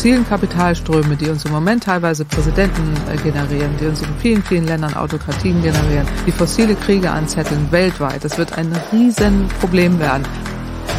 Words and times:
fossilen 0.00 0.26
Kapitalströme, 0.26 1.14
die 1.14 1.28
uns 1.28 1.44
im 1.44 1.52
Moment 1.52 1.84
teilweise 1.84 2.24
Präsidenten 2.24 2.94
äh, 3.12 3.18
generieren, 3.18 3.76
die 3.78 3.84
uns 3.84 4.00
in 4.00 4.08
vielen, 4.18 4.42
vielen 4.42 4.64
Ländern 4.64 4.94
Autokratien 4.94 5.60
generieren, 5.60 6.08
die 6.26 6.32
fossile 6.32 6.74
Kriege 6.74 7.10
anzetteln 7.10 7.70
weltweit, 7.70 8.24
das 8.24 8.38
wird 8.38 8.56
ein 8.56 8.74
Riesenproblem 8.90 10.00
werden. 10.00 10.22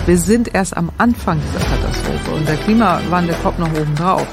Wir 0.06 0.20
sind 0.20 0.54
erst 0.54 0.78
am 0.78 0.92
Anfang 1.00 1.42
dieser 1.42 1.66
Katastrophe 1.66 2.30
und 2.30 2.48
der 2.48 2.58
Klimawandel 2.58 3.36
kommt 3.42 3.58
noch 3.58 3.74
oben 3.74 3.96
drauf. 3.96 4.28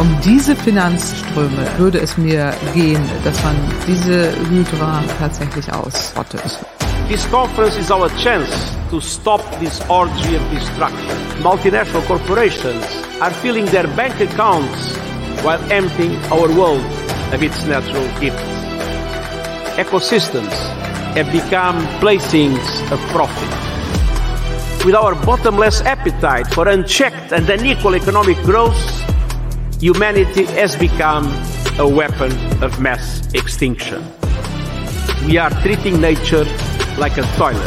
Um 0.00 0.08
diese 0.24 0.56
Finanzströme 0.56 1.66
würde 1.76 2.00
es 2.00 2.16
mir 2.16 2.54
gehen, 2.72 3.02
dass 3.24 3.44
man 3.44 3.54
diese 3.86 4.32
Hydra 4.48 5.04
tatsächlich 5.18 5.70
ausrottet. 5.70 6.40
This 7.12 7.26
conference 7.26 7.76
is 7.76 7.90
our 7.90 8.08
chance 8.24 8.48
to 8.88 8.98
stop 8.98 9.42
this 9.60 9.82
orgy 9.90 10.34
of 10.34 10.42
destruction. 10.50 11.18
Multinational 11.44 12.02
corporations 12.06 12.82
are 13.20 13.30
filling 13.30 13.66
their 13.66 13.86
bank 13.88 14.18
accounts 14.18 14.96
while 15.44 15.60
emptying 15.70 16.16
our 16.32 16.48
world 16.56 16.80
of 17.34 17.42
its 17.42 17.66
natural 17.66 18.08
gifts. 18.18 18.40
Ecosystems 19.76 20.56
have 21.12 21.30
become 21.30 21.84
placings 22.00 22.64
of 22.90 22.98
profit. 23.12 23.52
With 24.86 24.94
our 24.94 25.14
bottomless 25.14 25.82
appetite 25.82 26.46
for 26.46 26.66
unchecked 26.66 27.30
and 27.30 27.46
unequal 27.46 27.94
economic 27.94 28.38
growth, 28.38 28.80
humanity 29.82 30.46
has 30.56 30.76
become 30.76 31.26
a 31.78 31.86
weapon 31.86 32.32
of 32.64 32.80
mass 32.80 33.30
extinction. 33.34 34.02
We 35.26 35.36
are 35.36 35.50
treating 35.60 36.00
nature 36.00 36.46
like 36.98 37.18
a 37.18 37.22
toilet. 37.36 37.66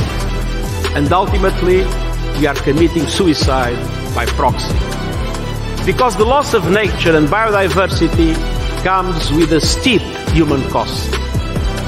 And 0.95 1.11
ultimately, 1.11 1.83
we 2.39 2.47
are 2.47 2.55
committing 2.55 3.07
suicide 3.07 3.77
by 4.15 4.25
proxy. 4.25 4.73
Because 5.85 6.15
the 6.17 6.25
loss 6.25 6.53
of 6.53 6.71
nature 6.71 7.15
and 7.15 7.27
biodiversity 7.27 8.33
comes 8.83 9.31
with 9.31 9.51
a 9.53 9.61
steep 9.61 10.01
human 10.29 10.61
cost. 10.69 11.11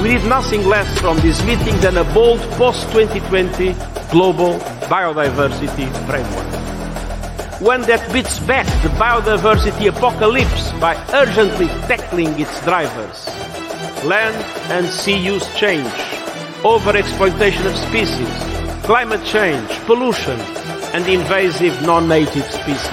We 0.01 0.09
need 0.09 0.25
nothing 0.25 0.65
less 0.65 0.87
from 0.99 1.17
this 1.21 1.43
meeting 1.43 1.75
than 1.81 1.97
a 1.97 2.03
bold 2.13 2.39
post-2020 2.57 4.11
global 4.11 4.59
biodiversity 4.89 5.87
framework. 6.05 6.47
One 7.61 7.81
that 7.83 8.13
beats 8.13 8.39
back 8.39 8.65
the 8.83 8.89
biodiversity 8.89 9.89
apocalypse 9.89 10.71
by 10.73 10.95
urgently 11.13 11.67
tackling 11.87 12.39
its 12.39 12.61
drivers. 12.63 13.27
Land 14.05 14.35
and 14.71 14.85
sea 14.85 15.17
use 15.17 15.47
change, 15.55 15.91
overexploitation 16.63 17.67
of 17.67 17.77
species, 17.77 18.27
climate 18.83 19.23
change, 19.23 19.69
pollution, 19.85 20.39
and 20.93 21.07
invasive 21.07 21.85
non-native 21.85 22.45
species. 22.51 22.89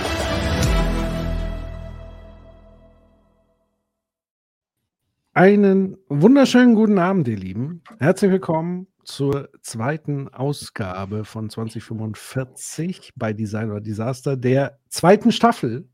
Einen 5.32 5.96
wunderschönen 6.10 6.74
guten 6.74 6.98
Abend, 6.98 7.26
ihr 7.26 7.38
Lieben. 7.38 7.82
Herzlich 7.98 8.30
willkommen 8.30 8.86
zur 9.02 9.48
zweiten 9.62 10.28
Ausgabe 10.28 11.24
von 11.24 11.48
2045 11.48 13.12
bei 13.16 13.32
Design 13.32 13.70
oder 13.70 13.80
Disaster, 13.80 14.36
der 14.36 14.78
zweiten 14.90 15.32
Staffel. 15.32 15.88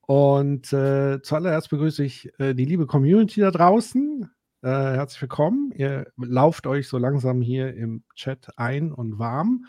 Und 0.00 0.72
äh, 0.72 1.20
zuallererst 1.20 1.68
begrüße 1.68 2.04
ich 2.04 2.30
äh, 2.38 2.54
die 2.54 2.64
liebe 2.64 2.86
Community 2.86 3.40
da 3.40 3.50
draußen. 3.50 4.30
Äh, 4.66 4.96
herzlich 4.96 5.22
willkommen. 5.22 5.70
Ihr 5.76 6.10
lauft 6.16 6.66
euch 6.66 6.88
so 6.88 6.98
langsam 6.98 7.40
hier 7.40 7.72
im 7.76 8.02
Chat 8.16 8.48
ein 8.58 8.90
und 8.90 9.16
warm. 9.16 9.66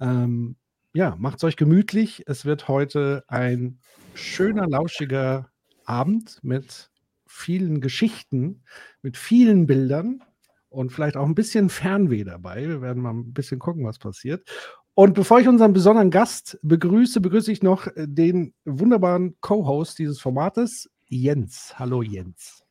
Ähm, 0.00 0.56
ja, 0.92 1.16
macht 1.18 1.38
es 1.38 1.44
euch 1.44 1.56
gemütlich. 1.56 2.24
Es 2.26 2.44
wird 2.44 2.68
heute 2.68 3.24
ein 3.26 3.78
schöner, 4.12 4.68
lauschiger 4.68 5.48
Abend 5.86 6.40
mit 6.42 6.90
vielen 7.26 7.80
Geschichten, 7.80 8.64
mit 9.00 9.16
vielen 9.16 9.66
Bildern 9.66 10.22
und 10.68 10.92
vielleicht 10.92 11.16
auch 11.16 11.24
ein 11.24 11.34
bisschen 11.34 11.70
Fernweh 11.70 12.24
dabei. 12.24 12.68
Wir 12.68 12.82
werden 12.82 13.02
mal 13.02 13.14
ein 13.14 13.32
bisschen 13.32 13.58
gucken, 13.58 13.86
was 13.86 13.98
passiert. 13.98 14.46
Und 14.92 15.14
bevor 15.14 15.40
ich 15.40 15.48
unseren 15.48 15.72
besonderen 15.72 16.10
Gast 16.10 16.58
begrüße, 16.60 17.22
begrüße 17.22 17.50
ich 17.50 17.62
noch 17.62 17.88
den 17.96 18.52
wunderbaren 18.66 19.36
Co-Host 19.40 19.98
dieses 19.98 20.20
Formates, 20.20 20.90
Jens. 21.06 21.78
Hallo 21.78 22.02
Jens. 22.02 22.63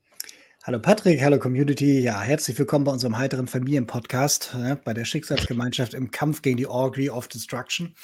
Hallo 0.66 0.80
Patrick, 0.80 1.22
hallo 1.22 1.40
Community. 1.40 2.00
Ja, 2.00 2.22
herzlich 2.22 2.58
willkommen 2.58 2.86
bei 2.86 2.92
unserem 2.94 3.18
heiteren 3.18 3.48
Familienpodcast, 3.48 4.56
ja, 4.58 4.76
bei 4.76 4.94
der 4.94 5.04
Schicksalsgemeinschaft 5.04 5.94
im 5.94 6.10
Kampf 6.10 6.42
gegen 6.42 6.56
die 6.56 6.68
Orgy 6.68 7.10
of 7.10 7.28
Destruction. 7.28 7.96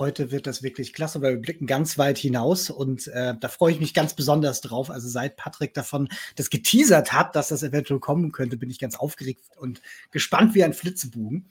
Heute 0.00 0.32
wird 0.32 0.48
das 0.48 0.64
wirklich 0.64 0.92
klasse, 0.92 1.22
weil 1.22 1.34
wir 1.34 1.40
blicken 1.40 1.68
ganz 1.68 1.96
weit 1.96 2.18
hinaus 2.18 2.70
und 2.70 3.06
äh, 3.06 3.34
da 3.38 3.46
freue 3.46 3.70
ich 3.70 3.78
mich 3.78 3.94
ganz 3.94 4.14
besonders 4.14 4.60
drauf. 4.62 4.90
Also 4.90 5.08
seit 5.08 5.36
Patrick 5.36 5.74
davon 5.74 6.08
das 6.34 6.50
geteasert 6.50 7.12
hat, 7.12 7.36
dass 7.36 7.48
das 7.48 7.62
eventuell 7.62 8.00
kommen 8.00 8.32
könnte, 8.32 8.56
bin 8.56 8.68
ich 8.68 8.80
ganz 8.80 8.96
aufgeregt 8.96 9.44
und 9.56 9.80
gespannt 10.10 10.56
wie 10.56 10.64
ein 10.64 10.74
Flitzebogen. 10.74 11.46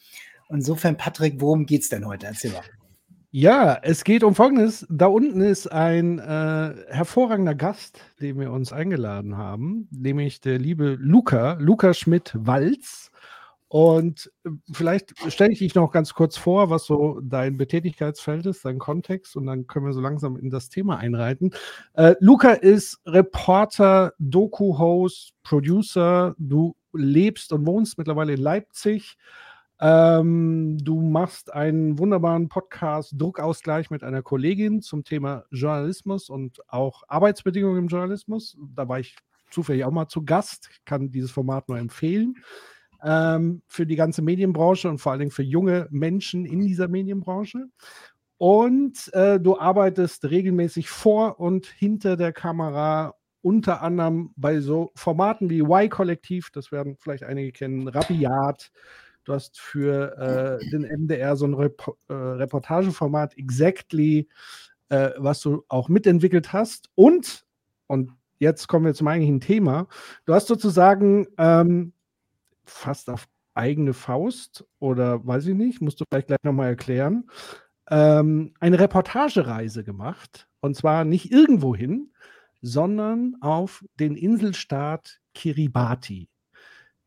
Insofern, 0.50 0.98
Patrick, 0.98 1.40
worum 1.40 1.66
geht's 1.66 1.88
denn 1.88 2.06
heute? 2.06 2.26
Erzähl 2.26 2.52
mal. 2.52 2.64
Ja, 3.32 3.78
es 3.82 4.06
geht 4.06 4.24
um 4.24 4.36
Folgendes. 4.36 4.86
Da 4.90 5.08
unten 5.08 5.42
ist 5.42 5.68
ein 5.70 6.18
äh, 6.20 6.76
hervorragender 6.88 7.56
Gast, 7.56 8.00
den 8.22 8.40
wir 8.40 8.52
uns 8.52 8.72
eingeladen 8.72 9.36
haben, 9.38 9.90
nämlich 9.92 10.40
der 10.40 10.58
liebe 10.60 10.96
Luca, 10.98 11.58
Luca 11.60 11.94
Schmidt-Walz. 11.94 13.12
Und 13.68 14.32
äh, 14.46 14.52
vielleicht 14.72 15.14
stelle 15.30 15.52
ich 15.52 15.60
dich 15.60 15.76
noch 15.76 15.92
ganz 15.92 16.14
kurz 16.14 16.38
vor, 16.38 16.70
was 16.70 16.86
so 16.86 17.20
dein 17.22 17.58
Betätigkeitsfeld 17.58 18.46
ist, 18.46 18.64
dein 18.64 18.80
Kontext, 18.80 19.36
und 19.36 19.46
dann 19.46 19.68
können 19.68 19.86
wir 19.86 19.94
so 19.94 20.00
langsam 20.00 20.38
in 20.38 20.50
das 20.50 20.70
Thema 20.70 20.96
einreiten. 20.98 21.52
Äh, 21.96 22.16
Luca 22.22 22.52
ist 22.54 23.02
Reporter, 23.06 24.14
Doku-Host, 24.20 25.34
Producer. 25.44 26.34
Du 26.38 26.78
lebst 26.94 27.52
und 27.52 27.66
wohnst 27.66 27.98
mittlerweile 27.98 28.34
in 28.36 28.42
Leipzig. 28.42 29.18
Ähm, 29.80 30.78
du 30.82 31.02
machst 31.02 31.54
einen 31.54 32.00
wunderbaren 32.00 32.50
Podcast 32.50 33.14
Druckausgleich 33.16 33.92
mit 33.92 34.04
einer 34.04 34.24
Kollegin 34.24 34.82
zum 34.82 35.04
Thema 35.04 35.46
Journalismus 35.52 36.30
und 36.30 36.60
auch 36.68 37.04
Arbeitsbedingungen 37.08 37.84
im 37.84 37.88
Journalismus. 37.88 38.58
Da 38.76 38.90
war 38.90 39.00
ich 39.00 39.16
zufällig 39.52 39.86
auch 39.86 39.92
mal 39.92 40.08
zu 40.08 40.26
Gast, 40.26 40.70
kann 40.86 41.12
dieses 41.12 41.32
Format 41.32 41.70
nur 41.70 41.78
empfehlen. 41.78 42.36
Ähm, 43.04 43.62
für 43.68 43.86
die 43.86 43.96
ganze 43.96 44.24
Medienbranche 44.24 44.90
und 44.90 44.98
vor 44.98 45.12
allen 45.12 45.20
Dingen 45.20 45.32
für 45.32 45.44
junge 45.44 45.88
Menschen 45.92 46.46
in 46.46 46.62
dieser 46.62 46.88
Medienbranche. 46.88 47.68
Und 48.38 49.14
äh, 49.14 49.40
du 49.40 49.60
arbeitest 49.60 50.26
regelmäßig 50.26 50.90
vor 50.90 51.40
und 51.40 51.68
hinter 51.68 52.18
der 52.18 52.34
Kamera, 52.34 53.14
unter 53.42 53.82
anderem 53.82 54.32
bei 54.36 54.60
so 54.60 54.92
Formaten 54.96 55.50
wie 55.52 55.62
Y-Kollektiv, 55.62 56.50
das 56.52 56.72
werden 56.72 56.98
vielleicht 57.00 57.24
einige 57.24 57.52
kennen, 57.52 57.88
Rabiat, 57.88 58.72
Du 59.28 59.34
hast 59.34 59.60
für 59.60 60.18
äh, 60.18 60.70
den 60.70 60.84
MDR 60.84 61.36
so 61.36 61.46
ein 61.46 61.54
Rep 61.54 61.86
äh, 62.08 62.14
Reportageformat 62.14 63.38
Exactly, 63.38 64.30
äh, 64.88 65.10
was 65.18 65.42
du 65.42 65.66
auch 65.68 65.90
mitentwickelt 65.90 66.54
hast. 66.54 66.90
Und, 66.96 67.46
und 67.88 68.14
jetzt 68.40 68.70
kommen 68.70 68.86
wir 68.86 68.94
zum 68.94 69.10
eigentlichen 69.10 69.42
Thema, 69.42 69.90
du 70.24 70.34
hast 70.34 70.48
sozusagen 70.48 71.28
ähm, 71.38 71.92
fast 72.64 73.10
auf 73.10 73.28
eigene 73.54 73.94
Faust 73.94 74.66
oder 74.80 75.28
weiß 75.28 75.48
ich 75.48 75.56
nicht, 75.56 75.82
musst 75.82 76.00
du 76.00 76.06
vielleicht 76.10 76.28
gleich 76.28 76.44
nochmal 76.44 76.70
erklären, 76.70 77.30
ähm, 77.90 78.54
eine 78.62 78.80
Reportagereise 78.80 79.84
gemacht. 79.84 80.48
Und 80.62 80.78
zwar 80.78 81.04
nicht 81.04 81.34
irgendwohin, 81.34 82.14
sondern 82.62 83.36
auf 83.42 83.84
den 84.00 84.16
Inselstaat 84.16 85.20
Kiribati. 85.34 86.30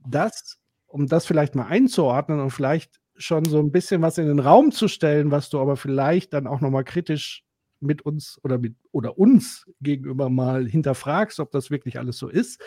Das 0.07 0.60
um 0.91 1.07
das 1.07 1.27
vielleicht 1.27 1.55
mal 1.55 1.67
einzuordnen 1.67 2.41
und 2.41 2.51
vielleicht 2.51 3.01
schon 3.17 3.45
so 3.45 3.59
ein 3.59 3.71
bisschen 3.71 4.03
was 4.03 4.19
in 4.19 4.27
den 4.27 4.39
Raum 4.39 4.73
zu 4.73 4.89
stellen, 4.89 5.31
was 5.31 5.51
du 5.51 5.61
aber 5.61 5.77
vielleicht 5.77 6.33
dann 6.33 6.47
auch 6.47 6.61
nochmal 6.61 6.85
kritisch 6.85 7.45
mit 7.81 8.03
uns 8.03 8.39
oder 8.43 8.59
mit 8.59 8.77
oder 8.93 9.19
uns 9.19 9.67
gegenüber 9.81 10.29
mal 10.29 10.67
hinterfragst, 10.67 11.41
ob 11.41 11.51
das 11.51 11.71
wirklich 11.71 11.99
alles 11.99 12.19
so 12.19 12.29
ist. 12.29 12.61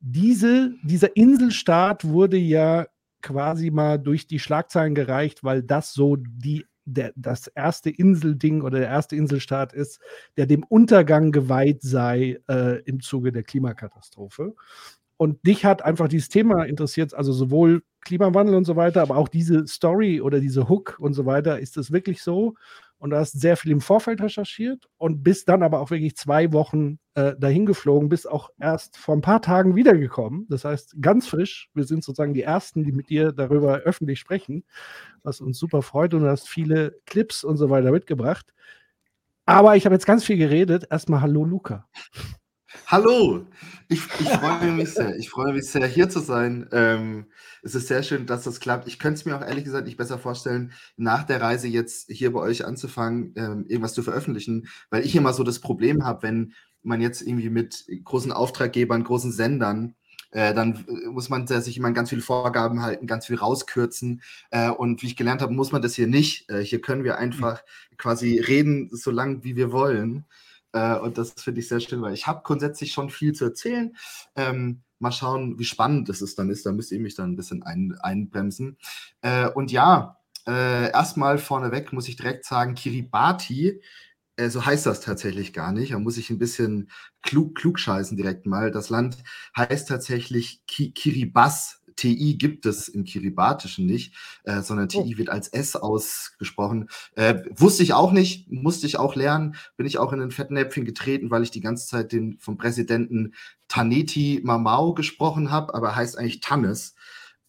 Diese, 0.00 0.72
dieser 0.82 1.16
Inselstaat 1.16 2.04
wurde 2.04 2.36
ja 2.36 2.86
quasi 3.22 3.70
mal 3.70 3.98
durch 3.98 4.26
die 4.26 4.40
Schlagzeilen 4.40 4.94
gereicht, 4.94 5.44
weil 5.44 5.62
das 5.62 5.92
so 5.92 6.16
die, 6.16 6.66
der, 6.84 7.12
das 7.14 7.46
erste 7.46 7.90
Inselding 7.90 8.62
oder 8.62 8.80
der 8.80 8.88
erste 8.88 9.14
Inselstaat 9.14 9.72
ist, 9.72 10.00
der 10.36 10.46
dem 10.46 10.64
Untergang 10.64 11.30
geweiht 11.30 11.82
sei 11.82 12.40
äh, 12.48 12.82
im 12.82 13.00
Zuge 13.00 13.30
der 13.30 13.44
Klimakatastrophe. 13.44 14.54
Und 15.22 15.46
dich 15.46 15.64
hat 15.64 15.84
einfach 15.84 16.08
dieses 16.08 16.28
Thema 16.28 16.64
interessiert, 16.64 17.14
also 17.14 17.32
sowohl 17.32 17.84
Klimawandel 18.00 18.56
und 18.56 18.64
so 18.64 18.74
weiter, 18.74 19.02
aber 19.02 19.18
auch 19.18 19.28
diese 19.28 19.68
Story 19.68 20.20
oder 20.20 20.40
diese 20.40 20.68
Hook 20.68 20.96
und 20.98 21.14
so 21.14 21.26
weiter. 21.26 21.60
Ist 21.60 21.76
das 21.76 21.92
wirklich 21.92 22.24
so? 22.24 22.54
Und 22.98 23.10
du 23.10 23.16
hast 23.16 23.40
sehr 23.40 23.56
viel 23.56 23.70
im 23.70 23.80
Vorfeld 23.80 24.20
recherchiert 24.20 24.88
und 24.98 25.22
bist 25.22 25.48
dann 25.48 25.62
aber 25.62 25.78
auch 25.78 25.92
wirklich 25.92 26.16
zwei 26.16 26.52
Wochen 26.52 26.98
äh, 27.14 27.36
dahin 27.38 27.66
geflogen, 27.66 28.08
bist 28.08 28.28
auch 28.28 28.50
erst 28.58 28.96
vor 28.96 29.14
ein 29.14 29.20
paar 29.20 29.40
Tagen 29.40 29.76
wiedergekommen. 29.76 30.48
Das 30.48 30.64
heißt, 30.64 30.96
ganz 31.00 31.28
frisch. 31.28 31.70
Wir 31.72 31.84
sind 31.84 32.02
sozusagen 32.02 32.34
die 32.34 32.42
Ersten, 32.42 32.82
die 32.82 32.90
mit 32.90 33.08
dir 33.08 33.30
darüber 33.30 33.76
öffentlich 33.76 34.18
sprechen, 34.18 34.64
was 35.22 35.40
uns 35.40 35.56
super 35.56 35.82
freut. 35.82 36.14
Und 36.14 36.22
du 36.22 36.28
hast 36.28 36.48
viele 36.48 36.96
Clips 37.06 37.44
und 37.44 37.58
so 37.58 37.70
weiter 37.70 37.92
mitgebracht. 37.92 38.52
Aber 39.46 39.76
ich 39.76 39.84
habe 39.84 39.94
jetzt 39.94 40.06
ganz 40.06 40.24
viel 40.24 40.36
geredet. 40.36 40.88
Erstmal 40.90 41.20
Hallo, 41.20 41.44
Luca. 41.44 41.86
Hallo, 42.86 43.46
ich, 43.88 44.00
ich 44.20 44.28
freue 44.28 44.72
mich 44.72 44.90
sehr. 44.90 45.16
Ich 45.16 45.30
freue 45.30 45.52
mich 45.52 45.64
sehr, 45.64 45.86
hier 45.86 46.08
zu 46.08 46.20
sein. 46.20 46.68
Ähm, 46.72 47.26
es 47.62 47.74
ist 47.74 47.88
sehr 47.88 48.02
schön, 48.02 48.26
dass 48.26 48.44
das 48.44 48.60
klappt. 48.60 48.88
Ich 48.88 48.98
könnte 48.98 49.20
es 49.20 49.24
mir 49.24 49.36
auch 49.36 49.42
ehrlich 49.42 49.64
gesagt 49.64 49.86
nicht 49.86 49.96
besser 49.96 50.18
vorstellen, 50.18 50.72
nach 50.96 51.24
der 51.24 51.40
Reise 51.40 51.68
jetzt 51.68 52.10
hier 52.10 52.32
bei 52.32 52.40
euch 52.40 52.64
anzufangen, 52.64 53.34
ähm, 53.36 53.64
irgendwas 53.68 53.94
zu 53.94 54.02
veröffentlichen, 54.02 54.68
weil 54.90 55.04
ich 55.04 55.14
immer 55.14 55.32
so 55.32 55.44
das 55.44 55.60
Problem 55.60 56.04
habe, 56.04 56.22
wenn 56.22 56.54
man 56.82 57.00
jetzt 57.00 57.22
irgendwie 57.22 57.50
mit 57.50 57.86
großen 58.04 58.32
Auftraggebern, 58.32 59.04
großen 59.04 59.32
Sendern, 59.32 59.94
äh, 60.32 60.54
dann 60.54 60.84
äh, 60.88 61.08
muss 61.08 61.28
man 61.28 61.46
sich 61.46 61.76
immer 61.76 61.88
an 61.88 61.94
ganz 61.94 62.10
viele 62.10 62.22
Vorgaben 62.22 62.82
halten, 62.82 63.06
ganz 63.06 63.26
viel 63.26 63.36
rauskürzen. 63.36 64.22
Äh, 64.50 64.70
und 64.70 65.02
wie 65.02 65.06
ich 65.06 65.16
gelernt 65.16 65.42
habe, 65.42 65.52
muss 65.52 65.72
man 65.72 65.82
das 65.82 65.94
hier 65.94 66.06
nicht. 66.06 66.50
Äh, 66.50 66.64
hier 66.64 66.80
können 66.80 67.04
wir 67.04 67.18
einfach 67.18 67.62
mhm. 67.90 67.96
quasi 67.98 68.38
reden, 68.40 68.88
so 68.92 69.10
lange 69.10 69.44
wie 69.44 69.56
wir 69.56 69.72
wollen. 69.72 70.24
Äh, 70.72 70.96
und 70.98 71.18
das 71.18 71.32
finde 71.32 71.60
ich 71.60 71.68
sehr 71.68 71.80
schön, 71.80 72.02
weil 72.02 72.14
ich 72.14 72.26
habe 72.26 72.42
grundsätzlich 72.44 72.92
schon 72.92 73.10
viel 73.10 73.32
zu 73.32 73.44
erzählen. 73.46 73.96
Ähm, 74.36 74.82
mal 74.98 75.12
schauen, 75.12 75.58
wie 75.58 75.64
spannend 75.64 76.08
es 76.08 76.34
dann 76.34 76.50
ist. 76.50 76.64
Da 76.66 76.72
müsst 76.72 76.92
ihr 76.92 77.00
mich 77.00 77.14
dann 77.14 77.32
ein 77.32 77.36
bisschen 77.36 77.62
ein, 77.62 77.96
einbremsen. 78.00 78.78
Äh, 79.20 79.48
und 79.48 79.72
ja, 79.72 80.18
äh, 80.46 80.90
erstmal 80.90 81.38
vorneweg 81.38 81.92
muss 81.92 82.08
ich 82.08 82.16
direkt 82.16 82.44
sagen, 82.44 82.74
Kiribati, 82.74 83.80
äh, 84.36 84.48
so 84.48 84.64
heißt 84.64 84.86
das 84.86 85.00
tatsächlich 85.00 85.52
gar 85.52 85.72
nicht. 85.72 85.92
Da 85.92 85.98
muss 85.98 86.16
ich 86.16 86.30
ein 86.30 86.38
bisschen 86.38 86.90
klug, 87.22 87.54
klug 87.56 87.78
scheißen 87.78 88.16
direkt 88.16 88.46
mal. 88.46 88.70
Das 88.70 88.90
Land 88.90 89.18
heißt 89.56 89.88
tatsächlich 89.88 90.62
Ki 90.66 90.92
Kiribati. 90.92 91.81
TI 91.96 92.36
gibt 92.36 92.66
es 92.66 92.88
im 92.88 93.04
Kiribatischen 93.04 93.86
nicht, 93.86 94.14
äh, 94.44 94.62
sondern 94.62 94.88
TI 94.88 95.14
oh. 95.14 95.18
wird 95.18 95.28
als 95.28 95.48
S 95.48 95.76
ausgesprochen. 95.76 96.88
Äh, 97.14 97.42
wusste 97.50 97.82
ich 97.82 97.94
auch 97.94 98.12
nicht, 98.12 98.50
musste 98.50 98.86
ich 98.86 98.98
auch 98.98 99.14
lernen, 99.14 99.56
bin 99.76 99.86
ich 99.86 99.98
auch 99.98 100.12
in 100.12 100.20
den 100.20 100.30
Fettnäpfchen 100.30 100.84
getreten, 100.84 101.30
weil 101.30 101.42
ich 101.42 101.50
die 101.50 101.60
ganze 101.60 101.86
Zeit 101.86 102.12
den 102.12 102.38
vom 102.38 102.56
Präsidenten 102.56 103.34
Taneti 103.68 104.40
Mamau 104.44 104.94
gesprochen 104.94 105.50
habe, 105.50 105.74
aber 105.74 105.96
heißt 105.96 106.18
eigentlich 106.18 106.40
Tannes. 106.40 106.94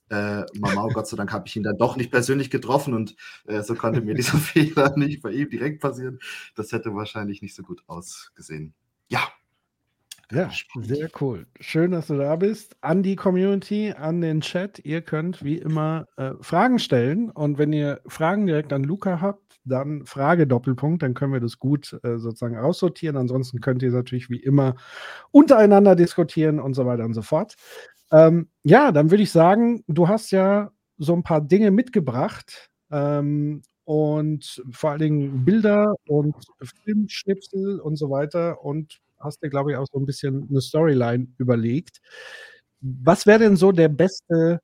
Äh, 0.09 0.43
Mamau, 0.59 0.89
Gott 0.89 1.07
sei 1.07 1.17
Dank, 1.17 1.31
habe 1.31 1.47
ich 1.47 1.55
ihn 1.55 1.63
dann 1.63 1.77
doch 1.77 1.97
nicht 1.97 2.11
persönlich 2.11 2.49
getroffen 2.49 2.93
und 2.93 3.15
äh, 3.45 3.63
so 3.63 3.73
konnte 3.75 4.01
mir 4.01 4.13
dieser 4.13 4.37
Fehler 4.37 4.95
nicht 4.97 5.21
bei 5.21 5.31
ihm 5.31 5.49
direkt 5.49 5.81
passieren. 5.81 6.19
Das 6.55 6.71
hätte 6.71 6.93
wahrscheinlich 6.93 7.41
nicht 7.41 7.55
so 7.55 7.63
gut 7.63 7.83
ausgesehen. 7.87 8.73
Ja, 9.07 9.27
ja, 10.33 10.49
sehr 10.81 11.09
cool. 11.21 11.45
Schön, 11.59 11.91
dass 11.91 12.07
du 12.07 12.17
da 12.17 12.35
bist. 12.35 12.75
An 12.81 13.03
die 13.03 13.15
Community, 13.15 13.93
an 13.95 14.21
den 14.21 14.41
Chat. 14.41 14.79
Ihr 14.83 15.01
könnt 15.01 15.43
wie 15.43 15.57
immer 15.57 16.07
äh, 16.17 16.31
Fragen 16.41 16.79
stellen. 16.79 17.29
Und 17.29 17.57
wenn 17.57 17.73
ihr 17.73 18.01
Fragen 18.07 18.47
direkt 18.47 18.73
an 18.73 18.83
Luca 18.83 19.21
habt, 19.21 19.59
dann 19.65 20.05
Frage 20.05 20.47
Doppelpunkt, 20.47 21.03
dann 21.03 21.13
können 21.13 21.33
wir 21.33 21.39
das 21.39 21.59
gut 21.59 21.97
äh, 22.03 22.17
sozusagen 22.17 22.57
aussortieren. 22.57 23.17
Ansonsten 23.17 23.61
könnt 23.61 23.83
ihr 23.83 23.91
natürlich 23.91 24.29
wie 24.29 24.41
immer 24.41 24.75
untereinander 25.31 25.95
diskutieren 25.95 26.59
und 26.59 26.73
so 26.73 26.85
weiter 26.85 27.05
und 27.05 27.13
so 27.13 27.21
fort. 27.21 27.55
Ähm, 28.11 28.49
ja, 28.63 28.91
dann 28.91 29.11
würde 29.11 29.23
ich 29.23 29.31
sagen, 29.31 29.83
du 29.87 30.07
hast 30.07 30.31
ja 30.31 30.71
so 30.97 31.13
ein 31.13 31.23
paar 31.23 31.41
Dinge 31.41 31.71
mitgebracht. 31.71 32.69
Ähm, 32.91 33.61
und 33.85 34.63
vor 34.71 34.91
allen 34.91 34.99
Dingen 34.99 35.45
Bilder 35.45 35.93
und 36.07 36.35
Filmschnipsel 36.85 37.79
und 37.79 37.97
so 37.97 38.09
weiter. 38.09 38.63
Und 38.63 38.99
hast 39.23 39.41
dir, 39.41 39.49
glaube 39.49 39.71
ich, 39.71 39.77
auch 39.77 39.87
so 39.91 39.99
ein 39.99 40.05
bisschen 40.05 40.47
eine 40.49 40.61
Storyline 40.61 41.27
überlegt. 41.37 41.99
Was 42.81 43.25
wäre 43.25 43.39
denn 43.39 43.55
so 43.55 43.71
der 43.71 43.89
beste 43.89 44.59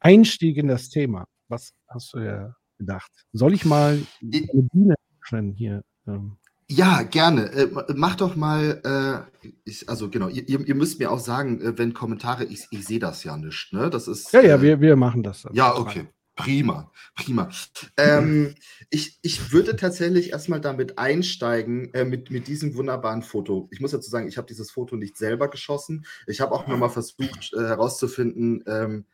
Einstieg 0.00 0.56
in 0.56 0.68
das 0.68 0.88
Thema? 0.88 1.26
Was 1.48 1.72
hast 1.88 2.14
du 2.14 2.18
ja 2.18 2.54
gedacht? 2.78 3.10
Soll 3.32 3.54
ich 3.54 3.64
mal 3.64 4.00
eine 4.22 4.68
Bühne 4.72 4.94
öffnen 5.20 5.52
hier? 5.52 5.82
Ähm? 6.06 6.36
Ja, 6.68 7.02
gerne. 7.02 7.52
Äh, 7.52 7.68
mach 7.94 8.16
doch 8.16 8.34
mal, 8.34 8.80
äh, 8.84 9.48
ich, 9.64 9.88
also 9.88 10.08
genau, 10.08 10.28
ihr, 10.28 10.48
ihr, 10.48 10.74
müsst 10.74 10.98
mir 10.98 11.10
auch 11.10 11.18
sagen, 11.18 11.60
äh, 11.60 11.76
wenn 11.76 11.92
Kommentare, 11.92 12.44
ich, 12.44 12.66
ich 12.70 12.86
sehe 12.86 12.98
das 12.98 13.24
ja 13.24 13.36
nicht, 13.36 13.72
ne? 13.72 13.90
Das 13.90 14.08
ist. 14.08 14.32
Ja, 14.32 14.40
ja, 14.40 14.56
äh, 14.56 14.62
wir, 14.62 14.80
wir 14.80 14.96
machen 14.96 15.22
das. 15.22 15.46
Ja, 15.52 15.76
okay. 15.76 16.06
Prima, 16.42 16.92
prima. 17.14 17.50
Ähm, 17.96 18.54
ich, 18.90 19.18
ich 19.22 19.52
würde 19.52 19.76
tatsächlich 19.76 20.30
erstmal 20.30 20.60
damit 20.60 20.98
einsteigen, 20.98 21.92
äh, 21.94 22.04
mit, 22.04 22.30
mit 22.30 22.48
diesem 22.48 22.74
wunderbaren 22.74 23.22
Foto. 23.22 23.68
Ich 23.70 23.80
muss 23.80 23.92
dazu 23.92 24.10
sagen, 24.10 24.28
ich 24.28 24.36
habe 24.36 24.46
dieses 24.46 24.70
Foto 24.70 24.96
nicht 24.96 25.16
selber 25.16 25.48
geschossen. 25.48 26.04
Ich 26.26 26.40
habe 26.40 26.52
auch 26.52 26.66
nochmal 26.66 26.90
versucht 26.90 27.52
äh, 27.54 27.60
herauszufinden, 27.60 28.64
ähm, 28.66 29.06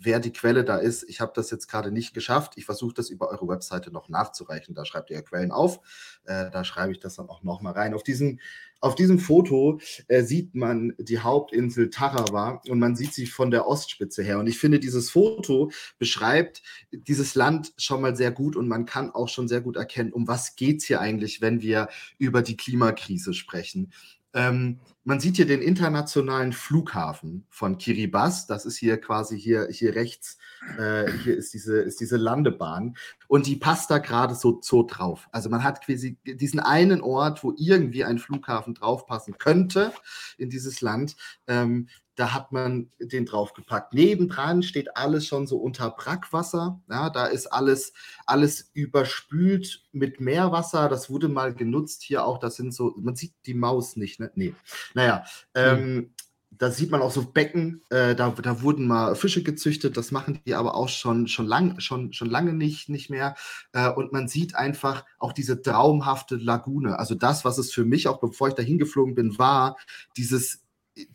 wer 0.00 0.20
die 0.20 0.32
Quelle 0.32 0.64
da 0.64 0.78
ist. 0.78 1.04
Ich 1.08 1.20
habe 1.20 1.32
das 1.34 1.50
jetzt 1.50 1.68
gerade 1.68 1.92
nicht 1.92 2.14
geschafft. 2.14 2.54
Ich 2.56 2.64
versuche 2.64 2.94
das 2.94 3.10
über 3.10 3.28
eure 3.28 3.46
Webseite 3.48 3.92
noch 3.92 4.08
nachzureichen. 4.08 4.74
Da 4.74 4.84
schreibt 4.84 5.10
ihr 5.10 5.16
ja 5.16 5.22
Quellen 5.22 5.52
auf. 5.52 5.80
Äh, 6.24 6.50
da 6.50 6.64
schreibe 6.64 6.92
ich 6.92 7.00
das 7.00 7.16
dann 7.16 7.28
auch 7.28 7.42
nochmal 7.42 7.74
rein. 7.74 7.94
Auf 7.94 8.02
diesem 8.02 8.40
auf 8.80 8.94
diesem 8.94 9.18
Foto 9.18 9.80
äh, 10.08 10.22
sieht 10.22 10.54
man 10.54 10.94
die 10.98 11.18
Hauptinsel 11.18 11.90
Tarawa 11.90 12.60
und 12.68 12.78
man 12.78 12.96
sieht 12.96 13.12
sie 13.12 13.26
von 13.26 13.50
der 13.50 13.66
Ostspitze 13.66 14.22
her. 14.22 14.38
Und 14.38 14.46
ich 14.46 14.58
finde, 14.58 14.80
dieses 14.80 15.10
Foto 15.10 15.70
beschreibt 15.98 16.62
dieses 16.90 17.34
Land 17.34 17.72
schon 17.76 18.00
mal 18.00 18.16
sehr 18.16 18.30
gut 18.30 18.56
und 18.56 18.68
man 18.68 18.86
kann 18.86 19.10
auch 19.10 19.28
schon 19.28 19.48
sehr 19.48 19.60
gut 19.60 19.76
erkennen, 19.76 20.12
um 20.12 20.26
was 20.26 20.56
geht 20.56 20.78
es 20.78 20.84
hier 20.84 21.00
eigentlich, 21.00 21.40
wenn 21.40 21.60
wir 21.60 21.88
über 22.18 22.42
die 22.42 22.56
Klimakrise 22.56 23.34
sprechen. 23.34 23.92
Ähm, 24.32 24.80
man 25.02 25.18
sieht 25.18 25.36
hier 25.36 25.46
den 25.46 25.62
internationalen 25.62 26.52
Flughafen 26.52 27.46
von 27.48 27.78
Kiribati. 27.78 28.42
Das 28.48 28.64
ist 28.64 28.76
hier 28.76 28.98
quasi 28.98 29.40
hier, 29.40 29.68
hier 29.70 29.94
rechts. 29.94 30.38
Äh, 30.78 31.10
hier 31.24 31.36
ist 31.36 31.52
diese, 31.52 31.80
ist 31.80 32.00
diese 32.00 32.16
Landebahn. 32.16 32.96
Und 33.30 33.46
die 33.46 33.54
passt 33.54 33.92
da 33.92 33.98
gerade 33.98 34.34
so, 34.34 34.58
so 34.60 34.84
drauf. 34.84 35.28
Also 35.30 35.50
man 35.50 35.62
hat 35.62 35.84
quasi 35.86 36.18
diesen 36.24 36.58
einen 36.58 37.00
Ort, 37.00 37.44
wo 37.44 37.54
irgendwie 37.56 38.02
ein 38.02 38.18
Flughafen 38.18 38.74
draufpassen 38.74 39.38
könnte 39.38 39.92
in 40.36 40.50
dieses 40.50 40.80
Land. 40.80 41.14
Ähm, 41.46 41.88
da 42.16 42.34
hat 42.34 42.50
man 42.50 42.90
den 42.98 43.26
draufgepackt. 43.26 43.94
Nebendran 43.94 44.64
steht 44.64 44.96
alles 44.96 45.28
schon 45.28 45.46
so 45.46 45.58
unter 45.58 45.92
Brackwasser. 45.92 46.80
Ja, 46.90 47.08
da 47.08 47.26
ist 47.26 47.46
alles, 47.46 47.92
alles 48.26 48.72
überspült 48.74 49.84
mit 49.92 50.20
Meerwasser. 50.20 50.88
Das 50.88 51.08
wurde 51.08 51.28
mal 51.28 51.54
genutzt 51.54 52.02
hier 52.02 52.24
auch. 52.24 52.38
Das 52.38 52.56
sind 52.56 52.74
so, 52.74 52.96
man 52.98 53.14
sieht 53.14 53.34
die 53.46 53.54
Maus 53.54 53.94
nicht, 53.94 54.18
ne? 54.18 54.32
Nee. 54.34 54.56
Naja, 54.94 55.24
ähm, 55.54 55.94
mhm. 55.94 56.14
Da 56.60 56.70
sieht 56.70 56.90
man 56.90 57.00
auch 57.00 57.10
so 57.10 57.24
Becken, 57.24 57.82
äh, 57.88 58.14
da, 58.14 58.28
da 58.28 58.60
wurden 58.60 58.86
mal 58.86 59.14
Fische 59.14 59.42
gezüchtet, 59.42 59.96
das 59.96 60.10
machen 60.10 60.42
die 60.44 60.54
aber 60.54 60.74
auch 60.74 60.90
schon, 60.90 61.26
schon, 61.26 61.46
lang, 61.46 61.80
schon, 61.80 62.12
schon 62.12 62.28
lange 62.28 62.52
nicht, 62.52 62.90
nicht 62.90 63.08
mehr. 63.08 63.34
Äh, 63.72 63.88
und 63.88 64.12
man 64.12 64.28
sieht 64.28 64.54
einfach 64.54 65.06
auch 65.18 65.32
diese 65.32 65.62
traumhafte 65.62 66.36
Lagune. 66.36 66.98
Also 66.98 67.14
das, 67.14 67.46
was 67.46 67.56
es 67.56 67.72
für 67.72 67.86
mich 67.86 68.08
auch, 68.08 68.20
bevor 68.20 68.48
ich 68.48 68.54
da 68.54 68.62
hingeflogen 68.62 69.14
bin, 69.14 69.38
war, 69.38 69.78
dieses 70.18 70.62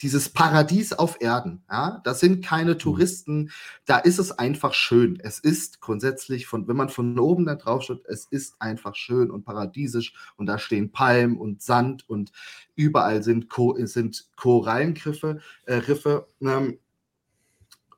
dieses 0.01 0.30
Paradies 0.30 0.94
auf 0.94 1.21
Erden. 1.21 1.64
Ja? 1.69 2.02
Das 2.04 2.19
sind 2.19 2.44
keine 2.44 2.73
mhm. 2.73 2.80
Touristen, 2.80 3.52
da 3.85 3.97
ist 3.97 4.19
es 4.19 4.31
einfach 4.31 4.73
schön. 4.73 5.19
Es 5.21 5.40
ist 5.40 5.81
grundsätzlich, 5.81 6.47
von, 6.47 6.68
wenn 6.68 6.78
man 6.78 6.90
von 6.90 7.18
oben 7.19 7.45
da 7.45 7.56
drauf 7.56 7.83
schaut, 7.83 8.06
es 8.07 8.26
ist 8.26 8.56
einfach 8.59 8.95
schön 8.95 9.31
und 9.31 9.45
paradiesisch 9.45 10.14
und 10.38 10.45
da 10.45 10.57
stehen 10.57 10.92
Palmen 10.92 11.38
und 11.38 11.61
Sand 11.61 12.09
und 12.09 12.31
überall 12.76 13.23
sind, 13.23 13.50
Ko 13.50 13.76
sind 13.85 14.28
Korallenriffe. 14.35 15.40
Äh, 15.66 15.76
Riffe, 15.76 16.28
ähm, 16.42 16.80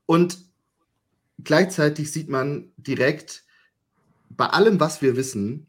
und 0.08 0.40
gleichzeitig 1.44 2.12
sieht 2.12 2.30
man 2.30 2.72
direkt 2.78 3.44
bei 4.30 4.48
allem, 4.48 4.80
was 4.80 5.02
wir 5.02 5.16
wissen, 5.16 5.67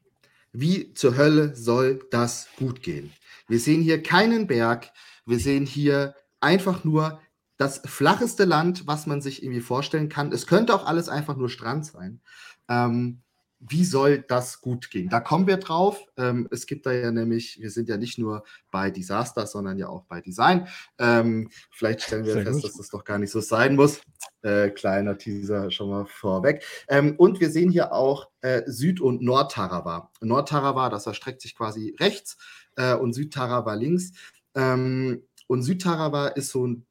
wie 0.52 0.94
zur 0.94 1.16
Hölle 1.16 1.54
soll 1.54 2.00
das 2.10 2.48
gut 2.56 2.82
gehen. 2.82 3.12
Wir 3.48 3.60
sehen 3.60 3.82
hier 3.82 4.02
keinen 4.02 4.46
Berg, 4.46 4.90
wir 5.26 5.38
sehen 5.38 5.66
hier 5.66 6.14
einfach 6.40 6.84
nur 6.84 7.20
das 7.56 7.82
flacheste 7.84 8.44
Land, 8.44 8.86
was 8.86 9.06
man 9.06 9.20
sich 9.20 9.42
irgendwie 9.42 9.60
vorstellen 9.60 10.08
kann. 10.08 10.32
Es 10.32 10.46
könnte 10.46 10.74
auch 10.74 10.86
alles 10.86 11.08
einfach 11.08 11.36
nur 11.36 11.50
Strand 11.50 11.86
sein. 11.86 12.20
Ähm, 12.68 13.22
wie 13.60 13.84
soll 13.84 14.24
das 14.26 14.60
gut 14.60 14.90
gehen? 14.90 15.08
Da 15.08 15.20
kommen 15.20 15.46
wir 15.46 15.56
drauf. 15.56 16.04
Ähm, 16.16 16.48
es 16.50 16.66
gibt 16.66 16.86
da 16.86 16.92
ja 16.92 17.10
nämlich, 17.10 17.60
wir 17.60 17.70
sind 17.70 17.88
ja 17.88 17.96
nicht 17.96 18.18
nur 18.18 18.44
bei 18.70 18.90
Disaster, 18.90 19.46
sondern 19.46 19.78
ja 19.78 19.88
auch 19.88 20.04
bei 20.04 20.20
Design. 20.20 20.68
Ähm, 20.98 21.50
vielleicht 21.70 22.02
stellen 22.02 22.24
wir 22.24 22.34
Sehr 22.34 22.44
fest, 22.44 22.62
gut. 22.62 22.64
dass 22.64 22.76
das 22.76 22.88
doch 22.90 23.04
gar 23.04 23.18
nicht 23.18 23.30
so 23.30 23.40
sein 23.40 23.74
muss. 23.76 24.00
Äh, 24.42 24.70
kleiner 24.70 25.18
Teaser 25.18 25.70
schon 25.70 25.90
mal 25.90 26.06
vorweg. 26.06 26.64
Ähm, 26.88 27.16
und 27.16 27.40
wir 27.40 27.50
sehen 27.50 27.70
hier 27.70 27.92
auch 27.92 28.28
äh, 28.40 28.62
Süd- 28.66 29.00
und 29.00 29.22
Nordtarawa. 29.22 30.12
Nordtarawa, 30.20 30.88
das 30.88 31.06
erstreckt 31.06 31.40
sich 31.40 31.56
quasi 31.56 31.96
rechts 31.98 32.36
äh, 32.76 32.94
und 32.94 33.12
Südtarawa 33.12 33.74
links. 33.74 34.12
Ähm, 34.54 35.24
und 35.48 35.62
Südtarawa 35.62 36.28
ist 36.28 36.50
so 36.50 36.66
ein, 36.66 36.86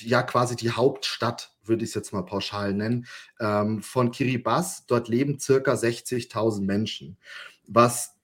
ja 0.00 0.22
quasi 0.22 0.56
die 0.56 0.70
Hauptstadt, 0.70 1.56
würde 1.68 1.84
ich 1.84 1.90
es 1.90 1.94
jetzt 1.94 2.12
mal 2.12 2.22
pauschal 2.22 2.74
nennen, 2.74 3.06
ähm, 3.40 3.82
von 3.82 4.10
Kiribati. 4.10 4.82
Dort 4.86 5.08
leben 5.08 5.38
circa 5.38 5.74
60.000 5.74 6.62
Menschen, 6.62 7.16
was 7.66 8.18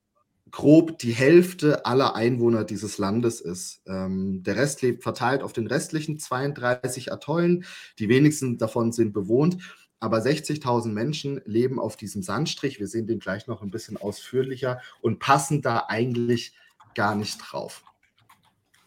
grob 0.55 1.01
die 1.01 1.13
Hälfte 1.13 1.85
aller 1.85 2.15
Einwohner 2.15 2.63
dieses 2.63 2.99
Landes 2.99 3.41
ist. 3.41 3.83
Ähm, 3.89 4.45
der 4.45 4.55
Rest 4.55 4.83
lebt 4.83 5.03
verteilt 5.03 5.43
auf 5.43 5.53
den 5.53 5.67
restlichen 5.67 6.21
32 6.21 7.13
Atollen. 7.13 7.65
Die 7.99 8.09
wenigsten 8.09 8.57
davon 8.57 8.93
sind 8.93 9.13
bewohnt. 9.13 9.59
aber 9.99 10.19
60.000 10.19 10.89
Menschen 10.89 11.41
leben 11.47 11.81
auf 11.81 11.97
diesem 11.97 12.23
Sandstrich. 12.23 12.79
Wir 12.79 12.87
sehen 12.87 13.07
den 13.07 13.21
gleich 13.21 13.47
noch 13.47 13.63
ein 13.63 13.71
bisschen 13.71 13.97
ausführlicher 13.97 14.81
und 15.01 15.19
passen 15.19 15.63
da 15.63 15.87
eigentlich 15.89 16.55
gar 16.95 17.15
nicht 17.15 17.39
drauf. 17.39 17.83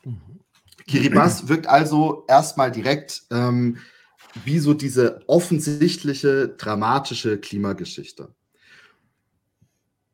Mhm. 0.06 0.40
Kiribati 0.88 1.50
wirkt 1.50 1.68
also 1.68 2.24
erstmal 2.28 2.72
direkt 2.72 3.24
ähm, 3.32 3.78
wie 4.46 4.60
so 4.60 4.74
diese 4.74 5.22
offensichtliche, 5.28 6.50
dramatische 6.50 7.40
Klimageschichte. 7.40 8.34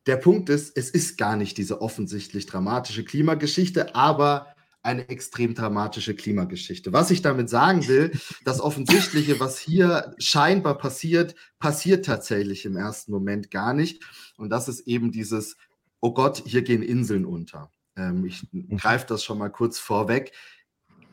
Der 0.05 0.17
Punkt 0.17 0.49
ist, 0.49 0.75
es 0.77 0.89
ist 0.89 1.17
gar 1.17 1.37
nicht 1.37 1.57
diese 1.57 1.81
offensichtlich 1.81 2.45
dramatische 2.45 3.05
Klimageschichte, 3.05 3.95
aber 3.95 4.47
eine 4.81 5.07
extrem 5.07 5.55
dramatische 5.55 6.13
Klimageschichte. 6.13 6.91
Was 6.91 7.09
ich 7.09 7.21
damit 7.21 7.49
sagen 7.49 7.87
will, 7.87 8.11
das 8.43 8.59
Offensichtliche, 8.59 9.39
was 9.39 9.57
hier 9.57 10.13
scheinbar 10.17 10.77
passiert, 10.77 11.35
passiert 11.57 12.05
tatsächlich 12.05 12.65
im 12.65 12.75
ersten 12.75 13.13
Moment 13.13 13.49
gar 13.49 13.73
nicht. 13.73 14.03
Und 14.35 14.49
das 14.49 14.67
ist 14.67 14.81
eben 14.81 15.13
dieses, 15.13 15.55
oh 16.01 16.13
Gott, 16.13 16.43
hier 16.45 16.63
gehen 16.63 16.83
Inseln 16.83 17.25
unter. 17.25 17.71
Ähm, 17.95 18.25
ich 18.25 18.45
greife 18.77 19.05
das 19.07 19.23
schon 19.23 19.37
mal 19.37 19.49
kurz 19.49 19.79
vorweg. 19.79 20.33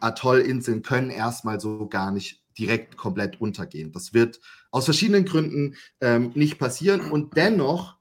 Atollinseln 0.01 0.83
können 0.83 1.11
erstmal 1.11 1.61
so 1.61 1.87
gar 1.87 2.11
nicht 2.11 2.40
direkt 2.59 2.97
komplett 2.97 3.41
untergehen. 3.41 3.93
Das 3.93 4.15
wird 4.15 4.41
aus 4.71 4.85
verschiedenen 4.85 5.25
Gründen 5.25 5.77
ähm, 6.01 6.33
nicht 6.35 6.59
passieren 6.59 7.11
und 7.11 7.37
dennoch 7.37 7.97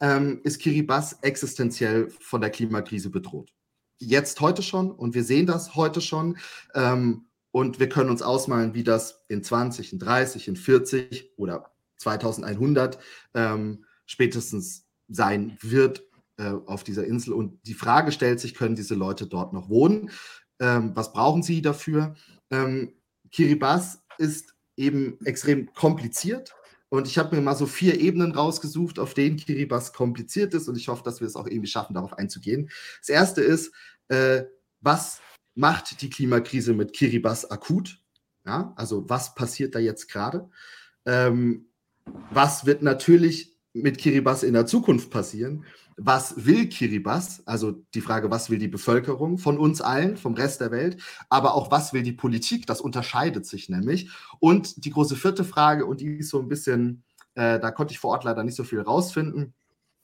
ähm, 0.00 0.40
ist 0.44 0.60
Kiribati 0.60 1.16
existenziell 1.22 2.10
von 2.20 2.40
der 2.40 2.50
Klimakrise 2.50 3.10
bedroht 3.10 3.52
jetzt 4.00 4.40
heute 4.40 4.62
schon 4.62 4.90
und 4.90 5.14
wir 5.14 5.22
sehen 5.22 5.46
das 5.46 5.76
heute 5.76 6.00
schon. 6.00 6.38
Ähm, 6.74 7.26
und 7.52 7.80
wir 7.80 7.88
können 7.88 8.10
uns 8.10 8.22
ausmalen, 8.22 8.74
wie 8.74 8.84
das 8.84 9.24
in 9.28 9.42
20, 9.42 9.92
in 9.92 9.98
30, 9.98 10.48
in 10.48 10.56
40 10.56 11.32
oder 11.36 11.72
2100 11.96 12.98
ähm, 13.34 13.84
spätestens 14.06 14.86
sein 15.08 15.58
wird 15.60 16.04
äh, 16.36 16.52
auf 16.66 16.84
dieser 16.84 17.04
Insel. 17.04 17.34
Und 17.34 17.58
die 17.66 17.74
Frage 17.74 18.12
stellt 18.12 18.40
sich, 18.40 18.54
können 18.54 18.76
diese 18.76 18.94
Leute 18.94 19.26
dort 19.26 19.52
noch 19.52 19.68
wohnen? 19.68 20.10
Ähm, 20.60 20.92
was 20.94 21.12
brauchen 21.12 21.42
sie 21.42 21.60
dafür? 21.60 22.14
Ähm, 22.50 22.92
Kiribati 23.32 23.98
ist 24.18 24.54
eben 24.76 25.18
extrem 25.24 25.72
kompliziert. 25.74 26.54
Und 26.88 27.06
ich 27.06 27.18
habe 27.18 27.36
mir 27.36 27.42
mal 27.42 27.54
so 27.54 27.66
vier 27.66 28.00
Ebenen 28.00 28.32
rausgesucht, 28.32 28.98
auf 28.98 29.14
denen 29.14 29.36
Kiribati 29.36 29.92
kompliziert 29.92 30.54
ist. 30.54 30.68
Und 30.68 30.76
ich 30.76 30.88
hoffe, 30.88 31.04
dass 31.04 31.20
wir 31.20 31.26
es 31.26 31.36
auch 31.36 31.46
irgendwie 31.46 31.68
schaffen, 31.68 31.94
darauf 31.94 32.14
einzugehen. 32.14 32.70
Das 32.98 33.08
erste 33.08 33.42
ist, 33.42 33.72
äh, 34.08 34.44
was 34.80 35.20
macht 35.54 36.02
die 36.02 36.10
Klimakrise 36.10 36.74
mit 36.74 36.92
Kiribati 36.92 37.46
akut? 37.50 37.98
Ja, 38.44 38.72
also 38.76 39.08
was 39.08 39.34
passiert 39.34 39.74
da 39.74 39.78
jetzt 39.78 40.08
gerade? 40.08 40.50
Ähm, 41.06 41.66
was 42.32 42.66
wird 42.66 42.82
natürlich 42.82 43.56
mit 43.72 43.98
Kiribati 43.98 44.46
in 44.46 44.54
der 44.54 44.66
Zukunft 44.66 45.10
passieren? 45.10 45.64
Was 45.96 46.46
will 46.46 46.68
Kiribati? 46.68 47.42
Also 47.44 47.72
die 47.94 48.00
Frage, 48.00 48.30
was 48.30 48.50
will 48.50 48.58
die 48.58 48.68
Bevölkerung 48.68 49.38
von 49.38 49.58
uns 49.58 49.80
allen, 49.80 50.16
vom 50.16 50.34
Rest 50.34 50.60
der 50.60 50.70
Welt, 50.70 51.02
aber 51.28 51.54
auch 51.54 51.70
was 51.70 51.92
will 51.92 52.02
die 52.02 52.12
Politik? 52.12 52.66
Das 52.66 52.80
unterscheidet 52.80 53.46
sich 53.46 53.68
nämlich. 53.68 54.10
Und 54.38 54.84
die 54.84 54.90
große 54.90 55.16
vierte 55.16 55.44
Frage, 55.44 55.86
und 55.86 56.00
die 56.00 56.18
ist 56.18 56.30
so 56.30 56.40
ein 56.40 56.48
bisschen, 56.48 57.02
äh, 57.34 57.58
da 57.58 57.70
konnte 57.70 57.92
ich 57.92 57.98
vor 57.98 58.10
Ort 58.10 58.24
leider 58.24 58.44
nicht 58.44 58.56
so 58.56 58.64
viel 58.64 58.80
rausfinden, 58.80 59.54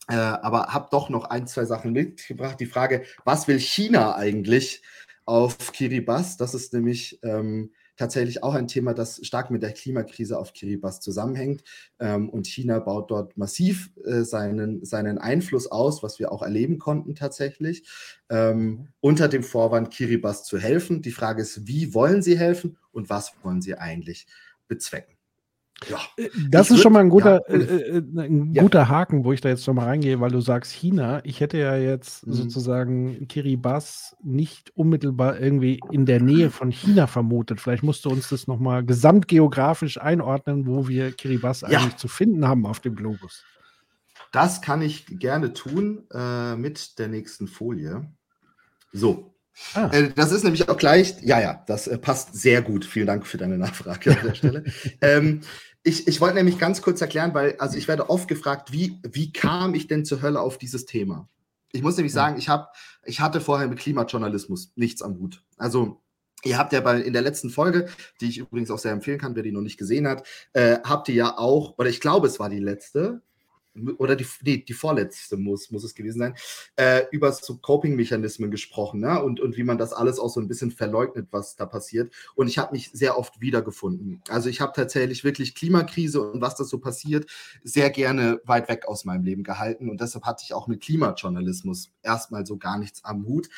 äh, 0.08 0.14
aber 0.14 0.68
habe 0.68 0.88
doch 0.90 1.08
noch 1.08 1.24
ein, 1.24 1.46
zwei 1.46 1.64
Sachen 1.64 1.92
mitgebracht. 1.92 2.60
Die 2.60 2.66
Frage, 2.66 3.04
was 3.24 3.48
will 3.48 3.58
China 3.58 4.14
eigentlich 4.16 4.82
auf 5.24 5.72
Kiribati? 5.72 6.36
Das 6.38 6.54
ist 6.54 6.72
nämlich 6.72 7.18
ähm, 7.22 7.72
tatsächlich 7.96 8.42
auch 8.42 8.54
ein 8.54 8.68
Thema, 8.68 8.94
das 8.94 9.24
stark 9.24 9.50
mit 9.50 9.62
der 9.62 9.72
Klimakrise 9.72 10.38
auf 10.38 10.52
Kiribati 10.52 11.00
zusammenhängt. 11.00 11.64
Ähm, 11.98 12.28
und 12.28 12.46
China 12.46 12.78
baut 12.78 13.10
dort 13.10 13.36
massiv 13.36 13.90
äh, 14.04 14.22
seinen, 14.22 14.84
seinen 14.84 15.18
Einfluss 15.18 15.66
aus, 15.70 16.02
was 16.02 16.18
wir 16.18 16.32
auch 16.32 16.42
erleben 16.42 16.78
konnten 16.78 17.14
tatsächlich, 17.14 17.88
ähm, 18.28 18.88
unter 19.00 19.28
dem 19.28 19.42
Vorwand, 19.42 19.90
Kiribati 19.90 20.42
zu 20.42 20.58
helfen. 20.58 21.02
Die 21.02 21.12
Frage 21.12 21.42
ist, 21.42 21.66
wie 21.66 21.94
wollen 21.94 22.22
sie 22.22 22.38
helfen 22.38 22.78
und 22.92 23.10
was 23.10 23.32
wollen 23.42 23.62
sie 23.62 23.76
eigentlich 23.76 24.26
bezwecken? 24.68 25.15
Ja, 25.88 25.98
äh, 26.16 26.30
das 26.48 26.70
ist 26.70 26.80
schon 26.80 26.92
mal 26.92 27.00
ein 27.00 27.10
guter, 27.10 27.42
ja, 27.48 27.54
äh, 27.54 27.98
äh, 27.98 27.98
ein 27.98 28.54
ja. 28.54 28.62
guter 28.62 28.88
Haken, 28.88 29.24
wo 29.24 29.32
ich 29.32 29.40
da 29.40 29.50
jetzt 29.50 29.64
schon 29.64 29.76
mal 29.76 29.84
reingehe, 29.84 30.20
weil 30.20 30.30
du 30.30 30.40
sagst 30.40 30.72
China. 30.72 31.20
Ich 31.24 31.40
hätte 31.40 31.58
ja 31.58 31.76
jetzt 31.76 32.26
mhm. 32.26 32.32
sozusagen 32.32 33.28
Kiribati 33.28 34.16
nicht 34.22 34.72
unmittelbar 34.74 35.38
irgendwie 35.38 35.80
in 35.90 36.06
der 36.06 36.20
Nähe 36.20 36.50
von 36.50 36.70
China 36.70 37.06
vermutet. 37.06 37.60
Vielleicht 37.60 37.82
musst 37.82 38.04
du 38.04 38.10
uns 38.10 38.28
das 38.30 38.46
nochmal 38.46 38.84
gesamtgeografisch 38.84 40.00
einordnen, 40.00 40.66
wo 40.66 40.88
wir 40.88 41.12
Kiribati 41.12 41.70
ja. 41.70 41.80
eigentlich 41.80 41.96
zu 41.96 42.08
finden 42.08 42.48
haben 42.48 42.66
auf 42.66 42.80
dem 42.80 42.96
Globus. 42.96 43.44
Das 44.32 44.62
kann 44.62 44.82
ich 44.82 45.06
gerne 45.06 45.52
tun 45.52 46.04
äh, 46.12 46.56
mit 46.56 46.98
der 46.98 47.08
nächsten 47.08 47.48
Folie. 47.48 48.10
So, 48.92 49.35
Ah. 49.74 49.90
Äh, 49.92 50.10
das 50.14 50.32
ist 50.32 50.44
nämlich 50.44 50.68
auch 50.68 50.76
gleich, 50.76 51.16
ja, 51.22 51.40
ja, 51.40 51.64
das 51.66 51.86
äh, 51.86 51.98
passt 51.98 52.34
sehr 52.34 52.62
gut. 52.62 52.84
Vielen 52.84 53.06
Dank 53.06 53.26
für 53.26 53.38
deine 53.38 53.58
Nachfrage 53.58 54.10
an 54.12 54.26
der 54.26 54.34
Stelle. 54.36 54.64
ähm, 55.00 55.40
ich, 55.82 56.08
ich 56.08 56.20
wollte 56.20 56.34
nämlich 56.34 56.58
ganz 56.58 56.82
kurz 56.82 57.00
erklären, 57.00 57.32
weil, 57.32 57.56
also 57.58 57.78
ich 57.78 57.86
werde 57.86 58.10
oft 58.10 58.28
gefragt, 58.28 58.72
wie, 58.72 59.00
wie 59.08 59.32
kam 59.32 59.74
ich 59.74 59.86
denn 59.86 60.04
zur 60.04 60.20
Hölle 60.20 60.40
auf 60.40 60.58
dieses 60.58 60.84
Thema? 60.84 61.28
Ich 61.72 61.82
muss 61.82 61.96
nämlich 61.96 62.12
sagen, 62.12 62.38
ich, 62.38 62.48
hab, 62.48 62.74
ich 63.04 63.20
hatte 63.20 63.40
vorher 63.40 63.68
mit 63.68 63.78
Klimajournalismus 63.78 64.72
nichts 64.74 65.02
am 65.02 65.18
Hut. 65.18 65.44
Also, 65.56 66.02
ihr 66.42 66.58
habt 66.58 66.72
ja 66.72 66.80
bei, 66.80 67.00
in 67.00 67.12
der 67.12 67.22
letzten 67.22 67.50
Folge, 67.50 67.88
die 68.20 68.28
ich 68.28 68.38
übrigens 68.38 68.70
auch 68.70 68.78
sehr 68.78 68.92
empfehlen 68.92 69.20
kann, 69.20 69.36
wer 69.36 69.42
die 69.42 69.52
noch 69.52 69.60
nicht 69.60 69.78
gesehen 69.78 70.08
hat, 70.08 70.26
äh, 70.54 70.78
habt 70.82 71.08
ihr 71.08 71.14
ja 71.14 71.38
auch, 71.38 71.78
oder 71.78 71.88
ich 71.88 72.00
glaube, 72.00 72.26
es 72.26 72.40
war 72.40 72.48
die 72.48 72.58
letzte, 72.58 73.22
oder 73.98 74.16
die, 74.16 74.26
die, 74.42 74.64
die 74.64 74.72
vorletzte 74.72 75.36
muss, 75.36 75.70
muss 75.70 75.84
es 75.84 75.94
gewesen 75.94 76.18
sein, 76.18 76.34
äh, 76.76 77.04
über 77.10 77.32
so 77.32 77.56
Coping-Mechanismen 77.56 78.50
gesprochen 78.50 79.00
ne? 79.00 79.22
und, 79.22 79.40
und 79.40 79.56
wie 79.56 79.62
man 79.62 79.78
das 79.78 79.92
alles 79.92 80.18
auch 80.18 80.28
so 80.28 80.40
ein 80.40 80.48
bisschen 80.48 80.70
verleugnet, 80.70 81.28
was 81.30 81.56
da 81.56 81.66
passiert. 81.66 82.12
Und 82.34 82.48
ich 82.48 82.58
habe 82.58 82.72
mich 82.72 82.90
sehr 82.92 83.18
oft 83.18 83.40
wiedergefunden. 83.40 84.22
Also 84.28 84.48
ich 84.48 84.60
habe 84.60 84.72
tatsächlich 84.74 85.24
wirklich 85.24 85.54
Klimakrise 85.54 86.20
und 86.20 86.40
was 86.40 86.56
da 86.56 86.64
so 86.64 86.78
passiert, 86.78 87.30
sehr 87.62 87.90
gerne 87.90 88.40
weit 88.44 88.68
weg 88.68 88.86
aus 88.86 89.04
meinem 89.04 89.24
Leben 89.24 89.42
gehalten. 89.42 89.90
Und 89.90 90.00
deshalb 90.00 90.24
hatte 90.24 90.42
ich 90.44 90.54
auch 90.54 90.66
mit 90.68 90.82
Klimajournalismus 90.82 91.90
erstmal 92.02 92.46
so 92.46 92.56
gar 92.56 92.78
nichts 92.78 93.04
am 93.04 93.26
Hut. 93.26 93.48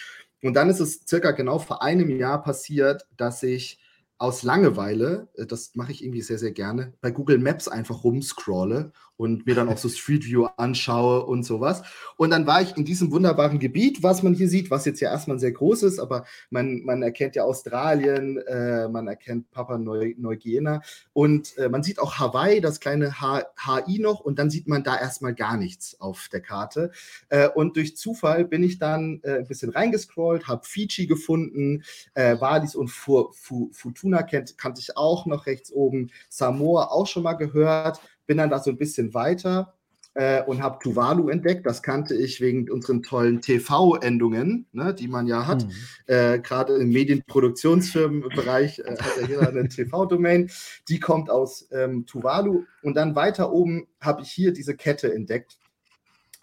Und 0.42 0.54
dann 0.54 0.70
ist 0.70 0.80
es 0.80 1.00
circa 1.06 1.32
genau 1.32 1.58
vor 1.58 1.82
einem 1.82 2.10
Jahr 2.10 2.42
passiert, 2.42 3.06
dass 3.16 3.42
ich 3.42 3.80
aus 4.18 4.42
Langeweile, 4.42 5.28
äh, 5.34 5.46
das 5.46 5.75
mache 5.75 5.92
ich 5.92 6.04
irgendwie 6.04 6.22
sehr, 6.22 6.38
sehr 6.38 6.52
gerne, 6.52 6.92
bei 7.00 7.10
Google 7.10 7.38
Maps 7.38 7.68
einfach 7.68 8.04
rumscrolle 8.04 8.92
und 9.16 9.46
mir 9.46 9.54
dann 9.54 9.68
auch 9.68 9.76
so 9.76 9.88
Street 9.88 10.25
View 10.25 10.46
anschaue 10.56 11.26
und 11.26 11.44
sowas. 11.44 11.82
Und 12.16 12.30
dann 12.30 12.46
war 12.46 12.62
ich 12.62 12.76
in 12.76 12.84
diesem 12.84 13.10
wunderbaren 13.10 13.58
Gebiet, 13.58 14.02
was 14.02 14.22
man 14.22 14.34
hier 14.34 14.48
sieht, 14.48 14.70
was 14.70 14.84
jetzt 14.84 15.00
ja 15.00 15.10
erstmal 15.10 15.38
sehr 15.38 15.52
groß 15.52 15.82
ist, 15.84 15.98
aber 15.98 16.25
man, 16.50 16.82
man 16.84 17.02
erkennt 17.02 17.37
ja 17.37 17.44
Australien, 17.44 18.38
äh, 18.38 18.88
man 18.88 19.06
erkennt 19.06 19.50
Papua 19.50 19.78
Neuguinea 19.78 20.82
und 21.12 21.56
äh, 21.58 21.68
man 21.68 21.82
sieht 21.82 21.98
auch 21.98 22.18
Hawaii, 22.18 22.60
das 22.60 22.80
kleine 22.80 23.20
H 23.20 23.42
HI 23.56 23.98
noch 23.98 24.20
und 24.20 24.38
dann 24.38 24.50
sieht 24.50 24.68
man 24.68 24.84
da 24.84 24.98
erstmal 24.98 25.34
gar 25.34 25.56
nichts 25.56 26.00
auf 26.00 26.28
der 26.32 26.40
Karte. 26.40 26.92
Äh, 27.28 27.48
und 27.48 27.76
durch 27.76 27.96
Zufall 27.96 28.44
bin 28.44 28.62
ich 28.62 28.78
dann 28.78 29.20
äh, 29.22 29.38
ein 29.38 29.48
bisschen 29.48 29.70
reingescrollt, 29.70 30.46
habe 30.46 30.64
Fiji 30.64 31.06
gefunden, 31.06 31.82
äh, 32.14 32.40
Wallis 32.40 32.75
und 32.75 32.88
Fu 32.88 33.28
Fu 33.32 33.70
Fortuna 34.08 34.22
kennt, 34.22 34.58
kannte 34.58 34.80
ich 34.80 34.96
auch 34.96 35.26
noch 35.26 35.46
rechts 35.46 35.72
oben. 35.72 36.10
Samoa 36.28 36.86
auch 36.86 37.06
schon 37.06 37.22
mal 37.22 37.34
gehört. 37.34 38.00
Bin 38.26 38.38
dann 38.38 38.50
da 38.50 38.58
so 38.58 38.70
ein 38.70 38.78
bisschen 38.78 39.14
weiter 39.14 39.74
äh, 40.14 40.42
und 40.42 40.62
habe 40.62 40.78
Tuvalu 40.82 41.28
entdeckt. 41.28 41.66
Das 41.66 41.82
kannte 41.82 42.14
ich 42.14 42.40
wegen 42.40 42.70
unseren 42.70 43.02
tollen 43.02 43.40
TV-Endungen, 43.40 44.66
ne, 44.72 44.94
die 44.94 45.08
man 45.08 45.26
ja 45.26 45.46
hat. 45.46 45.64
Mhm. 45.64 45.72
Äh, 46.06 46.38
Gerade 46.40 46.76
im 46.76 46.88
Medienproduktionsfirmenbereich 46.90 48.80
äh, 48.80 48.96
hat 48.98 49.16
ja 49.20 49.28
jeder 49.28 49.48
eine 49.48 49.68
TV-Domain. 49.68 50.50
Die 50.88 51.00
kommt 51.00 51.30
aus 51.30 51.68
ähm, 51.70 52.06
Tuvalu. 52.06 52.64
Und 52.82 52.94
dann 52.94 53.14
weiter 53.14 53.52
oben 53.52 53.86
habe 54.00 54.22
ich 54.22 54.30
hier 54.30 54.52
diese 54.52 54.74
Kette 54.74 55.12
entdeckt, 55.12 55.58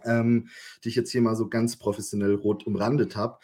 ähm, 0.03 0.49
die 0.83 0.89
ich 0.89 0.95
jetzt 0.95 1.11
hier 1.11 1.21
mal 1.21 1.35
so 1.35 1.49
ganz 1.49 1.77
professionell 1.77 2.35
rot 2.35 2.65
umrandet 2.65 3.15
habe. 3.15 3.39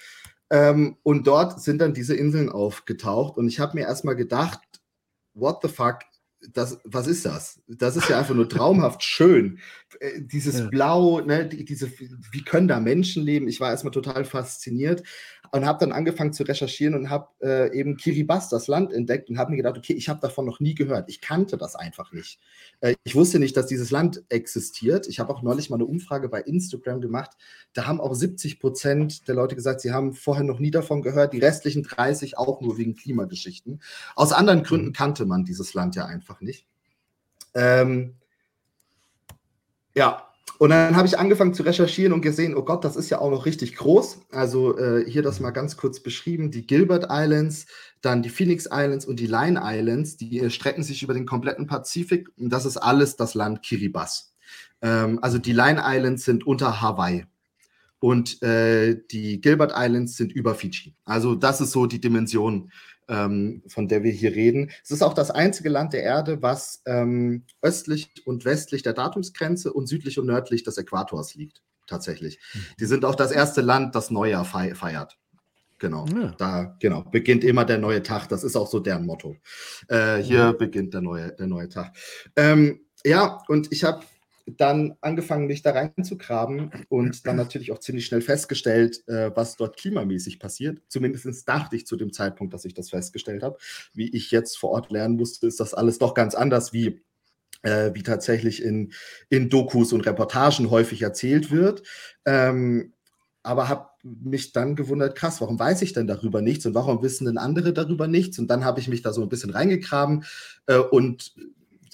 Ähm, 0.51 0.97
und 1.01 1.27
dort 1.27 1.61
sind 1.61 1.79
dann 1.79 1.93
diese 1.93 2.13
Inseln 2.13 2.49
aufgetaucht 2.49 3.37
und 3.37 3.47
ich 3.47 3.61
habe 3.61 3.77
mir 3.77 3.85
erstmal 3.85 4.17
gedacht, 4.17 4.59
what 5.33 5.59
the 5.63 5.69
fuck, 5.69 5.99
das, 6.53 6.79
was 6.83 7.07
ist 7.07 7.25
das? 7.25 7.61
Das 7.67 7.95
ist 7.95 8.09
ja 8.09 8.19
einfach 8.19 8.35
nur 8.35 8.49
traumhaft 8.49 9.01
schön. 9.01 9.59
Äh, 10.01 10.21
dieses 10.21 10.59
ja. 10.59 10.67
Blau, 10.67 11.21
ne, 11.21 11.47
die, 11.47 11.63
diese, 11.63 11.89
wie 12.31 12.43
können 12.43 12.67
da 12.67 12.81
Menschen 12.81 13.23
leben? 13.23 13.47
Ich 13.47 13.61
war 13.61 13.69
erstmal 13.69 13.91
total 13.93 14.25
fasziniert 14.25 15.03
und 15.51 15.65
habe 15.65 15.79
dann 15.79 15.91
angefangen 15.91 16.31
zu 16.31 16.43
recherchieren 16.43 16.95
und 16.95 17.09
habe 17.09 17.27
äh, 17.41 17.77
eben 17.77 17.97
Kiribati, 17.97 18.47
das 18.49 18.67
Land, 18.67 18.93
entdeckt 18.93 19.29
und 19.29 19.37
habe 19.37 19.51
mir 19.51 19.57
gedacht, 19.57 19.77
okay, 19.77 19.93
ich 19.93 20.07
habe 20.07 20.21
davon 20.21 20.45
noch 20.45 20.61
nie 20.61 20.75
gehört. 20.75 21.09
Ich 21.09 21.19
kannte 21.19 21.57
das 21.57 21.75
einfach 21.75 22.13
nicht. 22.13 22.39
Äh, 22.79 22.95
ich 23.03 23.15
wusste 23.15 23.37
nicht, 23.37 23.57
dass 23.57 23.67
dieses 23.67 23.91
Land 23.91 24.23
existiert. 24.29 25.07
Ich 25.07 25.19
habe 25.19 25.33
auch 25.33 25.41
neulich 25.41 25.69
mal 25.69 25.75
eine 25.75 25.85
Umfrage 25.85 26.29
bei 26.29 26.41
Instagram 26.41 27.01
gemacht. 27.01 27.31
Da 27.73 27.85
haben 27.85 27.99
auch 27.99 28.13
70 28.13 28.61
Prozent 28.61 29.27
der 29.27 29.35
Leute 29.35 29.55
gesagt, 29.55 29.81
sie 29.81 29.91
haben 29.91 30.13
vorher 30.13 30.45
noch 30.45 30.59
nie 30.59 30.71
davon 30.71 31.01
gehört. 31.01 31.33
Die 31.33 31.39
restlichen 31.39 31.83
30 31.83 32.37
auch 32.37 32.61
nur 32.61 32.77
wegen 32.77 32.95
Klimageschichten. 32.95 33.81
Aus 34.15 34.31
anderen 34.31 34.63
Gründen 34.63 34.87
mhm. 34.87 34.93
kannte 34.93 35.25
man 35.25 35.43
dieses 35.43 35.73
Land 35.73 35.95
ja 35.95 36.05
einfach 36.05 36.39
nicht. 36.39 36.65
Ähm, 37.53 38.15
ja, 39.93 40.30
und 40.61 40.69
dann 40.69 40.95
habe 40.95 41.07
ich 41.07 41.17
angefangen 41.17 41.55
zu 41.55 41.63
recherchieren 41.63 42.13
und 42.13 42.21
gesehen, 42.21 42.55
oh 42.55 42.61
Gott, 42.61 42.85
das 42.85 42.95
ist 42.95 43.09
ja 43.09 43.17
auch 43.17 43.31
noch 43.31 43.47
richtig 43.47 43.75
groß. 43.77 44.19
Also 44.29 44.77
äh, 44.77 45.09
hier 45.09 45.23
das 45.23 45.39
mal 45.39 45.49
ganz 45.49 45.75
kurz 45.75 46.01
beschrieben. 46.01 46.51
Die 46.51 46.67
Gilbert 46.67 47.07
Islands, 47.09 47.65
dann 48.01 48.21
die 48.21 48.29
Phoenix 48.29 48.67
Islands 48.71 49.07
und 49.07 49.19
die 49.19 49.25
Line 49.25 49.59
Islands, 49.63 50.17
die 50.17 50.39
äh, 50.39 50.51
strecken 50.51 50.83
sich 50.83 51.01
über 51.01 51.15
den 51.15 51.25
kompletten 51.25 51.65
Pazifik. 51.65 52.29
Und 52.37 52.51
das 52.51 52.67
ist 52.67 52.77
alles 52.77 53.15
das 53.15 53.33
Land 53.33 53.63
Kiribati. 53.63 54.25
Ähm, 54.83 55.17
also 55.23 55.39
die 55.39 55.53
Line 55.53 55.81
Islands 55.83 56.25
sind 56.25 56.45
unter 56.45 56.79
Hawaii. 56.79 57.25
Und 57.97 58.43
äh, 58.43 59.01
die 59.09 59.41
Gilbert 59.41 59.73
Islands 59.75 60.15
sind 60.15 60.31
über 60.31 60.53
Fiji. 60.53 60.93
Also 61.05 61.33
das 61.33 61.59
ist 61.61 61.71
so 61.71 61.87
die 61.87 61.99
Dimension 61.99 62.71
ähm, 63.07 63.63
von 63.67 63.87
der 63.87 64.03
wir 64.03 64.11
hier 64.11 64.33
reden. 64.33 64.71
Es 64.83 64.91
ist 64.91 65.01
auch 65.01 65.13
das 65.13 65.31
einzige 65.31 65.69
Land 65.69 65.93
der 65.93 66.03
Erde, 66.03 66.41
was 66.41 66.81
ähm, 66.85 67.45
östlich 67.61 68.11
und 68.25 68.45
westlich 68.45 68.83
der 68.83 68.93
Datumsgrenze 68.93 69.73
und 69.73 69.87
südlich 69.87 70.19
und 70.19 70.27
nördlich 70.27 70.63
des 70.63 70.77
Äquators 70.77 71.35
liegt, 71.35 71.61
tatsächlich. 71.87 72.39
Mhm. 72.53 72.65
Die 72.79 72.85
sind 72.85 73.05
auch 73.05 73.15
das 73.15 73.31
erste 73.31 73.61
Land, 73.61 73.95
das 73.95 74.11
Neujahr 74.11 74.45
feiert. 74.45 75.17
Genau, 75.81 76.05
ja. 76.05 76.35
da 76.37 76.75
genau, 76.79 77.01
beginnt 77.11 77.43
immer 77.43 77.65
der 77.65 77.79
neue 77.79 78.03
Tag. 78.03 78.27
Das 78.27 78.43
ist 78.43 78.55
auch 78.55 78.67
so 78.67 78.79
deren 78.79 79.03
Motto. 79.03 79.35
Äh, 79.87 80.17
hier 80.17 80.53
mhm. 80.53 80.57
beginnt 80.57 80.93
der 80.93 81.01
neue, 81.01 81.31
der 81.33 81.47
neue 81.47 81.69
Tag. 81.69 81.95
Ähm, 82.35 82.81
ja, 83.03 83.41
und 83.47 83.71
ich 83.71 83.83
habe 83.83 84.05
dann 84.45 84.95
angefangen, 85.01 85.47
mich 85.47 85.61
da 85.61 85.71
reinzugraben 85.71 86.71
und 86.89 87.25
dann 87.25 87.35
natürlich 87.35 87.71
auch 87.71 87.79
ziemlich 87.79 88.05
schnell 88.05 88.21
festgestellt, 88.21 89.07
äh, 89.07 89.31
was 89.35 89.55
dort 89.55 89.77
klimamäßig 89.77 90.39
passiert. 90.39 90.81
Zumindest 90.87 91.47
dachte 91.47 91.75
ich 91.75 91.85
zu 91.85 91.95
dem 91.95 92.13
Zeitpunkt, 92.13 92.53
dass 92.53 92.65
ich 92.65 92.73
das 92.73 92.89
festgestellt 92.89 93.43
habe. 93.43 93.57
Wie 93.93 94.09
ich 94.09 94.31
jetzt 94.31 94.57
vor 94.57 94.71
Ort 94.71 94.91
lernen 94.91 95.17
musste, 95.17 95.47
ist 95.47 95.59
das 95.59 95.73
alles 95.73 95.97
doch 95.99 96.13
ganz 96.13 96.35
anders, 96.35 96.73
wie, 96.73 97.01
äh, 97.63 97.91
wie 97.93 98.03
tatsächlich 98.03 98.63
in, 98.63 98.93
in 99.29 99.49
Dokus 99.49 99.93
und 99.93 100.05
Reportagen 100.05 100.69
häufig 100.69 101.01
erzählt 101.01 101.51
wird. 101.51 101.83
Ähm, 102.25 102.93
aber 103.43 103.69
habe 103.69 103.87
mich 104.03 104.51
dann 104.51 104.75
gewundert, 104.75 105.15
krass, 105.15 105.41
warum 105.41 105.59
weiß 105.59 105.81
ich 105.81 105.93
denn 105.93 106.07
darüber 106.07 106.41
nichts 106.41 106.65
und 106.65 106.73
warum 106.73 107.01
wissen 107.01 107.25
denn 107.25 107.37
andere 107.37 107.73
darüber 107.73 108.07
nichts? 108.07 108.39
Und 108.39 108.47
dann 108.47 108.65
habe 108.65 108.79
ich 108.79 108.87
mich 108.87 109.01
da 109.01 109.13
so 109.13 109.21
ein 109.21 109.29
bisschen 109.29 109.51
reingegraben 109.51 110.23
äh, 110.67 110.77
und 110.77 111.33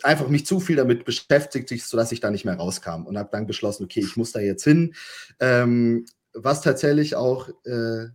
einfach 0.03 0.27
mich 0.27 0.45
zu 0.45 0.59
viel 0.59 0.75
damit 0.75 1.05
beschäftigt, 1.05 1.69
sodass 1.69 2.11
ich 2.11 2.19
da 2.19 2.29
nicht 2.29 2.45
mehr 2.45 2.55
rauskam 2.55 3.05
und 3.05 3.17
habe 3.17 3.29
dann 3.31 3.47
beschlossen, 3.47 3.85
okay, 3.85 4.01
ich 4.01 4.17
muss 4.17 4.31
da 4.31 4.39
jetzt 4.39 4.63
hin. 4.63 4.93
Ähm, 5.39 6.05
was 6.33 6.61
tatsächlich 6.61 7.15
auch 7.15 7.49
äh, 7.65 8.07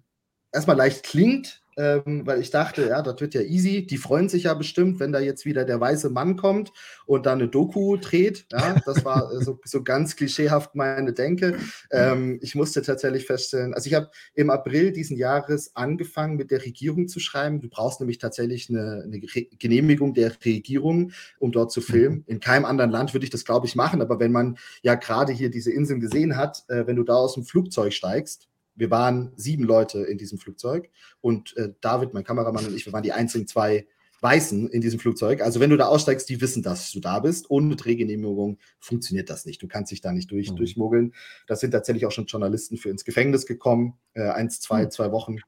erstmal 0.53 0.77
leicht 0.77 1.03
klingt, 1.05 1.62
ähm, 1.77 2.27
weil 2.27 2.41
ich 2.41 2.51
dachte, 2.51 2.89
ja, 2.89 3.03
das 3.03 3.21
wird 3.21 3.35
ja 3.35 3.41
easy. 3.41 3.87
Die 3.87 3.97
freuen 3.97 4.29
sich 4.29 4.45
ja 4.45 4.55
bestimmt, 4.55 5.01
wenn 5.01 5.13
da 5.13 5.21
jetzt 5.21 5.45
wieder 5.45 5.65
der 5.65 5.81
weiße 5.81 6.11
Mann 6.11 6.37
kommt 6.37 6.73
und 7.07 7.27
da 7.27 7.33
eine 7.33 7.49
Doku 7.49 7.97
dreht. 7.97 8.47
Ja, 8.53 8.77
das 8.85 9.05
war 9.05 9.33
äh, 9.33 9.43
so, 9.43 9.59
so 9.65 9.83
ganz 9.83 10.17
klischeehaft 10.17 10.75
meine 10.75 11.13
Denke. 11.13 11.57
Ähm, 11.91 12.39
ich 12.43 12.55
musste 12.55 12.83
tatsächlich 12.83 13.27
feststellen, 13.27 13.75
also 13.75 13.87
ich 13.87 13.95
habe 13.95 14.11
im 14.35 14.51
April 14.51 14.93
diesen 14.93 15.17
Jahres 15.17 15.75
angefangen, 15.75 16.37
mit 16.37 16.51
der 16.51 16.65
Regierung 16.65 17.09
zu 17.09 17.21
schreiben. 17.21 17.61
Du 17.61 17.69
brauchst 17.69 18.01
nämlich 18.01 18.19
tatsächlich 18.19 18.69
eine, 18.69 19.03
eine 19.05 19.21
Genehmigung 19.21 20.15
der 20.15 20.33
Regierung, 20.45 21.13
um 21.39 21.53
dort 21.53 21.73
zu 21.73 21.81
filmen. 21.81 22.25
In 22.27 22.41
keinem 22.41 22.65
anderen 22.65 22.91
Land 22.91 23.15
würde 23.15 23.25
ich 23.25 23.31
das, 23.31 23.45
glaube 23.45 23.67
ich, 23.67 23.77
machen. 23.77 24.03
Aber 24.03 24.21
wenn 24.21 24.33
man 24.33 24.59
ja 24.83 24.95
gerade 24.95 25.33
hier 25.33 25.51
diese 25.51 25.73
Inseln 25.73 26.01
gesehen 26.01 26.37
hat, 26.37 26.65
äh, 26.69 26.87
wenn 26.87 26.97
du 26.97 27.03
da 27.03 27.15
aus 27.15 27.35
dem 27.35 27.45
Flugzeug 27.45 27.93
steigst, 27.93 28.49
wir 28.75 28.91
waren 28.91 29.33
sieben 29.37 29.65
Leute 29.65 30.01
in 30.01 30.19
diesem 30.19 30.39
Flugzeug 30.39 30.91
und 31.21 31.57
äh, 31.57 31.73
David, 31.81 32.15
mein 32.15 32.25
Kameramann 32.25 32.67
und 32.67 32.75
ich, 32.75 32.87
wir 32.87 32.93
waren 32.93 33.03
die 33.03 33.13
einzigen 33.13 33.47
zwei 33.47 33.87
Weißen 34.23 34.69
in 34.69 34.81
diesem 34.81 35.01
Flugzeug. 35.01 35.41
Also 35.43 35.59
wenn 35.59 35.71
du 35.71 35.77
da 35.77 35.87
aussteigst, 35.87 36.29
die 36.29 36.41
wissen, 36.41 36.63
dass 36.63 36.93
du 36.93 37.01
da 37.01 37.19
bist. 37.19 37.51
Ohne 37.51 37.75
Drehgenehmigung 37.75 38.59
funktioniert 38.79 39.29
das 39.29 39.45
nicht. 39.47 39.61
Du 39.61 39.67
kannst 39.67 39.91
dich 39.91 40.01
da 40.01 40.13
nicht 40.13 40.31
durch, 40.31 40.53
mhm. 40.53 40.57
durchmogeln. 40.57 41.15
Da 41.49 41.57
sind 41.57 41.73
tatsächlich 41.73 42.07
auch 42.07 42.13
schon 42.13 42.27
Journalisten 42.27 42.77
für 42.77 42.89
ins 42.89 43.05
Gefängnis 43.05 43.47
gekommen. 43.47 43.99
Äh, 44.15 44.29
eins, 44.29 44.61
zwei, 44.61 44.85
mhm. 44.85 44.91
zwei 44.93 45.11
Wochen. 45.11 45.39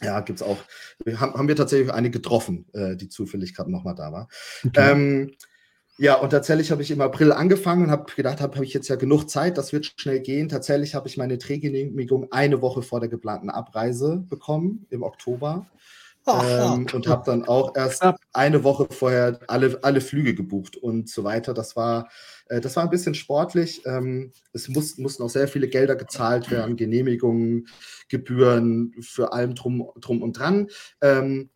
Ja, 0.00 0.20
gibt 0.20 0.40
es 0.40 0.46
auch. 0.46 0.58
Haben, 1.16 1.34
haben 1.34 1.48
wir 1.48 1.56
tatsächlich 1.56 1.92
eine 1.92 2.10
getroffen, 2.10 2.66
äh, 2.72 2.96
die 2.96 3.08
zufällig 3.08 3.54
gerade 3.54 3.70
nochmal 3.70 3.96
da 3.96 4.12
war. 4.12 4.28
Okay. 4.64 4.92
Ähm, 4.92 5.32
ja, 5.98 6.16
und 6.16 6.30
tatsächlich 6.30 6.70
habe 6.72 6.82
ich 6.82 6.90
im 6.90 7.00
April 7.00 7.32
angefangen 7.32 7.84
und 7.84 7.90
habe 7.90 8.12
gedacht, 8.14 8.40
habe 8.40 8.56
hab 8.56 8.64
ich 8.64 8.74
jetzt 8.74 8.88
ja 8.88 8.96
genug 8.96 9.30
Zeit, 9.30 9.56
das 9.56 9.72
wird 9.72 9.92
schnell 9.96 10.20
gehen. 10.20 10.48
Tatsächlich 10.48 10.94
habe 10.94 11.06
ich 11.06 11.16
meine 11.16 11.38
Drehgenehmigung 11.38 12.32
eine 12.32 12.60
Woche 12.62 12.82
vor 12.82 12.98
der 13.00 13.08
geplanten 13.08 13.48
Abreise 13.48 14.24
bekommen, 14.28 14.86
im 14.90 15.02
Oktober. 15.04 15.66
ähm, 16.26 16.86
und 16.94 17.06
habe 17.06 17.22
dann 17.26 17.44
auch 17.44 17.76
erst 17.76 18.02
eine 18.32 18.64
Woche 18.64 18.86
vorher 18.90 19.38
alle, 19.46 19.78
alle 19.82 20.00
Flüge 20.00 20.34
gebucht 20.34 20.76
und 20.76 21.08
so 21.08 21.22
weiter. 21.22 21.52
Das 21.52 21.76
war, 21.76 22.08
äh, 22.48 22.60
das 22.60 22.76
war 22.76 22.82
ein 22.84 22.90
bisschen 22.90 23.14
sportlich. 23.14 23.82
Ähm, 23.84 24.32
es 24.52 24.68
muss, 24.68 24.96
mussten 24.98 25.22
auch 25.22 25.28
sehr 25.30 25.48
viele 25.48 25.68
Gelder 25.68 25.96
gezahlt 25.96 26.50
werden, 26.50 26.76
Genehmigungen, 26.76 27.68
Gebühren 28.08 28.94
für 29.00 29.32
allem 29.32 29.54
drum, 29.54 29.90
drum 30.00 30.22
und 30.22 30.38
dran. 30.38 30.68
Ähm, 31.02 31.50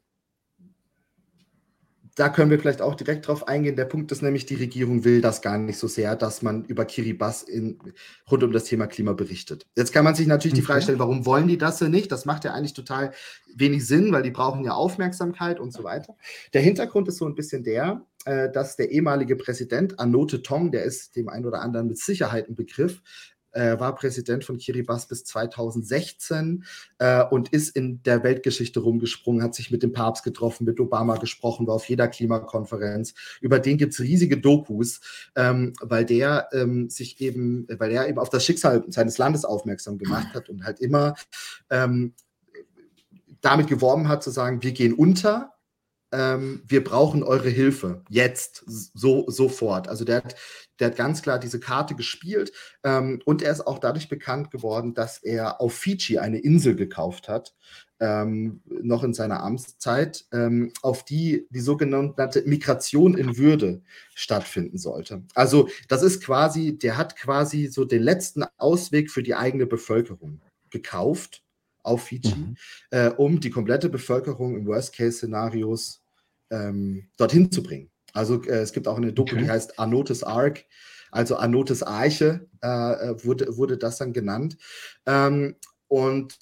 da 2.19 2.29
können 2.29 2.51
wir 2.51 2.59
vielleicht 2.59 2.83
auch 2.83 2.97
direkt 2.97 3.29
drauf 3.29 3.47
eingehen. 3.47 3.77
Der 3.77 3.85
Punkt 3.85 4.11
ist 4.11 4.23
nämlich, 4.23 4.45
die 4.45 4.57
Regierung 4.57 5.05
will 5.05 5.21
das 5.21 5.41
gar 5.41 5.57
nicht 5.57 5.79
so 5.79 5.87
sehr, 5.87 6.17
dass 6.17 6.43
man 6.43 6.65
über 6.65 6.85
Kiribati 6.85 7.51
in, 7.51 7.79
rund 8.29 8.43
um 8.43 8.51
das 8.51 8.65
Thema 8.65 8.89
Klima 8.89 9.13
berichtet. 9.13 9.67
Jetzt 9.77 9.93
kann 9.93 10.05
man 10.05 10.17
sich 10.17 10.27
natürlich 10.27 10.55
okay. 10.55 10.61
die 10.61 10.67
Frage 10.67 10.83
stellen, 10.83 10.99
warum 10.99 11.27
wollen 11.27 11.47
die 11.47 11.59
das 11.59 11.79
denn 11.79 11.93
nicht? 11.93 12.11
Das 12.11 12.25
macht 12.25 12.45
ja 12.45 12.53
eigentlich 12.55 12.75
total 12.75 13.13
wenig 13.55 13.87
Sinn, 13.87 14.11
weil 14.11 14.25
die 14.25 14.33
brauchen 14.33 14.65
ja 14.65 14.73
Aufmerksamkeit 14.73 15.61
und 15.61 15.73
so 15.73 15.85
weiter. 15.85 16.17
Der 16.55 16.61
Hintergrund 16.61 17.07
ist 17.07 17.19
so 17.19 17.27
ein 17.27 17.37
bisschen 17.37 17.63
der, 17.63 18.05
äh, 18.25 18.51
dass 18.51 18.75
der 18.75 18.91
ehemalige 18.91 19.37
Präsident 19.37 20.01
Anote 20.01 20.43
Tong, 20.43 20.73
der 20.73 20.83
ist 20.83 21.15
dem 21.15 21.29
einen 21.29 21.47
oder 21.47 21.63
anderen 21.63 21.87
mit 21.87 21.99
Sicherheit 21.99 22.49
ein 22.49 22.57
Begriff, 22.57 23.01
äh, 23.53 23.79
war 23.79 23.95
Präsident 23.95 24.45
von 24.45 24.59
Kiribati 24.59 25.07
bis 25.09 25.25
2016 25.25 26.65
äh, 26.99 27.25
und 27.25 27.51
ist 27.51 27.77
in 27.77 28.03
der 28.03 28.23
Weltgeschichte 28.23 28.81
rumgesprungen, 28.81 29.43
hat 29.43 29.55
sich 29.55 29.71
mit 29.71 29.83
dem 29.83 29.93
Papst 29.93 30.25
getroffen, 30.25 30.65
mit 30.65 30.81
Obama 30.81 31.17
gesprochen, 31.17 31.67
war 31.67 31.75
auf 31.75 31.89
jeder 31.89 32.09
Klimakonferenz. 32.09 33.15
Über 33.41 33.59
den 33.59 33.79
gibt 33.79 33.93
es 33.93 34.01
riesige 34.01 34.39
Dokus, 34.39 35.01
ähm, 35.37 35.73
weil 35.81 36.05
der 36.05 36.49
ähm, 36.53 36.91
sich 36.91 37.21
eben, 37.21 37.67
weil 37.79 37.93
er 37.93 38.09
eben 38.09 38.19
auf 38.19 38.31
das 38.31 38.45
Schicksal 38.45 38.85
seines 38.89 39.19
Landes 39.19 39.45
aufmerksam 39.45 39.99
gemacht 39.99 40.35
hat 40.35 40.49
und 40.49 40.65
halt 40.65 40.81
immer 40.81 41.15
ähm, 41.71 42.15
damit 43.41 43.69
geworben 43.69 44.09
hat, 44.09 44.23
zu 44.23 44.31
sagen, 44.31 44.63
wir 44.63 44.73
gehen 44.73 44.95
unter, 44.95 45.53
ähm, 46.13 46.63
wir 46.67 46.83
brauchen 46.83 47.23
eure 47.23 47.51
Hilfe 47.51 48.03
jetzt, 48.09 48.65
so 48.67 49.29
sofort. 49.29 49.89
Also 49.89 50.05
der 50.05 50.17
hat, 50.19 50.37
der 50.79 50.89
hat 50.89 50.97
ganz 50.97 51.23
klar 51.23 51.39
diese 51.39 51.61
Karte 51.61 51.95
gespielt 51.95 52.53
ähm, 52.85 53.21
und 53.25 53.43
er 53.43 53.53
ist 53.53 53.67
auch 53.67 53.79
dadurch 53.79 54.09
bekannt 54.09 54.51
geworden, 54.51 54.95
dass 54.95 55.19
er 55.19 55.61
auf 55.61 55.75
Fiji 55.75 56.19
eine 56.19 56.39
Insel 56.39 56.77
gekauft 56.77 57.29
hat, 57.29 57.55
ähm, 58.01 58.63
noch 58.67 59.03
in 59.03 59.13
seiner 59.13 59.43
Amtszeit, 59.43 60.25
ähm, 60.33 60.73
auf 60.83 61.05
die 61.05 61.47
die 61.51 61.61
sogenannte 61.61 62.43
Migration 62.47 63.17
in 63.17 63.37
Würde 63.37 63.83
stattfinden 64.15 64.79
sollte. 64.79 65.25
Also 65.35 65.69
das 65.89 66.03
ist 66.03 66.23
quasi, 66.23 66.79
der 66.79 66.97
hat 66.97 67.17
quasi 67.17 67.67
so 67.67 67.85
den 67.85 68.03
letzten 68.03 68.45
Ausweg 68.57 69.11
für 69.11 69.23
die 69.23 69.35
eigene 69.35 69.67
Bevölkerung 69.67 70.41
gekauft 70.71 71.43
auf 71.89 72.05
Fiji, 72.05 72.35
mhm. 72.35 72.57
äh, 72.91 73.09
um 73.09 73.41
die 73.41 73.51
komplette 73.51 73.89
Bevölkerung 73.89 74.57
im 74.57 74.67
Worst-Case-Szenarios 74.67 76.03
ähm, 76.51 77.09
dorthin 77.17 77.51
zu 77.51 77.63
bringen. 77.63 77.91
Also 78.13 78.43
äh, 78.45 78.59
es 78.59 78.73
gibt 78.73 78.89
auch 78.89 78.97
eine 78.97 79.13
Doku, 79.13 79.33
okay. 79.33 79.45
die 79.45 79.51
heißt 79.51 79.79
Anotis 79.79 80.23
Ark, 80.23 80.65
also 81.11 81.37
Anotis 81.37 81.83
Arche 81.83 82.49
äh, 82.63 82.69
äh, 82.69 83.25
wurde, 83.25 83.57
wurde 83.57 83.79
das 83.79 83.99
dann 83.99 84.13
genannt. 84.13 84.57
Ähm, 85.07 85.57
und 85.89 86.37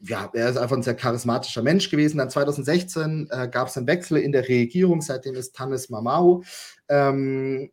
ja, 0.00 0.30
er 0.32 0.48
ist 0.48 0.56
einfach 0.56 0.76
ein 0.76 0.84
sehr 0.84 0.94
charismatischer 0.94 1.62
Mensch 1.62 1.90
gewesen. 1.90 2.18
Dann 2.18 2.30
2016 2.30 3.28
äh, 3.30 3.48
gab 3.48 3.66
es 3.66 3.76
einen 3.76 3.88
Wechsel 3.88 4.18
in 4.18 4.30
der 4.30 4.48
Regierung, 4.48 5.00
seitdem 5.00 5.34
ist 5.34 5.56
Tanis 5.56 5.90
Mamau 5.90 6.44
ähm, 6.88 7.62
äh, 7.62 7.68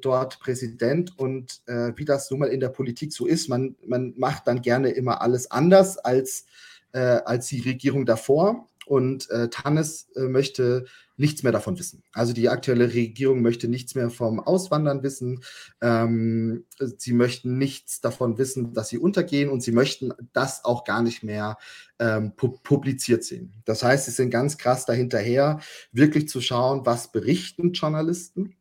dort 0.00 0.40
Präsident. 0.40 1.18
Und 1.18 1.62
äh, 1.66 1.92
wie 1.96 2.04
das 2.04 2.30
nun 2.30 2.40
mal 2.40 2.48
in 2.48 2.60
der 2.60 2.68
Politik 2.68 3.12
so 3.12 3.26
ist, 3.26 3.48
man, 3.48 3.76
man 3.86 4.14
macht 4.16 4.46
dann 4.46 4.62
gerne 4.62 4.90
immer 4.90 5.22
alles 5.22 5.50
anders 5.50 5.98
als, 5.98 6.46
äh, 6.92 6.98
als 6.98 7.46
die 7.46 7.60
Regierung 7.60 8.06
davor. 8.06 8.68
Und 8.86 9.28
äh, 9.30 9.48
Tannes 9.48 10.08
äh, 10.14 10.28
möchte 10.28 10.86
nichts 11.16 11.42
mehr 11.42 11.52
davon 11.52 11.78
wissen. 11.78 12.02
Also 12.12 12.32
die 12.32 12.48
aktuelle 12.48 12.92
Regierung 12.92 13.42
möchte 13.42 13.68
nichts 13.68 13.94
mehr 13.94 14.10
vom 14.10 14.38
Auswandern 14.38 15.02
wissen. 15.02 15.42
Ähm, 15.80 16.64
sie 16.78 17.12
möchten 17.12 17.58
nichts 17.58 18.00
davon 18.00 18.38
wissen, 18.38 18.74
dass 18.74 18.88
sie 18.88 18.98
untergehen 18.98 19.48
und 19.48 19.62
sie 19.62 19.72
möchten 19.72 20.12
das 20.32 20.64
auch 20.64 20.84
gar 20.84 21.02
nicht 21.02 21.22
mehr 21.22 21.56
ähm, 21.98 22.36
pu 22.36 22.58
publiziert 22.62 23.24
sehen. 23.24 23.54
Das 23.64 23.82
heißt, 23.82 24.04
sie 24.04 24.10
sind 24.10 24.30
ganz 24.30 24.58
krass 24.58 24.84
dahinterher, 24.84 25.60
wirklich 25.92 26.28
zu 26.28 26.40
schauen, 26.40 26.84
was 26.84 27.12
berichten 27.12 27.72
Journalisten, 27.72 28.54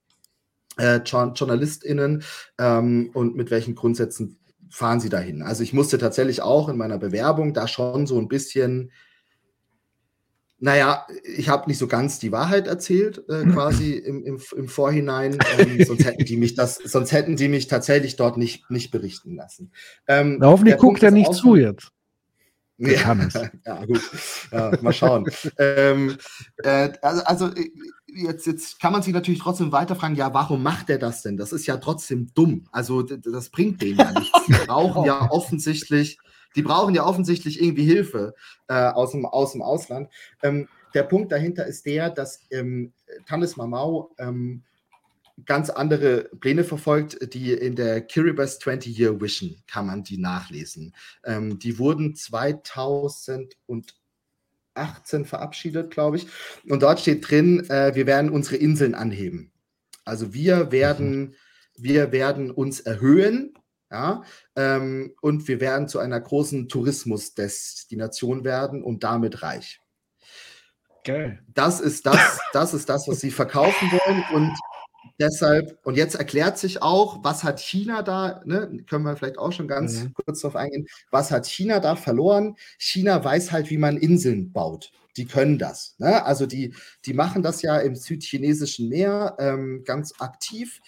äh, 0.78 1.00
JournalistInnen 1.06 2.24
ähm, 2.58 3.10
und 3.14 3.36
mit 3.36 3.52
welchen 3.52 3.76
Grundsätzen 3.76 4.38
fahren 4.70 5.00
sie 5.00 5.10
dahin. 5.10 5.42
Also 5.42 5.64
ich 5.64 5.74
musste 5.74 5.98
tatsächlich 5.98 6.42
auch 6.42 6.70
in 6.70 6.78
meiner 6.78 6.98
Bewerbung 6.98 7.54
da 7.54 7.68
schon 7.68 8.08
so 8.08 8.20
ein 8.20 8.28
bisschen 8.28 8.92
Naja, 10.60 11.06
ich 11.24 11.50
habe 11.50 11.68
nicht 11.68 11.78
so 11.78 11.88
ganz 11.88 12.20
die 12.20 12.32
Wahrheit 12.32 12.68
erzählt, 12.68 13.24
äh, 13.30 13.46
quasi 13.54 13.94
im, 13.94 14.24
im, 14.24 14.42
im 14.56 14.68
Vorhinein. 14.68 15.38
Ähm, 15.58 15.84
sonst 15.86 16.06
hätten 16.06 16.26
die 16.26 16.38
mich 16.38 16.56
das, 16.56 16.76
sonst 16.76 17.12
hätten 17.12 17.36
die 17.36 17.48
mich 17.48 17.68
tatsächlich 17.68 18.16
dort 18.16 18.38
nicht, 18.38 18.70
nicht 18.70 18.92
berichten 18.92 19.36
lassen. 19.36 19.72
Ähm, 20.08 20.38
Na, 20.40 20.48
hoffentlich 20.48 20.78
guckt 20.78 21.04
er 21.04 21.12
nicht 21.12 21.34
zu 21.34 21.56
jetzt. 21.56 21.92
Ja, 22.78 23.16
ja, 23.66 23.86
gut. 23.86 24.02
Ja, 24.52 24.72
mal 24.82 24.94
schauen. 24.94 25.26
ähm, 25.58 26.18
äh, 26.58 26.92
also, 27.02 27.24
also 27.24 27.48
äh, 27.48 27.72
jetzt, 28.08 28.46
jetzt 28.46 28.80
kann 28.80 28.92
man 28.92 29.02
sich 29.02 29.14
natürlich 29.14 29.40
trotzdem 29.40 29.72
weiterfragen, 29.72 30.16
ja, 30.16 30.34
warum 30.34 30.62
macht 30.62 30.90
er 30.90 30.98
das 30.98 31.22
denn? 31.22 31.38
Das 31.38 31.54
ist 31.54 31.66
ja 31.66 31.78
trotzdem 31.78 32.32
dumm. 32.34 32.68
Also 32.72 33.02
das 33.02 33.50
bringt 33.50 33.82
denen 33.82 34.00
ja 34.00 34.12
nichts. 34.12 34.46
Die 34.48 34.54
brauchen 34.68 35.06
ja 35.06 35.30
offensichtlich, 35.32 36.18
die 36.56 36.64
brauchen 36.64 36.96
ja 36.96 37.06
offensichtlich 37.06 37.62
irgendwie 37.62 37.86
Hilfe 37.86 38.36
äh, 38.68 38.90
aus, 38.90 39.12
dem, 39.12 39.26
aus 39.26 39.54
dem 39.54 39.62
Ausland. 39.62 40.10
Ähm, 40.44 40.68
der 40.94 41.04
Punkt 41.04 41.32
dahinter 41.32 41.66
ist 41.66 41.86
der, 41.86 42.10
dass 42.10 42.42
ähm, 42.52 42.94
Tanis 43.26 43.58
Mamau 43.58 44.12
ähm, 44.18 44.64
ganz 45.46 45.70
andere 45.70 46.30
Pläne 46.40 46.64
verfolgt, 46.64 47.34
die 47.34 47.52
in 47.52 47.76
der 47.76 48.02
Kiribati 48.02 48.58
20-Year 48.58 49.20
Vision 49.20 49.62
kann 49.68 49.88
man 49.88 50.04
die 50.04 50.18
nachlesen. 50.18 50.96
Ähm, 51.26 51.60
die 51.60 51.78
wurden 51.78 52.16
2018 52.16 53.50
verabschiedet, 55.26 55.92
glaube 55.92 56.18
ich. 56.18 56.28
Und 56.70 56.84
dort 56.84 57.02
steht 57.02 57.30
drin, 57.30 57.70
äh, 57.70 57.94
wir 57.96 58.06
werden 58.08 58.30
unsere 58.30 58.56
Inseln 58.56 58.96
anheben. 58.96 59.52
Also 60.06 60.34
wir 60.34 60.72
werden, 60.72 61.36
wir 61.76 62.12
werden 62.12 62.52
uns 62.52 62.80
erhöhen, 62.80 63.54
ja, 63.92 64.24
ähm, 64.56 65.14
und 65.22 65.48
wir 65.48 65.60
werden 65.60 65.88
zu 65.88 66.00
einer 66.00 66.20
großen 66.20 66.70
Tourismusdestination 66.70 68.44
werden 68.44 68.84
und 68.84 69.04
damit 69.04 69.44
reich. 69.44 69.80
Geil. 71.04 71.44
Das 71.54 71.80
ist 71.80 72.06
das, 72.06 72.40
das 72.54 72.74
ist 72.74 72.90
das, 72.90 73.08
was 73.08 73.20
sie 73.20 73.32
verkaufen 73.32 73.92
wollen. 73.92 74.24
Und 74.34 74.58
Deshalb, 75.20 75.80
und 75.84 75.96
jetzt 75.96 76.16
erklärt 76.16 76.58
sich 76.58 76.82
auch, 76.82 77.24
was 77.24 77.44
hat 77.44 77.60
China 77.60 78.02
da, 78.02 78.42
ne, 78.46 78.84
können 78.88 79.06
wir 79.06 79.16
vielleicht 79.16 79.38
auch 79.38 79.52
schon 79.52 79.68
ganz 79.68 80.04
mhm. 80.04 80.14
kurz 80.14 80.42
darauf 80.42 80.56
eingehen, 80.56 80.88
was 81.12 81.32
hat 81.32 81.46
China 81.46 81.80
da 81.80 81.96
verloren? 81.96 82.56
China 82.78 83.24
weiß 83.24 83.52
halt, 83.52 83.70
wie 83.70 83.78
man 83.78 83.98
Inseln 83.98 84.52
baut. 84.52 84.92
Die 85.18 85.26
können 85.26 85.58
das. 85.58 85.96
Ne? 85.98 86.26
Also 86.26 86.46
die, 86.46 86.74
die 87.06 87.14
machen 87.14 87.42
das 87.42 87.62
ja 87.62 87.78
im 87.78 87.96
südchinesischen 87.96 88.90
Meer 88.90 89.38
ähm, 89.40 89.84
ganz 89.86 90.14
aktiv. 90.20 90.82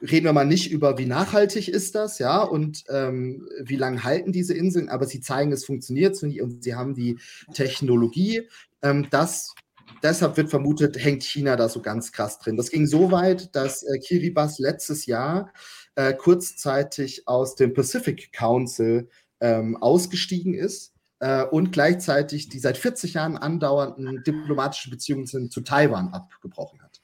Reden 0.00 0.26
wir 0.26 0.32
mal 0.32 0.46
nicht 0.46 0.70
über, 0.70 0.98
wie 0.98 1.06
nachhaltig 1.06 1.68
ist 1.68 1.94
das, 1.94 2.18
ja, 2.18 2.42
und 2.42 2.84
ähm, 2.90 3.48
wie 3.62 3.76
lange 3.76 4.04
halten 4.04 4.30
diese 4.30 4.52
Inseln, 4.52 4.90
aber 4.90 5.06
sie 5.06 5.20
zeigen, 5.20 5.52
es 5.52 5.64
funktioniert 5.64 6.22
und 6.22 6.62
sie 6.62 6.74
haben 6.74 6.94
die 6.94 7.18
Technologie, 7.54 8.46
ähm, 8.82 9.08
das 9.10 9.54
deshalb 10.02 10.36
wird 10.36 10.50
vermutet, 10.50 11.02
hängt 11.02 11.22
China 11.22 11.56
da 11.56 11.68
so 11.68 11.80
ganz 11.80 12.12
krass 12.12 12.38
drin. 12.38 12.56
Das 12.56 12.70
ging 12.70 12.86
so 12.86 13.10
weit, 13.10 13.54
dass 13.54 13.82
äh, 13.82 13.98
Kiribati 13.98 14.62
letztes 14.62 15.06
Jahr 15.06 15.52
äh, 15.94 16.12
kurzzeitig 16.14 17.26
aus 17.26 17.54
dem 17.56 17.74
Pacific 17.74 18.32
Council 18.32 19.08
ähm, 19.40 19.76
ausgestiegen 19.76 20.54
ist 20.54 20.92
äh, 21.20 21.44
und 21.44 21.72
gleichzeitig 21.72 22.48
die 22.48 22.58
seit 22.58 22.78
40 22.78 23.14
Jahren 23.14 23.36
andauernden 23.36 24.22
diplomatischen 24.24 24.90
Beziehungen 24.90 25.26
zu 25.26 25.60
Taiwan 25.62 26.12
abgebrochen 26.12 26.82
hat. 26.82 27.00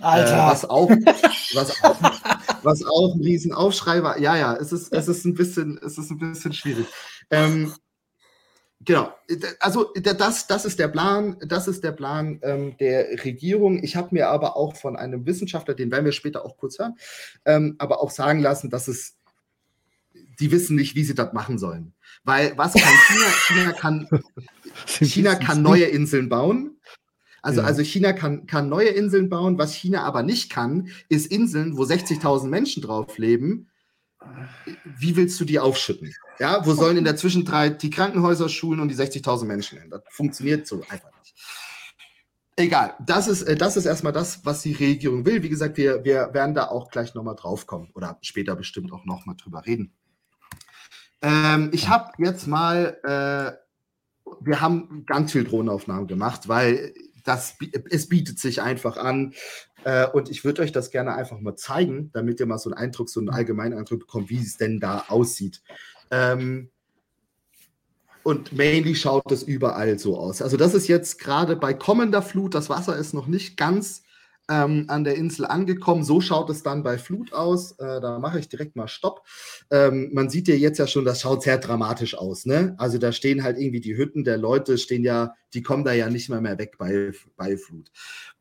Alter. 0.00 0.34
Äh, 0.34 0.50
was, 0.50 0.64
auch, 0.64 0.90
was, 1.54 1.84
auch, 1.84 1.96
was 2.62 2.84
auch 2.84 3.14
ein 3.14 3.22
Riesenaufschrei 3.22 4.02
war. 4.02 4.18
Ja, 4.18 4.36
ja, 4.36 4.56
es 4.56 4.72
ist, 4.72 4.92
es 4.92 5.08
ist, 5.08 5.24
ein, 5.24 5.34
bisschen, 5.34 5.78
es 5.78 5.98
ist 5.98 6.10
ein 6.10 6.18
bisschen 6.18 6.52
schwierig. 6.52 6.86
Ähm, 7.30 7.72
Genau, 8.84 9.12
also 9.60 9.92
das, 9.94 10.46
das 10.46 10.64
ist 10.64 10.78
der 10.78 10.88
Plan, 10.88 11.36
das 11.46 11.68
ist 11.68 11.84
der 11.84 11.92
Plan 11.92 12.40
ähm, 12.42 12.76
der 12.78 13.24
Regierung. 13.24 13.82
Ich 13.82 13.96
habe 13.96 14.08
mir 14.12 14.28
aber 14.28 14.56
auch 14.56 14.74
von 14.76 14.96
einem 14.96 15.24
Wissenschaftler, 15.24 15.74
den 15.74 15.90
werden 15.90 16.04
wir 16.04 16.12
später 16.12 16.44
auch 16.44 16.56
kurz 16.56 16.78
hören, 16.78 16.94
ähm, 17.44 17.76
aber 17.78 18.00
auch 18.00 18.10
sagen 18.10 18.40
lassen, 18.40 18.70
dass 18.70 18.88
es, 18.88 19.16
die 20.40 20.50
wissen 20.50 20.76
nicht, 20.76 20.96
wie 20.96 21.04
sie 21.04 21.14
das 21.14 21.32
machen 21.32 21.58
sollen. 21.58 21.92
Weil 22.24 22.56
was 22.56 22.74
kann 22.74 22.92
China? 23.08 23.24
China 23.46 23.72
kann, 23.72 24.08
China 24.86 25.34
kann 25.36 25.62
neue 25.62 25.84
Inseln 25.84 26.28
bauen. 26.28 26.76
Also, 27.42 27.60
ja. 27.60 27.66
also 27.66 27.82
China 27.82 28.12
kann, 28.12 28.46
kann 28.46 28.68
neue 28.68 28.88
Inseln 28.88 29.28
bauen. 29.28 29.58
Was 29.58 29.74
China 29.74 30.02
aber 30.04 30.22
nicht 30.22 30.50
kann, 30.50 30.88
ist 31.08 31.26
Inseln, 31.26 31.76
wo 31.76 31.82
60.000 31.82 32.48
Menschen 32.48 32.82
drauf 32.82 33.18
leben, 33.18 33.68
wie 34.84 35.16
willst 35.16 35.40
du 35.40 35.44
die 35.44 35.58
aufschütten? 35.58 36.14
Ja, 36.38 36.64
wo 36.64 36.74
sollen 36.74 36.96
in 36.96 37.04
der 37.04 37.16
Zwischenzeit 37.16 37.82
die 37.82 37.90
Krankenhäuser, 37.90 38.48
Schulen 38.48 38.80
und 38.80 38.88
die 38.88 38.96
60.000 38.96 39.44
Menschen 39.44 39.78
hin? 39.78 39.90
Das 39.90 40.02
funktioniert 40.10 40.66
so 40.66 40.82
einfach 40.88 41.10
nicht. 41.20 41.34
Egal, 42.56 42.94
das 43.04 43.28
ist, 43.28 43.42
äh, 43.42 43.56
das 43.56 43.76
ist 43.76 43.86
erstmal 43.86 44.12
das, 44.12 44.44
was 44.44 44.62
die 44.62 44.74
Regierung 44.74 45.24
will. 45.24 45.42
Wie 45.42 45.48
gesagt, 45.48 45.76
wir, 45.78 46.04
wir 46.04 46.34
werden 46.34 46.54
da 46.54 46.68
auch 46.68 46.90
gleich 46.90 47.14
nochmal 47.14 47.36
drauf 47.36 47.66
kommen 47.66 47.90
oder 47.94 48.18
später 48.20 48.54
bestimmt 48.56 48.92
auch 48.92 49.04
nochmal 49.04 49.36
drüber 49.36 49.64
reden. 49.64 49.92
Ähm, 51.22 51.70
ich 51.72 51.88
habe 51.88 52.12
jetzt 52.18 52.46
mal, 52.46 52.98
äh, 53.04 54.32
wir 54.40 54.60
haben 54.60 55.04
ganz 55.06 55.32
viel 55.32 55.44
Drohnenaufnahmen 55.44 56.06
gemacht, 56.06 56.48
weil 56.48 56.92
das, 57.24 57.56
es 57.90 58.08
bietet 58.08 58.38
sich 58.38 58.60
einfach 58.60 58.96
an. 58.96 59.32
Äh, 59.84 60.06
und 60.08 60.30
ich 60.30 60.44
würde 60.44 60.62
euch 60.62 60.72
das 60.72 60.90
gerne 60.90 61.14
einfach 61.14 61.40
mal 61.40 61.56
zeigen, 61.56 62.10
damit 62.12 62.40
ihr 62.40 62.46
mal 62.46 62.58
so 62.58 62.70
einen 62.70 62.78
Eindruck, 62.78 63.08
so 63.08 63.20
einen 63.20 63.28
mhm. 63.28 63.34
allgemeinen 63.34 63.78
Eindruck 63.78 64.00
bekommt, 64.00 64.30
wie 64.30 64.40
es 64.40 64.56
denn 64.56 64.80
da 64.80 65.04
aussieht. 65.08 65.62
Ähm, 66.10 66.70
und 68.22 68.52
mainly 68.52 68.94
schaut 68.94 69.32
es 69.32 69.42
überall 69.42 69.98
so 69.98 70.16
aus. 70.16 70.42
Also 70.42 70.56
das 70.56 70.74
ist 70.74 70.86
jetzt 70.86 71.18
gerade 71.18 71.56
bei 71.56 71.74
kommender 71.74 72.22
Flut, 72.22 72.54
das 72.54 72.70
Wasser 72.70 72.96
ist 72.96 73.14
noch 73.14 73.26
nicht 73.26 73.56
ganz 73.56 74.02
ähm, 74.48 74.84
an 74.88 75.04
der 75.04 75.16
Insel 75.16 75.46
angekommen. 75.46 76.04
So 76.04 76.20
schaut 76.20 76.50
es 76.50 76.62
dann 76.62 76.82
bei 76.82 76.98
Flut 76.98 77.32
aus. 77.32 77.72
Äh, 77.72 78.00
da 78.00 78.18
mache 78.18 78.38
ich 78.38 78.48
direkt 78.48 78.76
mal 78.76 78.88
Stopp. 78.88 79.26
Ähm, 79.70 80.10
man 80.12 80.30
sieht 80.30 80.48
ja 80.48 80.54
jetzt 80.54 80.78
ja 80.78 80.86
schon, 80.86 81.04
das 81.04 81.20
schaut 81.20 81.42
sehr 81.42 81.58
dramatisch 81.58 82.16
aus. 82.16 82.44
Ne? 82.44 82.74
Also 82.78 82.98
da 82.98 83.12
stehen 83.12 83.42
halt 83.42 83.58
irgendwie 83.58 83.80
die 83.80 83.96
Hütten 83.96 84.24
der 84.24 84.38
Leute, 84.38 84.78
stehen 84.78 85.04
ja, 85.04 85.34
die 85.54 85.62
kommen 85.62 85.84
da 85.84 85.92
ja 85.92 86.08
nicht 86.08 86.28
mehr, 86.28 86.40
mehr 86.40 86.58
weg 86.58 86.76
bei, 86.78 87.12
bei 87.36 87.56
Flut. 87.56 87.90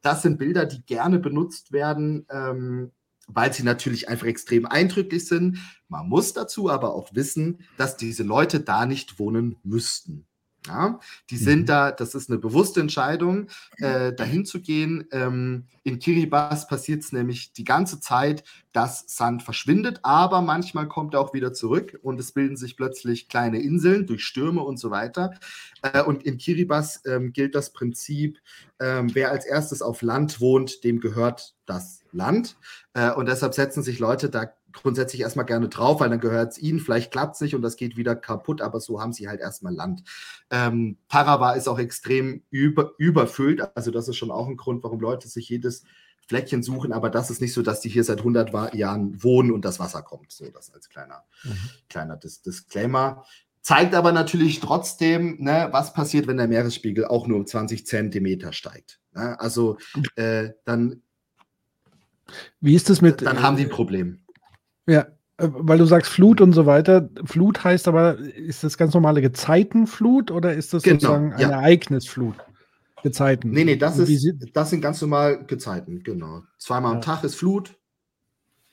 Das 0.02 0.22
sind 0.22 0.38
Bilder, 0.38 0.66
die 0.66 0.84
gerne 0.84 1.20
benutzt 1.20 1.72
werden. 1.72 2.26
Ähm, 2.30 2.92
weil 3.34 3.54
sie 3.54 3.64
natürlich 3.64 4.10
einfach 4.10 4.28
extrem 4.28 4.66
eindrücklich 4.66 5.28
sind. 5.28 5.60
Man 5.88 6.08
muss 6.10 6.34
dazu 6.34 6.70
aber 6.70 6.94
auch 6.94 7.14
wissen, 7.14 7.60
dass 7.78 7.98
diese 7.98 8.24
Leute 8.24 8.60
da 8.60 8.86
nicht 8.86 9.20
wohnen 9.20 9.58
müssten. 9.64 10.26
Ja, 10.68 11.00
die 11.32 11.38
sind 11.38 11.62
mhm. 11.62 11.66
da, 11.66 11.92
das 11.92 12.14
ist 12.14 12.30
eine 12.30 12.38
bewusste 12.38 12.82
Entscheidung, 12.82 13.48
äh, 13.78 14.14
dahin 14.14 14.46
zu 14.46 14.62
gehen. 14.62 15.08
Ähm, 15.12 15.66
in 15.84 15.98
Kiribati 15.98 16.68
passiert 16.68 17.02
es 17.02 17.12
nämlich 17.12 17.52
die 17.54 17.64
ganze 17.64 18.00
Zeit, 18.00 18.44
dass 18.72 19.04
Sand 19.08 19.42
verschwindet, 19.42 20.02
aber 20.04 20.42
manchmal 20.42 20.88
kommt 20.88 21.16
er 21.16 21.20
auch 21.20 21.34
wieder 21.34 21.52
zurück 21.52 21.98
und 22.04 22.20
es 22.20 22.32
bilden 22.32 22.58
sich 22.58 22.78
plötzlich 22.78 23.28
kleine 23.28 23.60
Inseln 23.60 24.06
durch 24.06 24.24
Stürme 24.24 24.62
und 24.62 24.78
so 24.78 24.92
weiter. 24.92 25.34
Äh, 25.82 26.04
und 26.04 26.24
in 26.24 26.38
Kiribati 26.38 27.00
ähm, 27.06 27.34
gilt 27.34 27.56
das 27.56 27.74
Prinzip, 27.74 28.40
ähm, 28.80 29.10
wer 29.14 29.32
als 29.32 29.46
erstes 29.46 29.82
auf 29.82 30.04
Land 30.04 30.42
wohnt, 30.42 30.84
dem 30.84 31.00
gehört 31.00 31.56
das 31.66 32.04
Land. 32.12 32.56
Äh, 32.94 33.12
und 33.12 33.28
deshalb 33.28 33.56
setzen 33.56 33.82
sich 33.82 33.98
Leute 33.98 34.30
da 34.30 34.54
grundsätzlich 34.74 35.22
erstmal 35.22 35.46
gerne 35.46 35.70
drauf, 35.70 36.00
weil 36.00 36.10
dann 36.10 36.20
gehört 36.20 36.54
es 36.54 36.58
ihnen. 36.60 36.80
Vielleicht 36.80 37.12
klappt 37.12 37.36
es 37.36 37.42
nicht 37.42 37.56
und 37.56 37.62
das 37.62 37.76
geht 37.76 37.98
wieder 37.98 38.16
kaputt, 38.16 38.62
aber 38.62 38.80
so 38.80 39.02
haben 39.02 39.14
sie 39.14 39.28
halt 39.28 39.40
erstmal 39.40 39.74
Land. 39.74 40.04
Ähm, 40.50 40.98
Tarawa 41.10 41.54
ist 41.54 41.68
auch 41.68 41.80
extrem 41.80 42.44
über, 42.50 42.94
überfüllt, 42.98 43.62
also 43.76 43.92
das 43.92 44.08
ist 44.08 44.18
schon 44.18 44.32
auch 44.32 44.48
ein 44.48 44.58
Grund, 44.58 44.84
warum 44.84 45.00
Leute 45.00 45.28
sich 45.28 45.50
jedes 45.50 45.84
Fleckchen 46.28 46.64
suchen, 46.64 46.94
aber 46.94 47.10
das 47.10 47.30
ist 47.30 47.42
nicht 47.42 47.54
so, 47.54 47.62
dass 47.62 47.82
die 47.82 47.90
hier 47.90 48.06
seit 48.06 48.20
100 48.20 48.74
Jahren 48.74 49.22
wohnen 49.22 49.52
und 49.52 49.66
das 49.66 49.80
Wasser 49.80 50.02
kommt. 50.02 50.32
So, 50.32 50.50
das 50.50 50.74
als 50.74 50.88
kleiner, 50.88 51.24
mhm. 51.44 51.70
kleiner 51.90 52.16
Dis 52.16 52.42
Disclaimer. 52.42 53.26
Zeigt 53.62 53.94
aber 53.94 54.12
natürlich 54.12 54.60
trotzdem, 54.60 55.38
ne, 55.40 55.68
was 55.72 55.94
passiert, 55.94 56.28
wenn 56.28 56.38
der 56.38 56.48
Meeresspiegel 56.48 57.06
auch 57.06 57.28
nur 57.28 57.38
um 57.38 57.46
20 57.46 57.86
Zentimeter 57.86 58.54
steigt. 58.54 59.00
Ne? 59.14 59.40
Also 59.40 59.78
äh, 60.16 60.52
dann. 60.66 61.02
Wie 62.60 62.76
ist 62.76 62.90
das 62.90 63.02
mit. 63.02 63.22
Dann 63.22 63.42
haben 63.42 63.58
die 63.58 63.64
ein 63.64 63.70
Problem. 63.70 64.22
Ja, 64.92 65.08
äh, 65.38 65.48
weil 65.54 65.78
du 65.78 65.86
sagst 65.86 66.12
Flut 66.12 66.42
und 66.42 66.54
so 66.54 66.66
weiter. 66.66 67.10
Flut 67.26 67.64
heißt 67.64 67.88
aber, 67.88 68.18
ist 68.18 68.64
das 68.64 68.78
ganz 68.78 68.94
normale 68.94 69.22
Gezeitenflut 69.22 70.32
oder 70.32 70.54
ist 70.54 70.74
das 70.74 70.84
genau, 70.84 71.00
sozusagen 71.00 71.34
eine 71.34 71.42
ja. 71.42 71.50
Ereignisflut? 71.50 72.36
Gezeiten. 73.04 73.50
Nee, 73.50 73.66
nee, 73.66 73.78
das, 73.78 73.98
ist, 73.98 74.36
das 74.54 74.70
sind 74.70 74.82
ganz 74.82 75.02
normal 75.02 75.46
Gezeiten, 75.46 76.04
genau. 76.04 76.44
Zweimal 76.60 76.92
ja. 76.92 76.96
am 76.98 77.02
Tag 77.02 77.24
ist 77.24 77.34
Flut. 77.34 77.76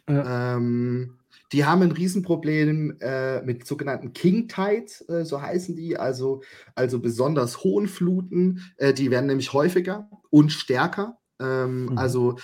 Ja. 0.07 0.57
Ähm, 0.57 1.19
die 1.53 1.65
haben 1.65 1.83
ein 1.83 1.93
Riesenproblem 1.93 2.99
äh, 3.01 3.41
mit 3.43 3.67
sogenannten 3.67 4.13
King 4.13 4.49
Tides, 4.49 5.09
äh, 5.09 5.25
so 5.25 5.41
heißen 5.41 5.77
die, 5.77 5.97
also, 5.97 6.43
also 6.75 6.99
besonders 7.01 7.65
hohen 7.65 7.89
Fluten. 7.89 8.63
Äh, 8.77 8.93
die 8.93 9.11
werden 9.11 9.27
nämlich 9.27 9.53
häufiger 9.53 10.11
und 10.31 10.53
stärker. 10.53 11.19
Ähm, 11.41 11.87
mhm. 11.87 11.99
Also 11.99 12.37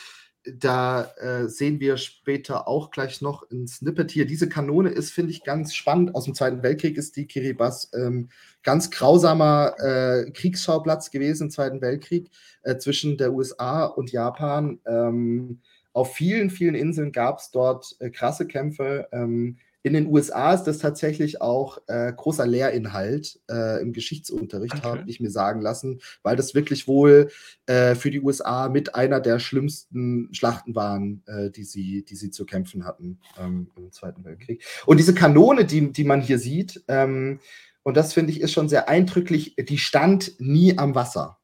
da 0.45 1.11
äh, 1.17 1.49
sehen 1.49 1.81
wir 1.81 1.97
später 1.97 2.69
auch 2.69 2.91
gleich 2.91 3.23
noch 3.23 3.51
ein 3.51 3.67
Snippet 3.67 4.11
hier. 4.11 4.27
Diese 4.27 4.49
Kanone 4.49 4.91
ist, 4.91 5.11
finde 5.11 5.31
ich, 5.31 5.43
ganz 5.43 5.75
spannend. 5.75 6.15
Aus 6.15 6.25
dem 6.25 6.35
Zweiten 6.35 6.63
Weltkrieg 6.63 6.99
ist 6.99 7.17
die 7.17 7.27
Kiribati 7.27 7.87
ähm, 7.95 8.29
ganz 8.63 8.91
grausamer 8.91 9.75
äh, 9.79 10.31
Kriegsschauplatz 10.31 11.11
gewesen 11.11 11.45
im 11.45 11.51
Zweiten 11.51 11.81
Weltkrieg 11.81 12.31
äh, 12.63 12.77
zwischen 12.77 13.17
der 13.17 13.33
USA 13.33 13.85
und 13.87 14.13
Japan. 14.13 14.81
Ähm, 14.87 15.61
auf 15.95 16.15
vielen, 16.15 16.51
vielen 16.51 16.75
Inseln 16.75 17.13
gab 17.13 17.39
es 17.39 17.51
dort 17.51 17.97
äh, 18.01 18.11
krasse 18.11 18.47
Kämpfe. 18.47 19.09
Ähm, 19.13 19.57
in 19.85 19.93
den 19.93 20.07
USA 20.07 20.55
ist 20.55 20.65
das 20.65 20.79
tatsächlich 20.79 21.43
auch 21.43 21.77
äh, 21.89 22.11
großer 22.11 22.47
Lehrinhalt 22.47 23.39
äh, 23.51 23.83
im 23.83 23.93
Geschichtsunterricht, 23.93 24.77
okay. 24.77 24.83
habe 24.83 25.05
ich 25.07 25.21
mir 25.21 25.31
sagen 25.31 25.61
lassen, 25.61 26.01
weil 26.23 26.37
das 26.37 26.55
wirklich 26.55 26.89
wohl 26.89 27.29
äh, 27.67 27.95
für 27.95 28.11
die 28.11 28.23
USA 28.23 28.71
mit 28.71 28.95
einer 28.95 29.21
der 29.21 29.39
schlimmsten 29.39 30.33
Schlachten 30.33 30.75
waren, 30.75 31.23
äh, 31.27 31.51
die, 31.51 31.65
sie, 31.65 32.03
die 32.03 32.17
sie 32.17 32.31
zu 32.31 32.47
kämpfen 32.47 32.87
hatten 32.87 33.21
ähm, 33.39 33.71
im 33.77 33.93
Zweiten 33.93 34.25
Weltkrieg. 34.25 34.65
Und 34.87 34.97
diese 34.97 35.15
Kanone, 35.15 35.67
die, 35.67 35.93
die 35.93 36.05
man 36.05 36.23
hier 36.23 36.39
sieht, 36.39 36.83
ähm, 36.89 37.41
und 37.83 37.99
das 37.99 38.15
finde 38.15 38.33
ich 38.33 38.41
ist 38.41 38.53
schon 38.53 38.71
sehr 38.71 38.89
eindrücklich, 38.89 39.55
die 39.57 39.77
stand 39.77 40.41
nie 40.41 40.79
am 40.79 40.95
Wasser. 40.95 41.37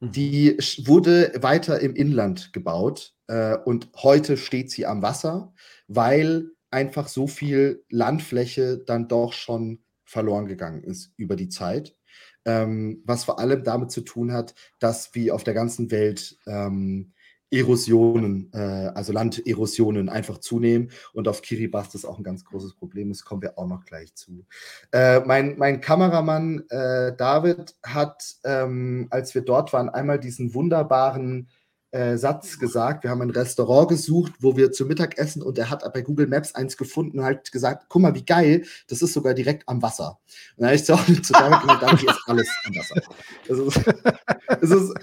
Mhm. 0.00 0.12
Die 0.12 0.58
wurde 0.84 1.32
weiter 1.40 1.80
im 1.80 1.96
Inland 1.96 2.52
gebaut 2.52 3.14
äh, 3.28 3.56
und 3.56 3.88
heute 3.96 4.36
steht 4.36 4.70
sie 4.70 4.84
am 4.84 5.00
Wasser, 5.00 5.54
weil 5.88 6.50
einfach 6.70 7.08
so 7.08 7.26
viel 7.26 7.84
Landfläche 7.88 8.78
dann 8.78 9.08
doch 9.08 9.32
schon 9.32 9.82
verloren 10.04 10.46
gegangen 10.46 10.82
ist 10.82 11.12
über 11.16 11.36
die 11.36 11.48
Zeit. 11.48 11.96
Ähm, 12.44 13.02
was 13.04 13.24
vor 13.24 13.38
allem 13.38 13.64
damit 13.64 13.90
zu 13.90 14.00
tun 14.00 14.32
hat, 14.32 14.54
dass 14.78 15.14
wie 15.14 15.30
auf 15.30 15.44
der 15.44 15.54
ganzen 15.54 15.90
Welt 15.90 16.38
ähm, 16.46 17.12
Erosionen, 17.50 18.50
äh, 18.52 18.58
also 18.94 19.12
Landerosionen 19.12 20.08
einfach 20.08 20.38
zunehmen 20.38 20.90
und 21.12 21.26
auf 21.26 21.42
Kiribati 21.42 21.90
das 21.92 22.04
auch 22.04 22.16
ein 22.16 22.24
ganz 22.24 22.44
großes 22.44 22.76
Problem 22.76 23.10
ist, 23.10 23.24
kommen 23.24 23.42
wir 23.42 23.58
auch 23.58 23.66
noch 23.66 23.84
gleich 23.84 24.14
zu. 24.14 24.46
Äh, 24.92 25.20
mein, 25.20 25.58
mein 25.58 25.80
Kameramann 25.80 26.64
äh, 26.70 27.14
David 27.16 27.74
hat, 27.84 28.36
ähm, 28.44 29.08
als 29.10 29.34
wir 29.34 29.42
dort 29.42 29.72
waren, 29.72 29.88
einmal 29.88 30.20
diesen 30.20 30.54
wunderbaren 30.54 31.48
äh, 31.92 32.16
Satz 32.16 32.58
gesagt. 32.58 33.04
Wir 33.04 33.10
haben 33.10 33.22
ein 33.22 33.30
Restaurant 33.30 33.88
gesucht, 33.88 34.32
wo 34.40 34.56
wir 34.56 34.72
zu 34.72 34.86
Mittag 34.86 35.18
essen 35.18 35.42
und 35.42 35.58
er 35.58 35.70
hat 35.70 35.82
bei 35.92 36.02
Google 36.02 36.26
Maps 36.26 36.54
eins 36.54 36.76
gefunden 36.76 37.18
und 37.18 37.24
hat 37.24 37.50
gesagt, 37.50 37.86
guck 37.88 38.02
mal, 38.02 38.14
wie 38.14 38.24
geil, 38.24 38.64
das 38.88 39.02
ist 39.02 39.12
sogar 39.12 39.34
direkt 39.34 39.68
am 39.68 39.82
Wasser. 39.82 40.18
Und 40.56 40.66
habe 40.66 40.76
ich 40.76 40.84
zu, 40.84 40.94
zu 41.22 41.34
hier 41.34 42.10
ist 42.10 42.22
alles 42.26 42.48
am 42.64 42.76
Wasser. 42.76 43.02
Es 43.48 43.58
ist, 43.58 43.80
es, 44.60 44.70
ist, 44.70 44.94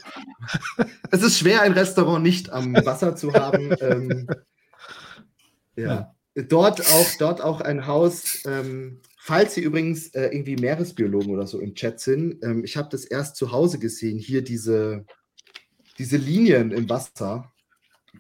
es 1.12 1.22
ist 1.24 1.38
schwer, 1.38 1.62
ein 1.62 1.74
Restaurant 1.74 2.24
nicht 2.24 2.50
am 2.52 2.74
Wasser 2.74 3.16
zu 3.16 3.34
haben. 3.34 3.76
Ähm, 3.82 4.28
ja. 5.76 6.14
Dort 6.36 6.82
auch, 6.82 7.08
dort 7.20 7.42
auch 7.42 7.62
ein 7.62 7.88
Haus, 7.88 8.44
ähm, 8.46 9.02
Falls 9.28 9.56
Sie 9.56 9.62
übrigens 9.62 10.08
äh, 10.16 10.28
irgendwie 10.28 10.56
Meeresbiologen 10.56 11.34
oder 11.34 11.48
so 11.48 11.60
im 11.60 11.76
Chat 11.76 12.00
sind, 12.00 12.42
ähm, 12.46 12.64
ich 12.64 12.78
habe 12.78 12.88
das 12.90 13.04
erst 13.04 13.36
zu 13.36 13.52
Hause 13.52 13.78
gesehen, 13.78 14.18
hier 14.18 14.42
diese, 14.42 15.06
diese 15.98 16.18
Linien 16.18 16.72
im 16.72 16.90
Wasser, 16.90 17.52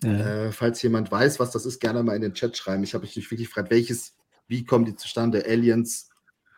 ja. 0.03 0.47
äh, 0.47 0.51
falls 0.51 0.81
jemand 0.81 1.11
weiß, 1.11 1.39
was 1.39 1.51
das 1.51 1.65
ist, 1.65 1.79
gerne 1.79 2.03
mal 2.03 2.15
in 2.15 2.21
den 2.21 2.33
Chat 2.33 2.57
schreiben. 2.57 2.83
Ich 2.83 2.93
habe 2.93 3.03
mich 3.03 3.15
wirklich 3.15 3.47
gefragt, 3.47 3.71
welches, 3.71 4.15
wie 4.47 4.65
kommen 4.65 4.85
die 4.85 4.95
zustande? 4.95 5.45
Aliens, 5.45 6.09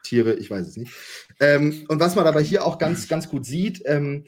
Tiere, 0.04 0.34
ich 0.34 0.50
weiß 0.50 0.68
es 0.68 0.78
nicht. 0.78 0.94
Ähm, 1.40 1.86
und 1.88 2.00
was 2.00 2.16
man 2.16 2.26
aber 2.26 2.42
hier 2.42 2.66
auch 2.66 2.78
ganz, 2.78 3.08
ganz 3.08 3.30
gut 3.30 3.46
sieht, 3.46 3.82
ähm, 3.86 4.26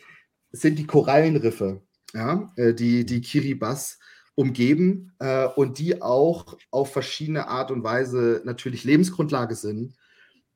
sind 0.51 0.77
die 0.77 0.85
Korallenriffe, 0.85 1.81
ja, 2.13 2.51
äh, 2.57 2.73
die, 2.73 3.05
die 3.05 3.21
Kiribati 3.21 3.95
umgeben 4.35 5.13
äh, 5.19 5.45
und 5.45 5.77
die 5.79 6.01
auch 6.01 6.57
auf 6.71 6.91
verschiedene 6.93 7.47
Art 7.47 7.71
und 7.71 7.83
Weise 7.83 8.41
natürlich 8.45 8.83
Lebensgrundlage 8.83 9.55
sind 9.55 9.93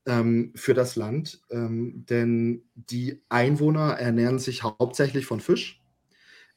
ähm, 0.05 0.53
für 0.55 0.73
das 0.73 0.95
Land. 0.95 1.41
Ähm, 1.49 2.05
denn 2.09 2.63
die 2.73 3.21
Einwohner 3.29 3.93
ernähren 3.93 4.39
sich 4.39 4.63
hauptsächlich 4.63 5.25
von 5.25 5.39
Fisch 5.39 5.81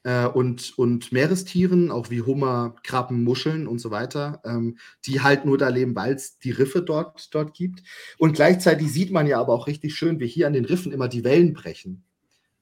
äh, 0.04 0.26
und, 0.26 0.78
und 0.78 1.12
Meerestieren, 1.12 1.90
auch 1.90 2.10
wie 2.10 2.22
Hummer, 2.22 2.76
Krabben, 2.82 3.24
Muscheln 3.24 3.66
und 3.66 3.78
so 3.78 3.90
weiter, 3.90 4.40
ähm, 4.44 4.78
die 5.04 5.20
halt 5.20 5.44
nur 5.44 5.58
da 5.58 5.68
leben, 5.68 5.94
weil 5.94 6.14
es 6.14 6.38
die 6.38 6.50
Riffe 6.50 6.82
dort, 6.82 7.34
dort 7.34 7.54
gibt. 7.54 7.82
Und 8.18 8.34
gleichzeitig 8.34 8.92
sieht 8.92 9.10
man 9.10 9.26
ja 9.26 9.40
aber 9.40 9.52
auch 9.52 9.66
richtig 9.66 9.94
schön, 9.94 10.20
wie 10.20 10.28
hier 10.28 10.46
an 10.46 10.52
den 10.52 10.64
Riffen 10.64 10.92
immer 10.92 11.08
die 11.08 11.24
Wellen 11.24 11.52
brechen. 11.52 12.04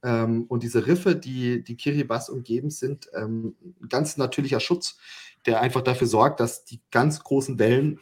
Ähm, 0.03 0.45
und 0.49 0.63
diese 0.63 0.87
Riffe, 0.87 1.17
die 1.17 1.63
die 1.63 1.77
Kiribati 1.77 2.31
umgeben, 2.31 2.71
sind 2.71 3.09
ähm, 3.15 3.57
ganz 3.89 4.17
natürlicher 4.17 4.61
Schutz, 4.61 4.99
der 5.47 5.61
einfach 5.61 5.83
dafür 5.83 6.07
sorgt, 6.07 6.41
dass 6.41 6.65
die 6.65 6.81
ganz 6.91 7.21
großen 7.21 7.59
Wellen 7.59 8.01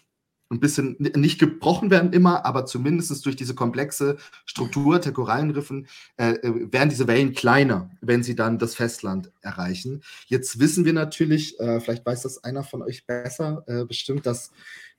ein 0.54 0.60
bisschen 0.60 0.96
nicht 0.98 1.38
gebrochen 1.38 1.90
werden 1.90 2.12
immer, 2.12 2.44
aber 2.46 2.66
zumindest 2.66 3.24
durch 3.26 3.36
diese 3.36 3.54
komplexe 3.54 4.16
Struktur 4.46 4.98
der 4.98 5.12
Korallenriffen 5.12 5.86
äh, 6.16 6.32
äh, 6.32 6.72
werden 6.72 6.88
diese 6.88 7.06
Wellen 7.06 7.34
kleiner, 7.34 7.90
wenn 8.00 8.22
sie 8.22 8.34
dann 8.34 8.58
das 8.58 8.74
Festland 8.74 9.32
erreichen. 9.40 10.02
Jetzt 10.26 10.58
wissen 10.58 10.84
wir 10.84 10.92
natürlich, 10.92 11.58
äh, 11.60 11.80
vielleicht 11.80 12.06
weiß 12.06 12.22
das 12.22 12.42
einer 12.44 12.62
von 12.62 12.82
euch 12.82 13.06
besser, 13.06 13.64
äh, 13.66 13.84
bestimmt, 13.84 14.26
dass 14.26 14.52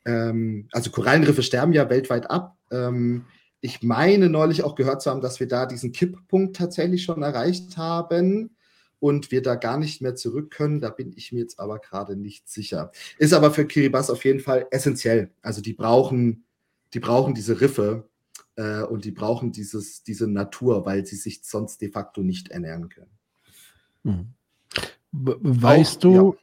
ähm, 0.06 0.68
also 0.72 0.91
Korallenriffe 0.91 1.44
sterben 1.44 1.74
ja 1.74 1.89
weltweit 1.89 2.30
ab. 2.30 2.58
Ähm, 2.72 3.26
ich 3.62 3.82
meine 3.82 4.30
neulich 4.30 4.63
auch 4.63 4.76
gehört 4.76 5.02
zu 5.02 5.10
haben, 5.10 5.22
dass 5.22 5.39
wir 5.39 5.48
da 5.48 5.65
diesen 5.65 5.91
Kipppunkt 5.91 6.56
tatsächlich 6.56 7.04
schon 7.04 7.24
erreicht 7.24 7.78
haben 7.78 8.55
und 9.00 9.32
wir 9.32 9.42
da 9.42 9.56
gar 9.56 9.78
nicht 9.78 10.02
mehr 10.02 10.16
zurück 10.16 10.52
können. 10.52 10.82
Da 10.82 10.90
bin 10.90 11.14
ich 11.16 11.32
mir 11.32 11.40
jetzt 11.40 11.60
aber 11.60 11.80
gerade 11.80 12.16
nicht 12.16 12.50
sicher. 12.50 12.92
Ist 13.18 13.34
aber 13.34 13.52
für 13.52 13.66
Kiribati 13.66 14.12
auf 14.12 14.26
jeden 14.26 14.40
Fall 14.40 14.68
essentiell. 14.72 15.32
Also 15.42 15.62
die 15.62 15.74
brauchen, 15.74 16.46
die 16.94 17.00
brauchen 17.00 17.34
diese 17.34 17.62
Riffe 17.62 18.08
äh, 18.56 18.82
und 18.82 19.06
die 19.06 19.12
brauchen 19.12 19.52
dieses, 19.52 20.04
diese 20.04 20.28
Natur, 20.28 20.86
weil 20.86 21.06
sie 21.06 21.16
sich 21.16 21.44
sonst 21.44 21.82
de 21.82 21.92
facto 21.92 22.22
nicht 22.22 22.50
ernähren 22.50 22.90
können. 22.90 23.12
Hm. 24.04 24.28
Weißt 25.12 25.98
auch, 25.98 26.02
du, 26.02 26.36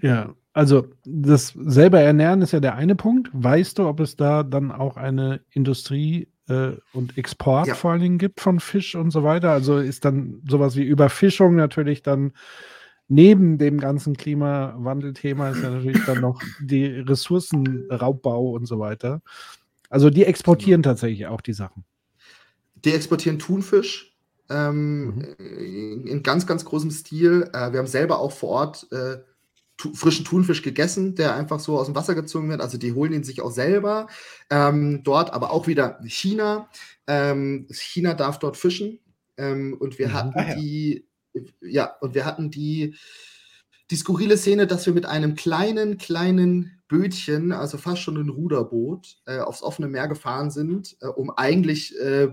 ja. 0.00 0.08
ja, 0.08 0.34
also 0.52 0.88
das 1.04 1.54
selber 1.56 2.00
ernähren 2.00 2.42
ist 2.42 2.52
ja 2.52 2.60
der 2.60 2.74
eine 2.74 2.96
Punkt. 2.96 3.30
Weißt 3.32 3.78
du, 3.78 3.86
ob 3.86 4.00
es 4.00 4.16
da 4.16 4.42
dann 4.42 4.72
auch 4.72 4.96
eine 4.96 5.40
Industrie 5.50 6.28
äh, 6.48 6.72
und 6.92 7.16
Export 7.18 7.66
ja. 7.66 7.74
vor 7.74 7.92
allen 7.92 8.00
Dingen 8.00 8.18
gibt 8.18 8.40
von 8.40 8.60
Fisch 8.60 8.94
und 8.94 9.10
so 9.10 9.22
weiter. 9.24 9.50
Also 9.50 9.78
ist 9.78 10.04
dann 10.04 10.42
sowas 10.48 10.76
wie 10.76 10.82
Überfischung 10.82 11.56
natürlich 11.56 12.02
dann 12.02 12.32
neben 13.08 13.58
dem 13.58 13.80
ganzen 13.80 14.16
Klimawandelthema 14.16 15.50
ist 15.50 15.62
ja 15.62 15.70
natürlich 15.70 16.04
dann 16.04 16.20
noch 16.20 16.40
die 16.60 16.86
Ressourcenraubbau 16.86 18.50
und 18.50 18.66
so 18.66 18.78
weiter. 18.78 19.22
Also 19.88 20.10
die 20.10 20.24
exportieren 20.24 20.82
genau. 20.82 20.92
tatsächlich 20.92 21.26
auch 21.26 21.40
die 21.40 21.54
Sachen. 21.54 21.84
Die 22.84 22.92
exportieren 22.92 23.38
Thunfisch 23.38 24.16
ähm, 24.50 25.34
mhm. 25.38 26.06
in 26.06 26.22
ganz, 26.22 26.46
ganz 26.46 26.64
großem 26.64 26.90
Stil. 26.90 27.50
Äh, 27.52 27.72
wir 27.72 27.78
haben 27.80 27.86
selber 27.86 28.18
auch 28.18 28.32
vor 28.32 28.50
Ort 28.50 28.86
äh, 28.92 29.18
frischen 29.94 30.24
Thunfisch 30.24 30.62
gegessen, 30.62 31.14
der 31.14 31.34
einfach 31.34 31.60
so 31.60 31.78
aus 31.78 31.86
dem 31.86 31.94
Wasser 31.94 32.14
gezogen 32.14 32.48
wird. 32.48 32.60
Also 32.60 32.78
die 32.78 32.92
holen 32.92 33.12
ihn 33.12 33.24
sich 33.24 33.40
auch 33.40 33.50
selber. 33.50 34.08
Ähm, 34.50 35.02
dort 35.04 35.32
aber 35.32 35.50
auch 35.50 35.66
wieder 35.66 36.00
China. 36.04 36.68
Ähm, 37.06 37.66
China 37.70 38.14
darf 38.14 38.38
dort 38.38 38.56
fischen. 38.56 38.98
Ähm, 39.36 39.76
und 39.78 39.98
wir 39.98 40.08
mhm. 40.08 40.12
hatten 40.12 40.32
ah, 40.34 40.48
ja. 40.48 40.54
die, 40.56 41.06
ja, 41.60 41.96
und 42.00 42.14
wir 42.14 42.24
hatten 42.24 42.50
die, 42.50 42.96
die 43.90 43.96
skurrile 43.96 44.36
Szene, 44.36 44.66
dass 44.66 44.84
wir 44.86 44.92
mit 44.92 45.06
einem 45.06 45.36
kleinen, 45.36 45.96
kleinen 45.96 46.80
Bötchen, 46.88 47.52
also 47.52 47.78
fast 47.78 48.02
schon 48.02 48.16
ein 48.16 48.30
Ruderboot, 48.30 49.18
äh, 49.26 49.38
aufs 49.38 49.62
offene 49.62 49.88
Meer 49.88 50.08
gefahren 50.08 50.50
sind, 50.50 50.96
äh, 51.00 51.06
um 51.06 51.30
eigentlich 51.30 51.98
äh, 52.00 52.28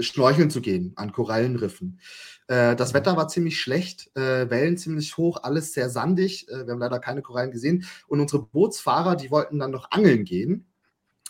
schnorcheln 0.00 0.50
zu 0.50 0.60
gehen 0.60 0.92
an 0.96 1.12
Korallenriffen. 1.12 2.00
Äh, 2.48 2.76
das 2.76 2.94
Wetter 2.94 3.16
war 3.16 3.28
ziemlich 3.28 3.60
schlecht, 3.60 4.10
äh, 4.16 4.48
Wellen 4.50 4.76
ziemlich 4.76 5.16
hoch, 5.16 5.42
alles 5.42 5.72
sehr 5.72 5.90
sandig. 5.90 6.48
Äh, 6.48 6.66
wir 6.66 6.72
haben 6.72 6.80
leider 6.80 6.98
keine 6.98 7.22
Korallen 7.22 7.50
gesehen. 7.50 7.84
Und 8.06 8.20
unsere 8.20 8.42
Bootsfahrer, 8.42 9.16
die 9.16 9.30
wollten 9.30 9.58
dann 9.58 9.70
noch 9.70 9.90
angeln 9.90 10.24
gehen. 10.24 10.66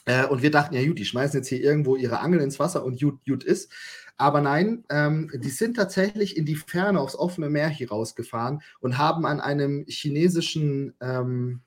Äh, 0.05 0.27
und 0.27 0.43
wir 0.43 0.51
dachten, 0.51 0.75
ja 0.75 0.87
gut, 0.87 0.99
die 0.99 1.05
schmeißen 1.05 1.41
jetzt 1.41 1.49
hier 1.49 1.61
irgendwo 1.61 1.97
ihre 1.97 2.21
Angel 2.21 2.41
ins 2.41 2.59
Wasser 2.59 2.85
und 2.85 3.01
gut, 3.01 3.19
gut 3.27 3.45
ist. 3.45 3.71
Aber 4.17 4.41
nein, 4.41 4.85
ähm, 4.89 5.31
die 5.35 5.51
sind 5.51 5.77
tatsächlich 5.77 6.37
in 6.37 6.47
die 6.47 6.57
Ferne 6.57 7.01
aufs 7.01 7.17
offene 7.17 7.51
Meer 7.51 7.69
hier 7.69 7.91
rausgefahren 7.91 8.63
und 8.81 8.97
haben 8.97 9.27
an 9.27 9.41
einem 9.41 9.85
chinesischen, 9.89 10.95
ähm, 11.01 11.61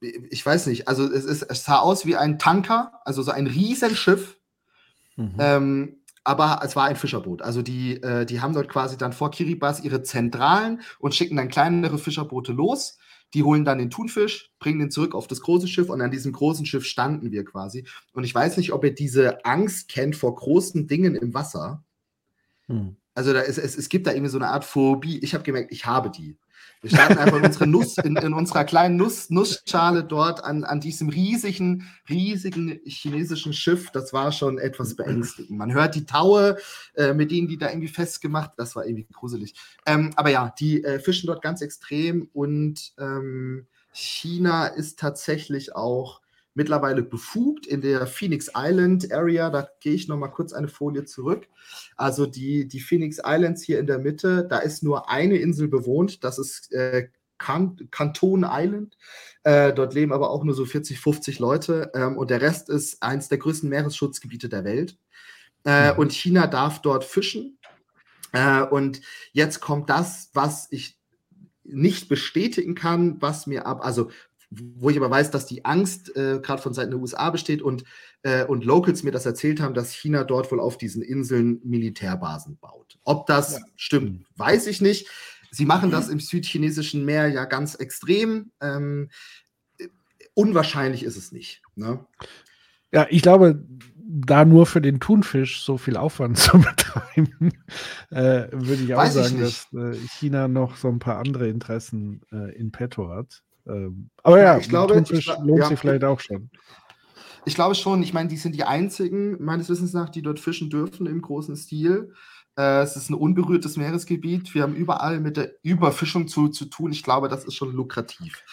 ich 0.00 0.46
weiß 0.46 0.66
nicht, 0.66 0.86
also 0.86 1.10
es, 1.10 1.24
ist, 1.24 1.42
es 1.42 1.64
sah 1.64 1.78
aus 1.78 2.06
wie 2.06 2.16
ein 2.16 2.38
Tanker, 2.38 3.00
also 3.04 3.22
so 3.22 3.32
ein 3.32 3.46
Riesenschiff. 3.46 4.39
Mhm. 5.20 5.34
Ähm, 5.38 5.96
aber 6.24 6.60
es 6.64 6.76
war 6.76 6.84
ein 6.84 6.96
Fischerboot. 6.96 7.42
Also 7.42 7.62
die, 7.62 8.02
äh, 8.02 8.26
die 8.26 8.40
haben 8.40 8.54
dort 8.54 8.68
quasi 8.68 8.96
dann 8.96 9.12
vor 9.12 9.30
Kiribati 9.30 9.82
ihre 9.82 10.02
Zentralen 10.02 10.80
und 10.98 11.14
schicken 11.14 11.36
dann 11.36 11.48
kleinere 11.48 11.98
Fischerboote 11.98 12.52
los. 12.52 12.98
Die 13.32 13.42
holen 13.42 13.64
dann 13.64 13.78
den 13.78 13.90
Thunfisch, 13.90 14.52
bringen 14.58 14.80
den 14.80 14.90
zurück 14.90 15.14
auf 15.14 15.28
das 15.28 15.40
große 15.40 15.68
Schiff 15.68 15.88
und 15.88 16.00
an 16.00 16.10
diesem 16.10 16.32
großen 16.32 16.66
Schiff 16.66 16.84
standen 16.84 17.30
wir 17.30 17.44
quasi. 17.44 17.86
Und 18.12 18.24
ich 18.24 18.34
weiß 18.34 18.56
nicht, 18.56 18.72
ob 18.72 18.84
ihr 18.84 18.94
diese 18.94 19.44
Angst 19.44 19.88
kennt 19.88 20.16
vor 20.16 20.34
großen 20.34 20.88
Dingen 20.88 21.14
im 21.14 21.32
Wasser. 21.32 21.84
Hm. 22.66 22.96
Also 23.14 23.32
da 23.32 23.40
ist, 23.40 23.58
es, 23.58 23.76
es 23.76 23.88
gibt 23.88 24.06
da 24.06 24.12
irgendwie 24.12 24.30
so 24.30 24.38
eine 24.38 24.48
Art 24.48 24.64
Phobie. 24.64 25.18
Ich 25.18 25.34
habe 25.34 25.44
gemerkt, 25.44 25.72
ich 25.72 25.86
habe 25.86 26.10
die. 26.10 26.38
Wir 26.82 26.90
starten 26.90 27.18
einfach 27.18 27.38
in, 27.38 27.44
unsere 27.44 27.66
Nuss, 27.66 27.98
in, 27.98 28.16
in 28.16 28.32
unserer 28.32 28.64
kleinen 28.64 28.96
Nuss, 28.96 29.28
Nussschale 29.28 30.02
dort 30.02 30.42
an, 30.42 30.64
an 30.64 30.80
diesem 30.80 31.10
riesigen, 31.10 31.86
riesigen 32.08 32.80
chinesischen 32.84 33.52
Schiff. 33.52 33.90
Das 33.90 34.12
war 34.14 34.32
schon 34.32 34.58
etwas 34.58 34.96
beängstigend. 34.96 35.58
Man 35.58 35.74
hört 35.74 35.94
die 35.94 36.06
Taue, 36.06 36.56
äh, 36.94 37.12
mit 37.12 37.30
denen 37.30 37.48
die 37.48 37.58
da 37.58 37.68
irgendwie 37.68 37.88
festgemacht. 37.88 38.52
Das 38.56 38.76
war 38.76 38.86
irgendwie 38.86 39.06
gruselig. 39.12 39.54
Ähm, 39.84 40.12
aber 40.16 40.30
ja, 40.30 40.54
die 40.58 40.82
äh, 40.82 40.98
fischen 41.00 41.26
dort 41.26 41.42
ganz 41.42 41.60
extrem 41.60 42.30
und 42.32 42.92
ähm, 42.98 43.66
China 43.92 44.66
ist 44.66 44.98
tatsächlich 44.98 45.74
auch 45.74 46.20
mittlerweile 46.54 47.02
befugt 47.02 47.66
in 47.66 47.80
der 47.80 48.06
Phoenix 48.06 48.50
Island 48.56 49.12
Area. 49.12 49.50
Da 49.50 49.68
gehe 49.80 49.94
ich 49.94 50.08
noch 50.08 50.16
mal 50.16 50.28
kurz 50.28 50.52
eine 50.52 50.68
Folie 50.68 51.04
zurück. 51.04 51.48
Also 51.96 52.26
die, 52.26 52.66
die 52.66 52.80
Phoenix 52.80 53.18
Islands 53.24 53.62
hier 53.62 53.78
in 53.78 53.86
der 53.86 53.98
Mitte, 53.98 54.46
da 54.48 54.58
ist 54.58 54.82
nur 54.82 55.08
eine 55.08 55.36
Insel 55.36 55.68
bewohnt. 55.68 56.24
Das 56.24 56.38
ist 56.38 56.72
äh, 56.72 57.08
Canton 57.38 58.46
Island. 58.48 58.96
Äh, 59.44 59.72
dort 59.72 59.94
leben 59.94 60.12
aber 60.12 60.30
auch 60.30 60.44
nur 60.44 60.54
so 60.54 60.64
40, 60.66 61.00
50 61.00 61.38
Leute. 61.38 61.90
Ähm, 61.94 62.18
und 62.18 62.30
der 62.30 62.40
Rest 62.40 62.68
ist 62.68 63.02
eines 63.02 63.28
der 63.28 63.38
größten 63.38 63.68
Meeresschutzgebiete 63.68 64.48
der 64.48 64.64
Welt. 64.64 64.98
Äh, 65.64 65.92
mhm. 65.92 65.98
Und 65.98 66.12
China 66.12 66.46
darf 66.46 66.82
dort 66.82 67.04
fischen. 67.04 67.58
Äh, 68.32 68.62
und 68.62 69.00
jetzt 69.32 69.60
kommt 69.60 69.88
das, 69.88 70.30
was 70.34 70.68
ich 70.70 70.98
nicht 71.64 72.08
bestätigen 72.08 72.74
kann, 72.74 73.20
was 73.20 73.46
mir 73.46 73.66
ab, 73.66 73.84
also 73.84 74.10
wo 74.50 74.90
ich 74.90 74.96
aber 74.96 75.10
weiß, 75.10 75.30
dass 75.30 75.46
die 75.46 75.64
Angst 75.64 76.14
äh, 76.16 76.40
gerade 76.40 76.60
von 76.60 76.74
Seiten 76.74 76.90
der 76.90 77.00
USA 77.00 77.30
besteht 77.30 77.62
und, 77.62 77.84
äh, 78.22 78.44
und 78.44 78.64
Locals 78.64 79.02
mir 79.02 79.12
das 79.12 79.26
erzählt 79.26 79.60
haben, 79.60 79.74
dass 79.74 79.92
China 79.92 80.24
dort 80.24 80.50
wohl 80.50 80.60
auf 80.60 80.76
diesen 80.76 81.02
Inseln 81.02 81.60
Militärbasen 81.62 82.58
baut. 82.58 82.98
Ob 83.04 83.26
das 83.26 83.58
ja. 83.58 83.64
stimmt, 83.76 84.26
weiß 84.36 84.66
ich 84.66 84.80
nicht. 84.80 85.08
Sie 85.52 85.66
machen 85.66 85.90
das 85.90 86.08
im 86.08 86.20
südchinesischen 86.20 87.04
Meer 87.04 87.28
ja 87.28 87.44
ganz 87.44 87.74
extrem. 87.74 88.50
Ähm, 88.60 89.10
unwahrscheinlich 90.34 91.04
ist 91.04 91.16
es 91.16 91.32
nicht. 91.32 91.62
Ne? 91.74 92.04
Ja, 92.92 93.06
ich 93.10 93.22
glaube, 93.22 93.64
da 93.96 94.44
nur 94.44 94.66
für 94.66 94.80
den 94.80 94.98
Thunfisch 94.98 95.62
so 95.62 95.78
viel 95.78 95.96
Aufwand 95.96 96.38
zu 96.38 96.58
betreiben, 96.58 97.52
äh, 98.10 98.48
würde 98.52 98.82
ich 98.82 98.94
auch 98.94 98.98
Weiß 98.98 99.14
sagen, 99.14 99.36
ich 99.36 99.42
dass 99.42 99.72
äh, 99.72 99.96
China 100.18 100.48
noch 100.48 100.76
so 100.76 100.88
ein 100.88 100.98
paar 100.98 101.18
andere 101.18 101.48
Interessen 101.48 102.22
äh, 102.32 102.54
in 102.56 102.72
petto 102.72 103.08
hat. 103.08 103.42
Ähm, 103.66 104.10
aber 104.22 104.40
ja, 104.40 104.58
ich 104.58 104.68
glaube, 104.68 104.94
Thunfisch 104.94 105.28
ich, 105.28 105.38
lohnt 105.44 105.60
ja, 105.60 105.66
sich 105.66 105.78
vielleicht 105.78 106.04
auch 106.04 106.20
schon. 106.20 106.50
Ich 107.44 107.54
glaube 107.54 107.74
schon, 107.74 108.02
ich 108.02 108.12
meine, 108.12 108.28
die 108.28 108.36
sind 108.36 108.54
die 108.54 108.64
einzigen, 108.64 109.42
meines 109.42 109.68
Wissens 109.68 109.92
nach, 109.92 110.10
die 110.10 110.22
dort 110.22 110.40
fischen 110.40 110.70
dürfen 110.70 111.06
im 111.06 111.22
großen 111.22 111.56
Stil. 111.56 112.12
Äh, 112.56 112.82
es 112.82 112.96
ist 112.96 113.10
ein 113.10 113.14
unberührtes 113.14 113.76
Meeresgebiet. 113.76 114.54
Wir 114.54 114.62
haben 114.62 114.74
überall 114.74 115.20
mit 115.20 115.36
der 115.36 115.52
Überfischung 115.62 116.28
zu, 116.28 116.48
zu 116.48 116.66
tun. 116.66 116.92
Ich 116.92 117.02
glaube, 117.02 117.28
das 117.28 117.44
ist 117.44 117.54
schon 117.54 117.72
lukrativ. 117.72 118.44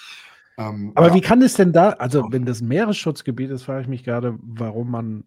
Ähm, 0.58 0.91
aber 0.96 1.10
ja. 1.10 1.13
wie 1.13 1.22
kann 1.22 1.41
es 1.41 1.54
denn 1.54 1.74
da, 1.74 1.89
also 1.91 2.26
wenn 2.32 2.46
das 2.46 2.62
Meeresschutzgebiet 2.62 3.52
ist, 3.52 3.63
frage 3.63 3.82
ich 3.82 3.88
mich 3.88 4.04
gerade, 4.04 4.38
warum 4.41 4.89
man 4.89 5.26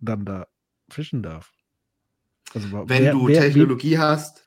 dann 0.00 0.24
da 0.24 0.46
fischen 0.90 1.22
darf. 1.22 1.52
Also, 2.54 2.68
wenn 2.88 3.04
wer, 3.04 3.12
du 3.12 3.28
wer, 3.28 3.40
Technologie 3.40 3.92
wie? 3.92 3.98
hast, 3.98 4.43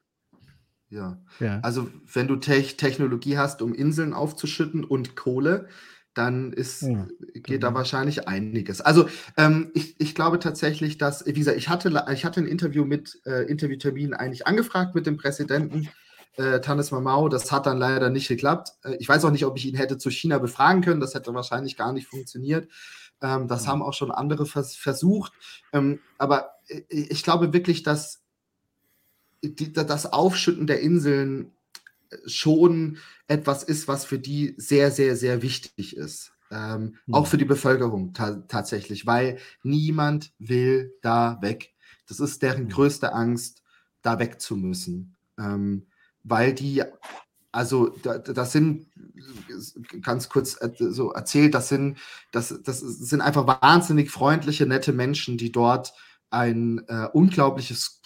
ja. 0.89 1.17
ja. 1.39 1.59
Also 1.61 1.89
wenn 2.11 2.27
du 2.27 2.37
Te 2.37 2.61
Technologie 2.61 3.37
hast, 3.37 3.61
um 3.61 3.73
Inseln 3.73 4.13
aufzuschütten 4.13 4.83
und 4.83 5.15
Kohle, 5.15 5.67
dann 6.13 6.51
ist, 6.51 6.81
ja, 6.81 7.07
geht 7.33 7.61
da 7.61 7.73
wahrscheinlich 7.75 8.27
einiges. 8.27 8.81
Also 8.81 9.07
ähm, 9.37 9.69
ich, 9.75 9.99
ich 9.99 10.15
glaube 10.15 10.39
tatsächlich, 10.39 10.97
dass, 10.97 11.25
wie 11.27 11.33
gesagt, 11.33 11.57
ich 11.57 11.69
hatte, 11.69 12.05
ich 12.11 12.25
hatte 12.25 12.41
ein 12.41 12.47
Interview 12.47 12.85
mit 12.85 13.21
äh, 13.25 13.43
Interviewtermin 13.43 14.15
eigentlich 14.15 14.47
angefragt 14.47 14.95
mit 14.95 15.05
dem 15.05 15.17
Präsidenten 15.17 15.89
äh, 16.37 16.59
Tanis 16.59 16.91
Mamau. 16.91 17.29
Das 17.29 17.51
hat 17.51 17.67
dann 17.67 17.77
leider 17.77 18.09
nicht 18.09 18.27
geklappt. 18.27 18.71
Äh, 18.83 18.95
ich 18.99 19.07
weiß 19.07 19.25
auch 19.25 19.31
nicht, 19.31 19.45
ob 19.45 19.57
ich 19.57 19.67
ihn 19.67 19.75
hätte 19.75 19.99
zu 19.99 20.09
China 20.09 20.39
befragen 20.39 20.81
können. 20.81 21.01
Das 21.01 21.13
hätte 21.13 21.33
wahrscheinlich 21.35 21.77
gar 21.77 21.93
nicht 21.93 22.07
funktioniert. 22.07 22.67
Ähm, 23.21 23.47
das 23.47 23.63
mhm. 23.63 23.67
haben 23.67 23.81
auch 23.83 23.93
schon 23.93 24.11
andere 24.11 24.45
vers 24.45 24.75
versucht. 24.75 25.33
Ähm, 25.71 25.99
aber 26.17 26.51
äh, 26.67 26.81
ich 26.89 27.23
glaube 27.23 27.53
wirklich, 27.53 27.83
dass 27.83 28.23
die, 29.43 29.71
das 29.73 30.05
Aufschütten 30.05 30.67
der 30.67 30.81
Inseln 30.81 31.51
äh, 32.09 32.17
schon 32.27 32.97
etwas 33.27 33.63
ist, 33.63 33.87
was 33.87 34.05
für 34.05 34.19
die 34.19 34.55
sehr, 34.57 34.91
sehr, 34.91 35.15
sehr 35.15 35.41
wichtig 35.41 35.95
ist. 35.95 36.31
Ähm, 36.49 36.95
mhm. 37.05 37.13
Auch 37.13 37.27
für 37.27 37.37
die 37.37 37.45
Bevölkerung 37.45 38.13
ta 38.13 38.43
tatsächlich, 38.47 39.05
weil 39.05 39.37
niemand 39.63 40.31
will 40.39 40.93
da 41.01 41.39
weg. 41.41 41.73
Das 42.07 42.19
ist 42.19 42.41
deren 42.41 42.65
mhm. 42.65 42.69
größte 42.69 43.13
Angst, 43.13 43.63
da 44.01 44.19
weg 44.19 44.39
zu 44.39 44.55
müssen. 44.55 45.15
Ähm, 45.37 45.87
weil 46.23 46.53
die 46.53 46.83
also 47.57 47.87
das 47.87 48.51
sind 48.51 48.87
ganz 50.03 50.29
kurz 50.29 50.61
äh, 50.61 50.71
so 50.77 51.11
erzählt, 51.11 51.55
das 51.55 51.69
sind, 51.69 51.97
das, 52.31 52.53
das 52.63 52.81
sind 52.81 53.21
einfach 53.21 53.47
wahnsinnig 53.47 54.11
freundliche, 54.11 54.67
nette 54.67 54.93
Menschen, 54.93 55.37
die 55.37 55.51
dort 55.51 55.93
ein 56.29 56.83
äh, 56.87 57.07
unglaubliches 57.13 58.01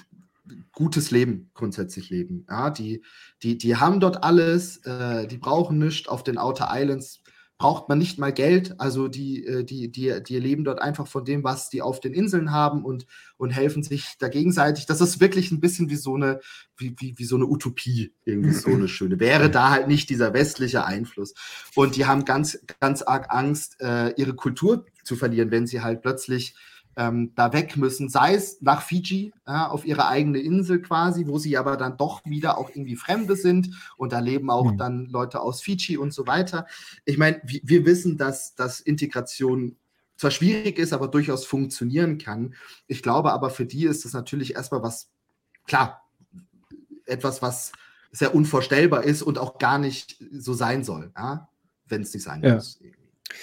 gutes 0.81 1.11
Leben 1.11 1.51
grundsätzlich 1.53 2.09
leben. 2.09 2.47
Ja, 2.49 2.71
die, 2.71 3.03
die, 3.43 3.55
die 3.55 3.75
haben 3.75 3.99
dort 3.99 4.23
alles, 4.23 4.77
äh, 4.77 5.27
die 5.27 5.37
brauchen 5.37 5.77
nichts 5.77 6.07
auf 6.07 6.23
den 6.23 6.39
Outer 6.39 6.69
Islands 6.71 7.21
braucht 7.61 7.89
man 7.89 7.99
nicht 7.99 8.17
mal 8.17 8.33
Geld. 8.33 8.73
Also 8.79 9.07
die, 9.07 9.45
äh, 9.45 9.63
die, 9.63 9.91
die, 9.91 10.23
die 10.27 10.39
leben 10.39 10.63
dort 10.63 10.81
einfach 10.81 11.05
von 11.05 11.25
dem, 11.25 11.43
was 11.43 11.69
die 11.69 11.83
auf 11.83 11.99
den 11.99 12.11
Inseln 12.11 12.51
haben 12.51 12.83
und, 12.83 13.05
und 13.37 13.51
helfen 13.51 13.83
sich 13.83 14.15
da 14.17 14.29
gegenseitig. 14.29 14.87
Das 14.87 14.99
ist 14.99 15.19
wirklich 15.19 15.51
ein 15.51 15.59
bisschen 15.59 15.91
wie 15.91 15.95
so 15.95 16.15
eine, 16.15 16.39
wie, 16.75 16.95
wie, 16.97 17.13
wie 17.19 17.23
so 17.23 17.35
eine 17.35 17.45
Utopie, 17.45 18.15
irgendwie 18.25 18.53
so 18.53 18.71
eine 18.71 18.87
schöne. 18.87 19.19
Wäre 19.19 19.51
da 19.51 19.69
halt 19.69 19.87
nicht 19.87 20.09
dieser 20.09 20.33
westliche 20.33 20.85
Einfluss. 20.85 21.35
Und 21.75 21.95
die 21.95 22.07
haben 22.07 22.25
ganz, 22.25 22.57
ganz 22.79 23.03
arg 23.03 23.27
Angst, 23.29 23.79
äh, 23.79 24.09
ihre 24.19 24.33
Kultur 24.33 24.87
zu 25.03 25.15
verlieren, 25.15 25.51
wenn 25.51 25.67
sie 25.67 25.81
halt 25.81 26.01
plötzlich 26.01 26.55
ähm, 26.95 27.31
da 27.35 27.53
weg 27.53 27.77
müssen, 27.77 28.09
sei 28.09 28.35
es 28.35 28.61
nach 28.61 28.81
Fiji, 28.81 29.33
ja, 29.47 29.69
auf 29.69 29.85
ihre 29.85 30.07
eigene 30.07 30.39
Insel 30.39 30.81
quasi, 30.81 31.27
wo 31.27 31.37
sie 31.37 31.57
aber 31.57 31.77
dann 31.77 31.97
doch 31.97 32.25
wieder 32.25 32.57
auch 32.57 32.69
irgendwie 32.69 32.95
Fremde 32.95 33.35
sind 33.35 33.69
und 33.97 34.11
da 34.11 34.19
leben 34.19 34.49
auch 34.49 34.71
mhm. 34.71 34.77
dann 34.77 35.05
Leute 35.05 35.39
aus 35.39 35.61
Fiji 35.61 35.97
und 35.97 36.13
so 36.13 36.27
weiter. 36.27 36.67
Ich 37.05 37.17
meine, 37.17 37.41
wir, 37.43 37.85
wissen, 37.85 38.17
dass, 38.17 38.55
dass 38.55 38.79
Integration 38.79 39.77
zwar 40.17 40.31
schwierig 40.31 40.77
ist, 40.77 40.93
aber 40.93 41.07
durchaus 41.07 41.45
funktionieren 41.45 42.17
kann. 42.17 42.53
Ich 42.87 43.01
glaube 43.01 43.31
aber, 43.31 43.49
für 43.49 43.65
die 43.65 43.85
ist 43.85 44.05
das 44.05 44.13
natürlich 44.13 44.55
erstmal 44.55 44.83
was, 44.83 45.09
klar, 45.65 46.03
etwas, 47.05 47.41
was 47.41 47.71
sehr 48.11 48.35
unvorstellbar 48.35 49.03
ist 49.03 49.21
und 49.21 49.37
auch 49.37 49.57
gar 49.57 49.79
nicht 49.79 50.21
so 50.31 50.53
sein 50.53 50.83
soll, 50.83 51.11
ja? 51.15 51.49
wenn 51.87 52.01
es 52.01 52.13
nicht 52.13 52.23
sein 52.23 52.43
ja. 52.43 52.55
muss. 52.55 52.79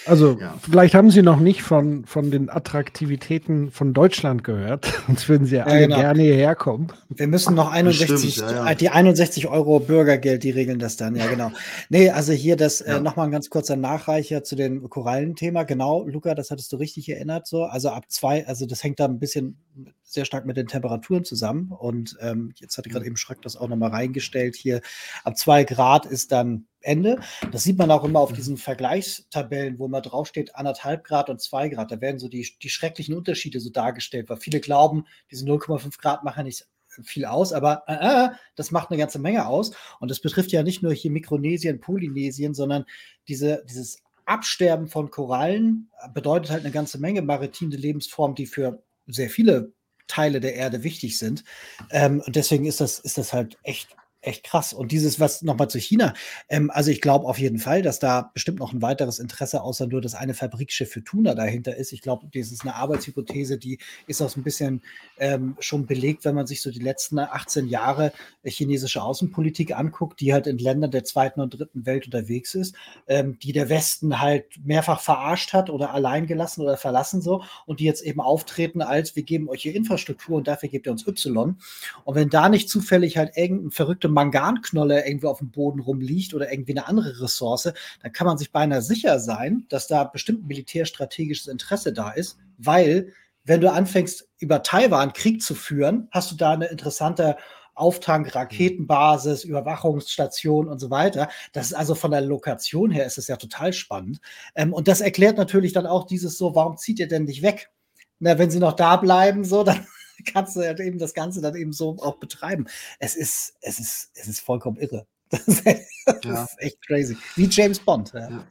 Also, 0.05 0.37
ja. 0.39 0.55
vielleicht 0.61 0.95
haben 0.95 1.11
Sie 1.11 1.21
noch 1.21 1.39
nicht 1.39 1.61
von, 1.61 2.05
von 2.05 2.31
den 2.31 2.49
Attraktivitäten 2.49 3.71
von 3.71 3.93
Deutschland 3.93 4.43
gehört, 4.43 4.91
sonst 5.07 5.29
würden 5.29 5.45
Sie 5.45 5.57
ja 5.57 5.65
alle 5.65 5.81
genau. 5.81 5.97
gerne 5.97 6.21
hierher 6.23 6.55
kommen. 6.55 6.87
Wir 7.09 7.27
müssen 7.27 7.55
noch 7.55 7.71
61, 7.71 8.35
Bestimmt, 8.35 8.51
ja, 8.51 8.75
die 8.75 8.89
61 8.89 9.47
Euro 9.47 9.79
Bürgergeld, 9.79 10.43
die 10.43 10.51
regeln 10.51 10.79
das 10.79 10.97
dann, 10.97 11.15
ja, 11.15 11.27
genau. 11.27 11.51
Nee, 11.89 12.09
also 12.09 12.33
hier 12.33 12.55
das 12.55 12.81
äh, 12.81 12.99
nochmal 12.99 13.27
ein 13.27 13.31
ganz 13.31 13.49
kurzer 13.49 13.75
Nachreicher 13.75 14.43
zu 14.43 14.55
dem 14.55 14.89
Korallenthema. 14.89 15.63
Genau, 15.63 16.05
Luca, 16.05 16.35
das 16.35 16.51
hattest 16.51 16.71
du 16.71 16.77
richtig 16.77 17.09
erinnert, 17.09 17.47
so. 17.47 17.63
Also 17.63 17.89
ab 17.89 18.05
zwei, 18.09 18.47
also 18.47 18.65
das 18.65 18.83
hängt 18.83 18.99
da 18.99 19.05
ein 19.05 19.19
bisschen 19.19 19.57
sehr 20.03 20.25
stark 20.25 20.45
mit 20.45 20.57
den 20.57 20.67
Temperaturen 20.67 21.23
zusammen. 21.23 21.71
Und 21.71 22.17
ähm, 22.21 22.51
jetzt 22.55 22.77
hatte 22.77 22.89
gerade 22.89 23.03
mhm. 23.03 23.09
eben 23.09 23.17
Schreck 23.17 23.41
das 23.41 23.55
auch 23.55 23.67
nochmal 23.67 23.91
reingestellt. 23.91 24.55
Hier 24.55 24.81
ab 25.23 25.37
zwei 25.37 25.63
Grad 25.63 26.05
ist 26.05 26.31
dann 26.31 26.65
Ende. 26.81 27.19
Das 27.51 27.63
sieht 27.63 27.77
man 27.77 27.91
auch 27.91 28.03
immer 28.03 28.19
auf 28.19 28.31
mhm. 28.31 28.35
diesen 28.35 28.57
Vergleichstabellen, 28.57 29.79
wo 29.79 29.85
immer 29.85 30.01
draufsteht, 30.01 30.55
anderthalb 30.55 31.03
Grad 31.03 31.29
und 31.29 31.41
zwei 31.41 31.69
Grad. 31.69 31.91
Da 31.91 32.01
werden 32.01 32.19
so 32.19 32.27
die, 32.27 32.47
die 32.61 32.69
schrecklichen 32.69 33.15
Unterschiede 33.15 33.59
so 33.59 33.69
dargestellt, 33.69 34.29
weil 34.29 34.37
viele 34.37 34.59
glauben, 34.59 35.05
diese 35.31 35.45
0,5 35.45 35.99
Grad 35.99 36.23
machen 36.23 36.45
nicht 36.45 36.65
viel 37.03 37.25
aus, 37.25 37.53
aber 37.53 37.83
äh, 37.87 37.93
äh, 37.93 38.29
das 38.55 38.71
macht 38.71 38.89
eine 38.89 38.97
ganze 38.97 39.19
Menge 39.19 39.47
aus. 39.47 39.71
Und 39.99 40.09
das 40.11 40.19
betrifft 40.19 40.51
ja 40.51 40.63
nicht 40.63 40.81
nur 40.81 40.93
hier 40.93 41.11
Mikronesien, 41.11 41.79
Polynesien, 41.79 42.53
sondern 42.53 42.85
diese, 43.27 43.63
dieses 43.69 44.01
Absterben 44.25 44.87
von 44.87 45.09
Korallen 45.09 45.89
bedeutet 46.13 46.51
halt 46.51 46.63
eine 46.63 46.71
ganze 46.71 46.99
Menge 46.99 47.21
maritime 47.21 47.75
Lebensformen, 47.75 48.35
die 48.35 48.45
für 48.45 48.83
sehr 49.07 49.29
viele 49.29 49.73
Teile 50.07 50.39
der 50.39 50.55
Erde 50.55 50.83
wichtig 50.83 51.17
sind. 51.17 51.43
Ähm, 51.91 52.21
und 52.25 52.35
deswegen 52.35 52.65
ist 52.65 52.81
das, 52.81 52.99
ist 52.99 53.17
das 53.17 53.33
halt 53.33 53.57
echt 53.63 53.95
echt 54.21 54.43
krass. 54.43 54.73
Und 54.73 54.91
dieses, 54.91 55.19
was 55.19 55.41
nochmal 55.41 55.69
zu 55.69 55.79
China, 55.79 56.13
ähm, 56.49 56.69
also 56.71 56.91
ich 56.91 57.01
glaube 57.01 57.25
auf 57.25 57.39
jeden 57.39 57.59
Fall, 57.59 57.81
dass 57.81 57.99
da 57.99 58.31
bestimmt 58.33 58.59
noch 58.59 58.73
ein 58.73 58.81
weiteres 58.81 59.19
Interesse 59.19 59.61
außer 59.61 59.87
nur 59.87 60.01
das 60.01 60.15
eine 60.15 60.33
Fabrikschiff 60.33 60.91
für 60.91 61.03
Tuna 61.03 61.35
dahinter 61.35 61.75
ist. 61.75 61.93
Ich 61.93 62.01
glaube, 62.01 62.27
das 62.33 62.51
ist 62.51 62.63
eine 62.63 62.75
Arbeitshypothese, 62.75 63.57
die 63.57 63.79
ist 64.07 64.21
auch 64.21 64.29
so 64.29 64.39
ein 64.39 64.43
bisschen 64.43 64.81
ähm, 65.17 65.55
schon 65.59 65.85
belegt, 65.85 66.25
wenn 66.25 66.35
man 66.35 66.47
sich 66.47 66.61
so 66.61 66.71
die 66.71 66.79
letzten 66.79 67.19
18 67.19 67.67
Jahre 67.67 68.11
chinesische 68.43 69.01
Außenpolitik 69.01 69.75
anguckt, 69.75 70.19
die 70.19 70.33
halt 70.33 70.47
in 70.47 70.57
Ländern 70.57 70.91
der 70.91 71.03
zweiten 71.03 71.39
und 71.41 71.57
dritten 71.57 71.85
Welt 71.85 72.05
unterwegs 72.05 72.55
ist, 72.55 72.75
ähm, 73.07 73.39
die 73.39 73.53
der 73.53 73.69
Westen 73.69 74.19
halt 74.19 74.45
mehrfach 74.63 74.99
verarscht 74.99 75.53
hat 75.53 75.69
oder 75.69 75.93
allein 75.93 76.27
gelassen 76.27 76.61
oder 76.61 76.77
verlassen 76.77 77.21
so 77.21 77.43
und 77.65 77.79
die 77.79 77.85
jetzt 77.85 78.01
eben 78.01 78.19
auftreten 78.19 78.81
als 78.81 79.15
wir 79.15 79.23
geben 79.23 79.49
euch 79.49 79.61
hier 79.61 79.75
Infrastruktur 79.75 80.37
und 80.37 80.47
dafür 80.47 80.69
gebt 80.69 80.87
ihr 80.87 80.91
uns 80.91 81.07
Y. 81.07 81.57
Und 82.03 82.15
wenn 82.15 82.29
da 82.29 82.49
nicht 82.49 82.69
zufällig 82.69 83.17
halt 83.17 83.37
irgendein 83.37 83.71
verrückter 83.71 84.08
Manganknolle 84.09 85.05
irgendwie 85.05 85.27
auf 85.27 85.39
dem 85.39 85.51
Boden 85.51 85.79
rumliegt 85.79 86.33
oder 86.33 86.51
irgendwie 86.51 86.73
eine 86.73 86.87
andere 86.87 87.21
Ressource, 87.21 87.71
dann 88.01 88.11
kann 88.11 88.27
man 88.27 88.37
sich 88.37 88.51
beinahe 88.51 88.81
sicher 88.81 89.19
sein, 89.19 89.65
dass 89.69 89.87
da 89.87 90.03
bestimmt 90.03 90.47
militärstrategisches 90.47 91.47
Interesse 91.47 91.93
da 91.93 92.11
ist, 92.11 92.37
weil 92.57 93.13
wenn 93.45 93.61
du 93.61 93.71
anfängst, 93.71 94.27
über 94.39 94.61
Taiwan 94.61 95.13
Krieg 95.13 95.41
zu 95.41 95.55
führen, 95.55 96.07
hast 96.11 96.31
du 96.31 96.35
da 96.35 96.51
eine 96.51 96.67
interessante 96.67 97.37
Auftank, 97.79 98.35
Raketenbasis, 98.35 99.45
Überwachungsstation 99.45 100.67
und 100.67 100.79
so 100.79 100.89
weiter. 100.89 101.29
Das 101.53 101.67
ist 101.67 101.73
also 101.73 101.95
von 101.95 102.11
der 102.11 102.21
Lokation 102.21 102.91
her 102.91 103.05
ist 103.05 103.17
es 103.17 103.27
ja 103.27 103.37
total 103.37 103.73
spannend. 103.73 104.19
Ähm, 104.53 104.73
und 104.73 104.87
das 104.87 105.01
erklärt 105.01 105.37
natürlich 105.37 105.73
dann 105.73 105.87
auch 105.87 106.05
dieses 106.05 106.37
so, 106.37 106.55
warum 106.55 106.77
zieht 106.77 106.99
ihr 106.99 107.07
denn 107.07 107.23
nicht 107.23 107.41
weg? 107.41 107.71
Na, 108.19 108.37
wenn 108.37 108.51
sie 108.51 108.59
noch 108.59 108.73
da 108.73 108.97
bleiben, 108.97 109.45
so, 109.45 109.63
dann 109.63 109.87
kannst 110.23 110.55
du 110.55 110.61
ja 110.61 110.77
eben 110.77 110.99
das 110.99 111.13
Ganze 111.13 111.41
dann 111.41 111.55
eben 111.55 111.73
so 111.73 111.97
auch 111.99 112.19
betreiben. 112.19 112.67
Es 112.99 113.15
ist, 113.15 113.55
es 113.61 113.79
ist, 113.79 114.11
es 114.13 114.27
ist 114.27 114.41
vollkommen 114.41 114.77
irre. 114.77 115.05
Das 115.31 115.47
ist, 115.47 115.63
das 116.05 116.23
ja. 116.23 116.43
ist 116.43 116.55
echt 116.57 116.81
crazy. 116.87 117.15
Wie 117.35 117.45
James 117.45 117.77
Bond. 117.77 118.11
Ja. 118.13 118.29
ja. 118.31 118.47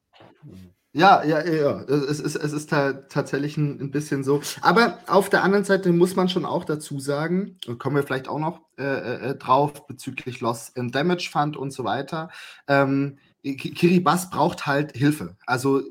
Ja, 0.95 1.23
ja, 1.23 1.45
ja, 1.45 1.83
Es 1.83 2.19
ist, 2.19 2.35
es 2.35 2.53
ist 2.53 2.71
tatsächlich 2.71 3.57
ein, 3.59 3.79
ein, 3.79 3.91
bisschen 3.91 4.25
so. 4.25 4.41
Aber 4.63 4.99
auf 5.07 5.29
der 5.29 5.45
anderen 5.45 5.65
Seite 5.65 5.93
muss 5.93 6.17
man 6.17 6.29
schon 6.31 6.47
auch 6.47 6.65
dazu 6.65 6.99
sagen, 6.99 7.59
kommen 7.79 7.97
wir 7.97 8.03
vielleicht 8.03 8.27
auch 8.27 8.39
noch 8.39 8.63
äh, 8.79 9.31
äh, 9.31 9.35
drauf 9.37 9.87
bezüglich 9.87 10.41
Loss 10.41 10.75
and 10.77 10.95
Damage 10.95 11.29
Fund 11.31 11.57
und 11.57 11.73
so 11.73 11.85
weiter. 11.85 12.31
Ähm, 12.67 13.19
Kiribati 13.45 14.27
braucht 14.31 14.67
halt 14.67 14.97
Hilfe. 14.97 15.37
Also 15.47 15.83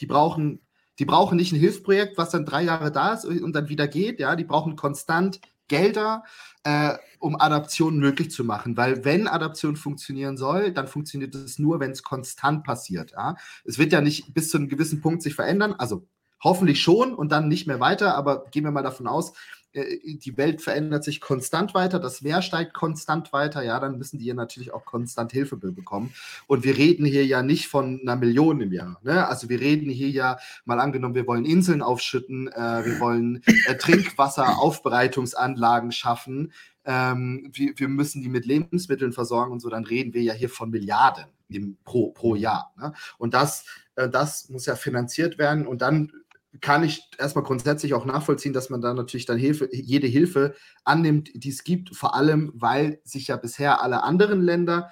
die 0.00 0.06
brauchen, 0.06 0.60
die 1.00 1.06
brauchen 1.06 1.36
nicht 1.36 1.52
ein 1.52 1.58
Hilfsprojekt, 1.58 2.18
was 2.18 2.30
dann 2.30 2.44
drei 2.44 2.62
Jahre 2.62 2.92
da 2.92 3.14
ist 3.14 3.24
und 3.24 3.54
dann 3.54 3.70
wieder 3.70 3.88
geht. 3.88 4.20
Ja, 4.20 4.36
die 4.36 4.44
brauchen 4.44 4.76
konstant 4.76 5.40
Gelder, 5.66 6.24
äh, 6.62 6.94
um 7.18 7.40
Adaption 7.40 7.98
möglich 7.98 8.30
zu 8.30 8.44
machen. 8.44 8.76
Weil 8.76 9.02
wenn 9.04 9.26
Adaption 9.26 9.76
funktionieren 9.76 10.36
soll, 10.36 10.72
dann 10.72 10.88
funktioniert 10.88 11.34
es 11.34 11.58
nur, 11.58 11.80
wenn 11.80 11.92
es 11.92 12.02
konstant 12.02 12.64
passiert. 12.64 13.12
Ja? 13.12 13.36
Es 13.64 13.78
wird 13.78 13.92
ja 13.92 14.02
nicht 14.02 14.34
bis 14.34 14.50
zu 14.50 14.58
einem 14.58 14.68
gewissen 14.68 15.00
Punkt 15.00 15.22
sich 15.22 15.34
verändern. 15.34 15.74
Also 15.78 16.06
hoffentlich 16.44 16.82
schon 16.82 17.14
und 17.14 17.32
dann 17.32 17.48
nicht 17.48 17.66
mehr 17.66 17.80
weiter, 17.80 18.14
aber 18.14 18.44
gehen 18.50 18.64
wir 18.64 18.70
mal 18.70 18.82
davon 18.82 19.06
aus, 19.06 19.32
die 19.72 20.36
Welt 20.36 20.60
verändert 20.62 21.04
sich 21.04 21.20
konstant 21.20 21.74
weiter, 21.74 22.00
das 22.00 22.22
Meer 22.22 22.42
steigt 22.42 22.74
konstant 22.74 23.32
weiter, 23.32 23.62
ja, 23.62 23.78
dann 23.78 23.98
müssen 23.98 24.18
die 24.18 24.26
ja 24.26 24.34
natürlich 24.34 24.72
auch 24.72 24.84
konstant 24.84 25.30
Hilfe 25.30 25.56
bekommen. 25.56 26.12
Und 26.48 26.64
wir 26.64 26.76
reden 26.76 27.04
hier 27.04 27.24
ja 27.24 27.42
nicht 27.42 27.68
von 27.68 28.00
einer 28.00 28.16
Million 28.16 28.60
im 28.60 28.72
Jahr. 28.72 28.98
Ne? 29.02 29.28
Also 29.28 29.48
wir 29.48 29.60
reden 29.60 29.88
hier 29.88 30.10
ja 30.10 30.38
mal 30.64 30.80
angenommen, 30.80 31.14
wir 31.14 31.28
wollen 31.28 31.44
Inseln 31.44 31.82
aufschütten, 31.82 32.48
äh, 32.48 32.84
wir 32.84 32.98
wollen 32.98 33.44
äh, 33.66 33.76
Trinkwasseraufbereitungsanlagen 33.76 35.92
schaffen, 35.92 36.52
ähm, 36.84 37.50
wir, 37.52 37.74
wir, 37.76 37.88
müssen 37.88 38.22
die 38.22 38.28
mit 38.28 38.46
Lebensmitteln 38.46 39.12
versorgen 39.12 39.52
und 39.52 39.60
so, 39.60 39.68
dann 39.68 39.84
reden 39.84 40.14
wir 40.14 40.22
ja 40.22 40.32
hier 40.32 40.48
von 40.48 40.70
Milliarden 40.70 41.26
im, 41.48 41.76
pro, 41.84 42.10
pro 42.10 42.34
Jahr. 42.34 42.72
Ne? 42.76 42.92
Und 43.18 43.34
das, 43.34 43.66
äh, 43.96 44.08
das 44.08 44.48
muss 44.48 44.66
ja 44.66 44.74
finanziert 44.74 45.38
werden 45.38 45.66
und 45.66 45.82
dann 45.82 46.12
kann 46.60 46.82
ich 46.82 47.08
erstmal 47.18 47.44
grundsätzlich 47.44 47.94
auch 47.94 48.04
nachvollziehen, 48.04 48.52
dass 48.52 48.70
man 48.70 48.80
da 48.80 48.92
natürlich 48.92 49.26
dann 49.26 49.38
Hilfe, 49.38 49.68
jede 49.72 50.08
Hilfe 50.08 50.54
annimmt, 50.84 51.30
die 51.34 51.50
es 51.50 51.62
gibt, 51.62 51.94
vor 51.94 52.14
allem, 52.14 52.50
weil 52.54 53.00
sich 53.04 53.28
ja 53.28 53.36
bisher 53.36 53.82
alle 53.82 54.02
anderen 54.02 54.42
Länder 54.42 54.90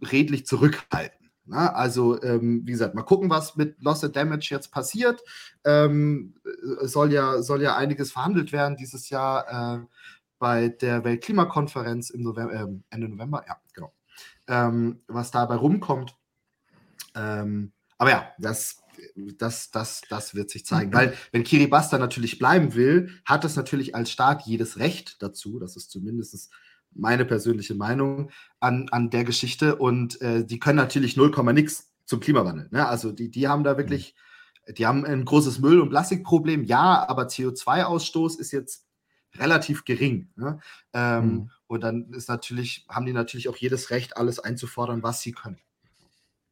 redlich 0.00 0.46
zurückhalten. 0.46 1.30
Na, 1.44 1.64
ne? 1.64 1.74
also, 1.74 2.20
ähm, 2.22 2.62
wie 2.64 2.72
gesagt, 2.72 2.94
mal 2.94 3.02
gucken, 3.02 3.30
was 3.30 3.56
mit 3.56 3.80
Loss 3.80 4.02
and 4.02 4.16
Damage 4.16 4.48
jetzt 4.50 4.72
passiert. 4.72 5.22
Ähm, 5.64 6.34
soll, 6.82 7.12
ja, 7.12 7.40
soll 7.40 7.62
ja 7.62 7.76
einiges 7.76 8.12
verhandelt 8.12 8.52
werden 8.52 8.76
dieses 8.76 9.10
Jahr 9.10 9.78
äh, 9.78 9.86
bei 10.38 10.68
der 10.68 11.04
Weltklimakonferenz 11.04 12.10
im 12.10 12.22
November, 12.22 12.52
äh, 12.52 12.66
Ende 12.90 13.08
November. 13.08 13.44
Ja, 13.46 13.56
genau. 13.72 13.92
Ähm, 14.48 15.00
was 15.06 15.30
dabei 15.30 15.54
rumkommt. 15.54 16.16
Ähm, 17.14 17.72
aber 17.98 18.10
ja, 18.10 18.28
das 18.38 18.82
das, 19.14 19.70
das, 19.70 20.02
das 20.08 20.34
wird 20.34 20.50
sich 20.50 20.66
zeigen. 20.66 20.92
Weil, 20.92 21.14
wenn 21.32 21.44
Kiribati 21.44 21.98
natürlich 21.98 22.38
bleiben 22.38 22.74
will, 22.74 23.10
hat 23.24 23.44
es 23.44 23.56
natürlich 23.56 23.94
als 23.94 24.10
Staat 24.10 24.46
jedes 24.46 24.78
Recht 24.78 25.22
dazu. 25.22 25.58
Das 25.58 25.76
ist 25.76 25.90
zumindest 25.90 26.50
meine 26.92 27.24
persönliche 27.24 27.74
Meinung 27.74 28.30
an, 28.60 28.88
an 28.90 29.10
der 29.10 29.24
Geschichte. 29.24 29.76
Und 29.76 30.20
äh, 30.20 30.44
die 30.44 30.58
können 30.58 30.76
natürlich 30.76 31.16
0, 31.16 31.32
nix 31.52 31.92
zum 32.04 32.20
Klimawandel. 32.20 32.68
Ne? 32.70 32.86
Also, 32.86 33.12
die, 33.12 33.30
die 33.30 33.48
haben 33.48 33.64
da 33.64 33.76
wirklich, 33.76 34.14
die 34.76 34.86
haben 34.86 35.04
ein 35.04 35.24
großes 35.24 35.58
Müll- 35.58 35.80
und 35.80 35.90
Plastikproblem, 35.90 36.64
ja, 36.64 37.08
aber 37.08 37.24
CO2-Ausstoß 37.24 38.38
ist 38.38 38.52
jetzt 38.52 38.86
relativ 39.38 39.84
gering. 39.84 40.30
Ne? 40.36 40.60
Ähm, 40.92 41.24
mhm. 41.24 41.50
Und 41.66 41.80
dann 41.82 42.12
ist 42.12 42.28
natürlich, 42.28 42.86
haben 42.88 43.06
die 43.06 43.12
natürlich 43.12 43.48
auch 43.48 43.56
jedes 43.56 43.90
Recht, 43.90 44.16
alles 44.16 44.38
einzufordern, 44.38 45.02
was 45.02 45.20
sie 45.20 45.32
können. 45.32 45.58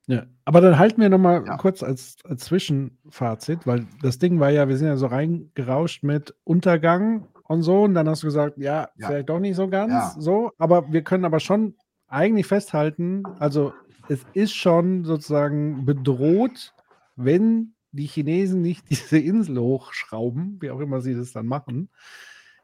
Ja, 0.07 0.25
aber 0.45 0.61
dann 0.61 0.79
halten 0.79 1.01
wir 1.01 1.09
nochmal 1.09 1.45
ja. 1.47 1.57
kurz 1.57 1.83
als, 1.83 2.17
als 2.25 2.45
Zwischenfazit, 2.45 3.67
weil 3.67 3.87
das 4.03 4.19
Ding 4.19 4.39
war 4.39 4.51
ja, 4.51 4.69
wir 4.69 4.77
sind 4.77 4.89
ja 4.89 4.97
so 4.97 5.07
reingerauscht 5.07 6.03
mit 6.03 6.35
Untergang 6.45 7.27
und 7.45 7.63
so, 7.63 7.83
und 7.83 7.95
dann 7.95 8.09
hast 8.09 8.23
du 8.23 8.27
gesagt, 8.27 8.59
ja, 8.59 8.89
ja. 8.97 9.07
vielleicht 9.07 9.31
doch 9.31 9.41
nicht 9.41 9.57
so 9.57 9.69
ganz 9.69 9.93
ja. 9.93 10.15
so, 10.19 10.53
aber 10.59 10.93
wir 10.93 11.03
können 11.03 11.25
aber 11.25 11.41
schon 11.41 11.75
eigentlich 12.07 12.47
festhalten, 12.47 13.23
also 13.39 13.73
es 14.09 14.27
ist 14.35 14.55
schon 14.55 15.05
sozusagen 15.05 15.87
bedroht, 15.87 16.75
wenn 17.17 17.75
die 17.93 18.07
Chinesen 18.07 18.61
nicht 18.61 18.85
diese 18.91 19.19
Insel 19.19 19.59
hochschrauben, 19.59 20.59
wie 20.61 20.71
auch 20.71 20.81
immer 20.81 21.01
sie 21.01 21.15
das 21.15 21.33
dann 21.33 21.47
machen, 21.47 21.89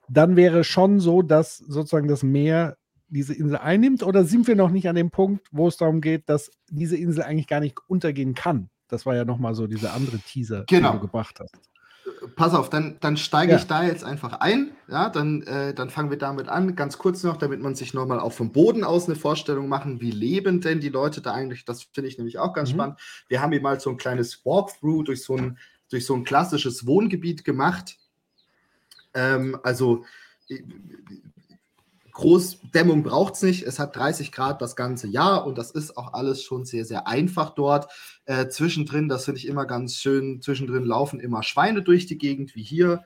dann 0.08 0.36
wäre 0.36 0.64
schon 0.64 0.98
so, 1.00 1.22
dass 1.22 1.56
sozusagen 1.56 2.08
das 2.08 2.22
Meer 2.22 2.76
diese 3.10 3.34
Insel 3.34 3.58
einnimmt? 3.58 4.02
Oder 4.02 4.24
sind 4.24 4.46
wir 4.46 4.56
noch 4.56 4.70
nicht 4.70 4.88
an 4.88 4.96
dem 4.96 5.10
Punkt, 5.10 5.46
wo 5.50 5.68
es 5.68 5.76
darum 5.76 6.00
geht, 6.00 6.28
dass 6.28 6.50
diese 6.68 6.96
Insel 6.96 7.24
eigentlich 7.24 7.48
gar 7.48 7.60
nicht 7.60 7.78
untergehen 7.88 8.34
kann? 8.34 8.70
Das 8.88 9.06
war 9.06 9.14
ja 9.14 9.24
nochmal 9.24 9.54
so 9.54 9.66
dieser 9.66 9.92
andere 9.94 10.18
Teaser, 10.18 10.64
genau. 10.66 10.92
den 10.92 11.00
du 11.00 11.06
gebracht 11.06 11.38
hast. 11.40 11.54
Pass 12.36 12.54
auf, 12.54 12.68
dann, 12.70 12.98
dann 13.00 13.16
steige 13.16 13.52
ja. 13.52 13.58
ich 13.58 13.66
da 13.66 13.84
jetzt 13.84 14.04
einfach 14.04 14.40
ein. 14.40 14.72
Ja, 14.88 15.08
dann, 15.08 15.42
äh, 15.42 15.72
dann 15.72 15.90
fangen 15.90 16.10
wir 16.10 16.18
damit 16.18 16.48
an. 16.48 16.74
Ganz 16.74 16.98
kurz 16.98 17.22
noch, 17.22 17.36
damit 17.36 17.60
man 17.60 17.74
sich 17.74 17.94
nochmal 17.94 18.20
auch 18.20 18.32
vom 18.32 18.52
Boden 18.52 18.84
aus 18.84 19.06
eine 19.06 19.16
Vorstellung 19.16 19.68
machen, 19.68 20.00
wie 20.00 20.10
leben 20.10 20.60
denn 20.60 20.80
die 20.80 20.88
Leute 20.88 21.20
da 21.20 21.32
eigentlich? 21.32 21.64
Das 21.64 21.84
finde 21.84 22.08
ich 22.08 22.18
nämlich 22.18 22.38
auch 22.38 22.52
ganz 22.52 22.70
mhm. 22.70 22.74
spannend. 22.74 23.00
Wir 23.28 23.40
haben 23.40 23.52
hier 23.52 23.60
mal 23.60 23.80
so 23.80 23.90
ein 23.90 23.96
kleines 23.96 24.44
Walkthrough 24.44 25.04
durch 25.04 25.22
so 25.22 25.36
ein, 25.36 25.58
durch 25.90 26.04
so 26.04 26.14
ein 26.14 26.24
klassisches 26.24 26.86
Wohngebiet 26.86 27.44
gemacht. 27.44 27.96
Ähm, 29.14 29.58
also 29.62 30.04
Großdämmung 32.20 33.02
braucht 33.02 33.32
es 33.32 33.42
nicht. 33.42 33.62
Es 33.62 33.78
hat 33.78 33.96
30 33.96 34.30
Grad 34.30 34.60
das 34.60 34.76
ganze 34.76 35.08
Jahr 35.08 35.46
und 35.46 35.56
das 35.56 35.70
ist 35.70 35.96
auch 35.96 36.12
alles 36.12 36.42
schon 36.42 36.66
sehr, 36.66 36.84
sehr 36.84 37.08
einfach 37.08 37.54
dort. 37.54 37.90
Äh, 38.26 38.48
zwischendrin, 38.48 39.08
das 39.08 39.24
finde 39.24 39.38
ich 39.38 39.48
immer 39.48 39.64
ganz 39.64 39.96
schön, 39.96 40.42
zwischendrin 40.42 40.84
laufen 40.84 41.18
immer 41.18 41.42
Schweine 41.42 41.80
durch 41.80 42.04
die 42.04 42.18
Gegend, 42.18 42.54
wie 42.54 42.62
hier. 42.62 43.04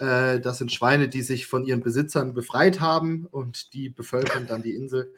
Äh, 0.00 0.40
das 0.40 0.58
sind 0.58 0.72
Schweine, 0.72 1.08
die 1.08 1.22
sich 1.22 1.46
von 1.46 1.64
ihren 1.64 1.80
Besitzern 1.80 2.34
befreit 2.34 2.80
haben 2.80 3.26
und 3.30 3.72
die 3.72 3.88
bevölkern 3.88 4.48
dann 4.48 4.62
die 4.62 4.74
Insel. 4.74 5.14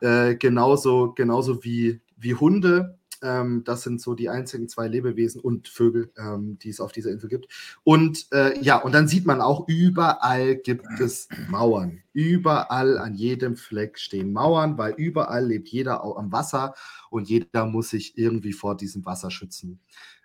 Äh, 0.00 0.36
genauso, 0.36 1.12
genauso 1.12 1.62
wie, 1.64 2.00
wie 2.16 2.34
Hunde. 2.36 2.98
Ähm, 3.22 3.62
das 3.64 3.82
sind 3.82 4.00
so 4.00 4.14
die 4.14 4.28
einzigen 4.28 4.68
zwei 4.68 4.88
Lebewesen 4.88 5.40
und 5.40 5.68
Vögel, 5.68 6.10
ähm, 6.18 6.58
die 6.58 6.70
es 6.70 6.80
auf 6.80 6.92
dieser 6.92 7.10
Insel 7.10 7.28
gibt. 7.28 7.48
Und 7.84 8.26
äh, 8.32 8.58
ja, 8.60 8.76
und 8.76 8.92
dann 8.92 9.08
sieht 9.08 9.26
man 9.26 9.40
auch, 9.40 9.68
überall 9.68 10.56
gibt 10.56 11.00
es 11.00 11.28
Mauern. 11.48 12.02
Überall 12.12 12.98
an 12.98 13.14
jedem 13.14 13.56
Fleck 13.56 13.98
stehen 13.98 14.32
Mauern, 14.32 14.76
weil 14.76 14.94
überall 14.94 15.46
lebt 15.46 15.68
jeder 15.68 16.04
auch 16.04 16.16
am 16.16 16.32
Wasser 16.32 16.74
und 17.10 17.28
jeder 17.28 17.66
muss 17.66 17.90
sich 17.90 18.18
irgendwie 18.18 18.52
vor 18.52 18.76
diesem 18.76 19.06
Wasser 19.06 19.30
schützen. 19.30 19.80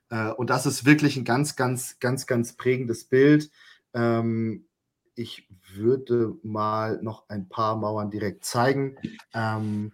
Äh, 0.10 0.32
und 0.32 0.50
das 0.50 0.66
ist 0.66 0.86
wirklich 0.86 1.18
ein 1.18 1.26
ganz, 1.26 1.56
ganz, 1.56 2.00
ganz, 2.00 2.28
ganz 2.28 2.54
prägendes 2.54 3.06
Bild. 3.06 3.52
Ähm, 3.94 4.66
ich 5.16 5.48
würde 5.74 6.38
mal 6.44 7.02
noch 7.02 7.28
ein 7.30 7.50
paar 7.50 7.76
Mauern 7.76 8.12
direkt 8.12 8.46
zeigen. 8.46 8.98
Ähm, 9.34 9.94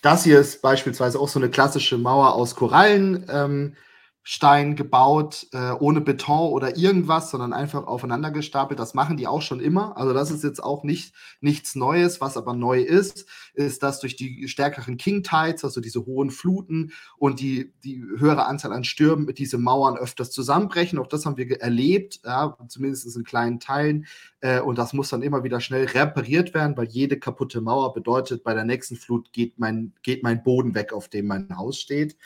das 0.00 0.24
hier 0.24 0.40
ist 0.40 0.62
beispielsweise 0.62 1.18
auch 1.18 1.28
so 1.28 1.38
eine 1.38 1.50
klassische 1.50 1.98
Mauer 1.98 2.34
aus 2.34 2.54
Korallen. 2.54 3.26
Ähm, 3.30 3.74
Stein 4.22 4.76
gebaut, 4.76 5.46
äh, 5.52 5.72
ohne 5.72 6.02
Beton 6.02 6.50
oder 6.50 6.76
irgendwas, 6.76 7.30
sondern 7.30 7.54
einfach 7.54 7.86
aufeinander 7.86 8.30
gestapelt. 8.30 8.78
Das 8.78 8.92
machen 8.92 9.16
die 9.16 9.26
auch 9.26 9.40
schon 9.40 9.60
immer. 9.60 9.96
Also 9.96 10.12
das 10.12 10.30
ist 10.30 10.44
jetzt 10.44 10.62
auch 10.62 10.84
nicht, 10.84 11.14
nichts 11.40 11.74
Neues. 11.74 12.20
Was 12.20 12.36
aber 12.36 12.52
neu 12.52 12.82
ist, 12.82 13.26
ist, 13.54 13.82
dass 13.82 13.98
durch 14.00 14.16
die 14.16 14.46
stärkeren 14.48 14.98
King 14.98 15.22
Tides, 15.22 15.64
also 15.64 15.80
diese 15.80 16.04
hohen 16.04 16.30
Fluten 16.30 16.92
und 17.16 17.40
die, 17.40 17.72
die 17.82 18.02
höhere 18.18 18.46
Anzahl 18.46 18.72
an 18.72 18.84
Stürmen, 18.84 19.32
diese 19.34 19.56
Mauern 19.56 19.96
öfters 19.96 20.30
zusammenbrechen. 20.30 20.98
Auch 20.98 21.06
das 21.06 21.24
haben 21.24 21.38
wir 21.38 21.60
erlebt, 21.60 22.20
ja, 22.24 22.58
zumindest 22.68 23.16
in 23.16 23.24
kleinen 23.24 23.58
Teilen. 23.58 24.06
Äh, 24.40 24.60
und 24.60 24.76
das 24.76 24.92
muss 24.92 25.08
dann 25.08 25.22
immer 25.22 25.44
wieder 25.44 25.60
schnell 25.60 25.86
repariert 25.86 26.52
werden, 26.52 26.76
weil 26.76 26.88
jede 26.88 27.18
kaputte 27.18 27.62
Mauer 27.62 27.94
bedeutet, 27.94 28.44
bei 28.44 28.52
der 28.52 28.64
nächsten 28.64 28.96
Flut 28.96 29.32
geht 29.32 29.58
mein, 29.58 29.94
geht 30.02 30.22
mein 30.22 30.42
Boden 30.42 30.74
weg, 30.74 30.92
auf 30.92 31.08
dem 31.08 31.26
mein 31.26 31.56
Haus 31.56 31.78
steht. 31.78 32.16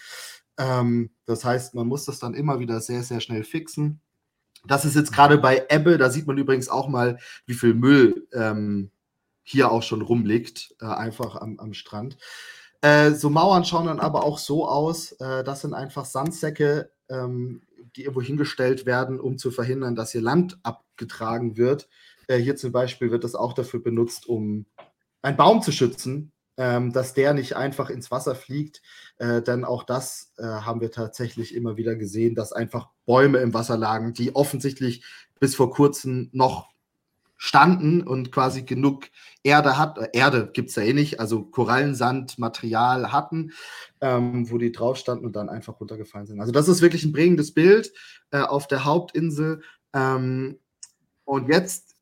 Ähm, 0.59 1.11
das 1.26 1.44
heißt, 1.44 1.74
man 1.74 1.86
muss 1.86 2.05
das 2.05 2.18
dann 2.18 2.34
immer 2.34 2.61
wieder 2.61 2.80
sehr, 2.80 3.02
sehr 3.02 3.20
schnell 3.20 3.44
fixen. 3.44 4.00
Das 4.66 4.84
ist 4.84 4.96
jetzt 4.96 5.12
gerade 5.12 5.38
bei 5.38 5.66
Ebbe, 5.68 5.98
da 5.98 6.11
sieht 6.11 6.26
man 6.26 6.38
übrigens 6.38 6.68
auch 6.68 6.88
mal, 6.88 7.18
wie 7.46 7.55
viel 7.55 7.74
Müll 7.74 8.26
ähm, 8.32 8.90
hier 9.42 9.70
auch 9.70 9.82
schon 9.82 10.00
rumliegt, 10.00 10.74
äh, 10.80 10.86
einfach 10.86 11.36
am, 11.36 11.59
am 11.59 11.74
Strand. 11.74 12.16
Äh, 12.80 13.12
so 13.12 13.30
Mauern 13.30 13.64
schauen 13.64 13.86
dann 13.86 14.00
aber 14.00 14.24
auch 14.24 14.38
so 14.38 14.68
aus, 14.68 15.12
äh, 15.12 15.44
das 15.44 15.61
sind 15.61 15.74
einfach 15.74 16.05
Sandsäcke, 16.05 16.90
ähm, 17.09 17.62
die 17.96 18.02
irgendwo 18.02 18.22
hingestellt 18.22 18.86
werden, 18.86 19.20
um 19.20 19.38
zu 19.38 19.50
verhindern, 19.50 19.94
dass 19.94 20.12
hier 20.12 20.22
Land 20.22 20.59
abgetragen 20.62 21.57
wird. 21.57 21.88
Äh, 22.26 22.38
hier 22.38 22.57
zum 22.57 22.72
Beispiel 22.72 23.11
wird 23.11 23.24
das 23.24 23.34
auch 23.34 23.52
dafür 23.52 23.82
benutzt, 23.82 24.26
um 24.26 24.66
einen 25.22 25.36
Baum 25.36 25.62
zu 25.62 25.72
schützen, 25.72 26.32
ähm, 26.57 26.92
dass 26.92 27.14
der 27.14 27.34
nicht 27.34 27.57
einfach 27.57 27.90
ins 27.90 28.11
Wasser 28.11 28.34
fliegt. 28.34 28.82
Äh, 29.18 29.42
denn 29.42 29.64
auch 29.64 29.82
das 29.82 30.32
äh, 30.38 30.44
haben 30.44 30.80
wir 30.80 30.90
tatsächlich 30.90 31.55
immer 31.55 31.76
wieder 31.76 31.96
gesehen, 31.96 32.34
dass 32.34 32.52
einfach 32.52 32.88
Bäume 33.07 33.38
im 33.38 33.55
Wasser 33.55 33.76
lagen, 33.76 34.12
die 34.12 34.34
offensichtlich 34.34 35.05
bis 35.40 35.55
vor 35.55 35.70
kurzem 35.70 36.30
noch 36.32 36.74
standen 37.36 38.02
und 38.02 38.32
quasi 38.32 38.62
genug 38.62 39.07
Erde 39.42 39.76
hat, 39.76 39.98
äh, 39.98 40.09
Erde 40.12 40.50
gibt 40.52 40.70
es 40.70 40.76
ja 40.76 40.82
eh 40.82 40.92
nicht, 40.92 41.20
also 41.20 41.44
Korallensand, 41.44 42.38
Material 42.38 43.12
hatten, 43.12 43.52
ähm, 44.00 44.50
wo 44.50 44.59
die 44.59 44.72
drauf 44.72 44.96
standen 44.96 45.26
und 45.26 45.36
dann 45.36 45.48
einfach 45.48 45.78
runtergefallen 45.80 46.26
sind. 46.26 46.40
Also 46.40 46.52
das 46.52 46.68
ist 46.68 46.80
wirklich 46.80 47.05
ein 47.05 47.12
prägendes 47.12 47.52
Bild 47.52 47.92
äh, 48.30 48.40
auf 48.40 48.68
der 48.68 48.84
Hauptinsel. 48.84 49.62
Ähm, 49.92 50.59
und 51.24 51.48
jetzt 51.48 51.96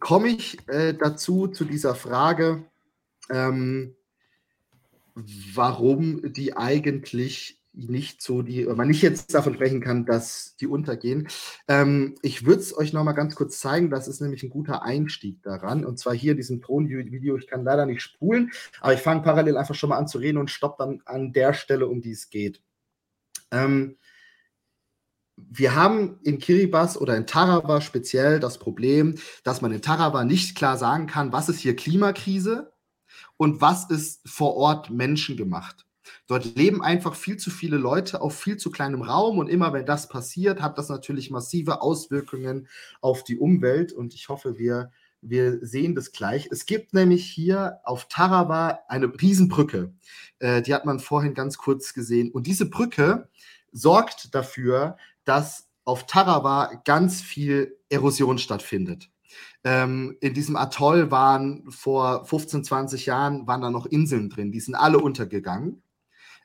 komme 0.00 0.28
ich 0.28 0.58
äh, 0.68 0.94
dazu, 0.94 1.48
zu 1.48 1.64
dieser 1.64 1.94
Frage, 1.94 2.64
ähm, 3.30 3.96
warum 5.54 6.32
die 6.32 6.56
eigentlich 6.56 7.58
nicht 7.78 8.22
so 8.22 8.42
die, 8.42 8.64
man 8.64 8.88
nicht 8.88 9.02
jetzt 9.02 9.34
davon 9.34 9.54
sprechen 9.54 9.80
kann, 9.80 10.04
dass 10.04 10.56
die 10.56 10.66
untergehen. 10.66 11.28
Ähm, 11.68 12.16
ich 12.22 12.44
würde 12.44 12.60
es 12.60 12.76
euch 12.76 12.92
nochmal 12.92 13.14
ganz 13.14 13.34
kurz 13.34 13.60
zeigen, 13.60 13.90
das 13.90 14.08
ist 14.08 14.20
nämlich 14.20 14.42
ein 14.42 14.50
guter 14.50 14.82
Einstieg 14.82 15.42
daran. 15.42 15.84
Und 15.84 15.98
zwar 15.98 16.14
hier 16.14 16.32
in 16.32 16.38
diesem 16.38 16.60
Tonvideo, 16.60 17.36
ich 17.36 17.46
kann 17.46 17.64
leider 17.64 17.86
nicht 17.86 18.02
spulen, 18.02 18.50
aber 18.80 18.94
ich 18.94 19.00
fange 19.00 19.22
parallel 19.22 19.56
einfach 19.56 19.74
schon 19.74 19.90
mal 19.90 19.98
an 19.98 20.08
zu 20.08 20.18
reden 20.18 20.38
und 20.38 20.50
stoppe 20.50 20.84
dann 20.84 21.02
an 21.04 21.32
der 21.32 21.52
Stelle, 21.52 21.86
um 21.86 22.00
die 22.00 22.12
es 22.12 22.30
geht. 22.30 22.62
Ähm, 23.50 23.96
wir 25.36 25.76
haben 25.76 26.18
in 26.24 26.38
Kiribati 26.38 26.98
oder 26.98 27.16
in 27.16 27.26
Tarawa 27.26 27.80
speziell 27.80 28.40
das 28.40 28.58
Problem, 28.58 29.14
dass 29.44 29.60
man 29.60 29.72
in 29.72 29.82
Tarawa 29.82 30.24
nicht 30.24 30.56
klar 30.56 30.76
sagen 30.76 31.06
kann, 31.06 31.32
was 31.32 31.48
ist 31.48 31.60
hier 31.60 31.76
Klimakrise 31.76 32.72
und 33.38 33.62
was 33.62 33.88
ist 33.88 34.28
vor 34.28 34.56
Ort 34.56 34.90
menschengemacht. 34.90 35.86
Dort 36.26 36.56
leben 36.56 36.82
einfach 36.82 37.14
viel 37.14 37.38
zu 37.38 37.50
viele 37.50 37.78
Leute 37.78 38.20
auf 38.20 38.38
viel 38.38 38.58
zu 38.58 38.70
kleinem 38.70 39.02
Raum 39.02 39.38
und 39.38 39.48
immer 39.48 39.72
wenn 39.72 39.86
das 39.86 40.08
passiert, 40.08 40.60
hat 40.60 40.76
das 40.76 40.88
natürlich 40.88 41.30
massive 41.30 41.80
Auswirkungen 41.80 42.68
auf 43.00 43.24
die 43.24 43.38
Umwelt 43.38 43.92
und 43.92 44.14
ich 44.14 44.28
hoffe, 44.28 44.58
wir, 44.58 44.90
wir 45.22 45.64
sehen 45.64 45.94
das 45.94 46.12
gleich. 46.12 46.48
Es 46.50 46.66
gibt 46.66 46.92
nämlich 46.92 47.24
hier 47.24 47.78
auf 47.84 48.08
Tarawa 48.08 48.80
eine 48.88 49.06
Riesenbrücke, 49.06 49.92
äh, 50.38 50.62
die 50.62 50.74
hat 50.74 50.84
man 50.84 51.00
vorhin 51.00 51.34
ganz 51.34 51.56
kurz 51.56 51.94
gesehen 51.94 52.30
und 52.30 52.46
diese 52.46 52.68
Brücke 52.68 53.28
sorgt 53.72 54.34
dafür, 54.34 54.96
dass 55.24 55.68
auf 55.84 56.06
Tarawa 56.06 56.82
ganz 56.84 57.22
viel 57.22 57.78
Erosion 57.88 58.38
stattfindet. 58.38 59.10
Ähm, 59.64 60.16
in 60.20 60.34
diesem 60.34 60.56
Atoll 60.56 61.10
waren 61.10 61.70
vor 61.70 62.24
15, 62.24 62.64
20 62.64 63.06
Jahren 63.06 63.46
waren 63.46 63.60
da 63.60 63.70
noch 63.70 63.86
Inseln 63.86 64.30
drin, 64.30 64.52
die 64.52 64.60
sind 64.60 64.74
alle 64.74 64.98
untergegangen. 64.98 65.82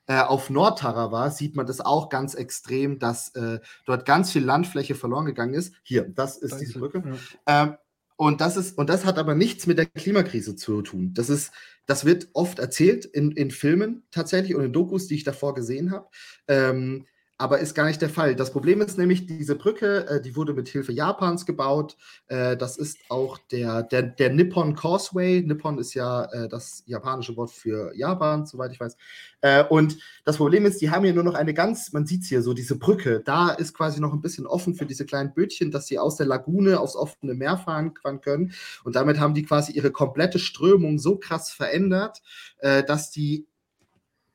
Äh, 0.06 0.20
auf 0.20 0.50
Nordtarawa 0.50 1.30
sieht 1.30 1.56
man 1.56 1.66
das 1.66 1.80
auch 1.80 2.10
ganz 2.10 2.34
extrem, 2.34 2.98
dass 2.98 3.34
äh, 3.36 3.60
dort 3.86 4.04
ganz 4.04 4.32
viel 4.32 4.44
Landfläche 4.44 4.94
verloren 4.94 5.24
gegangen 5.24 5.54
ist. 5.54 5.74
Hier, 5.82 6.02
das 6.06 6.36
ist 6.36 6.58
diese 6.58 6.78
Brücke. 6.78 7.02
Ja. 7.46 7.62
Ähm, 7.62 7.76
und 8.16 8.40
das 8.40 8.56
ist, 8.56 8.78
und 8.78 8.90
das 8.90 9.04
hat 9.04 9.18
aber 9.18 9.34
nichts 9.34 9.66
mit 9.66 9.78
der 9.78 9.86
Klimakrise 9.86 10.54
zu 10.56 10.82
tun. 10.82 11.14
Das 11.14 11.30
ist, 11.30 11.52
das 11.86 12.04
wird 12.04 12.28
oft 12.32 12.58
erzählt 12.58 13.06
in, 13.06 13.32
in 13.32 13.50
Filmen 13.50 14.04
tatsächlich 14.10 14.54
und 14.54 14.64
in 14.64 14.72
Dokus, 14.72 15.08
die 15.08 15.16
ich 15.16 15.24
davor 15.24 15.54
gesehen 15.54 15.90
habe. 15.90 16.08
Ähm, 16.46 17.06
aber 17.36 17.58
ist 17.58 17.74
gar 17.74 17.86
nicht 17.86 18.00
der 18.00 18.10
Fall. 18.10 18.36
Das 18.36 18.52
Problem 18.52 18.80
ist 18.80 18.96
nämlich, 18.96 19.26
diese 19.26 19.56
Brücke, 19.56 20.06
äh, 20.08 20.20
die 20.20 20.36
wurde 20.36 20.54
mit 20.54 20.68
Hilfe 20.68 20.92
Japans 20.92 21.44
gebaut. 21.44 21.96
Äh, 22.28 22.56
das 22.56 22.76
ist 22.76 22.98
auch 23.08 23.38
der, 23.50 23.82
der, 23.82 24.02
der 24.02 24.30
Nippon 24.30 24.76
Causeway. 24.76 25.42
Nippon 25.42 25.78
ist 25.78 25.94
ja 25.94 26.24
äh, 26.26 26.48
das 26.48 26.84
japanische 26.86 27.36
Wort 27.36 27.50
für 27.50 27.92
Japan, 27.96 28.46
soweit 28.46 28.70
ich 28.70 28.78
weiß. 28.78 28.96
Äh, 29.40 29.64
und 29.64 29.98
das 30.24 30.36
Problem 30.36 30.64
ist, 30.64 30.80
die 30.80 30.90
haben 30.90 31.04
hier 31.04 31.12
nur 31.12 31.24
noch 31.24 31.34
eine 31.34 31.54
ganz, 31.54 31.92
man 31.92 32.06
sieht 32.06 32.22
es 32.22 32.28
hier 32.28 32.40
so, 32.40 32.54
diese 32.54 32.78
Brücke, 32.78 33.20
da 33.24 33.50
ist 33.50 33.74
quasi 33.74 34.00
noch 34.00 34.12
ein 34.12 34.22
bisschen 34.22 34.46
offen 34.46 34.74
für 34.76 34.86
diese 34.86 35.04
kleinen 35.04 35.34
Bötchen, 35.34 35.72
dass 35.72 35.88
sie 35.88 35.98
aus 35.98 36.16
der 36.16 36.26
Lagune 36.26 36.78
aufs 36.78 36.94
offene 36.94 37.34
Meer 37.34 37.58
fahren 37.58 37.94
können. 38.20 38.52
Und 38.84 38.94
damit 38.94 39.18
haben 39.18 39.34
die 39.34 39.42
quasi 39.42 39.72
ihre 39.72 39.90
komplette 39.90 40.38
Strömung 40.38 41.00
so 41.00 41.16
krass 41.16 41.50
verändert, 41.50 42.22
äh, 42.58 42.84
dass 42.84 43.10
die 43.10 43.48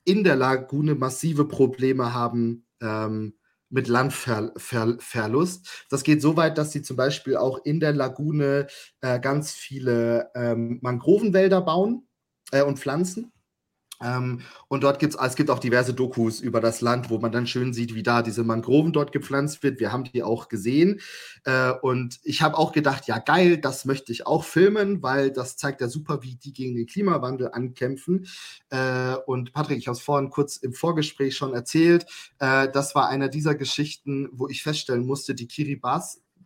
in 0.04 0.24
der 0.24 0.36
Lagune 0.36 0.96
massive 0.96 1.46
Probleme 1.46 2.14
haben, 2.14 2.66
ähm, 2.82 3.36
mit 3.70 3.88
Landverlust. 3.88 5.86
Das 5.90 6.04
geht 6.04 6.22
so 6.22 6.36
weit, 6.36 6.58
dass 6.58 6.72
sie 6.72 6.82
zum 6.82 6.98
Beispiel 6.98 7.38
auch 7.38 7.64
in 7.64 7.80
der 7.80 7.94
Lagune 7.94 8.68
äh, 9.02 9.20
ganz 9.20 9.54
viele 9.54 10.32
ähm, 10.36 10.80
Mangrovenwälder 10.82 11.62
bauen 11.62 12.08
äh, 12.52 12.64
und 12.64 12.80
pflanzen. 12.80 13.32
Ähm, 14.02 14.42
und 14.68 14.84
dort 14.84 15.00
gibt 15.00 15.16
es, 15.20 15.36
gibt 15.36 15.50
auch 15.50 15.60
diverse 15.60 15.94
Dokus 15.94 16.40
über 16.40 16.62
das 16.62 16.82
Land, 16.82 17.10
wo 17.10 17.18
man 17.20 17.32
dann 17.32 17.48
schön 17.48 17.74
sieht, 17.74 17.96
wie 17.96 18.04
da 18.04 18.22
diese 18.22 18.44
Mangroven 18.44 18.94
dort 18.94 19.12
gepflanzt 19.12 19.64
wird. 19.64 19.80
Wir 19.80 19.92
haben 19.92 20.06
die 20.06 20.24
auch 20.24 20.48
gesehen. 20.48 21.02
Äh, 21.44 21.72
und 21.82 22.20
ich 22.24 22.42
habe 22.42 22.58
auch 22.58 22.72
gedacht, 22.72 23.08
ja 23.08 23.20
geil, 23.20 23.58
das 23.58 23.86
möchte 23.86 24.12
ich 24.12 24.26
auch 24.26 24.44
filmen, 24.44 25.04
weil 25.04 25.32
das 25.32 25.58
zeigt 25.58 25.82
ja 25.82 25.88
super, 25.88 26.24
wie 26.24 26.36
die 26.36 26.54
gegen 26.54 26.76
den 26.76 26.86
Klimawandel 26.86 27.50
ankämpfen. 27.52 28.28
Äh, 28.70 29.16
und 29.26 29.54
Patrick, 29.54 29.78
ich 29.78 29.88
habe 29.88 29.98
es 29.98 30.04
vorhin 30.04 30.30
kurz 30.30 30.58
im 30.58 30.74
Vorgespräch 30.74 31.36
schon 31.36 31.54
erzählt. 31.54 32.06
Äh, 32.40 32.70
das 32.72 32.96
war 32.96 33.10
einer 33.10 33.28
dieser 33.30 33.56
Geschichten, 33.56 34.30
wo 34.32 34.48
ich 34.48 34.64
feststellen 34.64 35.06
musste, 35.06 35.36
die 35.36 35.48
Kiribati 35.48 35.90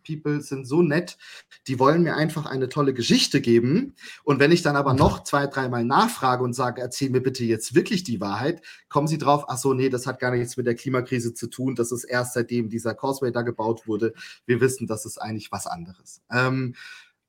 People 0.04 0.40
sind 0.40 0.66
so 0.66 0.82
nett, 0.82 1.18
die 1.66 1.78
wollen 1.78 2.02
mir 2.02 2.14
einfach 2.16 2.46
eine 2.46 2.68
tolle 2.68 2.94
Geschichte 2.94 3.40
geben. 3.40 3.94
Und 4.22 4.38
wenn 4.38 4.52
ich 4.52 4.62
dann 4.62 4.76
aber 4.76 4.94
noch 4.94 5.24
zwei, 5.24 5.46
dreimal 5.46 5.84
nachfrage 5.84 6.44
und 6.44 6.52
sage, 6.52 6.80
erzähl 6.80 7.10
mir 7.10 7.22
bitte 7.22 7.44
jetzt 7.44 7.74
wirklich 7.74 8.04
die 8.04 8.20
Wahrheit, 8.20 8.62
kommen 8.88 9.08
sie 9.08 9.18
drauf, 9.18 9.44
ach 9.48 9.58
so, 9.58 9.74
nee, 9.74 9.88
das 9.88 10.06
hat 10.06 10.20
gar 10.20 10.30
nichts 10.30 10.56
mit 10.56 10.66
der 10.66 10.74
Klimakrise 10.74 11.34
zu 11.34 11.48
tun. 11.48 11.74
Das 11.74 11.90
ist 11.90 12.04
erst 12.04 12.34
seitdem 12.34 12.68
dieser 12.68 12.94
Causeway 12.94 13.32
da 13.32 13.42
gebaut 13.42 13.86
wurde. 13.86 14.14
Wir 14.46 14.60
wissen, 14.60 14.86
das 14.86 15.06
ist 15.06 15.18
eigentlich 15.18 15.50
was 15.50 15.66
anderes. 15.66 16.22
Ähm, 16.30 16.74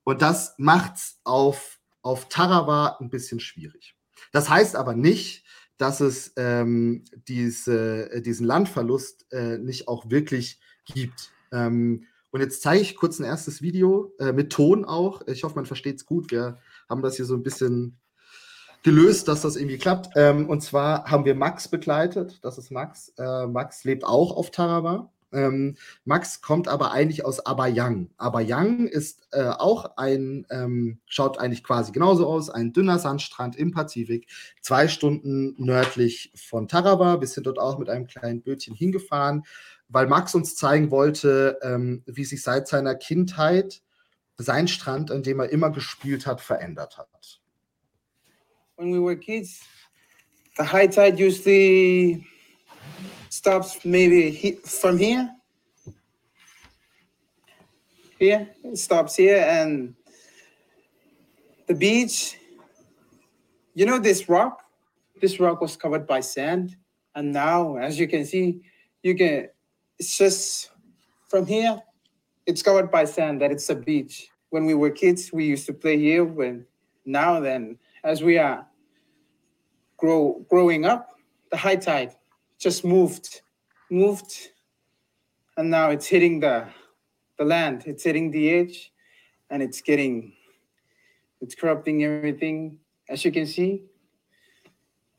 und 0.03 0.21
das 0.21 0.53
macht's 0.57 1.19
auf, 1.23 1.79
auf 2.01 2.29
Tarawa 2.29 2.97
ein 2.99 3.09
bisschen 3.09 3.39
schwierig. 3.39 3.95
Das 4.31 4.49
heißt 4.49 4.75
aber 4.75 4.93
nicht, 4.95 5.45
dass 5.77 5.99
es 5.99 6.33
ähm, 6.37 7.03
diese, 7.27 8.21
diesen 8.21 8.45
Landverlust 8.45 9.31
äh, 9.31 9.57
nicht 9.57 9.87
auch 9.87 10.09
wirklich 10.09 10.59
gibt. 10.85 11.31
Ähm, 11.51 12.05
und 12.35 12.41
jetzt 12.41 12.61
zeige 12.61 12.81
ich 12.81 12.97
kurz 12.97 13.17
ein 13.17 13.23
erstes 13.23 13.61
Video 13.61 14.11
äh, 14.19 14.33
mit 14.33 14.51
Ton 14.51 14.83
auch. 14.83 15.25
Ich 15.25 15.45
hoffe, 15.45 15.55
man 15.55 15.65
versteht 15.65 15.95
es 15.95 16.05
gut. 16.05 16.31
Wir 16.31 16.57
haben 16.89 17.01
das 17.01 17.15
hier 17.15 17.23
so 17.23 17.33
ein 17.33 17.43
bisschen 17.43 17.97
gelöst, 18.83 19.29
dass 19.29 19.39
das 19.39 19.55
irgendwie 19.55 19.77
klappt. 19.77 20.09
Ähm, 20.17 20.49
und 20.49 20.59
zwar 20.59 21.05
haben 21.05 21.23
wir 21.23 21.33
Max 21.33 21.69
begleitet. 21.69 22.39
Das 22.41 22.57
ist 22.57 22.71
Max. 22.71 23.13
Äh, 23.17 23.47
Max 23.47 23.85
lebt 23.85 24.03
auch 24.03 24.35
auf 24.35 24.51
Tarawa. 24.51 25.13
Ähm, 25.31 25.77
Max 26.03 26.41
kommt 26.41 26.67
aber 26.67 26.91
eigentlich 26.91 27.23
aus 27.23 27.45
Abayang. 27.45 28.09
Abayang 28.17 28.87
ist 28.87 29.29
äh, 29.31 29.45
auch 29.45 29.95
ein, 29.95 30.45
ähm, 30.49 30.99
schaut 31.05 31.39
eigentlich 31.39 31.63
quasi 31.63 31.93
genauso 31.93 32.27
aus, 32.27 32.49
ein 32.49 32.73
dünner 32.73 32.99
Sandstrand 32.99 33.55
im 33.55 33.71
Pazifik, 33.71 34.27
zwei 34.59 34.89
Stunden 34.89 35.55
nördlich 35.57 36.33
von 36.35 36.67
Tarawa. 36.67 37.21
Wir 37.21 37.27
sind 37.29 37.47
dort 37.47 37.59
auch 37.59 37.79
mit 37.79 37.89
einem 37.89 38.07
kleinen 38.07 38.41
Bötchen 38.41 38.75
hingefahren 38.75 39.43
weil 39.87 40.07
Max 40.07 40.35
uns 40.35 40.55
zeigen 40.55 40.91
wollte, 40.91 41.59
ähm, 41.61 42.03
wie 42.05 42.25
sich 42.25 42.41
seit 42.41 42.67
seiner 42.67 42.95
Kindheit 42.95 43.81
sein 44.37 44.67
Strand, 44.67 45.11
an 45.11 45.23
dem 45.23 45.39
er 45.39 45.49
immer 45.49 45.69
gespielt 45.69 46.25
hat, 46.25 46.41
verändert 46.41 46.97
hat. 46.97 47.07
When 48.77 48.91
we 48.91 48.99
were 48.99 49.15
kids, 49.15 49.61
the 50.57 50.63
high 50.63 50.87
tide 50.87 51.17
usually 51.17 52.25
stops 53.29 53.85
maybe 53.85 54.57
from 54.65 54.97
here. 54.97 55.29
Here, 58.19 58.47
it 58.63 58.77
stops 58.77 59.15
here, 59.15 59.45
and 59.45 59.95
the 61.67 61.73
beach. 61.73 62.37
You 63.73 63.85
know 63.85 63.99
this 63.99 64.27
rock? 64.29 64.61
This 65.21 65.39
rock 65.39 65.61
was 65.61 65.77
covered 65.77 66.05
by 66.05 66.21
sand, 66.21 66.75
and 67.13 67.31
now, 67.31 67.77
as 67.77 67.97
you 67.97 68.07
can 68.07 68.25
see, 68.25 68.61
you 69.03 69.15
can 69.15 69.49
it's 69.99 70.17
just 70.17 70.71
from 71.29 71.45
here, 71.45 71.81
it's 72.45 72.61
covered 72.61 72.91
by 72.91 73.05
sand 73.05 73.41
that 73.41 73.51
it's 73.51 73.69
a 73.69 73.75
beach. 73.75 74.29
When 74.49 74.65
we 74.65 74.73
were 74.73 74.91
kids, 74.91 75.33
we 75.33 75.45
used 75.45 75.65
to 75.65 75.73
play 75.73 75.97
here. 75.97 76.23
When 76.23 76.65
now 77.05 77.39
then, 77.39 77.77
as 78.03 78.23
we 78.23 78.37
are 78.37 78.65
grow 79.97 80.45
growing 80.49 80.85
up, 80.85 81.09
the 81.51 81.57
high 81.57 81.75
tide 81.75 82.15
just 82.59 82.85
moved, 82.85 83.41
moved, 83.89 84.51
and 85.57 85.69
now 85.69 85.89
it's 85.89 86.07
hitting 86.07 86.39
the 86.39 86.67
the 87.37 87.45
land. 87.45 87.83
It's 87.85 88.03
hitting 88.03 88.31
the 88.31 88.49
edge, 88.51 88.91
and 89.49 89.61
it's 89.61 89.81
getting 89.81 90.33
It's 91.41 91.55
corrupting 91.55 92.03
everything. 92.03 92.79
As 93.09 93.23
you 93.23 93.31
can 93.31 93.45
see, 93.45 93.83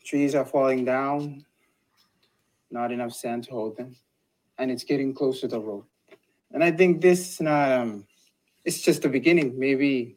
trees 0.04 0.34
are 0.34 0.44
falling 0.44 0.84
down, 0.84 1.44
not 2.70 2.90
enough 2.90 3.12
sand 3.12 3.44
to 3.44 3.50
hold 3.52 3.76
them, 3.76 3.94
and 4.58 4.70
it's 4.70 4.84
getting 4.84 5.14
close 5.14 5.40
to 5.40 5.48
the 5.48 5.60
road. 5.60 5.84
And 6.52 6.62
I 6.62 6.70
think 6.70 7.00
this 7.00 7.34
is 7.34 7.40
not, 7.40 7.72
um, 7.72 8.06
it's 8.64 8.80
just 8.80 9.02
the 9.02 9.08
beginning. 9.08 9.58
Maybe 9.58 10.16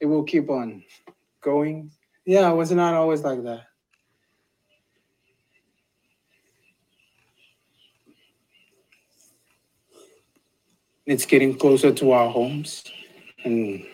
it 0.00 0.06
will 0.06 0.24
keep 0.24 0.50
on 0.50 0.84
going. 1.40 1.90
Yeah, 2.26 2.50
it 2.50 2.54
was 2.54 2.70
not 2.70 2.94
always 2.94 3.22
like 3.22 3.42
that. 3.44 3.64
It's 11.06 11.26
getting 11.26 11.58
closer 11.58 11.92
to 11.92 12.12
our 12.12 12.30
homes, 12.30 12.82
and 13.44 13.84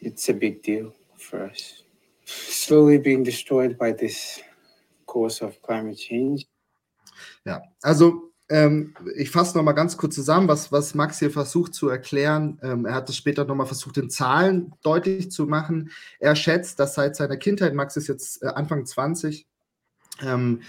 it's 0.00 0.30
a 0.30 0.32
big 0.32 0.62
deal 0.62 0.94
for 1.18 1.44
us. 1.44 1.82
Slowly 2.24 2.96
being 2.96 3.22
destroyed 3.22 3.76
by 3.76 3.92
this 3.92 4.40
course 5.04 5.42
of 5.42 5.60
climate 5.60 5.98
change. 5.98 6.46
Ja, 7.44 7.62
also 7.82 8.32
ähm, 8.50 8.94
ich 9.16 9.30
fasse 9.30 9.56
noch 9.56 9.64
mal 9.64 9.72
ganz 9.72 9.96
kurz 9.96 10.14
zusammen, 10.14 10.48
was, 10.48 10.70
was 10.70 10.94
Max 10.94 11.18
hier 11.18 11.30
versucht 11.30 11.74
zu 11.74 11.88
erklären. 11.88 12.58
Ähm, 12.62 12.84
er 12.84 12.94
hat 12.94 13.08
es 13.08 13.16
später 13.16 13.44
noch 13.44 13.54
mal 13.54 13.64
versucht, 13.64 13.96
in 13.96 14.10
Zahlen 14.10 14.72
deutlich 14.82 15.30
zu 15.30 15.46
machen. 15.46 15.90
Er 16.20 16.36
schätzt, 16.36 16.78
dass 16.78 16.94
seit 16.94 17.16
seiner 17.16 17.36
Kindheit, 17.36 17.74
Max 17.74 17.96
ist 17.96 18.08
jetzt 18.08 18.42
äh, 18.42 18.48
Anfang 18.48 18.84
20, 18.84 19.46
ähm, 20.22 20.60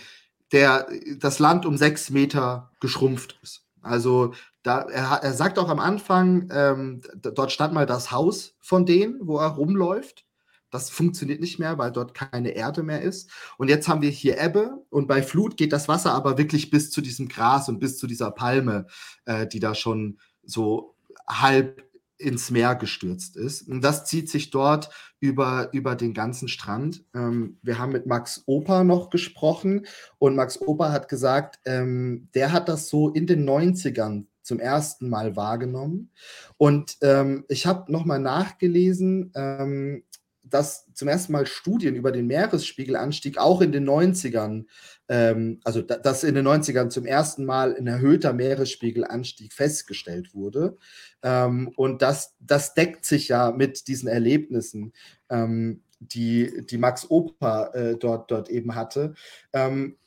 der, 0.51 0.87
das 1.17 1.39
Land 1.39 1.65
um 1.65 1.77
sechs 1.77 2.09
Meter 2.09 2.71
geschrumpft 2.79 3.39
ist. 3.43 3.65
Also 3.81 4.33
da, 4.63 4.81
er, 4.81 5.19
er 5.21 5.33
sagt 5.33 5.59
auch 5.59 5.69
am 5.69 5.79
Anfang, 5.79 6.49
ähm, 6.51 7.01
dort 7.15 7.51
stand 7.51 7.73
mal 7.73 7.85
das 7.85 8.11
Haus 8.11 8.55
von 8.59 8.85
denen, 8.85 9.19
wo 9.21 9.37
er 9.37 9.47
rumläuft. 9.47 10.24
Das 10.71 10.89
funktioniert 10.89 11.41
nicht 11.41 11.59
mehr, 11.59 11.77
weil 11.77 11.91
dort 11.91 12.13
keine 12.13 12.51
Erde 12.51 12.83
mehr 12.83 13.01
ist. 13.01 13.29
Und 13.57 13.69
jetzt 13.69 13.87
haben 13.87 14.01
wir 14.01 14.09
hier 14.09 14.41
Ebbe 14.41 14.83
und 14.89 15.07
bei 15.07 15.23
Flut 15.23 15.57
geht 15.57 15.73
das 15.73 15.87
Wasser 15.87 16.13
aber 16.13 16.37
wirklich 16.37 16.69
bis 16.69 16.91
zu 16.91 17.01
diesem 17.01 17.27
Gras 17.27 17.69
und 17.69 17.79
bis 17.79 17.97
zu 17.97 18.07
dieser 18.07 18.31
Palme, 18.31 18.87
äh, 19.25 19.47
die 19.47 19.59
da 19.59 19.75
schon 19.75 20.19
so 20.43 20.95
halb 21.27 21.85
ins 22.17 22.49
Meer 22.49 22.75
gestürzt 22.75 23.35
ist. 23.35 23.67
Und 23.67 23.81
das 23.81 24.05
zieht 24.05 24.29
sich 24.29 24.49
dort 24.49 24.89
über, 25.19 25.69
über 25.73 25.95
den 25.95 26.13
ganzen 26.13 26.47
Strand. 26.47 27.03
Ähm, 27.13 27.57
wir 27.61 27.77
haben 27.77 27.91
mit 27.91 28.05
Max 28.05 28.43
Opa 28.45 28.83
noch 28.83 29.09
gesprochen 29.09 29.85
und 30.17 30.35
Max 30.35 30.61
Opa 30.61 30.91
hat 30.91 31.09
gesagt, 31.09 31.59
ähm, 31.65 32.29
der 32.33 32.51
hat 32.51 32.69
das 32.69 32.89
so 32.89 33.09
in 33.09 33.27
den 33.27 33.47
90ern 33.47 34.25
zum 34.43 34.59
ersten 34.59 35.09
Mal 35.09 35.35
wahrgenommen. 35.35 36.11
Und 36.57 36.97
ähm, 37.01 37.43
ich 37.49 37.65
habe 37.65 37.91
nochmal 37.91 38.19
nachgelesen, 38.19 39.31
ähm, 39.35 40.03
dass 40.49 40.91
zum 40.93 41.07
ersten 41.07 41.33
Mal 41.33 41.45
Studien 41.45 41.95
über 41.95 42.11
den 42.11 42.27
Meeresspiegelanstieg 42.27 43.37
auch 43.37 43.61
in 43.61 43.71
den 43.71 43.87
90ern, 43.87 44.65
ähm, 45.09 45.59
also 45.63 45.81
da, 45.81 45.97
dass 45.97 46.23
in 46.23 46.35
den 46.35 46.47
90ern 46.47 46.89
zum 46.89 47.05
ersten 47.05 47.45
Mal 47.45 47.75
ein 47.75 47.87
erhöhter 47.87 48.33
Meeresspiegelanstieg 48.33 49.53
festgestellt 49.53 50.33
wurde. 50.33 50.77
Ähm, 51.23 51.71
und 51.75 52.01
das, 52.01 52.35
das 52.39 52.73
deckt 52.73 53.05
sich 53.05 53.27
ja 53.29 53.51
mit 53.51 53.87
diesen 53.87 54.07
Erlebnissen, 54.07 54.93
ähm, 55.29 55.81
die, 55.99 56.65
die 56.65 56.77
Max 56.77 57.09
Opa 57.09 57.67
äh, 57.73 57.97
dort, 57.97 58.29
dort 58.29 58.49
eben 58.49 58.75
hatte. 58.75 59.15
Ähm, 59.53 59.97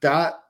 da 0.00 0.42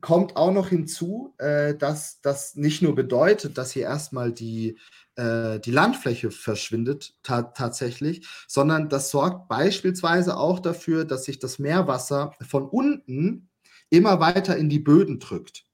kommt 0.00 0.36
auch 0.36 0.52
noch 0.52 0.68
hinzu, 0.68 1.34
äh, 1.38 1.74
dass 1.74 2.20
das 2.20 2.56
nicht 2.56 2.82
nur 2.82 2.94
bedeutet, 2.94 3.58
dass 3.58 3.72
hier 3.72 3.84
erstmal 3.84 4.32
die 4.32 4.78
äh, 5.16 5.60
die 5.60 5.70
Landfläche 5.70 6.30
verschwindet 6.30 7.14
ta 7.22 7.42
tatsächlich, 7.42 8.26
sondern 8.48 8.88
das 8.88 9.10
sorgt 9.10 9.48
beispielsweise 9.48 10.36
auch 10.36 10.60
dafür, 10.60 11.04
dass 11.04 11.24
sich 11.24 11.38
das 11.38 11.58
Meerwasser 11.58 12.32
von 12.48 12.64
unten 12.64 13.48
immer 13.90 14.20
weiter 14.20 14.56
in 14.56 14.68
die 14.68 14.80
Böden 14.80 15.20
drückt. 15.20 15.64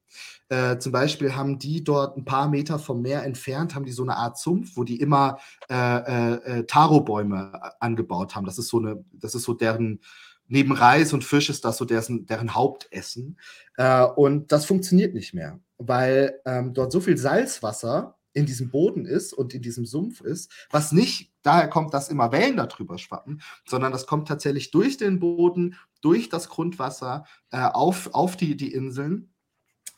Äh, 0.49 0.79
zum 0.79 0.91
Beispiel 0.91 1.35
haben 1.35 1.59
die 1.59 1.83
dort 1.83 2.17
ein 2.17 2.25
paar 2.25 2.49
Meter 2.49 2.77
vom 2.77 3.01
Meer 3.01 3.23
entfernt, 3.23 3.73
haben 3.73 3.85
die 3.85 3.93
so 3.93 4.03
eine 4.03 4.17
Art 4.17 4.37
Sumpf, 4.37 4.75
wo 4.75 4.83
die 4.83 4.99
immer 4.99 5.39
äh, 5.69 5.75
äh, 5.75 6.33
äh 6.59 6.63
Tarobäume 6.65 7.53
angebaut 7.79 8.35
haben. 8.35 8.45
Das 8.45 8.57
ist 8.57 8.67
so 8.67 8.79
eine, 8.79 9.03
das 9.13 9.33
ist 9.33 9.43
so 9.43 9.53
deren, 9.53 10.01
neben 10.47 10.73
Reis 10.73 11.13
und 11.13 11.23
Fisch 11.23 11.49
ist 11.49 11.63
das 11.63 11.77
so 11.77 11.85
deren, 11.85 12.25
deren 12.25 12.53
Hauptessen. 12.53 13.39
Äh, 13.77 14.03
und 14.03 14.51
das 14.51 14.65
funktioniert 14.65 15.13
nicht 15.13 15.33
mehr, 15.33 15.61
weil 15.77 16.41
ähm, 16.45 16.73
dort 16.73 16.91
so 16.91 16.99
viel 16.99 17.17
Salzwasser 17.17 18.17
in 18.33 18.45
diesem 18.45 18.69
Boden 18.69 19.05
ist 19.05 19.33
und 19.33 19.53
in 19.53 19.61
diesem 19.61 19.85
Sumpf 19.85 20.21
ist, 20.21 20.51
was 20.69 20.91
nicht 20.91 21.31
daher 21.41 21.67
kommt, 21.67 21.93
dass 21.93 22.09
immer 22.09 22.31
Wellen 22.31 22.57
darüber 22.57 22.97
schwappen, 22.97 23.41
sondern 23.65 23.91
das 23.91 24.05
kommt 24.05 24.27
tatsächlich 24.27 24.71
durch 24.71 24.97
den 24.97 25.19
Boden, 25.19 25.75
durch 26.01 26.29
das 26.29 26.49
Grundwasser 26.49 27.25
äh, 27.51 27.61
auf, 27.61 28.13
auf 28.13 28.37
die, 28.37 28.55
die 28.55 28.73
Inseln. 28.73 29.27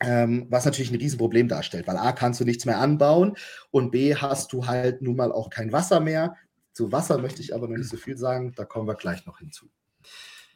Ähm, 0.00 0.48
was 0.50 0.64
natürlich 0.64 0.90
ein 0.90 0.98
Riesenproblem 0.98 1.46
darstellt, 1.46 1.86
weil 1.86 1.96
A 1.96 2.10
kannst 2.12 2.40
du 2.40 2.44
nichts 2.44 2.66
mehr 2.66 2.78
anbauen 2.78 3.36
und 3.70 3.92
B 3.92 4.16
hast 4.16 4.52
du 4.52 4.66
halt 4.66 5.02
nun 5.02 5.16
mal 5.16 5.30
auch 5.30 5.50
kein 5.50 5.72
Wasser 5.72 6.00
mehr. 6.00 6.36
Zu 6.72 6.90
Wasser 6.90 7.18
möchte 7.18 7.40
ich 7.40 7.54
aber 7.54 7.68
noch 7.68 7.76
nicht 7.76 7.88
so 7.88 7.96
viel 7.96 8.18
sagen, 8.18 8.52
da 8.56 8.64
kommen 8.64 8.88
wir 8.88 8.96
gleich 8.96 9.24
noch 9.24 9.38
hinzu. 9.38 9.70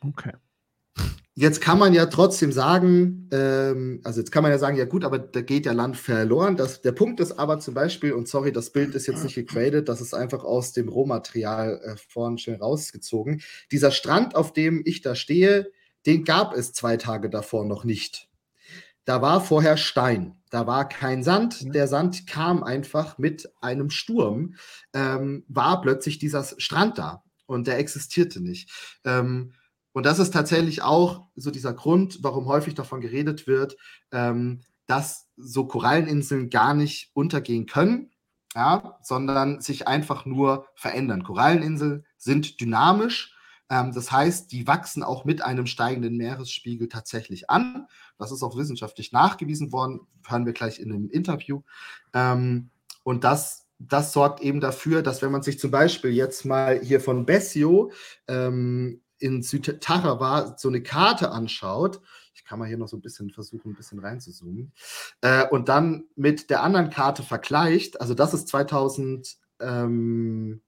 Okay. 0.00 0.32
Jetzt 1.40 1.60
kann 1.60 1.78
man 1.78 1.94
ja 1.94 2.06
trotzdem 2.06 2.50
sagen, 2.50 3.28
ähm, 3.30 4.00
also 4.02 4.18
jetzt 4.18 4.32
kann 4.32 4.42
man 4.42 4.50
ja 4.50 4.58
sagen, 4.58 4.76
ja 4.76 4.86
gut, 4.86 5.04
aber 5.04 5.20
da 5.20 5.40
geht 5.40 5.66
ja 5.66 5.72
Land 5.72 5.96
verloren. 5.96 6.56
Das, 6.56 6.80
der 6.80 6.90
Punkt 6.90 7.20
ist 7.20 7.38
aber 7.38 7.60
zum 7.60 7.74
Beispiel, 7.74 8.12
und 8.12 8.26
sorry, 8.26 8.50
das 8.50 8.70
Bild 8.70 8.96
ist 8.96 9.06
jetzt 9.06 9.22
nicht 9.22 9.36
gegradet, 9.36 9.88
das 9.88 10.00
ist 10.00 10.14
einfach 10.14 10.42
aus 10.42 10.72
dem 10.72 10.88
Rohmaterial 10.88 11.80
äh, 11.84 11.96
vorhin 12.08 12.38
schnell 12.38 12.56
rausgezogen. 12.56 13.40
Dieser 13.70 13.92
Strand, 13.92 14.34
auf 14.34 14.52
dem 14.52 14.82
ich 14.84 15.00
da 15.00 15.14
stehe, 15.14 15.70
den 16.06 16.24
gab 16.24 16.56
es 16.56 16.72
zwei 16.72 16.96
Tage 16.96 17.30
davor 17.30 17.64
noch 17.64 17.84
nicht. 17.84 18.28
Da 19.04 19.22
war 19.22 19.40
vorher 19.40 19.76
Stein, 19.76 20.42
da 20.50 20.66
war 20.66 20.88
kein 20.88 21.22
Sand. 21.22 21.66
Mhm. 21.66 21.70
Der 21.70 21.86
Sand 21.86 22.26
kam 22.26 22.64
einfach 22.64 23.16
mit 23.16 23.48
einem 23.60 23.90
Sturm, 23.90 24.56
ähm, 24.92 25.44
war 25.46 25.82
plötzlich 25.82 26.18
dieser 26.18 26.42
Strand 26.42 26.98
da 26.98 27.22
und 27.46 27.68
der 27.68 27.78
existierte 27.78 28.42
nicht. 28.42 28.72
Ähm, 29.04 29.52
und 29.92 30.06
das 30.06 30.18
ist 30.18 30.32
tatsächlich 30.32 30.82
auch 30.82 31.26
so 31.34 31.50
dieser 31.50 31.72
Grund, 31.72 32.18
warum 32.22 32.46
häufig 32.46 32.74
davon 32.74 33.00
geredet 33.00 33.46
wird, 33.46 33.76
ähm, 34.12 34.60
dass 34.86 35.28
so 35.36 35.66
Koralleninseln 35.66 36.50
gar 36.50 36.74
nicht 36.74 37.10
untergehen 37.14 37.66
können, 37.66 38.10
ja, 38.54 38.98
sondern 39.02 39.60
sich 39.60 39.88
einfach 39.88 40.24
nur 40.24 40.66
verändern. 40.74 41.22
Koralleninseln 41.22 42.04
sind 42.16 42.60
dynamisch. 42.60 43.34
Ähm, 43.70 43.92
das 43.92 44.10
heißt, 44.10 44.52
die 44.52 44.66
wachsen 44.66 45.02
auch 45.02 45.24
mit 45.24 45.42
einem 45.42 45.66
steigenden 45.66 46.16
Meeresspiegel 46.16 46.88
tatsächlich 46.88 47.50
an. 47.50 47.86
Das 48.18 48.32
ist 48.32 48.42
auch 48.42 48.56
wissenschaftlich 48.56 49.12
nachgewiesen 49.12 49.72
worden, 49.72 50.00
hören 50.26 50.46
wir 50.46 50.54
gleich 50.54 50.80
in 50.80 50.92
einem 50.92 51.10
Interview. 51.10 51.62
Ähm, 52.14 52.70
und 53.04 53.24
das 53.24 53.68
das 53.78 54.12
sorgt 54.12 54.40
eben 54.40 54.60
dafür, 54.60 55.02
dass 55.02 55.22
wenn 55.22 55.30
man 55.30 55.42
sich 55.42 55.58
zum 55.60 55.70
Beispiel 55.70 56.10
jetzt 56.10 56.44
mal 56.44 56.80
hier 56.80 57.00
von 57.00 57.26
Bessio 57.26 57.92
ähm, 58.26 59.02
in 59.18 59.42
Südtarawa 59.42 60.56
so 60.56 60.68
eine 60.68 60.82
Karte 60.82 61.30
anschaut, 61.30 62.00
ich 62.34 62.44
kann 62.44 62.58
mal 62.58 62.68
hier 62.68 62.78
noch 62.78 62.88
so 62.88 62.96
ein 62.96 63.02
bisschen 63.02 63.30
versuchen, 63.30 63.72
ein 63.72 63.76
bisschen 63.76 63.98
reinzuzoomen, 63.98 64.72
äh, 65.20 65.46
und 65.48 65.68
dann 65.68 66.04
mit 66.16 66.50
der 66.50 66.62
anderen 66.62 66.90
Karte 66.90 67.22
vergleicht, 67.22 68.00
also 68.00 68.14
das 68.14 68.34
ist 68.34 68.48
2000, 68.48 69.36
ähm, 69.60 70.62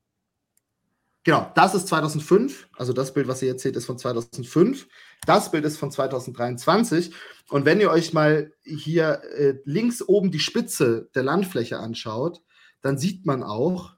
genau, 1.22 1.50
das 1.54 1.74
ist 1.74 1.88
2005, 1.88 2.68
also 2.76 2.92
das 2.92 3.14
Bild, 3.14 3.28
was 3.28 3.42
ihr 3.42 3.48
jetzt 3.48 3.62
seht, 3.62 3.76
ist 3.76 3.86
von 3.86 3.98
2005, 3.98 4.88
das 5.26 5.50
Bild 5.50 5.64
ist 5.64 5.78
von 5.78 5.90
2023 5.90 7.14
und 7.50 7.64
wenn 7.64 7.80
ihr 7.80 7.90
euch 7.90 8.12
mal 8.12 8.52
hier 8.62 9.22
äh, 9.34 9.54
links 9.64 10.02
oben 10.02 10.30
die 10.30 10.40
Spitze 10.40 11.08
der 11.14 11.22
Landfläche 11.22 11.78
anschaut, 11.78 12.42
dann 12.82 12.98
sieht 12.98 13.26
man 13.26 13.42
auch, 13.42 13.96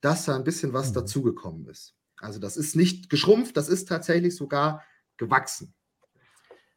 dass 0.00 0.26
da 0.26 0.36
ein 0.36 0.44
bisschen 0.44 0.72
was 0.72 0.90
mhm. 0.90 0.94
dazugekommen 0.94 1.66
ist. 1.66 1.94
Also 2.20 2.38
das 2.38 2.56
ist 2.56 2.76
nicht 2.76 3.10
geschrumpft, 3.10 3.56
das 3.56 3.68
ist 3.68 3.88
tatsächlich 3.88 4.36
sogar 4.36 4.82
gewachsen. 5.16 5.74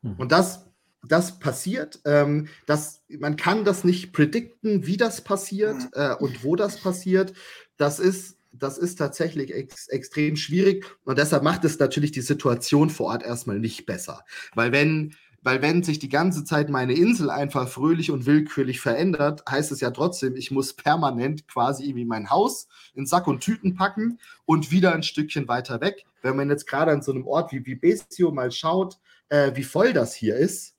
Hm. 0.02 0.16
Und 0.18 0.32
das, 0.32 0.66
das 1.08 1.40
passiert. 1.40 2.00
Ähm, 2.06 2.48
das, 2.66 3.04
man 3.08 3.36
kann 3.36 3.66
das 3.66 3.84
nicht 3.84 4.14
predikten, 4.14 4.86
wie 4.86 4.98
das 4.98 5.22
passiert 5.22 5.88
äh, 5.94 6.16
und 6.16 6.44
wo 6.44 6.56
das 6.56 6.80
passiert. 6.80 7.34
Das 7.78 8.00
ist, 8.00 8.38
das 8.52 8.78
ist 8.78 8.96
tatsächlich 8.98 9.54
ex 9.54 9.88
extrem 9.88 10.36
schwierig 10.36 10.86
und 11.04 11.20
deshalb 11.20 11.44
macht 11.44 11.64
es 11.66 11.78
natürlich 11.78 12.12
die 12.12 12.22
Situation 12.22 12.90
vor 12.90 13.08
Ort 13.08 13.24
erstmal 13.24 13.60
nicht 13.60 13.86
besser. 13.86 14.24
Weil 14.56 14.72
wenn 14.72 15.16
weil 15.42 15.62
wenn 15.62 15.84
sich 15.84 16.00
die 16.00 16.10
ganze 16.10 16.44
Zeit 16.44 16.70
meine 16.70 16.94
Insel 16.94 17.30
einfach 17.30 17.68
fröhlich 17.68 18.12
und 18.12 18.26
willkürlich 18.26 18.82
verändert, 18.82 19.44
heißt 19.50 19.72
es 19.72 19.80
ja 19.80 19.92
trotzdem, 19.92 20.36
ich 20.36 20.52
muss 20.52 20.74
permanent 20.74 21.48
quasi 21.48 21.86
irgendwie 21.86 22.06
mein 22.06 22.30
Haus 22.30 22.68
in 22.94 23.06
Sack 23.06 23.28
und 23.28 23.42
Tüten 23.42 23.76
packen 23.76 24.20
und 24.46 24.72
wieder 24.72 24.94
ein 24.94 25.04
Stückchen 25.04 25.48
weiter 25.48 25.82
weg. 25.82 26.06
Wenn 26.22 26.36
man 26.36 26.50
jetzt 26.50 26.68
gerade 26.68 26.92
an 26.92 27.02
so 27.02 27.12
einem 27.12 27.26
Ort 27.26 27.52
wie, 27.52 27.76
Bestio 27.76 28.32
mal 28.32 28.52
schaut, 28.52 29.00
äh, 29.30 29.52
wie 29.56 29.64
voll 29.64 29.94
das 29.94 30.14
hier 30.14 30.36
ist, 30.36 30.76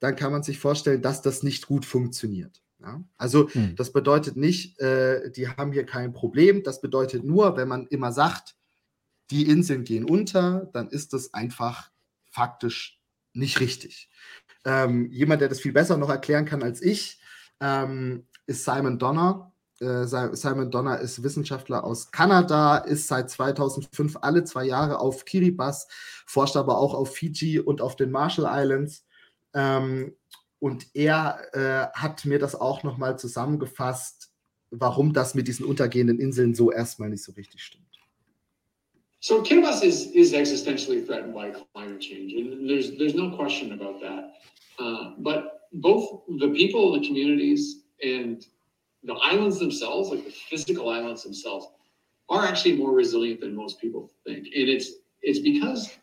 dann 0.00 0.16
kann 0.16 0.32
man 0.32 0.42
sich 0.42 0.58
vorstellen, 0.58 1.02
dass 1.02 1.22
das 1.22 1.42
nicht 1.42 1.66
gut 1.66 1.84
funktioniert. 1.84 2.62
Ja? 2.80 3.02
Also 3.16 3.48
hm. 3.50 3.76
das 3.76 3.92
bedeutet 3.92 4.36
nicht, 4.36 4.80
äh, 4.80 5.30
die 5.30 5.48
haben 5.48 5.72
hier 5.72 5.86
kein 5.86 6.12
Problem. 6.12 6.62
Das 6.62 6.80
bedeutet 6.80 7.24
nur, 7.24 7.56
wenn 7.56 7.68
man 7.68 7.86
immer 7.86 8.12
sagt, 8.12 8.56
die 9.30 9.48
Inseln 9.48 9.84
gehen 9.84 10.04
unter, 10.04 10.68
dann 10.72 10.88
ist 10.88 11.12
das 11.12 11.32
einfach 11.32 11.90
faktisch 12.30 13.00
nicht 13.34 13.60
richtig. 13.60 14.10
Ähm, 14.64 15.10
jemand, 15.10 15.42
der 15.42 15.48
das 15.48 15.60
viel 15.60 15.72
besser 15.72 15.96
noch 15.96 16.08
erklären 16.08 16.46
kann 16.46 16.62
als 16.62 16.80
ich, 16.80 17.20
ähm, 17.60 18.26
ist 18.46 18.64
Simon 18.64 18.98
Donner. 18.98 19.52
Äh, 19.80 20.04
Simon 20.06 20.70
Donner 20.70 21.00
ist 21.00 21.22
Wissenschaftler 21.22 21.84
aus 21.84 22.10
Kanada, 22.10 22.78
ist 22.78 23.08
seit 23.08 23.30
2005 23.30 24.18
alle 24.22 24.44
zwei 24.44 24.64
Jahre 24.64 25.00
auf 25.00 25.24
Kiribati, 25.24 25.86
forscht 26.26 26.56
aber 26.56 26.78
auch 26.78 26.94
auf 26.94 27.14
Fiji 27.14 27.60
und 27.60 27.80
auf 27.80 27.96
den 27.96 28.10
Marshall 28.10 28.48
Islands. 28.50 29.04
Ähm, 29.52 30.14
und 30.58 30.86
er 30.94 31.40
äh, 31.52 31.92
hat 31.92 32.24
mir 32.24 32.38
das 32.38 32.54
auch 32.54 32.84
nochmal 32.84 33.18
zusammengefasst, 33.18 34.30
warum 34.70 35.12
das 35.12 35.34
mit 35.34 35.46
diesen 35.48 35.66
untergehenden 35.66 36.18
Inseln 36.18 36.54
so 36.54 36.72
erstmal 36.72 37.10
nicht 37.10 37.22
so 37.22 37.32
richtig 37.32 37.62
stimmt. 37.62 37.83
So 39.24 39.40
Kiribati 39.40 39.84
is, 39.84 40.08
is 40.08 40.34
existentially 40.34 41.06
threatened 41.06 41.32
by 41.32 41.50
climate 41.72 41.98
change, 41.98 42.34
and 42.34 42.68
there's 42.68 42.90
there's 42.98 43.14
no 43.14 43.34
question 43.34 43.72
about 43.72 43.98
that. 44.02 44.34
Uh, 44.78 45.12
but 45.16 45.60
both 45.72 46.24
the 46.40 46.48
people, 46.48 46.92
the 46.92 47.06
communities, 47.06 47.84
and 48.02 48.44
the 49.02 49.14
islands 49.14 49.58
themselves, 49.58 50.10
like 50.10 50.26
the 50.26 50.30
physical 50.30 50.90
islands 50.90 51.22
themselves, 51.22 51.68
are 52.28 52.44
actually 52.44 52.76
more 52.76 52.92
resilient 52.92 53.40
than 53.40 53.56
most 53.56 53.80
people 53.80 54.10
think, 54.26 54.44
and 54.54 54.68
it's 54.68 54.90
it's 55.22 55.38
because 55.38 55.96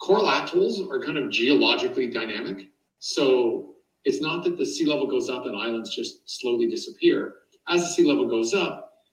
coral 0.00 0.28
atolls 0.28 0.80
are 0.90 1.00
kind 1.00 1.18
of 1.18 1.30
geologically 1.30 2.08
dynamic. 2.08 2.66
So 2.98 3.76
it's 4.04 4.20
not 4.20 4.42
that 4.42 4.58
the 4.58 4.66
sea 4.66 4.86
level 4.86 5.06
goes 5.06 5.30
up 5.30 5.46
and 5.46 5.54
islands 5.54 5.94
just 5.94 6.28
slowly 6.28 6.68
disappear. 6.68 7.34
As 7.68 7.82
the 7.82 7.90
sea 7.90 8.04
level 8.04 8.26
goes 8.26 8.54
up, 8.54 9.04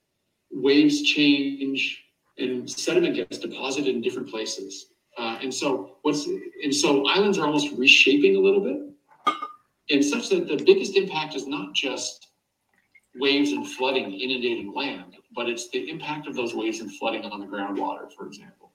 waves 0.49 1.03
change 1.03 2.03
and 2.37 2.69
sediment 2.69 3.15
gets 3.15 3.37
deposited 3.37 3.93
in 3.93 4.01
different 4.01 4.29
places. 4.29 4.87
Uh, 5.17 5.37
and 5.41 5.53
so 5.53 5.97
what's 6.01 6.25
and 6.25 6.73
so 6.73 7.05
islands 7.07 7.37
are 7.37 7.45
almost 7.45 7.71
reshaping 7.77 8.35
a 8.35 8.39
little 8.39 8.61
bit, 8.61 9.35
and 9.89 10.03
such 10.03 10.29
that 10.29 10.47
the 10.47 10.63
biggest 10.63 10.95
impact 10.95 11.35
is 11.35 11.45
not 11.45 11.73
just 11.73 12.29
waves 13.15 13.51
and 13.51 13.67
flooding 13.67 14.11
inundating 14.11 14.73
land, 14.73 15.17
but 15.35 15.47
it's 15.47 15.69
the 15.69 15.87
impact 15.89 16.27
of 16.27 16.35
those 16.35 16.55
waves 16.55 16.79
and 16.79 16.91
flooding 16.97 17.23
on 17.25 17.39
the 17.39 17.45
groundwater, 17.45 18.11
for 18.17 18.25
example. 18.25 18.71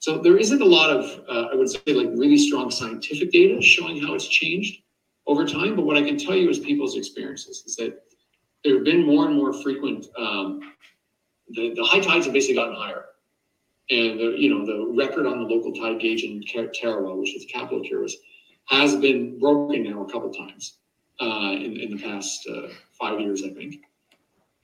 So 0.00 0.18
there 0.18 0.36
isn't 0.36 0.60
a 0.60 0.64
lot 0.64 0.90
of, 0.90 1.24
uh, 1.28 1.48
I 1.52 1.54
would 1.54 1.68
say, 1.68 1.80
like 1.88 2.08
really 2.14 2.38
strong 2.38 2.70
scientific 2.70 3.32
data 3.32 3.60
showing 3.60 4.00
how 4.00 4.14
it's 4.14 4.28
changed 4.28 4.82
over 5.26 5.46
time. 5.46 5.74
But 5.74 5.86
what 5.86 5.96
I 5.96 6.02
can 6.02 6.16
tell 6.18 6.36
you 6.36 6.48
is 6.50 6.58
people's 6.58 6.96
experiences 6.96 7.64
is 7.66 7.74
that 7.76 8.02
there 8.62 8.74
have 8.76 8.84
been 8.84 9.04
more 9.04 9.26
and 9.26 9.34
more 9.34 9.52
frequent. 9.52 10.06
Um, 10.16 10.60
the, 11.50 11.74
the 11.74 11.84
high 11.84 12.00
tides 12.00 12.26
have 12.26 12.34
basically 12.34 12.56
gotten 12.56 12.74
higher, 12.74 13.06
and 13.90 14.18
the 14.18 14.34
you 14.38 14.50
know 14.50 14.66
the 14.66 14.94
record 14.96 15.26
on 15.26 15.38
the 15.38 15.44
local 15.44 15.72
tide 15.72 16.00
gauge 16.00 16.24
in 16.24 16.42
Tarawa, 16.42 17.16
which 17.16 17.34
is 17.34 17.46
the 17.46 17.52
capital 17.52 17.80
of 17.80 18.10
has 18.66 18.96
been 18.96 19.38
broken 19.38 19.82
now 19.84 20.02
a 20.02 20.12
couple 20.12 20.30
times 20.30 20.78
uh, 21.20 21.52
in, 21.52 21.80
in 21.80 21.96
the 21.96 22.02
past 22.02 22.46
uh, 22.48 22.68
five 22.98 23.20
years, 23.20 23.42
I 23.42 23.50
think. 23.50 23.76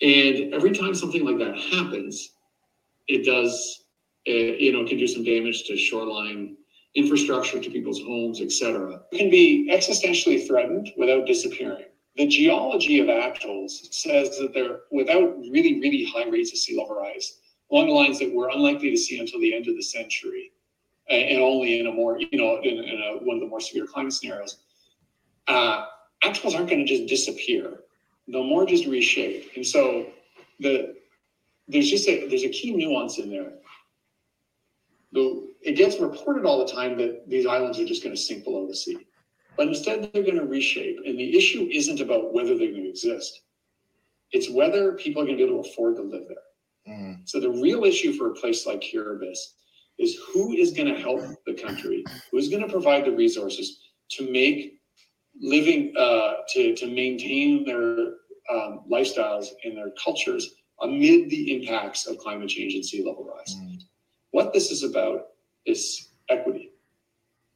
And 0.02 0.52
every 0.52 0.72
time 0.72 0.94
something 0.94 1.24
like 1.24 1.38
that 1.38 1.58
happens, 1.58 2.34
it 3.08 3.24
does, 3.24 3.84
uh, 4.28 4.32
you 4.32 4.72
know, 4.72 4.86
can 4.86 4.98
do 4.98 5.06
some 5.06 5.24
damage 5.24 5.64
to 5.64 5.76
shoreline 5.76 6.56
infrastructure 6.94 7.60
to 7.60 7.70
people's 7.70 8.00
homes, 8.00 8.40
etc. 8.40 9.00
Can 9.12 9.30
be 9.30 9.70
existentially 9.72 10.46
threatened 10.46 10.90
without 10.96 11.26
disappearing. 11.26 11.86
The 12.16 12.26
geology 12.26 13.00
of 13.00 13.08
atolls 13.08 13.88
says 13.90 14.38
that 14.38 14.54
they're 14.54 14.80
without 14.92 15.36
really, 15.38 15.80
really 15.80 16.04
high 16.04 16.28
rates 16.28 16.52
of 16.52 16.58
sea 16.58 16.76
level 16.78 16.96
rise, 16.96 17.40
along 17.70 17.88
the 17.88 17.92
lines 17.92 18.18
that 18.20 18.32
we're 18.32 18.50
unlikely 18.50 18.90
to 18.90 18.96
see 18.96 19.18
until 19.18 19.40
the 19.40 19.52
end 19.52 19.66
of 19.66 19.74
the 19.74 19.82
century, 19.82 20.52
and 21.10 21.42
only 21.42 21.80
in 21.80 21.88
a 21.88 21.92
more, 21.92 22.20
you 22.20 22.38
know, 22.38 22.60
in, 22.62 22.78
in 22.78 23.00
a, 23.00 23.24
one 23.24 23.36
of 23.36 23.40
the 23.40 23.48
more 23.48 23.60
severe 23.60 23.86
climate 23.86 24.12
scenarios. 24.12 24.58
Uh, 25.48 25.86
atolls 26.22 26.54
aren't 26.54 26.68
going 26.68 26.86
to 26.86 26.96
just 26.96 27.06
disappear; 27.06 27.80
they'll 28.28 28.44
more 28.44 28.64
just 28.64 28.86
reshape. 28.86 29.50
And 29.56 29.66
so, 29.66 30.06
the 30.60 30.94
there's 31.66 31.90
just 31.90 32.08
a 32.08 32.28
there's 32.28 32.44
a 32.44 32.48
key 32.48 32.72
nuance 32.72 33.18
in 33.18 33.28
there. 33.28 33.54
The 35.12 35.48
it 35.62 35.76
gets 35.76 35.98
reported 35.98 36.44
all 36.44 36.64
the 36.64 36.72
time 36.72 36.96
that 36.98 37.28
these 37.28 37.46
islands 37.46 37.80
are 37.80 37.86
just 37.86 38.04
going 38.04 38.14
to 38.14 38.20
sink 38.20 38.44
below 38.44 38.66
the 38.66 38.76
sea. 38.76 38.98
But 39.56 39.68
instead, 39.68 40.10
they're 40.12 40.22
going 40.22 40.36
to 40.36 40.46
reshape. 40.46 40.98
And 41.06 41.18
the 41.18 41.36
issue 41.36 41.68
isn't 41.70 42.00
about 42.00 42.32
whether 42.32 42.56
they're 42.56 42.70
going 42.70 42.84
to 42.84 42.88
exist, 42.88 43.42
it's 44.32 44.50
whether 44.50 44.92
people 44.92 45.22
are 45.22 45.26
going 45.26 45.38
to 45.38 45.44
be 45.44 45.50
able 45.50 45.62
to 45.62 45.68
afford 45.68 45.96
to 45.96 46.02
live 46.02 46.24
there. 46.28 46.92
Mm. 46.94 47.28
So 47.28 47.40
the 47.40 47.50
real 47.50 47.84
issue 47.84 48.12
for 48.12 48.30
a 48.30 48.34
place 48.34 48.66
like 48.66 48.80
Kiribati 48.80 49.34
is 49.98 50.18
who 50.32 50.52
is 50.52 50.72
going 50.72 50.92
to 50.92 51.00
help 51.00 51.22
the 51.46 51.54
country, 51.54 52.04
who's 52.30 52.48
going 52.48 52.62
to 52.62 52.68
provide 52.68 53.04
the 53.04 53.12
resources 53.12 53.78
to 54.10 54.30
make 54.30 54.80
living, 55.40 55.94
uh, 55.96 56.34
to, 56.48 56.74
to 56.74 56.86
maintain 56.86 57.64
their 57.64 58.14
um, 58.52 58.80
lifestyles 58.90 59.46
and 59.64 59.76
their 59.76 59.92
cultures 60.02 60.56
amid 60.82 61.30
the 61.30 61.56
impacts 61.56 62.06
of 62.06 62.18
climate 62.18 62.48
change 62.48 62.74
and 62.74 62.84
sea 62.84 63.04
level 63.04 63.24
rise. 63.24 63.54
Mm. 63.56 63.82
What 64.32 64.52
this 64.52 64.70
is 64.70 64.82
about 64.82 65.28
is 65.64 66.10
equity. 66.28 66.72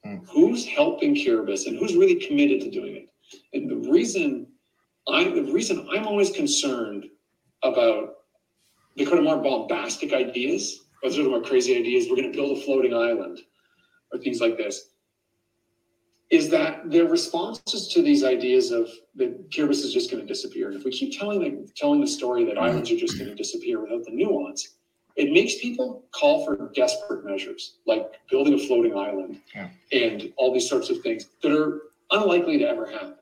Mm. 0.08 0.26
Who's 0.30 0.66
helping 0.66 1.14
Kiribati 1.14 1.66
and 1.66 1.78
who's 1.78 1.94
really 1.94 2.14
committed 2.14 2.60
to 2.62 2.70
doing 2.70 2.96
it? 2.96 3.08
And 3.52 3.70
the 3.70 3.90
reason 3.90 4.46
I 5.08 5.24
the 5.24 5.52
reason 5.52 5.86
I'm 5.92 6.06
always 6.06 6.30
concerned 6.30 7.06
about 7.62 8.14
the 8.96 9.04
kind 9.04 9.18
of 9.18 9.24
more 9.24 9.38
bombastic 9.38 10.12
ideas, 10.12 10.86
or 11.02 11.10
sort 11.10 11.26
of 11.26 11.32
more 11.32 11.42
crazy 11.42 11.76
ideas, 11.76 12.08
we're 12.08 12.16
going 12.16 12.32
to 12.32 12.36
build 12.36 12.58
a 12.58 12.60
floating 12.62 12.94
island 12.94 13.40
or 14.12 14.18
things 14.18 14.40
like 14.40 14.56
this, 14.56 14.90
is 16.30 16.48
that 16.50 16.90
their 16.90 17.06
responses 17.06 17.88
to 17.88 18.02
these 18.02 18.24
ideas 18.24 18.70
of 18.70 18.88
that 19.16 19.50
Kiribati 19.50 19.84
is 19.84 19.92
just 19.92 20.10
going 20.10 20.22
to 20.22 20.26
disappear. 20.26 20.68
And 20.68 20.76
if 20.76 20.84
we 20.84 20.90
keep 20.90 21.18
telling 21.18 21.40
the, 21.40 21.68
telling 21.76 22.00
the 22.00 22.06
story 22.06 22.44
that 22.46 22.58
islands 22.58 22.90
are 22.90 22.96
just 22.96 23.18
going 23.18 23.30
to 23.30 23.36
disappear 23.36 23.80
without 23.80 24.04
the 24.04 24.12
nuance, 24.12 24.77
it 25.18 25.32
makes 25.32 25.56
people 25.56 26.04
call 26.12 26.46
for 26.46 26.70
desperate 26.74 27.24
measures 27.24 27.74
like 27.86 28.12
building 28.30 28.54
a 28.54 28.58
floating 28.58 28.96
island 28.96 29.40
yeah. 29.54 29.68
and 29.92 30.32
all 30.36 30.54
these 30.54 30.68
sorts 30.68 30.90
of 30.90 31.00
things 31.00 31.26
that 31.42 31.52
are 31.52 31.82
unlikely 32.12 32.56
to 32.58 32.64
ever 32.64 32.86
happen. 32.86 33.16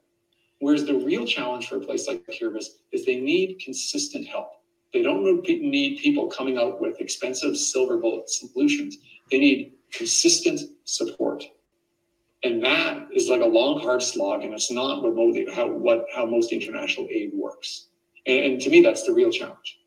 Whereas 0.61 0.85
the 0.85 0.95
real 0.95 1.27
challenge 1.27 1.69
for 1.69 1.77
a 1.77 1.81
place 1.81 2.07
like 2.07 2.23
Kiribati 2.27 2.69
is 2.93 3.05
they 3.05 3.17
need 3.17 3.61
consistent 3.65 4.27
help. 4.27 4.53
They 4.93 5.03
don't 5.03 5.43
need 5.47 5.99
people 5.99 6.29
coming 6.29 6.59
out 6.59 6.81
with 6.81 7.01
expensive 7.01 7.57
silver 7.57 7.97
bullet 7.97 8.29
solutions. 8.31 8.99
They 9.31 9.39
need 9.39 9.73
consistent 9.91 10.61
support. 10.85 11.45
And 12.43 12.63
that 12.63 13.09
is 13.13 13.29
like 13.29 13.41
a 13.41 13.47
long, 13.47 13.81
hard 13.81 14.03
slog, 14.03 14.45
and 14.45 14.55
it's 14.55 14.71
not 14.71 15.03
what, 15.03 15.55
how, 15.55 15.69
what, 15.69 16.07
how 16.15 16.27
most 16.27 16.53
international 16.53 17.09
aid 17.11 17.33
works. 17.35 17.89
And, 18.27 18.45
and 18.45 18.61
to 18.61 18.71
me, 18.71 18.83
that's 18.83 19.05
the 19.05 19.13
real 19.13 19.31
challenge. 19.31 19.79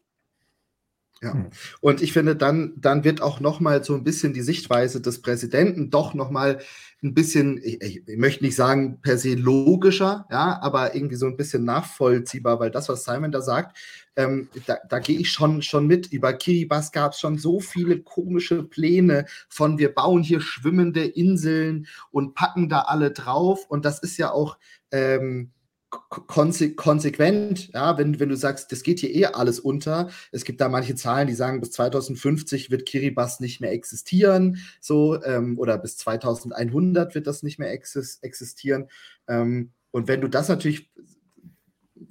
Ja, 1.21 1.33
hm. 1.33 1.49
und 1.81 2.01
ich 2.01 2.13
finde, 2.13 2.35
dann, 2.35 2.73
dann 2.77 3.03
wird 3.03 3.21
auch 3.21 3.41
noch 3.41 3.59
mal 3.59 3.83
so 3.83 3.93
ein 3.93 4.05
bisschen 4.05 4.33
die 4.33 4.41
Sichtweise 4.41 5.01
des 5.01 5.21
Präsidenten 5.21 5.89
doch 5.89 6.13
noch 6.13 6.29
mal 6.29 6.59
ein 7.03 7.13
bisschen, 7.13 7.59
ich, 7.63 7.81
ich, 7.81 8.17
möchte 8.17 8.43
nicht 8.43 8.55
sagen 8.55 8.99
per 9.01 9.17
se 9.17 9.35
logischer, 9.35 10.25
ja, 10.31 10.59
aber 10.61 10.95
irgendwie 10.95 11.15
so 11.15 11.27
ein 11.27 11.37
bisschen 11.37 11.63
nachvollziehbar, 11.65 12.59
weil 12.59 12.71
das, 12.71 12.89
was 12.89 13.03
Simon 13.03 13.31
da 13.31 13.41
sagt, 13.41 13.77
ähm, 14.15 14.49
da, 14.65 14.77
da 14.87 14.99
gehe 14.99 15.17
ich 15.17 15.31
schon, 15.31 15.61
schon 15.61 15.87
mit. 15.87 16.07
Über 16.11 16.33
Kiribati 16.33 16.89
gab 16.91 17.13
es 17.13 17.19
schon 17.19 17.37
so 17.37 17.59
viele 17.61 18.01
komische 18.01 18.63
Pläne 18.63 19.25
von 19.47 19.77
wir 19.77 19.93
bauen 19.93 20.23
hier 20.23 20.41
schwimmende 20.41 21.05
Inseln 21.05 21.87
und 22.11 22.33
packen 22.33 22.67
da 22.67 22.81
alle 22.81 23.11
drauf. 23.11 23.65
Und 23.69 23.85
das 23.85 23.99
ist 23.99 24.17
ja 24.17 24.31
auch 24.31 24.57
ähm, 24.91 25.51
konse 25.89 26.75
konsequent, 26.75 27.69
ja, 27.73 27.97
wenn, 27.97 28.19
wenn 28.19 28.29
du 28.29 28.35
sagst, 28.35 28.71
das 28.71 28.83
geht 28.83 28.99
hier 28.99 29.13
eh 29.13 29.25
alles 29.25 29.59
unter. 29.59 30.09
Es 30.31 30.43
gibt 30.43 30.61
da 30.61 30.69
manche 30.69 30.95
Zahlen, 30.95 31.27
die 31.27 31.33
sagen, 31.33 31.59
bis 31.59 31.71
2050 31.71 32.69
wird 32.69 32.85
Kiribati 32.85 33.41
nicht 33.41 33.59
mehr 33.59 33.71
existieren, 33.71 34.57
so, 34.79 35.21
ähm, 35.23 35.57
oder 35.57 35.77
bis 35.77 35.97
2100 35.97 37.15
wird 37.15 37.27
das 37.27 37.43
nicht 37.43 37.59
mehr 37.59 37.71
exis 37.71 38.19
existieren. 38.21 38.87
Ähm, 39.27 39.71
und 39.91 40.07
wenn 40.07 40.21
du 40.21 40.27
das 40.27 40.49
natürlich 40.49 40.91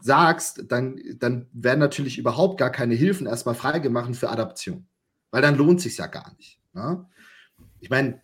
sagst, 0.00 0.64
dann, 0.68 1.00
dann 1.18 1.46
werden 1.52 1.80
natürlich 1.80 2.18
überhaupt 2.18 2.58
gar 2.58 2.70
keine 2.70 2.94
Hilfen 2.94 3.26
erstmal 3.26 3.54
freigemacht 3.54 4.14
für 4.16 4.30
Adaption. 4.30 4.86
Weil 5.30 5.42
dann 5.42 5.56
lohnt 5.56 5.80
sich 5.80 5.98
ja 5.98 6.06
gar 6.06 6.34
nicht. 6.36 6.60
Ne? 6.72 7.06
Ich 7.80 7.90
meine, 7.90 8.20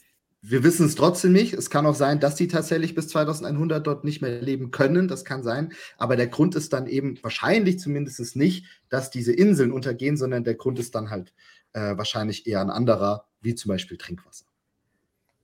wir 0.46 0.62
wissen 0.62 0.84
es 0.84 0.94
trotzdem 0.94 1.32
nicht. 1.32 1.54
Es 1.54 1.70
kann 1.70 1.86
auch 1.86 1.94
sein, 1.94 2.20
dass 2.20 2.34
die 2.34 2.48
tatsächlich 2.48 2.94
bis 2.94 3.08
2100 3.08 3.84
dort 3.86 4.04
nicht 4.04 4.20
mehr 4.20 4.42
leben 4.42 4.70
können. 4.70 5.08
Das 5.08 5.24
kann 5.24 5.42
sein. 5.42 5.72
Aber 5.96 6.16
der 6.16 6.26
Grund 6.26 6.54
ist 6.54 6.74
dann 6.74 6.86
eben 6.86 7.18
wahrscheinlich 7.22 7.78
zumindest 7.78 8.36
nicht, 8.36 8.66
dass 8.90 9.10
diese 9.10 9.32
Inseln 9.32 9.72
untergehen, 9.72 10.18
sondern 10.18 10.44
der 10.44 10.54
Grund 10.54 10.78
ist 10.78 10.94
dann 10.94 11.08
halt 11.08 11.32
äh, 11.72 11.96
wahrscheinlich 11.96 12.46
eher 12.46 12.60
ein 12.60 12.70
anderer, 12.70 13.26
wie 13.40 13.54
zum 13.54 13.70
Beispiel 13.70 13.96
Trinkwasser. 13.96 14.44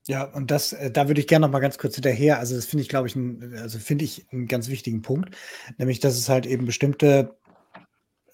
Ja, 0.07 0.25
und 0.25 0.51
das, 0.51 0.75
äh, 0.75 0.91
da 0.91 1.09
würde 1.09 1.21
ich 1.21 1.27
gerne 1.27 1.47
noch 1.47 1.53
mal 1.53 1.61
ganz 1.61 1.79
kurz 1.79 1.95
hinterher. 1.95 2.39
Also, 2.39 2.55
das 2.55 2.67
finde 2.67 2.83
ich, 2.83 2.89
glaube 2.89 3.09
ich, 3.09 3.17
ein, 3.17 3.55
also 3.57 3.79
finde 3.79 4.05
ich 4.05 4.27
einen 4.33 4.49
ganz 4.49 4.69
wichtigen 4.69 5.01
Punkt, 5.01 5.35
nämlich, 5.79 6.01
dass 6.01 6.19
es 6.19 6.29
halt 6.29 6.45
eben 6.45 6.67
bestimmte 6.67 7.39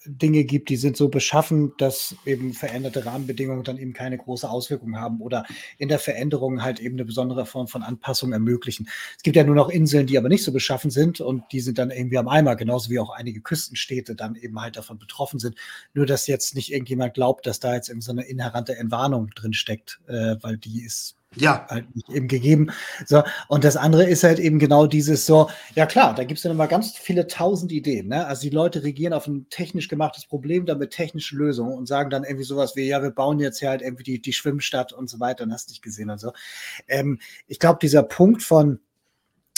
Dinge 0.07 0.43
gibt, 0.43 0.69
die 0.69 0.77
sind 0.77 0.97
so 0.97 1.09
beschaffen, 1.09 1.73
dass 1.77 2.15
eben 2.25 2.53
veränderte 2.53 3.05
Rahmenbedingungen 3.05 3.63
dann 3.63 3.77
eben 3.77 3.93
keine 3.93 4.17
große 4.17 4.49
Auswirkung 4.49 4.97
haben 4.97 5.21
oder 5.21 5.45
in 5.77 5.89
der 5.89 5.99
Veränderung 5.99 6.63
halt 6.63 6.79
eben 6.79 6.95
eine 6.95 7.05
besondere 7.05 7.45
Form 7.45 7.67
von 7.67 7.83
Anpassung 7.83 8.33
ermöglichen. 8.33 8.87
Es 9.17 9.23
gibt 9.23 9.35
ja 9.35 9.43
nur 9.43 9.55
noch 9.55 9.69
Inseln, 9.69 10.07
die 10.07 10.17
aber 10.17 10.29
nicht 10.29 10.43
so 10.43 10.51
beschaffen 10.51 10.91
sind 10.91 11.19
und 11.19 11.43
die 11.51 11.59
sind 11.59 11.77
dann 11.77 11.91
irgendwie 11.91 12.17
am 12.17 12.27
Eimer, 12.27 12.55
genauso 12.55 12.89
wie 12.89 12.99
auch 12.99 13.09
einige 13.09 13.41
Küstenstädte 13.41 14.15
dann 14.15 14.35
eben 14.35 14.59
halt 14.61 14.77
davon 14.77 14.97
betroffen 14.97 15.39
sind. 15.39 15.55
Nur, 15.93 16.05
dass 16.05 16.27
jetzt 16.27 16.55
nicht 16.55 16.71
irgendjemand 16.71 17.13
glaubt, 17.13 17.45
dass 17.45 17.59
da 17.59 17.73
jetzt 17.73 17.89
eben 17.89 18.01
so 18.01 18.11
eine 18.11 18.23
inhärente 18.23 18.77
Entwarnung 18.77 19.29
drin 19.31 19.53
steckt, 19.53 19.99
äh, 20.07 20.35
weil 20.41 20.57
die 20.57 20.83
ist 20.83 21.16
ja. 21.35 21.65
halt 21.69 21.93
nicht 21.95 22.09
eben 22.09 22.27
gegeben. 22.27 22.71
So, 23.05 23.23
und 23.47 23.63
das 23.63 23.77
andere 23.77 24.05
ist 24.05 24.23
halt 24.23 24.39
eben 24.39 24.59
genau 24.59 24.87
dieses 24.87 25.25
so, 25.25 25.49
ja 25.75 25.85
klar, 25.85 26.15
da 26.15 26.23
gibt 26.23 26.37
es 26.37 26.43
dann 26.43 26.51
immer 26.51 26.67
ganz 26.67 26.95
viele 26.97 27.27
tausend 27.27 27.71
Ideen. 27.71 28.07
Ne? 28.07 28.25
Also 28.25 28.41
die 28.41 28.55
Leute 28.55 28.83
regieren 28.83 29.13
auf 29.13 29.27
ein 29.27 29.47
technisch 29.49 29.87
gemachtes 29.87 30.25
Problem 30.25 30.65
dann 30.65 30.79
mit 30.79 30.91
technischen 30.91 31.37
Lösungen 31.37 31.73
und 31.73 31.87
sagen 31.87 32.09
dann 32.09 32.23
irgendwie 32.23 32.45
sowas 32.45 32.75
wie, 32.75 32.87
ja, 32.87 33.01
wir 33.01 33.11
bauen 33.11 33.39
jetzt 33.39 33.59
hier 33.59 33.69
halt 33.69 33.81
irgendwie 33.81 34.03
die, 34.03 34.21
die 34.21 34.33
Schwimmstadt 34.33 34.93
und 34.93 35.09
so 35.09 35.19
weiter 35.19 35.43
und 35.43 35.53
hast 35.53 35.69
nicht 35.69 35.81
gesehen 35.81 36.09
und 36.09 36.19
so. 36.19 36.31
Ähm, 36.87 37.19
ich 37.47 37.59
glaube, 37.59 37.79
dieser 37.81 38.03
Punkt 38.03 38.43
von, 38.43 38.79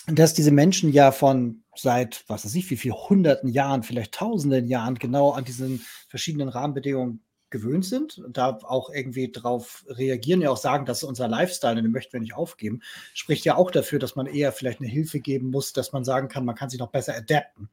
dass 0.07 0.33
diese 0.33 0.51
Menschen 0.51 0.91
ja 0.91 1.11
von 1.11 1.63
seit, 1.75 2.23
was 2.27 2.45
weiß 2.45 2.55
ich, 2.55 2.69
wie 2.71 2.77
viel 2.77 2.91
hunderten 2.91 3.49
Jahren, 3.49 3.83
vielleicht 3.83 4.13
tausenden 4.13 4.67
Jahren 4.67 4.95
genau 4.95 5.31
an 5.31 5.45
diesen 5.45 5.85
verschiedenen 6.07 6.49
Rahmenbedingungen 6.49 7.21
gewöhnt 7.49 7.85
sind 7.85 8.21
da 8.29 8.59
auch 8.63 8.89
irgendwie 8.89 9.31
drauf 9.31 9.85
reagieren, 9.87 10.41
ja 10.41 10.49
auch 10.49 10.57
sagen, 10.57 10.85
das 10.85 10.99
ist 10.99 11.03
unser 11.03 11.27
Lifestyle 11.27 11.77
und 11.77 11.83
den 11.83 11.91
möchten 11.91 12.13
wir 12.13 12.19
nicht 12.19 12.35
aufgeben, 12.35 12.81
spricht 13.13 13.45
ja 13.45 13.55
auch 13.55 13.71
dafür, 13.71 13.99
dass 13.99 14.15
man 14.15 14.27
eher 14.27 14.51
vielleicht 14.51 14.79
eine 14.79 14.89
Hilfe 14.89 15.19
geben 15.19 15.49
muss, 15.49 15.73
dass 15.73 15.91
man 15.91 16.03
sagen 16.03 16.27
kann, 16.27 16.45
man 16.45 16.55
kann 16.55 16.69
sich 16.69 16.79
noch 16.79 16.91
besser 16.91 17.15
adapten. 17.15 17.69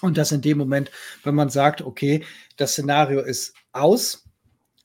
Und 0.00 0.18
das 0.18 0.32
in 0.32 0.42
dem 0.42 0.58
Moment, 0.58 0.90
wenn 1.22 1.34
man 1.34 1.48
sagt, 1.50 1.82
okay, 1.82 2.24
das 2.56 2.72
Szenario 2.72 3.20
ist 3.20 3.54
aus, 3.72 4.24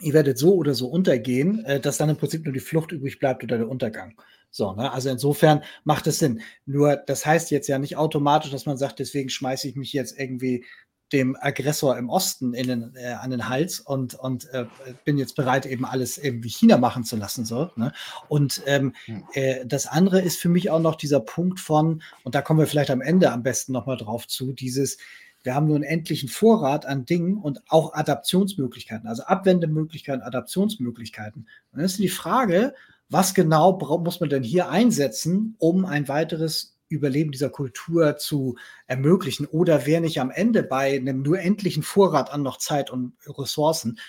ihr 0.01 0.13
werdet 0.13 0.37
so 0.37 0.55
oder 0.55 0.73
so 0.73 0.87
untergehen, 0.87 1.65
äh, 1.65 1.79
dass 1.79 1.97
dann 1.97 2.09
im 2.09 2.17
Prinzip 2.17 2.45
nur 2.45 2.53
die 2.53 2.59
Flucht 2.59 2.91
übrig 2.91 3.19
bleibt 3.19 3.43
oder 3.43 3.57
der 3.57 3.69
Untergang. 3.69 4.19
So, 4.51 4.73
ne? 4.73 4.91
Also 4.91 5.09
insofern 5.09 5.63
macht 5.83 6.07
es 6.07 6.19
Sinn. 6.19 6.41
Nur 6.65 6.95
das 6.95 7.25
heißt 7.25 7.51
jetzt 7.51 7.67
ja 7.67 7.77
nicht 7.77 7.97
automatisch, 7.97 8.51
dass 8.51 8.65
man 8.65 8.77
sagt, 8.77 8.99
deswegen 8.99 9.29
schmeiße 9.29 9.67
ich 9.67 9.75
mich 9.75 9.93
jetzt 9.93 10.17
irgendwie 10.17 10.65
dem 11.11 11.35
Aggressor 11.39 11.97
im 11.97 12.09
Osten 12.09 12.53
in 12.53 12.67
den, 12.67 12.95
äh, 12.95 13.13
an 13.13 13.31
den 13.31 13.49
Hals 13.49 13.79
und, 13.79 14.15
und 14.15 14.49
äh, 14.53 14.65
bin 15.05 15.17
jetzt 15.17 15.35
bereit, 15.35 15.65
eben 15.65 15.85
alles 15.85 16.17
eben 16.17 16.43
wie 16.43 16.49
China 16.49 16.77
machen 16.77 17.03
zu 17.03 17.15
lassen. 17.15 17.45
So, 17.45 17.69
ne? 17.75 17.91
Und 18.27 18.61
ähm, 18.65 18.93
hm. 19.05 19.23
äh, 19.33 19.65
das 19.65 19.87
andere 19.87 20.21
ist 20.21 20.39
für 20.39 20.49
mich 20.49 20.69
auch 20.69 20.79
noch 20.79 20.95
dieser 20.95 21.19
Punkt 21.19 21.59
von, 21.59 22.01
und 22.23 22.35
da 22.35 22.41
kommen 22.41 22.59
wir 22.59 22.67
vielleicht 22.67 22.91
am 22.91 23.01
Ende 23.01 23.31
am 23.31 23.43
besten 23.43 23.71
nochmal 23.71 23.97
drauf 23.97 24.27
zu, 24.27 24.53
dieses, 24.53 24.97
wir 25.43 25.55
haben 25.55 25.67
nur 25.67 25.75
einen 25.75 25.85
endlichen 25.85 26.29
Vorrat 26.29 26.85
an 26.85 27.05
Dingen 27.05 27.37
und 27.37 27.61
auch 27.69 27.93
Adaptionsmöglichkeiten, 27.93 29.07
also 29.07 29.23
Abwendemöglichkeiten, 29.23 30.21
Adaptionsmöglichkeiten. 30.21 31.47
Und 31.71 31.77
dann 31.77 31.85
ist 31.85 31.97
die 31.97 32.09
Frage, 32.09 32.73
was 33.09 33.33
genau 33.33 33.77
muss 34.03 34.19
man 34.19 34.29
denn 34.29 34.43
hier 34.43 34.69
einsetzen, 34.69 35.55
um 35.57 35.85
ein 35.85 36.07
weiteres 36.07 36.78
Überleben 36.95 37.31
dieser 37.31 37.49
Kultur 37.49 38.17
zu 38.17 38.57
ermöglichen? 38.87 39.45
Oder 39.45 39.85
wäre 39.85 40.01
nicht 40.01 40.19
am 40.19 40.31
Ende 40.31 40.63
bei 40.63 40.97
einem 40.97 41.21
nur 41.21 41.39
endlichen 41.39 41.83
Vorrat 41.83 42.31
an 42.31 42.43
noch 42.43 42.57
Zeit 42.57 42.89
und 42.89 43.13
Ressourcen 43.27 43.99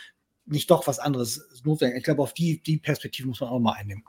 nicht 0.47 0.71
doch 0.71 0.87
was 0.87 0.99
anderes 0.99 1.63
notwendig? 1.65 1.99
Ich 1.99 2.05
glaube, 2.05 2.23
auf 2.23 2.35
die, 2.35 2.63
die 2.63 2.79
Perspektive 2.79 3.29
muss 3.29 3.41
man 3.41 3.51
auch 3.51 3.61
mal 3.61 3.73
einnehmen. 3.73 4.05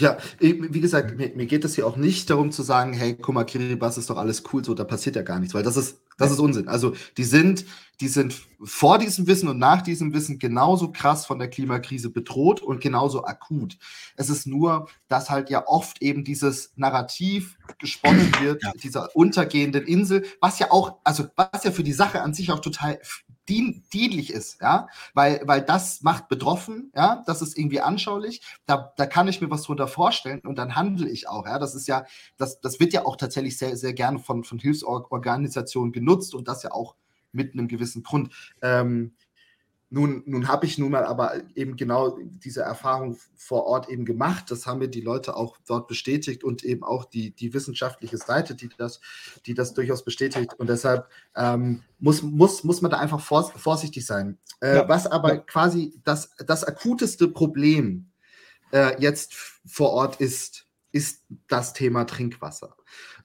Ja, 0.00 0.16
wie 0.38 0.80
gesagt, 0.80 1.16
mir, 1.16 1.32
mir, 1.34 1.46
geht 1.46 1.64
es 1.64 1.74
hier 1.74 1.84
auch 1.84 1.96
nicht 1.96 2.30
darum 2.30 2.52
zu 2.52 2.62
sagen, 2.62 2.92
hey, 2.92 3.16
guck 3.16 3.34
mal, 3.34 3.42
Kiribati 3.42 3.98
ist 3.98 4.08
doch 4.08 4.16
alles 4.16 4.44
cool, 4.52 4.64
so, 4.64 4.72
da 4.74 4.84
passiert 4.84 5.16
ja 5.16 5.22
gar 5.22 5.40
nichts, 5.40 5.54
weil 5.54 5.64
das 5.64 5.76
ist, 5.76 6.00
das 6.18 6.30
ist 6.30 6.38
Unsinn. 6.38 6.68
Also, 6.68 6.94
die 7.16 7.24
sind, 7.24 7.64
die 8.00 8.06
sind 8.06 8.40
vor 8.62 8.98
diesem 8.98 9.26
Wissen 9.26 9.48
und 9.48 9.58
nach 9.58 9.82
diesem 9.82 10.14
Wissen 10.14 10.38
genauso 10.38 10.92
krass 10.92 11.26
von 11.26 11.40
der 11.40 11.50
Klimakrise 11.50 12.10
bedroht 12.10 12.62
und 12.62 12.80
genauso 12.80 13.24
akut. 13.24 13.76
Es 14.14 14.30
ist 14.30 14.46
nur, 14.46 14.88
dass 15.08 15.30
halt 15.30 15.50
ja 15.50 15.66
oft 15.66 16.00
eben 16.00 16.22
dieses 16.22 16.72
Narrativ 16.76 17.58
gesponnen 17.80 18.32
wird, 18.40 18.62
ja. 18.62 18.70
dieser 18.80 19.16
untergehenden 19.16 19.84
Insel, 19.84 20.24
was 20.40 20.60
ja 20.60 20.70
auch, 20.70 20.98
also, 21.02 21.26
was 21.34 21.64
ja 21.64 21.72
für 21.72 21.82
die 21.82 21.92
Sache 21.92 22.22
an 22.22 22.34
sich 22.34 22.52
auch 22.52 22.60
total 22.60 23.00
dien, 23.48 23.84
dienlich 23.92 24.32
ist, 24.32 24.60
ja, 24.60 24.88
weil, 25.14 25.40
weil 25.44 25.62
das 25.62 26.02
macht 26.02 26.28
betroffen, 26.28 26.92
ja, 26.94 27.22
das 27.26 27.42
ist 27.42 27.56
irgendwie 27.56 27.80
anschaulich, 27.80 28.42
da, 28.66 28.92
da 28.96 29.06
kann 29.06 29.28
ich 29.28 29.40
mir 29.40 29.50
was 29.50 29.62
drunter 29.62 29.88
vorstellen 29.88 30.40
und 30.40 30.56
dann 30.56 30.76
handle 30.76 31.08
ich 31.08 31.28
auch, 31.28 31.46
ja, 31.46 31.58
das 31.58 31.74
ist 31.74 31.88
ja, 31.88 32.04
das, 32.36 32.60
das 32.60 32.80
wird 32.80 32.92
ja 32.92 33.04
auch 33.04 33.16
tatsächlich 33.16 33.58
sehr, 33.58 33.76
sehr 33.76 33.94
gerne 33.94 34.18
von, 34.18 34.44
von 34.44 34.58
Hilfsorganisationen 34.58 35.92
genutzt 35.92 36.34
und 36.34 36.48
das 36.48 36.62
ja 36.62 36.72
auch 36.72 36.96
mit 37.32 37.52
einem 37.52 37.68
gewissen 37.68 38.02
Grund. 38.02 38.32
Ähm, 38.62 39.14
nun, 39.90 40.22
nun 40.26 40.48
habe 40.48 40.66
ich 40.66 40.76
nun 40.76 40.90
mal 40.90 41.04
aber 41.04 41.34
eben 41.54 41.76
genau 41.76 42.18
diese 42.20 42.60
Erfahrung 42.60 43.16
vor 43.36 43.64
Ort 43.64 43.88
eben 43.88 44.04
gemacht. 44.04 44.50
Das 44.50 44.66
haben 44.66 44.80
mir 44.80 44.88
die 44.88 45.00
Leute 45.00 45.34
auch 45.34 45.56
dort 45.66 45.88
bestätigt 45.88 46.44
und 46.44 46.62
eben 46.62 46.84
auch 46.84 47.06
die, 47.06 47.30
die 47.30 47.54
wissenschaftliche 47.54 48.18
Seite, 48.18 48.54
die 48.54 48.68
das, 48.76 49.00
die 49.46 49.54
das 49.54 49.72
durchaus 49.72 50.04
bestätigt. 50.04 50.52
Und 50.58 50.68
deshalb 50.68 51.08
ähm, 51.34 51.82
muss, 51.98 52.22
muss, 52.22 52.64
muss 52.64 52.82
man 52.82 52.90
da 52.90 52.98
einfach 52.98 53.20
vor, 53.20 53.50
vorsichtig 53.50 54.04
sein. 54.04 54.36
Äh, 54.60 54.76
ja. 54.76 54.88
Was 54.88 55.06
aber 55.06 55.34
ja. 55.34 55.40
quasi 55.40 55.94
das, 56.04 56.30
das 56.46 56.64
akuteste 56.64 57.28
Problem 57.28 58.10
äh, 58.72 59.00
jetzt 59.00 59.34
vor 59.64 59.90
Ort 59.90 60.20
ist, 60.20 60.66
ist 60.92 61.24
das 61.46 61.72
Thema 61.72 62.04
Trinkwasser. 62.04 62.76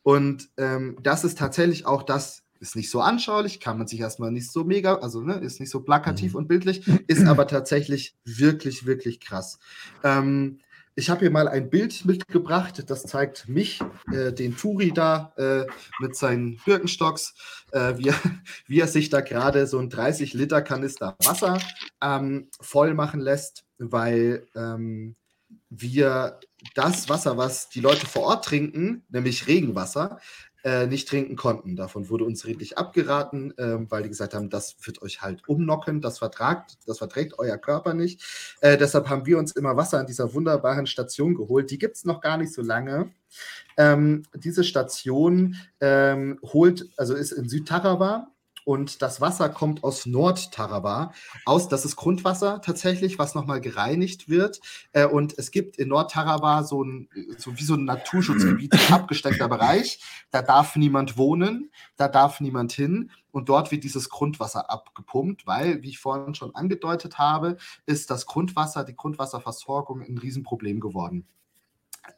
Und 0.01 0.49
ähm, 0.57 0.97
das 1.01 1.25
ist 1.25 1.37
tatsächlich 1.37 1.85
auch 1.85 2.03
das, 2.03 2.42
ist 2.63 2.77
nicht 2.77 2.89
so 2.89 3.01
anschaulich, 3.01 3.59
kann 3.59 3.77
man 3.77 3.87
sich 3.87 3.99
erstmal 3.99 4.31
nicht 4.31 4.51
so 4.51 4.63
mega, 4.63 4.95
also 4.95 5.21
ne, 5.21 5.33
ist 5.35 5.59
nicht 5.59 5.69
so 5.69 5.81
plakativ 5.81 6.31
mhm. 6.31 6.37
und 6.39 6.47
bildlich, 6.47 6.87
ist 7.07 7.27
aber 7.27 7.45
tatsächlich 7.45 8.15
wirklich, 8.23 8.85
wirklich 8.85 9.19
krass. 9.19 9.59
Ähm, 10.03 10.59
ich 10.95 11.09
habe 11.09 11.21
hier 11.21 11.31
mal 11.31 11.47
ein 11.47 11.69
Bild 11.69 12.05
mitgebracht, 12.05 12.83
das 12.87 13.03
zeigt 13.03 13.49
mich, 13.49 13.81
äh, 14.11 14.31
den 14.31 14.55
Turi 14.55 14.91
da 14.93 15.33
äh, 15.37 15.65
mit 15.99 16.15
seinen 16.15 16.57
Birkenstocks, 16.65 17.33
äh, 17.71 17.97
wie, 17.97 18.09
er, 18.09 18.15
wie 18.67 18.79
er 18.79 18.87
sich 18.87 19.09
da 19.09 19.21
gerade 19.21 19.67
so 19.67 19.79
ein 19.79 19.89
30-Liter-Kanister 19.89 21.15
Wasser 21.23 21.59
ähm, 22.01 22.47
voll 22.61 22.93
machen 22.93 23.19
lässt, 23.19 23.65
weil 23.77 24.47
ähm, 24.55 25.15
wir 25.69 26.39
das 26.75 27.09
Wasser, 27.09 27.37
was 27.37 27.69
die 27.69 27.81
Leute 27.81 28.05
vor 28.05 28.23
Ort 28.23 28.45
trinken, 28.45 29.03
nämlich 29.09 29.47
Regenwasser, 29.47 30.19
äh, 30.63 30.87
nicht 30.87 31.07
trinken 31.07 31.35
konnten. 31.35 31.75
Davon 31.75 32.09
wurde 32.09 32.23
uns 32.23 32.45
redlich 32.45 32.77
abgeraten, 32.77 33.57
äh, 33.57 33.89
weil 33.91 34.03
die 34.03 34.09
gesagt 34.09 34.33
haben, 34.33 34.49
das 34.49 34.75
wird 34.83 35.01
euch 35.01 35.21
halt 35.21 35.47
umnocken, 35.47 36.01
das 36.01 36.19
vertragt, 36.19 36.77
das 36.87 36.99
verträgt 36.99 37.37
euer 37.37 37.57
Körper 37.57 37.93
nicht. 37.93 38.23
Äh, 38.61 38.77
deshalb 38.77 39.09
haben 39.09 39.25
wir 39.25 39.37
uns 39.37 39.51
immer 39.51 39.75
Wasser 39.75 39.99
an 39.99 40.07
dieser 40.07 40.33
wunderbaren 40.33 40.87
Station 40.87 41.35
geholt. 41.35 41.69
Die 41.69 41.77
gibt 41.77 41.97
es 41.97 42.05
noch 42.05 42.21
gar 42.21 42.37
nicht 42.37 42.53
so 42.53 42.61
lange. 42.61 43.11
Ähm, 43.77 44.23
diese 44.35 44.63
Station 44.63 45.55
ähm, 45.81 46.39
holt, 46.43 46.89
also 46.97 47.15
ist 47.15 47.31
in 47.31 47.49
Südtarawa 47.49 48.32
und 48.65 49.01
das 49.01 49.21
Wasser 49.21 49.49
kommt 49.49 49.83
aus 49.83 50.05
Nordtarawa 50.05 51.13
aus. 51.45 51.67
Das 51.67 51.85
ist 51.85 51.95
Grundwasser 51.95 52.61
tatsächlich, 52.61 53.19
was 53.19 53.35
nochmal 53.35 53.61
gereinigt 53.61 54.29
wird. 54.29 54.61
Äh, 54.91 55.05
und 55.05 55.37
es 55.37 55.51
gibt 55.51 55.77
in 55.77 55.89
Nordtarawa 55.89 56.63
so 56.63 56.83
ein, 56.83 57.09
so 57.37 57.57
wie 57.57 57.63
so 57.63 57.75
ein 57.75 57.85
Naturschutzgebiet, 57.85 58.73
ein 58.73 58.93
abgesteckter 58.93 59.47
Bereich. 59.47 59.99
Da 60.31 60.41
darf 60.41 60.75
niemand 60.75 61.17
wohnen, 61.17 61.71
da 61.97 62.07
darf 62.07 62.39
niemand 62.39 62.71
hin. 62.71 63.11
Und 63.31 63.49
dort 63.49 63.71
wird 63.71 63.83
dieses 63.83 64.09
Grundwasser 64.09 64.69
abgepumpt, 64.69 65.47
weil, 65.47 65.81
wie 65.81 65.89
ich 65.89 65.99
vorhin 65.99 66.35
schon 66.35 66.53
angedeutet 66.55 67.17
habe, 67.17 67.57
ist 67.85 68.11
das 68.11 68.25
Grundwasser, 68.25 68.83
die 68.83 68.95
Grundwasserversorgung 68.95 70.01
ein 70.01 70.17
Riesenproblem 70.17 70.79
geworden 70.79 71.27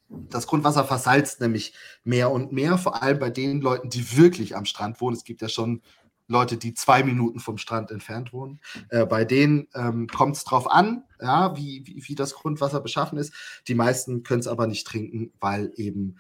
das 0.10 0.48
Grundwasser 0.48 0.84
versalzt 0.84 1.42
nämlich 1.42 1.74
mehr 2.04 2.32
und 2.32 2.52
mehr, 2.52 2.78
vor 2.78 3.02
allem 3.02 3.20
bei 3.20 3.30
den 3.30 3.62
Leuten, 3.62 3.90
die 3.90 4.18
wirklich 4.18 4.56
am 4.56 4.66
Strand 4.66 5.02
wohnen. 5.02 5.16
Es 5.16 5.24
gibt 5.24 5.42
ja 5.42 5.50
schon 5.50 5.82
Leute, 6.28 6.58
die 6.58 6.74
zwei 6.74 7.04
Minuten 7.04 7.40
vom 7.40 7.58
Strand 7.58 7.92
entfernt 7.92 8.34
wohnen. 8.34 8.60
Äh, 8.90 9.06
bei 9.06 9.26
denen 9.26 9.68
ähm, 9.76 10.08
kommt 10.08 10.36
es 10.36 10.44
drauf 10.44 10.70
an, 10.70 11.04
ja, 11.22 11.56
wie, 11.56 11.86
wie, 11.86 12.08
wie, 12.08 12.16
das 12.16 12.34
Grundwasser 12.34 12.80
beschaffen 12.80 13.18
ist. 13.18 13.34
Die 13.68 13.76
meisten 13.76 14.24
können 14.24 14.40
es 14.40 14.48
aber 14.48 14.68
nicht 14.68 14.88
trinken, 14.88 15.32
weil 15.40 15.72
eben 15.76 16.18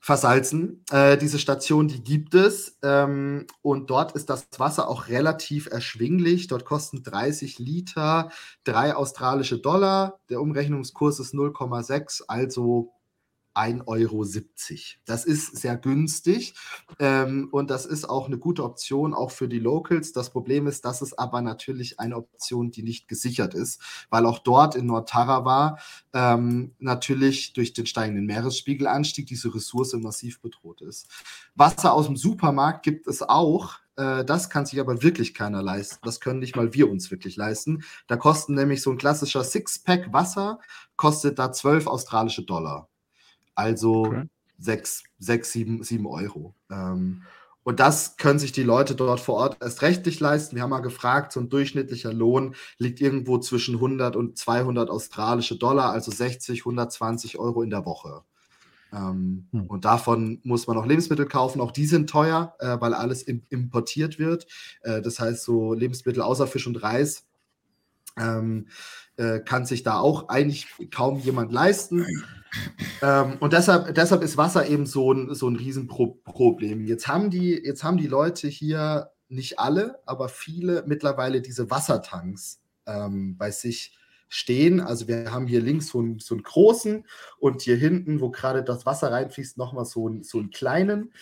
versalzen. 0.00 0.82
Äh, 0.90 1.18
diese 1.18 1.38
Station, 1.38 1.86
die 1.88 2.02
gibt 2.02 2.34
es. 2.34 2.78
Ähm, 2.82 3.46
und 3.62 3.90
dort 3.90 4.12
ist 4.12 4.30
das 4.30 4.48
Wasser 4.58 4.88
auch 4.88 5.08
relativ 5.08 5.66
erschwinglich. 5.66 6.46
Dort 6.46 6.64
kosten 6.64 7.02
30 7.02 7.58
Liter 7.58 8.30
drei 8.64 8.94
australische 8.94 9.58
Dollar. 9.58 10.18
Der 10.30 10.40
Umrechnungskurs 10.40 11.20
ist 11.20 11.34
0,6, 11.34 12.22
also 12.28 12.92
1,70 13.60 13.86
Euro. 13.86 14.24
Das 15.04 15.24
ist 15.24 15.56
sehr 15.56 15.76
günstig 15.76 16.54
ähm, 16.98 17.48
und 17.52 17.70
das 17.70 17.84
ist 17.84 18.08
auch 18.08 18.26
eine 18.26 18.38
gute 18.38 18.64
Option, 18.64 19.12
auch 19.12 19.30
für 19.30 19.48
die 19.48 19.58
Locals. 19.58 20.12
Das 20.12 20.30
Problem 20.30 20.66
ist, 20.66 20.84
das 20.84 21.02
ist 21.02 21.18
aber 21.18 21.42
natürlich 21.42 22.00
eine 22.00 22.16
Option, 22.16 22.70
die 22.70 22.82
nicht 22.82 23.08
gesichert 23.08 23.54
ist, 23.54 23.80
weil 24.08 24.24
auch 24.24 24.38
dort 24.38 24.74
in 24.74 24.86
Nordtarawa 24.86 25.78
ähm, 26.12 26.74
natürlich 26.78 27.52
durch 27.52 27.72
den 27.72 27.86
steigenden 27.86 28.26
Meeresspiegelanstieg 28.26 29.26
diese 29.26 29.54
Ressource 29.54 29.92
massiv 29.94 30.40
bedroht 30.40 30.80
ist. 30.80 31.08
Wasser 31.54 31.92
aus 31.92 32.06
dem 32.06 32.16
Supermarkt 32.16 32.82
gibt 32.82 33.06
es 33.06 33.22
auch. 33.22 33.78
Äh, 33.96 34.24
das 34.24 34.48
kann 34.48 34.66
sich 34.66 34.80
aber 34.80 35.02
wirklich 35.02 35.34
keiner 35.34 35.62
leisten. 35.62 35.98
Das 36.02 36.20
können 36.20 36.38
nicht 36.38 36.56
mal 36.56 36.72
wir 36.72 36.90
uns 36.90 37.10
wirklich 37.10 37.36
leisten. 37.36 37.84
Da 38.06 38.16
kosten 38.16 38.54
nämlich 38.54 38.82
so 38.82 38.90
ein 38.90 38.98
klassischer 38.98 39.44
Sixpack 39.44 40.12
Wasser, 40.12 40.60
kostet 40.96 41.38
da 41.38 41.52
12 41.52 41.86
australische 41.86 42.42
Dollar. 42.42 42.88
Also 43.60 44.06
okay. 44.06 44.24
6, 44.58 45.04
6 45.18 45.52
7, 45.52 45.82
7 45.82 46.06
Euro. 46.06 46.54
Ähm, 46.70 47.22
und 47.62 47.78
das 47.78 48.16
können 48.16 48.38
sich 48.38 48.52
die 48.52 48.62
Leute 48.62 48.94
dort 48.94 49.20
vor 49.20 49.36
Ort 49.36 49.58
erst 49.60 49.82
recht 49.82 50.06
nicht 50.06 50.18
leisten. 50.18 50.56
Wir 50.56 50.62
haben 50.62 50.70
mal 50.70 50.80
gefragt, 50.80 51.32
so 51.32 51.40
ein 51.40 51.50
durchschnittlicher 51.50 52.12
Lohn 52.12 52.54
liegt 52.78 53.00
irgendwo 53.00 53.38
zwischen 53.38 53.74
100 53.76 54.16
und 54.16 54.38
200 54.38 54.88
australische 54.88 55.56
Dollar, 55.56 55.92
also 55.92 56.10
60, 56.10 56.60
120 56.60 57.38
Euro 57.38 57.62
in 57.62 57.70
der 57.70 57.84
Woche. 57.84 58.22
Ähm, 58.92 59.46
hm. 59.52 59.66
Und 59.66 59.84
davon 59.84 60.40
muss 60.42 60.66
man 60.66 60.78
auch 60.78 60.86
Lebensmittel 60.86 61.26
kaufen. 61.26 61.60
Auch 61.60 61.70
die 61.70 61.86
sind 61.86 62.08
teuer, 62.08 62.54
äh, 62.60 62.80
weil 62.80 62.94
alles 62.94 63.22
im, 63.22 63.42
importiert 63.50 64.18
wird. 64.18 64.46
Äh, 64.82 65.02
das 65.02 65.20
heißt, 65.20 65.44
so 65.44 65.74
Lebensmittel 65.74 66.22
außer 66.22 66.46
Fisch 66.46 66.66
und 66.66 66.82
Reis 66.82 67.26
ähm, 68.16 68.68
äh, 69.16 69.38
kann 69.40 69.66
sich 69.66 69.82
da 69.82 69.98
auch 69.98 70.28
eigentlich 70.28 70.66
kaum 70.90 71.18
jemand 71.20 71.52
leisten. 71.52 72.06
Ähm, 73.02 73.36
und 73.40 73.52
deshalb, 73.52 73.94
deshalb 73.94 74.22
ist 74.22 74.36
Wasser 74.36 74.68
eben 74.68 74.84
so 74.84 75.12
ein, 75.12 75.34
so 75.34 75.48
ein 75.48 75.56
Riesenproblem. 75.56 76.84
Jetzt 76.84 77.08
haben, 77.08 77.30
die, 77.30 77.52
jetzt 77.52 77.84
haben 77.84 77.96
die 77.96 78.06
Leute 78.06 78.48
hier, 78.48 79.10
nicht 79.30 79.58
alle, 79.58 80.00
aber 80.06 80.28
viele 80.28 80.84
mittlerweile 80.86 81.40
diese 81.40 81.70
Wassertanks 81.70 82.60
ähm, 82.86 83.36
bei 83.38 83.50
sich 83.50 83.96
stehen. 84.28 84.80
Also 84.80 85.08
wir 85.08 85.30
haben 85.32 85.46
hier 85.46 85.60
links 85.60 85.88
so 85.88 85.98
einen, 85.98 86.18
so 86.18 86.34
einen 86.34 86.42
großen 86.42 87.06
und 87.38 87.62
hier 87.62 87.76
hinten, 87.76 88.20
wo 88.20 88.30
gerade 88.30 88.62
das 88.62 88.86
Wasser 88.86 89.10
reinfließt, 89.10 89.58
nochmal 89.58 89.84
so, 89.84 90.08
einen, 90.08 90.22
so 90.22 90.38
einen 90.38 90.50
kleinen. 90.50 91.12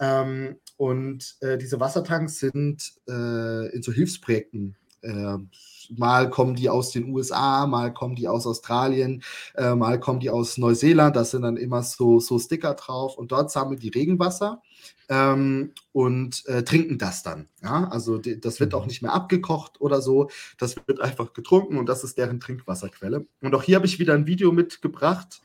Ähm, 0.00 0.58
und 0.76 1.36
äh, 1.40 1.58
diese 1.58 1.80
Wassertanks 1.80 2.38
sind 2.38 2.92
äh, 3.08 3.74
in 3.74 3.82
so 3.82 3.92
Hilfsprojekten. 3.92 4.76
Äh, 5.02 5.38
mal 5.96 6.30
kommen 6.30 6.54
die 6.54 6.68
aus 6.70 6.90
den 6.90 7.12
USA, 7.14 7.66
mal 7.66 7.92
kommen 7.92 8.14
die 8.14 8.28
aus 8.28 8.46
Australien, 8.46 9.22
äh, 9.54 9.74
mal 9.74 9.98
kommen 10.00 10.20
die 10.20 10.30
aus 10.30 10.58
Neuseeland. 10.58 11.16
Da 11.16 11.24
sind 11.24 11.42
dann 11.42 11.56
immer 11.56 11.82
so, 11.82 12.20
so 12.20 12.38
Sticker 12.38 12.74
drauf 12.74 13.16
und 13.16 13.32
dort 13.32 13.50
sammeln 13.50 13.78
die 13.78 13.88
Regenwasser 13.88 14.62
ähm, 15.08 15.72
und 15.92 16.46
äh, 16.46 16.62
trinken 16.62 16.98
das 16.98 17.22
dann. 17.22 17.48
Ja? 17.62 17.88
Also 17.88 18.18
die, 18.18 18.40
das 18.40 18.60
wird 18.60 18.74
auch 18.74 18.82
mhm. 18.82 18.88
nicht 18.88 19.02
mehr 19.02 19.12
abgekocht 19.12 19.80
oder 19.80 20.00
so. 20.02 20.30
Das 20.58 20.76
wird 20.86 21.00
einfach 21.00 21.32
getrunken 21.32 21.78
und 21.78 21.88
das 21.88 22.04
ist 22.04 22.18
deren 22.18 22.40
Trinkwasserquelle. 22.40 23.26
Und 23.40 23.54
auch 23.54 23.62
hier 23.62 23.76
habe 23.76 23.86
ich 23.86 23.98
wieder 23.98 24.14
ein 24.14 24.26
Video 24.26 24.52
mitgebracht. 24.52 25.40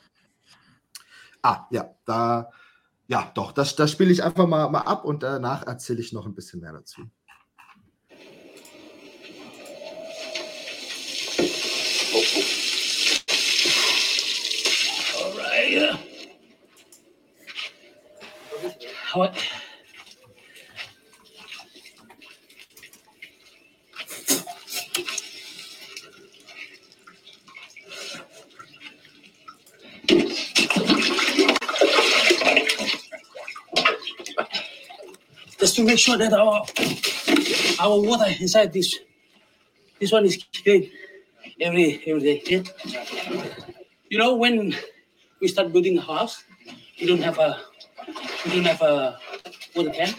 Ah, 1.42 1.68
ja, 1.72 1.94
da, 2.06 2.50
ja, 3.08 3.32
doch, 3.36 3.52
das, 3.52 3.76
das 3.76 3.92
spiele 3.92 4.12
ich 4.12 4.24
einfach 4.24 4.48
mal, 4.48 4.70
mal 4.70 4.82
ab 4.82 5.04
und 5.06 5.24
danach 5.24 5.68
erzähle 5.68 6.00
ich 6.00 6.14
noch 6.14 6.26
ein 6.26 6.36
bisschen 6.36 6.62
mehr 6.62 6.74
dazu. 6.74 7.02
How 19.14 19.32
just 35.60 35.76
to 35.76 35.84
make 35.84 36.00
sure 36.00 36.18
that 36.18 36.34
our 36.34 36.66
our 37.80 38.02
water 38.02 38.26
inside 38.40 38.74
this 38.74 38.98
this 40.00 40.12
one 40.12 40.26
is 40.26 40.44
clean 40.64 40.90
every 41.62 42.02
every 42.08 42.22
day. 42.22 42.42
Yeah? 42.50 42.64
You 44.10 44.18
know 44.18 44.34
when 44.34 44.76
we 45.40 45.48
start 45.50 45.72
building 45.72 46.00
a 46.00 46.02
house, 46.02 46.44
we 47.00 47.06
don't 47.06 47.22
have 47.22 47.38
a 47.38 47.73
we 48.46 48.52
don't 48.52 48.66
have 48.66 48.82
a 48.82 49.20
water 49.76 49.92
can. 49.92 50.14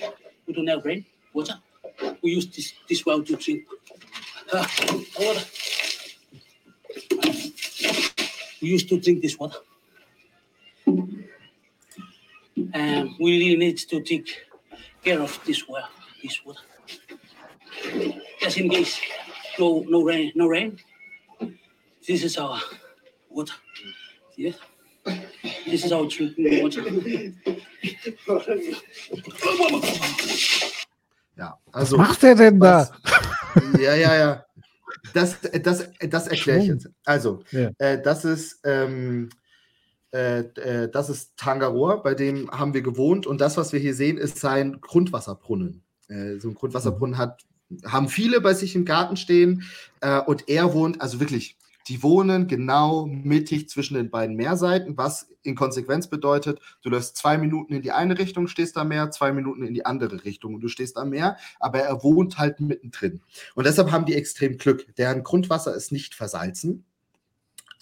We 0.47 0.55
don't 0.55 0.67
have 0.67 0.85
rain 0.85 1.05
water. 1.33 1.61
We 2.23 2.31
use 2.31 2.47
this 2.47 2.73
this 2.89 3.05
well 3.05 3.23
to 3.23 3.37
drink 3.37 3.65
uh, 4.53 4.67
water. 5.19 5.45
We 8.63 8.69
used 8.69 8.89
to 8.89 8.99
drink 8.99 9.21
this 9.21 9.39
water. 9.39 9.59
And 12.73 13.11
we 13.21 13.39
really 13.39 13.57
need 13.57 13.79
to 13.79 14.01
take 14.01 14.29
care 15.05 15.21
of 15.21 15.39
this 15.45 15.69
well, 15.69 15.89
this 16.23 16.41
water. 16.45 16.61
Just 18.41 18.57
in 18.59 18.71
case 18.71 19.01
no 19.59 19.85
no 19.89 20.03
rain, 20.03 20.33
no 20.35 20.47
rain. 20.47 20.79
This 22.07 22.23
is 22.23 22.39
our 22.39 22.61
water. 23.29 23.55
Yeah. 24.37 24.53
This 25.67 25.85
is 25.85 25.93
our 25.93 26.09
drinking 26.09 26.63
water. 26.63 26.83
Ja, 31.37 31.59
also. 31.73 31.99
Was 31.99 32.09
macht 32.09 32.25
er 32.25 32.35
denn 32.35 32.61
was, 32.61 32.91
da? 32.91 33.79
Ja, 33.79 33.95
ja, 33.95 34.17
ja. 34.17 34.45
Das, 35.13 35.37
das, 35.63 35.89
das 36.01 36.29
erkläre 36.29 36.61
ich 36.61 36.67
jetzt. 36.69 36.89
Also, 37.05 37.43
ja. 37.51 37.71
äh, 37.79 38.01
das 38.01 38.25
ist. 38.25 38.61
Ähm, 38.65 39.29
äh, 40.15 40.41
äh, 40.61 40.89
das 40.89 41.11
ist 41.11 41.37
Tangaroa, 41.37 41.97
bei 41.97 42.15
dem 42.15 42.49
haben 42.53 42.73
wir 42.73 42.83
gewohnt 42.83 43.27
und 43.27 43.41
das, 43.41 43.57
was 43.57 43.73
wir 43.73 43.81
hier 43.81 43.95
sehen, 43.95 44.17
ist 44.17 44.39
sein 44.39 44.81
Grundwasserbrunnen. 44.81 45.83
Äh, 46.07 46.39
so 46.39 46.51
ein 46.51 46.55
Grundwasserbrunnen 46.55 47.19
hat, 47.19 47.43
haben 47.85 48.09
viele 48.09 48.41
bei 48.41 48.55
sich 48.55 48.77
im 48.77 48.85
Garten 48.85 49.17
stehen 49.17 49.65
und 50.27 50.49
er 50.49 50.75
wohnt, 50.75 51.01
also 51.01 51.19
wirklich 51.19 51.57
die 51.89 52.03
wohnen 52.03 52.47
genau 52.47 53.07
mittig 53.07 53.69
zwischen 53.69 53.95
den 53.95 54.11
beiden 54.11 54.37
Meerseiten, 54.37 54.97
was 54.97 55.31
in 55.43 55.55
Konsequenz 55.55 56.09
bedeutet, 56.09 56.61
du 56.83 56.91
läufst 56.91 57.17
zwei 57.17 57.37
Minuten 57.37 57.75
in 57.75 57.83
die 57.83 57.93
eine 57.93 58.19
Richtung, 58.19 58.49
stehst 58.49 58.77
am 58.77 58.89
Meer, 58.89 59.11
zwei 59.11 59.33
Minuten 59.33 59.63
in 59.63 59.75
die 59.75 59.85
andere 59.85 60.25
Richtung 60.25 60.55
und 60.55 60.61
du 60.61 60.69
stehst 60.69 60.97
am 60.97 61.11
Meer, 61.11 61.37
aber 61.61 61.81
er 61.81 62.03
wohnt 62.03 62.39
halt 62.39 62.61
mittendrin. 62.61 63.21
Und 63.55 63.67
deshalb 63.67 63.93
haben 63.93 64.07
die 64.07 64.15
extrem 64.15 64.57
Glück. 64.57 64.95
Deren 64.97 65.23
Grundwasser 65.23 65.75
ist 65.75 65.93
nicht 65.93 66.15
versalzen 66.15 66.85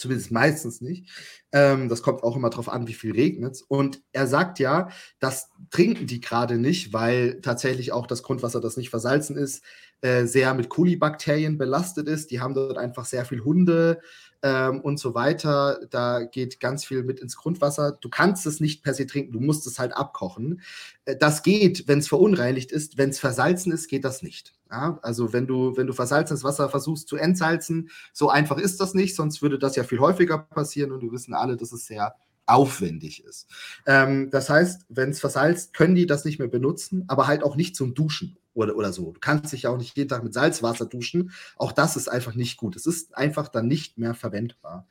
zumindest 0.02 0.32
meistens 0.32 0.80
nicht. 0.80 1.08
Ähm, 1.52 1.88
das 1.88 2.02
kommt 2.02 2.24
auch 2.24 2.36
immer 2.36 2.50
darauf 2.50 2.68
an, 2.68 2.88
wie 2.88 2.92
viel 2.92 3.12
regnet. 3.12 3.62
Und 3.68 4.02
er 4.12 4.26
sagt 4.26 4.58
ja, 4.58 4.88
das 5.20 5.50
trinken 5.70 6.06
die 6.06 6.20
gerade 6.20 6.58
nicht, 6.58 6.92
weil 6.92 7.40
tatsächlich 7.40 7.92
auch 7.92 8.06
das 8.06 8.22
Grundwasser, 8.22 8.60
das 8.60 8.76
nicht 8.76 8.90
versalzen 8.90 9.36
ist, 9.36 9.62
äh, 10.02 10.26
sehr 10.26 10.52
mit 10.54 10.68
Kolibakterien 10.68 11.58
belastet 11.58 12.08
ist. 12.08 12.30
Die 12.30 12.40
haben 12.40 12.54
dort 12.54 12.76
einfach 12.78 13.06
sehr 13.06 13.24
viel 13.24 13.42
Hunde, 13.42 14.00
ähm, 14.42 14.80
und 14.80 14.98
so 14.98 15.14
weiter. 15.14 15.80
Da 15.90 16.24
geht 16.24 16.60
ganz 16.60 16.84
viel 16.84 17.04
mit 17.04 17.20
ins 17.20 17.36
Grundwasser. 17.36 17.92
Du 18.00 18.08
kannst 18.08 18.44
es 18.46 18.60
nicht 18.60 18.82
per 18.82 18.94
se 18.94 19.06
trinken, 19.06 19.32
du 19.32 19.40
musst 19.40 19.66
es 19.66 19.78
halt 19.78 19.96
abkochen. 19.96 20.60
Äh, 21.04 21.16
das 21.16 21.42
geht, 21.42 21.86
wenn 21.88 22.00
es 22.00 22.08
verunreinigt 22.08 22.72
ist. 22.72 22.98
Wenn 22.98 23.10
es 23.10 23.20
versalzen 23.20 23.72
ist, 23.72 23.88
geht 23.88 24.04
das 24.04 24.22
nicht. 24.22 24.54
Ja? 24.70 24.98
Also 25.02 25.32
wenn 25.32 25.46
du, 25.46 25.76
wenn 25.76 25.86
du 25.86 25.92
versalzenes 25.92 26.44
Wasser 26.44 26.68
versuchst 26.68 27.08
zu 27.08 27.16
entsalzen, 27.16 27.90
so 28.12 28.28
einfach 28.30 28.58
ist 28.58 28.80
das 28.80 28.94
nicht, 28.94 29.14
sonst 29.14 29.42
würde 29.42 29.58
das 29.58 29.76
ja 29.76 29.84
viel 29.84 30.00
häufiger 30.00 30.38
passieren 30.38 30.92
und 30.92 31.02
wir 31.02 31.12
wissen 31.12 31.34
alle, 31.34 31.56
dass 31.56 31.72
es 31.72 31.86
sehr 31.86 32.14
aufwendig 32.44 33.24
ist. 33.24 33.48
Ähm, 33.86 34.30
das 34.30 34.50
heißt, 34.50 34.86
wenn 34.88 35.10
es 35.10 35.20
versalzt, 35.20 35.74
können 35.74 35.94
die 35.94 36.06
das 36.06 36.24
nicht 36.24 36.40
mehr 36.40 36.48
benutzen, 36.48 37.04
aber 37.06 37.28
halt 37.28 37.44
auch 37.44 37.54
nicht 37.54 37.76
zum 37.76 37.94
Duschen 37.94 38.36
oder, 38.54 38.76
oder 38.76 38.92
so. 38.92 39.12
Du 39.12 39.20
kannst 39.20 39.52
dich 39.52 39.62
ja 39.62 39.70
auch 39.70 39.78
nicht 39.78 39.96
jeden 39.96 40.08
Tag 40.08 40.22
mit 40.24 40.34
Salzwasser 40.34 40.86
duschen. 40.86 41.32
Auch 41.56 41.72
das 41.72 41.96
ist 41.96 42.08
einfach 42.08 42.34
nicht 42.34 42.56
gut. 42.56 42.76
Es 42.76 42.86
ist 42.86 43.16
einfach 43.16 43.48
dann 43.48 43.66
nicht 43.66 43.98
mehr 43.98 44.14
verwendbar. 44.14 44.86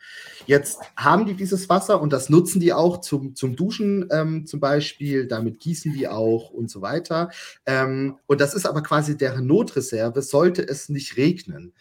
Jetzt 0.48 0.80
haben 0.96 1.26
die 1.26 1.36
dieses 1.36 1.70
Wasser 1.70 2.02
und 2.02 2.12
das 2.12 2.30
nutzen 2.30 2.60
die 2.60 2.74
auch 2.74 3.02
zum, 3.02 3.36
zum 3.36 3.56
Duschen 3.56 4.08
ähm, 4.12 4.46
zum 4.46 4.60
Beispiel. 4.60 5.28
Damit 5.28 5.60
gießen 5.60 5.94
die 5.94 6.08
auch 6.08 6.50
und 6.50 6.70
so 6.70 6.82
weiter. 6.82 7.30
Ähm, 7.66 8.18
und 8.26 8.42
das 8.42 8.54
ist 8.54 8.66
aber 8.66 8.82
quasi 8.82 9.18
deren 9.18 9.46
Notreserve, 9.46 10.22
sollte 10.22 10.68
es 10.68 10.90
nicht 10.90 11.18
regnen. 11.18 11.74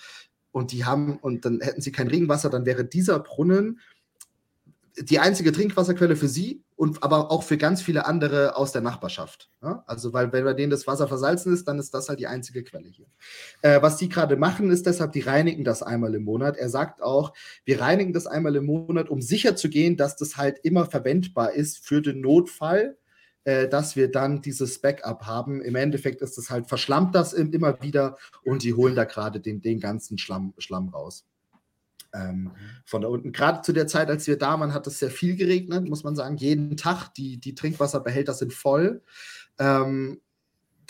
Und 0.53 0.73
die 0.73 0.85
haben, 0.85 1.17
und 1.19 1.45
dann 1.45 1.61
hätten 1.61 1.81
sie 1.81 1.93
kein 1.93 2.09
Regenwasser, 2.09 2.51
dann 2.51 2.67
wäre 2.67 2.85
dieser 2.85 3.21
Brunnen 3.21 3.81
die 4.99 5.21
einzige 5.21 5.53
Trinkwasserquelle 5.53 6.17
für 6.17 6.29
sie 6.29 6.63
und 6.81 7.03
aber 7.03 7.31
auch 7.31 7.43
für 7.43 7.59
ganz 7.59 7.83
viele 7.83 8.07
andere 8.07 8.57
aus 8.57 8.73
der 8.73 8.81
Nachbarschaft. 8.81 9.51
Ja? 9.63 9.85
Also, 9.87 10.15
weil 10.15 10.33
wenn 10.33 10.45
bei 10.45 10.55
denen 10.55 10.71
das 10.71 10.87
Wasser 10.87 11.09
versalzen 11.09 11.53
ist, 11.53 11.69
dann 11.69 11.79
ist 11.79 11.93
das 11.93 12.09
halt 12.09 12.21
die 12.21 12.27
einzige 12.27 12.65
Quelle 12.65 12.89
hier. 12.89 13.05
Äh, 13.61 13.83
was 13.83 13.99
die 13.99 14.09
gerade 14.09 14.37
machen, 14.37 14.71
ist 14.71 14.87
deshalb, 14.87 15.13
die 15.13 15.21
reinigen 15.21 15.63
das 15.63 15.83
einmal 15.83 16.15
im 16.15 16.25
Monat. 16.25 16.57
Er 16.57 16.71
sagt 16.71 17.03
auch, 17.03 17.35
wir 17.67 17.83
reinigen 17.83 18.15
das 18.15 18.27
einmal 18.27 18.57
im 18.57 18.65
Monat, 18.65 19.11
um 19.11 19.21
sicher 19.21 19.57
zu 19.57 19.69
gehen, 19.69 19.99
dass 19.99 20.17
das 20.17 20.39
halt 20.39 20.59
immer 20.63 20.87
verwendbar 20.87 21.53
ist 21.53 21.87
für 21.87 22.01
den 22.01 22.23
Notfall 22.23 22.97
äh, 23.45 23.69
dass 23.69 23.95
wir 23.95 24.11
dann 24.11 24.41
dieses 24.41 24.81
Backup 24.81 25.27
haben. 25.27 25.61
Im 25.61 25.75
Endeffekt 25.75 26.23
ist 26.23 26.39
es 26.39 26.49
halt, 26.49 26.67
verschlammt 26.67 27.15
das 27.15 27.35
immer 27.35 27.83
wieder 27.83 28.17
und 28.43 28.63
die 28.63 28.73
holen 28.73 28.95
da 28.95 29.05
gerade 29.05 29.41
den, 29.41 29.61
den 29.61 29.81
ganzen 29.81 30.17
Schlamm, 30.17 30.55
Schlamm 30.57 30.89
raus. 30.89 31.27
Ähm, 32.13 32.53
von 32.85 33.03
da 33.03 33.09
unten. 33.09 33.33
Gerade 33.33 33.63
zu 33.63 33.73
der 33.73 33.87
Zeit, 33.87 34.11
als 34.11 34.27
wir 34.27 34.37
da 34.37 34.59
waren, 34.59 34.75
hat 34.75 34.87
es 34.87 34.99
sehr 34.99 35.11
viel 35.11 35.37
geregnet, 35.37 35.89
muss 35.89 36.05
man 36.05 36.17
sagen. 36.17 36.37
Jeden 36.37 36.77
Tag, 36.77 37.15
die, 37.15 37.39
die 37.39 37.55
Trinkwasserbehälter 37.55 38.35
sind 38.35 38.53
voll. 38.53 39.03
Ähm, 39.59 40.21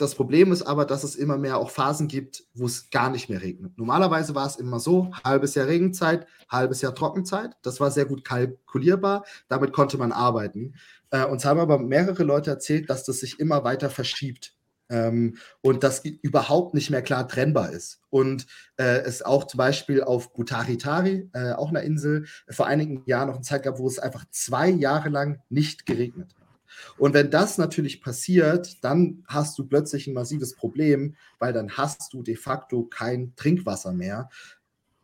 das 0.00 0.14
Problem 0.14 0.50
ist 0.50 0.62
aber, 0.62 0.86
dass 0.86 1.04
es 1.04 1.14
immer 1.14 1.36
mehr 1.36 1.58
auch 1.58 1.70
Phasen 1.70 2.08
gibt, 2.08 2.44
wo 2.54 2.64
es 2.64 2.88
gar 2.88 3.10
nicht 3.10 3.28
mehr 3.28 3.42
regnet. 3.42 3.76
Normalerweise 3.76 4.34
war 4.34 4.46
es 4.46 4.56
immer 4.56 4.80
so, 4.80 5.10
halbes 5.24 5.54
Jahr 5.54 5.66
Regenzeit, 5.66 6.26
halbes 6.48 6.80
Jahr 6.80 6.94
Trockenzeit. 6.94 7.50
Das 7.60 7.80
war 7.80 7.90
sehr 7.90 8.06
gut 8.06 8.24
kalkulierbar. 8.24 9.24
Damit 9.48 9.72
konnte 9.74 9.98
man 9.98 10.12
arbeiten. 10.12 10.74
Äh, 11.10 11.26
uns 11.26 11.44
haben 11.44 11.60
aber 11.60 11.78
mehrere 11.78 12.22
Leute 12.22 12.50
erzählt, 12.50 12.88
dass 12.88 13.04
das 13.04 13.20
sich 13.20 13.38
immer 13.40 13.62
weiter 13.62 13.90
verschiebt. 13.90 14.54
Ähm, 14.90 15.36
und 15.62 15.82
das 15.84 16.04
überhaupt 16.04 16.74
nicht 16.74 16.90
mehr 16.90 17.02
klar 17.02 17.26
trennbar 17.26 17.70
ist. 17.70 18.00
Und 18.10 18.46
äh, 18.76 19.00
es 19.02 19.22
auch 19.22 19.46
zum 19.46 19.58
Beispiel 19.58 20.02
auf 20.02 20.32
Butaritari, 20.34 21.30
äh, 21.32 21.52
auch 21.52 21.70
einer 21.70 21.82
Insel, 21.82 22.26
vor 22.50 22.66
einigen 22.66 23.02
Jahren 23.06 23.28
noch 23.28 23.36
eine 23.36 23.44
Zeit 23.44 23.62
gab, 23.62 23.78
wo 23.78 23.86
es 23.86 23.98
einfach 23.98 24.24
zwei 24.30 24.68
Jahre 24.68 25.08
lang 25.08 25.40
nicht 25.48 25.86
geregnet 25.86 26.34
hat. 26.34 26.40
Und 26.98 27.14
wenn 27.14 27.30
das 27.30 27.58
natürlich 27.58 28.02
passiert, 28.02 28.82
dann 28.84 29.24
hast 29.26 29.58
du 29.58 29.66
plötzlich 29.66 30.06
ein 30.06 30.14
massives 30.14 30.54
Problem, 30.54 31.16
weil 31.38 31.52
dann 31.52 31.76
hast 31.76 32.12
du 32.12 32.22
de 32.22 32.36
facto 32.36 32.84
kein 32.84 33.34
Trinkwasser 33.36 33.92
mehr 33.92 34.28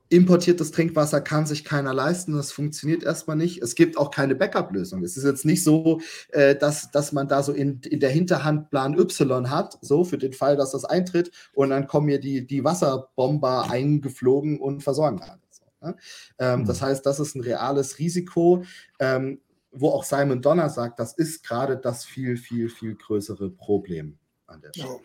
importiertes 0.08 0.70
Trinkwasser 0.70 1.20
kann 1.20 1.46
sich 1.46 1.64
keiner 1.64 1.92
leisten, 1.92 2.34
das 2.34 2.52
funktioniert 2.52 3.02
erstmal 3.02 3.36
nicht. 3.36 3.62
Es 3.62 3.74
gibt 3.74 3.98
auch 3.98 4.10
keine 4.10 4.34
Backup-Lösung. 4.34 5.02
Es 5.02 5.16
ist 5.16 5.24
jetzt 5.24 5.44
nicht 5.44 5.64
so, 5.64 6.00
äh, 6.28 6.54
dass, 6.54 6.90
dass 6.90 7.12
man 7.12 7.28
da 7.28 7.42
so 7.42 7.52
in, 7.52 7.80
in 7.80 8.00
der 8.00 8.10
Hinterhand 8.10 8.70
Plan 8.70 8.98
Y 8.98 9.50
hat, 9.50 9.78
so 9.80 10.04
für 10.04 10.18
den 10.18 10.32
Fall, 10.32 10.56
dass 10.56 10.72
das 10.72 10.84
eintritt 10.84 11.30
und 11.54 11.70
dann 11.70 11.86
kommen 11.86 12.06
mir 12.06 12.20
die, 12.20 12.46
die 12.46 12.62
Wasserbomber 12.62 13.70
eingeflogen 13.70 14.60
und 14.60 14.82
versorgen 14.82 15.20
alles. 15.22 15.40
Ne? 15.82 15.96
ähm, 16.38 16.60
mhm. 16.60 16.66
Das 16.66 16.82
heißt, 16.82 17.04
das 17.04 17.20
ist 17.20 17.34
ein 17.34 17.42
reales 17.42 17.98
Risiko, 17.98 18.64
ähm, 18.98 19.40
wo 19.72 19.90
auch 19.90 20.04
Simon 20.04 20.40
Donner 20.40 20.70
sagt, 20.70 20.98
das 21.00 21.14
ist 21.14 21.44
gerade 21.44 21.76
das 21.76 22.04
viel, 22.04 22.36
viel, 22.36 22.68
viel 22.68 22.94
größere 22.94 23.50
Problem 23.50 24.18
an 24.46 24.60
der 24.60 24.70
Stelle. 24.72 25.00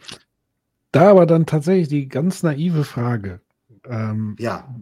Da 0.92 1.10
aber 1.10 1.26
dann 1.26 1.46
tatsächlich 1.46 1.88
die 1.88 2.08
ganz 2.08 2.44
naive 2.44 2.84
Frage. 2.84 3.42
Ähm, 3.88 4.36
ja. 4.40 4.74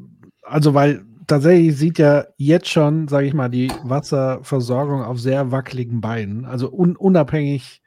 Also, 0.43 0.73
weil 0.73 1.05
tatsächlich 1.27 1.77
sieht 1.77 1.99
ja 1.99 2.25
jetzt 2.37 2.69
schon, 2.69 3.07
sage 3.07 3.27
ich 3.27 3.33
mal, 3.33 3.49
die 3.49 3.71
Wasserversorgung 3.83 5.03
auf 5.03 5.19
sehr 5.19 5.51
wackeligen 5.51 6.01
Beinen. 6.01 6.45
Also 6.45 6.71
un 6.71 6.95
unabhängig 6.95 7.81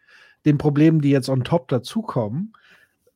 den 0.44 0.58
Problemen, 0.58 1.00
die 1.00 1.10
jetzt 1.10 1.28
on 1.28 1.44
top 1.44 1.68
dazukommen. 1.68 2.52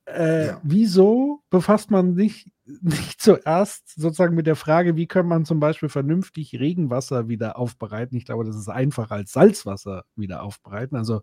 Äh, 0.05 0.47
ja. 0.47 0.61
Wieso 0.63 1.41
befasst 1.51 1.91
man 1.91 2.15
sich 2.15 2.51
nicht 2.81 3.21
zuerst 3.21 3.95
sozusagen 4.01 4.35
mit 4.35 4.47
der 4.47 4.57
Frage, 4.57 4.97
wie 4.97 5.07
kann 5.07 5.27
man 5.27 5.45
zum 5.45 5.61
Beispiel 5.61 5.89
vernünftig 5.89 6.59
Regenwasser 6.59 7.29
wieder 7.29 7.59
aufbereiten? 7.59 8.17
Ich 8.17 8.25
glaube, 8.25 8.45
das 8.45 8.57
ist 8.57 8.69
einfacher 8.69 9.15
als 9.15 9.33
Salzwasser 9.33 10.05
wieder 10.17 10.43
aufbereiten. 10.43 10.97
Also 10.97 11.23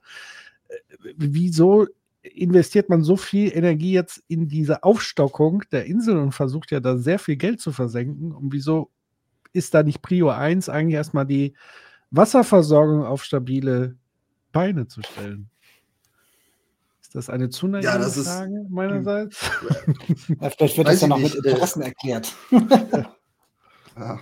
äh, 0.70 1.14
wieso 1.18 1.88
investiert 2.24 2.90
man 2.90 3.04
so 3.04 3.18
viel 3.18 3.56
Energie 3.56 3.92
jetzt 3.92 4.24
in 4.28 4.48
diese 4.48 4.84
Aufstockung 4.84 5.64
der 5.72 5.86
Insel 5.86 6.18
und 6.18 6.32
versucht 6.32 6.72
ja 6.72 6.80
da 6.80 6.98
sehr 6.98 7.20
viel 7.20 7.36
Geld 7.36 7.60
zu 7.60 7.72
versenken. 7.72 8.32
Und 8.32 8.54
wieso 8.54 8.90
ist 9.52 9.74
da 9.74 9.84
nicht 9.84 10.02
Prio 10.02 10.30
1 10.30 10.70
eigentlich 10.70 10.96
erstmal 10.96 11.26
die 11.26 11.54
Wasserversorgung 12.12 13.06
auf 13.06 13.24
stabile 13.24 13.98
Beine 14.52 14.88
zu 14.88 15.02
stellen? 15.02 15.50
Ist 17.02 17.14
das 17.14 17.30
eine 17.30 17.50
zu 17.50 17.68
ja, 17.68 17.98
das 17.98 18.18
Frage 18.24 18.62
ist, 18.62 18.70
meinerseits? 18.70 19.42
Ja, 20.40 20.50
vielleicht 20.50 20.78
wird 20.78 20.88
das 20.88 21.02
ja 21.02 21.08
noch 21.08 21.20
mit 21.20 21.36
äh, 21.36 21.50
Interessen 21.50 21.82
erklärt. 21.82 22.34
ja. 22.52 23.14
Ja, 23.96 24.20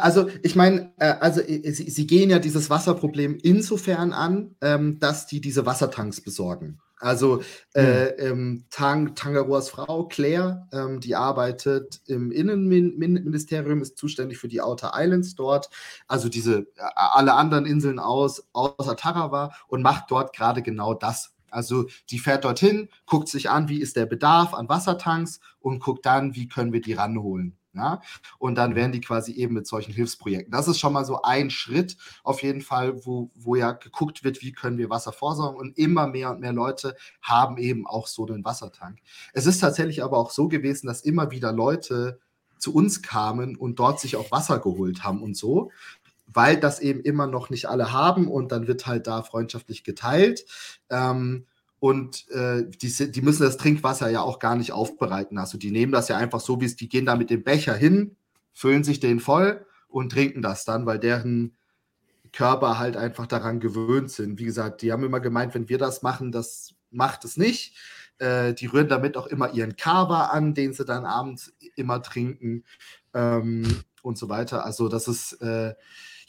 also 0.00 0.28
ich 0.42 0.56
meine, 0.56 0.92
äh, 0.98 1.14
also 1.20 1.40
äh, 1.40 1.70
sie, 1.72 1.90
sie, 1.90 2.06
gehen 2.06 2.30
ja 2.30 2.38
dieses 2.38 2.70
Wasserproblem 2.70 3.38
insofern 3.42 4.12
an, 4.12 4.56
ähm, 4.60 4.98
dass 5.00 5.26
die 5.26 5.40
diese 5.40 5.66
Wassertanks 5.66 6.20
besorgen. 6.20 6.80
Also 7.02 7.42
äh, 7.74 8.10
ähm, 8.10 8.64
Tang, 8.70 9.16
Tangaroas 9.16 9.70
Frau 9.70 10.06
Claire, 10.06 10.68
ähm, 10.72 11.00
die 11.00 11.16
arbeitet 11.16 12.00
im 12.06 12.30
Innenministerium, 12.30 13.82
ist 13.82 13.98
zuständig 13.98 14.38
für 14.38 14.46
die 14.46 14.60
Outer 14.60 14.92
Islands 14.94 15.34
dort, 15.34 15.68
also 16.06 16.28
diese 16.28 16.58
äh, 16.58 16.64
alle 16.94 17.34
anderen 17.34 17.66
Inseln 17.66 17.98
aus, 17.98 18.44
außer 18.52 18.94
Tarawa 18.96 19.52
und 19.66 19.82
macht 19.82 20.12
dort 20.12 20.32
gerade 20.32 20.62
genau 20.62 20.94
das. 20.94 21.32
Also 21.50 21.86
die 22.10 22.20
fährt 22.20 22.44
dorthin, 22.44 22.88
guckt 23.06 23.28
sich 23.28 23.50
an, 23.50 23.68
wie 23.68 23.80
ist 23.80 23.96
der 23.96 24.06
Bedarf 24.06 24.54
an 24.54 24.68
Wassertanks 24.68 25.40
und 25.58 25.80
guckt 25.80 26.06
dann, 26.06 26.36
wie 26.36 26.48
können 26.48 26.72
wir 26.72 26.80
die 26.80 26.94
ranholen. 26.94 27.58
Ja? 27.74 28.00
Und 28.38 28.56
dann 28.56 28.74
werden 28.74 28.92
die 28.92 29.00
quasi 29.00 29.32
eben 29.32 29.54
mit 29.54 29.66
solchen 29.66 29.92
Hilfsprojekten. 29.92 30.52
Das 30.52 30.68
ist 30.68 30.78
schon 30.78 30.92
mal 30.92 31.04
so 31.04 31.22
ein 31.22 31.50
Schritt 31.50 31.96
auf 32.22 32.42
jeden 32.42 32.60
Fall, 32.60 33.04
wo, 33.04 33.30
wo 33.34 33.54
ja 33.54 33.72
geguckt 33.72 34.24
wird, 34.24 34.42
wie 34.42 34.52
können 34.52 34.78
wir 34.78 34.90
Wasser 34.90 35.12
vorsorgen. 35.12 35.58
Und 35.58 35.78
immer 35.78 36.06
mehr 36.06 36.30
und 36.30 36.40
mehr 36.40 36.52
Leute 36.52 36.96
haben 37.20 37.58
eben 37.58 37.86
auch 37.86 38.06
so 38.06 38.26
einen 38.26 38.44
Wassertank. 38.44 38.98
Es 39.32 39.46
ist 39.46 39.58
tatsächlich 39.60 40.02
aber 40.02 40.18
auch 40.18 40.30
so 40.30 40.48
gewesen, 40.48 40.86
dass 40.86 41.02
immer 41.02 41.30
wieder 41.30 41.52
Leute 41.52 42.20
zu 42.58 42.74
uns 42.74 43.02
kamen 43.02 43.56
und 43.56 43.78
dort 43.78 44.00
sich 44.00 44.16
auch 44.16 44.30
Wasser 44.30 44.58
geholt 44.58 45.02
haben 45.02 45.22
und 45.22 45.36
so 45.36 45.70
weil 46.34 46.58
das 46.58 46.80
eben 46.80 47.00
immer 47.00 47.26
noch 47.26 47.50
nicht 47.50 47.66
alle 47.66 47.92
haben 47.92 48.28
und 48.28 48.52
dann 48.52 48.66
wird 48.66 48.86
halt 48.86 49.06
da 49.06 49.22
freundschaftlich 49.22 49.84
geteilt. 49.84 50.46
Ähm, 50.90 51.46
und 51.82 52.30
äh, 52.30 52.62
die, 52.80 53.10
die, 53.10 53.22
müssen 53.22 53.42
das 53.42 53.56
Trinkwasser 53.56 54.08
ja 54.08 54.20
auch 54.20 54.38
gar 54.38 54.54
nicht 54.54 54.70
aufbereiten. 54.70 55.36
Also 55.36 55.58
die 55.58 55.72
nehmen 55.72 55.90
das 55.90 56.06
ja 56.06 56.16
einfach 56.16 56.38
so, 56.38 56.60
wie 56.60 56.66
es, 56.66 56.76
die 56.76 56.88
gehen 56.88 57.06
da 57.06 57.16
mit 57.16 57.28
dem 57.28 57.42
Becher 57.42 57.74
hin, 57.74 58.14
füllen 58.52 58.84
sich 58.84 59.00
den 59.00 59.18
voll 59.18 59.66
und 59.88 60.12
trinken 60.12 60.42
das 60.42 60.64
dann, 60.64 60.86
weil 60.86 61.00
deren 61.00 61.56
Körper 62.30 62.78
halt 62.78 62.96
einfach 62.96 63.26
daran 63.26 63.58
gewöhnt 63.58 64.12
sind. 64.12 64.38
Wie 64.38 64.44
gesagt, 64.44 64.82
die 64.82 64.92
haben 64.92 65.02
immer 65.02 65.18
gemeint, 65.18 65.56
wenn 65.56 65.68
wir 65.68 65.78
das 65.78 66.02
machen, 66.02 66.30
das 66.30 66.76
macht 66.92 67.24
es 67.24 67.36
nicht. 67.36 67.76
Äh, 68.18 68.54
die 68.54 68.66
rühren 68.66 68.86
damit 68.86 69.16
auch 69.16 69.26
immer 69.26 69.52
ihren 69.52 69.74
Kava 69.74 70.26
an, 70.26 70.54
den 70.54 70.74
sie 70.74 70.84
dann 70.84 71.04
abends 71.04 71.52
immer 71.74 72.00
trinken 72.00 72.62
ähm, 73.12 73.66
und 74.02 74.16
so 74.16 74.28
weiter. 74.28 74.64
Also 74.64 74.88
das 74.88 75.08
ist 75.08 75.32
äh, 75.42 75.74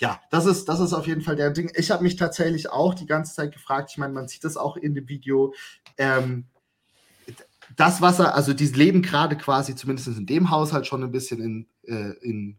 ja, 0.04 0.20
das 0.30 0.46
ist, 0.46 0.68
das 0.68 0.82
ist 0.82 0.92
auf 0.92 1.08
jeden 1.08 1.22
Fall 1.22 1.38
der 1.38 1.52
Ding. 1.52 1.72
Ich 1.76 1.90
habe 1.90 2.04
mich 2.04 2.18
tatsächlich 2.18 2.70
auch 2.70 2.94
die 2.94 3.06
ganze 3.06 3.34
Zeit 3.34 3.54
gefragt, 3.54 3.90
ich 3.92 3.98
meine, 3.98 4.12
man 4.12 4.28
sieht 4.28 4.44
das 4.44 4.58
auch 4.58 4.76
in 4.76 4.96
dem 4.96 5.08
Video, 5.08 5.54
ähm, 5.98 6.44
das 7.78 8.02
Wasser, 8.02 8.36
also 8.36 8.54
die 8.54 8.68
leben 8.68 9.02
gerade 9.02 9.38
quasi 9.38 9.76
zumindest 9.76 10.10
in 10.10 10.26
dem 10.26 10.52
Haushalt 10.52 10.86
schon 10.88 11.06
ein 11.06 11.12
bisschen 11.12 11.40
in, 11.40 11.68
äh, 11.88 12.18
in 12.20 12.58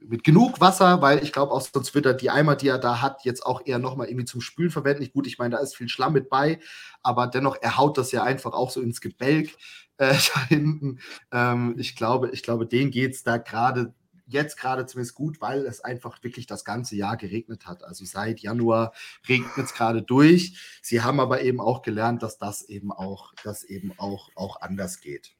mit 0.00 0.22
genug 0.22 0.60
Wasser, 0.60 1.00
weil 1.00 1.22
ich 1.22 1.32
glaube 1.32 1.52
auch 1.52 1.62
sonst 1.62 1.94
wird 1.94 2.04
er 2.04 2.12
die 2.12 2.28
Eimer, 2.28 2.56
die 2.56 2.68
er 2.68 2.78
da 2.78 3.00
hat, 3.00 3.24
jetzt 3.24 3.46
auch 3.46 3.62
eher 3.64 3.78
nochmal 3.78 4.08
irgendwie 4.08 4.26
zum 4.26 4.42
Spülen 4.42 4.70
verwenden. 4.70 5.08
Gut, 5.14 5.26
ich 5.26 5.38
meine, 5.38 5.56
da 5.56 5.62
ist 5.62 5.74
viel 5.74 5.88
Schlamm 5.88 6.12
mit 6.12 6.28
bei, 6.28 6.58
aber 7.02 7.26
dennoch, 7.26 7.56
er 7.62 7.78
haut 7.78 7.96
das 7.96 8.12
ja 8.12 8.22
einfach 8.22 8.52
auch 8.52 8.70
so 8.70 8.82
ins 8.82 9.00
Gebälk 9.00 9.48
äh, 9.96 10.12
da 10.34 10.44
hinten. 10.46 10.98
Ähm, 11.30 11.74
ich 11.78 11.96
glaube, 11.96 12.28
ich 12.32 12.42
glaube, 12.42 12.66
denen 12.66 12.90
geht 12.90 13.14
es 13.14 13.22
da 13.22 13.38
gerade 13.38 13.94
jetzt 14.32 14.56
gerade 14.56 14.86
zumindest 14.86 15.14
gut, 15.14 15.40
weil 15.40 15.66
es 15.66 15.80
einfach 15.80 16.22
wirklich 16.22 16.46
das 16.46 16.64
ganze 16.64 16.96
Jahr 16.96 17.16
geregnet 17.16 17.66
hat. 17.66 17.84
Also 17.84 18.04
seit 18.04 18.40
Januar 18.40 18.92
regnet 19.28 19.52
es 19.58 19.74
gerade 19.74 20.02
durch. 20.02 20.80
Sie 20.82 21.02
haben 21.02 21.20
aber 21.20 21.42
eben 21.42 21.60
auch 21.60 21.82
gelernt, 21.82 22.22
dass 22.22 22.38
das 22.38 22.62
eben 22.62 22.92
auch, 22.92 23.32
das 23.44 23.64
eben 23.64 23.92
auch, 23.98 24.30
auch 24.34 24.60
anders 24.60 25.00
geht. 25.00 25.36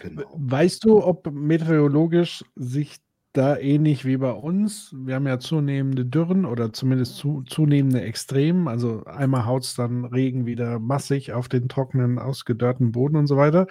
Genau. 0.00 0.24
Weißt 0.34 0.84
du, 0.84 1.04
ob 1.04 1.30
meteorologisch 1.30 2.44
sich 2.54 2.96
da 3.36 3.58
ähnlich 3.58 4.06
wie 4.06 4.16
bei 4.16 4.30
uns, 4.32 4.94
wir 4.96 5.16
haben 5.16 5.26
ja 5.26 5.38
zunehmende 5.38 6.06
Dürren 6.06 6.46
oder 6.46 6.72
zumindest 6.72 7.16
zu, 7.16 7.42
zunehmende 7.42 8.00
Extremen, 8.00 8.66
also 8.66 9.04
einmal 9.04 9.44
haut 9.44 9.64
es 9.64 9.74
dann 9.74 10.06
Regen 10.06 10.46
wieder 10.46 10.78
massig 10.78 11.32
auf 11.32 11.48
den 11.48 11.68
trockenen, 11.68 12.18
ausgedörrten 12.18 12.92
Boden 12.92 13.16
und 13.16 13.26
so 13.26 13.36
weiter. 13.36 13.66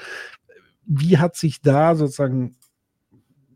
Wie 0.85 1.17
hat 1.17 1.35
sich 1.35 1.61
da 1.61 1.95
sozusagen 1.95 2.55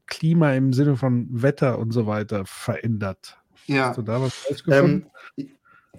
Klima 0.09 0.53
im 0.53 0.73
Sinne 0.73 0.97
von 0.97 1.27
Wetter 1.29 1.79
und 1.79 1.91
so 1.91 2.07
weiter 2.07 2.45
verändert? 2.45 3.37
Ja. 3.67 3.89
Hast 3.89 3.97
du 3.97 4.01
da 4.01 4.21
was 4.21 4.33
rausgefunden? 4.49 5.05
Ähm, 5.37 5.49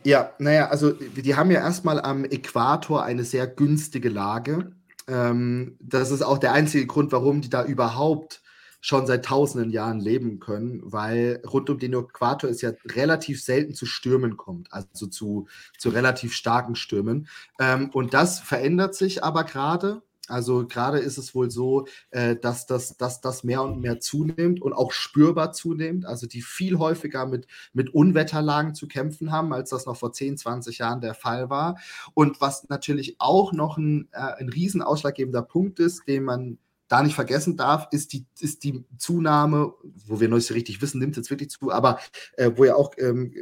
ja, 0.05 0.33
naja, 0.39 0.69
also 0.69 0.93
die 0.93 1.35
haben 1.35 1.51
ja 1.51 1.61
erstmal 1.61 2.01
am 2.01 2.25
Äquator 2.25 3.03
eine 3.03 3.25
sehr 3.25 3.47
günstige 3.47 4.09
Lage. 4.09 4.73
Ähm, 5.07 5.77
das 5.81 6.11
ist 6.11 6.23
auch 6.23 6.39
der 6.39 6.53
einzige 6.53 6.87
Grund, 6.87 7.13
warum 7.13 7.41
die 7.41 7.51
da 7.51 7.65
überhaupt 7.65 8.43
schon 8.81 9.07
seit 9.07 9.27
tausenden 9.27 9.71
Jahren 9.71 10.01
leben 10.01 10.41
können, 10.41 10.81
weil 10.83 11.43
rund 11.47 11.69
um 11.69 11.79
den 11.79 11.93
Äquator 11.93 12.49
es 12.49 12.63
ja 12.63 12.73
relativ 12.87 13.43
selten 13.43 13.75
zu 13.75 13.85
Stürmen 13.85 14.39
kommt, 14.39 14.73
also 14.73 15.07
zu, 15.07 15.49
zu 15.77 15.91
relativ 15.91 16.33
starken 16.33 16.75
Stürmen. 16.75 17.29
Ähm, 17.59 17.91
und 17.93 18.15
das 18.15 18.41
verändert 18.41 18.95
sich 18.95 19.23
aber 19.23 19.45
gerade. 19.45 20.03
Also 20.31 20.67
gerade 20.67 20.99
ist 20.99 21.19
es 21.19 21.35
wohl 21.35 21.51
so, 21.51 21.87
äh, 22.11 22.37
dass, 22.37 22.67
das, 22.67 22.97
dass 22.97 23.21
das 23.21 23.45
mehr 23.45 23.63
und 23.63 23.81
mehr 23.81 24.01
zunimmt 24.01 24.63
und 24.63 24.73
auch 24.73 24.93
spürbar 24.93 25.53
zunimmt. 25.53 26.07
Also 26.07 26.27
die 26.27 26.43
viel 26.43 26.79
häufiger 26.79 27.27
mit, 27.27 27.47
mit 27.73 27.93
Unwetterlagen 27.93 28.75
zu 28.75 28.89
kämpfen 28.89 29.33
haben, 29.33 29.53
als 29.53 29.71
das 29.71 29.87
noch 29.87 29.97
vor 29.97 30.13
10, 30.13 30.39
20 30.39 30.79
Jahren 30.79 31.01
der 31.01 31.15
Fall 31.15 31.51
war. 31.51 31.79
Und 32.15 32.41
was 32.41 32.69
natürlich 32.69 33.17
auch 33.19 33.53
noch 33.53 33.77
ein, 33.77 34.09
äh, 34.13 34.19
ein 34.19 34.49
riesen 34.49 34.83
ausschlaggebender 34.83 35.43
Punkt 35.43 35.81
ist, 35.81 36.07
den 36.07 36.25
man 36.25 36.59
da 36.89 37.03
nicht 37.03 37.15
vergessen 37.15 37.57
darf, 37.57 37.87
ist 37.93 38.13
die, 38.13 38.27
ist 38.41 38.65
die 38.65 38.85
Zunahme, 38.99 39.73
wo 40.07 40.21
wir 40.21 40.29
noch 40.29 40.37
nicht 40.37 40.47
so 40.47 40.55
richtig 40.55 40.83
wissen, 40.83 40.99
nimmt 40.99 41.17
jetzt 41.17 41.31
wirklich 41.31 41.51
zu, 41.51 41.71
aber 41.71 42.01
äh, 42.37 42.51
wo 42.57 42.65
ja 42.65 42.75
auch 42.75 42.95
ähm, 42.99 43.33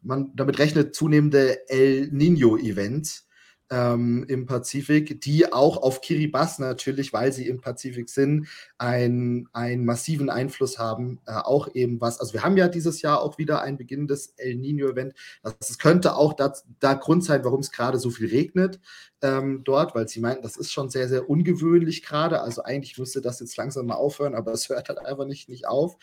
man 0.00 0.32
damit 0.34 0.58
rechnet, 0.58 0.94
zunehmende 0.94 1.68
El 1.68 2.08
Nino-Events 2.12 3.25
ähm, 3.70 4.24
im 4.28 4.46
Pazifik, 4.46 5.20
die 5.20 5.52
auch 5.52 5.76
auf 5.76 6.00
Kiribati 6.00 6.62
natürlich, 6.62 7.12
weil 7.12 7.32
sie 7.32 7.48
im 7.48 7.60
Pazifik 7.60 8.08
sind, 8.08 8.48
ein, 8.78 9.48
einen 9.52 9.84
massiven 9.84 10.30
Einfluss 10.30 10.78
haben. 10.78 11.20
Äh, 11.26 11.32
auch 11.32 11.74
eben 11.74 12.00
was, 12.00 12.20
also 12.20 12.32
wir 12.32 12.42
haben 12.42 12.56
ja 12.56 12.68
dieses 12.68 13.02
Jahr 13.02 13.22
auch 13.22 13.38
wieder 13.38 13.62
ein 13.62 13.76
beginnendes 13.76 14.34
El 14.36 14.56
Nino-Event. 14.56 15.14
Das 15.42 15.78
könnte 15.78 16.16
auch 16.16 16.34
da, 16.34 16.52
da 16.78 16.94
Grund 16.94 17.24
sein, 17.24 17.44
warum 17.44 17.60
es 17.60 17.72
gerade 17.72 17.98
so 17.98 18.10
viel 18.10 18.28
regnet 18.28 18.80
ähm, 19.22 19.62
dort, 19.64 19.94
weil 19.94 20.08
sie 20.08 20.20
meinten, 20.20 20.42
das 20.42 20.56
ist 20.56 20.72
schon 20.72 20.90
sehr, 20.90 21.08
sehr 21.08 21.28
ungewöhnlich 21.28 22.02
gerade. 22.02 22.40
Also 22.42 22.62
eigentlich 22.62 22.98
müsste 22.98 23.20
das 23.20 23.40
jetzt 23.40 23.56
langsam 23.56 23.86
mal 23.86 23.94
aufhören, 23.94 24.34
aber 24.34 24.52
es 24.52 24.68
hört 24.68 24.88
halt 24.88 24.98
einfach 24.98 25.24
nicht, 25.26 25.48
nicht 25.48 25.66
auf. 25.66 25.96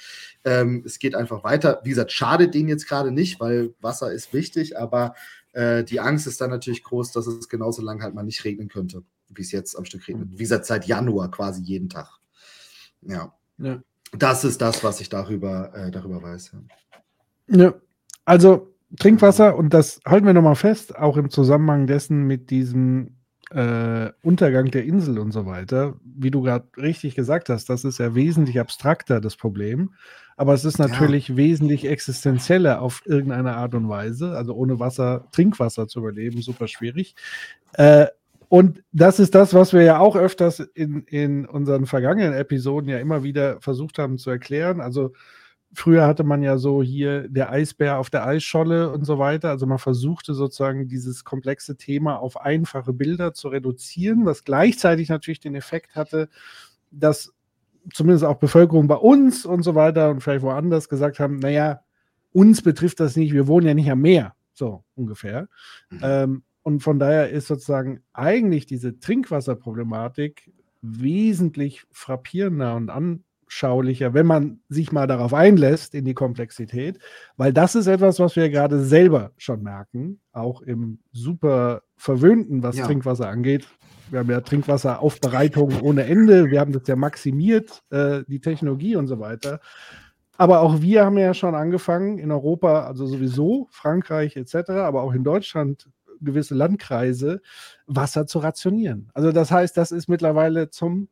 Ähm, 0.44 0.84
es 0.86 1.00
geht 1.00 1.16
einfach 1.16 1.44
weiter. 1.44 1.80
Wie 1.84 1.90
gesagt, 1.90 2.12
schade 2.12 2.50
denen 2.50 2.70
jetzt 2.70 2.88
gerade 2.88 3.12
nicht, 3.12 3.40
weil 3.40 3.74
Wasser 3.82 4.12
ist 4.12 4.34
wichtig, 4.34 4.78
aber 4.78 5.14
äh, 5.54 5.84
die 5.84 6.00
Angst 6.00 6.28
ist 6.28 6.42
dann 6.42 6.50
natürlich 6.50 6.84
groß, 6.84 7.12
dass 7.12 7.28
es 7.28 7.48
genauso 7.48 7.82
lange 7.82 8.04
halt 8.04 8.14
mal 8.14 8.24
nicht 8.24 8.44
regnen 8.44 8.68
könnte, 8.68 9.04
wie 9.30 9.42
es 9.42 9.52
jetzt 9.52 9.78
am 9.78 9.86
Stück 9.86 10.08
regnet. 10.08 10.30
Wie 10.32 10.38
gesagt, 10.38 10.66
seit 10.66 10.86
Januar 10.86 11.32
quasi 11.32 11.62
jeden 11.62 11.90
Tag. 11.90 12.10
Ja. 13.02 13.34
ja. 13.58 13.82
Das 14.18 14.44
ist 14.44 14.62
das, 14.62 14.84
was 14.84 15.00
ich 15.00 15.10
darüber, 15.10 15.74
äh, 15.76 15.92
darüber 15.92 16.22
weiß. 16.22 16.56
Ja. 17.48 17.58
ja. 17.58 17.74
Also 18.26 18.74
Trinkwasser, 19.00 19.56
und 19.56 19.74
das 19.74 20.00
halten 20.06 20.26
wir 20.26 20.34
nochmal 20.34 20.56
fest, 20.56 20.96
auch 20.96 21.18
im 21.18 21.30
Zusammenhang 21.30 21.88
dessen 21.88 22.24
mit 22.24 22.50
diesem 22.50 23.16
äh, 23.54 24.12
Untergang 24.24 24.72
der 24.72 24.84
Insel 24.86 25.20
und 25.20 25.32
so 25.32 25.46
weiter, 25.46 25.96
wie 26.04 26.32
du 26.32 26.42
gerade 26.42 26.68
richtig 26.78 27.16
gesagt 27.16 27.50
hast, 27.50 27.70
das 27.70 27.84
ist 27.84 28.00
ja 28.00 28.16
wesentlich 28.16 28.60
abstrakter, 28.60 29.22
das 29.22 29.36
Problem. 29.36 29.94
Aber 30.36 30.54
es 30.54 30.66
ist 30.66 30.80
natürlich 30.80 31.30
ja. 31.30 31.38
wesentlich 31.38 31.88
existenzieller 31.88 32.82
auf 32.82 33.04
irgendeine 33.06 33.56
Art 33.56 33.76
und 33.76 33.88
Weise. 33.88 34.36
Also 34.36 34.54
ohne 34.56 34.80
Wasser, 34.80 35.28
Trinkwasser 35.32 35.88
zu 35.88 36.00
überleben, 36.00 36.42
super 36.42 36.68
schwierig. 36.68 37.16
Äh, 37.74 38.08
und 38.50 38.84
das 38.92 39.20
ist 39.20 39.36
das, 39.36 39.54
was 39.54 39.74
wir 39.74 39.84
ja 39.84 40.00
auch 40.00 40.16
öfters 40.16 40.60
in, 40.60 41.04
in 41.04 41.46
unseren 41.46 41.86
vergangenen 41.86 42.34
Episoden 42.34 42.90
ja 42.90 43.00
immer 43.00 43.24
wieder 43.24 43.62
versucht 43.62 44.00
haben 44.00 44.18
zu 44.18 44.30
erklären. 44.30 44.82
Also 44.82 45.14
früher 45.74 46.06
hatte 46.06 46.24
man 46.24 46.44
ja 46.44 46.58
so 46.58 46.84
hier 46.84 47.28
der 47.28 47.52
Eisbär 47.52 47.98
auf 47.98 48.10
der 48.10 48.26
Eisscholle 48.26 48.92
und 48.92 49.06
so 49.06 49.20
weiter. 49.20 49.50
Also 49.50 49.66
man 49.66 49.80
versuchte 49.80 50.34
sozusagen 50.34 50.88
dieses 50.88 51.24
komplexe 51.24 51.78
Thema 51.78 52.18
auf 52.18 52.40
einfache 52.40 52.94
Bilder 52.94 53.34
zu 53.34 53.50
reduzieren, 53.50 54.26
was 54.26 54.44
gleichzeitig 54.44 55.10
natürlich 55.10 55.40
den 55.40 55.56
Effekt 55.56 55.96
hatte, 55.96 56.30
dass 56.92 57.34
zumindest 57.92 58.24
auch 58.24 58.38
Bevölkerung 58.38 58.88
bei 58.88 58.96
uns 58.96 59.46
und 59.46 59.64
so 59.64 59.76
weiter 59.76 60.10
und 60.10 60.22
vielleicht 60.22 60.44
woanders 60.44 60.90
gesagt 60.90 61.20
haben, 61.20 61.38
naja, 61.40 61.82
uns 62.32 62.62
betrifft 62.62 63.00
das 63.00 63.16
nicht, 63.16 63.34
wir 63.34 63.48
wohnen 63.48 63.68
ja 63.68 63.74
nicht 63.74 63.92
am 63.92 64.02
Meer, 64.02 64.36
so 64.54 64.84
ungefähr. 64.96 65.48
Mhm. 65.90 66.00
Ähm, 66.02 66.44
und 66.64 66.82
von 66.82 66.98
daher 66.98 67.30
ist 67.30 67.48
sozusagen 67.48 68.02
eigentlich 68.14 68.66
diese 68.66 69.00
Trinkwasserproblematik 69.00 70.52
wesentlich 70.82 71.84
frappierender 71.92 72.76
und 72.76 72.90
anschaulicher, 73.54 74.14
wenn 74.14 74.26
man 74.26 74.60
sich 74.68 74.92
mal 74.92 75.06
darauf 75.06 75.34
einlässt, 75.34 75.94
in 75.94 76.06
die 76.06 76.14
Komplexität, 76.14 77.00
weil 77.38 77.54
das 77.54 77.76
ist 77.76 77.88
etwas, 77.88 78.20
was 78.20 78.36
wir 78.36 78.50
gerade 78.50 78.84
selber 78.84 79.32
schon 79.38 79.62
merken, 79.62 80.20
auch 80.32 80.62
im 80.62 81.00
super 81.12 81.84
verwöhnten, 81.96 82.64
was 82.64 82.78
ja. 82.78 82.86
Trinkwasser 82.86 83.30
angeht. 83.30 83.68
Wir 84.10 84.20
haben 84.20 84.30
ja 84.30 84.42
Trinkwasseraufbereitung 84.42 85.82
ohne 85.82 86.06
Ende. 86.06 86.50
Wir 86.50 86.60
haben 86.60 86.74
das 86.74 86.88
ja 86.88 86.96
maximiert, 86.96 87.84
äh, 87.92 88.24
die 88.28 88.42
Technologie 88.42 88.96
und 88.96 89.08
so 89.08 89.20
weiter. 89.20 89.60
Aber 90.38 90.62
auch 90.62 90.82
wir 90.82 91.06
haben 91.06 91.18
ja 91.18 91.34
schon 91.34 91.54
angefangen, 91.54 92.18
in 92.18 92.32
Europa, 92.32 92.86
also 92.86 93.06
sowieso, 93.06 93.68
Frankreich 93.70 94.36
etc., 94.36 94.72
aber 94.72 95.04
auch 95.04 95.14
in 95.14 95.24
Deutschland 95.24 95.90
gewisse 96.22 96.56
Landkreise, 96.56 97.42
Wasser 97.86 98.26
zu 98.26 98.40
rationieren. 98.40 99.10
Also 99.14 99.32
das 99.32 99.52
heißt, 99.52 99.78
das 99.78 99.92
ist 99.92 100.10
mittlerweile 100.10 100.70
zum 100.70 101.10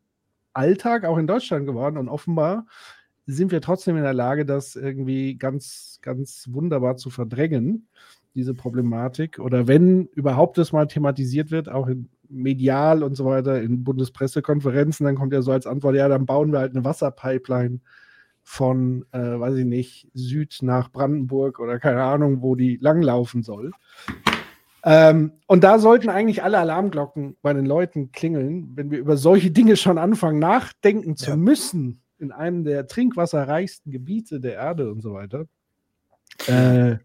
Alltag 0.53 1.05
auch 1.05 1.17
in 1.17 1.27
Deutschland 1.27 1.65
geworden 1.65 1.97
und 1.97 2.09
offenbar 2.09 2.65
sind 3.25 3.51
wir 3.51 3.61
trotzdem 3.61 3.97
in 3.97 4.03
der 4.03 4.13
Lage, 4.13 4.45
das 4.45 4.75
irgendwie 4.75 5.35
ganz, 5.35 5.99
ganz 6.01 6.47
wunderbar 6.51 6.97
zu 6.97 7.09
verdrängen, 7.09 7.87
diese 8.33 8.53
Problematik. 8.53 9.39
Oder 9.39 9.67
wenn 9.67 10.07
überhaupt 10.07 10.57
das 10.57 10.71
mal 10.71 10.87
thematisiert 10.87 11.51
wird, 11.51 11.69
auch 11.69 11.87
in 11.87 12.09
medial 12.29 13.03
und 13.03 13.15
so 13.15 13.25
weiter 13.25 13.61
in 13.61 13.83
Bundespressekonferenzen, 13.83 15.05
dann 15.05 15.15
kommt 15.15 15.33
ja 15.33 15.41
so 15.41 15.51
als 15.51 15.67
Antwort, 15.67 15.95
ja, 15.95 16.07
dann 16.07 16.25
bauen 16.25 16.51
wir 16.51 16.59
halt 16.59 16.75
eine 16.75 16.85
Wasserpipeline 16.85 17.79
von, 18.43 19.05
äh, 19.11 19.39
weiß 19.39 19.55
ich 19.55 19.65
nicht, 19.65 20.09
Süd 20.13 20.59
nach 20.61 20.91
Brandenburg 20.91 21.59
oder 21.59 21.79
keine 21.79 22.03
Ahnung, 22.03 22.41
wo 22.41 22.55
die 22.55 22.77
langlaufen 22.77 23.43
soll. 23.43 23.71
Ähm, 24.83 25.33
und 25.47 25.63
da 25.63 25.79
sollten 25.79 26.09
eigentlich 26.09 26.43
alle 26.43 26.57
Alarmglocken 26.59 27.37
bei 27.41 27.53
den 27.53 27.65
Leuten 27.65 28.11
klingeln, 28.11 28.71
wenn 28.75 28.89
wir 28.89 28.99
über 28.99 29.17
solche 29.17 29.51
Dinge 29.51 29.77
schon 29.77 29.97
anfangen, 29.97 30.39
nachdenken 30.39 31.15
zu 31.15 31.31
ja. 31.31 31.35
müssen, 31.35 32.01
in 32.17 32.31
einem 32.31 32.63
der 32.63 32.87
trinkwasserreichsten 32.87 33.91
Gebiete 33.91 34.39
der 34.39 34.53
Erde 34.53 34.91
und 34.91 35.01
so 35.01 35.13
weiter. 35.13 35.45
Äh, 36.47 36.97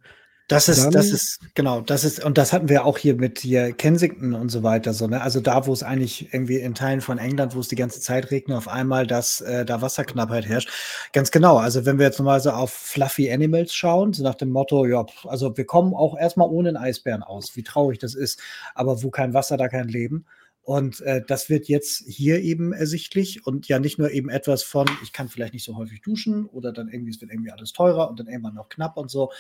das 0.49 0.69
ist, 0.69 0.91
das 0.91 1.11
ist, 1.11 1.41
genau, 1.55 1.81
das 1.81 2.05
ist, 2.05 2.25
und 2.25 2.39
das 2.39 2.53
hatten 2.53 2.69
wir 2.69 2.85
auch 2.85 2.99
hier 2.99 3.17
mit 3.17 3.41
hier 3.41 3.73
Kensington 3.73 4.33
und 4.33 4.49
so 4.49 4.63
weiter, 4.63 4.95
so, 4.95 5.09
ne? 5.09 5.21
Also 5.21 5.41
da, 5.41 5.67
wo 5.67 5.73
es 5.73 5.83
eigentlich 5.83 6.33
irgendwie 6.33 6.59
in 6.61 6.75
Teilen 6.75 7.01
von 7.01 7.19
England, 7.19 7.57
wo 7.57 7.61
es 7.61 7.67
die 7.67 7.75
ganze 7.75 8.01
Zeit 8.01 8.31
regnet, 8.31 8.57
auf 8.57 8.69
einmal, 8.69 9.09
dass 9.09 9.41
äh, 9.41 9.65
da 9.65 9.83
Wasserknappheit 9.83 10.47
herrscht. 10.47 10.71
Ganz 11.13 11.33
genau. 11.33 11.57
Also 11.57 11.85
wenn 11.85 11.99
wir 11.99 12.07
jetzt 12.07 12.19
nochmal 12.19 12.41
so 12.41 12.51
auf 12.51 12.71
Fluffy 12.71 13.33
Animals 13.33 13.75
schauen, 13.75 14.13
so 14.13 14.23
nach 14.23 14.37
dem 14.37 14.51
Motto, 14.51 14.87
ja, 14.87 15.05
also 15.25 15.57
wir 15.57 15.65
kommen 15.65 15.95
auch 15.95 16.17
erstmal 16.17 16.49
ohne 16.49 16.69
einen 16.69 16.77
Eisbären 16.77 17.25
aus, 17.25 17.57
wie 17.57 17.65
traurig 17.65 17.99
das 17.99 18.15
ist. 18.15 18.41
Aber 18.75 19.03
wo 19.03 19.11
kein 19.11 19.35
Wasser, 19.35 19.57
da 19.57 19.69
kein 19.69 19.89
Leben. 19.89 20.27
Und 20.67 21.01
äh, 21.03 21.23
das 21.25 21.49
wird 21.49 21.69
jetzt 21.69 22.03
hier 22.09 22.41
eben 22.43 22.73
ersichtlich 22.73 23.47
und 23.47 23.69
ja 23.69 23.79
nicht 23.79 24.01
nur 24.01 24.11
eben 24.11 24.29
etwas 24.29 24.65
von, 24.65 24.85
ich 25.05 25.13
kann 25.13 25.29
vielleicht 25.29 25.55
nicht 25.55 25.63
so 25.63 25.77
häufig 25.77 26.03
duschen 26.03 26.45
oder 26.47 26.73
dann 26.73 26.89
irgendwie, 26.89 27.13
es 27.13 27.21
wird 27.21 27.31
irgendwie 27.31 27.53
alles 27.53 27.73
teurer 27.73 28.11
und 28.11 28.19
dann 28.19 28.27
irgendwann 28.27 28.55
noch 28.55 28.69
knapp 28.69 28.97
und 28.97 29.09
so. 29.09 29.31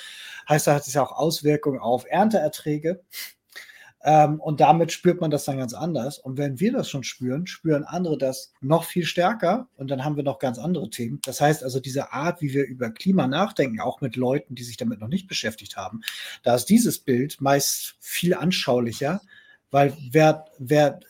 Heißt, 0.48 0.68
da 0.68 0.76
hat 0.76 0.86
es 0.86 0.94
ja 0.94 1.02
auch 1.02 1.10
Auswirkungen 1.10 1.80
auf 1.80 2.04
Ernteerträge. 2.08 3.00
Ähm, 4.04 4.38
und 4.40 4.60
damit 4.60 4.92
spürt 4.92 5.20
man 5.20 5.32
das 5.32 5.44
dann 5.44 5.58
ganz 5.58 5.74
anders. 5.74 6.20
Und 6.20 6.38
wenn 6.38 6.60
wir 6.60 6.70
das 6.70 6.88
schon 6.88 7.02
spüren, 7.02 7.48
spüren 7.48 7.82
andere 7.82 8.16
das 8.16 8.52
noch 8.60 8.84
viel 8.84 9.04
stärker. 9.04 9.68
Und 9.74 9.90
dann 9.90 10.04
haben 10.04 10.14
wir 10.14 10.22
noch 10.22 10.38
ganz 10.38 10.60
andere 10.60 10.90
Themen. 10.90 11.20
Das 11.24 11.40
heißt 11.40 11.64
also, 11.64 11.80
diese 11.80 12.12
Art, 12.12 12.40
wie 12.40 12.54
wir 12.54 12.66
über 12.66 12.90
Klima 12.90 13.26
nachdenken, 13.26 13.80
auch 13.80 14.00
mit 14.00 14.14
Leuten, 14.14 14.54
die 14.54 14.62
sich 14.62 14.76
damit 14.76 15.00
noch 15.00 15.08
nicht 15.08 15.26
beschäftigt 15.26 15.76
haben, 15.76 16.02
da 16.44 16.54
ist 16.54 16.66
dieses 16.66 17.00
Bild 17.00 17.40
meist 17.40 17.96
viel 17.98 18.34
anschaulicher, 18.34 19.22
weil 19.72 19.92
wer, 20.12 20.44
wer 20.58 21.00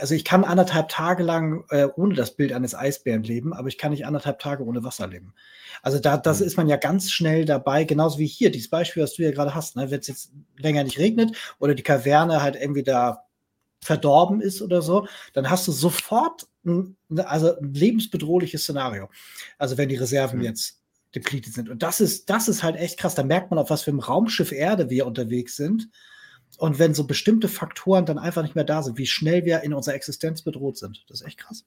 also 0.00 0.14
ich 0.14 0.24
kann 0.24 0.44
anderthalb 0.44 0.88
Tage 0.88 1.22
lang 1.22 1.64
äh, 1.70 1.88
ohne 1.96 2.14
das 2.14 2.36
Bild 2.36 2.52
eines 2.52 2.74
Eisbären 2.74 3.22
leben, 3.22 3.52
aber 3.52 3.68
ich 3.68 3.78
kann 3.78 3.90
nicht 3.90 4.06
anderthalb 4.06 4.38
Tage 4.38 4.64
ohne 4.64 4.84
Wasser 4.84 5.06
leben. 5.06 5.34
Also 5.82 5.98
da 5.98 6.16
das 6.16 6.40
mhm. 6.40 6.46
ist 6.46 6.56
man 6.56 6.68
ja 6.68 6.76
ganz 6.76 7.10
schnell 7.10 7.44
dabei, 7.44 7.84
genauso 7.84 8.18
wie 8.18 8.26
hier, 8.26 8.50
dieses 8.50 8.70
Beispiel, 8.70 9.02
was 9.02 9.14
du 9.14 9.22
ja 9.22 9.30
gerade 9.30 9.54
hast, 9.54 9.76
ne? 9.76 9.90
wenn 9.90 10.00
es 10.00 10.06
jetzt 10.06 10.32
länger 10.56 10.84
nicht 10.84 10.98
regnet 10.98 11.36
oder 11.58 11.74
die 11.74 11.82
Kaverne 11.82 12.42
halt 12.42 12.56
irgendwie 12.56 12.84
da 12.84 13.24
verdorben 13.80 14.40
ist 14.40 14.62
oder 14.62 14.80
so, 14.80 15.08
dann 15.32 15.50
hast 15.50 15.66
du 15.66 15.72
sofort 15.72 16.46
ein, 16.64 16.96
also 17.16 17.56
ein 17.56 17.74
lebensbedrohliches 17.74 18.62
Szenario. 18.62 19.08
Also 19.58 19.76
wenn 19.76 19.88
die 19.88 19.96
Reserven 19.96 20.38
mhm. 20.38 20.44
jetzt 20.44 20.80
depleted 21.14 21.52
sind. 21.52 21.68
Und 21.68 21.82
das 21.82 22.00
ist, 22.00 22.30
das 22.30 22.48
ist 22.48 22.62
halt 22.62 22.76
echt 22.76 22.98
krass. 22.98 23.14
Da 23.14 23.22
merkt 23.22 23.50
man, 23.50 23.58
auf 23.58 23.70
was 23.70 23.82
für 23.82 23.90
einem 23.90 24.00
Raumschiff 24.00 24.52
Erde 24.52 24.88
wir 24.88 25.06
unterwegs 25.06 25.56
sind 25.56 25.88
Und 26.58 26.78
wenn 26.78 26.94
so 26.94 27.04
bestimmte 27.04 27.48
Faktoren 27.48 28.06
dann 28.06 28.18
einfach 28.18 28.42
nicht 28.42 28.54
mehr 28.54 28.64
da 28.64 28.82
sind, 28.82 28.98
wie 28.98 29.06
schnell 29.06 29.44
wir 29.44 29.62
in 29.62 29.74
unserer 29.74 29.94
Existenz 29.94 30.42
bedroht 30.42 30.76
sind, 30.76 31.04
das 31.08 31.20
ist 31.20 31.26
echt 31.26 31.38
krass. 31.38 31.64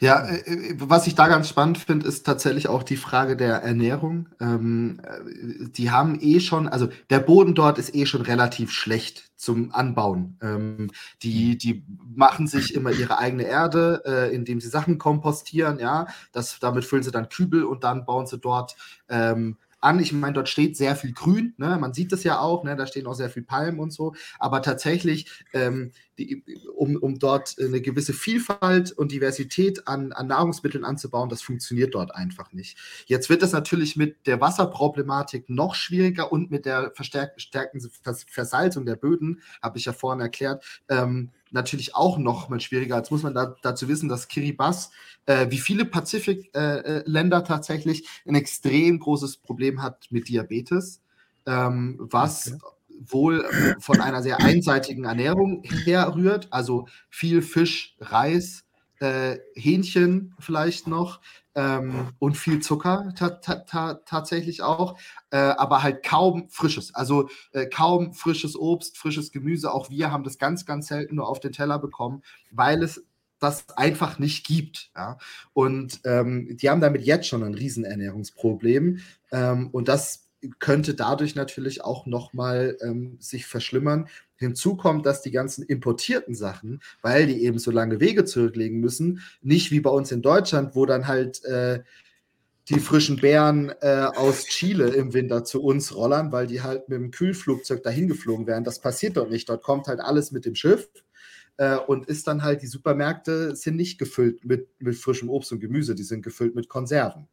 Ja, 0.00 0.28
äh, 0.28 0.74
was 0.78 1.06
ich 1.06 1.14
da 1.14 1.28
ganz 1.28 1.48
spannend 1.48 1.78
finde, 1.78 2.06
ist 2.06 2.26
tatsächlich 2.26 2.68
auch 2.68 2.82
die 2.82 2.96
Frage 2.96 3.36
der 3.36 3.62
Ernährung. 3.62 4.28
Ähm, 4.40 5.00
äh, 5.02 5.68
die 5.70 5.90
haben 5.90 6.18
eh 6.20 6.40
schon, 6.40 6.68
also 6.68 6.88
der 7.10 7.20
Boden 7.20 7.54
dort 7.54 7.78
ist 7.78 7.94
eh 7.94 8.06
schon 8.06 8.22
relativ 8.22 8.72
schlecht 8.72 9.30
zum 9.36 9.72
Anbauen. 9.72 10.38
Ähm, 10.42 10.90
die, 11.22 11.56
die 11.56 11.84
machen 12.14 12.46
sich 12.46 12.74
immer 12.74 12.90
ihre 12.90 13.18
eigene 13.18 13.44
Erde, 13.44 14.02
äh, 14.04 14.34
indem 14.34 14.60
sie 14.60 14.68
Sachen 14.68 14.98
kompostieren, 14.98 15.78
ja. 15.78 16.06
Das, 16.32 16.58
damit 16.58 16.84
füllen 16.84 17.02
sie 17.02 17.10
dann 17.10 17.28
Kübel 17.28 17.64
und 17.64 17.84
dann 17.84 18.04
bauen 18.04 18.26
sie 18.26 18.38
dort 18.38 18.76
ähm, 19.08 19.56
an. 19.86 20.00
Ich 20.00 20.12
meine, 20.12 20.34
dort 20.34 20.48
steht 20.48 20.76
sehr 20.76 20.96
viel 20.96 21.12
Grün, 21.12 21.54
ne? 21.56 21.78
man 21.80 21.94
sieht 21.94 22.12
das 22.12 22.24
ja 22.24 22.40
auch, 22.40 22.64
ne? 22.64 22.76
da 22.76 22.86
stehen 22.86 23.06
auch 23.06 23.14
sehr 23.14 23.30
viel 23.30 23.44
Palmen 23.44 23.78
und 23.78 23.92
so, 23.92 24.14
aber 24.38 24.60
tatsächlich, 24.60 25.30
ähm, 25.52 25.92
die, 26.18 26.42
um, 26.74 26.96
um 26.96 27.18
dort 27.18 27.56
eine 27.60 27.80
gewisse 27.80 28.12
Vielfalt 28.12 28.90
und 28.92 29.12
Diversität 29.12 29.86
an, 29.86 30.12
an 30.12 30.26
Nahrungsmitteln 30.26 30.84
anzubauen, 30.84 31.28
das 31.28 31.42
funktioniert 31.42 31.94
dort 31.94 32.14
einfach 32.14 32.52
nicht. 32.52 32.78
Jetzt 33.06 33.28
wird 33.28 33.42
es 33.42 33.52
natürlich 33.52 33.96
mit 33.96 34.26
der 34.26 34.40
Wasserproblematik 34.40 35.48
noch 35.48 35.74
schwieriger 35.74 36.32
und 36.32 36.50
mit 36.50 36.66
der 36.66 36.90
verstärkten 36.94 37.80
Versalzung 38.28 38.86
der 38.86 38.96
Böden, 38.96 39.40
habe 39.62 39.78
ich 39.78 39.84
ja 39.84 39.92
vorhin 39.92 40.20
erklärt, 40.20 40.64
ähm, 40.88 41.30
natürlich 41.56 41.96
auch 41.96 42.18
noch 42.18 42.48
mal 42.48 42.60
schwieriger. 42.60 42.96
Jetzt 42.96 43.10
muss 43.10 43.24
man 43.24 43.34
da, 43.34 43.56
dazu 43.62 43.88
wissen, 43.88 44.08
dass 44.08 44.28
Kiribati, 44.28 44.86
äh, 45.26 45.50
wie 45.50 45.58
viele 45.58 45.84
Pazifik-Länder 45.84 47.36
äh, 47.38 47.40
äh 47.40 47.44
tatsächlich, 47.44 48.06
ein 48.26 48.36
extrem 48.36 49.00
großes 49.00 49.38
Problem 49.38 49.82
hat 49.82 50.06
mit 50.10 50.28
Diabetes, 50.28 51.02
ähm, 51.46 51.96
was 51.98 52.52
okay. 52.52 52.62
wohl 53.08 53.44
von 53.80 54.00
einer 54.00 54.22
sehr 54.22 54.40
einseitigen 54.40 55.04
Ernährung 55.04 55.62
herrührt, 55.64 56.48
also 56.50 56.86
viel 57.10 57.42
Fisch, 57.42 57.96
Reis, 58.00 58.65
äh, 59.00 59.38
Hähnchen 59.54 60.34
vielleicht 60.38 60.86
noch 60.86 61.20
ähm, 61.54 62.12
und 62.18 62.36
viel 62.36 62.60
Zucker 62.60 63.12
ta 63.16 63.30
ta 63.30 63.56
ta 63.56 63.94
tatsächlich 64.04 64.62
auch, 64.62 64.98
äh, 65.30 65.36
aber 65.38 65.82
halt 65.82 66.04
kaum 66.04 66.48
frisches. 66.50 66.94
Also 66.94 67.28
äh, 67.52 67.66
kaum 67.66 68.12
frisches 68.12 68.56
Obst, 68.56 68.98
frisches 68.98 69.32
Gemüse. 69.32 69.72
Auch 69.72 69.90
wir 69.90 70.12
haben 70.12 70.24
das 70.24 70.38
ganz, 70.38 70.66
ganz 70.66 70.88
selten 70.88 71.16
nur 71.16 71.28
auf 71.28 71.40
den 71.40 71.52
Teller 71.52 71.78
bekommen, 71.78 72.22
weil 72.50 72.82
es 72.82 73.04
das 73.38 73.66
einfach 73.76 74.18
nicht 74.18 74.46
gibt. 74.46 74.90
Ja? 74.94 75.18
Und 75.52 76.00
ähm, 76.04 76.56
die 76.56 76.70
haben 76.70 76.80
damit 76.80 77.02
jetzt 77.02 77.28
schon 77.28 77.42
ein 77.42 77.54
Riesenernährungsproblem. 77.54 79.00
Ähm, 79.32 79.68
und 79.72 79.88
das 79.88 80.25
könnte 80.58 80.94
dadurch 80.94 81.34
natürlich 81.34 81.82
auch 81.82 82.06
nochmal 82.06 82.76
ähm, 82.82 83.16
sich 83.20 83.46
verschlimmern. 83.46 84.08
Hinzu 84.36 84.76
kommt, 84.76 85.06
dass 85.06 85.22
die 85.22 85.30
ganzen 85.30 85.64
importierten 85.64 86.34
Sachen, 86.34 86.80
weil 87.02 87.26
die 87.26 87.42
eben 87.42 87.58
so 87.58 87.70
lange 87.70 88.00
Wege 88.00 88.24
zurücklegen 88.24 88.80
müssen, 88.80 89.22
nicht 89.40 89.70
wie 89.70 89.80
bei 89.80 89.90
uns 89.90 90.12
in 90.12 90.22
Deutschland, 90.22 90.74
wo 90.74 90.84
dann 90.84 91.06
halt 91.06 91.42
äh, 91.44 91.82
die 92.68 92.80
frischen 92.80 93.16
Beeren 93.16 93.72
äh, 93.80 94.08
aus 94.14 94.44
Chile 94.46 94.88
im 94.88 95.14
Winter 95.14 95.44
zu 95.44 95.62
uns 95.62 95.94
rollern, 95.94 96.32
weil 96.32 96.46
die 96.46 96.62
halt 96.62 96.88
mit 96.88 96.98
dem 96.98 97.10
Kühlflugzeug 97.12 97.82
dahin 97.82 98.08
geflogen 98.08 98.46
wären. 98.46 98.64
Das 98.64 98.80
passiert 98.80 99.16
dort 99.16 99.30
nicht. 99.30 99.48
Dort 99.48 99.62
kommt 99.62 99.86
halt 99.86 100.00
alles 100.00 100.32
mit 100.32 100.44
dem 100.44 100.56
Schiff 100.56 100.88
äh, 101.58 101.76
und 101.76 102.06
ist 102.06 102.26
dann 102.26 102.42
halt, 102.42 102.62
die 102.62 102.66
Supermärkte 102.66 103.54
sind 103.54 103.76
nicht 103.76 103.98
gefüllt 103.98 104.44
mit, 104.44 104.68
mit 104.80 104.96
frischem 104.96 105.30
Obst 105.30 105.52
und 105.52 105.60
Gemüse, 105.60 105.94
die 105.94 106.02
sind 106.02 106.22
gefüllt 106.22 106.54
mit 106.54 106.68
Konserven. 106.68 107.28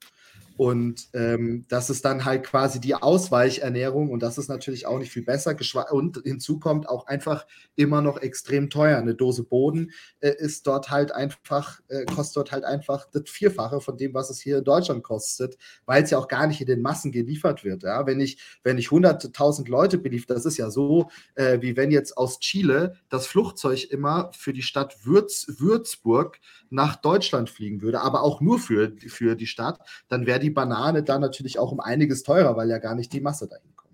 Und 0.56 1.08
ähm, 1.14 1.66
das 1.68 1.90
ist 1.90 2.06
dann 2.06 2.26
halt 2.26 2.44
quasi 2.44 2.80
die 2.80 2.94
Ausweichernährung 2.94 4.12
und 4.12 4.22
das 4.22 4.38
ist 4.38 4.50
natürlich 4.50 4.86
auch 4.86 5.00
nicht 5.00 5.12
viel 5.12 5.24
besser. 5.24 5.56
Und 5.92 6.22
hinzu 6.24 6.60
kommt 6.60 6.88
auch 6.88 7.08
einfach 7.08 7.48
immer 7.76 8.02
noch 8.02 8.22
extrem 8.22 8.70
teuer. 8.70 8.98
Eine 8.98 9.16
Dose 9.16 9.44
Boden 9.44 9.92
äh, 10.20 10.34
ist 10.38 10.68
dort 10.68 10.92
halt 10.92 11.12
einfach, 11.12 11.80
äh, 11.88 12.06
kostet 12.06 12.38
dort 12.38 12.52
halt 12.52 12.66
einfach 12.66 13.08
das 13.12 13.24
Vierfache 13.28 13.82
von 13.82 13.98
dem, 13.98 14.14
was 14.14 14.30
es 14.30 14.40
hier 14.40 14.60
in 14.60 14.64
Deutschland 14.64 15.04
kostet, 15.04 15.58
weil 15.86 16.04
es 16.04 16.12
ja 16.12 16.20
auch 16.20 16.28
gar 16.28 16.46
nicht 16.46 16.62
in 16.62 16.68
den 16.68 16.82
Massen 16.82 17.12
geliefert 17.12 17.64
wird. 17.64 17.84
Ja? 17.84 18.06
Wenn 18.06 18.20
ich, 18.20 18.38
wenn 18.64 18.78
ich 18.78 18.92
hunderttausend 18.92 19.70
Leute 19.70 19.98
beliefere, 19.98 20.36
das 20.36 20.46
ist 20.46 20.58
ja 20.58 20.70
so, 20.70 21.10
äh, 21.36 21.62
wie 21.62 21.76
wenn 21.76 21.90
jetzt 21.90 22.16
aus 22.16 22.40
Chile 22.40 22.96
das 23.10 23.26
Flugzeug 23.26 23.90
immer 23.90 24.30
für 24.34 24.54
die 24.54 24.62
Stadt 24.62 25.06
Würz, 25.06 25.48
Würzburg 25.58 26.40
nach 26.70 26.96
Deutschland 26.96 27.50
fliegen 27.50 27.82
würde, 27.82 28.02
aber 28.02 28.22
auch 28.22 28.42
nur 28.42 28.60
für, 28.60 28.92
für 29.08 29.36
die 29.36 29.48
Stadt, 29.48 29.80
dann 30.10 30.26
wäre 30.26 30.43
die 30.44 30.52
Banane 30.52 31.04
dann 31.04 31.22
natürlich 31.22 31.58
auch 31.58 31.72
um 31.72 31.80
einiges 31.80 32.24
teurer, 32.24 32.56
weil 32.56 32.70
ja 32.70 32.78
gar 32.78 32.96
nicht 32.96 33.12
die 33.14 33.22
Masse 33.22 33.48
dahin 33.48 33.76
kommt. 33.76 33.94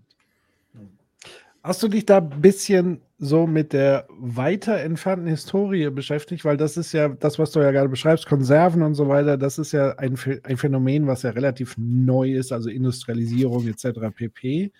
Hast 1.64 1.84
du 1.84 1.88
dich 1.88 2.06
da 2.06 2.18
ein 2.18 2.42
bisschen 2.42 3.02
so 3.18 3.46
mit 3.46 3.74
der 3.74 4.08
weiter 4.18 4.80
entfernten 4.80 5.28
Historie 5.28 5.90
beschäftigt? 5.90 6.46
Weil 6.46 6.58
das 6.58 6.78
ist 6.78 6.94
ja 6.94 7.10
das, 7.10 7.38
was 7.38 7.52
du 7.52 7.60
ja 7.60 7.72
gerade 7.72 7.90
beschreibst, 7.90 8.26
Konserven 8.26 8.82
und 8.82 8.96
so 8.96 9.08
weiter, 9.10 9.38
das 9.38 9.60
ist 9.60 9.74
ja 9.74 9.92
ein, 9.98 10.18
ein 10.44 10.58
Phänomen, 10.58 11.06
was 11.06 11.24
ja 11.24 11.32
relativ 11.32 11.76
neu 11.78 12.34
ist, 12.34 12.52
also 12.52 12.70
Industrialisierung 12.70 13.68
etc. 13.68 14.00
pp. 14.16 14.72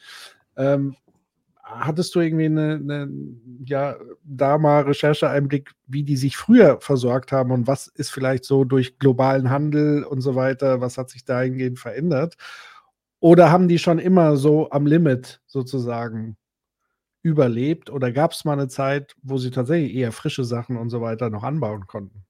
Ähm, 0.56 0.96
hattest 1.70 2.16
du 2.16 2.20
irgendwie 2.22 2.46
eine, 2.46 2.74
eine, 2.76 3.10
ja, 3.66 3.96
da 4.24 4.58
mal 4.58 4.84
Rechercheeinblick, 4.84 5.72
wie 5.88 6.04
die 6.04 6.18
sich 6.18 6.38
früher 6.38 6.82
versorgt 6.82 7.32
haben 7.32 7.52
und 7.52 7.68
was 7.68 7.88
ist 7.88 8.12
vielleicht 8.12 8.46
so 8.46 8.64
durch 8.64 8.98
globalen 9.00 9.50
Handel 9.50 10.04
und 10.04 10.22
so 10.22 10.36
weiter, 10.36 10.82
was 10.82 10.98
hat 10.98 11.10
sich 11.10 11.26
dahingehend 11.26 11.80
verändert? 11.80 12.36
Oder 13.22 13.52
haben 13.52 13.68
die 13.68 13.80
schon 13.80 14.00
immer 14.00 14.38
so 14.38 14.72
am 14.72 14.86
Limit 14.86 15.42
sozusagen 15.48 16.38
überlebt? 17.24 17.90
Oder 17.90 18.12
gab 18.12 18.32
es 18.34 18.46
mal 18.46 18.54
eine 18.54 18.68
Zeit, 18.70 19.16
wo 19.24 19.38
sie 19.38 19.52
tatsächlich 19.52 19.96
eher 19.96 20.12
frische 20.14 20.46
Sachen 20.46 20.78
und 20.78 20.90
so 20.90 21.02
weiter 21.02 21.30
noch 21.30 21.44
anbauen 21.44 21.88
konnten? 21.88 22.26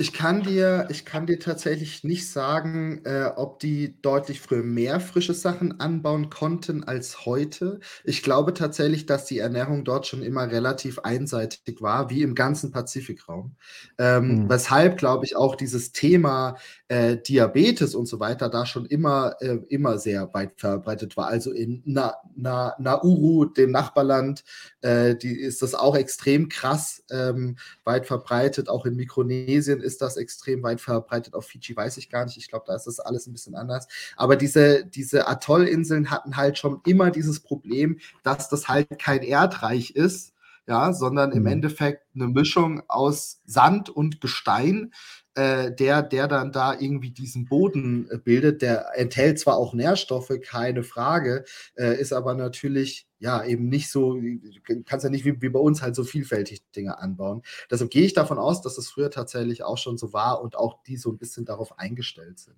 Ich 0.00 0.12
kann 0.12 0.44
dir, 0.44 0.86
ich 0.90 1.04
kann 1.04 1.26
dir 1.26 1.40
tatsächlich 1.40 2.04
nicht 2.04 2.30
sagen, 2.30 3.00
äh, 3.04 3.32
ob 3.34 3.58
die 3.58 4.00
deutlich 4.00 4.40
früher 4.40 4.62
mehr 4.62 5.00
frische 5.00 5.34
Sachen 5.34 5.80
anbauen 5.80 6.30
konnten 6.30 6.84
als 6.84 7.26
heute. 7.26 7.80
Ich 8.04 8.22
glaube 8.22 8.54
tatsächlich, 8.54 9.06
dass 9.06 9.24
die 9.24 9.40
Ernährung 9.40 9.84
dort 9.84 10.06
schon 10.06 10.22
immer 10.22 10.48
relativ 10.48 11.00
einseitig 11.00 11.82
war, 11.82 12.10
wie 12.10 12.22
im 12.22 12.36
ganzen 12.36 12.70
Pazifikraum. 12.70 13.56
Ähm, 13.98 14.44
mhm. 14.44 14.48
Weshalb, 14.48 14.98
glaube 14.98 15.24
ich, 15.24 15.34
auch 15.34 15.56
dieses 15.56 15.90
Thema 15.90 16.56
äh, 16.88 17.18
Diabetes 17.18 17.94
und 17.94 18.06
so 18.06 18.18
weiter 18.18 18.48
da 18.48 18.64
schon 18.64 18.86
immer, 18.86 19.36
äh, 19.40 19.58
immer 19.68 19.98
sehr 19.98 20.32
weit 20.32 20.52
verbreitet 20.56 21.16
war. 21.16 21.26
Also 21.26 21.52
in 21.52 21.82
Na, 21.84 22.14
Na, 22.34 22.74
Nauru, 22.78 23.44
dem 23.44 23.70
Nachbarland, 23.70 24.42
äh, 24.80 25.14
die 25.14 25.38
ist 25.38 25.60
das 25.60 25.74
auch 25.74 25.94
extrem 25.94 26.48
krass 26.48 27.04
ähm, 27.10 27.56
weit 27.84 28.06
verbreitet. 28.06 28.68
Auch 28.70 28.86
in 28.86 28.96
Mikronesien 28.96 29.80
ist 29.80 30.00
das 30.00 30.16
extrem 30.16 30.62
weit 30.62 30.80
verbreitet. 30.80 31.34
Auf 31.34 31.46
Fiji 31.46 31.76
weiß 31.76 31.98
ich 31.98 32.08
gar 32.08 32.24
nicht. 32.24 32.38
Ich 32.38 32.48
glaube, 32.48 32.64
da 32.66 32.74
ist 32.74 32.86
das 32.86 33.00
alles 33.00 33.26
ein 33.26 33.32
bisschen 33.32 33.54
anders. 33.54 33.86
Aber 34.16 34.36
diese, 34.36 34.86
diese 34.86 35.28
Atollinseln 35.28 36.10
hatten 36.10 36.36
halt 36.36 36.56
schon 36.56 36.80
immer 36.86 37.10
dieses 37.10 37.40
Problem, 37.40 37.98
dass 38.22 38.48
das 38.48 38.68
halt 38.68 38.98
kein 38.98 39.22
Erdreich 39.22 39.90
ist, 39.90 40.32
ja, 40.66 40.92
sondern 40.92 41.32
im 41.32 41.42
mhm. 41.42 41.48
Endeffekt 41.48 42.04
eine 42.14 42.28
Mischung 42.28 42.82
aus 42.88 43.40
Sand 43.46 43.88
und 43.88 44.20
Gestein, 44.20 44.92
äh, 45.38 45.72
der, 45.72 46.02
der 46.02 46.26
dann 46.26 46.50
da 46.50 46.74
irgendwie 46.74 47.10
diesen 47.10 47.44
Boden 47.44 48.10
äh, 48.10 48.18
bildet. 48.18 48.60
Der 48.60 48.98
enthält 48.98 49.38
zwar 49.38 49.56
auch 49.56 49.72
Nährstoffe, 49.72 50.32
keine 50.42 50.82
Frage, 50.82 51.44
äh, 51.76 51.96
ist 52.00 52.12
aber 52.12 52.34
natürlich 52.34 53.06
ja, 53.20 53.44
eben 53.44 53.68
nicht 53.68 53.90
so, 53.90 54.14
du 54.14 54.82
kannst 54.84 55.04
ja 55.04 55.10
nicht 55.10 55.24
wie, 55.24 55.40
wie 55.40 55.48
bei 55.48 55.60
uns 55.60 55.80
halt 55.82 55.94
so 55.94 56.02
vielfältig 56.02 56.62
Dinge 56.74 56.98
anbauen. 56.98 57.42
Deshalb 57.70 57.90
gehe 57.90 58.04
ich 58.04 58.14
davon 58.14 58.38
aus, 58.38 58.62
dass 58.62 58.78
es 58.78 58.88
früher 58.88 59.10
tatsächlich 59.10 59.62
auch 59.62 59.78
schon 59.78 59.96
so 59.96 60.12
war 60.12 60.42
und 60.42 60.56
auch 60.56 60.82
die 60.84 60.96
so 60.96 61.10
ein 61.10 61.18
bisschen 61.18 61.44
darauf 61.44 61.78
eingestellt 61.78 62.38
sind. 62.40 62.56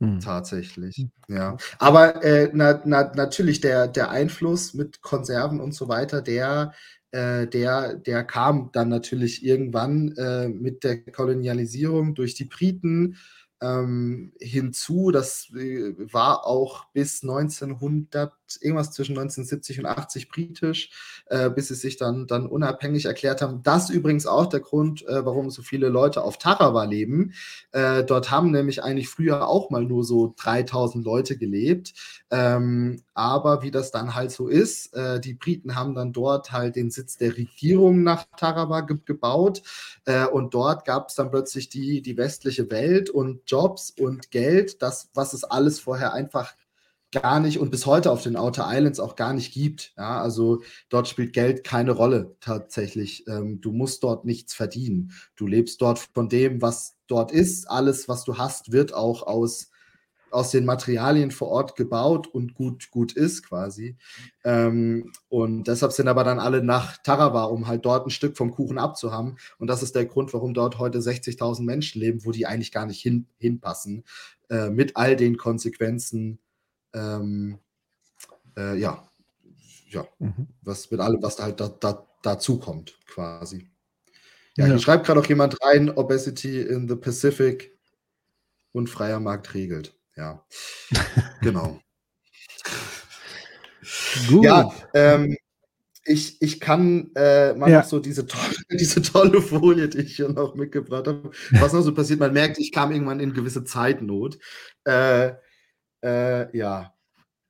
Hm. 0.00 0.20
Tatsächlich, 0.20 0.96
hm. 0.96 1.10
ja. 1.28 1.56
Aber 1.78 2.22
äh, 2.22 2.50
na, 2.52 2.80
na, 2.84 3.12
natürlich 3.14 3.60
der, 3.60 3.88
der 3.88 4.10
Einfluss 4.10 4.74
mit 4.74 5.00
Konserven 5.00 5.60
und 5.60 5.72
so 5.72 5.88
weiter, 5.88 6.22
der, 6.22 6.72
äh, 7.10 7.46
der, 7.46 7.94
der 7.94 8.24
kam 8.24 8.70
dann 8.72 8.88
natürlich 8.88 9.44
irgendwann 9.44 10.12
äh, 10.16 10.48
mit 10.48 10.84
der 10.84 11.02
Kolonialisierung 11.04 12.14
durch 12.14 12.34
die 12.34 12.44
Briten 12.44 13.16
ähm, 13.60 14.32
hinzu. 14.40 15.10
Das 15.10 15.50
äh, 15.54 15.94
war 16.12 16.46
auch 16.46 16.86
bis 16.92 17.22
1900, 17.22 18.32
irgendwas 18.56 18.92
zwischen 18.92 19.12
1970 19.12 19.80
und 19.80 19.86
80 19.86 20.28
britisch, 20.28 20.90
äh, 21.26 21.50
bis 21.50 21.68
sie 21.68 21.74
sich 21.74 21.96
dann, 21.96 22.26
dann 22.26 22.46
unabhängig 22.46 23.04
erklärt 23.04 23.42
haben. 23.42 23.62
Das 23.62 23.90
übrigens 23.90 24.26
auch 24.26 24.46
der 24.46 24.60
Grund, 24.60 25.06
äh, 25.06 25.24
warum 25.24 25.50
so 25.50 25.62
viele 25.62 25.88
Leute 25.88 26.22
auf 26.22 26.38
Tarawa 26.38 26.84
leben. 26.84 27.32
Äh, 27.72 28.04
dort 28.04 28.30
haben 28.30 28.50
nämlich 28.50 28.82
eigentlich 28.82 29.08
früher 29.08 29.48
auch 29.48 29.70
mal 29.70 29.84
nur 29.84 30.04
so 30.04 30.34
3000 30.36 31.04
Leute 31.04 31.36
gelebt. 31.36 31.94
Ähm, 32.30 33.02
aber 33.14 33.62
wie 33.62 33.70
das 33.70 33.90
dann 33.90 34.14
halt 34.14 34.30
so 34.30 34.48
ist, 34.48 34.94
äh, 34.94 35.20
die 35.20 35.34
Briten 35.34 35.74
haben 35.74 35.94
dann 35.94 36.12
dort 36.12 36.52
halt 36.52 36.76
den 36.76 36.90
Sitz 36.90 37.16
der 37.16 37.36
Regierung 37.36 38.02
nach 38.02 38.26
Tarawa 38.36 38.82
ge 38.82 38.98
gebaut. 39.04 39.62
Äh, 40.04 40.26
und 40.26 40.54
dort 40.54 40.84
gab 40.84 41.08
es 41.08 41.14
dann 41.14 41.30
plötzlich 41.30 41.68
die, 41.68 42.02
die 42.02 42.16
westliche 42.16 42.70
Welt 42.70 43.10
und 43.10 43.42
Jobs 43.46 43.90
und 43.90 44.30
Geld, 44.30 44.82
das, 44.82 45.10
was 45.14 45.32
es 45.32 45.44
alles 45.44 45.80
vorher 45.80 46.12
einfach 46.12 46.54
gar 47.12 47.40
nicht 47.40 47.58
und 47.58 47.70
bis 47.70 47.86
heute 47.86 48.10
auf 48.10 48.22
den 48.22 48.36
Outer 48.36 48.68
Islands 48.70 49.00
auch 49.00 49.16
gar 49.16 49.32
nicht 49.32 49.52
gibt. 49.52 49.92
Ja, 49.96 50.20
also 50.20 50.62
dort 50.88 51.08
spielt 51.08 51.32
Geld 51.32 51.64
keine 51.64 51.92
Rolle 51.92 52.36
tatsächlich. 52.40 53.26
Ähm, 53.28 53.60
du 53.60 53.72
musst 53.72 54.02
dort 54.02 54.24
nichts 54.24 54.54
verdienen. 54.54 55.12
Du 55.36 55.46
lebst 55.46 55.80
dort 55.80 55.98
von 55.98 56.28
dem, 56.28 56.60
was 56.60 56.96
dort 57.06 57.32
ist. 57.32 57.70
Alles, 57.70 58.08
was 58.08 58.24
du 58.24 58.36
hast, 58.36 58.72
wird 58.72 58.92
auch 58.92 59.22
aus, 59.22 59.70
aus 60.30 60.50
den 60.50 60.66
Materialien 60.66 61.30
vor 61.30 61.48
Ort 61.48 61.76
gebaut 61.76 62.26
und 62.26 62.52
gut, 62.52 62.90
gut 62.90 63.14
ist 63.14 63.42
quasi. 63.42 63.96
Ähm, 64.44 65.10
und 65.30 65.64
deshalb 65.66 65.92
sind 65.92 66.08
aber 66.08 66.24
dann 66.24 66.38
alle 66.38 66.62
nach 66.62 66.98
Tarawa, 66.98 67.44
um 67.44 67.68
halt 67.68 67.86
dort 67.86 68.06
ein 68.06 68.10
Stück 68.10 68.36
vom 68.36 68.50
Kuchen 68.50 68.76
abzuhaben. 68.76 69.38
Und 69.58 69.68
das 69.68 69.82
ist 69.82 69.94
der 69.94 70.04
Grund, 70.04 70.34
warum 70.34 70.52
dort 70.52 70.78
heute 70.78 70.98
60.000 70.98 71.62
Menschen 71.62 72.02
leben, 72.02 72.26
wo 72.26 72.32
die 72.32 72.46
eigentlich 72.46 72.72
gar 72.72 72.84
nicht 72.84 73.00
hin, 73.00 73.26
hinpassen. 73.38 74.04
Äh, 74.50 74.68
mit 74.68 74.96
all 74.96 75.16
den 75.16 75.38
Konsequenzen, 75.38 76.38
ähm, 76.94 77.58
äh, 78.56 78.76
ja, 78.76 79.08
ja, 79.90 80.06
mhm. 80.18 80.48
was 80.62 80.90
mit 80.90 81.00
allem, 81.00 81.22
was 81.22 81.36
da 81.36 81.44
halt 81.44 81.60
da, 81.60 81.68
da, 81.68 82.06
dazu 82.22 82.58
kommt, 82.58 82.98
quasi. 83.06 83.68
Ja, 84.56 84.66
ja. 84.66 84.72
hier 84.72 84.78
schreibt 84.78 85.06
gerade 85.06 85.20
auch 85.20 85.26
jemand 85.26 85.62
rein, 85.62 85.90
Obesity 85.90 86.60
in 86.60 86.88
the 86.88 86.96
Pacific 86.96 87.76
und 88.72 88.88
freier 88.88 89.20
Markt 89.20 89.54
regelt. 89.54 89.94
Ja, 90.16 90.44
genau. 91.40 91.80
Gut. 94.28 94.44
Ja, 94.44 94.70
ähm, 94.94 95.36
ich, 96.04 96.40
ich 96.40 96.58
kann 96.58 97.10
äh, 97.14 97.54
mal 97.54 97.70
ja. 97.70 97.80
noch 97.80 97.86
so 97.86 97.98
diese 98.00 98.26
tolle, 98.26 98.54
diese 98.72 99.02
tolle 99.02 99.40
Folie, 99.40 99.88
die 99.88 99.98
ich 99.98 100.16
hier 100.16 100.28
noch 100.28 100.54
mitgebracht 100.54 101.06
habe, 101.06 101.30
was 101.52 101.72
noch 101.72 101.82
so 101.82 101.94
passiert, 101.94 102.20
man 102.20 102.32
merkt, 102.32 102.58
ich 102.58 102.72
kam 102.72 102.90
irgendwann 102.90 103.20
in 103.20 103.34
gewisse 103.34 103.64
Zeitnot. 103.64 104.38
Äh, 104.84 105.32
äh, 106.02 106.56
ja, 106.56 106.92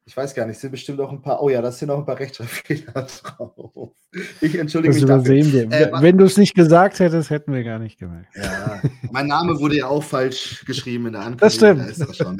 ich 0.09 0.17
weiß 0.17 0.35
gar 0.35 0.47
nicht, 0.47 0.59
sind 0.59 0.71
bestimmt 0.71 1.01
auch 1.01 1.13
ein 1.13 1.21
paar, 1.21 1.43
oh 1.43 1.51
ja, 1.51 1.61
da 1.61 1.71
sind 1.71 1.91
auch 1.91 1.99
ein 1.99 2.07
paar 2.07 2.19
Rechtschreibfehler 2.19 2.93
drauf. 3.23 3.93
Ich 4.41 4.59
entschuldige 4.59 4.95
das 4.95 5.03
mich 5.03 5.07
dafür. 5.07 5.71
Äh, 5.71 5.93
Wenn 6.01 6.17
du 6.17 6.25
es 6.25 6.39
nicht 6.39 6.55
gesagt 6.55 6.99
hättest, 6.99 7.29
hätten 7.29 7.53
wir 7.53 7.63
gar 7.63 7.79
nicht 7.79 7.99
gemerkt. 7.99 8.35
Ja, 8.35 8.81
mein 9.11 9.27
Name 9.27 9.61
wurde 9.61 9.77
ja 9.77 9.87
auch 9.87 10.03
falsch 10.03 10.65
geschrieben 10.65 11.09
in 11.09 11.13
der 11.13 11.23
Ankündigung. 11.23 11.41
Das 11.41 11.55
stimmt. 11.55 11.81
Da 11.81 11.85
ist 11.85 12.01
das 12.01 12.17
schon, 12.17 12.39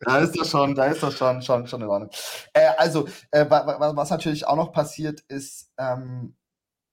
da 0.00 0.18
ist 0.18 0.40
das 0.40 0.50
schon, 0.50 0.74
da 0.74 0.84
ist 0.86 1.02
das 1.02 1.18
schon, 1.18 1.42
schon, 1.42 1.66
schon 1.66 1.82
in 1.82 1.88
Ordnung. 1.88 2.10
Äh, 2.54 2.68
also, 2.78 3.06
äh, 3.30 3.44
was 3.48 4.08
natürlich 4.08 4.46
auch 4.46 4.56
noch 4.56 4.72
passiert 4.72 5.20
ist, 5.28 5.70
ähm, 5.76 6.34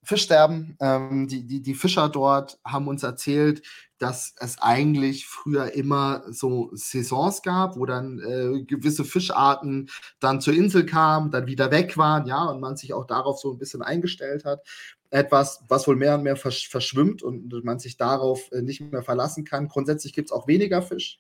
Fischsterben. 0.03 0.75
Ähm, 0.81 1.27
die, 1.27 1.45
die, 1.45 1.61
die 1.61 1.75
Fischer 1.75 2.09
dort 2.09 2.59
haben 2.65 2.87
uns 2.87 3.03
erzählt, 3.03 3.61
dass 3.99 4.33
es 4.39 4.59
eigentlich 4.61 5.27
früher 5.27 5.73
immer 5.73 6.23
so 6.29 6.71
Saisons 6.73 7.41
gab, 7.41 7.77
wo 7.77 7.85
dann 7.85 8.19
äh, 8.19 8.63
gewisse 8.63 9.05
Fischarten 9.05 9.89
dann 10.19 10.41
zur 10.41 10.53
Insel 10.53 10.85
kamen, 10.85 11.31
dann 11.31 11.47
wieder 11.47 11.69
weg 11.69 11.97
waren, 11.97 12.25
ja, 12.25 12.45
und 12.45 12.61
man 12.61 12.77
sich 12.77 12.93
auch 12.93 13.05
darauf 13.05 13.39
so 13.39 13.51
ein 13.51 13.59
bisschen 13.59 13.81
eingestellt 13.81 14.45
hat. 14.45 14.65
Etwas, 15.11 15.63
was 15.67 15.87
wohl 15.87 15.95
mehr 15.95 16.15
und 16.15 16.23
mehr 16.23 16.37
versch 16.37 16.69
verschwimmt 16.69 17.23
und 17.23 17.51
man 17.63 17.79
sich 17.79 17.97
darauf 17.97 18.51
äh, 18.51 18.61
nicht 18.61 18.81
mehr 18.81 19.03
verlassen 19.03 19.43
kann. 19.43 19.67
Grundsätzlich 19.67 20.13
gibt 20.13 20.29
es 20.29 20.31
auch 20.31 20.47
weniger 20.47 20.81
Fisch. 20.81 21.19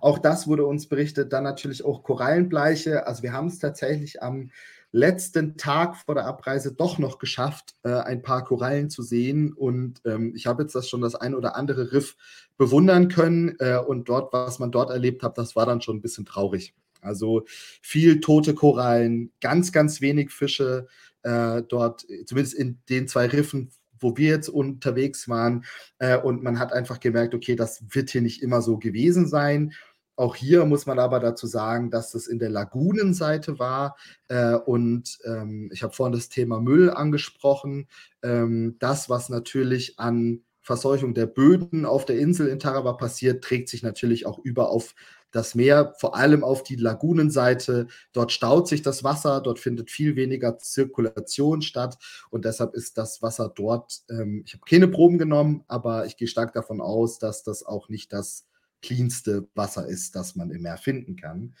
Auch 0.00 0.18
das 0.18 0.46
wurde 0.46 0.64
uns 0.64 0.88
berichtet. 0.88 1.32
Dann 1.32 1.44
natürlich 1.44 1.84
auch 1.84 2.02
Korallenbleiche. 2.02 3.06
Also 3.06 3.22
wir 3.22 3.32
haben 3.32 3.48
es 3.48 3.58
tatsächlich 3.58 4.22
am 4.22 4.50
letzten 4.92 5.56
Tag 5.56 5.96
vor 5.96 6.14
der 6.14 6.26
Abreise 6.26 6.72
doch 6.72 6.98
noch 6.98 7.18
geschafft, 7.18 7.74
äh, 7.84 7.90
ein 7.92 8.22
paar 8.22 8.44
Korallen 8.44 8.90
zu 8.90 9.02
sehen. 9.02 9.52
Und 9.52 10.00
ähm, 10.04 10.32
ich 10.34 10.46
habe 10.46 10.62
jetzt 10.62 10.74
das 10.74 10.88
schon 10.88 11.00
das 11.00 11.14
ein 11.14 11.34
oder 11.34 11.56
andere 11.56 11.92
Riff 11.92 12.16
bewundern 12.56 13.08
können. 13.08 13.56
Äh, 13.58 13.78
und 13.78 14.08
dort, 14.08 14.32
was 14.32 14.58
man 14.58 14.72
dort 14.72 14.90
erlebt 14.90 15.22
hat, 15.22 15.38
das 15.38 15.54
war 15.56 15.66
dann 15.66 15.80
schon 15.80 15.96
ein 15.96 16.02
bisschen 16.02 16.26
traurig. 16.26 16.74
Also 17.00 17.44
viel 17.80 18.20
tote 18.20 18.54
Korallen, 18.54 19.32
ganz, 19.40 19.72
ganz 19.72 20.00
wenig 20.00 20.30
Fische 20.30 20.86
äh, 21.22 21.62
dort, 21.62 22.06
zumindest 22.26 22.54
in 22.54 22.78
den 22.88 23.08
zwei 23.08 23.26
Riffen, 23.26 23.70
wo 23.98 24.16
wir 24.16 24.28
jetzt 24.28 24.48
unterwegs 24.48 25.28
waren. 25.28 25.64
Äh, 25.98 26.18
und 26.18 26.42
man 26.42 26.58
hat 26.58 26.72
einfach 26.72 27.00
gemerkt, 27.00 27.34
okay, 27.34 27.56
das 27.56 27.82
wird 27.90 28.10
hier 28.10 28.22
nicht 28.22 28.42
immer 28.42 28.62
so 28.62 28.78
gewesen 28.78 29.28
sein. 29.28 29.72
Auch 30.20 30.36
hier 30.36 30.66
muss 30.66 30.84
man 30.84 30.98
aber 30.98 31.18
dazu 31.18 31.46
sagen, 31.46 31.90
dass 31.90 32.12
das 32.12 32.26
in 32.26 32.38
der 32.38 32.50
Lagunenseite 32.50 33.58
war. 33.58 33.96
Äh, 34.28 34.54
und 34.54 35.18
ähm, 35.24 35.70
ich 35.72 35.82
habe 35.82 35.94
vorhin 35.94 36.12
das 36.12 36.28
Thema 36.28 36.60
Müll 36.60 36.90
angesprochen. 36.90 37.88
Ähm, 38.22 38.76
das, 38.80 39.08
was 39.08 39.30
natürlich 39.30 39.98
an 39.98 40.42
Verseuchung 40.60 41.14
der 41.14 41.24
Böden 41.24 41.86
auf 41.86 42.04
der 42.04 42.18
Insel 42.18 42.48
in 42.48 42.58
Tarawa 42.58 42.92
passiert, 42.92 43.42
trägt 43.42 43.70
sich 43.70 43.82
natürlich 43.82 44.26
auch 44.26 44.38
über 44.38 44.68
auf 44.68 44.94
das 45.30 45.54
Meer, 45.54 45.94
vor 45.98 46.14
allem 46.14 46.44
auf 46.44 46.64
die 46.64 46.76
Lagunenseite. 46.76 47.86
Dort 48.12 48.30
staut 48.30 48.68
sich 48.68 48.82
das 48.82 49.02
Wasser, 49.02 49.40
dort 49.40 49.58
findet 49.58 49.90
viel 49.90 50.16
weniger 50.16 50.58
Zirkulation 50.58 51.62
statt 51.62 51.96
und 52.28 52.44
deshalb 52.44 52.74
ist 52.74 52.98
das 52.98 53.22
Wasser 53.22 53.50
dort, 53.54 54.02
ähm, 54.10 54.42
ich 54.44 54.52
habe 54.52 54.64
keine 54.68 54.88
Proben 54.88 55.16
genommen, 55.16 55.64
aber 55.66 56.04
ich 56.04 56.18
gehe 56.18 56.28
stark 56.28 56.52
davon 56.52 56.82
aus, 56.82 57.18
dass 57.18 57.42
das 57.42 57.64
auch 57.64 57.88
nicht 57.88 58.12
das 58.12 58.49
cleanste 58.82 59.48
Wasser 59.54 59.86
ist, 59.86 60.16
das 60.16 60.36
man 60.36 60.50
im 60.50 60.62
Meer 60.62 60.76
finden 60.76 61.16
kann. 61.16 61.54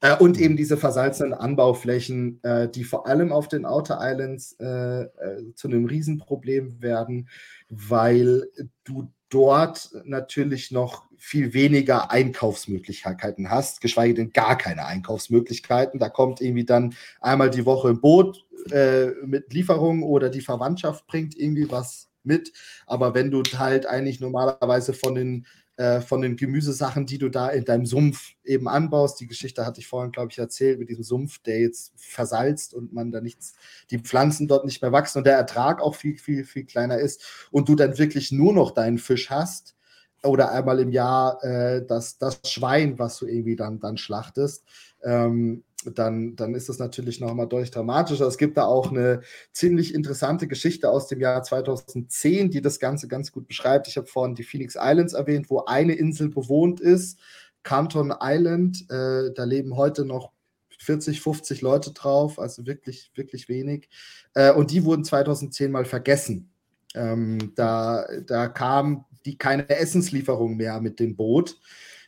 Äh, 0.00 0.16
und 0.16 0.38
eben 0.38 0.56
diese 0.56 0.76
versalzenen 0.76 1.34
Anbauflächen, 1.34 2.42
äh, 2.42 2.68
die 2.68 2.84
vor 2.84 3.06
allem 3.06 3.32
auf 3.32 3.48
den 3.48 3.64
Outer 3.64 3.98
Islands 4.00 4.56
äh, 4.60 5.02
äh, 5.02 5.54
zu 5.54 5.68
einem 5.68 5.86
Riesenproblem 5.86 6.82
werden, 6.82 7.28
weil 7.68 8.48
du 8.84 9.10
dort 9.30 9.90
natürlich 10.04 10.70
noch 10.72 11.04
viel 11.16 11.54
weniger 11.54 12.10
Einkaufsmöglichkeiten 12.10 13.50
hast, 13.50 13.80
geschweige 13.80 14.14
denn 14.14 14.32
gar 14.32 14.58
keine 14.58 14.86
Einkaufsmöglichkeiten. 14.86 16.00
Da 16.00 16.08
kommt 16.08 16.40
irgendwie 16.40 16.64
dann 16.64 16.94
einmal 17.20 17.50
die 17.50 17.64
Woche 17.66 17.90
ein 17.90 18.00
Boot 18.00 18.44
äh, 18.70 19.08
mit 19.24 19.52
Lieferung 19.52 20.02
oder 20.02 20.28
die 20.30 20.40
Verwandtschaft 20.40 21.06
bringt 21.06 21.36
irgendwie 21.38 21.70
was 21.70 22.08
mit. 22.24 22.52
Aber 22.86 23.14
wenn 23.14 23.30
du 23.30 23.42
halt 23.56 23.86
eigentlich 23.86 24.20
normalerweise 24.20 24.92
von 24.92 25.14
den 25.14 25.46
äh, 25.80 26.02
von 26.02 26.20
den 26.20 26.36
Gemüsesachen, 26.36 27.06
die 27.06 27.16
du 27.16 27.30
da 27.30 27.48
in 27.48 27.64
deinem 27.64 27.86
Sumpf 27.86 28.34
eben 28.44 28.68
anbaust. 28.68 29.18
Die 29.18 29.26
Geschichte 29.26 29.64
hatte 29.64 29.80
ich 29.80 29.86
vorhin, 29.86 30.12
glaube 30.12 30.28
ich, 30.30 30.36
erzählt 30.36 30.78
mit 30.78 30.90
diesem 30.90 31.04
Sumpf, 31.04 31.38
der 31.38 31.58
jetzt 31.58 31.94
versalzt 31.96 32.74
und 32.74 32.92
man 32.92 33.10
da 33.10 33.22
nichts, 33.22 33.54
die 33.90 33.98
Pflanzen 33.98 34.46
dort 34.46 34.66
nicht 34.66 34.82
mehr 34.82 34.92
wachsen 34.92 35.16
und 35.16 35.24
der 35.26 35.38
Ertrag 35.38 35.80
auch 35.80 35.94
viel, 35.94 36.18
viel, 36.18 36.44
viel 36.44 36.64
kleiner 36.64 36.98
ist 36.98 37.48
und 37.50 37.70
du 37.70 37.76
dann 37.76 37.96
wirklich 37.96 38.30
nur 38.30 38.52
noch 38.52 38.72
deinen 38.72 38.98
Fisch 38.98 39.30
hast 39.30 39.74
oder 40.22 40.52
einmal 40.52 40.80
im 40.80 40.90
Jahr 40.90 41.42
äh, 41.42 41.82
das, 41.86 42.18
das 42.18 42.42
Schwein, 42.44 42.98
was 42.98 43.16
du 43.16 43.24
irgendwie 43.24 43.56
dann, 43.56 43.80
dann 43.80 43.96
schlachtest. 43.96 44.64
Ähm, 45.02 45.64
dann, 45.84 46.36
dann 46.36 46.54
ist 46.54 46.68
das 46.68 46.78
natürlich 46.78 47.20
nochmal 47.20 47.48
deutlich 47.48 47.70
dramatischer. 47.70 48.26
Es 48.26 48.38
gibt 48.38 48.56
da 48.56 48.64
auch 48.64 48.90
eine 48.90 49.22
ziemlich 49.52 49.94
interessante 49.94 50.46
Geschichte 50.46 50.90
aus 50.90 51.06
dem 51.06 51.20
Jahr 51.20 51.42
2010, 51.42 52.50
die 52.50 52.60
das 52.60 52.78
Ganze 52.78 53.08
ganz 53.08 53.32
gut 53.32 53.46
beschreibt. 53.48 53.88
Ich 53.88 53.96
habe 53.96 54.06
vorhin 54.06 54.34
die 54.34 54.44
Phoenix 54.44 54.76
Islands 54.78 55.14
erwähnt, 55.14 55.48
wo 55.48 55.64
eine 55.64 55.94
Insel 55.94 56.28
bewohnt 56.28 56.80
ist, 56.80 57.18
Canton 57.62 58.14
Island. 58.20 58.90
Äh, 58.90 59.32
da 59.34 59.44
leben 59.44 59.76
heute 59.76 60.04
noch 60.04 60.32
40, 60.78 61.20
50 61.20 61.60
Leute 61.60 61.92
drauf, 61.92 62.38
also 62.38 62.66
wirklich, 62.66 63.10
wirklich 63.14 63.48
wenig. 63.48 63.88
Äh, 64.34 64.52
und 64.52 64.70
die 64.70 64.84
wurden 64.84 65.04
2010 65.04 65.70
mal 65.70 65.84
vergessen. 65.84 66.50
Ähm, 66.94 67.52
da, 67.54 68.06
da 68.26 68.48
kam 68.48 69.04
die 69.24 69.36
keine 69.36 69.68
Essenslieferung 69.68 70.56
mehr 70.56 70.80
mit 70.80 70.98
dem 70.98 71.16
Boot 71.16 71.58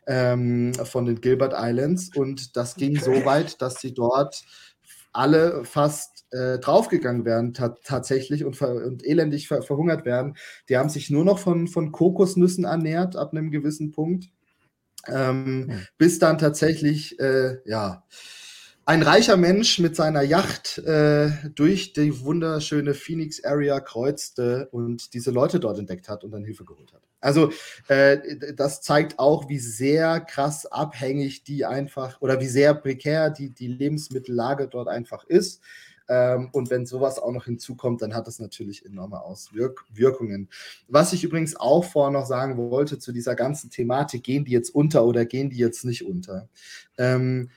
ähm, 0.07 0.74
von 0.74 1.05
den 1.05 1.20
Gilbert 1.20 1.55
Islands. 1.57 2.11
Und 2.15 2.57
das 2.57 2.77
ging 2.77 2.99
so 2.99 3.24
weit, 3.24 3.61
dass 3.62 3.81
sie 3.81 3.95
dort 3.95 4.43
alle 5.12 5.65
fast 5.65 6.24
äh, 6.33 6.59
draufgegangen 6.59 7.24
werden 7.24 7.53
ta 7.53 7.77
tatsächlich 7.85 8.45
und, 8.45 8.61
und 8.62 9.05
elendig 9.05 9.49
ver 9.49 9.62
verhungert 9.62 10.05
werden. 10.05 10.37
Die 10.69 10.79
haben 10.79 10.89
sich 10.89 11.11
nur 11.11 11.24
noch 11.24 11.39
von, 11.39 11.69
von 11.69 11.93
Kokosnüssen 11.93 12.65
ernährt 12.65 13.16
ab 13.16 13.33
einem 13.33 13.51
gewissen 13.51 13.91
Punkt, 13.91 14.31
ähm, 15.07 15.66
mhm. 15.66 15.87
bis 15.99 16.19
dann 16.19 16.39
tatsächlich, 16.39 17.19
äh, 17.20 17.59
ja, 17.66 18.05
ein 18.84 19.02
reicher 19.02 19.36
Mensch 19.36 19.78
mit 19.78 19.94
seiner 19.94 20.22
Yacht 20.22 20.78
äh, 20.78 21.30
durch 21.54 21.92
die 21.92 22.20
wunderschöne 22.20 22.94
Phoenix 22.94 23.44
Area 23.44 23.78
kreuzte 23.80 24.68
und 24.72 25.14
diese 25.14 25.30
Leute 25.30 25.60
dort 25.60 25.78
entdeckt 25.78 26.09
hat 26.09 26.24
und 26.24 26.32
dann 26.32 26.44
Hilfe 26.44 26.64
geholt 26.64 26.92
hat. 26.92 27.02
Also 27.20 27.52
äh, 27.86 28.18
das 28.56 28.82
zeigt 28.82 29.20
auch, 29.20 29.48
wie 29.48 29.60
sehr 29.60 30.20
krass 30.20 30.66
abhängig 30.66 31.44
die 31.44 31.64
einfach 31.64 32.20
oder 32.20 32.40
wie 32.40 32.48
sehr 32.48 32.74
prekär 32.74 33.30
die, 33.30 33.50
die 33.50 33.68
Lebensmittellage 33.68 34.66
dort 34.66 34.88
einfach 34.88 35.24
ist. 35.24 35.62
Ähm, 36.09 36.48
und 36.50 36.68
wenn 36.70 36.84
sowas 36.84 37.20
auch 37.20 37.30
noch 37.30 37.44
hinzukommt, 37.44 38.02
dann 38.02 38.14
hat 38.14 38.26
das 38.26 38.40
natürlich 38.40 38.84
enorme 38.84 39.22
Auswirkungen. 39.22 40.48
Was 40.88 41.12
ich 41.12 41.22
übrigens 41.22 41.54
auch 41.54 41.84
vorher 41.84 42.10
noch 42.10 42.26
sagen 42.26 42.56
wollte 42.56 42.98
zu 42.98 43.12
dieser 43.12 43.36
ganzen 43.36 43.70
Thematik, 43.70 44.24
gehen 44.24 44.44
die 44.44 44.52
jetzt 44.52 44.74
unter 44.74 45.04
oder 45.04 45.24
gehen 45.24 45.50
die 45.50 45.59
jetzt 45.59 45.84
nicht 45.84 46.04
unter? 46.04 46.48
Ähm, 46.98 47.50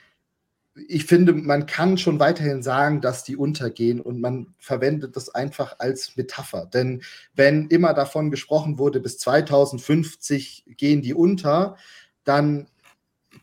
ich 0.75 1.05
finde, 1.05 1.33
man 1.33 1.65
kann 1.65 1.97
schon 1.97 2.19
weiterhin 2.19 2.61
sagen, 2.61 2.99
dass 2.99 3.23
die 3.23 3.37
untergehen 3.37 4.01
und 4.01 4.19
man 4.19 4.53
verwendet 4.57 5.15
das 5.15 5.29
einfach 5.29 5.79
als 5.79 6.17
Metapher. 6.17 6.65
Denn 6.65 7.01
wenn 7.33 7.67
immer 7.67 7.93
davon 7.93 8.29
gesprochen 8.29 8.77
wurde, 8.77 8.99
bis 8.99 9.17
2050 9.17 10.65
gehen 10.77 11.01
die 11.01 11.13
unter, 11.13 11.77
dann 12.25 12.67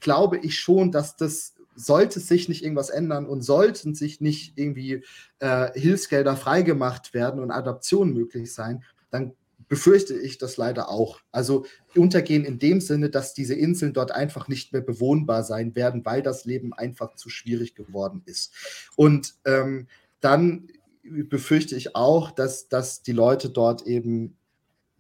glaube 0.00 0.38
ich 0.38 0.59
schon, 0.59 0.92
dass 0.92 1.16
das 1.16 1.54
sollte 1.74 2.20
sich 2.20 2.50
nicht 2.50 2.62
irgendwas 2.62 2.90
ändern 2.90 3.24
und 3.26 3.40
sollten 3.40 3.94
sich 3.94 4.20
nicht 4.20 4.59
irgendwie 4.59 5.02
äh, 5.38 5.70
Hilfsgelder 5.72 6.36
freigemacht 6.36 7.14
werden 7.14 7.40
und 7.40 7.50
Adaptionen 7.50 8.12
möglich 8.12 8.52
sein, 8.52 8.84
dann 9.10 9.32
befürchte 9.73 10.12
ich 10.12 10.36
das 10.36 10.59
leider 10.59 10.90
auch. 10.90 11.20
Also 11.31 11.65
untergehen 11.97 12.44
in 12.44 12.59
dem 12.59 12.82
Sinne, 12.82 13.09
dass 13.09 13.32
diese 13.32 13.55
Inseln 13.55 13.94
dort 13.94 14.12
einfach 14.12 14.47
nicht 14.47 14.74
mehr 14.74 14.82
bewohnbar 14.82 15.44
sein 15.44 15.74
werden, 15.74 16.05
weil 16.05 16.20
das 16.20 16.44
Leben 16.44 16.74
einfach 16.74 17.15
zu 17.15 17.31
schwierig 17.31 17.74
geworden 17.74 18.20
ist. 18.27 18.53
Und 18.97 19.36
ähm, 19.47 19.86
dann 20.20 20.69
befürchte 21.03 21.74
ich 21.74 21.97
auch, 21.97 22.32
dass, 22.32 22.69
dass 22.69 23.01
die 23.03 23.12
Leute 23.12 23.49
dort 23.49 23.86
eben 23.86 24.36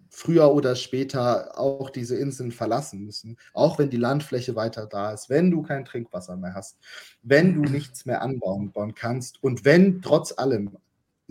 früher 0.08 0.54
oder 0.54 0.74
später 0.74 1.58
auch 1.58 1.90
diese 1.90 2.16
Inseln 2.16 2.50
verlassen 2.50 3.04
müssen, 3.04 3.36
auch 3.52 3.78
wenn 3.78 3.90
die 3.90 3.98
Landfläche 3.98 4.56
weiter 4.56 4.86
da 4.86 5.12
ist, 5.12 5.28
wenn 5.28 5.50
du 5.50 5.60
kein 5.60 5.84
Trinkwasser 5.84 6.38
mehr 6.38 6.54
hast, 6.54 6.78
wenn 7.22 7.62
du 7.62 7.70
nichts 7.70 8.06
mehr 8.06 8.22
anbauen 8.22 8.72
kannst 8.94 9.42
und 9.42 9.66
wenn 9.66 10.00
trotz 10.00 10.32
allem 10.38 10.78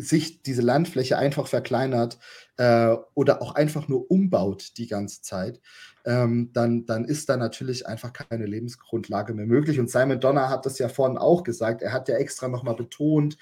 sich 0.01 0.41
diese 0.41 0.61
Landfläche 0.61 1.17
einfach 1.17 1.47
verkleinert 1.47 2.19
äh, 2.57 2.95
oder 3.13 3.41
auch 3.41 3.55
einfach 3.55 3.87
nur 3.87 4.09
umbaut 4.09 4.77
die 4.77 4.87
ganze 4.87 5.21
Zeit, 5.21 5.61
ähm, 6.05 6.49
dann, 6.53 6.85
dann 6.85 7.05
ist 7.05 7.29
da 7.29 7.37
natürlich 7.37 7.87
einfach 7.87 8.11
keine 8.13 8.45
Lebensgrundlage 8.45 9.33
mehr 9.33 9.45
möglich. 9.45 9.79
Und 9.79 9.89
Simon 9.89 10.19
Donner 10.19 10.49
hat 10.49 10.65
das 10.65 10.79
ja 10.79 10.89
vorhin 10.89 11.17
auch 11.17 11.43
gesagt. 11.43 11.81
Er 11.81 11.93
hat 11.93 12.09
ja 12.09 12.15
extra 12.15 12.47
nochmal 12.47 12.75
betont, 12.75 13.37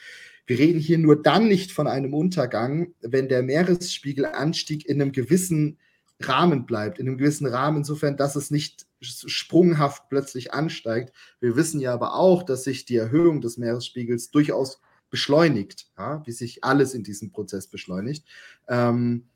wir 0.46 0.58
reden 0.58 0.80
hier 0.80 0.98
nur 0.98 1.22
dann 1.22 1.48
nicht 1.48 1.72
von 1.72 1.86
einem 1.88 2.16
Untergang, 2.16 2.96
wenn 3.02 3.30
der 3.30 3.44
Meeresspiegelanstieg 3.44 4.84
in 4.88 5.00
einem 5.00 5.12
gewissen 5.12 5.78
Rahmen 6.20 6.66
bleibt, 6.66 6.98
in 6.98 7.08
einem 7.08 7.20
gewissen 7.20 7.46
Rahmen, 7.46 7.78
insofern, 7.78 8.18
dass 8.18 8.36
es 8.36 8.50
nicht 8.50 8.88
sprunghaft 9.00 10.10
plötzlich 10.10 10.52
ansteigt. 10.52 11.14
Wir 11.40 11.56
wissen 11.56 11.80
ja 11.80 11.94
aber 11.94 12.16
auch, 12.16 12.42
dass 12.42 12.64
sich 12.64 12.86
die 12.86 12.98
Erhöhung 12.98 13.42
des 13.42 13.58
Meeresspiegels 13.58 14.32
durchaus 14.32 14.82
beschleunigt, 15.10 15.88
ja, 15.98 16.22
wie 16.26 16.32
sich 16.32 16.64
alles 16.64 16.94
in 16.94 17.04
diesem 17.04 17.32
Prozess 17.32 17.68
beschleunigt. 17.68 18.26
Ähm, 18.68 19.30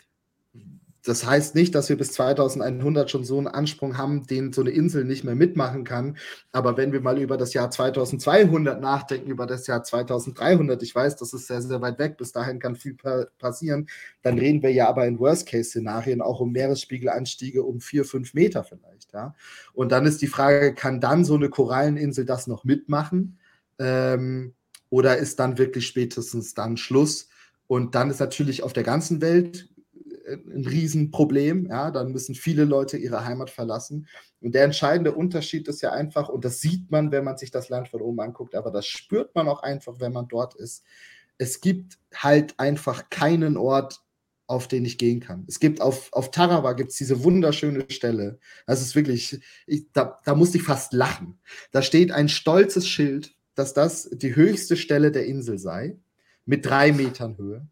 das 1.05 1.25
heißt 1.25 1.53
nicht, 1.55 1.75
dass 1.75 1.89
wir 1.89 1.97
bis 1.97 2.13
2100 2.13 3.11
schon 3.11 3.25
so 3.25 3.37
einen 3.37 3.47
Ansprung 3.47 3.97
haben, 3.97 4.25
den 4.25 4.53
so 4.53 4.61
eine 4.61 4.69
Insel 4.69 5.03
nicht 5.03 5.25
mehr 5.25 5.35
mitmachen 5.35 5.83
kann. 5.83 6.17
Aber 6.53 6.77
wenn 6.77 6.93
wir 6.93 7.01
mal 7.01 7.19
über 7.19 7.35
das 7.35 7.53
Jahr 7.53 7.69
2200 7.69 8.79
nachdenken, 8.79 9.29
über 9.29 9.45
das 9.45 9.67
Jahr 9.67 9.83
2300, 9.83 10.81
ich 10.81 10.95
weiß, 10.95 11.17
das 11.17 11.33
ist 11.33 11.47
sehr, 11.47 11.61
sehr 11.61 11.81
weit 11.81 11.99
weg, 11.99 12.15
bis 12.15 12.31
dahin 12.31 12.57
kann 12.59 12.77
viel 12.77 12.93
pa 12.93 13.25
passieren, 13.37 13.89
dann 14.21 14.39
reden 14.39 14.63
wir 14.63 14.71
ja 14.71 14.87
aber 14.87 15.05
in 15.05 15.19
Worst-Case-Szenarien 15.19 16.21
auch 16.21 16.39
um 16.39 16.53
Meeresspiegelanstiege 16.53 17.63
um 17.63 17.81
vier, 17.81 18.05
fünf 18.05 18.33
Meter 18.33 18.63
vielleicht. 18.63 19.11
Ja? 19.11 19.35
Und 19.73 19.91
dann 19.91 20.05
ist 20.05 20.21
die 20.21 20.27
Frage, 20.27 20.73
kann 20.73 21.01
dann 21.01 21.25
so 21.25 21.35
eine 21.35 21.49
Koralleninsel 21.49 22.23
das 22.23 22.47
noch 22.47 22.63
mitmachen? 22.63 23.39
Ähm, 23.77 24.53
oder 24.93 25.17
ist 25.17 25.39
dann 25.39 25.57
wirklich 25.57 25.87
spätestens 25.87 26.53
dann 26.53 26.77
Schluss? 26.77 27.27
Und 27.65 27.95
dann 27.95 28.11
ist 28.11 28.19
natürlich 28.19 28.61
auf 28.61 28.73
der 28.73 28.83
ganzen 28.83 29.21
Welt 29.21 29.67
ein 30.27 30.67
Riesenproblem. 30.67 31.65
Ja, 31.65 31.89
dann 31.89 32.11
müssen 32.11 32.35
viele 32.35 32.63
Leute 32.63 32.97
ihre 32.97 33.25
Heimat 33.25 33.49
verlassen. 33.49 34.07
Und 34.39 34.53
der 34.53 34.65
entscheidende 34.65 35.11
Unterschied 35.13 35.67
ist 35.67 35.81
ja 35.81 35.93
einfach, 35.93 36.29
und 36.29 36.45
das 36.45 36.61
sieht 36.61 36.91
man, 36.91 37.11
wenn 37.11 37.23
man 37.23 37.39
sich 37.39 37.49
das 37.49 37.69
Land 37.69 37.87
von 37.87 38.01
oben 38.01 38.19
anguckt, 38.19 38.53
aber 38.53 38.69
das 38.69 38.85
spürt 38.85 39.33
man 39.33 39.47
auch 39.47 39.63
einfach, 39.63 39.99
wenn 39.99 40.13
man 40.13 40.27
dort 40.27 40.53
ist. 40.53 40.83
Es 41.39 41.59
gibt 41.59 41.97
halt 42.13 42.53
einfach 42.59 43.09
keinen 43.09 43.57
Ort, 43.57 44.03
auf 44.45 44.67
den 44.67 44.85
ich 44.85 44.99
gehen 44.99 45.21
kann. 45.21 45.43
Es 45.47 45.59
gibt 45.59 45.81
auf, 45.81 46.13
auf 46.13 46.29
Tarawa 46.29 46.73
gibt 46.73 46.91
es 46.91 46.97
diese 46.97 47.23
wunderschöne 47.23 47.85
Stelle. 47.89 48.37
Das 48.67 48.79
ist 48.79 48.95
wirklich, 48.95 49.41
ich, 49.65 49.91
da, 49.91 50.19
da 50.23 50.35
musste 50.35 50.59
ich 50.59 50.63
fast 50.63 50.93
lachen. 50.93 51.39
Da 51.71 51.81
steht 51.81 52.11
ein 52.11 52.29
stolzes 52.29 52.87
Schild, 52.87 53.33
dass 53.55 53.73
das 53.73 54.09
die 54.11 54.35
höchste 54.35 54.77
Stelle 54.77 55.11
der 55.11 55.25
Insel 55.25 55.57
sei, 55.57 55.97
mit 56.45 56.65
drei 56.65 56.91
Metern 56.91 57.37
Höhe. 57.37 57.67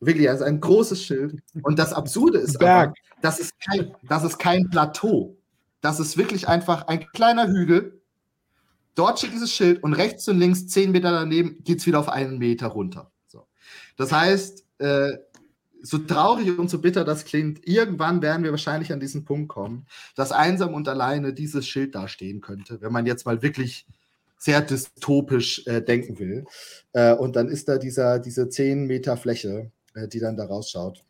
Wirklich, 0.00 0.28
also 0.28 0.44
ein 0.44 0.60
großes 0.60 1.02
Schild. 1.02 1.42
Und 1.62 1.78
das 1.78 1.92
Absurde 1.92 2.38
ist 2.38 2.60
aber, 2.62 2.92
das 3.22 3.38
ist, 3.38 3.54
kein, 3.60 3.94
das 4.08 4.24
ist 4.24 4.38
kein 4.38 4.68
Plateau. 4.68 5.36
Das 5.80 6.00
ist 6.00 6.16
wirklich 6.16 6.48
einfach 6.48 6.86
ein 6.88 7.06
kleiner 7.12 7.48
Hügel. 7.48 8.00
Dort 8.94 9.18
steht 9.18 9.32
dieses 9.32 9.52
Schild 9.52 9.82
und 9.82 9.92
rechts 9.92 10.26
und 10.28 10.38
links, 10.38 10.66
zehn 10.66 10.90
Meter 10.90 11.12
daneben, 11.12 11.62
geht 11.64 11.78
es 11.78 11.86
wieder 11.86 12.00
auf 12.00 12.08
einen 12.08 12.38
Meter 12.38 12.68
runter. 12.68 13.10
So. 13.26 13.46
Das 13.96 14.10
heißt, 14.10 14.64
äh, 14.78 15.12
so 15.82 15.98
traurig 15.98 16.58
und 16.58 16.68
so 16.68 16.80
bitter 16.80 17.04
das 17.04 17.24
klingt, 17.24 17.66
irgendwann 17.66 18.22
werden 18.22 18.42
wir 18.42 18.50
wahrscheinlich 18.50 18.92
an 18.92 19.00
diesen 19.00 19.24
Punkt 19.24 19.48
kommen, 19.48 19.86
dass 20.14 20.32
einsam 20.32 20.74
und 20.74 20.88
alleine 20.88 21.32
dieses 21.32 21.66
Schild 21.66 21.94
da 21.94 22.08
stehen 22.08 22.40
könnte, 22.40 22.80
wenn 22.80 22.92
man 22.92 23.06
jetzt 23.06 23.24
mal 23.26 23.42
wirklich 23.42 23.86
sehr 24.38 24.60
dystopisch 24.60 25.66
äh, 25.66 25.80
denken 25.80 26.18
will. 26.18 26.44
Äh, 26.92 27.14
und 27.14 27.36
dann 27.36 27.48
ist 27.48 27.68
da 27.68 27.78
dieser, 27.78 28.18
diese 28.18 28.48
10 28.48 28.86
Meter 28.86 29.16
Fläche, 29.16 29.70
äh, 29.94 30.08
die 30.08 30.20
dann 30.20 30.36
da 30.36 30.44
rausschaut. 30.44 31.04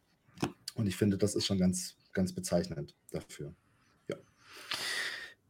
Und 0.74 0.86
ich 0.86 0.97
finde, 0.97 1.19
das 1.19 1.35
ist 1.35 1.47
schon 1.47 1.59
ganz, 1.59 1.97
ganz 2.12 2.32
bezeichnend 2.32 2.94
dafür. 3.11 3.55
Ja. 4.09 4.16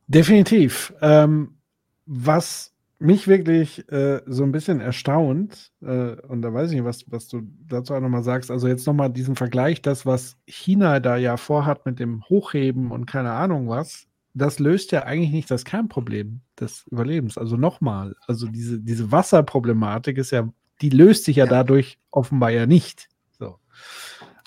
Definitiv. 0.06 0.94
Ähm, 1.00 1.58
was 2.06 2.72
mich 2.98 3.28
wirklich 3.28 3.90
äh, 3.90 4.22
so 4.26 4.42
ein 4.44 4.52
bisschen 4.52 4.80
erstaunt, 4.80 5.72
äh, 5.82 6.14
und 6.22 6.42
da 6.42 6.54
weiß 6.54 6.70
ich 6.70 6.76
nicht, 6.76 6.84
was, 6.84 7.04
was 7.10 7.28
du 7.28 7.42
dazu 7.68 7.94
auch 7.94 8.00
nochmal 8.00 8.22
sagst, 8.22 8.50
also 8.50 8.68
jetzt 8.68 8.86
nochmal 8.86 9.12
diesen 9.12 9.36
Vergleich, 9.36 9.82
das, 9.82 10.06
was 10.06 10.36
China 10.46 11.00
da 11.00 11.16
ja 11.16 11.36
vorhat 11.36 11.84
mit 11.84 11.98
dem 11.98 12.24
Hochheben 12.28 12.90
und 12.90 13.06
keine 13.06 13.32
Ahnung 13.32 13.68
was, 13.68 14.06
das 14.36 14.58
löst 14.58 14.92
ja 14.92 15.04
eigentlich 15.04 15.32
nicht 15.32 15.50
das 15.50 15.64
Kernproblem 15.64 16.40
des 16.60 16.84
Überlebens. 16.90 17.38
Also 17.38 17.56
nochmal, 17.56 18.14
also 18.26 18.46
diese, 18.46 18.80
diese 18.80 19.10
Wasserproblematik 19.10 20.18
ist 20.18 20.30
ja, 20.30 20.48
die 20.82 20.90
löst 20.90 21.24
sich 21.24 21.36
ja, 21.36 21.44
ja. 21.44 21.50
dadurch 21.50 21.98
offenbar 22.10 22.50
ja 22.50 22.66
nicht. 22.66 23.08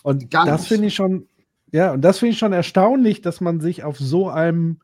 Und 0.03 0.32
Ganz. 0.32 0.49
das 0.49 0.68
finde 0.68 0.88
ich 0.88 0.95
schon, 0.95 1.28
ja, 1.72 1.91
und 1.94 2.02
das 2.02 2.20
finde 2.20 2.34
ich 2.34 2.40
schon 2.40 2.53
erstaunlich, 2.53 3.22
dass 3.22 3.41
man 3.41 3.60
sich 3.60 3.84
auf 3.84 3.98
so 3.98 4.30
einem 4.30 4.80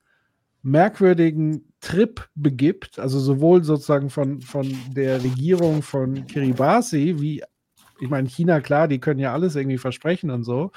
merkwürdigen 0.62 1.72
Trip 1.80 2.28
begibt, 2.36 3.00
also 3.00 3.20
sowohl 3.20 3.64
sozusagen 3.64 4.10
von, 4.10 4.42
von 4.42 4.76
der 4.96 5.24
Regierung 5.24 5.84
von 5.84 6.26
Kiribati, 6.26 7.22
wie, 7.22 7.44
ich 8.00 8.10
meine, 8.10 8.28
China, 8.28 8.60
klar, 8.62 8.88
die 8.88 9.00
können 9.00 9.20
ja 9.20 9.34
alles 9.34 9.56
irgendwie 9.56 9.78
versprechen 9.78 10.32
und 10.32 10.44
so. 10.44 10.72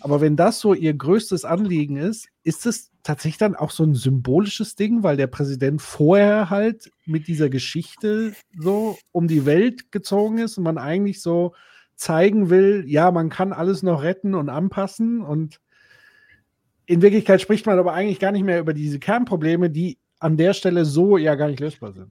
Aber 0.00 0.20
wenn 0.20 0.36
das 0.36 0.60
so 0.60 0.74
ihr 0.74 0.94
größtes 0.94 1.44
Anliegen 1.44 1.96
ist, 1.96 2.28
ist 2.42 2.66
es 2.66 2.90
tatsächlich 3.04 3.38
dann 3.38 3.54
auch 3.54 3.70
so 3.70 3.84
ein 3.84 3.94
symbolisches 3.94 4.74
Ding, 4.74 5.02
weil 5.02 5.16
der 5.16 5.26
Präsident 5.28 5.80
vorher 5.80 6.50
halt 6.50 6.90
mit 7.04 7.28
dieser 7.28 7.50
Geschichte 7.50 8.34
so 8.58 8.98
um 9.12 9.28
die 9.28 9.46
Welt 9.46 9.92
gezogen 9.92 10.38
ist 10.38 10.58
und 10.58 10.64
man 10.64 10.78
eigentlich 10.78 11.22
so 11.22 11.54
zeigen 11.94 12.50
will, 12.50 12.82
ja, 12.86 13.12
man 13.12 13.28
kann 13.28 13.52
alles 13.52 13.82
noch 13.82 14.02
retten 14.02 14.34
und 14.34 14.48
anpassen 14.48 15.20
und 15.20 15.60
in 16.86 17.02
Wirklichkeit 17.02 17.40
spricht 17.40 17.66
man 17.66 17.78
aber 17.78 17.92
eigentlich 17.92 18.18
gar 18.18 18.32
nicht 18.32 18.44
mehr 18.44 18.58
über 18.58 18.74
diese 18.74 18.98
Kernprobleme, 18.98 19.70
die 19.70 19.98
an 20.18 20.36
der 20.36 20.54
Stelle 20.54 20.84
so 20.84 21.16
ja 21.16 21.34
gar 21.34 21.48
nicht 21.48 21.60
lösbar 21.60 21.92
sind. 21.92 22.10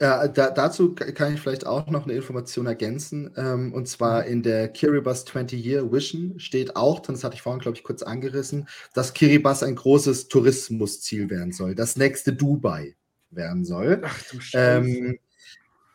Ja, 0.00 0.28
da, 0.28 0.50
dazu 0.50 0.94
kann 0.94 1.34
ich 1.34 1.40
vielleicht 1.40 1.66
auch 1.66 1.88
noch 1.88 2.04
eine 2.04 2.14
Information 2.14 2.66
ergänzen. 2.66 3.32
Ähm, 3.36 3.72
und 3.72 3.88
zwar 3.88 4.26
in 4.26 4.42
der 4.44 4.68
Kiribati 4.68 5.30
20-Year 5.30 5.90
Vision 5.90 6.38
steht 6.38 6.76
auch, 6.76 7.00
das 7.00 7.24
hatte 7.24 7.34
ich 7.34 7.42
vorhin, 7.42 7.60
glaube 7.60 7.76
ich, 7.76 7.82
kurz 7.82 8.02
angerissen, 8.02 8.68
dass 8.94 9.12
Kiribati 9.12 9.64
ein 9.64 9.74
großes 9.74 10.28
Tourismusziel 10.28 11.30
werden 11.30 11.52
soll, 11.52 11.74
das 11.74 11.96
nächste 11.96 12.32
Dubai 12.32 12.94
werden 13.30 13.64
soll. 13.64 14.02
Ach 14.04 14.22
du 14.30 14.40
Scheiße. 14.40 14.88
Ähm, 14.88 15.18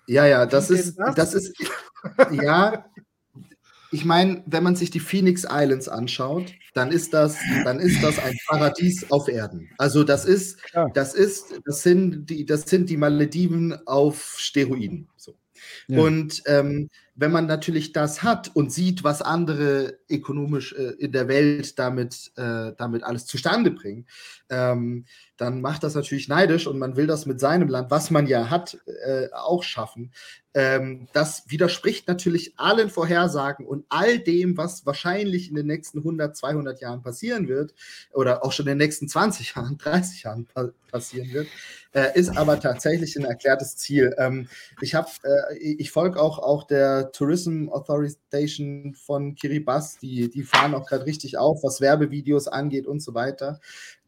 ja, 0.08 0.26
ja, 0.26 0.46
das 0.46 0.70
ist, 0.70 0.98
das? 0.98 1.16
das 1.16 1.34
ist, 1.34 1.56
ja, 2.32 2.86
ich 3.94 4.06
meine, 4.06 4.44
wenn 4.48 4.64
man 4.64 4.76
sich 4.76 4.90
die 4.90 5.00
Phoenix 5.00 5.46
Islands 5.50 5.88
anschaut, 5.88 6.52
dann 6.74 6.92
ist 6.92 7.14
das, 7.14 7.38
dann 7.64 7.80
ist 7.80 8.02
das 8.04 8.18
ein 8.18 8.36
Paradies 8.48 9.06
auf 9.12 9.28
Erden. 9.28 9.70
Also 9.78 10.04
das 10.04 10.26
ist, 10.26 10.58
ja. 10.74 10.90
das 10.90 11.14
ist, 11.14 11.62
das 11.66 11.84
sind 11.84 12.30
die, 12.30 12.46
das 12.46 12.64
sind 12.64 12.90
die 12.90 12.98
Malediven 12.98 13.78
auf 13.86 14.36
Steroiden. 14.40 15.10
So. 15.16 15.36
Ja. 15.88 16.02
Und 16.02 16.42
ähm, 16.48 16.90
wenn 17.16 17.32
man 17.32 17.46
natürlich 17.46 17.94
das 17.94 18.24
hat 18.24 18.50
und 18.56 18.72
sieht, 18.72 19.04
was 19.04 19.22
andere 19.22 20.00
ökonomisch 20.10 20.74
äh, 20.74 20.96
in 20.98 21.12
der 21.12 21.28
Welt 21.28 21.78
damit, 21.78 22.32
äh, 22.36 22.72
damit 22.78 23.04
alles 23.04 23.28
zustande 23.28 23.70
bringen, 23.70 24.08
ähm, 24.54 25.06
dann 25.38 25.62
macht 25.62 25.84
das 25.84 25.96
natürlich 25.96 26.28
neidisch 26.28 26.68
und 26.68 26.78
man 26.78 26.96
will 26.96 27.08
das 27.08 27.26
mit 27.26 27.40
seinem 27.40 27.68
Land, 27.68 27.90
was 27.92 28.12
man 28.12 28.28
ja 28.28 28.50
hat, 28.50 28.78
äh, 29.06 29.28
auch 29.34 29.64
schaffen. 29.64 30.12
Ähm, 30.56 31.08
das 31.14 31.46
widerspricht 31.48 32.08
natürlich 32.08 32.54
allen 32.58 32.92
Vorhersagen 32.92 33.66
und 33.66 33.86
all 33.90 34.20
dem, 34.20 34.56
was 34.56 34.86
wahrscheinlich 34.86 35.50
in 35.50 35.56
den 35.56 35.66
nächsten 35.66 36.00
100, 36.00 36.38
200 36.38 36.80
Jahren 36.80 37.02
passieren 37.02 37.48
wird 37.48 37.74
oder 38.12 38.46
auch 38.46 38.52
schon 38.52 38.68
in 38.68 38.78
den 38.78 38.86
nächsten 38.86 39.08
20 39.08 39.56
Jahren, 39.56 39.78
30 39.80 40.24
Jahren 40.24 40.46
pa 40.46 40.70
passieren 40.92 41.34
wird, 41.34 41.48
äh, 41.94 42.20
ist 42.20 42.38
aber 42.38 42.60
tatsächlich 42.60 43.16
ein 43.18 43.26
erklärtes 43.26 43.78
Ziel. 43.78 44.14
Ähm, 44.20 44.48
ich 44.80 44.94
habe, 44.94 45.10
äh, 45.24 45.58
ich 45.58 45.90
folge 45.90 46.22
auch, 46.22 46.38
auch 46.38 46.66
der 46.66 47.12
Tourism 47.12 47.70
Authorization 47.70 48.94
von 48.94 49.34
Kiribati, 49.34 49.98
die, 50.02 50.30
die 50.30 50.44
fahren 50.44 50.76
auch 50.76 50.88
gerade 50.88 51.08
richtig 51.08 51.40
auf, 51.40 51.64
was 51.64 51.82
Werbevideos 51.82 52.48
angeht 52.48 52.86
und 52.86 53.02
so 53.02 53.16
weiter. 53.16 53.60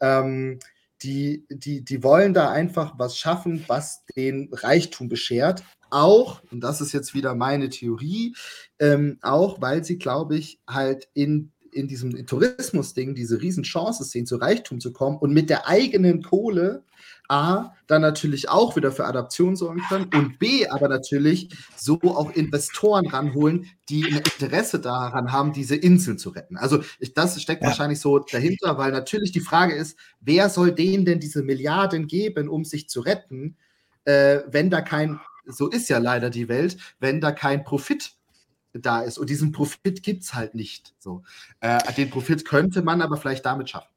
Ähm, 0.02 0.60
die, 1.04 1.46
die, 1.50 1.84
die 1.84 2.04
wollen 2.04 2.34
da 2.34 2.52
einfach 2.52 2.98
was 2.98 3.18
schaffen, 3.18 3.64
was 3.68 4.06
den 4.16 4.50
Reichtum 4.52 5.10
beschert. 5.10 5.64
Auch, 5.90 6.42
und 6.52 6.62
das 6.62 6.82
ist 6.82 6.94
jetzt 6.94 7.14
wieder 7.14 7.36
meine 7.36 7.70
Theorie, 7.70 8.36
ähm, 8.80 9.20
auch 9.22 9.62
weil 9.62 9.84
sie, 9.84 9.98
glaube 9.98 10.36
ich, 10.36 10.60
halt 10.68 11.08
in 11.14 11.52
in 11.76 11.88
diesem 11.88 12.26
Tourismus-Ding 12.26 13.16
diese 13.16 13.42
Riesenchance 13.42 14.04
sehen, 14.06 14.26
zu 14.26 14.38
Reichtum 14.38 14.80
zu 14.80 14.94
kommen 14.94 15.18
und 15.18 15.34
mit 15.34 15.50
der 15.50 15.68
eigenen 15.68 16.24
Kohle 16.24 16.84
A, 17.28 17.74
dann 17.88 18.02
natürlich 18.02 18.50
auch 18.50 18.76
wieder 18.76 18.92
für 18.92 19.06
Adaption 19.06 19.56
sorgen 19.56 19.82
können 19.90 20.10
und 20.14 20.38
B, 20.38 20.68
aber 20.68 20.88
natürlich 20.88 21.50
so 21.76 22.00
auch 22.04 22.32
Investoren 22.32 23.08
ranholen, 23.08 23.66
die 23.90 24.06
ein 24.06 24.18
Interesse 24.18 24.80
daran 24.80 25.32
haben, 25.32 25.52
diese 25.52 25.76
Inseln 25.76 26.18
zu 26.18 26.30
retten. 26.30 26.56
Also 26.58 26.84
ich, 27.00 27.14
das 27.14 27.42
steckt 27.42 27.64
ja. 27.64 27.70
wahrscheinlich 27.70 28.00
so 28.00 28.20
dahinter, 28.20 28.78
weil 28.78 28.92
natürlich 28.92 29.32
die 29.32 29.40
Frage 29.40 29.74
ist, 29.74 29.98
wer 30.22 30.50
soll 30.50 30.72
denen 30.72 31.06
denn 31.06 31.20
diese 31.20 31.44
Milliarden 31.44 32.08
geben, 32.08 32.48
um 32.48 32.64
sich 32.64 32.90
zu 32.90 33.02
retten, 33.02 33.58
äh, 34.06 34.42
wenn 34.48 34.70
da 34.70 34.82
kein, 34.82 35.20
so 35.48 35.68
ist 35.68 35.90
ja 35.90 35.98
leider 35.98 36.30
die 36.30 36.48
Welt, 36.48 36.78
wenn 37.00 37.22
da 37.22 37.32
kein 37.32 37.64
Profit 37.64 38.14
da 38.80 39.02
ist. 39.02 39.18
Und 39.18 39.30
diesen 39.30 39.52
Profit 39.52 40.04
gibt 40.04 40.24
es 40.24 40.34
halt 40.34 40.56
nicht. 40.56 40.94
So. 41.00 41.24
Äh, 41.62 41.80
den 41.94 42.10
Profit 42.10 42.46
könnte 42.46 42.82
man 42.82 43.02
aber 43.02 43.18
vielleicht 43.18 43.46
damit 43.46 43.70
schaffen. 43.70 43.90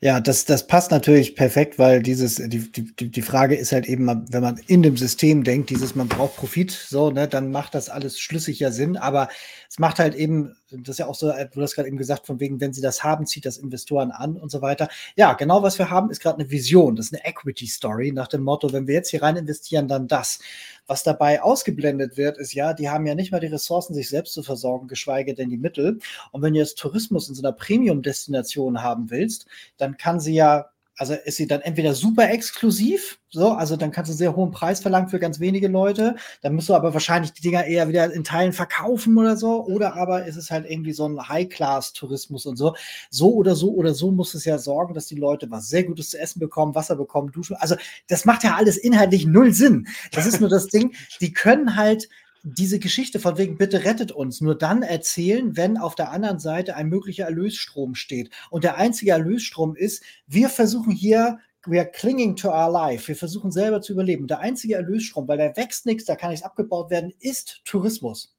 Ja, 0.00 0.20
das, 0.20 0.44
das 0.44 0.66
passt 0.66 0.90
natürlich 0.90 1.34
perfekt, 1.34 1.78
weil 1.78 2.02
dieses, 2.02 2.36
die, 2.36 2.70
die, 2.70 3.10
die 3.10 3.22
Frage 3.22 3.54
ist 3.54 3.72
halt 3.72 3.86
eben, 3.86 4.06
wenn 4.30 4.42
man 4.42 4.58
in 4.66 4.82
dem 4.82 4.96
System 4.96 5.44
denkt, 5.44 5.70
dieses, 5.70 5.94
man 5.94 6.08
braucht 6.08 6.36
Profit, 6.36 6.70
so, 6.70 7.10
ne, 7.10 7.28
dann 7.28 7.50
macht 7.50 7.74
das 7.74 7.88
alles 7.88 8.18
schlüssiger 8.18 8.72
Sinn. 8.72 8.96
Aber 8.96 9.28
es 9.70 9.78
macht 9.78 9.98
halt 9.98 10.14
eben, 10.14 10.54
das 10.78 10.94
ist 10.94 10.98
ja 10.98 11.06
auch 11.06 11.14
so, 11.14 11.28
du 11.28 11.62
hast 11.62 11.74
gerade 11.74 11.88
eben 11.88 11.96
gesagt, 11.96 12.26
von 12.26 12.40
wegen, 12.40 12.60
wenn 12.60 12.72
sie 12.72 12.80
das 12.80 13.04
haben, 13.04 13.26
zieht 13.26 13.46
das 13.46 13.58
Investoren 13.58 14.10
an 14.10 14.36
und 14.36 14.50
so 14.50 14.62
weiter. 14.62 14.88
Ja, 15.16 15.34
genau 15.34 15.62
was 15.62 15.78
wir 15.78 15.90
haben, 15.90 16.10
ist 16.10 16.20
gerade 16.20 16.38
eine 16.40 16.50
Vision, 16.50 16.96
das 16.96 17.06
ist 17.06 17.14
eine 17.14 17.24
Equity 17.24 17.66
Story 17.66 18.12
nach 18.12 18.28
dem 18.28 18.42
Motto, 18.42 18.72
wenn 18.72 18.86
wir 18.86 18.94
jetzt 18.94 19.10
hier 19.10 19.22
rein 19.22 19.36
investieren, 19.36 19.88
dann 19.88 20.08
das. 20.08 20.38
Was 20.86 21.04
dabei 21.04 21.42
ausgeblendet 21.42 22.16
wird, 22.16 22.38
ist 22.38 22.54
ja, 22.54 22.74
die 22.74 22.90
haben 22.90 23.06
ja 23.06 23.14
nicht 23.14 23.30
mal 23.30 23.40
die 23.40 23.46
Ressourcen, 23.46 23.94
sich 23.94 24.08
selbst 24.08 24.34
zu 24.34 24.42
versorgen, 24.42 24.88
geschweige 24.88 25.34
denn 25.34 25.48
die 25.48 25.56
Mittel. 25.56 26.00
Und 26.32 26.42
wenn 26.42 26.54
du 26.54 26.58
jetzt 26.58 26.78
Tourismus 26.78 27.28
in 27.28 27.34
so 27.34 27.42
einer 27.42 27.52
Premium-Destination 27.52 28.82
haben 28.82 29.10
willst, 29.10 29.46
dann 29.76 29.96
kann 29.96 30.18
sie 30.18 30.34
ja 30.34 30.71
also 31.02 31.14
ist 31.14 31.36
sie 31.36 31.48
dann 31.48 31.62
entweder 31.62 31.94
super 31.94 32.30
exklusiv, 32.30 33.18
so, 33.28 33.50
also 33.50 33.74
dann 33.74 33.90
kannst 33.90 34.08
du 34.08 34.12
einen 34.12 34.18
sehr 34.18 34.36
hohen 34.36 34.52
Preis 34.52 34.78
verlangen 34.78 35.08
für 35.08 35.18
ganz 35.18 35.40
wenige 35.40 35.66
Leute, 35.66 36.14
dann 36.42 36.54
musst 36.54 36.68
du 36.68 36.74
aber 36.74 36.94
wahrscheinlich 36.94 37.32
die 37.32 37.42
Dinger 37.42 37.64
eher 37.64 37.88
wieder 37.88 38.12
in 38.12 38.22
Teilen 38.22 38.52
verkaufen 38.52 39.18
oder 39.18 39.36
so, 39.36 39.64
oder 39.64 39.96
aber 39.96 40.26
ist 40.26 40.36
es 40.36 40.52
halt 40.52 40.64
irgendwie 40.70 40.92
so 40.92 41.08
ein 41.08 41.28
High-Class-Tourismus 41.28 42.46
und 42.46 42.56
so. 42.56 42.76
So 43.10 43.34
oder 43.34 43.56
so 43.56 43.74
oder 43.74 43.94
so 43.94 44.12
muss 44.12 44.34
es 44.34 44.44
ja 44.44 44.58
sorgen, 44.58 44.94
dass 44.94 45.06
die 45.06 45.16
Leute 45.16 45.50
was 45.50 45.68
sehr 45.68 45.82
Gutes 45.82 46.10
zu 46.10 46.20
essen 46.20 46.38
bekommen, 46.38 46.76
Wasser 46.76 46.94
bekommen, 46.94 47.32
Duschen. 47.32 47.56
Also 47.56 47.74
das 48.06 48.24
macht 48.24 48.44
ja 48.44 48.54
alles 48.54 48.76
inhaltlich 48.76 49.26
null 49.26 49.52
Sinn. 49.52 49.88
Das 50.12 50.26
ist 50.26 50.38
nur 50.38 50.50
das 50.50 50.68
Ding, 50.68 50.94
die 51.20 51.32
können 51.32 51.74
halt 51.74 52.08
diese 52.42 52.78
Geschichte 52.78 53.20
von 53.20 53.38
wegen, 53.38 53.56
bitte 53.56 53.84
rettet 53.84 54.12
uns, 54.12 54.40
nur 54.40 54.56
dann 54.56 54.82
erzählen, 54.82 55.56
wenn 55.56 55.78
auf 55.78 55.94
der 55.94 56.10
anderen 56.10 56.38
Seite 56.38 56.76
ein 56.76 56.88
möglicher 56.88 57.24
Erlösstrom 57.24 57.94
steht. 57.94 58.30
Und 58.50 58.64
der 58.64 58.76
einzige 58.76 59.12
Erlösstrom 59.12 59.76
ist, 59.76 60.02
wir 60.26 60.48
versuchen 60.48 60.92
hier 60.92 61.38
we 61.66 61.78
are 61.78 61.88
clinging 61.88 62.34
to 62.34 62.48
our 62.48 62.70
life. 62.70 63.06
Wir 63.06 63.16
versuchen 63.16 63.52
selber 63.52 63.80
zu 63.80 63.92
überleben. 63.92 64.26
Der 64.26 64.40
einzige 64.40 64.74
Erlösstrom, 64.74 65.28
weil 65.28 65.38
da 65.38 65.56
wächst 65.56 65.86
nichts, 65.86 66.04
da 66.04 66.16
kann 66.16 66.30
nichts 66.30 66.44
abgebaut 66.44 66.90
werden, 66.90 67.12
ist 67.20 67.60
Tourismus. 67.64 68.34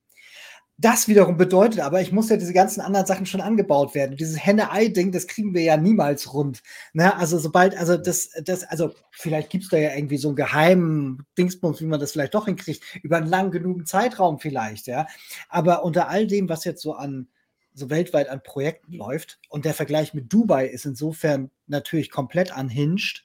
Das 0.77 1.07
wiederum 1.07 1.37
bedeutet 1.37 1.81
aber, 1.81 2.01
ich 2.01 2.11
muss 2.11 2.29
ja 2.29 2.37
diese 2.37 2.53
ganzen 2.53 2.81
anderen 2.81 3.05
Sachen 3.05 3.27
schon 3.27 3.41
angebaut 3.41 3.93
werden. 3.93 4.17
Dieses 4.17 4.43
Henne-Ei-Ding, 4.43 5.11
das 5.11 5.27
kriegen 5.27 5.53
wir 5.53 5.61
ja 5.61 5.77
niemals 5.77 6.33
rund. 6.33 6.63
Ne? 6.93 7.15
Also 7.15 7.37
sobald, 7.37 7.77
also 7.77 7.95
das, 7.95 8.31
das, 8.43 8.63
also 8.63 8.91
vielleicht 9.11 9.51
gibt 9.51 9.65
es 9.65 9.69
da 9.69 9.77
ja 9.77 9.93
irgendwie 9.95 10.17
so 10.17 10.29
einen 10.29 10.35
geheimen 10.35 11.25
Dingsbums, 11.37 11.79
wie 11.79 11.85
man 11.85 11.99
das 11.99 12.13
vielleicht 12.13 12.33
doch 12.33 12.45
hinkriegt, 12.45 12.83
über 13.03 13.17
einen 13.17 13.27
lang 13.27 13.51
genugen 13.51 13.85
Zeitraum 13.85 14.39
vielleicht, 14.39 14.87
ja. 14.87 15.05
Aber 15.47 15.83
unter 15.85 16.09
all 16.09 16.25
dem, 16.25 16.49
was 16.49 16.65
jetzt 16.65 16.81
so 16.81 16.93
an 16.93 17.27
so 17.75 17.89
weltweit 17.89 18.29
an 18.29 18.41
Projekten 18.43 18.93
läuft, 18.93 19.39
und 19.49 19.65
der 19.65 19.73
Vergleich 19.73 20.13
mit 20.13 20.31
Dubai 20.31 20.67
ist 20.67 20.85
insofern 20.85 21.49
natürlich 21.67 22.11
komplett 22.11 22.55
unhinged, 22.55 23.23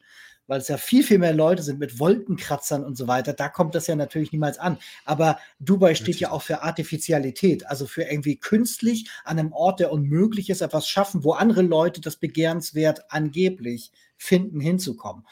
weil 0.48 0.58
es 0.58 0.66
ja 0.66 0.78
viel, 0.78 1.04
viel 1.04 1.18
mehr 1.18 1.34
Leute 1.34 1.62
sind 1.62 1.78
mit 1.78 2.00
Wolkenkratzern 2.00 2.84
und 2.84 2.96
so 2.96 3.06
weiter. 3.06 3.32
Da 3.32 3.48
kommt 3.48 3.76
das 3.76 3.86
ja 3.86 3.94
natürlich 3.94 4.32
niemals 4.32 4.58
an. 4.58 4.78
Aber 5.04 5.38
Dubai 5.60 5.94
steht 5.94 6.06
natürlich. 6.06 6.20
ja 6.20 6.30
auch 6.32 6.42
für 6.42 6.62
Artificialität, 6.62 7.66
also 7.66 7.86
für 7.86 8.02
irgendwie 8.02 8.36
künstlich 8.36 9.08
an 9.24 9.38
einem 9.38 9.52
Ort, 9.52 9.78
der 9.78 9.92
unmöglich 9.92 10.50
ist, 10.50 10.62
etwas 10.62 10.88
schaffen, 10.88 11.22
wo 11.22 11.32
andere 11.32 11.62
Leute 11.62 12.00
das 12.00 12.16
begehrenswert 12.16 13.12
angeblich 13.12 13.92
finden, 14.16 14.58
hinzukommen. 14.58 15.24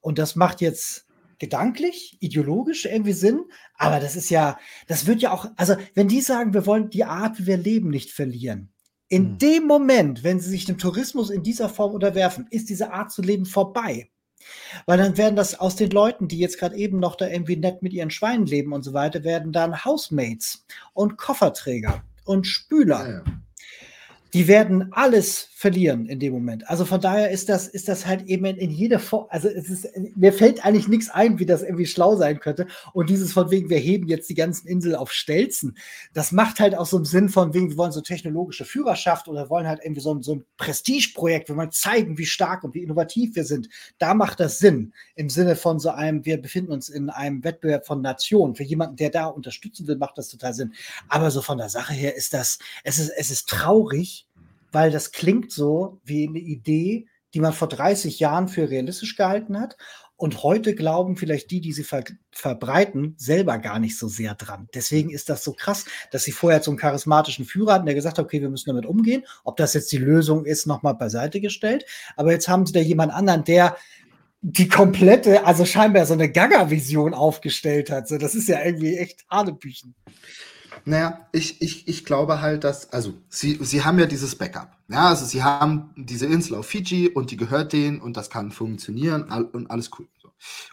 Und 0.00 0.18
das 0.18 0.36
macht 0.36 0.60
jetzt 0.60 1.06
gedanklich, 1.38 2.16
ideologisch 2.20 2.84
irgendwie 2.84 3.12
Sinn, 3.12 3.44
aber 3.76 4.00
das 4.00 4.16
ist 4.16 4.30
ja, 4.30 4.58
das 4.86 5.06
wird 5.06 5.22
ja 5.22 5.32
auch, 5.32 5.46
also 5.56 5.76
wenn 5.94 6.08
die 6.08 6.20
sagen, 6.20 6.54
wir 6.54 6.66
wollen 6.66 6.90
die 6.90 7.04
Art, 7.04 7.38
wie 7.38 7.46
wir 7.46 7.56
leben, 7.56 7.90
nicht 7.90 8.10
verlieren, 8.10 8.72
in 9.08 9.30
hm. 9.30 9.38
dem 9.38 9.66
Moment, 9.66 10.24
wenn 10.24 10.40
sie 10.40 10.50
sich 10.50 10.64
dem 10.64 10.78
Tourismus 10.78 11.30
in 11.30 11.42
dieser 11.42 11.68
Form 11.68 11.92
unterwerfen, 11.92 12.46
ist 12.50 12.68
diese 12.68 12.92
Art 12.92 13.12
zu 13.12 13.22
leben 13.22 13.46
vorbei. 13.46 14.10
Weil 14.86 14.98
dann 14.98 15.16
werden 15.16 15.36
das 15.36 15.58
aus 15.58 15.76
den 15.76 15.90
Leuten, 15.90 16.28
die 16.28 16.38
jetzt 16.38 16.58
gerade 16.58 16.76
eben 16.76 16.98
noch 16.98 17.16
da 17.16 17.26
irgendwie 17.28 17.56
nett 17.56 17.82
mit 17.82 17.92
ihren 17.92 18.10
Schweinen 18.10 18.46
leben 18.46 18.72
und 18.72 18.82
so 18.82 18.92
weiter, 18.92 19.24
werden 19.24 19.52
dann 19.52 19.84
Housemates 19.84 20.64
und 20.92 21.16
Kofferträger 21.18 22.02
und 22.24 22.46
Spüler. 22.46 23.08
Ja, 23.08 23.14
ja 23.14 23.24
die 24.34 24.48
werden 24.48 24.92
alles 24.92 25.48
verlieren 25.54 26.06
in 26.06 26.18
dem 26.18 26.32
Moment. 26.32 26.68
Also 26.68 26.84
von 26.84 27.00
daher 27.00 27.30
ist 27.30 27.48
das, 27.48 27.68
ist 27.68 27.86
das 27.86 28.04
halt 28.04 28.26
eben 28.26 28.44
in, 28.44 28.70
jeder 28.70 28.98
Form, 28.98 29.26
also 29.30 29.48
es 29.48 29.70
ist, 29.70 29.88
mir 30.16 30.32
fällt 30.32 30.64
eigentlich 30.64 30.88
nichts 30.88 31.08
ein, 31.08 31.38
wie 31.38 31.46
das 31.46 31.62
irgendwie 31.62 31.86
schlau 31.86 32.16
sein 32.16 32.40
könnte. 32.40 32.66
Und 32.92 33.08
dieses 33.08 33.32
von 33.32 33.52
wegen, 33.52 33.70
wir 33.70 33.78
heben 33.78 34.08
jetzt 34.08 34.28
die 34.28 34.34
ganzen 34.34 34.66
Inseln 34.66 34.96
auf 34.96 35.12
Stelzen, 35.12 35.78
das 36.12 36.32
macht 36.32 36.58
halt 36.58 36.74
auch 36.76 36.84
so 36.84 36.98
im 36.98 37.04
Sinn 37.04 37.28
von 37.28 37.54
wegen, 37.54 37.70
wir 37.70 37.76
wollen 37.76 37.92
so 37.92 38.00
technologische 38.00 38.64
Führerschaft 38.64 39.28
oder 39.28 39.48
wollen 39.48 39.68
halt 39.68 39.80
irgendwie 39.84 40.00
so 40.02 40.12
ein, 40.12 40.22
so 40.22 40.34
ein 40.34 40.44
Prestigeprojekt, 40.56 41.48
wir 41.48 41.56
wollen 41.56 41.70
zeigen, 41.70 42.18
wie 42.18 42.26
stark 42.26 42.64
und 42.64 42.74
wie 42.74 42.82
innovativ 42.82 43.36
wir 43.36 43.44
sind. 43.44 43.68
Da 43.98 44.14
macht 44.14 44.40
das 44.40 44.58
Sinn 44.58 44.92
im 45.14 45.30
Sinne 45.30 45.54
von 45.54 45.78
so 45.78 45.90
einem, 45.90 46.24
wir 46.24 46.42
befinden 46.42 46.72
uns 46.72 46.88
in 46.88 47.08
einem 47.08 47.44
Wettbewerb 47.44 47.86
von 47.86 48.02
Nationen. 48.02 48.56
Für 48.56 48.64
jemanden, 48.64 48.96
der 48.96 49.10
da 49.10 49.26
unterstützen 49.26 49.86
will, 49.86 49.96
macht 49.96 50.18
das 50.18 50.28
total 50.28 50.54
Sinn. 50.54 50.74
Aber 51.08 51.30
so 51.30 51.40
von 51.40 51.56
der 51.56 51.68
Sache 51.68 51.94
her 51.94 52.16
ist 52.16 52.34
das, 52.34 52.58
es 52.82 52.98
ist, 52.98 53.12
es 53.16 53.30
ist 53.30 53.48
traurig, 53.48 54.23
weil 54.74 54.90
das 54.90 55.12
klingt 55.12 55.52
so 55.52 56.00
wie 56.04 56.28
eine 56.28 56.40
Idee, 56.40 57.06
die 57.32 57.40
man 57.40 57.52
vor 57.52 57.68
30 57.68 58.20
Jahren 58.20 58.48
für 58.48 58.70
realistisch 58.70 59.16
gehalten 59.16 59.58
hat. 59.58 59.76
Und 60.16 60.44
heute 60.44 60.76
glauben 60.76 61.16
vielleicht 61.16 61.50
die, 61.50 61.60
die 61.60 61.72
sie 61.72 61.82
ver 61.82 62.04
verbreiten, 62.30 63.14
selber 63.18 63.58
gar 63.58 63.80
nicht 63.80 63.98
so 63.98 64.06
sehr 64.06 64.34
dran. 64.34 64.68
Deswegen 64.72 65.10
ist 65.10 65.28
das 65.28 65.42
so 65.42 65.52
krass, 65.52 65.86
dass 66.12 66.22
sie 66.22 66.32
vorher 66.32 66.62
so 66.62 66.70
einen 66.70 66.78
charismatischen 66.78 67.44
Führer 67.44 67.74
hatten, 67.74 67.86
der 67.86 67.96
gesagt 67.96 68.18
hat, 68.18 68.24
okay, 68.24 68.40
wir 68.40 68.48
müssen 68.48 68.70
damit 68.70 68.86
umgehen. 68.86 69.24
Ob 69.42 69.56
das 69.56 69.74
jetzt 69.74 69.90
die 69.90 69.98
Lösung 69.98 70.44
ist, 70.44 70.66
nochmal 70.66 70.94
beiseite 70.94 71.40
gestellt. 71.40 71.84
Aber 72.16 72.30
jetzt 72.30 72.48
haben 72.48 72.64
sie 72.64 72.72
da 72.72 72.80
jemand 72.80 73.12
anderen, 73.12 73.42
der 73.44 73.76
die 74.40 74.68
komplette, 74.68 75.44
also 75.46 75.64
scheinbar 75.64 76.06
so 76.06 76.12
eine 76.12 76.30
Gaga-Vision 76.30 77.14
aufgestellt 77.14 77.90
hat. 77.90 78.06
So, 78.06 78.18
das 78.18 78.34
ist 78.34 78.48
ja 78.48 78.62
irgendwie 78.62 78.96
echt 78.96 79.24
Hanebüchen. 79.28 79.94
Naja, 80.84 81.26
ich, 81.32 81.60
ich, 81.62 81.88
ich 81.88 82.04
glaube 82.04 82.40
halt, 82.40 82.64
dass, 82.64 82.92
also 82.92 83.14
sie, 83.28 83.58
sie 83.62 83.84
haben 83.84 83.98
ja 83.98 84.06
dieses 84.06 84.36
Backup. 84.36 84.76
Ja, 84.88 85.08
also 85.08 85.24
sie 85.24 85.42
haben 85.42 85.94
diese 85.96 86.26
Insel 86.26 86.56
auf 86.56 86.66
Fiji 86.66 87.08
und 87.08 87.30
die 87.30 87.36
gehört 87.36 87.72
denen 87.72 88.00
und 88.00 88.16
das 88.16 88.30
kann 88.30 88.52
funktionieren 88.52 89.24
und 89.52 89.70
alles 89.70 89.90
cool. 89.98 90.08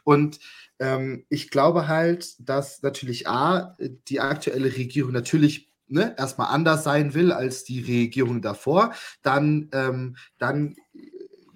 Und 0.03 0.39
ähm, 0.79 1.25
ich 1.29 1.49
glaube 1.49 1.87
halt, 1.87 2.35
dass 2.39 2.81
natürlich 2.81 3.27
A, 3.27 3.77
die 4.07 4.19
aktuelle 4.19 4.75
Regierung 4.75 5.13
natürlich 5.13 5.71
ne, 5.87 6.15
erstmal 6.17 6.53
anders 6.53 6.83
sein 6.83 7.13
will 7.13 7.31
als 7.31 7.63
die 7.63 7.81
Regierung 7.81 8.41
davor. 8.41 8.93
Dann, 9.21 9.69
ähm, 9.73 10.15
dann 10.37 10.75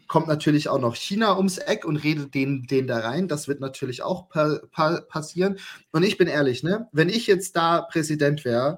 kommt 0.08 0.28
natürlich 0.28 0.70
auch 0.70 0.80
noch 0.80 0.96
China 0.96 1.38
ums 1.38 1.58
Eck 1.58 1.86
und 1.86 1.98
redet 1.98 2.34
den, 2.34 2.64
den 2.64 2.88
da 2.88 3.00
rein. 3.00 3.28
Das 3.28 3.48
wird 3.48 3.60
natürlich 3.60 4.02
auch 4.02 4.30
pa 4.30 4.60
pa 4.72 5.02
passieren. 5.02 5.58
Und 5.92 6.04
ich 6.04 6.18
bin 6.18 6.28
ehrlich, 6.28 6.64
ne, 6.64 6.88
wenn 6.92 7.10
ich 7.10 7.28
jetzt 7.28 7.56
da 7.56 7.82
Präsident 7.82 8.46
wäre, 8.46 8.78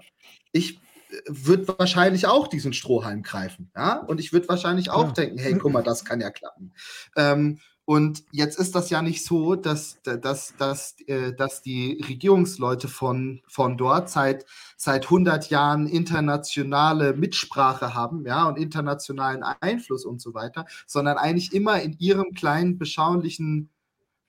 ich 0.52 0.76
äh, 1.10 1.22
würde 1.28 1.68
wahrscheinlich 1.78 2.28
auch 2.28 2.48
diesen 2.48 2.74
Strohhalm 2.74 3.24
greifen. 3.24 3.72
Ja? 3.76 3.98
Und 3.98 4.20
ich 4.20 4.34
würde 4.34 4.48
wahrscheinlich 4.48 4.90
auch 4.90 5.08
ja. 5.08 5.12
denken, 5.12 5.38
hey, 5.38 5.58
guck 5.58 5.72
mal, 5.72 5.84
das 5.84 6.06
kann 6.06 6.22
ja 6.22 6.30
klappen. 6.30 6.74
Ähm, 7.16 7.60
und 7.90 8.26
jetzt 8.34 8.60
ist 8.60 8.76
das 8.76 8.90
ja 8.90 9.02
nicht 9.02 9.24
so, 9.24 9.56
dass, 9.56 10.02
dass, 10.04 10.54
dass, 10.58 11.00
äh, 11.08 11.32
dass 11.32 11.62
die 11.62 12.04
Regierungsleute 12.06 12.90
von, 12.90 13.40
von 13.48 13.78
dort 13.78 14.10
seit, 14.10 14.46
seit 14.76 15.06
100 15.06 15.50
Jahren 15.50 15.88
internationale 15.88 17.14
Mitsprache 17.14 17.94
haben 17.94 18.26
ja, 18.26 18.46
und 18.46 18.58
internationalen 18.58 19.42
Einfluss 19.42 20.04
und 20.04 20.20
so 20.22 20.34
weiter, 20.34 20.66
sondern 20.86 21.16
eigentlich 21.16 21.54
immer 21.54 21.82
in 21.82 21.96
ihrem 21.98 22.34
kleinen, 22.34 22.78
beschaulichen 22.78 23.70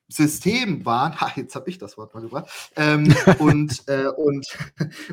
System 0.08 0.86
waren, 0.86 1.20
ha, 1.20 1.30
jetzt 1.36 1.54
habe 1.54 1.68
ich 1.68 1.76
das 1.76 1.98
Wort 1.98 2.14
mal 2.14 2.20
gebracht, 2.20 2.48
ähm, 2.76 3.14
und, 3.38 3.82
äh, 3.88 4.06
und, 4.06 4.46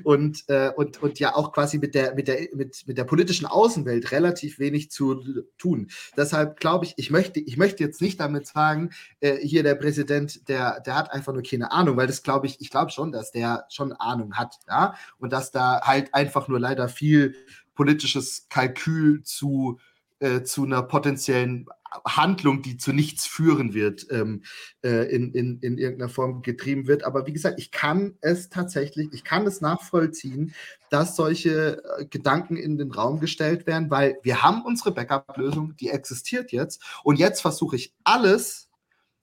und, 0.03 0.43
äh, 0.47 0.71
und, 0.75 1.03
und 1.03 1.19
ja 1.19 1.35
auch 1.35 1.51
quasi 1.51 1.77
mit 1.77 1.95
der, 1.95 2.15
mit, 2.15 2.27
der, 2.29 2.47
mit, 2.53 2.83
mit 2.87 2.97
der 2.97 3.03
politischen 3.03 3.45
Außenwelt 3.45 4.11
relativ 4.11 4.57
wenig 4.57 4.91
zu 4.91 5.43
tun. 5.57 5.89
Deshalb 6.15 6.59
glaube 6.59 6.85
ich, 6.85 6.93
ich 6.97 7.11
möchte, 7.11 7.41
ich 7.41 7.57
möchte 7.57 7.83
jetzt 7.83 8.01
nicht 8.01 8.19
damit 8.21 8.47
sagen, 8.47 8.91
äh, 9.19 9.37
hier 9.37 9.63
der 9.63 9.75
Präsident, 9.75 10.47
der, 10.47 10.79
der 10.79 10.95
hat 10.95 11.11
einfach 11.11 11.33
nur 11.33 11.43
keine 11.43 11.71
Ahnung, 11.71 11.97
weil 11.97 12.07
das 12.07 12.23
glaube 12.23 12.47
ich, 12.47 12.61
ich 12.61 12.69
glaube 12.69 12.91
schon, 12.91 13.11
dass 13.11 13.31
der 13.31 13.65
schon 13.69 13.91
Ahnung 13.93 14.35
hat, 14.35 14.59
ja, 14.67 14.95
und 15.17 15.33
dass 15.33 15.51
da 15.51 15.81
halt 15.81 16.13
einfach 16.13 16.47
nur 16.47 16.59
leider 16.59 16.87
viel 16.87 17.35
politisches 17.75 18.47
Kalkül 18.49 19.23
zu 19.23 19.77
äh, 19.79 19.94
zu 20.43 20.63
einer 20.63 20.83
potenziellen 20.83 21.67
Handlung, 22.05 22.61
die 22.61 22.77
zu 22.77 22.91
nichts 22.93 23.25
führen 23.25 23.73
wird, 23.73 24.07
ähm, 24.09 24.43
äh, 24.83 25.09
in, 25.13 25.33
in, 25.33 25.59
in 25.59 25.77
irgendeiner 25.77 26.09
Form 26.09 26.41
getrieben 26.41 26.87
wird. 26.87 27.03
Aber 27.03 27.25
wie 27.27 27.33
gesagt, 27.33 27.59
ich 27.59 27.71
kann 27.71 28.17
es 28.21 28.49
tatsächlich, 28.49 29.09
ich 29.13 29.23
kann 29.23 29.45
es 29.47 29.61
nachvollziehen, 29.61 30.53
dass 30.89 31.15
solche 31.15 31.83
äh, 31.97 32.05
Gedanken 32.05 32.57
in 32.57 32.77
den 32.77 32.91
Raum 32.91 33.19
gestellt 33.19 33.67
werden, 33.67 33.89
weil 33.89 34.17
wir 34.23 34.43
haben 34.43 34.63
unsere 34.63 34.91
Backup-Lösung, 34.91 35.75
die 35.77 35.89
existiert 35.89 36.51
jetzt. 36.51 36.81
Und 37.03 37.19
jetzt 37.19 37.41
versuche 37.41 37.75
ich 37.75 37.93
alles 38.03 38.67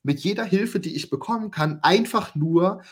mit 0.03 0.21
jeder 0.21 0.45
Hilfe, 0.45 0.81
die 0.81 0.97
ich 0.97 1.11
bekommen 1.11 1.51
kann, 1.51 1.79
einfach 1.83 2.35
nur 2.35 2.83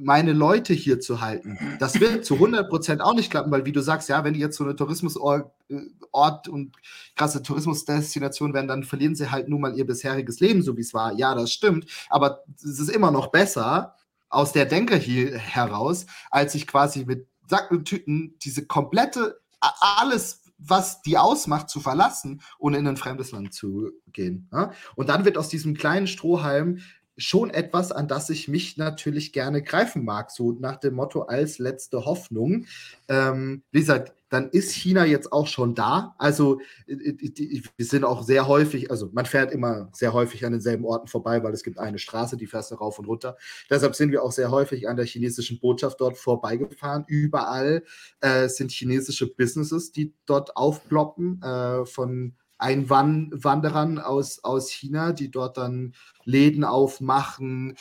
meine 0.00 0.32
Leute 0.32 0.72
hier 0.74 1.00
zu 1.00 1.20
halten. 1.20 1.58
Das 1.78 2.00
wird 2.00 2.24
zu 2.24 2.34
100 2.34 2.68
Prozent 2.68 3.00
auch 3.00 3.14
nicht 3.14 3.30
klappen, 3.30 3.50
weil 3.50 3.64
wie 3.64 3.72
du 3.72 3.80
sagst, 3.80 4.08
ja, 4.08 4.24
wenn 4.24 4.34
die 4.34 4.40
jetzt 4.40 4.56
so 4.56 4.64
eine 4.64 4.76
Tourismusort 4.76 5.52
äh, 5.68 6.50
und 6.50 6.76
krasse 7.14 7.42
Tourismusdestination 7.42 8.54
werden, 8.54 8.68
dann 8.68 8.84
verlieren 8.84 9.14
sie 9.14 9.30
halt 9.30 9.48
nun 9.48 9.60
mal 9.60 9.76
ihr 9.76 9.86
bisheriges 9.86 10.40
Leben, 10.40 10.62
so 10.62 10.76
wie 10.76 10.82
es 10.82 10.94
war. 10.94 11.12
Ja, 11.14 11.34
das 11.34 11.52
stimmt, 11.52 11.86
aber 12.08 12.44
es 12.56 12.78
ist 12.78 12.90
immer 12.90 13.10
noch 13.10 13.28
besser 13.28 13.94
aus 14.28 14.52
der 14.52 14.66
Denke 14.66 14.96
hier 14.96 15.36
heraus, 15.38 16.06
als 16.30 16.52
sich 16.52 16.66
quasi 16.66 17.04
mit 17.04 17.26
Sack 17.48 17.70
und 17.70 17.84
Tüten 17.84 18.34
diese 18.42 18.66
komplette, 18.66 19.40
alles 19.60 20.42
was 20.58 21.02
die 21.02 21.18
ausmacht, 21.18 21.68
zu 21.68 21.80
verlassen 21.80 22.40
und 22.58 22.74
in 22.74 22.86
ein 22.86 22.96
fremdes 22.96 23.32
Land 23.32 23.52
zu 23.52 23.90
gehen. 24.12 24.48
Und 24.94 25.08
dann 25.08 25.24
wird 25.24 25.36
aus 25.36 25.48
diesem 25.48 25.74
kleinen 25.74 26.06
Strohhalm 26.06 26.78
schon 27.16 27.50
etwas, 27.50 27.92
an 27.92 28.08
das 28.08 28.30
ich 28.30 28.48
mich 28.48 28.76
natürlich 28.76 29.32
gerne 29.32 29.62
greifen 29.62 30.04
mag, 30.04 30.30
so 30.30 30.52
nach 30.52 30.76
dem 30.76 30.94
Motto 30.94 31.22
als 31.22 31.58
letzte 31.58 32.04
Hoffnung. 32.04 32.66
Ähm, 33.08 33.62
wie 33.70 33.80
gesagt, 33.80 34.12
dann 34.28 34.50
ist 34.50 34.72
China 34.72 35.04
jetzt 35.04 35.32
auch 35.32 35.46
schon 35.46 35.74
da. 35.74 36.14
Also 36.18 36.60
äh, 36.86 36.94
äh, 36.94 37.62
wir 37.76 37.86
sind 37.86 38.04
auch 38.04 38.22
sehr 38.22 38.48
häufig, 38.48 38.90
also 38.90 39.08
man 39.12 39.24
fährt 39.24 39.52
immer 39.52 39.88
sehr 39.92 40.12
häufig 40.12 40.44
an 40.44 40.52
denselben 40.52 40.84
Orten 40.84 41.06
vorbei, 41.06 41.42
weil 41.42 41.52
es 41.52 41.62
gibt 41.62 41.78
eine 41.78 41.98
Straße, 41.98 42.36
die 42.36 42.46
fährst 42.46 42.70
du 42.70 42.74
rauf 42.74 42.98
und 42.98 43.06
runter. 43.06 43.36
Deshalb 43.70 43.94
sind 43.94 44.10
wir 44.10 44.22
auch 44.22 44.32
sehr 44.32 44.50
häufig 44.50 44.88
an 44.88 44.96
der 44.96 45.06
chinesischen 45.06 45.60
Botschaft 45.60 46.00
dort 46.00 46.18
vorbeigefahren. 46.18 47.04
Überall 47.06 47.84
äh, 48.20 48.48
sind 48.48 48.72
chinesische 48.72 49.28
Businesses, 49.28 49.92
die 49.92 50.12
dort 50.26 50.56
aufploppen, 50.56 51.40
äh, 51.42 51.86
von 51.86 52.34
Einwanderern 52.58 53.98
aus, 53.98 54.42
aus 54.42 54.70
China, 54.70 55.12
die 55.12 55.30
dort 55.30 55.56
dann 55.56 55.94
Läden 56.24 56.64
aufmachen, 56.64 57.76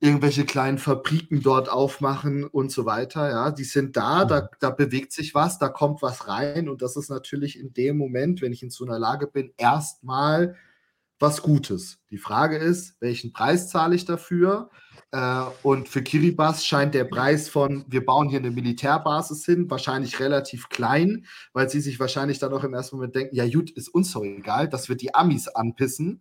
irgendwelche 0.00 0.44
kleinen 0.44 0.78
Fabriken 0.78 1.42
dort 1.42 1.68
aufmachen 1.68 2.44
und 2.44 2.70
so 2.70 2.84
weiter. 2.84 3.30
Ja, 3.30 3.50
die 3.50 3.64
sind 3.64 3.96
da, 3.96 4.24
da, 4.24 4.42
mhm. 4.42 4.46
da 4.60 4.70
bewegt 4.70 5.12
sich 5.12 5.34
was, 5.34 5.58
da 5.58 5.68
kommt 5.68 6.02
was 6.02 6.28
rein 6.28 6.68
und 6.68 6.82
das 6.82 6.96
ist 6.96 7.08
natürlich 7.08 7.58
in 7.58 7.72
dem 7.72 7.96
Moment, 7.96 8.42
wenn 8.42 8.52
ich 8.52 8.62
in 8.62 8.70
so 8.70 8.84
einer 8.84 8.98
Lage 8.98 9.26
bin, 9.26 9.52
erstmal 9.56 10.56
was 11.18 11.42
Gutes. 11.42 11.98
Die 12.10 12.18
Frage 12.18 12.58
ist, 12.58 13.00
welchen 13.00 13.32
Preis 13.32 13.70
zahle 13.70 13.94
ich 13.94 14.04
dafür? 14.04 14.70
Äh, 15.16 15.44
und 15.62 15.88
für 15.88 16.02
Kiribati 16.02 16.62
scheint 16.62 16.94
der 16.94 17.04
Preis 17.04 17.48
von, 17.48 17.86
wir 17.88 18.04
bauen 18.04 18.28
hier 18.28 18.38
eine 18.38 18.50
Militärbasis 18.50 19.46
hin, 19.46 19.70
wahrscheinlich 19.70 20.20
relativ 20.20 20.68
klein, 20.68 21.24
weil 21.54 21.70
sie 21.70 21.80
sich 21.80 21.98
wahrscheinlich 21.98 22.38
dann 22.38 22.52
auch 22.52 22.64
im 22.64 22.74
ersten 22.74 22.96
Moment 22.96 23.14
denken, 23.14 23.34
ja 23.34 23.48
gut, 23.48 23.70
ist 23.70 23.88
uns 23.88 24.12
doch 24.12 24.22
egal, 24.22 24.68
dass 24.68 24.90
wir 24.90 24.96
die 24.96 25.14
Amis 25.14 25.48
anpissen, 25.48 26.20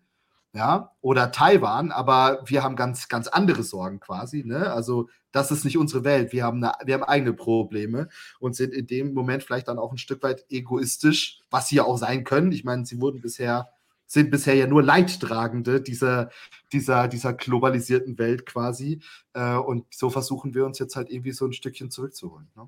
ja, 0.53 0.95
oder 1.01 1.33
Taiwan, 1.33 1.91
aber 1.91 2.39
wir 2.45 2.63
haben 2.63 2.77
ganz, 2.77 3.09
ganz 3.09 3.27
andere 3.27 3.63
Sorgen 3.63 3.99
quasi, 3.99 4.45
ne? 4.45 4.71
Also 4.71 5.09
das 5.33 5.51
ist 5.51 5.65
nicht 5.65 5.77
unsere 5.77 6.05
Welt, 6.05 6.31
wir 6.31 6.45
haben, 6.45 6.63
eine, 6.63 6.73
wir 6.85 6.93
haben 6.93 7.03
eigene 7.03 7.33
Probleme 7.33 8.07
und 8.39 8.55
sind 8.55 8.73
in 8.73 8.87
dem 8.87 9.13
Moment 9.13 9.43
vielleicht 9.43 9.67
dann 9.67 9.77
auch 9.77 9.91
ein 9.91 9.97
Stück 9.97 10.23
weit 10.23 10.45
egoistisch, 10.49 11.41
was 11.51 11.67
sie 11.67 11.75
ja 11.75 11.83
auch 11.83 11.97
sein 11.97 12.23
können. 12.23 12.53
Ich 12.53 12.63
meine, 12.63 12.85
sie 12.85 13.01
wurden 13.01 13.19
bisher 13.19 13.74
sind 14.07 14.31
bisher 14.31 14.55
ja 14.55 14.67
nur 14.67 14.83
Leidtragende 14.83 15.81
dieser, 15.81 16.29
dieser, 16.71 17.07
dieser 17.07 17.33
globalisierten 17.33 18.17
Welt 18.17 18.45
quasi. 18.45 19.01
Äh, 19.33 19.55
und 19.55 19.85
so 19.93 20.09
versuchen 20.09 20.53
wir 20.53 20.65
uns 20.65 20.79
jetzt 20.79 20.95
halt 20.95 21.09
irgendwie 21.09 21.31
so 21.31 21.45
ein 21.45 21.53
Stückchen 21.53 21.91
zurückzuholen. 21.91 22.47
Ne? 22.55 22.67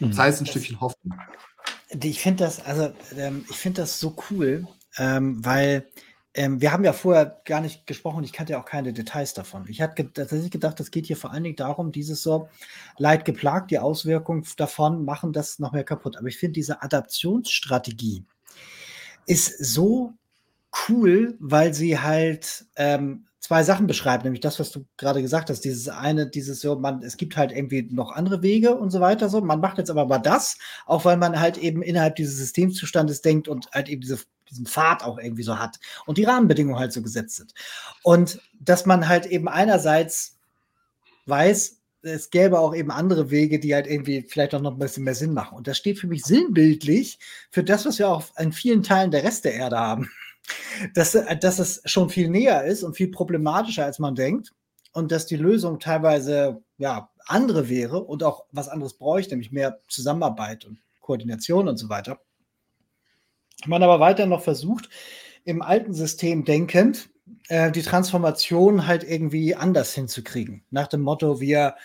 Mhm. 0.00 0.10
Das 0.10 0.18
heißt 0.18 0.40
ein 0.40 0.44
das, 0.44 0.52
Stückchen 0.52 0.80
Hoffnung. 0.80 1.18
Ich 2.02 2.20
finde 2.20 2.44
das, 2.44 2.64
also 2.64 2.92
ähm, 3.16 3.44
ich 3.50 3.56
finde 3.56 3.82
das 3.82 4.00
so 4.00 4.16
cool, 4.30 4.66
ähm, 4.98 5.44
weil 5.44 5.86
ähm, 6.34 6.62
wir 6.62 6.72
haben 6.72 6.84
ja 6.84 6.94
vorher 6.94 7.42
gar 7.44 7.60
nicht 7.60 7.86
gesprochen, 7.86 8.24
ich 8.24 8.32
kannte 8.32 8.54
ja 8.54 8.60
auch 8.60 8.64
keine 8.64 8.94
Details 8.94 9.34
davon. 9.34 9.66
Ich 9.68 9.82
hatte 9.82 10.10
tatsächlich 10.12 10.50
gedacht, 10.50 10.80
es 10.80 10.90
geht 10.90 11.06
hier 11.06 11.16
vor 11.16 11.30
allen 11.30 11.44
Dingen 11.44 11.56
darum, 11.56 11.92
dieses 11.92 12.22
so 12.22 12.48
Leid 12.96 13.26
geplagt, 13.26 13.70
die 13.70 13.78
Auswirkungen 13.78 14.46
davon 14.56 15.04
machen 15.04 15.34
das 15.34 15.58
noch 15.58 15.72
mehr 15.72 15.84
kaputt. 15.84 16.16
Aber 16.16 16.28
ich 16.28 16.38
finde 16.38 16.54
diese 16.54 16.82
Adaptionsstrategie 16.82 18.24
ist 19.26 19.62
so 19.62 20.14
cool, 20.88 21.36
weil 21.38 21.74
sie 21.74 21.98
halt 21.98 22.66
ähm, 22.76 23.26
zwei 23.42 23.64
Sachen 23.64 23.88
beschreibt, 23.88 24.24
nämlich 24.24 24.40
das, 24.40 24.60
was 24.60 24.70
du 24.70 24.84
gerade 24.96 25.20
gesagt 25.20 25.50
hast, 25.50 25.62
dieses 25.64 25.88
eine, 25.88 26.28
dieses 26.28 26.60
so, 26.60 26.78
man, 26.78 27.02
es 27.02 27.16
gibt 27.16 27.36
halt 27.36 27.50
irgendwie 27.50 27.88
noch 27.90 28.12
andere 28.12 28.40
Wege 28.42 28.76
und 28.76 28.90
so 28.90 29.00
weiter, 29.00 29.28
so, 29.28 29.40
man 29.40 29.60
macht 29.60 29.78
jetzt 29.78 29.90
aber 29.90 30.06
mal 30.06 30.18
das, 30.18 30.58
auch 30.86 31.04
weil 31.04 31.16
man 31.16 31.38
halt 31.38 31.58
eben 31.58 31.82
innerhalb 31.82 32.16
dieses 32.16 32.38
Systemzustandes 32.38 33.20
denkt 33.20 33.48
und 33.48 33.68
halt 33.72 33.88
eben 33.88 34.00
diese, 34.00 34.20
diesen 34.48 34.66
Pfad 34.66 35.02
auch 35.02 35.18
irgendwie 35.18 35.42
so 35.42 35.58
hat 35.58 35.80
und 36.06 36.18
die 36.18 36.24
Rahmenbedingungen 36.24 36.78
halt 36.78 36.92
so 36.92 37.02
gesetzt 37.02 37.36
sind. 37.36 37.52
Und 38.04 38.40
dass 38.60 38.86
man 38.86 39.08
halt 39.08 39.26
eben 39.26 39.48
einerseits 39.48 40.38
weiß, 41.26 41.78
es 42.02 42.30
gäbe 42.30 42.60
auch 42.60 42.74
eben 42.74 42.92
andere 42.92 43.30
Wege, 43.30 43.58
die 43.58 43.74
halt 43.74 43.88
irgendwie 43.88 44.22
vielleicht 44.22 44.54
auch 44.54 44.60
noch 44.60 44.72
ein 44.72 44.78
bisschen 44.78 45.04
mehr 45.04 45.14
Sinn 45.14 45.34
machen. 45.34 45.56
Und 45.56 45.66
das 45.66 45.78
steht 45.78 45.98
für 45.98 46.08
mich 46.08 46.24
sinnbildlich 46.24 47.18
für 47.50 47.62
das, 47.64 47.86
was 47.86 47.98
wir 47.98 48.08
auch 48.08 48.24
in 48.38 48.52
vielen 48.52 48.82
Teilen 48.82 49.10
der 49.10 49.24
Rest 49.24 49.44
der 49.44 49.54
Erde 49.54 49.78
haben 49.78 50.10
dass, 50.94 51.14
äh, 51.14 51.36
dass 51.36 51.58
es 51.58 51.82
schon 51.84 52.10
viel 52.10 52.28
näher 52.28 52.64
ist 52.64 52.82
und 52.82 52.96
viel 52.96 53.10
problematischer, 53.10 53.84
als 53.84 53.98
man 53.98 54.14
denkt. 54.14 54.52
Und 54.94 55.10
dass 55.10 55.24
die 55.26 55.36
Lösung 55.36 55.78
teilweise 55.78 56.62
ja, 56.76 57.10
andere 57.26 57.68
wäre 57.68 58.02
und 58.02 58.22
auch 58.22 58.44
was 58.52 58.68
anderes 58.68 58.94
bräuchte, 58.94 59.30
nämlich 59.30 59.52
mehr 59.52 59.80
Zusammenarbeit 59.88 60.66
und 60.66 60.82
Koordination 61.00 61.68
und 61.68 61.78
so 61.78 61.88
weiter. 61.88 62.20
Man 63.66 63.82
aber 63.82 64.00
weiter 64.00 64.26
noch 64.26 64.42
versucht, 64.42 64.90
im 65.44 65.62
alten 65.62 65.94
System 65.94 66.44
denkend, 66.44 67.10
äh, 67.48 67.70
die 67.70 67.82
Transformation 67.82 68.86
halt 68.86 69.04
irgendwie 69.04 69.54
anders 69.54 69.94
hinzukriegen. 69.94 70.64
Nach 70.70 70.88
dem 70.88 71.00
Motto, 71.00 71.40
wir 71.40 71.76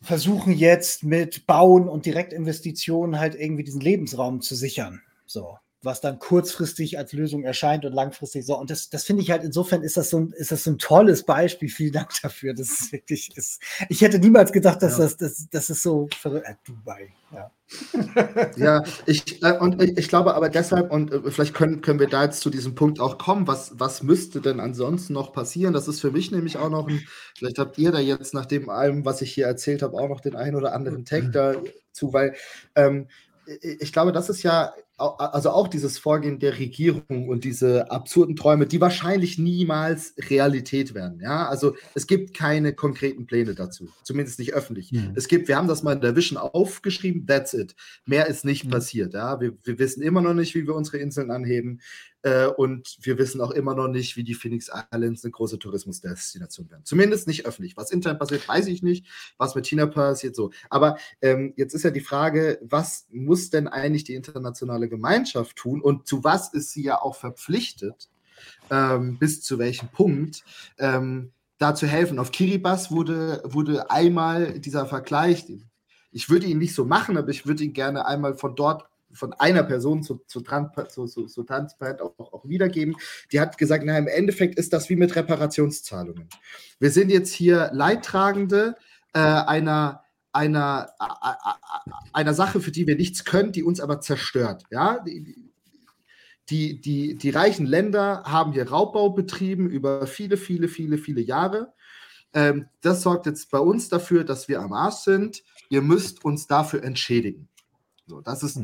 versuchen 0.00 0.52
jetzt 0.52 1.04
mit 1.04 1.46
Bauen 1.46 1.88
und 1.88 2.06
Direktinvestitionen 2.06 3.20
halt 3.20 3.34
irgendwie 3.34 3.64
diesen 3.64 3.80
Lebensraum 3.80 4.40
zu 4.40 4.54
sichern. 4.54 5.02
So 5.26 5.58
was 5.84 6.00
dann 6.00 6.18
kurzfristig 6.18 6.96
als 6.96 7.12
Lösung 7.12 7.42
erscheint 7.42 7.84
und 7.84 7.92
langfristig 7.92 8.46
so. 8.46 8.58
Und 8.58 8.70
das, 8.70 8.88
das 8.88 9.04
finde 9.04 9.22
ich 9.22 9.30
halt, 9.30 9.42
insofern 9.42 9.82
ist 9.82 9.96
das, 9.96 10.10
so 10.10 10.18
ein, 10.18 10.32
ist 10.32 10.52
das 10.52 10.64
so 10.64 10.70
ein 10.70 10.78
tolles 10.78 11.24
Beispiel. 11.24 11.68
Vielen 11.82 11.92
Dank 11.92 12.10
dafür. 12.22 12.54
Das 12.54 12.68
ist 12.68 12.92
wirklich, 12.92 13.36
ist, 13.36 13.60
ich 13.88 14.00
hätte 14.00 14.18
niemals 14.18 14.52
gedacht, 14.52 14.82
dass 14.82 14.98
ja. 14.98 15.04
das, 15.04 15.16
das, 15.16 15.48
das 15.50 15.70
ist 15.70 15.82
so 15.82 16.08
verrückt. 16.20 16.46
Äh, 16.46 16.54
Dubai, 16.64 17.12
ja. 17.32 17.50
ja, 18.56 18.84
ich, 19.06 19.42
äh, 19.42 19.58
und 19.58 19.82
ich, 19.82 19.96
ich, 19.96 20.08
glaube 20.08 20.34
aber 20.34 20.50
deshalb, 20.50 20.90
und 20.90 21.12
äh, 21.12 21.30
vielleicht 21.30 21.54
können, 21.54 21.80
können 21.80 22.00
wir 22.00 22.08
da 22.08 22.24
jetzt 22.24 22.40
zu 22.40 22.50
diesem 22.50 22.74
Punkt 22.74 23.00
auch 23.00 23.18
kommen, 23.18 23.46
was, 23.46 23.72
was 23.78 24.02
müsste 24.02 24.40
denn 24.40 24.60
ansonsten 24.60 25.14
noch 25.14 25.32
passieren? 25.32 25.72
Das 25.72 25.88
ist 25.88 26.00
für 26.00 26.10
mich 26.10 26.30
nämlich 26.30 26.58
auch 26.58 26.68
noch 26.68 26.86
ein, 26.86 27.02
vielleicht 27.36 27.58
habt 27.58 27.78
ihr 27.78 27.90
da 27.90 27.98
jetzt 27.98 28.34
nach 28.34 28.46
dem 28.46 28.68
allem, 28.68 29.04
was 29.04 29.22
ich 29.22 29.32
hier 29.32 29.46
erzählt 29.46 29.82
habe, 29.82 29.96
auch 29.96 30.08
noch 30.08 30.20
den 30.20 30.36
einen 30.36 30.56
oder 30.56 30.74
anderen 30.74 31.06
Tag 31.06 31.32
dazu, 31.32 32.12
weil 32.12 32.34
ähm, 32.74 33.08
ich 33.62 33.92
glaube, 33.92 34.12
das 34.12 34.28
ist 34.28 34.42
ja 34.42 34.72
also 34.98 35.50
auch 35.50 35.68
dieses 35.68 35.98
Vorgehen 35.98 36.38
der 36.38 36.58
Regierung 36.58 37.28
und 37.28 37.44
diese 37.44 37.90
absurden 37.90 38.36
Träume, 38.36 38.66
die 38.66 38.80
wahrscheinlich 38.80 39.38
niemals 39.38 40.14
Realität 40.30 40.94
werden. 40.94 41.20
Ja, 41.20 41.48
also 41.48 41.74
es 41.94 42.06
gibt 42.06 42.34
keine 42.34 42.72
konkreten 42.74 43.26
Pläne 43.26 43.54
dazu, 43.54 43.88
zumindest 44.04 44.38
nicht 44.38 44.54
öffentlich. 44.54 44.92
Mhm. 44.92 45.12
Es 45.14 45.28
gibt, 45.28 45.48
wir 45.48 45.56
haben 45.56 45.68
das 45.68 45.82
mal 45.82 45.94
in 45.94 46.00
der 46.00 46.14
Vision 46.14 46.38
aufgeschrieben, 46.38 47.26
that's 47.26 47.54
it. 47.54 47.74
Mehr 48.06 48.26
ist 48.26 48.44
nicht 48.44 48.66
mhm. 48.66 48.70
passiert. 48.70 49.14
Ja, 49.14 49.40
wir, 49.40 49.56
wir 49.64 49.78
wissen 49.78 50.02
immer 50.02 50.20
noch 50.20 50.34
nicht, 50.34 50.54
wie 50.54 50.66
wir 50.66 50.74
unsere 50.74 50.98
Inseln 50.98 51.30
anheben. 51.30 51.80
Äh, 52.22 52.46
und 52.46 52.96
wir 53.00 53.18
wissen 53.18 53.40
auch 53.40 53.50
immer 53.50 53.74
noch 53.74 53.88
nicht, 53.88 54.16
wie 54.16 54.24
die 54.24 54.34
Phoenix 54.34 54.70
Islands 54.92 55.24
eine 55.24 55.32
große 55.32 55.58
Tourismusdestination 55.58 56.70
werden. 56.70 56.84
Zumindest 56.84 57.26
nicht 57.26 57.46
öffentlich. 57.46 57.76
Was 57.76 57.90
intern 57.90 58.18
passiert, 58.18 58.46
weiß 58.48 58.66
ich 58.68 58.82
nicht. 58.82 59.06
Was 59.38 59.54
mit 59.54 59.66
China 59.66 59.86
passiert, 59.86 60.36
so. 60.36 60.50
Aber 60.70 60.96
ähm, 61.20 61.52
jetzt 61.56 61.74
ist 61.74 61.82
ja 61.82 61.90
die 61.90 62.00
Frage, 62.00 62.58
was 62.62 63.06
muss 63.10 63.50
denn 63.50 63.68
eigentlich 63.68 64.04
die 64.04 64.14
internationale 64.14 64.88
Gemeinschaft 64.88 65.56
tun 65.56 65.80
und 65.80 66.06
zu 66.06 66.24
was 66.24 66.52
ist 66.52 66.72
sie 66.72 66.84
ja 66.84 67.00
auch 67.00 67.16
verpflichtet, 67.16 68.08
ähm, 68.70 69.18
bis 69.18 69.42
zu 69.42 69.58
welchem 69.58 69.88
Punkt, 69.88 70.44
ähm, 70.78 71.32
da 71.58 71.74
zu 71.74 71.86
helfen. 71.86 72.18
Auf 72.18 72.32
Kiribati 72.32 72.90
wurde, 72.90 73.42
wurde 73.44 73.90
einmal 73.90 74.58
dieser 74.58 74.86
Vergleich, 74.86 75.46
ich 76.10 76.28
würde 76.28 76.46
ihn 76.46 76.58
nicht 76.58 76.74
so 76.74 76.84
machen, 76.84 77.16
aber 77.16 77.30
ich 77.30 77.46
würde 77.46 77.64
ihn 77.64 77.72
gerne 77.72 78.06
einmal 78.06 78.34
von 78.34 78.54
dort 78.54 78.84
von 79.12 79.32
einer 79.34 79.62
Person 79.62 80.02
zu, 80.02 80.22
zu, 80.26 80.42
zu, 80.42 81.06
zu, 81.06 81.26
zu 81.26 81.42
transparent 81.42 82.00
auch, 82.00 82.18
auch, 82.18 82.44
wiedergeben. 82.48 82.96
Die 83.30 83.40
hat 83.40 83.58
gesagt, 83.58 83.84
na, 83.86 83.98
im 83.98 84.08
Endeffekt 84.08 84.58
ist 84.58 84.72
das 84.72 84.88
wie 84.88 84.96
mit 84.96 85.14
Reparationszahlungen. 85.14 86.28
Wir 86.78 86.90
sind 86.90 87.10
jetzt 87.10 87.32
hier 87.32 87.70
Leidtragende 87.72 88.76
äh, 89.12 89.18
einer, 89.20 90.02
einer, 90.32 90.90
einer 92.12 92.34
Sache, 92.34 92.60
für 92.60 92.70
die 92.70 92.86
wir 92.86 92.96
nichts 92.96 93.24
können, 93.24 93.52
die 93.52 93.62
uns 93.62 93.80
aber 93.80 94.00
zerstört. 94.00 94.64
Ja? 94.70 95.00
Die, 95.00 95.52
die, 96.50 96.80
die, 96.80 97.16
die 97.16 97.30
reichen 97.30 97.66
Länder 97.66 98.24
haben 98.24 98.52
hier 98.52 98.68
Raubbau 98.68 99.10
betrieben 99.10 99.68
über 99.68 100.06
viele, 100.06 100.36
viele, 100.36 100.68
viele, 100.68 100.98
viele 100.98 101.20
Jahre. 101.20 101.72
Ähm, 102.34 102.66
das 102.80 103.02
sorgt 103.02 103.26
jetzt 103.26 103.50
bei 103.50 103.58
uns 103.58 103.88
dafür, 103.88 104.24
dass 104.24 104.48
wir 104.48 104.60
am 104.60 104.72
Arsch 104.72 104.96
sind. 104.96 105.42
Ihr 105.68 105.82
müsst 105.82 106.24
uns 106.24 106.46
dafür 106.46 106.82
entschädigen. 106.82 107.48
So, 108.06 108.20
das 108.20 108.42
ist, 108.42 108.58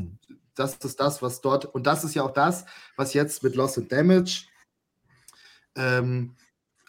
das 0.55 0.77
ist 0.77 1.01
das, 1.01 1.23
was 1.23 1.41
dort, 1.41 1.65
und 1.65 1.87
das 1.87 2.05
ist 2.05 2.15
ja 2.15 2.23
auch 2.23 2.33
das, 2.33 2.65
was 2.97 3.15
jetzt 3.15 3.43
mit 3.43 3.55
Loss 3.55 3.79
and 3.79 3.91
Damage 3.91 4.47
ähm, 5.77 6.35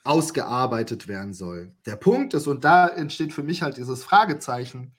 ausgearbeitet 0.03 1.07
werden 1.07 1.33
soll. 1.33 1.71
Der 1.85 1.95
Punkt 1.95 2.33
ist, 2.33 2.47
und 2.47 2.63
da 2.63 2.87
entsteht 2.87 3.33
für 3.33 3.43
mich 3.43 3.61
halt 3.61 3.77
dieses 3.77 4.03
Fragezeichen, 4.03 4.95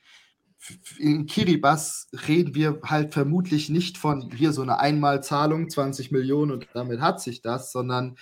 in 0.98 1.26
Kiribati 1.26 2.16
reden 2.28 2.54
wir 2.54 2.80
halt 2.84 3.14
vermutlich 3.14 3.70
nicht 3.70 3.96
von 3.96 4.30
hier 4.30 4.52
so 4.52 4.62
eine 4.62 4.78
Einmalzahlung, 4.78 5.70
20 5.70 6.10
Millionen 6.12 6.52
und 6.52 6.68
damit 6.74 7.00
hat 7.00 7.20
sich 7.20 7.40
das, 7.40 7.72
sondern 7.72 8.16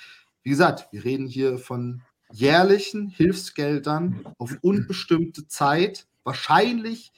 wie 0.44 0.50
gesagt, 0.50 0.88
wir 0.92 1.04
reden 1.04 1.26
hier 1.26 1.58
von 1.58 2.02
jährlichen 2.32 3.08
Hilfsgeldern 3.08 4.24
auf 4.38 4.56
unbestimmte 4.62 5.48
Zeit, 5.48 6.06
wahrscheinlich 6.22 7.12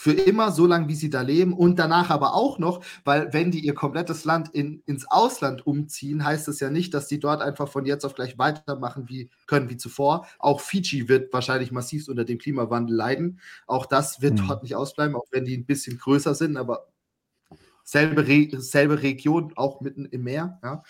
für 0.00 0.12
immer, 0.12 0.50
so 0.50 0.64
lange 0.64 0.88
wie 0.88 0.94
sie 0.94 1.10
da 1.10 1.20
leben 1.20 1.52
und 1.52 1.78
danach 1.78 2.08
aber 2.08 2.32
auch 2.32 2.58
noch, 2.58 2.82
weil 3.04 3.34
wenn 3.34 3.50
die 3.50 3.58
ihr 3.60 3.74
komplettes 3.74 4.24
Land 4.24 4.48
in, 4.48 4.82
ins 4.86 5.04
Ausland 5.06 5.66
umziehen, 5.66 6.24
heißt 6.24 6.48
es 6.48 6.58
ja 6.58 6.70
nicht, 6.70 6.94
dass 6.94 7.06
die 7.06 7.20
dort 7.20 7.42
einfach 7.42 7.68
von 7.68 7.84
jetzt 7.84 8.06
auf 8.06 8.14
gleich 8.14 8.38
weitermachen 8.38 9.10
wie 9.10 9.28
können 9.46 9.68
wie 9.68 9.76
zuvor. 9.76 10.26
Auch 10.38 10.62
Fiji 10.62 11.10
wird 11.10 11.30
wahrscheinlich 11.34 11.70
massiv 11.70 12.08
unter 12.08 12.24
dem 12.24 12.38
Klimawandel 12.38 12.96
leiden. 12.96 13.40
Auch 13.66 13.84
das 13.84 14.22
wird 14.22 14.40
mhm. 14.40 14.48
dort 14.48 14.62
nicht 14.62 14.74
ausbleiben, 14.74 15.14
auch 15.14 15.26
wenn 15.32 15.44
die 15.44 15.58
ein 15.58 15.66
bisschen 15.66 15.98
größer 15.98 16.34
sind, 16.34 16.56
aber 16.56 16.88
selbe, 17.84 18.26
Re 18.26 18.48
selbe 18.52 19.02
Region, 19.02 19.52
auch 19.54 19.82
mitten 19.82 20.06
im 20.06 20.22
Meer. 20.22 20.60
Ja. 20.62 20.82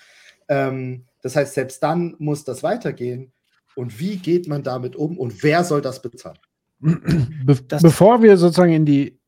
Ähm, 0.46 1.06
das 1.20 1.34
heißt, 1.34 1.54
selbst 1.54 1.82
dann 1.82 2.14
muss 2.20 2.44
das 2.44 2.62
weitergehen. 2.62 3.32
Und 3.74 3.98
wie 3.98 4.18
geht 4.18 4.46
man 4.46 4.62
damit 4.62 4.94
um 4.94 5.18
und 5.18 5.42
wer 5.42 5.64
soll 5.64 5.82
das 5.82 6.00
bezahlen? 6.00 6.38
Be 6.81 7.57
bevor 7.82 8.23
wir 8.23 8.36
sozusagen 8.36 8.73
in 8.73 8.86
die, 8.86 9.19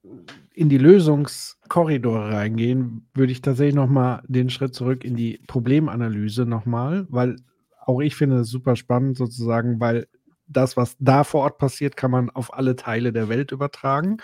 in 0.55 0.69
die 0.69 0.79
Lösungskorridore 0.79 2.33
reingehen, 2.33 3.09
würde 3.15 3.33
ich 3.33 3.43
tatsächlich 3.43 3.75
nochmal 3.75 4.23
den 4.27 4.51
Schritt 4.51 4.75
zurück 4.75 5.05
in 5.05 5.17
die 5.17 5.41
Problemanalyse 5.47 6.47
nochmal, 6.47 7.07
weil 7.11 7.37
auch 7.85 8.01
ich 8.01 8.17
finde 8.17 8.41
es 8.41 8.49
super 8.49 8.77
spannend 8.77 9.17
sozusagen, 9.17 9.81
weil 9.81 10.07
das, 10.47 10.77
was 10.77 10.97
da 10.99 11.25
vor 11.25 11.43
Ort 11.43 11.59
passiert, 11.59 11.97
kann 11.97 12.11
man 12.11 12.31
auf 12.31 12.55
alle 12.55 12.77
Teile 12.77 13.13
der 13.13 13.29
Welt 13.29 13.53
übertragen. 13.53 14.19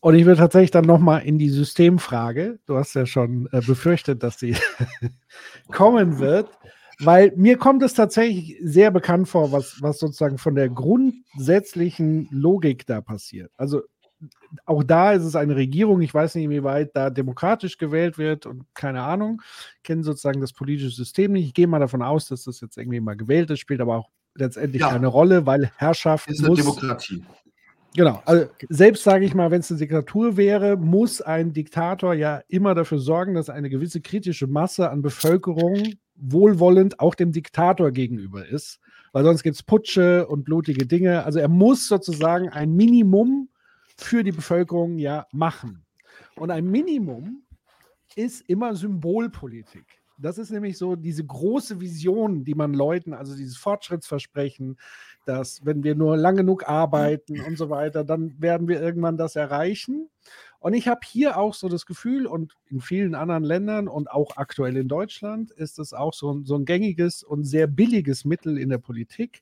Und 0.00 0.14
ich 0.14 0.26
würde 0.26 0.40
tatsächlich 0.40 0.70
dann 0.70 0.84
nochmal 0.84 1.22
in 1.22 1.38
die 1.38 1.48
Systemfrage, 1.48 2.60
du 2.66 2.76
hast 2.76 2.94
ja 2.94 3.04
schon 3.04 3.48
äh, 3.50 3.60
befürchtet, 3.60 4.22
dass 4.22 4.38
sie 4.38 4.56
kommen 5.72 6.18
wird, 6.18 6.48
weil 7.00 7.32
mir 7.36 7.56
kommt 7.58 7.82
es 7.82 7.94
tatsächlich 7.94 8.56
sehr 8.62 8.90
bekannt 8.90 9.28
vor, 9.28 9.52
was, 9.52 9.80
was 9.80 9.98
sozusagen 9.98 10.38
von 10.38 10.54
der 10.54 10.68
grundsätzlichen 10.68 12.28
Logik 12.30 12.86
da 12.86 13.00
passiert. 13.00 13.52
Also 13.56 13.82
auch 14.66 14.82
da 14.82 15.12
ist 15.12 15.22
es 15.22 15.36
eine 15.36 15.54
Regierung, 15.54 16.00
ich 16.00 16.12
weiß 16.12 16.34
nicht, 16.34 16.44
inwieweit 16.44 16.96
da 16.96 17.10
demokratisch 17.10 17.78
gewählt 17.78 18.18
wird 18.18 18.46
und 18.46 18.64
keine 18.74 19.02
Ahnung, 19.02 19.42
kenne 19.84 20.02
sozusagen 20.02 20.40
das 20.40 20.52
politische 20.52 20.90
System 20.90 21.32
nicht. 21.32 21.46
Ich 21.46 21.54
gehe 21.54 21.66
mal 21.66 21.78
davon 21.78 22.02
aus, 22.02 22.26
dass 22.26 22.44
das 22.44 22.60
jetzt 22.60 22.76
irgendwie 22.76 23.00
mal 23.00 23.16
gewählt 23.16 23.50
ist, 23.50 23.60
spielt 23.60 23.80
aber 23.80 23.96
auch 23.96 24.08
letztendlich 24.34 24.82
ja. 24.82 24.90
keine 24.90 25.06
Rolle, 25.06 25.46
weil 25.46 25.70
Herrschaft 25.76 26.28
ist 26.28 26.40
eine 26.40 26.48
muss, 26.48 26.58
Demokratie. 26.58 27.24
Genau, 27.94 28.22
also 28.26 28.46
selbst 28.68 29.02
sage 29.02 29.24
ich 29.24 29.34
mal, 29.34 29.50
wenn 29.50 29.60
es 29.60 29.70
eine 29.70 29.78
Diktatur 29.78 30.36
wäre, 30.36 30.76
muss 30.76 31.20
ein 31.20 31.52
Diktator 31.52 32.14
ja 32.14 32.42
immer 32.48 32.74
dafür 32.74 32.98
sorgen, 32.98 33.34
dass 33.34 33.50
eine 33.50 33.70
gewisse 33.70 34.00
kritische 34.00 34.46
Masse 34.46 34.90
an 34.90 35.02
Bevölkerung 35.02 35.94
wohlwollend 36.18 37.00
auch 37.00 37.14
dem 37.14 37.32
Diktator 37.32 37.90
gegenüber 37.90 38.46
ist, 38.46 38.80
weil 39.12 39.24
sonst 39.24 39.42
gibt 39.42 39.56
es 39.56 39.62
Putsche 39.62 40.26
und 40.26 40.44
blutige 40.44 40.86
Dinge. 40.86 41.24
Also 41.24 41.38
er 41.38 41.48
muss 41.48 41.88
sozusagen 41.88 42.48
ein 42.48 42.72
Minimum 42.72 43.48
für 43.96 44.22
die 44.22 44.32
Bevölkerung 44.32 44.98
ja 44.98 45.26
machen. 45.32 45.84
Und 46.36 46.50
ein 46.50 46.70
Minimum 46.70 47.42
ist 48.16 48.48
immer 48.48 48.74
Symbolpolitik. 48.74 49.84
Das 50.20 50.36
ist 50.36 50.50
nämlich 50.50 50.76
so 50.76 50.96
diese 50.96 51.24
große 51.24 51.80
Vision, 51.80 52.44
die 52.44 52.54
man 52.54 52.74
Leuten, 52.74 53.14
also 53.14 53.36
dieses 53.36 53.56
Fortschrittsversprechen, 53.56 54.76
dass 55.26 55.64
wenn 55.64 55.84
wir 55.84 55.94
nur 55.94 56.16
lang 56.16 56.36
genug 56.36 56.68
arbeiten 56.68 57.40
und 57.40 57.56
so 57.56 57.70
weiter, 57.70 58.02
dann 58.02 58.34
werden 58.40 58.66
wir 58.66 58.80
irgendwann 58.82 59.16
das 59.16 59.36
erreichen. 59.36 60.08
Und 60.60 60.74
ich 60.74 60.88
habe 60.88 61.00
hier 61.04 61.38
auch 61.38 61.54
so 61.54 61.68
das 61.68 61.86
Gefühl, 61.86 62.26
und 62.26 62.54
in 62.66 62.80
vielen 62.80 63.14
anderen 63.14 63.44
Ländern 63.44 63.86
und 63.88 64.10
auch 64.10 64.36
aktuell 64.36 64.76
in 64.76 64.88
Deutschland 64.88 65.52
ist 65.52 65.78
es 65.78 65.92
auch 65.92 66.12
so, 66.12 66.40
so 66.44 66.56
ein 66.56 66.64
gängiges 66.64 67.22
und 67.22 67.44
sehr 67.44 67.66
billiges 67.66 68.24
Mittel 68.24 68.58
in 68.58 68.68
der 68.68 68.78
Politik, 68.78 69.40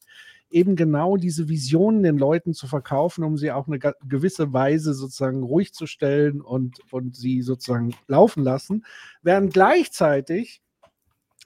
eben 0.50 0.76
genau 0.76 1.16
diese 1.16 1.48
Visionen 1.48 2.02
den 2.02 2.18
Leuten 2.18 2.54
zu 2.54 2.66
verkaufen, 2.66 3.24
um 3.24 3.36
sie 3.36 3.50
auch 3.50 3.66
eine 3.66 3.78
gewisse 3.78 4.52
Weise 4.52 4.94
sozusagen 4.94 5.42
ruhig 5.42 5.72
zu 5.72 5.86
stellen 5.86 6.40
und, 6.40 6.80
und 6.92 7.16
sie 7.16 7.42
sozusagen 7.42 7.94
laufen 8.06 8.44
lassen, 8.44 8.84
während 9.22 9.52
gleichzeitig 9.52 10.62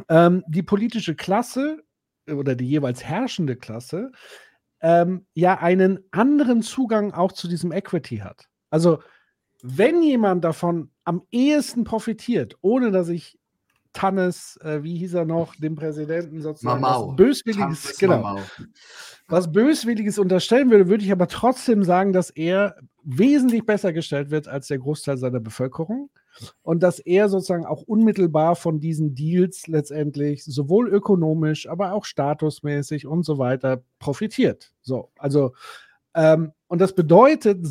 ähm, 0.09 0.45
die 0.49 0.63
politische 0.63 1.15
Klasse 1.15 1.83
oder 2.27 2.55
die 2.55 2.69
jeweils 2.69 3.05
herrschende 3.05 3.57
Klasse 3.57 4.13
ähm, 4.81 5.27
ja 5.35 5.59
einen 5.59 6.01
anderen 6.11 6.63
Zugang 6.63 7.13
auch 7.13 7.33
zu 7.33 7.49
diesem 7.49 7.73
Equity 7.73 8.19
hat. 8.19 8.49
Also 8.71 9.01
wenn 9.63 10.03
jemand 10.03 10.45
davon 10.45 10.91
am 11.05 11.23
ehesten 11.31 11.85
profitiert, 11.85 12.57
ohne 12.61 12.91
dass 12.91 13.09
ich 13.09 13.39
Tannes, 13.93 14.57
äh, 14.63 14.83
wie 14.83 14.97
hieß 14.99 15.15
er 15.15 15.25
noch, 15.25 15.57
dem 15.57 15.75
Präsidenten 15.75 16.41
sozusagen 16.41 16.83
was 16.83 17.17
Böswilliges, 17.17 17.99
genau, 17.99 18.39
was 19.27 19.51
Böswilliges 19.51 20.19
unterstellen 20.19 20.71
würde, 20.71 20.89
würde 20.89 21.05
ich 21.05 21.11
aber 21.11 21.27
trotzdem 21.27 21.83
sagen, 21.83 22.13
dass 22.13 22.31
er 22.31 22.77
wesentlich 23.03 23.67
besser 23.67 23.93
gestellt 23.93 24.31
wird 24.31 24.47
als 24.47 24.69
der 24.69 24.79
Großteil 24.79 25.17
seiner 25.17 25.41
Bevölkerung 25.41 26.11
und 26.63 26.83
dass 26.83 27.01
er 27.01 27.29
sozusagen 27.29 27.67
auch 27.67 27.83
unmittelbar 27.83 28.55
von 28.55 28.79
diesen 28.79 29.15
Deals 29.17 29.67
letztendlich 29.67 30.45
sowohl 30.45 30.89
ökonomisch, 30.89 31.69
aber 31.69 31.93
auch 31.93 32.05
statusmäßig 32.05 33.07
und 33.07 33.25
so 33.25 33.39
weiter 33.39 33.83
profitiert. 33.99 34.73
So, 34.83 35.11
also 35.19 35.53
ähm, 36.15 36.53
und 36.67 36.81
das 36.81 36.95
bedeutet 36.95 37.67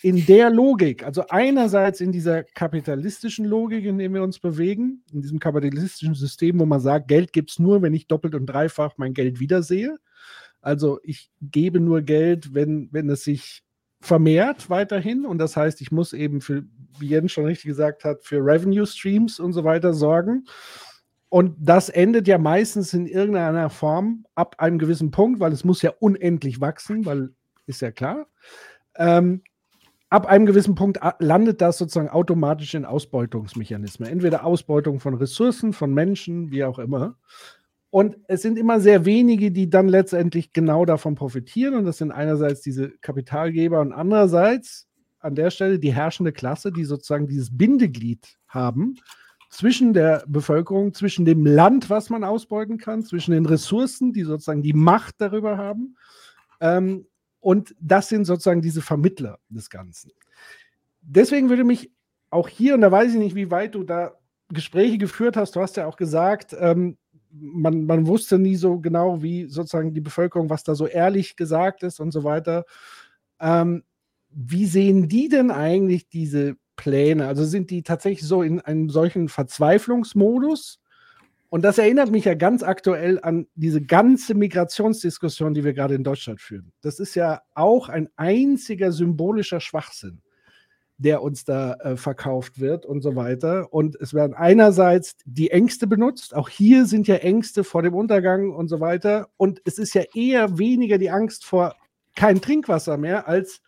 in 0.00 0.24
der 0.26 0.50
Logik, 0.50 1.04
also 1.04 1.24
einerseits 1.28 2.00
in 2.00 2.12
dieser 2.12 2.44
kapitalistischen 2.44 3.44
Logik, 3.44 3.84
in 3.84 3.98
der 3.98 4.12
wir 4.12 4.22
uns 4.22 4.38
bewegen, 4.38 5.02
in 5.12 5.22
diesem 5.22 5.38
kapitalistischen 5.38 6.14
System, 6.14 6.58
wo 6.58 6.66
man 6.66 6.80
sagt, 6.80 7.08
Geld 7.08 7.32
gibt 7.32 7.50
es 7.50 7.58
nur, 7.58 7.82
wenn 7.82 7.94
ich 7.94 8.06
doppelt 8.06 8.34
und 8.34 8.46
dreifach 8.46 8.94
mein 8.96 9.12
Geld 9.12 9.40
wiedersehe. 9.40 9.98
Also 10.60 10.98
ich 11.02 11.30
gebe 11.40 11.80
nur 11.80 12.02
Geld, 12.02 12.54
wenn, 12.54 12.88
wenn 12.90 13.08
es 13.10 13.24
sich 13.24 13.62
vermehrt 14.00 14.70
weiterhin. 14.70 15.26
Und 15.26 15.38
das 15.38 15.56
heißt, 15.56 15.80
ich 15.80 15.92
muss 15.92 16.12
eben 16.12 16.40
für, 16.40 16.64
wie 16.98 17.08
Jens 17.08 17.32
schon 17.32 17.44
richtig 17.44 17.66
gesagt 17.66 18.04
hat, 18.04 18.24
für 18.24 18.38
Revenue 18.38 18.86
Streams 18.86 19.40
und 19.40 19.52
so 19.52 19.64
weiter 19.64 19.92
sorgen. 19.92 20.46
Und 21.28 21.54
das 21.58 21.90
endet 21.90 22.26
ja 22.26 22.38
meistens 22.38 22.94
in 22.94 23.06
irgendeiner 23.06 23.68
Form 23.68 24.24
ab 24.34 24.56
einem 24.58 24.78
gewissen 24.78 25.10
Punkt, 25.10 25.40
weil 25.40 25.52
es 25.52 25.64
muss 25.64 25.82
ja 25.82 25.92
unendlich 26.00 26.60
wachsen, 26.60 27.04
weil 27.04 27.30
ist 27.68 27.82
ja 27.82 27.90
klar. 27.90 28.26
Ähm, 28.96 29.42
ab 30.10 30.26
einem 30.26 30.46
gewissen 30.46 30.74
Punkt 30.74 30.98
landet 31.18 31.60
das 31.60 31.78
sozusagen 31.78 32.08
automatisch 32.08 32.74
in 32.74 32.84
Ausbeutungsmechanismen. 32.84 34.08
Entweder 34.08 34.44
Ausbeutung 34.44 35.00
von 35.00 35.14
Ressourcen, 35.14 35.72
von 35.72 35.92
Menschen, 35.92 36.50
wie 36.50 36.64
auch 36.64 36.78
immer. 36.78 37.16
Und 37.90 38.18
es 38.26 38.42
sind 38.42 38.58
immer 38.58 38.80
sehr 38.80 39.04
wenige, 39.04 39.50
die 39.50 39.70
dann 39.70 39.88
letztendlich 39.88 40.52
genau 40.52 40.84
davon 40.84 41.14
profitieren. 41.14 41.74
Und 41.74 41.84
das 41.84 41.98
sind 41.98 42.10
einerseits 42.10 42.60
diese 42.60 42.90
Kapitalgeber 43.00 43.80
und 43.80 43.92
andererseits 43.92 44.86
an 45.20 45.34
der 45.34 45.50
Stelle 45.50 45.78
die 45.78 45.92
herrschende 45.92 46.32
Klasse, 46.32 46.70
die 46.72 46.84
sozusagen 46.84 47.26
dieses 47.26 47.56
Bindeglied 47.56 48.38
haben 48.46 48.96
zwischen 49.50 49.94
der 49.94 50.24
Bevölkerung, 50.28 50.92
zwischen 50.92 51.24
dem 51.24 51.46
Land, 51.46 51.88
was 51.90 52.10
man 52.10 52.24
ausbeuten 52.24 52.78
kann, 52.78 53.02
zwischen 53.02 53.32
den 53.32 53.46
Ressourcen, 53.46 54.12
die 54.12 54.22
sozusagen 54.22 54.62
die 54.62 54.74
Macht 54.74 55.16
darüber 55.18 55.56
haben, 55.56 55.96
ähm, 56.60 57.06
und 57.40 57.74
das 57.80 58.08
sind 58.08 58.24
sozusagen 58.24 58.62
diese 58.62 58.82
Vermittler 58.82 59.38
des 59.48 59.70
Ganzen. 59.70 60.10
Deswegen 61.00 61.48
würde 61.48 61.64
mich 61.64 61.90
auch 62.30 62.48
hier, 62.48 62.74
und 62.74 62.80
da 62.82 62.90
weiß 62.90 63.12
ich 63.12 63.18
nicht, 63.18 63.34
wie 63.34 63.50
weit 63.50 63.74
du 63.74 63.84
da 63.84 64.14
Gespräche 64.48 64.98
geführt 64.98 65.36
hast, 65.36 65.56
du 65.56 65.60
hast 65.60 65.76
ja 65.76 65.86
auch 65.86 65.96
gesagt, 65.96 66.56
ähm, 66.58 66.96
man, 67.30 67.84
man 67.84 68.06
wusste 68.06 68.38
nie 68.38 68.56
so 68.56 68.78
genau, 68.78 69.22
wie 69.22 69.46
sozusagen 69.46 69.92
die 69.92 70.00
Bevölkerung, 70.00 70.50
was 70.50 70.64
da 70.64 70.74
so 70.74 70.86
ehrlich 70.86 71.36
gesagt 71.36 71.82
ist 71.82 72.00
und 72.00 72.10
so 72.10 72.24
weiter. 72.24 72.64
Ähm, 73.40 73.84
wie 74.30 74.66
sehen 74.66 75.08
die 75.08 75.28
denn 75.28 75.50
eigentlich 75.50 76.08
diese 76.08 76.56
Pläne? 76.76 77.26
Also 77.26 77.44
sind 77.44 77.70
die 77.70 77.82
tatsächlich 77.82 78.26
so 78.26 78.42
in 78.42 78.60
einem 78.60 78.90
solchen 78.90 79.28
Verzweiflungsmodus? 79.28 80.80
Und 81.50 81.62
das 81.62 81.78
erinnert 81.78 82.10
mich 82.10 82.26
ja 82.26 82.34
ganz 82.34 82.62
aktuell 82.62 83.18
an 83.22 83.46
diese 83.54 83.80
ganze 83.80 84.34
Migrationsdiskussion, 84.34 85.54
die 85.54 85.64
wir 85.64 85.72
gerade 85.72 85.94
in 85.94 86.04
Deutschland 86.04 86.40
führen. 86.40 86.72
Das 86.82 87.00
ist 87.00 87.14
ja 87.14 87.40
auch 87.54 87.88
ein 87.88 88.08
einziger 88.16 88.92
symbolischer 88.92 89.60
Schwachsinn, 89.60 90.20
der 90.98 91.22
uns 91.22 91.44
da 91.44 91.74
äh, 91.74 91.96
verkauft 91.96 92.60
wird 92.60 92.84
und 92.84 93.00
so 93.00 93.16
weiter. 93.16 93.72
Und 93.72 93.96
es 93.96 94.12
werden 94.12 94.34
einerseits 94.34 95.16
die 95.24 95.50
Ängste 95.50 95.86
benutzt. 95.86 96.34
Auch 96.34 96.50
hier 96.50 96.84
sind 96.84 97.08
ja 97.08 97.16
Ängste 97.16 97.64
vor 97.64 97.82
dem 97.82 97.94
Untergang 97.94 98.50
und 98.50 98.68
so 98.68 98.80
weiter. 98.80 99.28
Und 99.38 99.62
es 99.64 99.78
ist 99.78 99.94
ja 99.94 100.02
eher 100.14 100.58
weniger 100.58 100.98
die 100.98 101.10
Angst 101.10 101.46
vor 101.46 101.76
kein 102.14 102.42
Trinkwasser 102.42 102.98
mehr, 102.98 103.26
als 103.26 103.62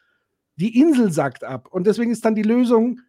die 0.57 0.79
Insel 0.79 1.11
sackt 1.13 1.45
ab. 1.45 1.69
Und 1.71 1.87
deswegen 1.87 2.11
ist 2.11 2.27
dann 2.27 2.35
die 2.35 2.43
Lösung, 2.43 3.01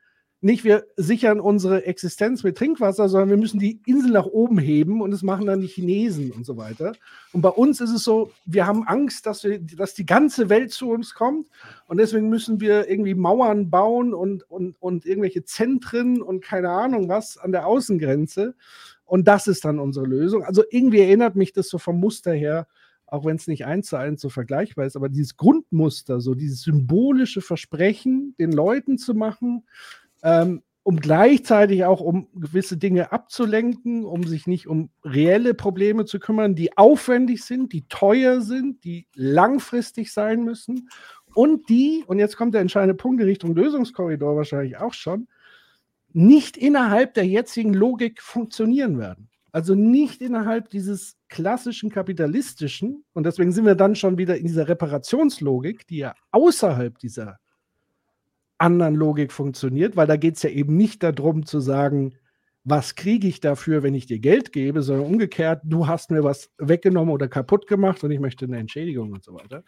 nicht 0.43 0.63
wir 0.63 0.87
sichern 0.97 1.39
unsere 1.39 1.85
Existenz 1.85 2.43
mit 2.43 2.57
Trinkwasser, 2.57 3.07
sondern 3.07 3.29
wir 3.29 3.37
müssen 3.37 3.59
die 3.59 3.79
Insel 3.85 4.11
nach 4.11 4.25
oben 4.25 4.57
heben 4.57 5.01
und 5.01 5.11
das 5.11 5.21
machen 5.21 5.45
dann 5.45 5.61
die 5.61 5.67
Chinesen 5.67 6.31
und 6.31 6.47
so 6.47 6.57
weiter. 6.57 6.93
Und 7.31 7.41
bei 7.41 7.49
uns 7.49 7.79
ist 7.79 7.91
es 7.91 8.03
so, 8.03 8.31
wir 8.45 8.65
haben 8.65 8.87
Angst, 8.87 9.27
dass, 9.27 9.43
wir, 9.43 9.59
dass 9.59 9.93
die 9.93 10.05
ganze 10.05 10.49
Welt 10.49 10.71
zu 10.71 10.89
uns 10.89 11.13
kommt 11.13 11.47
und 11.87 11.97
deswegen 11.97 12.29
müssen 12.29 12.59
wir 12.59 12.89
irgendwie 12.89 13.13
Mauern 13.13 13.69
bauen 13.69 14.15
und, 14.15 14.49
und, 14.49 14.75
und 14.81 15.05
irgendwelche 15.05 15.45
Zentren 15.45 16.23
und 16.23 16.43
keine 16.43 16.69
Ahnung 16.69 17.07
was 17.07 17.37
an 17.37 17.51
der 17.51 17.67
Außengrenze. 17.67 18.55
Und 19.05 19.27
das 19.27 19.45
ist 19.45 19.63
dann 19.63 19.77
unsere 19.77 20.07
Lösung. 20.07 20.43
Also 20.43 20.63
irgendwie 20.71 21.01
erinnert 21.01 21.35
mich 21.35 21.53
das 21.53 21.69
so 21.69 21.77
vom 21.77 21.99
Muster 21.99 22.33
her, 22.33 22.65
auch 23.11 23.25
wenn 23.25 23.35
es 23.35 23.45
nicht 23.45 23.65
eins 23.65 23.87
zu 23.87 23.97
eins 23.97 24.21
so 24.21 24.29
vergleichbar 24.29 24.85
ist, 24.85 24.95
aber 24.95 25.09
dieses 25.09 25.35
Grundmuster, 25.35 26.21
so 26.21 26.33
dieses 26.33 26.61
symbolische 26.61 27.41
Versprechen, 27.41 28.33
den 28.39 28.53
Leuten 28.53 28.97
zu 28.97 29.13
machen, 29.13 29.65
ähm, 30.23 30.61
um 30.83 30.97
gleichzeitig 30.97 31.85
auch 31.85 32.01
um 32.01 32.27
gewisse 32.33 32.77
Dinge 32.77 33.11
abzulenken, 33.11 34.03
um 34.03 34.23
sich 34.23 34.47
nicht 34.47 34.67
um 34.67 34.89
reelle 35.03 35.53
Probleme 35.53 36.05
zu 36.05 36.19
kümmern, 36.19 36.55
die 36.55 36.75
aufwendig 36.77 37.43
sind, 37.43 37.71
die 37.71 37.87
teuer 37.87 38.41
sind, 38.41 38.83
die 38.83 39.07
langfristig 39.13 40.11
sein 40.11 40.43
müssen 40.43 40.89
und 41.33 41.69
die, 41.69 42.03
und 42.07 42.19
jetzt 42.19 42.35
kommt 42.35 42.53
der 42.53 42.61
entscheidende 42.61 42.95
Punkt 42.95 43.21
in 43.21 43.27
Richtung 43.27 43.55
Lösungskorridor 43.55 44.35
wahrscheinlich 44.35 44.77
auch 44.77 44.93
schon, 44.93 45.27
nicht 46.13 46.57
innerhalb 46.57 47.13
der 47.13 47.25
jetzigen 47.25 47.73
Logik 47.73 48.21
funktionieren 48.21 48.99
werden. 48.99 49.29
Also 49.53 49.75
nicht 49.75 50.21
innerhalb 50.21 50.69
dieses 50.69 51.17
klassischen 51.29 51.89
kapitalistischen, 51.89 53.03
und 53.13 53.25
deswegen 53.25 53.51
sind 53.51 53.65
wir 53.65 53.75
dann 53.75 53.95
schon 53.95 54.17
wieder 54.17 54.37
in 54.37 54.45
dieser 54.47 54.67
Reparationslogik, 54.67 55.87
die 55.87 55.97
ja 55.97 56.13
außerhalb 56.31 56.97
dieser 56.99 57.37
anderen 58.61 58.95
Logik 58.95 59.31
funktioniert, 59.31 59.95
weil 59.95 60.07
da 60.07 60.15
geht 60.15 60.37
es 60.37 60.43
ja 60.43 60.49
eben 60.49 60.77
nicht 60.77 61.03
darum 61.03 61.45
zu 61.45 61.59
sagen, 61.59 62.13
was 62.63 62.95
kriege 62.95 63.27
ich 63.27 63.39
dafür, 63.39 63.81
wenn 63.81 63.95
ich 63.95 64.05
dir 64.05 64.19
Geld 64.19 64.53
gebe, 64.53 64.83
sondern 64.83 65.07
umgekehrt, 65.07 65.61
du 65.65 65.87
hast 65.87 66.11
mir 66.11 66.23
was 66.23 66.51
weggenommen 66.59 67.13
oder 67.13 67.27
kaputt 67.27 67.65
gemacht 67.67 68.03
und 68.03 68.11
ich 68.11 68.19
möchte 68.19 68.45
eine 68.45 68.57
Entschädigung 68.57 69.11
und 69.11 69.23
so 69.23 69.33
weiter. 69.33 69.63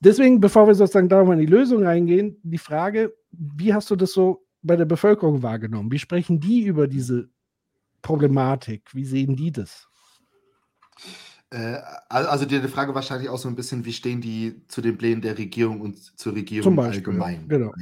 Deswegen, 0.00 0.40
bevor 0.40 0.66
wir 0.66 0.74
sozusagen 0.74 1.08
da 1.08 1.24
mal 1.24 1.34
in 1.34 1.40
die 1.40 1.46
Lösung 1.46 1.84
reingehen, 1.84 2.38
die 2.42 2.58
Frage, 2.58 3.14
wie 3.32 3.72
hast 3.72 3.90
du 3.90 3.96
das 3.96 4.12
so 4.12 4.46
bei 4.62 4.76
der 4.76 4.84
Bevölkerung 4.84 5.42
wahrgenommen? 5.42 5.90
Wie 5.90 5.98
sprechen 5.98 6.40
die 6.40 6.62
über 6.64 6.88
diese 6.88 7.28
Problematik? 8.02 8.94
Wie 8.94 9.04
sehen 9.04 9.36
die 9.36 9.52
das? 9.52 9.88
Äh, 11.50 11.78
also 12.08 12.44
die 12.44 12.60
Frage 12.68 12.94
wahrscheinlich 12.94 13.28
auch 13.28 13.38
so 13.38 13.48
ein 13.48 13.56
bisschen, 13.56 13.84
wie 13.84 13.92
stehen 13.92 14.20
die 14.20 14.62
zu 14.68 14.80
den 14.80 14.96
Plänen 14.96 15.20
der 15.20 15.36
Regierung 15.36 15.80
und 15.80 16.18
zur 16.18 16.34
Regierung 16.34 16.70
Zum 16.70 16.76
Beispiel, 16.76 17.20
allgemein? 17.20 17.48
genau. 17.48 17.72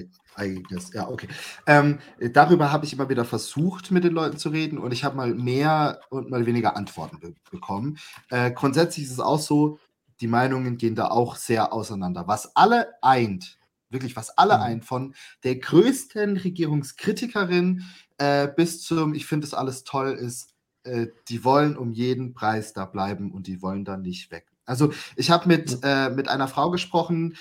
Guess, 0.69 0.93
ja, 0.93 1.09
okay. 1.09 1.27
Ähm, 1.67 1.99
darüber 2.33 2.71
habe 2.71 2.87
ich 2.87 2.93
immer 2.93 3.09
wieder 3.09 3.25
versucht, 3.25 3.91
mit 3.91 4.05
den 4.05 4.13
Leuten 4.13 4.39
zu 4.39 4.51
reden 4.51 4.79
und 4.79 4.93
ich 4.93 5.03
habe 5.03 5.17
mal 5.17 5.35
mehr 5.35 6.01
und 6.11 6.31
mal 6.31 6.47
weniger 6.47 6.77
Antworten 6.77 7.19
be 7.19 7.35
bekommen. 7.51 7.99
Äh, 8.31 8.53
grundsätzlich 8.53 9.07
ist 9.07 9.13
es 9.13 9.21
auch 9.21 9.41
so, 9.41 9.79
die 10.21 10.29
Meinungen 10.29 10.79
gehen 10.79 10.95
da 10.95 11.09
auch 11.09 11.35
sehr 11.37 11.73
auseinander. 11.73 12.29
Was 12.29 12.55
alle 12.55 12.87
eint, 13.03 13.59
wirklich 13.91 14.15
was 14.15 14.31
alle 14.39 14.57
Mhm. 14.59 14.63
eint, 14.63 14.85
von 14.85 15.15
der 15.43 15.57
größten 15.57 16.37
Regierungskritikerin 16.37 17.83
äh, 18.19 18.47
bis 18.49 18.83
zum, 18.83 19.15
ich 19.15 19.27
finde 19.27 19.47
das 19.47 19.55
alles 19.55 19.83
toll, 19.85 20.13
ist, 20.13 20.55
äh, 20.89 21.09
die 21.29 21.45
wollen 21.45 21.77
um 21.77 21.93
jeden 21.93 22.35
Preis 22.35 22.73
da 22.73 22.85
bleiben 22.87 23.33
und 23.33 23.47
die 23.47 23.63
wollen 23.63 23.85
da 23.85 23.97
nicht 23.97 24.31
weg. 24.31 24.47
Also 24.69 24.93
ich 25.17 25.31
habe 25.31 25.49
mit, 25.49 25.79
äh, 25.83 26.11
mit 26.11 26.29
einer 26.29 26.47
Frau 26.47 26.71
gesprochen, 26.71 27.37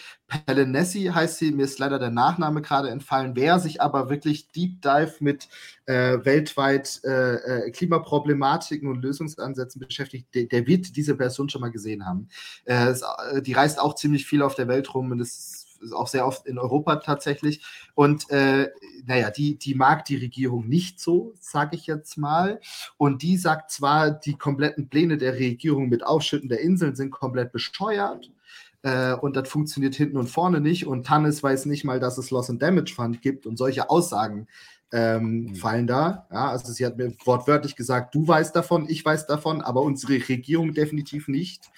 Pelenessi 0.45 1.11
heißt 1.14 1.38
sie, 1.38 1.52
mir 1.52 1.64
ist 1.64 1.78
leider 1.78 1.99
der 1.99 2.10
Nachname 2.10 2.61
gerade 2.61 2.90
entfallen, 2.90 3.36
wer 3.36 3.60
sich 3.60 3.82
aber 3.82 4.10
wirklich 4.10 4.49
Deep 4.52 4.82
Dive 4.82 5.15
mit 5.19 5.49
äh, 5.86 6.19
weltweit 6.24 7.02
äh, 7.03 7.36
äh, 7.36 7.72
Klimaproblematiken 7.72 8.90
und 8.90 9.02
Lösungsansätzen 9.02 9.80
beschäftigt, 9.80 10.34
der, 10.34 10.45
der, 10.45 10.65
wird 10.68 10.95
diese 10.95 11.15
Person 11.15 11.49
schon 11.49 11.61
mal 11.61 11.72
gesehen 11.72 12.06
haben. 12.06 12.30
Äh, 12.64 12.95
die 13.41 13.53
reist 13.53 13.80
auch 13.80 13.95
ziemlich 13.95 14.26
viel 14.26 14.41
auf 14.41 14.56
der 14.56 14.69
Welt 14.69 14.94
rum 14.94 15.11
und 15.11 15.19
ist 15.19 15.66
auch 15.93 16.07
sehr 16.07 16.25
oft 16.25 16.45
in 16.45 16.57
Europa 16.57 16.97
tatsächlich. 16.97 17.65
Und 17.95 18.29
äh, 18.29 18.69
naja, 19.05 19.31
die, 19.31 19.57
die 19.57 19.75
mag 19.75 20.05
die 20.05 20.17
Regierung 20.17 20.67
nicht 20.67 20.99
so, 20.99 21.33
sage 21.39 21.75
ich 21.75 21.87
jetzt 21.87 22.17
mal. 22.17 22.59
Und 22.97 23.21
die 23.21 23.37
sagt 23.37 23.71
zwar, 23.71 24.11
die 24.11 24.37
kompletten 24.37 24.89
Pläne 24.89 25.17
der 25.17 25.33
Regierung 25.33 25.89
mit 25.89 26.05
Aufschütten 26.05 26.49
der 26.49 26.61
Inseln 26.61 26.95
sind 26.95 27.11
komplett 27.11 27.51
bescheuert. 27.51 28.31
Äh, 28.83 29.13
und 29.13 29.35
das 29.35 29.49
funktioniert 29.49 29.95
hinten 29.95 30.17
und 30.17 30.27
vorne 30.27 30.61
nicht. 30.61 30.87
Und 30.87 31.05
Tannis 31.05 31.43
weiß 31.43 31.65
nicht 31.65 31.83
mal, 31.83 31.99
dass 31.99 32.17
es 32.17 32.31
Loss 32.31 32.49
and 32.49 32.61
Damage 32.61 32.93
Fund 32.93 33.21
gibt. 33.21 33.45
Und 33.45 33.57
solche 33.57 33.89
Aussagen 33.89 34.47
ähm, 34.91 35.45
mhm. 35.45 35.55
fallen 35.55 35.87
da. 35.87 36.27
Ja, 36.31 36.49
also 36.49 36.71
sie 36.71 36.85
hat 36.85 36.97
mir 36.97 37.13
wortwörtlich 37.25 37.75
gesagt, 37.75 38.15
du 38.15 38.27
weißt 38.27 38.55
davon, 38.55 38.87
ich 38.89 39.03
weiß 39.03 39.27
davon, 39.27 39.61
aber 39.61 39.81
unsere 39.81 40.13
Regierung 40.29 40.73
definitiv 40.73 41.27
nicht. 41.27 41.69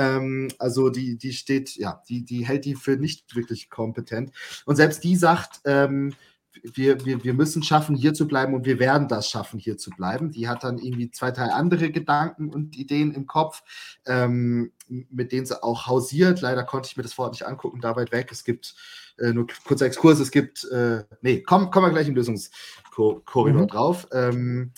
Ähm, 0.00 0.48
also 0.58 0.88
die, 0.88 1.18
die 1.18 1.34
steht, 1.34 1.76
ja, 1.76 2.02
die, 2.08 2.24
die 2.24 2.46
hält 2.46 2.64
die 2.64 2.74
für 2.74 2.96
nicht 2.96 3.36
wirklich 3.36 3.68
kompetent. 3.68 4.32
Und 4.64 4.76
selbst 4.76 5.04
die 5.04 5.14
sagt, 5.14 5.60
ähm, 5.66 6.14
wir, 6.62 7.04
wir, 7.04 7.22
wir 7.22 7.34
müssen 7.34 7.62
schaffen, 7.62 7.94
hier 7.94 8.14
zu 8.14 8.26
bleiben 8.26 8.54
und 8.54 8.64
wir 8.64 8.78
werden 8.78 9.08
das 9.08 9.28
schaffen, 9.28 9.60
hier 9.60 9.76
zu 9.76 9.90
bleiben. 9.90 10.30
Die 10.30 10.48
hat 10.48 10.64
dann 10.64 10.78
irgendwie 10.78 11.10
zwei, 11.10 11.30
drei 11.30 11.50
andere 11.50 11.90
Gedanken 11.90 12.48
und 12.48 12.78
Ideen 12.78 13.12
im 13.12 13.26
Kopf, 13.26 13.62
ähm, 14.06 14.72
mit 14.88 15.32
denen 15.32 15.46
sie 15.46 15.62
auch 15.62 15.86
hausiert. 15.86 16.40
Leider 16.40 16.64
konnte 16.64 16.88
ich 16.90 16.96
mir 16.96 17.02
das 17.02 17.18
Wort 17.18 17.32
nicht 17.32 17.46
angucken, 17.46 17.80
da 17.82 17.94
weit 17.94 18.10
weg. 18.10 18.30
Es 18.32 18.42
gibt 18.42 18.74
äh, 19.18 19.32
nur 19.32 19.46
kurzer 19.64 19.86
Exkurs, 19.86 20.18
es 20.18 20.30
gibt, 20.30 20.64
äh, 20.64 21.04
nee, 21.20 21.42
kommen 21.42 21.70
komm 21.70 21.84
wir 21.84 21.90
gleich 21.90 22.08
im 22.08 22.14
Lösungskorridor 22.14 23.62
mhm. 23.62 23.68
drauf. 23.68 24.08
Ähm, 24.12 24.72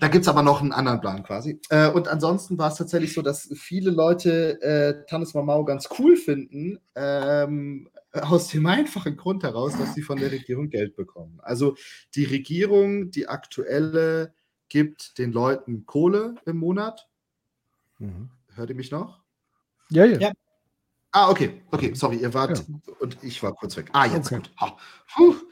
da 0.00 0.08
gibt 0.08 0.22
es 0.22 0.28
aber 0.28 0.42
noch 0.42 0.60
einen 0.60 0.72
anderen 0.72 1.00
Plan 1.00 1.22
quasi. 1.22 1.60
Äh, 1.70 1.90
und 1.90 2.08
ansonsten 2.08 2.58
war 2.58 2.70
es 2.70 2.76
tatsächlich 2.76 3.14
so, 3.14 3.22
dass 3.22 3.48
viele 3.54 3.90
Leute 3.90 4.60
äh, 4.62 5.06
Tannis 5.06 5.34
Mamau 5.34 5.64
ganz 5.64 5.88
cool 5.98 6.16
finden, 6.16 6.78
ähm, 6.94 7.88
aus 8.12 8.48
dem 8.48 8.66
einfachen 8.66 9.16
Grund 9.16 9.42
heraus, 9.42 9.76
dass 9.78 9.94
sie 9.94 10.02
von 10.02 10.18
der 10.18 10.32
Regierung 10.32 10.70
Geld 10.70 10.96
bekommen. 10.96 11.38
Also 11.42 11.76
die 12.14 12.24
Regierung, 12.24 13.10
die 13.10 13.28
aktuelle, 13.28 14.32
gibt 14.68 15.18
den 15.18 15.32
Leuten 15.32 15.86
Kohle 15.86 16.34
im 16.44 16.58
Monat. 16.58 17.08
Mhm. 17.98 18.30
Hört 18.54 18.70
ihr 18.70 18.76
mich 18.76 18.90
noch? 18.90 19.22
Ja, 19.90 20.04
ja. 20.04 20.18
ja. 20.18 20.32
Ah, 21.18 21.30
okay, 21.30 21.62
okay, 21.70 21.94
sorry, 21.94 22.16
ihr 22.16 22.34
wart 22.34 22.58
ja. 22.58 22.64
und 23.00 23.16
ich 23.22 23.42
war 23.42 23.54
kurz 23.54 23.74
weg. 23.78 23.88
Ah, 23.94 24.04
jetzt 24.04 24.30
okay. 24.30 24.42
gut. 25.16 25.46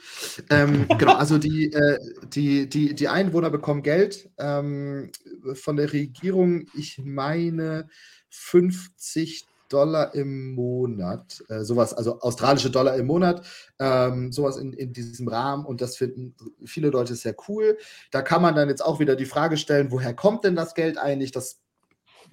Ähm, 0.50 0.86
genau, 0.98 1.14
also 1.14 1.38
die, 1.38 1.72
äh, 1.72 1.98
die, 2.28 2.68
die, 2.68 2.94
die 2.94 3.08
Einwohner 3.08 3.48
bekommen 3.48 3.82
Geld 3.82 4.28
ähm, 4.36 5.10
von 5.54 5.76
der 5.76 5.90
Regierung, 5.90 6.66
ich 6.74 7.00
meine 7.02 7.88
50 8.28 9.46
Dollar 9.70 10.14
im 10.14 10.52
Monat, 10.52 11.42
äh, 11.48 11.62
sowas, 11.62 11.94
also 11.94 12.20
australische 12.20 12.70
Dollar 12.70 12.96
im 12.96 13.06
Monat, 13.06 13.46
ähm, 13.78 14.32
sowas 14.32 14.58
in, 14.58 14.74
in 14.74 14.92
diesem 14.92 15.28
Rahmen 15.28 15.64
und 15.64 15.80
das 15.80 15.96
finden 15.96 16.34
viele 16.66 16.90
Leute 16.90 17.14
sehr 17.14 17.34
cool. 17.48 17.78
Da 18.10 18.20
kann 18.20 18.42
man 18.42 18.54
dann 18.54 18.68
jetzt 18.68 18.84
auch 18.84 19.00
wieder 19.00 19.16
die 19.16 19.24
Frage 19.24 19.56
stellen, 19.56 19.90
woher 19.90 20.12
kommt 20.12 20.44
denn 20.44 20.56
das 20.56 20.74
Geld 20.74 20.98
eigentlich? 20.98 21.32
Das 21.32 21.63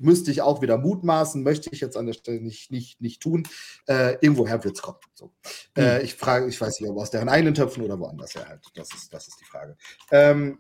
müsste 0.02 0.32
ich 0.32 0.42
auch 0.42 0.62
wieder 0.62 0.78
mutmaßen, 0.78 1.44
möchte 1.44 1.70
ich 1.72 1.80
jetzt 1.80 1.98
an 1.98 2.06
der 2.06 2.14
Stelle 2.14 2.42
nicht, 2.42 2.72
nicht, 2.72 3.02
nicht 3.02 3.22
tun. 3.22 3.48
Äh, 3.88 4.14
irgendwoher 4.22 4.64
wird 4.64 4.76
es 4.76 4.82
kommen. 4.82 5.00
So. 5.14 5.34
Mhm. 5.76 5.84
Äh, 5.84 6.02
ich 6.02 6.16
frage, 6.16 6.48
ich 6.48 6.60
weiß 6.60 6.80
nicht, 6.80 6.90
ob 6.90 6.98
aus 6.98 7.12
deren 7.12 7.30
eigenen 7.30 7.54
Töpfen 7.54 7.84
oder 7.84 8.00
woanders 8.00 8.36
her 8.36 8.48
halt. 8.48 8.62
Das 8.76 8.94
ist, 8.94 9.14
das 9.14 9.28
ist 9.28 9.40
die 9.40 9.46
Frage. 9.46 9.78
Ähm, 10.12 10.60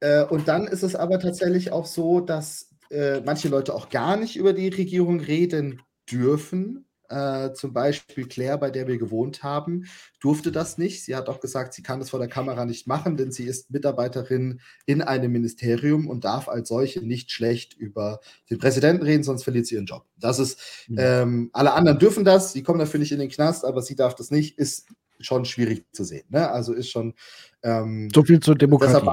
äh, 0.00 0.24
und 0.24 0.48
dann 0.48 0.66
ist 0.66 0.82
es 0.82 0.94
aber 0.94 1.18
tatsächlich 1.18 1.72
auch 1.72 1.86
so, 1.86 2.20
dass 2.20 2.70
äh, 2.90 3.20
manche 3.20 3.48
Leute 3.48 3.74
auch 3.74 3.88
gar 3.88 4.16
nicht 4.16 4.36
über 4.36 4.52
die 4.52 4.68
Regierung 4.68 5.20
reden 5.20 5.82
dürfen. 6.10 6.86
Äh, 7.10 7.52
zum 7.52 7.74
Beispiel 7.74 8.26
Claire, 8.26 8.56
bei 8.56 8.70
der 8.70 8.86
wir 8.86 8.96
gewohnt 8.96 9.42
haben, 9.42 9.84
durfte 10.20 10.50
das 10.50 10.78
nicht. 10.78 11.04
Sie 11.04 11.14
hat 11.14 11.28
auch 11.28 11.40
gesagt, 11.40 11.74
sie 11.74 11.82
kann 11.82 11.98
das 11.98 12.10
vor 12.10 12.18
der 12.18 12.28
Kamera 12.28 12.64
nicht 12.64 12.86
machen, 12.86 13.16
denn 13.18 13.30
sie 13.30 13.44
ist 13.44 13.70
Mitarbeiterin 13.70 14.60
in 14.86 15.02
einem 15.02 15.30
Ministerium 15.30 16.08
und 16.08 16.24
darf 16.24 16.48
als 16.48 16.68
solche 16.68 17.02
nicht 17.02 17.30
schlecht 17.30 17.74
über 17.74 18.20
den 18.48 18.58
Präsidenten 18.58 19.04
reden, 19.04 19.22
sonst 19.22 19.44
verliert 19.44 19.66
sie 19.66 19.74
ihren 19.74 19.84
Job. 19.86 20.06
Das 20.18 20.38
ist, 20.38 20.58
mhm. 20.88 20.96
ähm, 20.98 21.50
alle 21.52 21.74
anderen 21.74 21.98
dürfen 21.98 22.24
das, 22.24 22.52
sie 22.52 22.62
kommen 22.62 22.78
dafür 22.78 23.00
nicht 23.00 23.12
in 23.12 23.18
den 23.18 23.28
Knast, 23.28 23.66
aber 23.66 23.82
sie 23.82 23.96
darf 23.96 24.14
das 24.14 24.30
nicht, 24.30 24.58
ist 24.58 24.88
schon 25.20 25.44
schwierig 25.44 25.84
zu 25.92 26.04
sehen. 26.04 26.24
Ne? 26.28 26.48
Also 26.50 26.72
ist 26.72 26.90
schon. 26.90 27.14
Ähm, 27.62 28.10
so 28.14 28.22
viel 28.22 28.40
zur 28.40 28.56
Demokratie. 28.56 29.06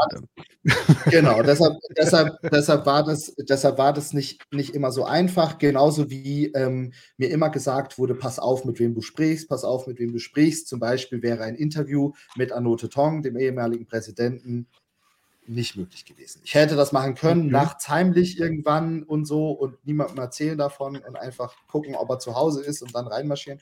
Deshalb 0.63 1.05
genau, 1.11 1.41
deshalb, 1.41 1.73
deshalb, 1.97 2.37
deshalb, 2.51 2.85
war 2.85 3.03
das, 3.03 3.33
deshalb 3.49 3.77
war 3.77 3.93
das 3.93 4.13
nicht, 4.13 4.41
nicht 4.51 4.75
immer 4.75 4.91
so 4.91 5.05
einfach. 5.05 5.57
Genauso 5.57 6.09
wie 6.09 6.47
ähm, 6.53 6.93
mir 7.17 7.29
immer 7.31 7.49
gesagt 7.49 7.97
wurde: 7.97 8.15
Pass 8.15 8.39
auf, 8.39 8.65
mit 8.65 8.79
wem 8.79 8.93
du 8.93 9.01
sprichst, 9.01 9.47
pass 9.47 9.63
auf, 9.63 9.87
mit 9.87 9.99
wem 9.99 10.11
du 10.11 10.19
sprichst. 10.19 10.67
Zum 10.67 10.79
Beispiel 10.79 11.21
wäre 11.21 11.43
ein 11.43 11.55
Interview 11.55 12.13
mit 12.35 12.51
Anote 12.51 12.89
Tong, 12.89 13.23
dem 13.23 13.37
ehemaligen 13.37 13.85
Präsidenten, 13.85 14.67
nicht 15.47 15.75
möglich 15.75 16.05
gewesen. 16.05 16.41
Ich 16.43 16.53
hätte 16.53 16.75
das 16.75 16.91
machen 16.91 17.15
können, 17.15 17.43
okay. 17.43 17.51
nachts 17.51 17.89
heimlich 17.89 18.39
irgendwann 18.39 19.03
und 19.03 19.25
so 19.25 19.51
und 19.51 19.85
niemandem 19.85 20.17
erzählen 20.19 20.57
davon 20.57 20.97
und 20.97 21.15
einfach 21.15 21.55
gucken, 21.67 21.95
ob 21.95 22.09
er 22.09 22.19
zu 22.19 22.35
Hause 22.35 22.63
ist 22.63 22.81
und 22.81 22.93
dann 22.95 23.07
reinmarschieren 23.07 23.59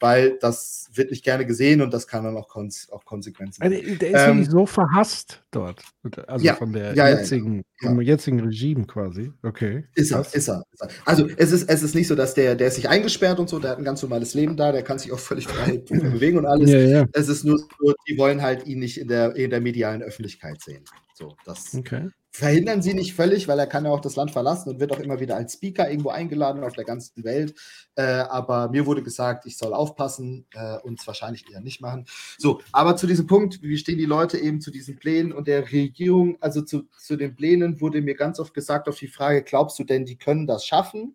weil 0.00 0.38
das 0.38 0.90
wird 0.92 1.10
nicht 1.10 1.24
gerne 1.24 1.46
gesehen 1.46 1.80
und 1.80 1.92
das 1.92 2.06
kann 2.06 2.24
dann 2.24 2.36
auch, 2.36 2.48
Konse 2.48 2.92
auch 2.92 3.04
Konsequenzen 3.04 3.62
haben. 3.62 3.72
Also, 3.72 3.94
der 3.96 4.10
ist 4.10 4.28
ähm, 4.28 4.38
nicht 4.40 4.50
so 4.50 4.66
verhasst 4.66 5.42
dort, 5.50 5.82
also 6.26 6.44
ja, 6.44 6.54
von 6.54 6.72
der 6.72 6.94
ja, 6.94 7.08
jetzigen, 7.08 7.64
ja, 7.80 7.88
vom 7.88 8.00
jetzigen 8.00 8.40
Regime 8.40 8.86
quasi. 8.86 9.32
Okay. 9.42 9.84
Ist 9.94 10.12
er, 10.12 10.20
ist 10.20 10.48
er, 10.48 10.64
ist 10.72 10.82
er, 10.82 10.88
Also 11.04 11.28
es 11.36 11.52
ist, 11.52 11.68
es 11.68 11.82
ist 11.82 11.94
nicht 11.94 12.08
so, 12.08 12.14
dass 12.14 12.34
der, 12.34 12.54
der 12.54 12.68
ist 12.68 12.76
sich 12.76 12.88
eingesperrt 12.88 13.38
und 13.38 13.48
so, 13.48 13.58
der 13.58 13.72
hat 13.72 13.78
ein 13.78 13.84
ganz 13.84 14.02
normales 14.02 14.34
Leben 14.34 14.56
da, 14.56 14.72
der 14.72 14.82
kann 14.82 14.98
sich 14.98 15.12
auch 15.12 15.18
völlig 15.18 15.46
frei 15.46 15.78
bewegen 15.88 16.38
und 16.38 16.46
alles. 16.46 16.70
Es 17.12 17.28
ist 17.28 17.44
nur 17.44 17.58
so, 17.58 17.94
die 18.08 18.18
wollen 18.18 18.42
halt 18.42 18.66
ihn 18.66 18.80
nicht 18.80 18.98
in 18.98 19.08
der, 19.08 19.36
in 19.36 19.50
der 19.50 19.60
medialen 19.60 20.02
Öffentlichkeit 20.02 20.60
sehen. 20.60 20.84
So, 21.14 21.36
das 21.44 21.74
okay 21.74 22.08
verhindern 22.34 22.82
sie 22.82 22.94
nicht 22.94 23.14
völlig, 23.14 23.46
weil 23.46 23.60
er 23.60 23.68
kann 23.68 23.84
ja 23.84 23.92
auch 23.92 24.00
das 24.00 24.16
Land 24.16 24.32
verlassen 24.32 24.68
und 24.68 24.80
wird 24.80 24.90
auch 24.90 24.98
immer 24.98 25.20
wieder 25.20 25.36
als 25.36 25.52
Speaker 25.52 25.88
irgendwo 25.88 26.08
eingeladen 26.08 26.64
auf 26.64 26.72
der 26.72 26.84
ganzen 26.84 27.22
Welt. 27.22 27.54
Äh, 27.94 28.02
aber 28.02 28.68
mir 28.70 28.86
wurde 28.86 29.04
gesagt, 29.04 29.46
ich 29.46 29.56
soll 29.56 29.72
aufpassen 29.72 30.44
äh, 30.52 30.78
und 30.78 30.98
es 30.98 31.06
wahrscheinlich 31.06 31.48
eher 31.48 31.60
nicht 31.60 31.80
machen. 31.80 32.06
So, 32.36 32.60
aber 32.72 32.96
zu 32.96 33.06
diesem 33.06 33.28
Punkt, 33.28 33.62
wie 33.62 33.78
stehen 33.78 33.98
die 33.98 34.04
Leute 34.04 34.36
eben 34.36 34.60
zu 34.60 34.72
diesen 34.72 34.98
Plänen 34.98 35.32
und 35.32 35.46
der 35.46 35.70
Regierung, 35.70 36.36
also 36.40 36.62
zu, 36.62 36.88
zu 36.98 37.14
den 37.14 37.36
Plänen 37.36 37.80
wurde 37.80 38.02
mir 38.02 38.16
ganz 38.16 38.40
oft 38.40 38.52
gesagt 38.52 38.88
auf 38.88 38.98
die 38.98 39.06
Frage, 39.06 39.44
glaubst 39.44 39.78
du 39.78 39.84
denn, 39.84 40.04
die 40.04 40.16
können 40.16 40.48
das 40.48 40.66
schaffen? 40.66 41.14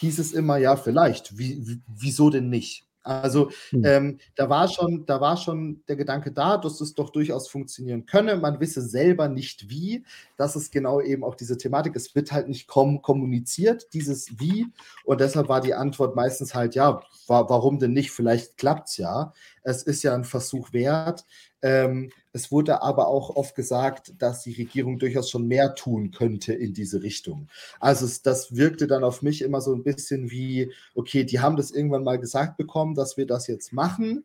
Hieß 0.00 0.18
es 0.18 0.32
immer, 0.32 0.58
ja, 0.58 0.76
vielleicht. 0.76 1.38
Wie, 1.38 1.80
wieso 1.88 2.28
denn 2.28 2.50
nicht? 2.50 2.89
Also 3.02 3.50
hm. 3.70 3.84
ähm, 3.84 4.18
da 4.34 4.50
war 4.50 4.68
schon, 4.68 5.06
da 5.06 5.20
war 5.20 5.36
schon 5.36 5.82
der 5.88 5.96
Gedanke 5.96 6.32
da, 6.32 6.58
dass 6.58 6.80
es 6.80 6.94
doch 6.94 7.10
durchaus 7.10 7.48
funktionieren 7.48 8.04
könne. 8.04 8.36
Man 8.36 8.60
wisse 8.60 8.82
selber 8.82 9.28
nicht 9.28 9.70
wie. 9.70 10.04
Das 10.36 10.54
ist 10.56 10.70
genau 10.70 11.00
eben 11.00 11.24
auch 11.24 11.34
diese 11.34 11.56
Thematik. 11.56 11.96
Es 11.96 12.14
wird 12.14 12.32
halt 12.32 12.48
nicht 12.48 12.66
kom 12.66 13.00
kommuniziert, 13.02 13.92
dieses 13.94 14.38
Wie. 14.38 14.66
Und 15.04 15.20
deshalb 15.20 15.48
war 15.48 15.60
die 15.60 15.74
Antwort 15.74 16.14
meistens 16.14 16.54
halt, 16.54 16.74
ja, 16.74 17.00
wa 17.26 17.48
warum 17.48 17.78
denn 17.78 17.92
nicht? 17.92 18.10
Vielleicht 18.10 18.58
klappt 18.58 18.88
es 18.90 18.96
ja. 18.98 19.32
Es 19.62 19.82
ist 19.82 20.02
ja 20.02 20.14
ein 20.14 20.24
Versuch 20.24 20.72
wert. 20.72 21.24
Ähm, 21.62 22.10
es 22.32 22.52
wurde 22.52 22.82
aber 22.82 23.08
auch 23.08 23.30
oft 23.36 23.54
gesagt, 23.54 24.14
dass 24.18 24.42
die 24.42 24.52
Regierung 24.52 24.98
durchaus 24.98 25.30
schon 25.30 25.46
mehr 25.46 25.74
tun 25.74 26.10
könnte 26.12 26.52
in 26.52 26.72
diese 26.72 27.02
Richtung. 27.02 27.48
Also 27.80 28.08
das 28.22 28.54
wirkte 28.54 28.86
dann 28.86 29.04
auf 29.04 29.22
mich 29.22 29.42
immer 29.42 29.60
so 29.60 29.74
ein 29.74 29.82
bisschen 29.82 30.30
wie, 30.30 30.72
okay, 30.94 31.24
die 31.24 31.40
haben 31.40 31.56
das 31.56 31.70
irgendwann 31.70 32.04
mal 32.04 32.18
gesagt 32.18 32.56
bekommen, 32.56 32.94
dass 32.94 33.16
wir 33.16 33.26
das 33.26 33.46
jetzt 33.46 33.72
machen. 33.72 34.24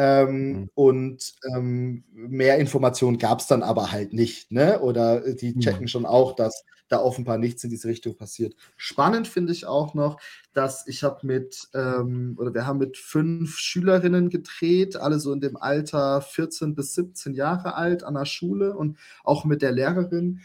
Ähm, 0.00 0.52
mhm. 0.52 0.70
Und 0.74 1.34
ähm, 1.52 2.04
mehr 2.12 2.58
Informationen 2.58 3.18
gab 3.18 3.40
es 3.40 3.48
dann 3.48 3.64
aber 3.64 3.90
halt 3.90 4.12
nicht. 4.12 4.52
Ne? 4.52 4.78
Oder 4.80 5.26
äh, 5.26 5.34
die 5.34 5.58
checken 5.58 5.82
mhm. 5.82 5.88
schon 5.88 6.06
auch, 6.06 6.36
dass 6.36 6.64
da 6.86 7.00
offenbar 7.00 7.36
nichts 7.36 7.64
in 7.64 7.70
diese 7.70 7.88
Richtung 7.88 8.16
passiert. 8.16 8.54
Spannend 8.76 9.26
finde 9.26 9.52
ich 9.52 9.66
auch 9.66 9.94
noch, 9.94 10.20
dass 10.52 10.86
ich 10.86 11.02
habe 11.02 11.26
mit, 11.26 11.68
ähm, 11.74 12.36
oder 12.38 12.54
wir 12.54 12.64
haben 12.64 12.78
mit 12.78 12.96
fünf 12.96 13.58
Schülerinnen 13.58 14.30
gedreht, 14.30 14.96
alle 14.96 15.18
so 15.18 15.32
in 15.32 15.40
dem 15.40 15.56
Alter 15.56 16.20
14 16.22 16.76
bis 16.76 16.94
17 16.94 17.34
Jahre 17.34 17.74
alt 17.74 18.04
an 18.04 18.14
der 18.14 18.24
Schule 18.24 18.76
und 18.76 18.96
auch 19.24 19.44
mit 19.44 19.62
der 19.62 19.72
Lehrerin 19.72 20.40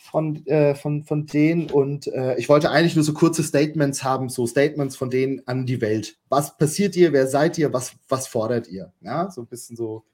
von, 0.00 0.46
äh, 0.46 0.74
von, 0.74 1.04
von 1.04 1.26
denen 1.26 1.70
und 1.70 2.06
äh, 2.08 2.34
ich 2.38 2.48
wollte 2.48 2.70
eigentlich 2.70 2.96
nur 2.96 3.04
so 3.04 3.12
kurze 3.12 3.44
Statements 3.44 4.02
haben, 4.02 4.30
so 4.30 4.46
Statements 4.46 4.96
von 4.96 5.10
denen 5.10 5.46
an 5.46 5.66
die 5.66 5.82
Welt. 5.82 6.16
Was 6.30 6.56
passiert 6.56 6.96
ihr? 6.96 7.12
Wer 7.12 7.26
seid 7.26 7.58
ihr? 7.58 7.72
Was, 7.74 7.92
was 8.08 8.26
fordert 8.26 8.66
ihr? 8.66 8.92
Ja, 9.02 9.30
so 9.30 9.42
ein 9.42 9.46
bisschen 9.46 9.76
so 9.76 10.04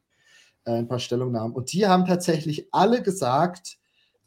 äh, 0.65 0.73
ein 0.73 0.89
paar 0.89 0.99
Stellungnahmen. 0.99 1.55
Und 1.55 1.73
die 1.73 1.87
haben 1.87 2.05
tatsächlich 2.05 2.69
alle 2.73 3.01
gesagt, 3.01 3.79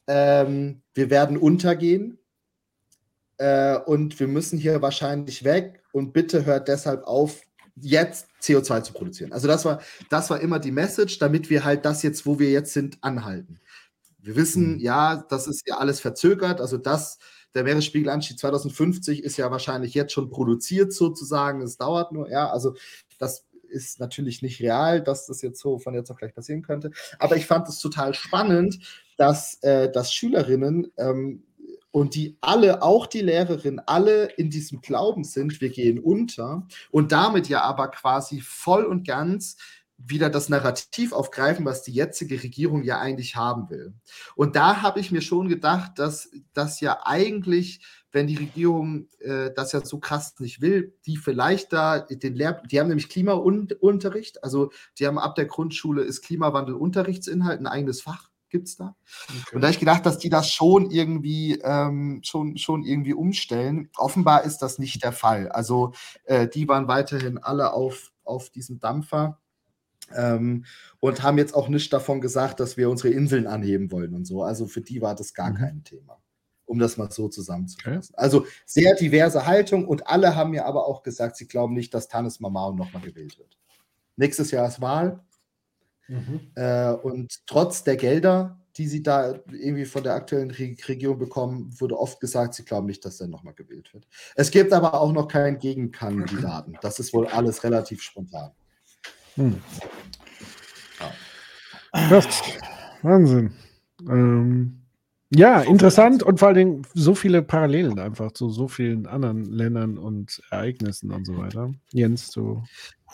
ähm, 0.08 0.82
wir 0.94 1.10
werden 1.10 1.38
untergehen 1.38 2.18
äh, 3.38 3.78
und 3.78 4.18
wir 4.20 4.28
müssen 4.28 4.58
hier 4.58 4.82
wahrscheinlich 4.82 5.44
weg 5.44 5.84
und 5.92 6.14
bitte 6.14 6.46
hört 6.46 6.70
deshalb 6.70 7.04
auf, 7.04 7.42
jetzt 7.76 8.28
CO2 8.42 8.84
zu 8.84 8.94
produzieren. 8.94 9.34
Also 9.34 9.48
das 9.48 9.66
war, 9.66 9.82
das 10.10 10.30
war 10.30 10.40
immer 10.40 10.60
die 10.60 10.72
Message, 10.72 11.20
damit 11.20 11.50
wir 11.50 11.64
halt 11.64 11.86
das 11.86 12.02
jetzt, 12.02 12.26
wo 12.26 12.40
wir 12.40 12.50
jetzt 12.50 12.74
sind, 12.74 12.98
anhalten. 13.02 13.60
Wir 14.22 14.36
wissen, 14.36 14.74
mhm. 14.74 14.80
ja, 14.80 15.26
das 15.30 15.48
ist 15.48 15.68
ja 15.68 15.78
alles 15.78 16.00
verzögert. 16.00 16.62
Also 16.62 16.78
das, 16.78 17.18
der 17.54 17.64
Meeresspiegelanstieg 17.64 18.40
2050 18.40 19.24
ist 19.24 19.38
ja 19.38 19.50
wahrscheinlich 19.52 19.94
jetzt 19.94 20.14
schon 20.14 20.30
produziert 20.30 20.94
sozusagen. 20.94 21.62
Es 21.62 21.78
dauert 21.78 22.12
nur, 22.12 22.30
ja, 22.30 22.50
also 22.50 22.76
das 23.18 23.46
ist 23.70 24.00
natürlich 24.00 24.42
nicht 24.42 24.60
real, 24.62 25.02
dass 25.02 25.28
das 25.28 25.42
jetzt 25.42 25.60
so 25.60 25.80
von 25.80 25.94
jetzt 25.94 26.10
auf 26.10 26.18
gleich 26.18 26.34
passieren 26.34 26.62
könnte. 26.62 26.92
Aber 27.20 27.36
ich 27.36 27.46
fand 27.46 27.68
es 27.68 27.80
total 27.80 28.14
spannend, 28.14 28.80
dass, 29.18 29.62
äh, 29.62 29.92
dass 29.92 30.14
Schülerinnen 30.14 30.92
ähm, 30.98 31.44
und 31.92 32.16
die 32.16 32.38
alle, 32.42 32.84
auch 32.84 33.08
die 33.08 33.22
Lehrerin, 33.22 33.80
alle 33.86 34.26
in 34.26 34.50
diesem 34.50 34.82
Glauben 34.82 35.24
sind, 35.24 35.60
wir 35.60 35.70
gehen 35.70 36.00
unter 36.00 36.68
und 36.92 37.12
damit 37.12 37.50
ja 37.50 37.62
aber 37.62 37.88
quasi 37.90 38.42
voll 38.42 38.86
und 38.86 39.08
ganz 39.08 39.58
wieder 40.00 40.30
das 40.30 40.50
Narrativ 40.50 41.12
aufgreifen, 41.12 41.66
was 41.66 41.84
die 41.84 41.92
jetzige 41.92 42.42
Regierung 42.42 42.84
ja 42.84 43.00
eigentlich 43.00 43.36
haben 43.36 43.70
will. 43.70 43.94
Und 44.36 44.56
da 44.56 44.82
habe 44.82 45.00
ich 45.00 45.12
mir 45.12 45.22
schon 45.22 45.50
gedacht, 45.50 46.00
dass 46.00 46.32
das 46.54 46.80
ja 46.80 47.02
eigentlich, 47.04 47.82
wenn 48.12 48.26
die 48.26 48.38
Regierung 48.38 49.08
äh, 49.20 49.52
das 49.54 49.74
ja 49.74 49.86
so 49.86 50.00
krass 50.00 50.40
nicht 50.40 50.62
will, 50.62 50.98
die 51.06 51.18
vielleicht 51.18 51.74
da 51.74 52.00
den 52.00 52.36
Lehr 52.36 52.62
die 52.72 52.80
haben 52.80 52.88
nämlich 52.88 53.10
Klimaunterricht, 53.10 54.44
also 54.44 54.72
die 54.98 55.06
haben 55.06 55.20
ab 55.20 55.36
der 55.36 55.46
Grundschule 55.46 56.02
ist 56.02 56.22
Klimawandel 56.22 56.76
Unterrichtsinhalt, 56.76 57.60
ein 57.60 57.68
eigenes 57.68 58.02
Fach 58.02 58.30
gibt 58.50 58.68
es 58.68 58.78
da. 58.78 58.96
Okay. 59.30 59.56
Und 59.56 59.62
da 59.62 59.68
habe 59.68 59.74
ich 59.74 59.80
gedacht, 59.80 60.08
dass 60.08 60.18
die 60.18 60.30
das 60.30 60.52
schon 60.52 60.90
irgendwie, 60.90 61.60
ähm, 61.64 62.22
schon, 62.24 62.58
schon 62.58 62.84
irgendwie 62.84 63.14
umstellen. 63.14 63.90
Offenbar 63.96 64.44
ist 64.44 64.58
das 64.60 64.80
nicht 64.80 65.04
der 65.04 65.12
Fall. 65.12 65.50
Also 65.50 65.94
äh, 66.24 66.48
die 66.48 66.68
waren 66.68 66.88
weiterhin 66.88 67.38
alle 67.38 67.74
auf, 67.74 68.12
auf 68.24 68.50
diesem 68.50 68.80
Dampfer 68.80 69.40
ähm, 70.16 70.66
und 71.00 71.24
haben 71.24 71.38
jetzt 71.38 71.54
auch 71.56 71.70
nicht 71.70 71.92
davon 71.94 72.22
gesagt, 72.22 72.60
dass 72.60 72.78
wir 72.78 72.90
unsere 72.90 73.14
Inseln 73.14 73.48
anheben 73.48 73.92
wollen 73.92 74.14
und 74.14 74.26
so. 74.26 74.44
Also 74.44 74.68
für 74.68 74.82
die 74.82 75.02
war 75.02 75.16
das 75.16 75.34
gar 75.34 75.52
mhm. 75.52 75.56
kein 75.56 75.84
Thema, 75.84 76.22
um 76.66 76.80
das 76.80 76.98
mal 76.98 77.12
so 77.12 77.30
zusammenzufassen. 77.30 78.14
Okay. 78.14 78.22
Also 78.22 78.46
sehr 78.66 78.96
diverse 78.96 79.46
Haltung 79.46 79.88
und 79.88 80.08
alle 80.08 80.36
haben 80.36 80.52
mir 80.52 80.66
aber 80.66 80.88
auch 80.88 81.04
gesagt, 81.04 81.38
sie 81.38 81.48
glauben 81.48 81.74
nicht, 81.74 81.94
dass 81.94 82.08
Tanis 82.08 82.40
Mamao 82.40 82.74
nochmal 82.74 83.02
gewählt 83.02 83.38
wird. 83.38 83.58
Nächstes 84.16 84.52
Jahr 84.52 84.68
ist 84.68 84.82
Wahl. 84.82 85.24
Mhm. 86.08 86.52
Äh, 86.56 86.92
und 86.92 87.46
trotz 87.48 87.84
der 87.84 87.96
Gelder, 87.96 88.60
die 88.76 88.88
sie 88.88 89.04
da 89.04 89.36
irgendwie 89.52 89.86
von 89.86 90.04
der 90.04 90.14
aktuellen 90.14 90.52
Re 90.52 90.76
Regierung 90.88 91.20
bekommen, 91.20 91.70
wurde 91.80 91.98
oft 92.00 92.20
gesagt, 92.20 92.54
sie 92.56 92.66
glauben 92.66 92.88
nicht, 92.88 93.06
dass 93.06 93.22
er 93.22 93.28
nochmal 93.28 93.54
gewählt 93.54 93.94
wird. 93.94 94.08
Es 94.36 94.52
gibt 94.52 94.74
aber 94.74 95.00
auch 95.00 95.12
noch 95.12 95.28
keinen 95.28 95.60
Gegenkandidaten. 95.60 96.78
Das 96.82 97.00
ist 97.00 97.14
wohl 97.14 97.28
alles 97.28 97.64
relativ 97.64 98.02
spontan. 98.02 98.52
Hm. 99.40 99.56
Ja. 102.10 102.22
Wahnsinn. 103.04 103.52
Ähm, 104.02 104.82
ja, 105.30 105.62
interessant 105.62 106.24
und 106.24 106.40
vor 106.40 106.50
allen 106.50 106.58
Dingen 106.58 106.82
so 106.94 107.16
viele 107.16 107.42
Parallelen 107.42 108.00
einfach 108.00 108.34
zu 108.34 108.50
so 108.50 108.68
vielen 108.68 109.08
anderen 109.08 109.46
Ländern 109.46 109.98
und 109.98 110.42
Ereignissen 110.52 111.12
und 111.12 111.26
so 111.26 111.38
weiter. 111.38 111.72
Jens, 111.94 112.32
du 112.32 112.64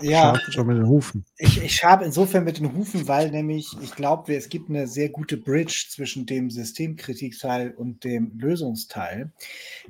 ja, 0.02 0.40
schon 0.50 0.68
mit 0.68 0.78
den 0.78 0.88
Hufen. 0.88 1.26
Ich, 1.38 1.62
ich 1.62 1.84
habe 1.84 2.06
insofern 2.06 2.44
mit 2.44 2.60
den 2.60 2.74
Hufen, 2.74 3.08
weil 3.08 3.32
nämlich 3.32 3.76
ich 3.82 3.96
glaube, 3.96 4.36
es 4.36 4.50
gibt 4.50 4.70
eine 4.70 4.88
sehr 4.88 5.10
gute 5.10 5.38
Bridge 5.38 5.86
zwischen 5.90 6.26
dem 6.26 6.50
Systemkritikteil 6.50 7.72
und 7.72 8.04
dem 8.04 8.32
Lösungsteil. 8.38 9.32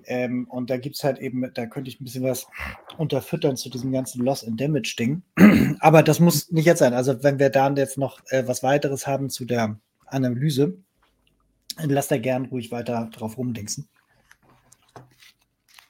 Ähm, 0.05 0.47
und 0.49 0.69
da 0.69 0.77
gibt 0.77 0.95
es 0.95 1.03
halt 1.03 1.19
eben, 1.19 1.49
da 1.53 1.65
könnte 1.65 1.89
ich 1.89 1.99
ein 1.99 2.03
bisschen 2.03 2.23
was 2.23 2.47
unterfüttern 2.97 3.57
zu 3.57 3.69
diesem 3.69 3.91
ganzen 3.91 4.23
Loss 4.23 4.45
and 4.45 4.59
Damage 4.59 4.95
Ding. 4.97 5.23
Aber 5.79 6.03
das 6.03 6.19
muss 6.19 6.51
nicht 6.51 6.65
jetzt 6.65 6.79
sein. 6.79 6.93
Also 6.93 7.23
wenn 7.23 7.39
wir 7.39 7.49
dann 7.49 7.75
jetzt 7.75 7.97
noch 7.97 8.19
äh, 8.29 8.47
was 8.47 8.63
weiteres 8.63 9.07
haben 9.07 9.29
zu 9.29 9.45
der 9.45 9.79
Analyse, 10.05 10.77
dann 11.77 11.89
lasst 11.89 12.11
da 12.11 12.17
gern 12.17 12.45
ruhig 12.45 12.71
weiter 12.71 13.09
drauf 13.11 13.37
rumdingsen. 13.37 13.87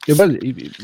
Ja, 0.06 0.18
weil 0.18 0.44
ich, 0.44 0.80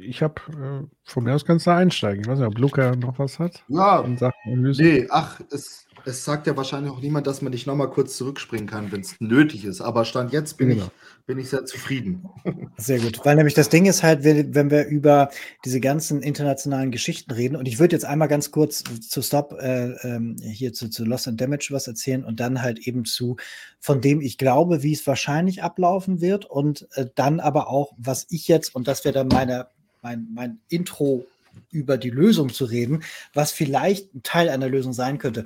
ich 0.00 0.22
habe 0.22 0.34
äh, 0.50 0.86
von 1.04 1.24
mir 1.24 1.34
aus 1.34 1.44
kannst 1.44 1.66
du 1.66 1.70
einsteigen. 1.70 2.22
Ich 2.22 2.28
weiß 2.28 2.38
nicht, 2.38 2.48
ob 2.48 2.58
Luca 2.58 2.96
noch 2.96 3.18
was 3.18 3.38
hat. 3.38 3.62
Ja, 3.68 4.04
nee, 4.46 5.06
ach, 5.10 5.40
es, 5.50 5.83
es 6.04 6.24
sagt 6.24 6.46
ja 6.46 6.56
wahrscheinlich 6.56 6.92
auch 6.92 7.00
niemand, 7.00 7.26
dass 7.26 7.42
man 7.42 7.52
nicht 7.52 7.66
nochmal 7.66 7.90
kurz 7.90 8.16
zurückspringen 8.16 8.66
kann, 8.66 8.92
wenn 8.92 9.00
es 9.00 9.16
nötig 9.20 9.64
ist. 9.64 9.80
Aber 9.80 10.04
Stand 10.04 10.32
jetzt 10.32 10.58
bin, 10.58 10.68
genau. 10.68 10.84
ich, 10.84 11.26
bin 11.26 11.38
ich 11.38 11.48
sehr 11.48 11.64
zufrieden. 11.64 12.28
Sehr 12.76 12.98
gut. 12.98 13.20
Weil 13.24 13.36
nämlich 13.36 13.54
das 13.54 13.68
Ding 13.68 13.86
ist 13.86 14.02
halt, 14.02 14.24
wenn 14.24 14.70
wir 14.70 14.86
über 14.86 15.30
diese 15.64 15.80
ganzen 15.80 16.22
internationalen 16.22 16.90
Geschichten 16.90 17.30
reden, 17.30 17.56
und 17.56 17.66
ich 17.66 17.78
würde 17.78 17.96
jetzt 17.96 18.04
einmal 18.04 18.28
ganz 18.28 18.50
kurz 18.50 18.84
zu 18.84 19.22
Stop 19.22 19.56
äh, 19.60 19.92
ähm, 20.02 20.36
hier 20.42 20.72
zu, 20.72 20.88
zu 20.88 21.04
Loss 21.04 21.28
and 21.28 21.40
Damage 21.40 21.68
was 21.70 21.86
erzählen 21.86 22.24
und 22.24 22.40
dann 22.40 22.62
halt 22.62 22.78
eben 22.80 23.04
zu, 23.04 23.36
von 23.80 24.00
dem 24.00 24.20
ich 24.20 24.38
glaube, 24.38 24.82
wie 24.82 24.92
es 24.92 25.06
wahrscheinlich 25.06 25.62
ablaufen 25.62 26.20
wird 26.20 26.44
und 26.44 26.88
äh, 26.94 27.06
dann 27.14 27.40
aber 27.40 27.68
auch, 27.68 27.92
was 27.96 28.26
ich 28.30 28.48
jetzt, 28.48 28.74
und 28.74 28.88
das 28.88 29.04
wäre 29.04 29.14
dann 29.14 29.28
meine, 29.28 29.68
mein, 30.02 30.28
mein 30.32 30.58
Intro 30.68 31.26
über 31.70 31.98
die 31.98 32.10
Lösung 32.10 32.52
zu 32.52 32.64
reden, 32.64 33.02
was 33.32 33.52
vielleicht 33.52 34.14
ein 34.14 34.22
Teil 34.22 34.48
einer 34.48 34.68
Lösung 34.68 34.92
sein 34.92 35.18
könnte. 35.18 35.44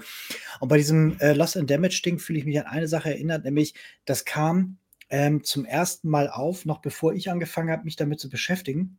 Und 0.60 0.68
bei 0.68 0.76
diesem 0.76 1.18
äh, 1.20 1.32
Loss 1.32 1.56
and 1.56 1.70
Damage 1.70 2.02
Ding 2.04 2.18
fühle 2.18 2.38
ich 2.38 2.44
mich 2.44 2.58
an 2.58 2.66
eine 2.66 2.88
Sache 2.88 3.10
erinnert, 3.10 3.44
nämlich 3.44 3.74
das 4.04 4.24
kam 4.24 4.78
ähm, 5.10 5.42
zum 5.44 5.64
ersten 5.64 6.08
Mal 6.08 6.28
auf, 6.28 6.64
noch 6.64 6.80
bevor 6.80 7.14
ich 7.14 7.30
angefangen 7.30 7.70
habe, 7.70 7.84
mich 7.84 7.96
damit 7.96 8.20
zu 8.20 8.28
beschäftigen. 8.28 8.98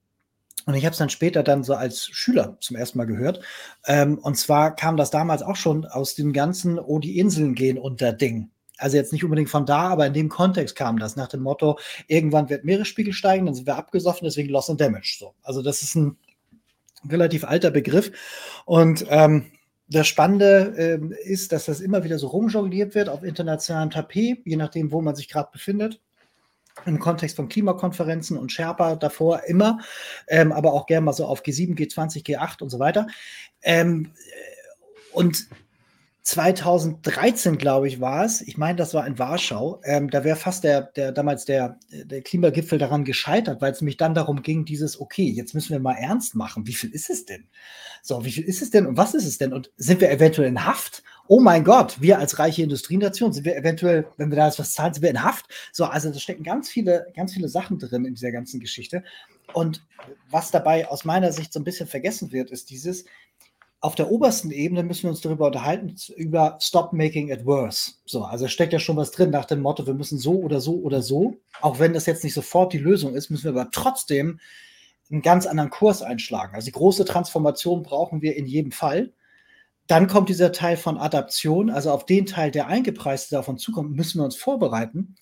Und 0.66 0.76
ich 0.76 0.86
habe 0.86 0.92
es 0.92 1.00
dann 1.00 1.10
später 1.10 1.42
dann 1.42 1.64
so 1.64 1.74
als 1.74 2.06
Schüler 2.06 2.58
zum 2.60 2.76
ersten 2.76 2.98
Mal 2.98 3.06
gehört. 3.06 3.42
Ähm, 3.88 4.18
und 4.18 4.36
zwar 4.36 4.76
kam 4.76 4.98
das 4.98 5.10
damals 5.10 5.42
auch 5.42 5.56
schon 5.56 5.86
aus 5.86 6.16
dem 6.16 6.34
ganzen, 6.34 6.80
oh, 6.80 7.00
die 7.00 7.18
Inseln 7.18 7.56
gehen 7.56 7.78
unter 7.78 8.14
Ding. 8.14 8.52
Also 8.78 8.98
jetzt 8.98 9.12
nicht 9.12 9.24
unbedingt 9.24 9.50
von 9.50 9.66
da, 9.66 9.90
aber 9.90 10.08
in 10.08 10.14
dem 10.14 10.30
Kontext 10.30 10.76
kam 10.76 11.00
das 11.00 11.16
nach 11.16 11.28
dem 11.28 11.42
Motto, 11.42 11.80
irgendwann 12.08 12.50
wird 12.50 12.64
Meeresspiegel 12.64 13.14
steigen, 13.14 13.46
dann 13.46 13.56
sind 13.56 13.68
wir 13.68 13.76
abgesoffen, 13.76 14.26
deswegen 14.26 14.50
Loss 14.50 14.70
and 14.70 14.80
Damage. 14.80 15.18
So. 15.20 15.34
Also 15.44 15.62
das 15.62 15.82
ist 15.82 15.96
ein 15.96 16.18
relativ 17.08 17.44
alter 17.44 17.72
Begriff. 17.72 18.12
Und 18.66 19.06
ähm, 19.10 19.52
das 19.88 20.08
Spannende 20.08 20.76
ähm, 20.78 21.12
ist, 21.12 21.52
dass 21.52 21.66
das 21.66 21.82
immer 21.82 22.04
wieder 22.04 22.20
so 22.20 22.28
rumjongliert 22.28 22.96
wird 22.96 23.10
auf 23.10 23.24
internationalem 23.24 23.90
Tapet, 23.90 24.40
je 24.46 24.56
nachdem, 24.56 24.92
wo 24.92 25.02
man 25.02 25.16
sich 25.16 25.28
gerade 25.28 25.50
befindet. 25.52 26.00
Im 26.86 27.00
Kontext 27.00 27.36
von 27.36 27.50
Klimakonferenzen 27.50 28.38
und 28.38 28.52
Sherpa 28.52 28.96
davor 28.96 29.44
immer, 29.46 29.80
ähm, 30.28 30.52
aber 30.52 30.74
auch 30.74 30.86
gerne 30.86 31.06
mal 31.06 31.14
so 31.14 31.26
auf 31.26 31.44
G7, 31.44 31.76
G20, 31.76 32.24
G8 32.24 32.62
und 32.62 32.70
so 32.70 32.80
weiter. 32.80 33.08
Ähm, 33.62 34.14
und 35.12 35.48
2013, 36.30 37.58
glaube 37.58 37.88
ich, 37.88 38.00
war 38.00 38.24
es. 38.24 38.42
Ich 38.42 38.56
meine, 38.56 38.76
das 38.76 38.94
war 38.94 39.08
in 39.08 39.18
Warschau. 39.18 39.82
Ähm, 39.84 40.12
da 40.12 40.24
wäre 40.24 40.36
fast 40.36 40.64
der, 40.64 40.84
der 40.84 41.12
damals 41.12 41.46
der, 41.46 41.80
der 41.92 42.22
Klimagipfel 42.22 42.78
daran 42.78 43.04
gescheitert, 43.04 43.62
weil 43.62 43.72
es 43.72 43.82
nämlich 43.82 43.98
dann 43.98 44.14
darum 44.14 44.44
ging, 44.44 44.64
dieses, 44.64 45.02
okay, 45.02 45.28
jetzt 45.28 45.56
müssen 45.56 45.72
wir 45.72 45.80
mal 45.80 45.96
ernst 45.96 46.36
machen. 46.36 46.68
Wie 46.68 46.76
viel 46.76 46.92
ist 46.92 47.10
es 47.10 47.26
denn? 47.26 47.48
So, 48.04 48.24
wie 48.26 48.32
viel 48.32 48.44
ist 48.44 48.62
es 48.62 48.70
denn 48.70 48.86
und 48.86 48.96
was 48.96 49.16
ist 49.16 49.26
es 49.26 49.40
denn? 49.40 49.54
Und 49.54 49.72
sind 49.78 50.02
wir 50.02 50.12
eventuell 50.12 50.50
in 50.50 50.66
Haft? 50.66 51.02
Oh 51.28 51.40
mein 51.40 51.64
Gott, 51.64 52.00
wir 52.00 52.20
als 52.20 52.38
reiche 52.38 52.62
Industrienation 52.62 53.34
sind 53.34 53.46
wir 53.46 53.58
eventuell, 53.58 54.06
wenn 54.18 54.30
wir 54.30 54.36
da 54.36 54.46
jetzt 54.46 54.60
was 54.60 54.74
zahlen, 54.74 54.94
sind 54.94 55.02
wir 55.02 55.10
in 55.10 55.24
Haft? 55.24 55.48
So, 55.72 55.86
also 55.86 56.12
da 56.12 56.20
stecken 56.20 56.44
ganz 56.44 56.70
viele, 56.70 57.08
ganz 57.16 57.34
viele 57.34 57.50
Sachen 57.50 57.80
drin 57.80 58.06
in 58.06 58.14
dieser 58.14 58.32
ganzen 58.32 58.60
Geschichte. 58.60 59.04
Und 59.54 59.84
was 60.30 60.52
dabei 60.52 60.88
aus 60.90 61.06
meiner 61.06 61.32
Sicht 61.32 61.54
so 61.54 61.60
ein 61.60 61.64
bisschen 61.64 61.88
vergessen 61.88 62.32
wird, 62.32 62.52
ist 62.52 62.70
dieses, 62.70 63.06
auf 63.82 63.96
der 63.96 64.12
obersten 64.12 64.52
Ebene 64.52 64.84
müssen 64.84 65.04
wir 65.04 65.10
uns 65.12 65.22
darüber 65.22 65.48
unterhalten, 65.48 65.96
über 66.18 66.58
Stop 66.62 66.92
Making 66.92 67.32
It 67.32 67.46
Worse. 67.46 67.94
So, 68.06 68.24
also 68.24 68.48
steckt 68.48 68.74
ja 68.74 68.80
schon 68.80 68.98
was 68.98 69.12
drin 69.12 69.30
nach 69.30 69.46
dem 69.46 69.62
Motto, 69.62 69.88
wir 69.88 69.94
müssen 69.94 70.18
so 70.18 70.34
oder 70.34 70.60
so 70.60 70.80
oder 70.82 71.02
so. 71.02 71.38
Auch 71.62 71.80
wenn 71.80 71.94
das 71.94 72.06
jetzt 72.06 72.24
nicht 72.24 72.34
sofort 72.34 72.74
die 72.74 72.78
Lösung 72.78 73.16
ist, 73.16 73.30
müssen 73.30 73.46
wir 73.46 73.62
aber 73.62 73.72
trotzdem 73.72 74.40
einen 75.10 75.22
ganz 75.22 75.46
anderen 75.46 75.70
Kurs 75.70 76.02
einschlagen. 76.02 76.56
Also 76.56 76.66
die 76.66 76.74
große 76.74 77.06
Transformation 77.06 77.84
brauchen 77.84 78.22
wir 78.22 78.36
in 78.36 78.46
jedem 78.46 78.72
Fall. 78.72 79.14
Dann 79.88 80.08
kommt 80.08 80.30
dieser 80.30 80.52
Teil 80.52 80.78
von 80.78 80.98
Adaption, 80.98 81.70
also 81.70 81.92
auf 81.92 82.06
den 82.06 82.26
Teil, 82.26 82.52
der 82.52 82.68
eingepreist 82.68 83.32
davon 83.32 83.58
zukommt, 83.58 83.96
müssen 83.96 84.20
wir 84.20 84.26
uns 84.26 84.36
vorbereiten. 84.36 85.16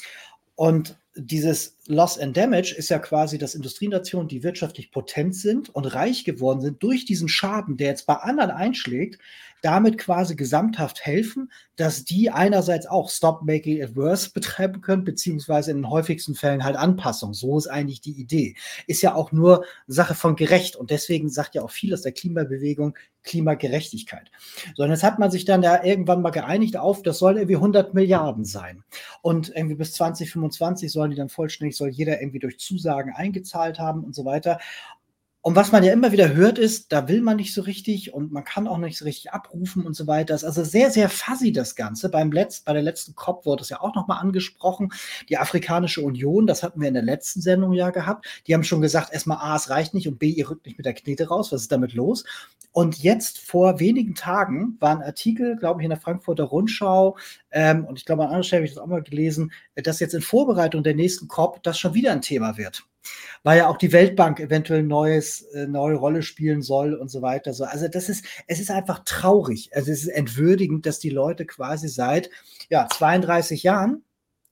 Und 0.56 0.98
dieses 1.18 1.78
Loss 1.88 2.20
and 2.20 2.36
Damage 2.36 2.76
ist 2.78 2.90
ja 2.90 3.00
quasi, 3.00 3.38
dass 3.38 3.56
Industrienationen, 3.56 4.28
die 4.28 4.44
wirtschaftlich 4.44 4.92
potent 4.92 5.36
sind 5.36 5.70
und 5.70 5.86
reich 5.86 6.24
geworden 6.24 6.62
sind, 6.62 6.82
durch 6.84 7.06
diesen 7.06 7.28
Schaden, 7.28 7.78
der 7.78 7.88
jetzt 7.88 8.06
bei 8.06 8.16
anderen 8.16 8.52
einschlägt, 8.52 9.20
damit 9.68 9.98
quasi 9.98 10.38
gesamthaft 10.38 11.06
helfen, 11.06 11.52
dass 11.76 12.06
die 12.06 12.30
einerseits 12.30 12.88
auch 12.88 13.10
Stop 13.10 13.42
Making 13.42 13.82
It 13.82 13.98
Worse 13.98 14.32
betreiben 14.32 14.80
können, 14.80 15.04
beziehungsweise 15.04 15.72
in 15.72 15.80
den 15.80 15.90
häufigsten 15.90 16.36
Fällen 16.36 16.64
halt 16.64 16.78
Anpassung. 16.78 17.34
So 17.34 17.58
ist 17.58 17.68
eigentlich 17.68 18.00
die 18.00 18.18
Idee. 18.18 18.56
Ist 18.88 19.02
ja 19.02 19.14
auch 19.14 19.34
nur 19.34 19.66
Sache 19.86 20.16
von 20.16 20.38
gerecht 20.38 20.78
und 20.78 20.90
deswegen 20.90 21.30
sagt 21.30 21.54
ja 21.54 21.64
auch 21.64 21.72
viel 21.72 21.94
aus 21.94 22.02
der 22.02 22.14
Klimabewegung 22.14 22.98
Klimagerechtigkeit. 23.24 24.32
So, 24.76 24.84
und 24.84 24.90
jetzt 24.90 25.04
hat 25.04 25.20
man 25.20 25.30
sich 25.30 25.44
dann 25.44 25.62
ja 25.62 25.84
irgendwann 25.84 26.22
mal 26.22 26.30
geeinigt 26.30 26.78
auf, 26.78 27.04
das 27.04 27.20
soll 27.20 27.36
irgendwie 27.36 27.58
100 27.58 27.94
Milliarden 27.94 28.46
sein. 28.46 28.86
Und 29.22 29.50
irgendwie 29.54 29.76
bis 29.76 29.92
2025 29.94 30.90
sollen 30.90 31.12
die 31.12 31.18
dann 31.18 31.28
vollständig, 31.28 31.76
soll 31.76 31.90
jeder 31.90 32.22
irgendwie 32.22 32.40
durch 32.40 32.58
Zusagen 32.58 33.14
eingezahlt 33.14 33.80
haben 33.80 34.06
und 34.06 34.16
so 34.16 34.24
weiter. 34.24 34.60
Und 35.42 35.56
was 35.56 35.72
man 35.72 35.84
ja 35.84 35.94
immer 35.94 36.12
wieder 36.12 36.34
hört, 36.34 36.60
ist, 36.60 36.92
da 36.92 37.08
will 37.08 37.22
man 37.22 37.38
nicht 37.38 37.54
so 37.54 37.62
richtig 37.62 38.14
und 38.14 38.34
man 38.34 38.44
kann 38.44 38.68
auch 38.68 38.78
nicht 38.78 38.98
so 38.98 39.06
richtig 39.06 39.32
abrufen 39.32 39.86
und 39.86 39.96
so 39.96 40.06
weiter. 40.06 40.34
Das 40.34 40.44
ist 40.44 40.48
also 40.48 40.64
sehr, 40.66 40.92
sehr 40.92 41.08
fuzzy 41.10 41.54
das 41.54 41.76
Ganze. 41.76 42.10
Beim 42.10 42.34
Letzt, 42.34 42.66
bei 42.66 42.74
der 42.74 42.82
letzten 42.82 43.16
COP 43.16 43.46
wurde 43.46 43.62
es 43.62 43.70
ja 43.70 43.80
auch 43.80 43.96
nochmal 43.96 44.20
angesprochen. 44.20 44.92
Die 45.30 45.38
Afrikanische 45.38 46.02
Union, 46.02 46.48
das 46.48 46.64
hatten 46.64 46.82
wir 46.82 46.90
in 46.90 46.96
der 46.96 47.04
letzten 47.04 47.40
Sendung 47.40 47.72
ja 47.72 47.92
gehabt. 47.92 48.26
Die 48.46 48.54
haben 48.54 48.66
schon 48.66 48.82
gesagt, 48.82 49.14
erstmal 49.14 49.38
A, 49.38 49.56
es 49.56 49.70
reicht 49.70 49.94
nicht 49.94 50.08
und 50.08 50.20
B, 50.20 50.28
ihr 50.28 50.50
rückt 50.50 50.66
nicht 50.66 50.78
mit 50.78 50.86
der 50.86 50.94
Knete 50.94 51.30
raus. 51.30 51.52
Was 51.54 51.62
ist 51.62 51.72
damit 51.72 51.94
los? 51.94 52.26
Und 52.74 52.98
jetzt 52.98 53.40
vor 53.40 53.80
wenigen 53.80 54.16
Tagen 54.16 54.76
war 54.80 54.92
ein 54.92 55.02
Artikel, 55.02 55.56
glaube 55.56 55.82
ich, 55.82 55.86
in 55.86 55.90
der 55.92 56.00
Frankfurter 56.00 56.44
Rundschau, 56.44 57.18
ähm, 57.52 57.86
und 57.86 57.98
ich 57.98 58.06
glaube, 58.06 58.24
an 58.24 58.28
anderer 58.28 58.44
Stelle 58.44 58.60
habe 58.60 58.68
ich 58.68 58.74
das 58.74 58.84
auch 58.84 58.88
mal 58.88 59.02
gelesen, 59.02 59.52
dass 59.76 60.00
jetzt 60.00 60.14
in 60.14 60.22
Vorbereitung 60.22 60.84
der 60.84 60.94
nächsten 60.94 61.28
COP 61.28 61.64
das 61.64 61.80
schon 61.80 61.94
wieder 61.94 62.12
ein 62.12 62.22
Thema 62.22 62.58
wird 62.58 62.84
weil 63.44 63.60
ja 63.60 63.68
auch 63.68 63.78
die 63.78 63.92
Weltbank 63.92 64.40
eventuell 64.40 64.84
neues, 64.84 65.42
äh, 65.54 65.68
neue 65.68 65.96
Rolle 65.96 66.22
spielen 66.22 66.62
soll 66.62 66.94
und 66.94 67.10
so 67.10 67.22
weiter. 67.22 67.54
So, 67.54 67.64
also 67.64 67.88
das 67.88 68.10
ist, 68.10 68.26
es 68.48 68.60
ist 68.60 68.72
einfach 68.72 69.04
traurig. 69.06 69.70
Also 69.74 69.92
es 69.92 70.04
ist 70.04 70.10
entwürdigend, 70.10 70.86
dass 70.86 71.00
die 71.00 71.10
Leute 71.10 71.46
quasi 71.46 71.88
seit 71.88 72.30
ja, 72.70 72.88
32 72.88 73.64
Jahren 73.64 74.04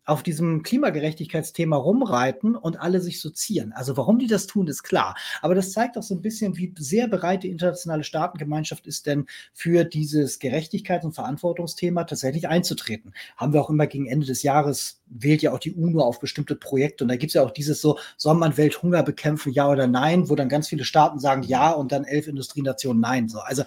auf 0.05 0.21
diesem 0.21 0.61
Klimagerechtigkeitsthema 0.63 1.75
rumreiten 1.75 2.55
und 2.55 2.79
alle 2.79 3.01
sich 3.01 3.19
sozieren. 3.19 3.73
Also 3.73 3.97
warum 3.97 4.19
die 4.19 4.27
das 4.27 4.45
tun, 4.45 4.67
ist 4.67 4.83
klar. 4.83 5.15
Aber 5.41 5.55
das 5.55 5.71
zeigt 5.71 5.97
auch 5.97 6.03
so 6.03 6.13
ein 6.13 6.21
bisschen, 6.21 6.57
wie 6.57 6.73
sehr 6.77 7.07
bereit 7.07 7.43
die 7.43 7.49
internationale 7.49 8.03
Staatengemeinschaft 8.03 8.85
ist 8.85 9.07
denn 9.07 9.25
für 9.53 9.83
dieses 9.83 10.39
Gerechtigkeits- 10.39 11.05
und 11.05 11.13
Verantwortungsthema 11.13 12.03
tatsächlich 12.03 12.47
einzutreten. 12.47 13.13
Haben 13.35 13.53
wir 13.53 13.61
auch 13.61 13.69
immer 13.69 13.87
gegen 13.87 14.05
Ende 14.05 14.27
des 14.27 14.43
Jahres, 14.43 15.01
wählt 15.07 15.41
ja 15.41 15.51
auch 15.51 15.59
die 15.59 15.73
UNO 15.73 16.01
auf 16.01 16.19
bestimmte 16.19 16.55
Projekte 16.55 17.03
und 17.03 17.07
da 17.07 17.15
gibt 17.15 17.31
es 17.31 17.35
ja 17.35 17.43
auch 17.43 17.51
dieses 17.51 17.81
so, 17.81 17.97
soll 18.17 18.35
man 18.35 18.57
Welthunger 18.57 19.03
bekämpfen, 19.03 19.51
ja 19.53 19.69
oder 19.69 19.87
nein, 19.87 20.29
wo 20.29 20.35
dann 20.35 20.49
ganz 20.49 20.67
viele 20.67 20.83
Staaten 20.83 21.19
sagen 21.19 21.43
ja 21.43 21.71
und 21.71 21.91
dann 21.91 22.03
elf 22.03 22.27
Industrienationen 22.27 23.01
nein. 23.01 23.27
So. 23.27 23.39
Also 23.39 23.63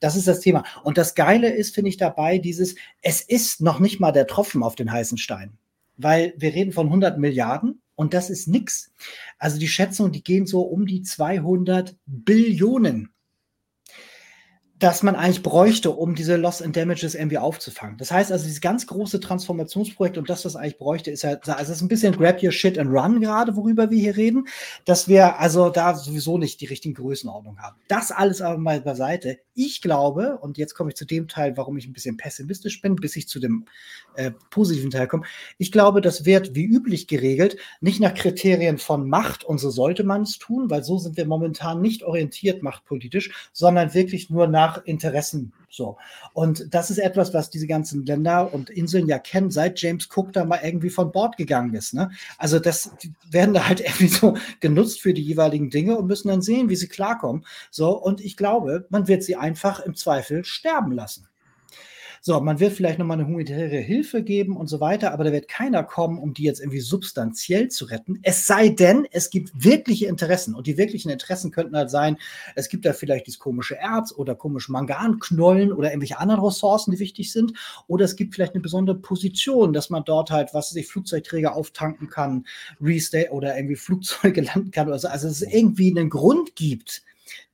das 0.00 0.16
ist 0.16 0.26
das 0.26 0.40
Thema. 0.40 0.64
Und 0.84 0.96
das 0.96 1.14
Geile 1.14 1.50
ist, 1.50 1.74
finde 1.74 1.90
ich 1.90 1.96
dabei, 1.98 2.38
dieses, 2.38 2.74
es 3.02 3.20
ist 3.20 3.60
noch 3.60 3.78
nicht 3.78 4.00
mal 4.00 4.12
der 4.12 4.26
Tropfen 4.26 4.62
auf 4.62 4.74
den 4.74 4.90
heißen 4.90 5.18
Stein 5.18 5.58
weil 6.02 6.34
wir 6.36 6.54
reden 6.54 6.72
von 6.72 6.86
100 6.86 7.18
Milliarden 7.18 7.82
und 7.94 8.14
das 8.14 8.30
ist 8.30 8.48
nichts. 8.48 8.92
Also 9.38 9.58
die 9.58 9.68
Schätzungen, 9.68 10.12
die 10.12 10.22
gehen 10.22 10.46
so 10.46 10.62
um 10.62 10.86
die 10.86 11.02
200 11.02 11.96
Billionen 12.06 13.12
dass 14.82 15.04
man 15.04 15.14
eigentlich 15.14 15.44
bräuchte, 15.44 15.92
um 15.92 16.16
diese 16.16 16.34
Loss 16.34 16.60
and 16.60 16.76
Damages 16.76 17.14
irgendwie 17.14 17.38
aufzufangen. 17.38 17.96
Das 17.98 18.10
heißt 18.10 18.32
also, 18.32 18.44
dieses 18.44 18.60
ganz 18.60 18.88
große 18.88 19.20
Transformationsprojekt 19.20 20.18
und 20.18 20.28
das, 20.28 20.44
was 20.44 20.56
eigentlich 20.56 20.78
bräuchte, 20.78 21.12
ist 21.12 21.22
halt, 21.22 21.48
also 21.48 21.70
es 21.70 21.76
ist 21.78 21.82
ein 21.82 21.88
bisschen 21.88 22.16
Grab 22.16 22.42
Your 22.42 22.50
Shit 22.50 22.76
and 22.76 22.90
Run 22.90 23.20
gerade, 23.20 23.54
worüber 23.54 23.92
wir 23.92 23.98
hier 24.00 24.16
reden, 24.16 24.48
dass 24.84 25.06
wir 25.06 25.38
also 25.38 25.70
da 25.70 25.94
sowieso 25.94 26.36
nicht 26.36 26.60
die 26.60 26.66
richtigen 26.66 26.94
Größenordnung 26.94 27.60
haben. 27.60 27.76
Das 27.86 28.10
alles 28.10 28.40
aber 28.40 28.58
mal 28.58 28.80
beiseite. 28.80 29.38
Ich 29.54 29.82
glaube, 29.82 30.38
und 30.38 30.58
jetzt 30.58 30.74
komme 30.74 30.90
ich 30.90 30.96
zu 30.96 31.04
dem 31.04 31.28
Teil, 31.28 31.56
warum 31.56 31.76
ich 31.76 31.86
ein 31.86 31.92
bisschen 31.92 32.16
pessimistisch 32.16 32.80
bin, 32.80 32.96
bis 32.96 33.14
ich 33.14 33.28
zu 33.28 33.38
dem 33.38 33.66
äh, 34.16 34.32
positiven 34.50 34.90
Teil 34.90 35.06
komme. 35.06 35.26
Ich 35.58 35.70
glaube, 35.70 36.00
das 36.00 36.24
wird 36.24 36.56
wie 36.56 36.64
üblich 36.64 37.06
geregelt, 37.06 37.56
nicht 37.80 38.00
nach 38.00 38.14
Kriterien 38.14 38.78
von 38.78 39.08
Macht 39.08 39.44
und 39.44 39.58
so 39.58 39.70
sollte 39.70 40.02
man 40.02 40.22
es 40.22 40.38
tun, 40.38 40.70
weil 40.70 40.82
so 40.82 40.98
sind 40.98 41.16
wir 41.16 41.26
momentan 41.26 41.80
nicht 41.80 42.02
orientiert 42.02 42.62
machtpolitisch, 42.62 43.50
sondern 43.52 43.94
wirklich 43.94 44.28
nur 44.28 44.48
nach 44.48 44.71
nach 44.72 44.84
Interessen. 44.84 45.52
So. 45.68 45.96
Und 46.32 46.74
das 46.74 46.90
ist 46.90 46.98
etwas, 46.98 47.32
was 47.32 47.50
diese 47.50 47.66
ganzen 47.66 48.04
Länder 48.04 48.52
und 48.52 48.70
Inseln 48.70 49.06
ja 49.06 49.18
kennen, 49.18 49.50
seit 49.50 49.80
James 49.80 50.08
Cook 50.14 50.32
da 50.32 50.44
mal 50.44 50.60
irgendwie 50.62 50.90
von 50.90 51.12
Bord 51.12 51.36
gegangen 51.36 51.74
ist. 51.74 51.94
Ne? 51.94 52.10
Also 52.38 52.58
das 52.58 52.92
die 53.02 53.12
werden 53.30 53.54
da 53.54 53.68
halt 53.68 53.80
irgendwie 53.84 54.08
so 54.08 54.36
genutzt 54.60 55.00
für 55.00 55.14
die 55.14 55.22
jeweiligen 55.22 55.70
Dinge 55.70 55.96
und 55.96 56.06
müssen 56.06 56.28
dann 56.28 56.42
sehen, 56.42 56.68
wie 56.68 56.76
sie 56.76 56.88
klarkommen. 56.88 57.44
So, 57.70 57.98
und 57.98 58.20
ich 58.20 58.36
glaube, 58.36 58.86
man 58.90 59.08
wird 59.08 59.22
sie 59.22 59.36
einfach 59.36 59.80
im 59.80 59.94
Zweifel 59.94 60.44
sterben 60.44 60.92
lassen. 60.92 61.28
So, 62.24 62.40
man 62.40 62.60
wird 62.60 62.74
vielleicht 62.74 63.00
nochmal 63.00 63.18
eine 63.18 63.26
humanitäre 63.26 63.78
Hilfe 63.78 64.22
geben 64.22 64.56
und 64.56 64.68
so 64.68 64.78
weiter, 64.78 65.12
aber 65.12 65.24
da 65.24 65.32
wird 65.32 65.48
keiner 65.48 65.82
kommen, 65.82 66.20
um 66.20 66.34
die 66.34 66.44
jetzt 66.44 66.60
irgendwie 66.60 66.78
substanziell 66.78 67.66
zu 67.66 67.86
retten. 67.86 68.20
Es 68.22 68.46
sei 68.46 68.68
denn, 68.68 69.08
es 69.10 69.28
gibt 69.28 69.50
wirkliche 69.56 70.06
Interessen. 70.06 70.54
Und 70.54 70.68
die 70.68 70.78
wirklichen 70.78 71.10
Interessen 71.10 71.50
könnten 71.50 71.74
halt 71.76 71.90
sein, 71.90 72.16
es 72.54 72.68
gibt 72.68 72.84
da 72.84 72.92
vielleicht 72.92 73.26
dieses 73.26 73.40
komische 73.40 73.74
Erz 73.74 74.12
oder 74.12 74.36
komische 74.36 74.70
Manganknollen 74.70 75.72
oder 75.72 75.88
irgendwelche 75.90 76.20
anderen 76.20 76.44
Ressourcen, 76.44 76.92
die 76.92 77.00
wichtig 77.00 77.32
sind. 77.32 77.54
Oder 77.88 78.04
es 78.04 78.14
gibt 78.14 78.36
vielleicht 78.36 78.54
eine 78.54 78.62
besondere 78.62 79.00
Position, 79.00 79.72
dass 79.72 79.90
man 79.90 80.04
dort 80.04 80.30
halt, 80.30 80.54
was 80.54 80.70
sich 80.70 80.86
Flugzeugträger 80.86 81.56
auftanken 81.56 82.08
kann, 82.08 82.46
Restay 82.80 83.30
oder 83.30 83.56
irgendwie 83.56 83.74
Flugzeuge 83.74 84.42
landen 84.54 84.70
kann 84.70 84.86
oder 84.86 85.00
so. 85.00 85.08
Also 85.08 85.26
es 85.26 85.42
irgendwie 85.42 85.90
einen 85.90 86.08
Grund 86.08 86.54
gibt, 86.54 87.02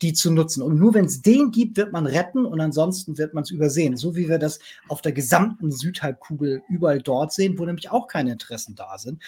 die 0.02 0.12
zu 0.12 0.30
nutzen. 0.30 0.62
Und 0.62 0.78
nur 0.78 0.94
wenn 0.94 1.06
es 1.06 1.22
den 1.22 1.50
gibt, 1.50 1.76
wird 1.76 1.92
man 1.92 2.06
retten 2.06 2.46
und 2.46 2.60
ansonsten 2.60 3.18
wird 3.18 3.34
man 3.34 3.42
es 3.42 3.50
übersehen. 3.50 3.96
So 3.96 4.16
wie 4.16 4.28
wir 4.28 4.38
das 4.38 4.58
auf 4.88 5.02
der 5.02 5.12
gesamten 5.12 5.70
Südhalbkugel 5.70 6.62
überall 6.68 7.00
dort 7.00 7.32
sehen, 7.32 7.58
wo 7.58 7.64
nämlich 7.64 7.90
auch 7.90 8.06
keine 8.06 8.32
Interessen 8.32 8.74
da 8.74 8.98
sind. 8.98 9.22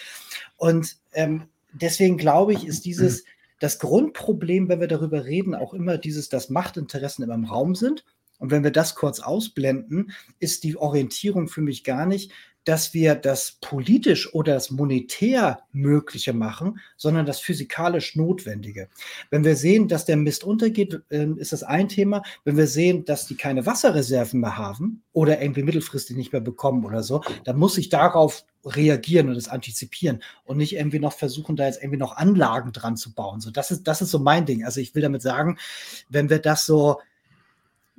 Und 0.57 0.97
ähm, 1.13 1.43
deswegen 1.73 2.17
glaube 2.17 2.53
ich, 2.53 2.65
ist 2.65 2.85
dieses 2.85 3.23
das 3.59 3.77
Grundproblem, 3.77 4.69
wenn 4.69 4.79
wir 4.79 4.87
darüber 4.87 5.25
reden, 5.25 5.53
auch 5.53 5.73
immer 5.75 5.99
dieses, 5.99 6.29
dass 6.29 6.49
Machtinteressen 6.49 7.23
immer 7.23 7.35
im 7.35 7.45
Raum 7.45 7.75
sind. 7.75 8.03
Und 8.39 8.49
wenn 8.49 8.63
wir 8.63 8.71
das 8.71 8.95
kurz 8.95 9.19
ausblenden, 9.19 10.11
ist 10.39 10.63
die 10.63 10.75
Orientierung 10.75 11.47
für 11.47 11.61
mich 11.61 11.83
gar 11.83 12.07
nicht, 12.07 12.31
dass 12.63 12.93
wir 12.93 13.15
das 13.15 13.57
politisch 13.61 14.33
oder 14.33 14.53
das 14.53 14.69
monetär 14.69 15.61
Mögliche 15.71 16.33
machen, 16.33 16.79
sondern 16.97 17.25
das 17.25 17.39
physikalisch 17.39 18.15
Notwendige. 18.15 18.89
Wenn 19.29 19.43
wir 19.43 19.55
sehen, 19.55 19.87
dass 19.87 20.05
der 20.05 20.17
Mist 20.17 20.43
untergeht, 20.43 21.01
ähm, 21.09 21.37
ist 21.37 21.53
das 21.53 21.63
ein 21.63 21.89
Thema. 21.89 22.21
Wenn 22.43 22.57
wir 22.57 22.67
sehen, 22.67 23.05
dass 23.05 23.25
die 23.25 23.35
keine 23.35 23.65
Wasserreserven 23.65 24.39
mehr 24.39 24.57
haben 24.57 25.03
oder 25.13 25.41
irgendwie 25.41 25.63
mittelfristig 25.63 26.15
nicht 26.15 26.31
mehr 26.31 26.41
bekommen 26.41 26.85
oder 26.85 27.03
so, 27.03 27.23
dann 27.45 27.57
muss 27.57 27.77
ich 27.77 27.89
darauf 27.89 28.45
reagieren 28.63 29.29
und 29.29 29.35
das 29.35 29.47
antizipieren 29.47 30.21
und 30.45 30.57
nicht 30.57 30.75
irgendwie 30.75 30.99
noch 30.99 31.13
versuchen, 31.13 31.55
da 31.55 31.65
jetzt 31.65 31.81
irgendwie 31.81 31.97
noch 31.97 32.15
Anlagen 32.15 32.71
dran 32.73 32.95
zu 32.95 33.13
bauen. 33.13 33.41
So, 33.41 33.49
das 33.49 33.71
ist, 33.71 33.87
das 33.87 34.01
ist 34.01 34.11
so 34.11 34.19
mein 34.19 34.45
Ding. 34.45 34.63
Also 34.63 34.79
ich 34.79 34.93
will 34.93 35.01
damit 35.01 35.23
sagen, 35.23 35.57
wenn 36.09 36.29
wir 36.29 36.39
das 36.39 36.65
so 36.65 36.99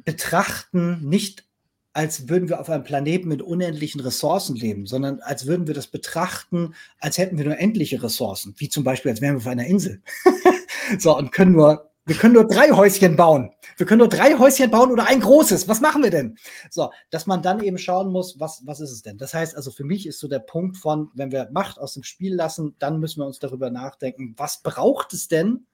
betrachten, 0.05 1.09
nicht 1.09 1.45
als 1.93 2.29
würden 2.29 2.49
wir 2.49 2.61
auf 2.61 2.71
einem 2.71 2.85
Planeten 2.85 3.29
mit 3.29 3.43
unendlichen 3.43 4.01
Ressourcen 4.01 4.57
leben, 4.57 4.87
sondern 4.87 5.21
als 5.21 5.47
würden 5.47 5.67
wir 5.67 5.75
das 5.75 5.87
betrachten, 5.87 6.75
als 6.99 7.19
hätten 7.19 7.37
wir 7.37 7.45
nur 7.45 7.59
endliche 7.59 8.03
Ressourcen, 8.03 8.55
wie 8.59 8.69
zum 8.69 8.83
Beispiel, 8.83 9.11
als 9.11 9.21
wären 9.21 9.35
wir 9.35 9.39
auf 9.39 9.47
einer 9.47 9.67
Insel. 9.67 10.01
so, 10.99 11.17
und 11.17 11.33
können 11.33 11.53
nur, 11.53 11.91
wir 12.07 12.17
können 12.17 12.35
nur 12.35 12.49
drei 12.49 12.71
Häuschen 12.71 13.17
bauen. 13.17 13.51
Wir 13.77 13.87
können 13.87 13.99
nur 13.99 14.09
drei 14.09 14.39
Häuschen 14.39 14.71
bauen 14.71 14.91
oder 14.91 15.07
ein 15.07 15.21
großes. 15.21 15.69
Was 15.69 15.81
machen 15.81 16.03
wir 16.03 16.11
denn? 16.11 16.37
So, 16.71 16.91
dass 17.11 17.27
man 17.27 17.43
dann 17.43 17.63
eben 17.63 17.79
schauen 17.79 18.11
muss, 18.11 18.41
was, 18.41 18.63
was 18.65 18.81
ist 18.81 18.91
es 18.91 19.03
denn? 19.03 19.19
Das 19.19 19.35
heißt 19.35 19.55
also, 19.55 19.71
für 19.71 19.85
mich 19.85 20.07
ist 20.07 20.19
so 20.19 20.29
der 20.29 20.39
Punkt 20.39 20.79
von, 20.79 21.11
wenn 21.15 21.31
wir 21.31 21.49
Macht 21.53 21.79
aus 21.79 21.95
dem 21.95 22.05
Spiel 22.05 22.35
lassen, 22.35 22.75
dann 22.79 23.01
müssen 23.01 23.21
wir 23.21 23.27
uns 23.27 23.39
darüber 23.39 23.71
nachdenken, 23.71 24.35
was 24.39 24.63
braucht 24.63 25.13
es 25.13 25.29
denn, 25.29 25.67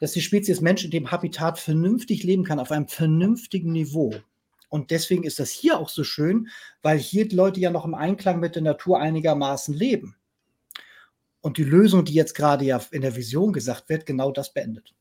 dass 0.00 0.12
die 0.12 0.20
Spezies 0.20 0.60
Mensch 0.60 0.84
in 0.84 0.90
dem 0.90 1.10
Habitat 1.10 1.58
vernünftig 1.58 2.22
leben 2.22 2.44
kann, 2.44 2.58
auf 2.58 2.72
einem 2.72 2.88
vernünftigen 2.88 3.72
Niveau. 3.72 4.12
Und 4.68 4.90
deswegen 4.90 5.24
ist 5.24 5.38
das 5.38 5.50
hier 5.50 5.78
auch 5.78 5.88
so 5.88 6.04
schön, 6.04 6.48
weil 6.82 6.98
hier 6.98 7.28
die 7.28 7.36
Leute 7.36 7.60
ja 7.60 7.70
noch 7.70 7.84
im 7.84 7.94
Einklang 7.94 8.40
mit 8.40 8.54
der 8.54 8.62
Natur 8.62 9.00
einigermaßen 9.00 9.74
leben. 9.74 10.16
Und 11.40 11.58
die 11.58 11.64
Lösung, 11.64 12.04
die 12.04 12.14
jetzt 12.14 12.34
gerade 12.34 12.64
ja 12.64 12.80
in 12.90 13.02
der 13.02 13.14
Vision 13.14 13.52
gesagt 13.52 13.88
wird, 13.88 14.06
genau 14.06 14.32
das 14.32 14.52
beendet. 14.52 14.94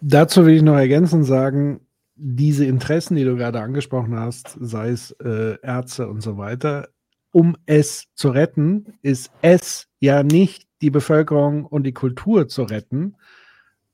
Dazu 0.00 0.46
will 0.46 0.56
ich 0.56 0.62
noch 0.62 0.76
ergänzend 0.76 1.26
sagen, 1.26 1.86
diese 2.16 2.64
Interessen, 2.64 3.16
die 3.16 3.24
du 3.24 3.36
gerade 3.36 3.60
angesprochen 3.60 4.18
hast, 4.18 4.56
sei 4.60 4.90
es 4.90 5.12
äh, 5.22 5.56
Ärzte 5.62 6.08
und 6.08 6.20
so 6.20 6.36
weiter, 6.36 6.88
um 7.30 7.56
es 7.66 8.06
zu 8.14 8.30
retten, 8.30 8.94
ist 9.02 9.30
es 9.42 9.88
ja 10.00 10.22
nicht 10.22 10.66
die 10.80 10.90
Bevölkerung 10.90 11.64
und 11.64 11.84
die 11.84 11.92
Kultur 11.92 12.48
zu 12.48 12.64
retten, 12.64 13.16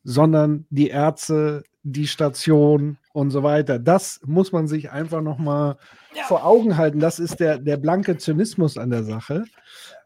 sondern 0.05 0.67
die 0.71 0.89
Ärzte, 0.89 1.65
die 1.85 2.07
Station 2.07 2.97
und 3.13 3.31
so 3.31 3.43
weiter. 3.43 3.79
Das 3.79 4.21
muss 4.25 4.53
man 4.53 4.67
sich 4.67 4.91
einfach 4.91 5.21
nochmal 5.21 5.77
ja. 6.17 6.23
vor 6.25 6.45
Augen 6.45 6.79
halten. 6.79 6.99
Das 6.99 7.19
ist 7.19 7.41
der, 7.41 7.59
der 7.59 7.77
blanke 7.77 8.17
Zynismus 8.17 8.79
an 8.79 8.91
der 8.91 9.05
Sache. 9.05 9.45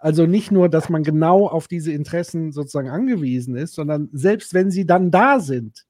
Also 0.00 0.26
nicht 0.26 0.50
nur, 0.50 0.68
dass 0.68 0.88
man 0.88 1.04
genau 1.04 1.46
auf 1.46 1.68
diese 1.68 1.92
Interessen 1.92 2.50
sozusagen 2.50 2.90
angewiesen 2.90 3.56
ist, 3.56 3.74
sondern 3.74 4.08
selbst 4.12 4.54
wenn 4.54 4.72
sie 4.72 4.86
dann 4.86 5.12
da 5.12 5.38
sind, 5.38 5.86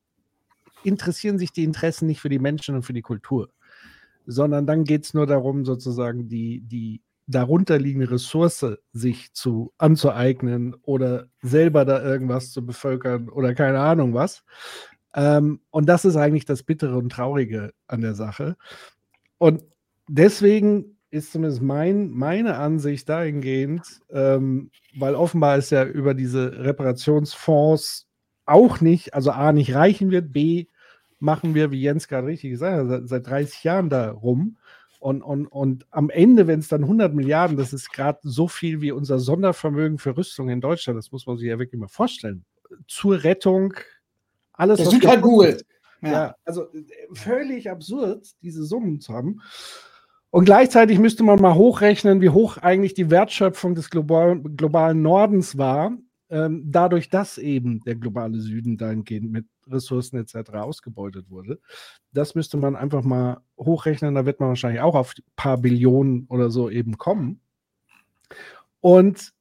interessieren 0.84 1.38
sich 1.38 1.52
die 1.52 1.64
Interessen 1.64 2.06
nicht 2.06 2.20
für 2.20 2.28
die 2.28 2.38
Menschen 2.38 2.74
und 2.74 2.82
für 2.82 2.92
die 2.92 3.02
Kultur, 3.02 3.48
sondern 4.26 4.66
dann 4.66 4.84
geht 4.84 5.06
es 5.06 5.14
nur 5.14 5.26
darum, 5.26 5.64
sozusagen 5.64 6.28
die, 6.28 6.60
die 6.60 7.00
darunterliegende 7.26 8.10
Ressource 8.10 8.78
sich 8.92 9.32
zu 9.32 9.72
anzueignen 9.78 10.74
oder 10.82 11.28
selber 11.42 11.86
da 11.86 12.02
irgendwas 12.02 12.52
zu 12.52 12.64
bevölkern 12.64 13.30
oder 13.30 13.54
keine 13.54 13.80
Ahnung 13.80 14.12
was. 14.14 14.44
Ähm, 15.18 15.60
und 15.70 15.88
das 15.88 16.04
ist 16.04 16.14
eigentlich 16.14 16.44
das 16.44 16.62
Bittere 16.62 16.96
und 16.96 17.10
Traurige 17.10 17.72
an 17.88 18.02
der 18.02 18.14
Sache. 18.14 18.56
Und 19.38 19.64
deswegen 20.06 20.96
ist 21.10 21.32
zumindest 21.32 21.60
mein, 21.60 22.10
meine 22.10 22.56
Ansicht 22.56 23.08
dahingehend, 23.08 23.82
ähm, 24.10 24.70
weil 24.94 25.16
offenbar 25.16 25.58
ist 25.58 25.70
ja 25.70 25.84
über 25.84 26.14
diese 26.14 26.64
Reparationsfonds 26.64 28.06
auch 28.46 28.80
nicht, 28.80 29.12
also 29.12 29.32
A, 29.32 29.52
nicht 29.52 29.74
reichen 29.74 30.12
wird, 30.12 30.32
B, 30.32 30.66
machen 31.18 31.52
wir, 31.52 31.72
wie 31.72 31.82
Jens 31.82 32.06
gerade 32.06 32.28
richtig 32.28 32.50
gesagt 32.50 32.76
hat, 32.76 32.88
seit, 32.88 33.08
seit 33.08 33.26
30 33.26 33.64
Jahren 33.64 33.90
da 33.90 34.12
rum. 34.12 34.56
Und, 35.00 35.22
und, 35.22 35.48
und 35.48 35.86
am 35.90 36.10
Ende, 36.10 36.46
wenn 36.46 36.60
es 36.60 36.68
dann 36.68 36.84
100 36.84 37.12
Milliarden, 37.12 37.56
das 37.56 37.72
ist 37.72 37.90
gerade 37.92 38.20
so 38.22 38.46
viel 38.46 38.80
wie 38.82 38.92
unser 38.92 39.18
Sondervermögen 39.18 39.98
für 39.98 40.16
Rüstung 40.16 40.48
in 40.48 40.60
Deutschland, 40.60 40.96
das 40.96 41.10
muss 41.10 41.26
man 41.26 41.38
sich 41.38 41.48
ja 41.48 41.58
wirklich 41.58 41.80
mal 41.80 41.88
vorstellen, 41.88 42.44
zur 42.86 43.24
Rettung 43.24 43.74
alles, 44.58 44.78
das 44.78 44.94
was 44.94 45.06
halt 45.06 45.22
Google. 45.22 45.62
Ja. 46.02 46.10
ja, 46.10 46.34
also 46.44 46.64
äh, 46.72 46.84
völlig 47.12 47.70
absurd, 47.70 48.26
diese 48.42 48.64
Summen 48.64 49.00
zu 49.00 49.14
haben. 49.14 49.40
Und 50.30 50.44
gleichzeitig 50.44 50.98
müsste 50.98 51.24
man 51.24 51.40
mal 51.40 51.54
hochrechnen, 51.54 52.20
wie 52.20 52.28
hoch 52.28 52.58
eigentlich 52.58 52.94
die 52.94 53.10
Wertschöpfung 53.10 53.74
des 53.74 53.88
global, 53.88 54.40
globalen 54.40 55.00
Nordens 55.00 55.56
war, 55.56 55.96
ähm, 56.28 56.64
dadurch, 56.66 57.08
dass 57.08 57.38
eben 57.38 57.80
der 57.80 57.94
globale 57.94 58.38
Süden 58.40 58.76
dahingehend 58.76 59.32
mit 59.32 59.46
Ressourcen 59.66 60.18
etc. 60.18 60.50
ausgebeutet 60.52 61.30
wurde. 61.30 61.60
Das 62.12 62.34
müsste 62.34 62.58
man 62.58 62.76
einfach 62.76 63.02
mal 63.02 63.40
hochrechnen, 63.56 64.14
da 64.14 64.26
wird 64.26 64.40
man 64.40 64.50
wahrscheinlich 64.50 64.82
auch 64.82 64.94
auf 64.94 65.14
ein 65.16 65.22
paar 65.36 65.56
Billionen 65.56 66.26
oder 66.28 66.50
so 66.50 66.68
eben 66.68 66.98
kommen. 66.98 67.40
Und 68.80 69.32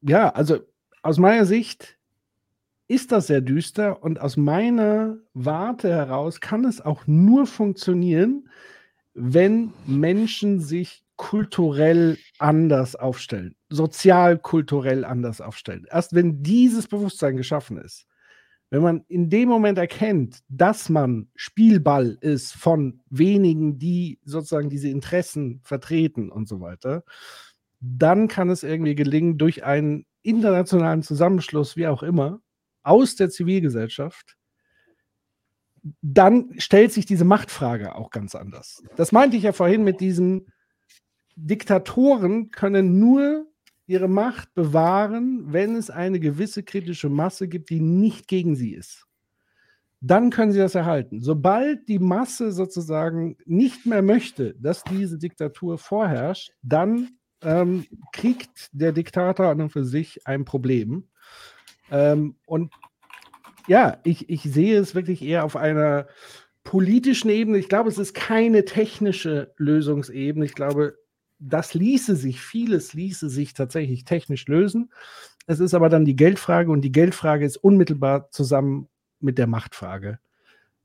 ja, 0.00 0.30
also 0.30 0.58
aus 1.02 1.18
meiner 1.18 1.46
Sicht 1.46 1.98
ist 2.88 3.12
das 3.12 3.28
sehr 3.28 3.40
düster 3.40 4.02
und 4.02 4.20
aus 4.20 4.36
meiner 4.36 5.16
Warte 5.32 5.88
heraus 5.88 6.40
kann 6.40 6.64
es 6.64 6.80
auch 6.80 7.06
nur 7.06 7.46
funktionieren, 7.46 8.48
wenn 9.14 9.72
Menschen 9.86 10.60
sich 10.60 11.04
kulturell 11.16 12.18
anders 12.38 12.96
aufstellen, 12.96 13.54
sozial-kulturell 13.70 15.04
anders 15.04 15.40
aufstellen. 15.40 15.86
Erst 15.90 16.14
wenn 16.14 16.42
dieses 16.42 16.88
Bewusstsein 16.88 17.36
geschaffen 17.36 17.78
ist, 17.78 18.06
wenn 18.70 18.82
man 18.82 19.04
in 19.06 19.30
dem 19.30 19.48
Moment 19.48 19.78
erkennt, 19.78 20.40
dass 20.48 20.88
man 20.88 21.28
Spielball 21.36 22.18
ist 22.20 22.52
von 22.54 23.00
wenigen, 23.08 23.78
die 23.78 24.18
sozusagen 24.24 24.68
diese 24.68 24.88
Interessen 24.88 25.60
vertreten 25.62 26.28
und 26.30 26.48
so 26.48 26.60
weiter, 26.60 27.04
dann 27.80 28.26
kann 28.26 28.50
es 28.50 28.64
irgendwie 28.64 28.96
gelingen, 28.96 29.38
durch 29.38 29.62
einen 29.64 30.06
internationalen 30.22 31.02
Zusammenschluss, 31.02 31.76
wie 31.76 31.86
auch 31.86 32.02
immer, 32.02 32.40
aus 32.84 33.16
der 33.16 33.30
Zivilgesellschaft, 33.30 34.36
dann 36.00 36.50
stellt 36.58 36.92
sich 36.92 37.04
diese 37.06 37.24
Machtfrage 37.24 37.94
auch 37.94 38.10
ganz 38.10 38.34
anders. 38.34 38.82
Das 38.96 39.12
meinte 39.12 39.36
ich 39.36 39.42
ja 39.42 39.52
vorhin 39.52 39.84
mit 39.84 40.00
diesen 40.00 40.46
Diktatoren 41.36 42.50
können 42.50 42.98
nur 42.98 43.46
ihre 43.86 44.08
Macht 44.08 44.54
bewahren, 44.54 45.52
wenn 45.52 45.76
es 45.76 45.90
eine 45.90 46.20
gewisse 46.20 46.62
kritische 46.62 47.08
Masse 47.08 47.48
gibt, 47.48 47.70
die 47.70 47.80
nicht 47.80 48.28
gegen 48.28 48.56
sie 48.56 48.72
ist. 48.72 49.06
Dann 50.00 50.30
können 50.30 50.52
sie 50.52 50.58
das 50.58 50.74
erhalten. 50.74 51.20
Sobald 51.20 51.88
die 51.88 51.98
Masse 51.98 52.52
sozusagen 52.52 53.36
nicht 53.44 53.84
mehr 53.86 54.02
möchte, 54.02 54.54
dass 54.54 54.84
diese 54.84 55.18
Diktatur 55.18 55.78
vorherrscht, 55.78 56.52
dann 56.62 57.18
ähm, 57.42 57.86
kriegt 58.12 58.68
der 58.72 58.92
Diktator 58.92 59.46
an 59.46 59.60
und 59.60 59.70
für 59.70 59.84
sich 59.84 60.26
ein 60.26 60.44
Problem. 60.44 61.08
Ähm, 61.94 62.34
und 62.44 62.72
ja, 63.68 63.98
ich, 64.02 64.28
ich 64.28 64.42
sehe 64.42 64.78
es 64.78 64.94
wirklich 64.94 65.22
eher 65.22 65.44
auf 65.44 65.54
einer 65.54 66.08
politischen 66.64 67.30
Ebene. 67.30 67.58
Ich 67.58 67.68
glaube, 67.68 67.88
es 67.88 67.98
ist 67.98 68.14
keine 68.14 68.64
technische 68.64 69.54
Lösungsebene. 69.58 70.44
Ich 70.44 70.54
glaube, 70.54 70.98
das 71.38 71.72
ließe 71.72 72.16
sich, 72.16 72.40
vieles 72.40 72.94
ließe 72.94 73.28
sich 73.28 73.54
tatsächlich 73.54 74.04
technisch 74.04 74.46
lösen. 74.48 74.90
Es 75.46 75.60
ist 75.60 75.74
aber 75.74 75.88
dann 75.88 76.04
die 76.04 76.16
Geldfrage 76.16 76.70
und 76.70 76.80
die 76.80 76.92
Geldfrage 76.92 77.44
ist 77.44 77.58
unmittelbar 77.58 78.30
zusammen 78.30 78.88
mit 79.20 79.38
der 79.38 79.46
Machtfrage 79.46 80.18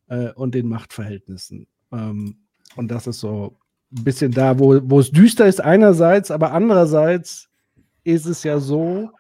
äh, 0.07 0.31
und 0.34 0.53
den 0.53 0.68
Machtverhältnissen. 0.68 1.65
Ähm, 1.91 2.36
Und 2.76 2.91
das 2.91 3.07
ist 3.07 3.19
so 3.19 3.57
ein 3.91 4.03
bisschen 4.03 4.31
da, 4.31 4.60
wo, 4.60 4.80
wo 4.84 4.99
es 4.99 5.11
düster 5.11 5.48
ist 5.48 5.60
einerseits, 5.60 6.30
aber 6.30 6.52
andererseits 6.52 7.49
ist 8.03 8.27
es 8.27 8.44
ja 8.44 8.60
so, 8.60 9.11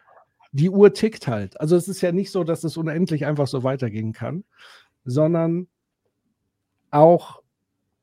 die 0.51 0.69
Uhr 0.69 0.93
tickt 0.93 1.27
halt. 1.27 1.59
Also 1.59 1.75
es 1.75 1.87
ist 1.87 2.01
ja 2.01 2.11
nicht 2.11 2.31
so, 2.31 2.43
dass 2.43 2.63
es 2.63 2.77
unendlich 2.77 3.25
einfach 3.25 3.47
so 3.47 3.63
weitergehen 3.63 4.13
kann, 4.13 4.43
sondern 5.05 5.67
auch 6.91 7.41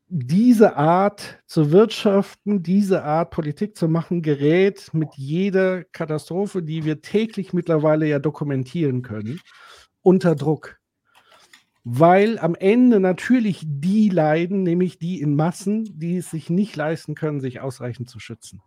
diese 0.09 0.77
Art 0.77 1.41
zu 1.45 1.71
wirtschaften, 1.71 2.63
diese 2.63 3.03
Art 3.03 3.31
Politik 3.31 3.75
zu 3.75 3.89
machen, 3.89 4.21
gerät 4.21 4.93
mit 4.93 5.09
jeder 5.15 5.83
Katastrophe, 5.83 6.63
die 6.63 6.85
wir 6.85 7.01
täglich 7.01 7.51
mittlerweile 7.51 8.07
ja 8.07 8.19
dokumentieren 8.19 9.01
können, 9.01 9.41
unter 10.01 10.35
Druck. 10.35 10.79
Weil 11.83 12.39
am 12.39 12.55
Ende 12.55 12.99
natürlich 12.99 13.63
die 13.65 14.09
leiden, 14.09 14.63
nämlich 14.63 14.97
die 14.97 15.21
in 15.21 15.35
Massen, 15.35 15.85
die 15.99 16.17
es 16.17 16.31
sich 16.31 16.49
nicht 16.49 16.75
leisten 16.75 17.15
können, 17.15 17.41
sich 17.41 17.59
ausreichend 17.59 18.09
zu 18.09 18.19
schützen. 18.19 18.61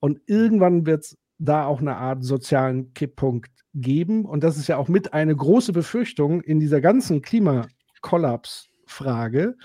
Und 0.00 0.20
irgendwann 0.26 0.86
wird 0.86 1.04
es 1.04 1.18
da 1.38 1.66
auch 1.66 1.80
eine 1.80 1.96
Art 1.96 2.22
sozialen 2.24 2.94
Kipppunkt 2.94 3.50
geben. 3.74 4.24
Und 4.24 4.44
das 4.44 4.56
ist 4.56 4.68
ja 4.68 4.76
auch 4.76 4.86
mit 4.88 5.12
eine 5.12 5.34
große 5.34 5.72
Befürchtung 5.72 6.40
in 6.40 6.60
dieser 6.60 6.80
ganzen 6.80 7.20
Klimakollaps-Frage. 7.22 9.56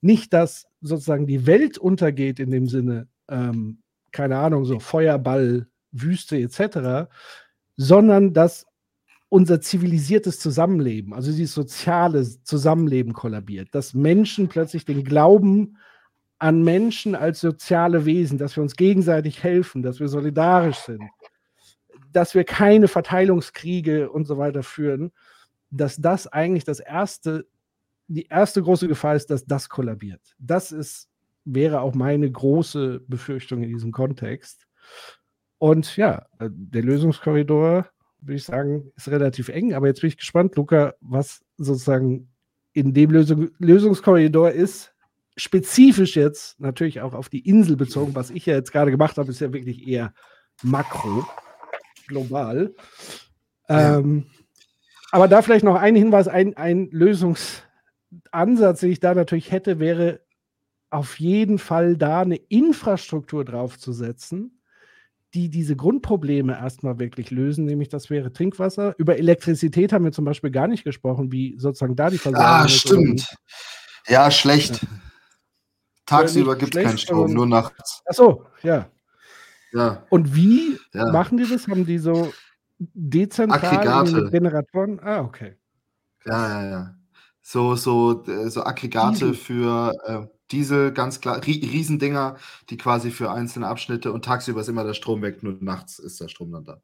Nicht, 0.00 0.32
dass 0.32 0.66
sozusagen 0.80 1.26
die 1.26 1.46
Welt 1.46 1.76
untergeht 1.78 2.40
in 2.40 2.50
dem 2.50 2.66
Sinne, 2.68 3.08
ähm, 3.28 3.82
keine 4.12 4.38
Ahnung, 4.38 4.64
so 4.64 4.78
Feuerball, 4.78 5.66
Wüste 5.90 6.38
etc., 6.38 7.10
sondern 7.76 8.32
dass 8.32 8.64
unser 9.28 9.60
zivilisiertes 9.60 10.40
Zusammenleben, 10.40 11.12
also 11.12 11.30
dieses 11.30 11.54
soziale 11.54 12.26
Zusammenleben 12.42 13.12
kollabiert, 13.12 13.68
dass 13.72 13.92
Menschen 13.92 14.48
plötzlich 14.48 14.86
den 14.86 15.04
Glauben 15.04 15.76
an 16.38 16.62
Menschen 16.62 17.14
als 17.14 17.40
soziale 17.40 18.04
Wesen, 18.04 18.38
dass 18.38 18.56
wir 18.56 18.62
uns 18.62 18.76
gegenseitig 18.76 19.42
helfen, 19.42 19.82
dass 19.82 20.00
wir 20.00 20.08
solidarisch 20.08 20.78
sind, 20.78 21.02
dass 22.12 22.34
wir 22.34 22.44
keine 22.44 22.88
Verteilungskriege 22.88 24.10
und 24.10 24.26
so 24.26 24.38
weiter 24.38 24.62
führen, 24.62 25.12
dass 25.70 25.96
das 25.96 26.26
eigentlich 26.26 26.64
das 26.64 26.80
erste, 26.80 27.46
die 28.06 28.26
erste 28.26 28.62
große 28.62 28.88
Gefahr 28.88 29.14
ist, 29.14 29.30
dass 29.30 29.44
das 29.44 29.68
kollabiert. 29.68 30.34
Das 30.38 30.72
ist, 30.72 31.08
wäre 31.44 31.80
auch 31.80 31.94
meine 31.94 32.30
große 32.30 33.00
Befürchtung 33.06 33.62
in 33.62 33.68
diesem 33.68 33.92
Kontext. 33.92 34.66
Und 35.58 35.96
ja, 35.96 36.26
der 36.40 36.82
Lösungskorridor, 36.82 37.88
würde 38.20 38.36
ich 38.36 38.44
sagen, 38.44 38.90
ist 38.96 39.08
relativ 39.08 39.48
eng. 39.48 39.74
Aber 39.74 39.86
jetzt 39.86 40.00
bin 40.00 40.08
ich 40.08 40.16
gespannt, 40.16 40.56
Luca, 40.56 40.94
was 41.00 41.44
sozusagen 41.56 42.28
in 42.72 42.94
dem 42.94 43.10
Lösung, 43.10 43.50
Lösungskorridor 43.58 44.50
ist, 44.50 44.94
spezifisch 45.36 46.16
jetzt 46.16 46.58
natürlich 46.60 47.00
auch 47.00 47.14
auf 47.14 47.28
die 47.28 47.46
Insel 47.46 47.76
bezogen, 47.76 48.14
was 48.14 48.30
ich 48.30 48.46
ja 48.46 48.54
jetzt 48.54 48.72
gerade 48.72 48.90
gemacht 48.90 49.18
habe, 49.18 49.30
ist 49.30 49.40
ja 49.40 49.52
wirklich 49.52 49.86
eher 49.86 50.12
makro, 50.62 51.26
global. 52.08 52.74
Ja. 53.68 53.98
Ähm, 53.98 54.26
aber 55.10 55.28
da 55.28 55.42
vielleicht 55.42 55.64
noch 55.64 55.76
ein 55.76 55.94
Hinweis, 55.96 56.28
ein, 56.28 56.56
ein 56.56 56.88
Lösungsansatz, 56.90 58.80
den 58.80 58.90
ich 58.90 59.00
da 59.00 59.14
natürlich 59.14 59.50
hätte, 59.50 59.78
wäre 59.78 60.20
auf 60.90 61.18
jeden 61.20 61.58
Fall 61.58 61.96
da 61.96 62.22
eine 62.22 62.36
Infrastruktur 62.36 63.44
draufzusetzen, 63.44 64.62
die 65.34 65.50
diese 65.50 65.76
Grundprobleme 65.76 66.54
erstmal 66.54 66.98
wirklich 66.98 67.30
lösen, 67.30 67.66
nämlich 67.66 67.88
das 67.88 68.08
wäre 68.08 68.32
Trinkwasser. 68.32 68.94
Über 68.98 69.18
Elektrizität 69.18 69.92
haben 69.92 70.04
wir 70.04 70.12
zum 70.12 70.24
Beispiel 70.24 70.50
gar 70.50 70.66
nicht 70.66 70.84
gesprochen, 70.84 71.30
wie 71.30 71.56
sozusagen 71.58 71.96
da 71.96 72.08
die 72.10 72.18
Versorgung 72.18 72.46
ah, 72.46 72.68
stimmt. 72.68 73.36
Ja, 74.06 74.30
schlecht. 74.30 74.82
Ja. 74.82 74.88
Tagsüber 76.06 76.56
gibt 76.56 76.74
es 76.74 76.82
keinen 76.82 76.96
Strom, 76.96 77.34
nur 77.34 77.46
nachts. 77.46 78.02
Ach 78.06 78.14
so, 78.14 78.46
ja. 78.62 78.90
Ja. 79.72 80.04
Und 80.10 80.34
wie 80.34 80.78
ja. 80.94 81.10
machen 81.12 81.38
die 81.38 81.48
das? 81.48 81.68
Haben 81.68 81.86
die 81.86 81.98
so 81.98 82.32
dezentrale 82.78 84.30
Generatoren? 84.30 85.00
Ah, 85.00 85.20
okay. 85.20 85.56
Ja, 86.24 86.62
ja, 86.62 86.70
ja. 86.70 86.94
So, 87.42 87.76
so, 87.76 88.24
äh, 88.26 88.50
so 88.50 88.62
Aggregate 88.64 89.12
Diesel. 89.12 89.34
für 89.34 89.92
äh, 90.04 90.26
Diesel, 90.50 90.92
ganz 90.92 91.20
klar, 91.20 91.40
Riesendinger, 91.44 92.36
die 92.70 92.76
quasi 92.76 93.10
für 93.10 93.30
einzelne 93.30 93.66
Abschnitte 93.68 94.12
und 94.12 94.24
tagsüber 94.24 94.60
ist 94.60 94.68
immer 94.68 94.84
der 94.84 94.94
Strom 94.94 95.22
weg, 95.22 95.42
nur 95.42 95.56
nachts 95.60 95.98
ist 95.98 96.20
der 96.20 96.28
Strom 96.28 96.52
dann 96.52 96.64
da. 96.64 96.80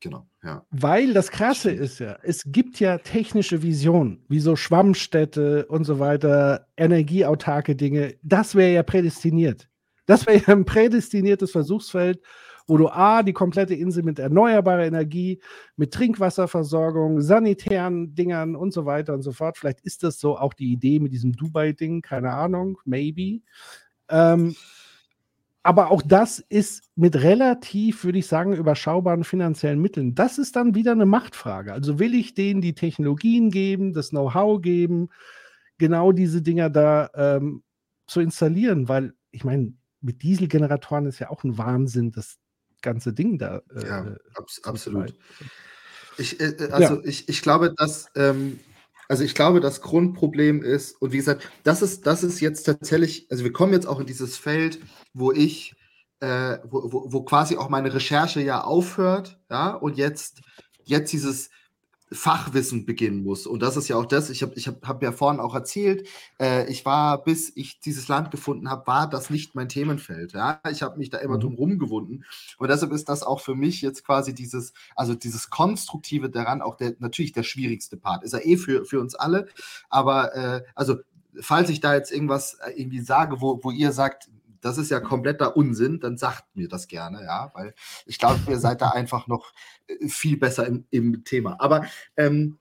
Genau, 0.00 0.28
ja. 0.42 0.64
Weil 0.70 1.14
das 1.14 1.30
Krasse 1.30 1.70
ist 1.70 1.98
ja, 2.00 2.18
es 2.22 2.42
gibt 2.46 2.80
ja 2.80 2.98
technische 2.98 3.62
Visionen, 3.62 4.24
wie 4.28 4.40
so 4.40 4.54
Schwammstädte 4.54 5.66
und 5.66 5.84
so 5.84 5.98
weiter, 5.98 6.66
energieautarke 6.76 7.74
Dinge. 7.76 8.14
Das 8.22 8.54
wäre 8.54 8.72
ja 8.72 8.82
prädestiniert. 8.82 9.68
Das 10.06 10.26
wäre 10.26 10.38
ja 10.38 10.48
ein 10.48 10.64
prädestiniertes 10.64 11.50
Versuchsfeld, 11.50 12.20
wo 12.66 12.76
du 12.76 12.88
A, 12.88 13.22
die 13.22 13.32
komplette 13.32 13.74
Insel 13.74 14.02
mit 14.02 14.18
erneuerbarer 14.18 14.86
Energie, 14.86 15.40
mit 15.76 15.92
Trinkwasserversorgung, 15.92 17.20
sanitären 17.20 18.14
Dingern 18.14 18.56
und 18.56 18.72
so 18.72 18.86
weiter 18.86 19.14
und 19.14 19.22
so 19.22 19.32
fort. 19.32 19.56
Vielleicht 19.56 19.80
ist 19.82 20.02
das 20.02 20.18
so 20.18 20.36
auch 20.36 20.54
die 20.54 20.72
Idee 20.72 20.98
mit 20.98 21.12
diesem 21.12 21.32
Dubai-Ding, 21.32 22.02
keine 22.02 22.32
Ahnung, 22.32 22.78
maybe. 22.84 23.42
Ähm, 24.08 24.56
aber 25.62 25.90
auch 25.90 26.02
das 26.02 26.38
ist 26.38 26.84
mit 26.94 27.16
relativ, 27.16 28.04
würde 28.04 28.18
ich 28.18 28.28
sagen, 28.28 28.52
überschaubaren 28.52 29.24
finanziellen 29.24 29.80
Mitteln. 29.80 30.14
Das 30.14 30.38
ist 30.38 30.54
dann 30.54 30.76
wieder 30.76 30.92
eine 30.92 31.06
Machtfrage. 31.06 31.72
Also 31.72 31.98
will 31.98 32.14
ich 32.14 32.34
denen 32.34 32.60
die 32.60 32.74
Technologien 32.74 33.50
geben, 33.50 33.92
das 33.92 34.10
Know-how 34.10 34.62
geben, 34.62 35.08
genau 35.78 36.12
diese 36.12 36.40
Dinger 36.40 36.70
da 36.70 37.10
ähm, 37.14 37.64
zu 38.06 38.20
installieren, 38.20 38.88
weil 38.88 39.12
ich 39.32 39.42
meine, 39.42 39.74
mit 40.06 40.22
Dieselgeneratoren 40.22 41.06
ist 41.06 41.18
ja 41.18 41.30
auch 41.30 41.44
ein 41.44 41.58
Wahnsinn, 41.58 42.12
das 42.12 42.36
ganze 42.80 43.12
Ding 43.12 43.38
da. 43.38 43.60
Äh, 43.74 43.86
ja, 43.86 44.16
abs 44.34 44.62
absolut. 44.64 45.14
Ich, 46.16 46.40
äh, 46.40 46.44
äh, 46.44 46.70
also 46.70 46.94
ja. 46.94 47.00
ich, 47.04 47.28
ich 47.28 47.42
glaube, 47.42 47.74
dass 47.76 48.06
ähm, 48.14 48.60
also 49.08 49.24
ich 49.24 49.34
glaube, 49.34 49.60
das 49.60 49.80
Grundproblem 49.82 50.62
ist, 50.62 51.00
und 51.00 51.12
wie 51.12 51.18
gesagt, 51.18 51.48
das 51.62 51.82
ist, 51.82 52.06
das 52.06 52.22
ist 52.22 52.40
jetzt 52.40 52.64
tatsächlich, 52.64 53.26
also 53.30 53.44
wir 53.44 53.52
kommen 53.52 53.72
jetzt 53.72 53.86
auch 53.86 54.00
in 54.00 54.06
dieses 54.06 54.36
Feld, 54.36 54.80
wo 55.12 55.32
ich, 55.32 55.74
äh, 56.20 56.58
wo, 56.64 56.92
wo, 56.92 57.12
wo 57.12 57.22
quasi 57.22 57.56
auch 57.56 57.68
meine 57.68 57.92
Recherche 57.94 58.40
ja 58.40 58.62
aufhört, 58.62 59.38
ja, 59.50 59.74
und 59.74 59.96
jetzt, 59.96 60.40
jetzt 60.84 61.12
dieses, 61.12 61.50
Fachwissen 62.12 62.86
beginnen 62.86 63.24
muss. 63.24 63.46
Und 63.46 63.62
das 63.62 63.76
ist 63.76 63.88
ja 63.88 63.96
auch 63.96 64.06
das, 64.06 64.30
ich 64.30 64.42
habe 64.42 64.52
ich 64.54 64.68
hab, 64.68 64.86
hab 64.86 65.02
ja 65.02 65.10
vorhin 65.10 65.40
auch 65.40 65.54
erzählt, 65.54 66.06
äh, 66.40 66.70
ich 66.70 66.84
war, 66.84 67.22
bis 67.24 67.52
ich 67.56 67.80
dieses 67.80 68.06
Land 68.06 68.30
gefunden 68.30 68.70
habe, 68.70 68.86
war 68.86 69.10
das 69.10 69.28
nicht 69.28 69.54
mein 69.56 69.68
Themenfeld. 69.68 70.32
Ja? 70.32 70.60
Ich 70.70 70.82
habe 70.82 70.98
mich 70.98 71.10
da 71.10 71.18
immer 71.18 71.36
mhm. 71.36 71.40
drum 71.40 71.54
rumgewunden. 71.54 72.24
Und 72.58 72.68
deshalb 72.68 72.92
ist 72.92 73.08
das 73.08 73.24
auch 73.24 73.40
für 73.40 73.56
mich 73.56 73.82
jetzt 73.82 74.04
quasi 74.04 74.34
dieses, 74.34 74.72
also 74.94 75.14
dieses 75.14 75.50
Konstruktive 75.50 76.30
daran, 76.30 76.62
auch 76.62 76.76
der, 76.76 76.94
natürlich 77.00 77.32
der 77.32 77.42
schwierigste 77.42 77.96
Part. 77.96 78.22
Ist 78.22 78.34
er 78.34 78.46
eh 78.46 78.56
für, 78.56 78.84
für 78.84 79.00
uns 79.00 79.16
alle. 79.16 79.48
Aber 79.88 80.34
äh, 80.36 80.62
also 80.76 80.96
falls 81.40 81.70
ich 81.70 81.80
da 81.80 81.94
jetzt 81.94 82.12
irgendwas 82.12 82.54
äh, 82.54 82.70
irgendwie 82.76 83.00
sage, 83.00 83.40
wo, 83.40 83.58
wo 83.62 83.70
ihr 83.72 83.92
sagt, 83.92 84.28
das 84.60 84.78
ist 84.78 84.90
ja 84.90 85.00
kompletter 85.00 85.56
Unsinn, 85.56 86.00
dann 86.00 86.16
sagt 86.16 86.44
mir 86.54 86.68
das 86.68 86.88
gerne, 86.88 87.22
ja, 87.22 87.50
weil 87.54 87.74
ich 88.06 88.18
glaube, 88.18 88.40
ihr 88.48 88.58
seid 88.58 88.80
da 88.80 88.90
einfach 88.90 89.26
noch 89.26 89.52
äh, 89.86 90.08
viel 90.08 90.36
besser 90.36 90.66
im, 90.66 90.86
im 90.90 91.24
Thema. 91.24 91.56
Aber 91.58 91.86
ähm, 92.16 92.58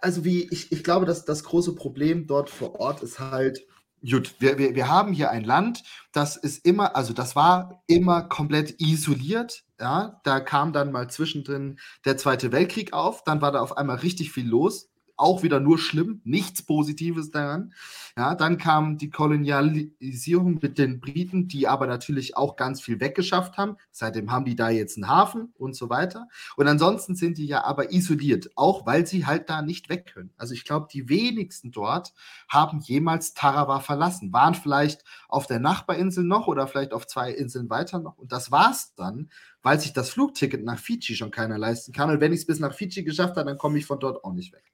also 0.00 0.24
wie 0.24 0.48
ich, 0.50 0.72
ich 0.72 0.82
glaube, 0.82 1.06
dass 1.06 1.24
das 1.24 1.44
große 1.44 1.74
Problem 1.74 2.26
dort 2.26 2.50
vor 2.50 2.80
Ort 2.80 3.02
ist 3.02 3.20
halt, 3.20 3.66
gut, 4.08 4.34
wir, 4.38 4.58
wir, 4.58 4.74
wir 4.74 4.88
haben 4.88 5.12
hier 5.12 5.30
ein 5.30 5.44
Land, 5.44 5.82
das 6.12 6.36
ist 6.36 6.64
immer, 6.64 6.96
also 6.96 7.12
das 7.12 7.36
war 7.36 7.82
immer 7.86 8.22
komplett 8.22 8.80
isoliert. 8.80 9.64
Ja, 9.80 10.20
da 10.24 10.40
kam 10.40 10.72
dann 10.72 10.90
mal 10.90 11.08
zwischendrin 11.08 11.78
der 12.04 12.16
Zweite 12.16 12.50
Weltkrieg 12.52 12.92
auf, 12.92 13.22
dann 13.24 13.40
war 13.40 13.52
da 13.52 13.60
auf 13.60 13.76
einmal 13.76 13.98
richtig 13.98 14.32
viel 14.32 14.48
los 14.48 14.88
auch 15.18 15.42
wieder 15.42 15.60
nur 15.60 15.78
schlimm, 15.78 16.20
nichts 16.24 16.62
Positives 16.62 17.30
daran. 17.30 17.72
Ja, 18.16 18.34
dann 18.34 18.58
kam 18.58 18.98
die 18.98 19.10
Kolonialisierung 19.10 20.58
mit 20.62 20.78
den 20.78 21.00
Briten, 21.00 21.48
die 21.48 21.68
aber 21.68 21.86
natürlich 21.86 22.36
auch 22.36 22.56
ganz 22.56 22.80
viel 22.80 23.00
weggeschafft 23.00 23.58
haben. 23.58 23.76
Seitdem 23.90 24.30
haben 24.30 24.44
die 24.44 24.56
da 24.56 24.70
jetzt 24.70 24.96
einen 24.96 25.08
Hafen 25.08 25.52
und 25.54 25.76
so 25.76 25.90
weiter. 25.90 26.28
Und 26.56 26.66
ansonsten 26.68 27.14
sind 27.14 27.38
die 27.38 27.46
ja 27.46 27.64
aber 27.64 27.92
isoliert, 27.92 28.50
auch 28.56 28.86
weil 28.86 29.06
sie 29.06 29.26
halt 29.26 29.50
da 29.50 29.62
nicht 29.62 29.88
weg 29.88 30.10
können. 30.12 30.30
Also 30.36 30.54
ich 30.54 30.64
glaube, 30.64 30.88
die 30.92 31.08
wenigsten 31.08 31.70
dort 31.70 32.12
haben 32.48 32.80
jemals 32.80 33.34
Tarawa 33.34 33.80
verlassen, 33.80 34.32
waren 34.32 34.54
vielleicht 34.54 35.04
auf 35.28 35.46
der 35.46 35.58
Nachbarinsel 35.58 36.24
noch 36.24 36.46
oder 36.46 36.66
vielleicht 36.66 36.92
auf 36.92 37.06
zwei 37.06 37.32
Inseln 37.32 37.70
weiter 37.70 37.98
noch. 37.98 38.18
Und 38.18 38.32
das 38.32 38.50
war's 38.50 38.94
dann 38.94 39.28
weil 39.62 39.80
sich 39.80 39.92
das 39.92 40.10
Flugticket 40.10 40.64
nach 40.64 40.78
Fidschi 40.78 41.16
schon 41.16 41.30
keiner 41.30 41.58
leisten 41.58 41.92
kann. 41.92 42.10
Und 42.10 42.20
wenn 42.20 42.32
ich 42.32 42.40
es 42.40 42.46
bis 42.46 42.60
nach 42.60 42.74
Fidschi 42.74 43.02
geschafft 43.02 43.36
habe, 43.36 43.50
dann 43.50 43.58
komme 43.58 43.78
ich 43.78 43.86
von 43.86 44.00
dort 44.00 44.24
auch 44.24 44.32
nicht 44.32 44.52
weg. 44.52 44.64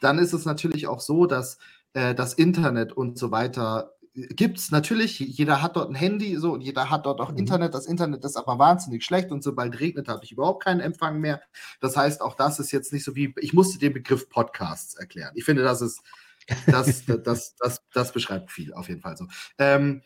Dann 0.00 0.18
ist 0.18 0.32
es 0.32 0.44
natürlich 0.44 0.86
auch 0.86 1.00
so, 1.00 1.26
dass 1.26 1.58
äh, 1.94 2.14
das 2.14 2.34
Internet 2.34 2.92
und 2.92 3.18
so 3.18 3.30
weiter 3.30 3.94
äh, 4.14 4.26
gibt 4.28 4.58
es 4.58 4.70
natürlich, 4.70 5.18
jeder 5.18 5.62
hat 5.62 5.76
dort 5.76 5.90
ein 5.90 5.94
Handy 5.94 6.36
so 6.36 6.52
und 6.52 6.60
jeder 6.60 6.90
hat 6.90 7.06
dort 7.06 7.20
auch 7.20 7.30
mhm. 7.30 7.38
Internet. 7.38 7.74
Das 7.74 7.86
Internet 7.86 8.24
ist 8.24 8.36
aber 8.36 8.58
wahnsinnig 8.58 9.04
schlecht 9.04 9.30
und 9.30 9.42
sobald 9.42 9.78
regnet, 9.80 10.08
habe 10.08 10.24
ich 10.24 10.32
überhaupt 10.32 10.64
keinen 10.64 10.80
Empfang 10.80 11.20
mehr. 11.20 11.42
Das 11.80 11.96
heißt, 11.96 12.20
auch 12.20 12.34
das 12.34 12.58
ist 12.58 12.72
jetzt 12.72 12.92
nicht 12.92 13.04
so 13.04 13.14
wie, 13.14 13.34
ich 13.38 13.52
musste 13.52 13.78
den 13.78 13.92
Begriff 13.92 14.28
Podcasts 14.28 14.94
erklären. 14.94 15.32
Ich 15.34 15.44
finde, 15.44 15.62
das 15.62 15.82
ist 15.82 16.02
Das, 16.66 17.04
das, 17.24 17.56
das, 17.56 17.82
das, 17.92 18.12
beschreibt 18.12 18.50
viel 18.50 18.72
auf 18.74 18.88
jeden 18.88 19.00
Fall 19.00 19.16
so. 19.16 19.26
Ähm, 19.58 20.02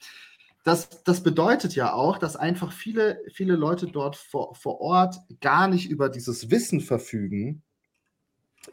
das, 0.65 1.03
das 1.05 1.23
bedeutet 1.23 1.77
ja 1.77 1.93
auch, 1.93 2.19
dass 2.19 2.35
einfach 2.35 2.73
viele, 2.73 3.23
viele 3.33 3.55
Leute 3.55 3.87
dort 3.87 4.17
vor, 4.17 4.55
vor 4.57 4.81
Ort 4.81 5.17
gar 5.41 5.69
nicht 5.69 5.89
über 5.89 6.09
dieses 6.09 6.51
Wissen 6.51 6.81
verfügen, 6.81 7.63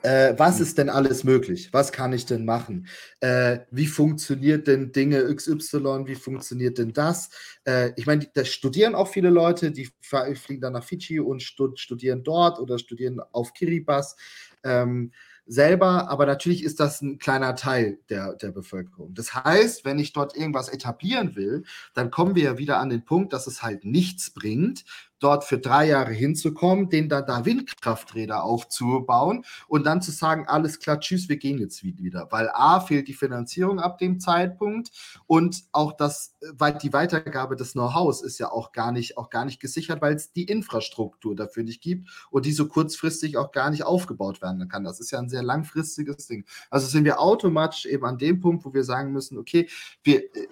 äh, 0.01 0.33
was 0.37 0.59
ist 0.59 0.77
denn 0.77 0.89
alles 0.89 1.23
möglich? 1.23 1.69
Was 1.71 1.91
kann 1.91 2.13
ich 2.13 2.25
denn 2.25 2.45
machen? 2.45 2.87
Äh, 3.19 3.59
wie 3.71 3.87
funktioniert 3.87 4.67
denn 4.67 4.91
Dinge 4.91 5.33
XY? 5.33 6.05
Wie 6.05 6.15
funktioniert 6.15 6.77
denn 6.77 6.93
das? 6.93 7.29
Äh, 7.65 7.91
ich 7.95 8.05
meine, 8.05 8.27
da 8.33 8.43
studieren 8.43 8.95
auch 8.95 9.07
viele 9.07 9.29
Leute, 9.29 9.71
die 9.71 9.89
fliegen 10.01 10.61
dann 10.61 10.73
nach 10.73 10.83
Fidschi 10.83 11.19
und 11.19 11.41
studieren 11.41 12.23
dort 12.23 12.59
oder 12.59 12.79
studieren 12.79 13.21
auf 13.31 13.53
Kiribati. 13.53 14.15
Ähm, 14.63 15.11
selber, 15.45 16.09
aber 16.09 16.25
natürlich 16.25 16.63
ist 16.63 16.79
das 16.79 17.01
ein 17.01 17.19
kleiner 17.19 17.55
Teil 17.55 17.99
der, 18.09 18.35
der 18.35 18.51
Bevölkerung. 18.51 19.13
Das 19.13 19.33
heißt, 19.33 19.83
wenn 19.83 19.99
ich 19.99 20.13
dort 20.13 20.37
irgendwas 20.37 20.69
etablieren 20.69 21.35
will, 21.35 21.63
dann 21.93 22.11
kommen 22.11 22.35
wir 22.35 22.43
ja 22.43 22.57
wieder 22.57 22.79
an 22.79 22.89
den 22.89 23.03
Punkt, 23.03 23.33
dass 23.33 23.47
es 23.47 23.61
halt 23.61 23.83
nichts 23.83 24.31
bringt, 24.31 24.85
dort 25.23 25.43
für 25.45 25.57
drei 25.57 25.87
Jahre 25.87 26.11
hinzukommen, 26.11 26.89
den 26.89 27.07
da, 27.07 27.21
da 27.21 27.45
Windkrafträder 27.45 28.43
aufzubauen 28.43 29.45
und 29.67 29.85
dann 29.85 30.01
zu 30.01 30.11
sagen, 30.11 30.47
alles 30.47 30.79
klar, 30.79 30.99
tschüss, 30.99 31.29
wir 31.29 31.37
gehen 31.37 31.59
jetzt 31.59 31.83
wieder. 31.83 32.27
Weil 32.29 32.49
A, 32.53 32.81
fehlt 32.81 33.07
die 33.07 33.13
Finanzierung 33.13 33.79
ab 33.79 33.97
dem 33.97 34.19
Zeitpunkt 34.19 34.91
und 35.25 35.63
auch 35.71 35.93
das, 35.93 36.35
weil 36.53 36.73
die 36.73 36.91
Weitergabe 36.91 37.55
des 37.55 37.73
Know-hows 37.73 38.21
ist 38.21 38.39
ja 38.39 38.51
auch 38.51 38.71
gar 38.73 38.91
nicht, 38.91 39.17
auch 39.17 39.29
gar 39.29 39.45
nicht 39.45 39.59
gesichert, 39.59 40.01
weil 40.01 40.15
es 40.15 40.33
die 40.33 40.43
Infrastruktur 40.43 41.35
dafür 41.35 41.63
nicht 41.63 41.81
gibt 41.81 42.09
und 42.29 42.45
die 42.45 42.51
so 42.51 42.67
kurzfristig 42.67 43.37
auch 43.37 43.51
gar 43.51 43.69
nicht 43.69 43.83
aufgebaut 43.83 44.41
werden 44.41 44.67
kann. 44.67 44.83
Das 44.83 44.99
ist 44.99 45.11
ja 45.11 45.19
ein 45.19 45.29
sehr 45.29 45.43
langfristiges 45.43 46.27
Ding. 46.27 46.45
Also 46.69 46.87
sind 46.87 47.05
wir 47.05 47.19
automatisch 47.19 47.85
eben 47.85 48.05
an 48.05 48.17
dem 48.17 48.39
Punkt, 48.39 48.65
wo 48.65 48.73
wir 48.73 48.83
sagen 48.83 49.13
müssen, 49.13 49.37
okay, 49.37 49.69
wir 50.03 50.23
äh, 50.35 50.47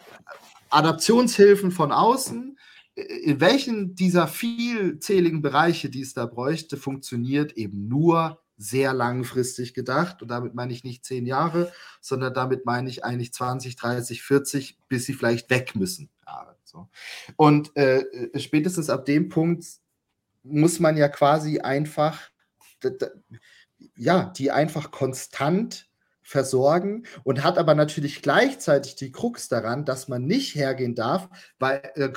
Adaptionshilfen 0.70 1.72
von 1.72 1.92
außen, 1.92 2.58
in 2.96 3.40
welchen 3.40 3.96
dieser 3.96 4.28
vielzähligen 4.28 5.42
Bereiche, 5.42 5.90
die 5.90 6.02
es 6.02 6.14
da 6.14 6.26
bräuchte, 6.26 6.78
funktioniert 6.78 7.54
eben 7.54 7.88
nur 7.88 8.42
sehr 8.58 8.94
langfristig 8.94 9.74
gedacht. 9.74 10.22
Und 10.22 10.28
damit 10.28 10.54
meine 10.54 10.74
ich 10.74 10.84
nicht 10.84 11.06
zehn 11.06 11.26
Jahre, 11.26 11.72
sondern 12.00 12.34
damit 12.34 12.66
meine 12.66 12.90
ich 12.90 13.04
eigentlich 13.04 13.34
20, 13.34 13.76
30, 13.76 14.22
40, 14.22 14.78
bis 14.88 15.06
sie 15.06 15.14
vielleicht 15.14 15.50
weg 15.50 15.76
müssen. 15.76 16.10
So. 16.72 16.88
Und 17.36 17.76
äh, 17.76 18.06
spätestens 18.40 18.90
ab 18.90 19.06
dem 19.06 19.28
Punkt 19.28 19.66
muss 20.44 20.80
man 20.80 20.96
ja 20.96 21.10
quasi 21.10 21.60
einfach, 21.60 22.20
ja, 23.96 24.32
die 24.38 24.52
einfach 24.52 24.92
konstant 24.92 25.90
versorgen 26.24 27.04
und 27.24 27.44
hat 27.44 27.58
aber 27.58 27.76
natürlich 27.76 28.22
gleichzeitig 28.22 28.96
die 28.96 29.12
Krux 29.12 29.48
daran, 29.50 29.86
dass 29.86 30.08
man 30.08 30.26
nicht 30.26 30.56
hergehen 30.56 30.96
darf, 30.96 31.30
weil 31.60 31.82
äh, 31.96 32.10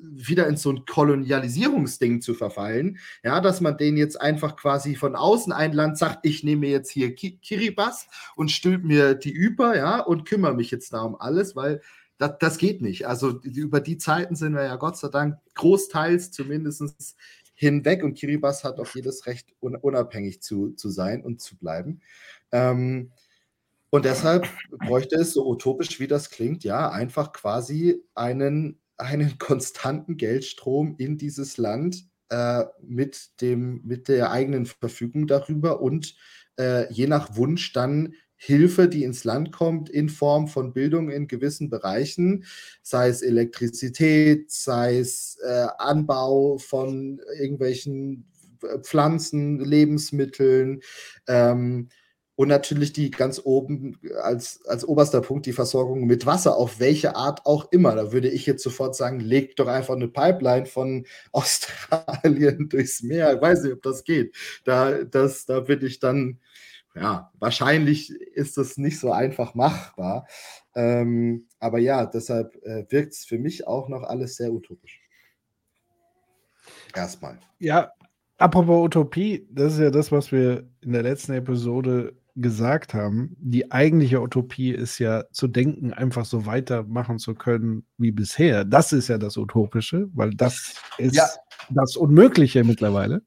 wieder 0.00 0.46
in 0.48 0.56
so 0.56 0.70
ein 0.70 0.84
Kolonialisierungsding 0.84 2.20
zu 2.20 2.34
verfallen, 2.34 2.98
ja, 3.22 3.40
dass 3.40 3.60
man 3.60 3.76
den 3.76 3.96
jetzt 3.96 4.20
einfach 4.20 4.56
quasi 4.56 4.96
von 4.96 5.16
außen 5.16 5.52
ein 5.52 5.72
Land 5.72 5.98
sagt, 5.98 6.26
ich 6.26 6.42
nehme 6.42 6.66
jetzt 6.66 6.90
hier 6.90 7.14
Ki 7.14 7.38
Kiribati 7.38 8.06
und 8.36 8.50
stülp 8.50 8.84
mir 8.84 9.14
die 9.14 9.32
über, 9.32 9.76
ja, 9.76 10.00
und 10.00 10.24
kümmere 10.24 10.54
mich 10.54 10.70
jetzt 10.70 10.92
da 10.92 11.02
um 11.02 11.20
alles, 11.20 11.54
weil 11.54 11.80
das, 12.18 12.32
das 12.40 12.58
geht 12.58 12.82
nicht. 12.82 13.06
Also 13.06 13.40
über 13.42 13.80
die 13.80 13.98
Zeiten 13.98 14.36
sind 14.36 14.54
wir 14.54 14.64
ja 14.64 14.76
Gott 14.76 14.96
sei 14.96 15.08
Dank 15.08 15.38
großteils 15.54 16.30
zumindest 16.30 17.16
hinweg 17.54 18.02
und 18.02 18.14
Kiribati 18.14 18.62
hat 18.62 18.78
auch 18.78 18.94
jedes 18.94 19.26
Recht, 19.26 19.54
unabhängig 19.60 20.42
zu, 20.42 20.72
zu 20.72 20.90
sein 20.90 21.22
und 21.22 21.40
zu 21.40 21.56
bleiben. 21.56 22.00
Ähm, 22.52 23.12
und 23.94 24.04
deshalb 24.04 24.48
bräuchte 24.88 25.14
es, 25.20 25.34
so 25.34 25.46
utopisch 25.46 26.00
wie 26.00 26.08
das 26.08 26.28
klingt, 26.28 26.64
ja, 26.64 26.90
einfach 26.90 27.32
quasi 27.32 28.02
einen, 28.16 28.80
einen 28.96 29.38
konstanten 29.38 30.16
Geldstrom 30.16 30.96
in 30.98 31.16
dieses 31.16 31.58
Land 31.58 32.04
äh, 32.28 32.64
mit, 32.82 33.40
dem, 33.40 33.82
mit 33.84 34.08
der 34.08 34.32
eigenen 34.32 34.66
Verfügung 34.66 35.28
darüber 35.28 35.80
und 35.80 36.16
äh, 36.58 36.92
je 36.92 37.06
nach 37.06 37.36
Wunsch 37.36 37.72
dann 37.72 38.14
Hilfe, 38.34 38.88
die 38.88 39.04
ins 39.04 39.22
Land 39.22 39.52
kommt, 39.52 39.88
in 39.90 40.08
Form 40.08 40.48
von 40.48 40.72
Bildung 40.72 41.08
in 41.08 41.28
gewissen 41.28 41.70
Bereichen, 41.70 42.46
sei 42.82 43.10
es 43.10 43.22
Elektrizität, 43.22 44.50
sei 44.50 44.98
es 44.98 45.38
äh, 45.46 45.68
Anbau 45.78 46.58
von 46.58 47.20
irgendwelchen 47.38 48.26
Pflanzen, 48.82 49.60
Lebensmitteln, 49.60 50.80
ähm, 51.28 51.90
und 52.36 52.48
natürlich 52.48 52.92
die 52.92 53.10
ganz 53.10 53.40
oben 53.44 53.98
als, 54.22 54.64
als 54.66 54.86
oberster 54.86 55.20
Punkt 55.20 55.46
die 55.46 55.52
Versorgung 55.52 56.04
mit 56.04 56.26
Wasser, 56.26 56.56
auf 56.56 56.80
welche 56.80 57.14
Art 57.14 57.46
auch 57.46 57.70
immer. 57.70 57.94
Da 57.94 58.12
würde 58.12 58.28
ich 58.28 58.44
jetzt 58.44 58.62
sofort 58.62 58.96
sagen, 58.96 59.20
legt 59.20 59.60
doch 59.60 59.68
einfach 59.68 59.94
eine 59.94 60.08
Pipeline 60.08 60.66
von 60.66 61.06
Australien 61.32 62.68
durchs 62.68 63.02
Meer. 63.02 63.34
Ich 63.34 63.40
weiß 63.40 63.62
nicht, 63.62 63.74
ob 63.74 63.82
das 63.82 64.04
geht. 64.04 64.34
Da, 64.64 65.04
das, 65.04 65.46
da 65.46 65.60
bin 65.60 65.84
ich 65.84 66.00
dann, 66.00 66.40
ja, 66.96 67.30
wahrscheinlich 67.38 68.10
ist 68.10 68.56
das 68.56 68.78
nicht 68.78 68.98
so 68.98 69.12
einfach 69.12 69.54
machbar. 69.54 70.26
Ähm, 70.74 71.46
aber 71.60 71.78
ja, 71.78 72.04
deshalb 72.04 72.56
äh, 72.64 72.84
wirkt 72.88 73.12
es 73.12 73.24
für 73.24 73.38
mich 73.38 73.66
auch 73.68 73.88
noch 73.88 74.02
alles 74.02 74.36
sehr 74.36 74.52
utopisch. 74.52 75.00
Erstmal. 76.92 77.38
Ja, 77.60 77.92
apropos 78.38 78.84
Utopie, 78.84 79.46
das 79.50 79.74
ist 79.74 79.80
ja 79.80 79.90
das, 79.90 80.10
was 80.10 80.32
wir 80.32 80.68
in 80.80 80.92
der 80.92 81.02
letzten 81.02 81.32
Episode 81.32 82.16
gesagt 82.36 82.94
haben, 82.94 83.36
die 83.38 83.70
eigentliche 83.70 84.20
Utopie 84.20 84.70
ist 84.70 84.98
ja 84.98 85.24
zu 85.30 85.46
denken, 85.46 85.92
einfach 85.92 86.24
so 86.24 86.46
weitermachen 86.46 87.18
zu 87.18 87.34
können 87.34 87.84
wie 87.96 88.10
bisher. 88.10 88.64
Das 88.64 88.92
ist 88.92 89.08
ja 89.08 89.18
das 89.18 89.36
Utopische, 89.36 90.08
weil 90.14 90.30
das 90.30 90.74
ist 90.98 91.14
ja. 91.14 91.28
das 91.70 91.96
Unmögliche 91.96 92.64
mittlerweile. 92.64 93.22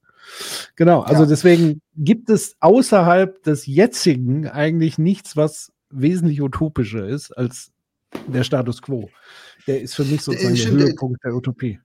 Genau, 0.76 1.00
also 1.00 1.22
ja. 1.22 1.28
deswegen 1.28 1.80
gibt 1.96 2.28
es 2.28 2.56
außerhalb 2.60 3.42
des 3.42 3.64
jetzigen 3.66 4.46
eigentlich 4.46 4.98
nichts, 4.98 5.36
was 5.36 5.72
wesentlich 5.90 6.42
utopischer 6.42 7.06
ist 7.08 7.32
als 7.32 7.72
der 8.26 8.44
Status 8.44 8.82
quo. 8.82 9.08
Der 9.66 9.80
ist 9.80 9.94
für 9.94 10.04
mich 10.04 10.22
sozusagen 10.22 10.54
der, 10.54 10.64
der 10.64 10.72
Höhepunkt 10.72 11.24
der 11.24 11.34
Utopie. 11.34 11.80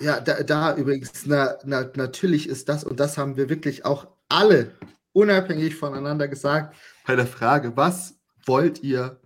Ja, 0.00 0.20
da, 0.20 0.42
da 0.42 0.76
übrigens, 0.76 1.26
na, 1.26 1.56
na, 1.64 1.90
natürlich 1.94 2.48
ist 2.48 2.68
das, 2.68 2.84
und 2.84 2.98
das 2.98 3.18
haben 3.18 3.36
wir 3.36 3.48
wirklich 3.48 3.84
auch 3.84 4.08
alle 4.28 4.72
unabhängig 5.12 5.76
voneinander 5.76 6.28
gesagt, 6.28 6.76
bei 7.06 7.16
der 7.16 7.26
Frage, 7.26 7.76
was 7.76 8.18
wollt 8.46 8.82
ihr 8.82 9.20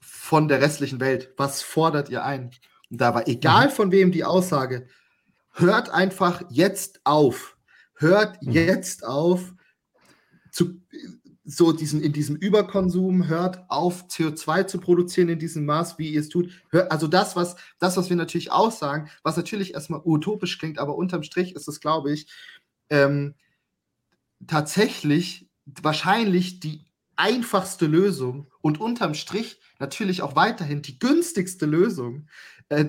von 0.00 0.48
der 0.48 0.60
restlichen 0.60 1.00
Welt? 1.00 1.32
Was 1.36 1.62
fordert 1.62 2.08
ihr 2.10 2.24
ein? 2.24 2.50
Und 2.90 3.00
da 3.00 3.14
war 3.14 3.26
egal 3.28 3.66
mhm. 3.68 3.72
von 3.72 3.92
wem 3.92 4.12
die 4.12 4.24
Aussage, 4.24 4.86
hört 5.52 5.90
einfach 5.90 6.42
jetzt 6.50 7.00
auf. 7.04 7.56
Hört 7.94 8.42
mhm. 8.42 8.52
jetzt 8.52 9.04
auf, 9.04 9.54
zu, 10.50 10.82
so 11.44 11.72
diesen, 11.72 12.02
in 12.02 12.12
diesem 12.12 12.36
Überkonsum, 12.36 13.28
hört 13.28 13.64
auf, 13.68 14.06
CO2 14.06 14.66
zu 14.66 14.78
produzieren 14.78 15.28
in 15.28 15.38
diesem 15.38 15.64
Maß, 15.64 15.98
wie 15.98 16.10
ihr 16.10 16.20
es 16.20 16.28
tut. 16.28 16.50
Hört, 16.70 16.90
also 16.92 17.08
das 17.08 17.36
was, 17.36 17.56
das, 17.78 17.96
was 17.96 18.10
wir 18.10 18.16
natürlich 18.16 18.52
auch 18.52 18.70
sagen, 18.70 19.10
was 19.22 19.36
natürlich 19.36 19.74
erstmal 19.74 20.02
utopisch 20.04 20.58
klingt, 20.58 20.78
aber 20.78 20.96
unterm 20.96 21.22
Strich 21.22 21.54
ist 21.54 21.68
es, 21.68 21.80
glaube 21.80 22.12
ich, 22.12 22.26
ähm, 22.90 23.34
tatsächlich 24.46 25.48
wahrscheinlich 25.64 26.60
die 26.60 26.86
einfachste 27.16 27.86
Lösung 27.86 28.48
und 28.60 28.80
unterm 28.80 29.14
Strich 29.14 29.60
natürlich 29.78 30.22
auch 30.22 30.36
weiterhin 30.36 30.82
die 30.82 30.98
günstigste 30.98 31.66
Lösung, 31.66 32.26
äh, 32.68 32.86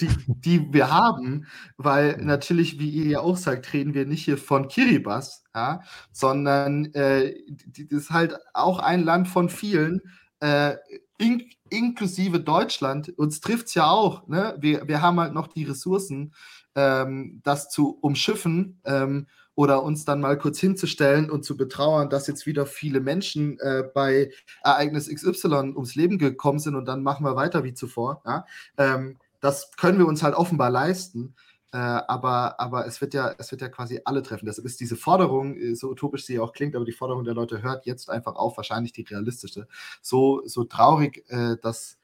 die, 0.00 0.08
die 0.26 0.72
wir 0.72 0.90
haben, 0.90 1.46
weil 1.76 2.18
natürlich, 2.18 2.78
wie 2.78 2.90
ihr 2.90 3.06
ja 3.06 3.20
auch 3.20 3.36
sagt, 3.36 3.72
reden 3.72 3.94
wir 3.94 4.06
nicht 4.06 4.24
hier 4.24 4.38
von 4.38 4.68
Kiribati, 4.68 5.30
ja, 5.54 5.82
sondern 6.12 6.86
äh, 6.94 7.34
das 7.48 8.02
ist 8.02 8.10
halt 8.10 8.36
auch 8.52 8.78
ein 8.80 9.04
Land 9.04 9.28
von 9.28 9.48
vielen, 9.48 10.00
äh, 10.40 10.76
in, 11.18 11.48
inklusive 11.70 12.40
Deutschland. 12.40 13.08
Uns 13.16 13.40
trifft 13.40 13.68
es 13.68 13.74
ja 13.74 13.86
auch. 13.86 14.26
Ne? 14.26 14.56
Wir, 14.58 14.86
wir 14.88 15.00
haben 15.00 15.20
halt 15.20 15.32
noch 15.32 15.46
die 15.46 15.64
Ressourcen, 15.64 16.34
ähm, 16.74 17.40
das 17.44 17.70
zu 17.70 17.98
umschiffen. 18.00 18.80
Ähm, 18.84 19.26
oder 19.54 19.82
uns 19.82 20.04
dann 20.04 20.20
mal 20.20 20.38
kurz 20.38 20.58
hinzustellen 20.58 21.30
und 21.30 21.44
zu 21.44 21.56
betrauern, 21.56 22.10
dass 22.10 22.26
jetzt 22.26 22.46
wieder 22.46 22.66
viele 22.66 23.00
Menschen 23.00 23.58
äh, 23.60 23.84
bei 23.94 24.30
Ereignis 24.62 25.08
XY 25.08 25.74
ums 25.74 25.94
Leben 25.94 26.18
gekommen 26.18 26.58
sind 26.58 26.74
und 26.74 26.86
dann 26.86 27.02
machen 27.02 27.24
wir 27.24 27.36
weiter 27.36 27.64
wie 27.64 27.74
zuvor. 27.74 28.22
Ja? 28.24 28.46
Ähm, 28.76 29.16
das 29.40 29.70
können 29.76 29.98
wir 29.98 30.06
uns 30.06 30.22
halt 30.22 30.34
offenbar 30.34 30.70
leisten. 30.70 31.34
Äh, 31.72 31.76
aber, 31.76 32.60
aber 32.60 32.86
es 32.86 33.00
wird 33.00 33.14
ja, 33.14 33.34
es 33.36 33.50
wird 33.50 33.60
ja 33.60 33.68
quasi 33.68 34.00
alle 34.04 34.22
treffen. 34.22 34.46
Deshalb 34.46 34.64
ist 34.64 34.78
diese 34.78 34.94
Forderung, 34.94 35.56
äh, 35.56 35.74
so 35.74 35.90
utopisch 35.90 36.24
sie 36.24 36.38
auch 36.38 36.52
klingt, 36.52 36.76
aber 36.76 36.84
die 36.84 36.92
Forderung 36.92 37.24
der 37.24 37.34
Leute 37.34 37.62
hört 37.62 37.84
jetzt 37.84 38.08
einfach 38.08 38.36
auf, 38.36 38.56
wahrscheinlich 38.56 38.92
die 38.92 39.02
realistische. 39.02 39.66
So, 40.00 40.42
so 40.46 40.62
traurig, 40.62 41.24
äh, 41.30 41.56
dass 41.60 41.98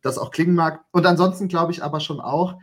das 0.00 0.16
auch 0.16 0.30
klingen 0.30 0.54
mag. 0.54 0.84
Und 0.92 1.06
ansonsten 1.06 1.48
glaube 1.48 1.72
ich 1.72 1.82
aber 1.82 1.98
schon 1.98 2.20
auch, 2.20 2.60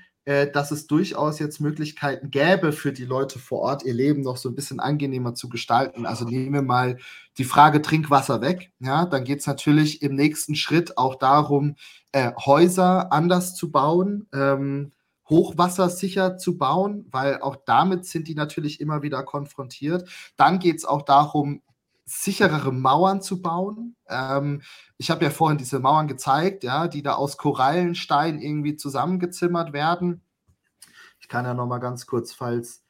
dass 0.52 0.72
es 0.72 0.88
durchaus 0.88 1.40
jetzt 1.40 1.62
Möglichkeiten 1.62 2.32
gäbe 2.32 2.74
für 2.74 2.91
die 2.91 3.06
Leute 3.06 3.40
vor 3.40 3.60
Ort, 3.60 3.84
ihr 3.84 3.94
Leben 3.94 4.22
noch 4.22 4.36
so 4.36 4.49
ein 4.49 4.56
bisschen 4.56 4.82
angenehmer 4.82 5.34
zu 5.36 5.48
gestalten. 5.48 6.06
Also 6.06 6.26
nehmen 6.26 6.54
wir 6.54 6.62
mal 6.62 6.98
die 7.38 7.45
Frage 7.45 7.82
Trinkwasser 7.82 8.41
weg. 8.41 8.72
Ja, 8.80 9.06
dann 9.06 9.24
geht 9.24 9.40
es 9.40 9.48
natürlich 9.48 10.02
im 10.02 10.16
nächsten 10.16 10.56
Schritt 10.56 10.98
auch 10.98 11.16
darum, 11.16 11.76
äh, 12.12 12.32
Häuser 12.45 13.14
anders 13.14 13.56
zu 13.56 13.72
bauen. 13.72 14.28
Ähm, 14.34 14.91
hochwassersicher 15.30 16.38
zu 16.38 16.58
bauen, 16.58 17.06
weil 17.12 17.41
auch 17.41 17.58
damit 17.66 18.06
sind 18.06 18.28
die 18.28 18.36
natürlich 18.36 18.80
immer 18.80 19.02
wieder 19.02 19.24
konfrontiert. 19.24 20.10
Dann 20.36 20.60
geht 20.60 20.78
es 20.78 20.86
auch 20.86 21.02
darum, 21.02 21.62
sicherere 22.08 22.72
Mauern 22.72 23.22
zu 23.22 23.42
bauen. 23.42 23.96
Ähm, 24.08 24.62
ich 24.98 25.12
habe 25.12 25.26
ja 25.26 25.30
vorhin 25.30 25.58
diese 25.58 25.80
Mauern 25.80 26.08
gezeigt, 26.08 26.64
ja, 26.64 26.88
die 26.88 27.04
da 27.04 27.14
aus 27.14 27.38
Korallenstein 27.38 28.40
irgendwie 28.40 28.78
zusammengezimmert 28.78 29.74
werden. 29.74 30.22
Ich 31.20 31.28
kann 31.28 31.46
ja 31.46 31.54
noch 31.54 31.68
mal 31.68 31.80
ganz 31.80 32.08
kurz, 32.08 32.34
falls 32.34 32.84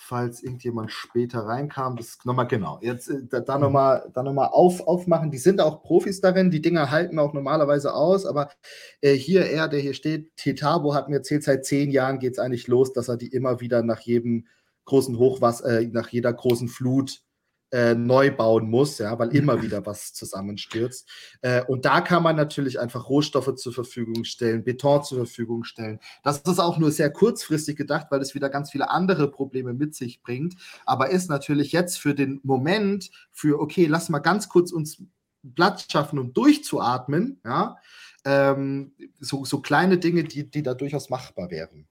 falls 0.00 0.44
irgendjemand 0.44 0.92
später 0.92 1.40
reinkam, 1.40 1.96
das 1.96 2.18
nochmal 2.24 2.46
genau. 2.46 2.78
Jetzt 2.80 3.08
äh, 3.08 3.26
da, 3.28 3.40
da 3.40 3.58
nochmal 3.58 4.08
da 4.14 4.22
noch 4.22 4.32
mal 4.32 4.46
auf, 4.46 4.86
aufmachen. 4.86 5.32
Die 5.32 5.38
sind 5.38 5.60
auch 5.60 5.82
Profis 5.82 6.20
darin, 6.20 6.52
die 6.52 6.62
Dinger 6.62 6.90
halten 6.90 7.18
auch 7.18 7.32
normalerweise 7.32 7.92
aus, 7.92 8.24
aber 8.24 8.50
äh, 9.00 9.14
hier 9.14 9.46
er, 9.46 9.68
der 9.68 9.80
hier 9.80 9.94
steht, 9.94 10.36
Tetabo 10.36 10.94
hat 10.94 11.08
mir 11.08 11.16
erzählt, 11.16 11.42
seit 11.42 11.64
zehn 11.66 11.90
Jahren 11.90 12.20
geht 12.20 12.34
es 12.34 12.38
eigentlich 12.38 12.68
los, 12.68 12.92
dass 12.92 13.08
er 13.08 13.16
die 13.16 13.28
immer 13.28 13.60
wieder 13.60 13.82
nach 13.82 14.00
jedem 14.00 14.46
großen 14.84 15.18
Hochwasser, 15.18 15.80
äh, 15.80 15.86
nach 15.88 16.08
jeder 16.08 16.32
großen 16.32 16.68
Flut 16.68 17.22
äh, 17.70 17.94
neu 17.94 18.30
bauen 18.30 18.70
muss, 18.70 18.98
ja, 18.98 19.18
weil 19.18 19.34
immer 19.34 19.62
wieder 19.62 19.84
was 19.84 20.12
zusammenstürzt. 20.14 21.08
Äh, 21.42 21.64
und 21.64 21.84
da 21.84 22.00
kann 22.00 22.22
man 22.22 22.36
natürlich 22.36 22.80
einfach 22.80 23.08
Rohstoffe 23.08 23.54
zur 23.56 23.72
Verfügung 23.72 24.24
stellen, 24.24 24.64
Beton 24.64 25.02
zur 25.02 25.18
Verfügung 25.18 25.64
stellen. 25.64 26.00
Das 26.22 26.38
ist 26.38 26.58
auch 26.58 26.78
nur 26.78 26.90
sehr 26.90 27.10
kurzfristig 27.10 27.76
gedacht, 27.76 28.06
weil 28.10 28.20
es 28.20 28.34
wieder 28.34 28.48
ganz 28.48 28.70
viele 28.70 28.90
andere 28.90 29.30
Probleme 29.30 29.74
mit 29.74 29.94
sich 29.94 30.22
bringt. 30.22 30.56
Aber 30.86 31.10
ist 31.10 31.28
natürlich 31.28 31.72
jetzt 31.72 31.98
für 31.98 32.14
den 32.14 32.40
Moment, 32.42 33.10
für 33.32 33.60
okay, 33.60 33.86
lass 33.86 34.08
mal 34.08 34.20
ganz 34.20 34.48
kurz 34.48 34.72
uns 34.72 35.02
Platz 35.54 35.86
schaffen, 35.90 36.18
um 36.18 36.32
durchzuatmen, 36.32 37.40
ja, 37.44 37.76
ähm, 38.24 38.92
so, 39.20 39.44
so 39.44 39.60
kleine 39.60 39.98
Dinge, 39.98 40.24
die, 40.24 40.50
die 40.50 40.62
da 40.62 40.74
durchaus 40.74 41.10
machbar 41.10 41.50
wären. 41.50 41.86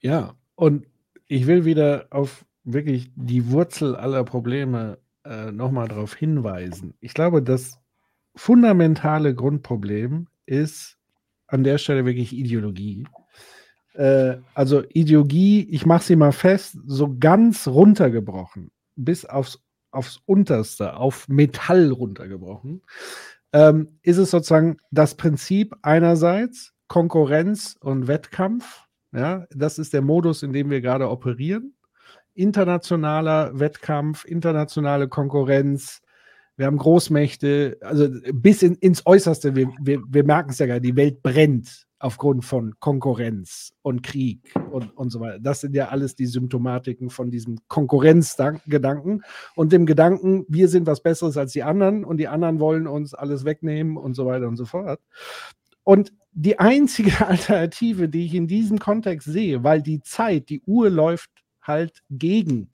Ja, 0.00 0.34
und 0.54 0.86
ich 1.26 1.46
will 1.46 1.64
wieder 1.64 2.06
auf 2.10 2.44
wirklich 2.66 3.10
die 3.14 3.50
Wurzel 3.50 3.96
aller 3.96 4.24
Probleme 4.24 4.98
äh, 5.24 5.50
nochmal 5.52 5.88
darauf 5.88 6.14
hinweisen. 6.14 6.94
Ich 7.00 7.14
glaube, 7.14 7.42
das 7.42 7.78
fundamentale 8.34 9.34
Grundproblem 9.34 10.26
ist 10.44 10.98
an 11.46 11.64
der 11.64 11.78
Stelle 11.78 12.04
wirklich 12.04 12.32
Ideologie. 12.32 13.06
Äh, 13.94 14.38
also 14.54 14.82
Ideologie, 14.90 15.68
ich 15.70 15.86
mache 15.86 16.04
sie 16.04 16.16
mal 16.16 16.32
fest, 16.32 16.76
so 16.86 17.16
ganz 17.18 17.68
runtergebrochen, 17.68 18.72
bis 18.96 19.24
aufs, 19.24 19.62
aufs 19.92 20.20
Unterste, 20.26 20.96
auf 20.96 21.28
Metall 21.28 21.92
runtergebrochen, 21.92 22.82
ähm, 23.52 23.98
ist 24.02 24.18
es 24.18 24.32
sozusagen 24.32 24.78
das 24.90 25.14
Prinzip 25.14 25.74
einerseits 25.82 26.74
Konkurrenz 26.88 27.76
und 27.80 28.08
Wettkampf. 28.08 28.82
Ja, 29.12 29.46
das 29.50 29.78
ist 29.78 29.94
der 29.94 30.02
Modus, 30.02 30.42
in 30.42 30.52
dem 30.52 30.68
wir 30.68 30.80
gerade 30.80 31.08
operieren 31.08 31.75
internationaler 32.36 33.58
Wettkampf, 33.58 34.24
internationale 34.24 35.08
Konkurrenz. 35.08 36.00
Wir 36.56 36.66
haben 36.66 36.78
Großmächte, 36.78 37.78
also 37.80 38.08
bis 38.32 38.62
in, 38.62 38.76
ins 38.76 39.04
Äußerste. 39.06 39.54
Wir, 39.56 39.68
wir, 39.80 40.00
wir 40.08 40.24
merken 40.24 40.50
es 40.50 40.58
ja 40.58 40.66
gar, 40.66 40.80
die 40.80 40.96
Welt 40.96 41.22
brennt 41.22 41.86
aufgrund 41.98 42.44
von 42.44 42.74
Konkurrenz 42.78 43.72
und 43.82 44.02
Krieg 44.02 44.54
und, 44.70 44.96
und 44.96 45.10
so 45.10 45.20
weiter. 45.20 45.38
Das 45.40 45.60
sind 45.60 45.74
ja 45.74 45.88
alles 45.88 46.14
die 46.14 46.26
Symptomatiken 46.26 47.08
von 47.10 47.30
diesem 47.30 47.58
Konkurrenzgedanken 47.68 49.22
und 49.54 49.72
dem 49.72 49.86
Gedanken, 49.86 50.44
wir 50.48 50.68
sind 50.68 50.86
was 50.86 51.02
Besseres 51.02 51.36
als 51.36 51.52
die 51.52 51.62
anderen 51.62 52.04
und 52.04 52.18
die 52.18 52.28
anderen 52.28 52.60
wollen 52.60 52.86
uns 52.86 53.14
alles 53.14 53.44
wegnehmen 53.44 53.96
und 53.96 54.14
so 54.14 54.26
weiter 54.26 54.46
und 54.46 54.56
so 54.56 54.66
fort. 54.66 55.00
Und 55.84 56.12
die 56.32 56.58
einzige 56.58 57.12
Alternative, 57.26 58.08
die 58.08 58.26
ich 58.26 58.34
in 58.34 58.46
diesem 58.46 58.78
Kontext 58.78 59.26
sehe, 59.26 59.64
weil 59.64 59.82
die 59.82 60.02
Zeit, 60.02 60.48
die 60.50 60.60
Uhr 60.66 60.90
läuft 60.90 61.30
halt 61.66 62.02
gegen 62.10 62.70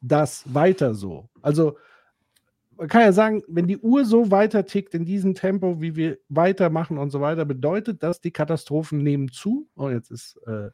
das 0.00 0.52
weiter 0.52 0.94
so. 0.94 1.28
Also 1.40 1.76
man 2.76 2.88
kann 2.88 3.02
ja 3.02 3.12
sagen, 3.12 3.42
wenn 3.48 3.66
die 3.66 3.78
Uhr 3.78 4.04
so 4.04 4.30
weiter 4.30 4.66
tickt 4.66 4.94
in 4.94 5.04
diesem 5.04 5.34
Tempo, 5.34 5.80
wie 5.80 5.94
wir 5.94 6.18
weitermachen 6.28 6.98
und 6.98 7.10
so 7.10 7.20
weiter, 7.20 7.44
bedeutet 7.44 8.02
das, 8.02 8.20
die 8.20 8.32
Katastrophen 8.32 8.98
nehmen 8.98 9.30
zu. 9.30 9.68
Oh, 9.76 9.88
jetzt 9.88 10.10
ist 10.10 10.36
äh, 10.46 10.70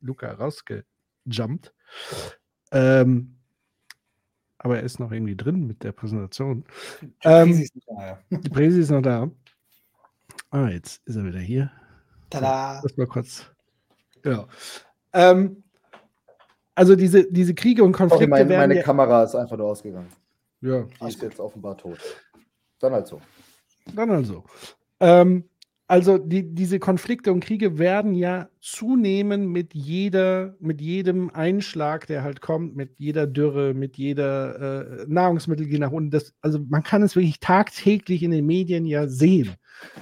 Luca 0.00 0.32
rausgejumpt. 0.32 1.72
Ähm, 2.72 3.36
aber 4.58 4.78
er 4.78 4.82
ist 4.82 4.98
noch 4.98 5.12
irgendwie 5.12 5.36
drin 5.36 5.66
mit 5.66 5.82
der 5.82 5.92
Präsentation. 5.92 6.64
Die 7.00 7.06
Präsi, 7.20 7.50
ähm, 7.50 7.62
ist, 7.62 7.76
noch 7.76 7.96
da, 7.96 8.18
die 8.30 8.48
Präsi 8.48 8.80
ist 8.80 8.90
noch 8.90 9.02
da. 9.02 9.30
Ah, 10.50 10.68
jetzt 10.68 11.06
ist 11.06 11.16
er 11.16 11.24
wieder 11.24 11.40
hier. 11.40 11.70
Tada! 12.30 12.80
Das 12.82 12.96
mal 12.96 13.06
kurz. 13.06 13.50
Genau. 14.22 14.46
Ähm, 15.12 15.62
also 16.74 16.96
diese, 16.96 17.30
diese 17.30 17.54
Kriege 17.54 17.84
und 17.84 17.92
Konflikte. 17.92 18.24
Okay, 18.24 18.44
mein, 18.44 18.48
meine 18.48 18.76
ja, 18.76 18.82
Kamera 18.82 19.24
ist 19.24 19.34
einfach 19.34 19.56
nur 19.56 19.66
ausgegangen. 19.66 20.08
Ja. 20.60 20.84
Die 21.00 21.08
ist 21.08 21.22
jetzt 21.22 21.40
offenbar 21.40 21.76
tot. 21.76 21.98
Dann 22.80 22.92
halt 22.92 23.06
so. 23.06 23.20
Dann 23.94 24.10
halt 24.10 24.26
so. 24.26 24.44
Ähm, 25.00 25.44
also 25.88 26.16
die, 26.16 26.54
diese 26.54 26.78
Konflikte 26.78 27.32
und 27.32 27.44
Kriege 27.44 27.78
werden 27.78 28.14
ja 28.14 28.48
zunehmen 28.60 29.48
mit 29.48 29.74
jeder, 29.74 30.54
mit 30.60 30.80
jedem 30.80 31.30
Einschlag, 31.30 32.06
der 32.06 32.22
halt 32.22 32.40
kommt, 32.40 32.76
mit 32.76 32.92
jeder 32.98 33.26
Dürre, 33.26 33.74
mit 33.74 33.98
jeder 33.98 35.02
äh, 35.02 35.04
Nahrungsmittel 35.06 35.66
geht 35.66 35.80
nach 35.80 35.92
unten. 35.92 36.10
Das, 36.10 36.32
also 36.40 36.60
man 36.68 36.82
kann 36.82 37.02
es 37.02 37.16
wirklich 37.16 37.40
tagtäglich 37.40 38.22
in 38.22 38.30
den 38.30 38.46
Medien 38.46 38.86
ja 38.86 39.06
sehen. 39.08 39.56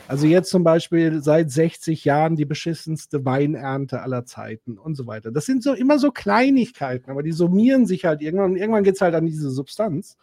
Also 0.08 0.26
jetzt 0.26 0.50
zum 0.50 0.64
Beispiel 0.64 1.22
seit 1.22 1.50
60 1.50 2.04
Jahren 2.04 2.36
die 2.36 2.44
beschissenste 2.44 3.24
Weinernte 3.24 4.02
aller 4.02 4.24
Zeiten 4.24 4.78
und 4.78 4.94
so 4.94 5.06
weiter. 5.06 5.30
Das 5.32 5.46
sind 5.46 5.62
so 5.62 5.72
immer 5.72 5.98
so 5.98 6.10
Kleinigkeiten, 6.10 7.10
aber 7.10 7.22
die 7.22 7.32
summieren 7.32 7.86
sich 7.86 8.04
halt 8.04 8.20
irgendwann 8.20 8.52
und 8.52 8.56
irgendwann 8.56 8.84
geht 8.84 8.96
es 8.96 9.00
halt 9.00 9.14
an 9.14 9.26
diese 9.26 9.50
Substanz. 9.50 10.16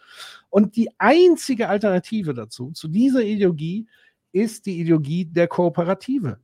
Und 0.50 0.76
die 0.76 0.90
einzige 0.98 1.70
Alternative 1.70 2.34
dazu, 2.34 2.72
zu 2.72 2.88
dieser 2.88 3.24
Ideologie, 3.24 3.88
ist 4.38 4.66
die 4.66 4.80
Ideologie 4.80 5.26
der 5.26 5.48
Kooperative. 5.48 6.40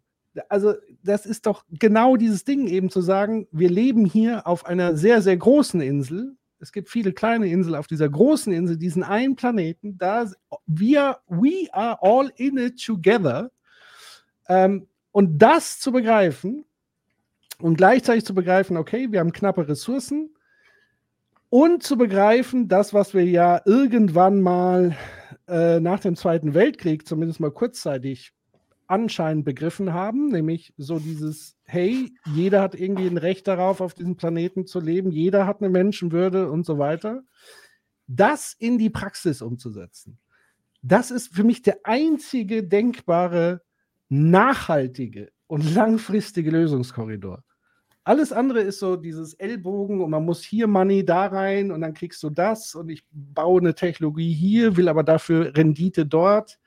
Also 0.50 0.74
das 1.04 1.26
ist 1.26 1.46
doch 1.46 1.64
genau 1.70 2.16
dieses 2.16 2.44
Ding 2.44 2.68
eben 2.68 2.90
zu 2.90 3.02
sagen, 3.02 3.48
wir 3.52 3.70
leben 3.70 4.06
hier 4.06 4.48
auf 4.48 4.66
einer 4.66 4.98
sehr, 4.98 5.22
sehr 5.22 5.38
großen 5.38 5.80
Insel. 5.82 6.36
Es 6.60 6.72
gibt 6.72 6.90
viele 6.90 7.14
kleine 7.14 7.48
Inseln 7.48 7.76
auf 7.76 7.88
dieser 7.88 8.10
großen 8.10 8.52
Insel, 8.52 8.78
diesen 8.78 9.04
einen 9.04 9.36
Planeten. 9.36 9.98
Da 9.98 10.32
wir, 10.66 11.20
we 11.28 11.68
are 11.72 11.98
all 12.02 12.32
in 12.38 12.58
it 12.58 12.84
together. 12.84 13.52
Ähm, 14.48 14.88
und 15.12 15.38
das 15.40 15.80
zu 15.80 15.92
begreifen 15.92 16.66
und 17.60 17.78
gleichzeitig 17.78 18.26
zu 18.26 18.34
begreifen, 18.34 18.78
okay, 18.78 19.12
wir 19.12 19.20
haben 19.20 19.32
knappe 19.32 19.68
Ressourcen 19.68 20.36
und 21.50 21.84
zu 21.84 21.98
begreifen, 21.98 22.68
das, 22.68 22.96
was 22.96 23.14
wir 23.14 23.26
ja 23.26 23.62
irgendwann 23.66 24.42
mal 24.42 24.98
äh, 25.48 25.80
nach 25.80 26.00
dem 26.00 26.16
Zweiten 26.16 26.54
Weltkrieg 26.54 27.08
zumindest 27.08 27.40
mal 27.40 27.52
kurzzeitig 27.52 28.34
anscheinend 28.88 29.46
begriffen 29.46 29.94
haben, 29.94 30.30
nämlich 30.30 30.74
so 30.78 31.00
dieses, 31.00 31.56
hey, 31.64 32.14
jeder 32.34 32.62
hat 32.62 32.76
irgendwie 32.76 33.08
ein 33.08 33.18
Recht 33.18 33.48
darauf, 33.48 33.82
auf 33.82 33.94
diesem 33.94 34.18
Planeten 34.18 34.66
zu 34.68 34.80
leben, 34.80 35.12
jeder 35.12 35.48
hat 35.48 35.62
eine 35.62 35.70
Menschenwürde 35.70 36.52
und 36.52 36.66
so 36.66 36.78
weiter, 36.78 37.24
das 38.08 38.54
in 38.58 38.78
die 38.78 38.90
Praxis 38.90 39.42
umzusetzen. 39.42 40.20
Das 40.82 41.12
ist 41.12 41.34
für 41.34 41.44
mich 41.44 41.62
der 41.62 41.80
einzige 41.84 42.64
denkbare, 42.64 43.62
nachhaltige 44.10 45.32
und 45.48 45.74
langfristige 45.74 46.52
Lösungskorridor. 46.52 47.44
Alles 48.06 48.34
andere 48.34 48.60
ist 48.60 48.80
so 48.80 48.98
dieses 48.98 49.34
Ellbogen 49.36 50.02
und 50.02 50.10
man 50.10 50.26
muss 50.26 50.44
hier 50.44 50.68
Money 50.68 51.06
da 51.06 51.28
rein 51.28 51.72
und 51.72 51.82
dann 51.82 51.94
kriegst 51.94 52.22
du 52.24 52.30
das 52.30 52.76
und 52.76 52.90
ich 52.90 53.04
baue 53.12 53.62
eine 53.62 53.76
Technologie 53.76 54.34
hier, 54.34 54.76
will 54.76 54.90
aber 54.90 55.04
dafür 55.04 55.56
Rendite 55.56 56.06
dort. 56.06 56.60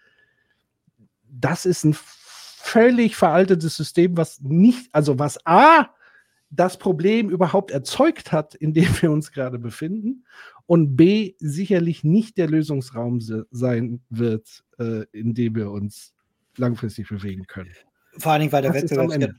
Das 1.28 1.66
ist 1.66 1.84
ein 1.84 1.94
völlig 1.94 3.16
veraltetes 3.16 3.76
System, 3.76 4.16
was 4.16 4.40
nicht, 4.40 4.89
also 4.92 5.18
was 5.18 5.39
A, 5.47 5.90
das 6.48 6.78
Problem 6.78 7.28
überhaupt 7.28 7.70
erzeugt 7.70 8.32
hat, 8.32 8.55
in 8.55 8.73
dem 8.73 8.89
wir 9.00 9.10
uns 9.10 9.31
gerade 9.31 9.58
befinden 9.58 10.24
und 10.66 10.97
B, 10.97 11.34
sicherlich 11.39 12.02
nicht 12.02 12.39
der 12.39 12.48
Lösungsraum 12.48 13.20
sein 13.20 14.00
wird, 14.10 14.65
äh, 14.78 15.05
in 15.12 15.34
dem 15.34 15.55
wir 15.55 15.70
uns 15.70 16.15
langfristig 16.56 17.08
bewegen 17.08 17.47
können. 17.47 17.73
Vor 18.18 18.32
allen 18.32 18.40
Dingen, 18.40 18.52
weil 18.52 18.62
der 18.62 18.74
Wettbewerb 18.74 19.34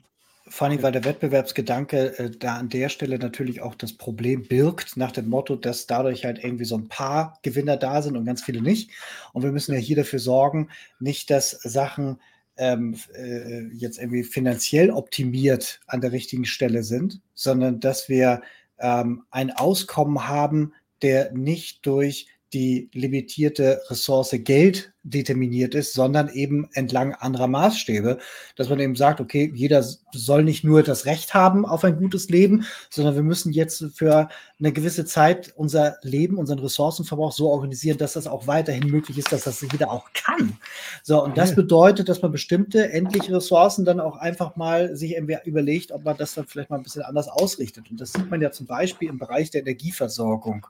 vor 0.50 0.68
allem, 0.68 0.82
weil 0.82 0.92
der 0.92 1.06
Wettbewerbsgedanke 1.06 2.20
äh, 2.20 2.30
da 2.30 2.56
an 2.56 2.70
der 2.70 2.90
Stelle 2.90 3.20
natürlich 3.20 3.62
auch 3.62 3.76
das 3.76 3.94
Problem 3.94 4.44
birgt, 4.48 4.98
nach 4.98 5.12
dem 5.12 5.30
Motto, 5.30 5.56
dass 5.56 5.88
dadurch 5.88 6.26
halt 6.26 6.44
irgendwie 6.44 6.66
so 6.66 6.78
ein 6.78 6.88
paar 6.88 7.38
Gewinner 7.44 7.78
da 7.78 8.02
sind 8.02 8.18
und 8.18 8.26
ganz 8.26 8.44
viele 8.44 8.62
nicht. 8.62 8.92
Und 9.34 9.44
wir 9.44 9.52
müssen 9.52 9.74
ja 9.74 9.80
hier 9.80 9.96
dafür 9.96 10.20
sorgen, 10.20 10.70
nicht, 11.00 11.30
dass 11.30 11.52
Sachen 11.52 12.20
ähm, 12.58 12.96
äh, 13.14 13.68
jetzt 13.74 14.00
irgendwie 14.00 14.24
finanziell 14.24 14.90
optimiert 14.90 15.80
an 15.88 16.02
der 16.02 16.12
richtigen 16.12 16.46
Stelle 16.46 16.84
sind, 16.84 17.22
sondern 17.34 17.80
dass 17.80 18.10
wir 18.10 18.42
ähm, 18.80 19.24
ein 19.32 19.52
Auskommen 19.52 20.28
haben, 20.28 20.74
der 21.02 21.32
nicht 21.34 21.86
durch 21.86 22.28
die 22.54 22.90
limitierte 22.94 23.82
Ressource 23.90 24.32
Geld 24.32 24.94
determiniert 25.04 25.74
ist, 25.74 25.94
sondern 25.94 26.30
eben 26.30 26.70
entlang 26.74 27.14
anderer 27.14 27.48
Maßstäbe, 27.48 28.18
dass 28.56 28.70
man 28.70 28.80
eben 28.80 28.96
sagt, 28.96 29.22
okay, 29.22 29.52
jeder 29.54 29.84
soll 30.12 30.44
nicht 30.44 30.64
nur 30.64 30.84
das 30.84 31.06
Recht 31.06 31.34
haben 31.34 31.66
auf 31.66 31.84
ein 31.84 31.98
gutes 31.98 32.30
Leben, 32.30 32.66
sondern 32.90 33.16
wir 33.16 33.24
müssen 33.24 33.54
jetzt 33.54 33.86
für 33.96 34.28
eine 34.60 34.74
gewisse 34.74 35.06
Zeit 35.06 35.54
unser 35.56 35.98
Leben, 36.02 36.38
unseren 36.38 36.60
Ressourcenverbrauch 36.60 37.32
so 37.32 37.50
organisieren, 37.50 37.98
dass 37.98 38.14
das 38.14 38.28
auch 38.28 38.48
weiterhin 38.48 38.90
möglich 38.90 39.18
ist, 39.18 39.32
dass 39.32 39.44
das 39.44 39.62
jeder 39.62 39.92
auch 39.92 40.10
kann. 40.14 40.58
So, 41.04 41.24
und 41.24 41.38
das 41.38 41.56
bedeutet, 41.56 42.10
dass 42.10 42.22
man 42.22 42.32
bestimmte 42.32 42.92
endliche 42.92 43.36
Ressourcen 43.36 43.86
dann 43.86 44.00
auch 44.00 44.18
einfach 44.18 44.56
mal 44.56 44.96
sich 44.96 45.16
überlegt, 45.46 45.92
ob 45.92 46.04
man 46.04 46.18
das 46.18 46.34
dann 46.34 46.48
vielleicht 46.48 46.70
mal 46.70 46.78
ein 46.78 46.84
bisschen 46.84 47.04
anders 47.04 47.30
ausrichtet. 47.30 47.90
Und 47.90 48.02
das 48.02 48.14
sieht 48.14 48.30
man 48.30 48.42
ja 48.42 48.52
zum 48.52 48.68
Beispiel 48.68 49.10
im 49.10 49.20
Bereich 49.20 49.52
der 49.52 49.62
Energieversorgung 49.62 50.68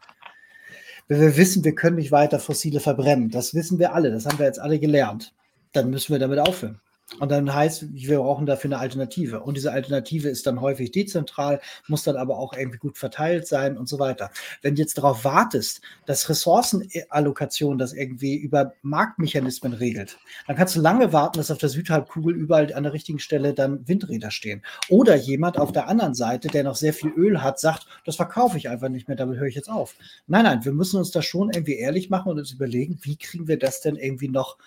wenn 1.07 1.21
wir 1.21 1.37
wissen, 1.37 1.63
wir 1.63 1.75
können 1.75 1.95
nicht 1.95 2.11
weiter 2.11 2.39
fossile 2.39 2.79
verbrennen, 2.79 3.29
das 3.29 3.53
wissen 3.53 3.79
wir 3.79 3.93
alle, 3.93 4.11
das 4.11 4.25
haben 4.25 4.39
wir 4.39 4.45
jetzt 4.45 4.59
alle 4.59 4.79
gelernt, 4.79 5.33
dann 5.71 5.89
müssen 5.89 6.11
wir 6.11 6.19
damit 6.19 6.39
aufhören. 6.39 6.81
Und 7.19 7.31
dann 7.31 7.53
heißt, 7.53 7.93
wir 7.93 8.17
brauchen 8.17 8.45
dafür 8.45 8.67
eine 8.67 8.79
Alternative. 8.79 9.39
Und 9.41 9.55
diese 9.55 9.71
Alternative 9.71 10.27
ist 10.27 10.45
dann 10.45 10.59
häufig 10.59 10.91
dezentral, 10.91 11.61
muss 11.87 12.03
dann 12.03 12.17
aber 12.17 12.37
auch 12.37 12.53
irgendwie 12.53 12.79
gut 12.79 12.97
verteilt 12.97 13.47
sein 13.47 13.77
und 13.77 13.87
so 13.87 13.97
weiter. 13.97 14.29
Wenn 14.61 14.75
du 14.75 14.81
jetzt 14.81 14.97
darauf 14.97 15.23
wartest, 15.23 15.81
dass 16.05 16.27
Ressourcenallokation 16.27 17.77
das 17.77 17.93
irgendwie 17.93 18.35
über 18.35 18.73
Marktmechanismen 18.81 19.71
regelt, 19.71 20.17
dann 20.47 20.57
kannst 20.57 20.75
du 20.75 20.81
lange 20.81 21.13
warten, 21.13 21.37
dass 21.37 21.49
auf 21.49 21.57
der 21.57 21.69
Südhalbkugel 21.69 22.35
überall 22.35 22.73
an 22.73 22.83
der 22.83 22.93
richtigen 22.93 23.19
Stelle 23.19 23.53
dann 23.53 23.87
Windräder 23.87 24.29
stehen. 24.29 24.61
Oder 24.89 25.15
jemand 25.15 25.57
auf 25.57 25.71
der 25.71 25.87
anderen 25.87 26.13
Seite, 26.13 26.49
der 26.49 26.65
noch 26.65 26.75
sehr 26.75 26.93
viel 26.93 27.11
Öl 27.11 27.41
hat, 27.41 27.57
sagt, 27.59 27.87
das 28.05 28.17
verkaufe 28.17 28.57
ich 28.57 28.69
einfach 28.69 28.89
nicht 28.89 29.07
mehr, 29.07 29.17
damit 29.17 29.39
höre 29.39 29.47
ich 29.47 29.55
jetzt 29.55 29.69
auf. 29.69 29.95
Nein, 30.27 30.43
nein, 30.43 30.65
wir 30.65 30.73
müssen 30.73 30.97
uns 30.97 31.11
da 31.11 31.21
schon 31.21 31.51
irgendwie 31.51 31.77
ehrlich 31.77 32.09
machen 32.09 32.31
und 32.31 32.37
uns 32.37 32.51
überlegen, 32.51 32.99
wie 33.01 33.15
kriegen 33.15 33.47
wir 33.47 33.57
das 33.57 33.79
denn 33.79 33.95
irgendwie 33.95 34.27
noch 34.27 34.57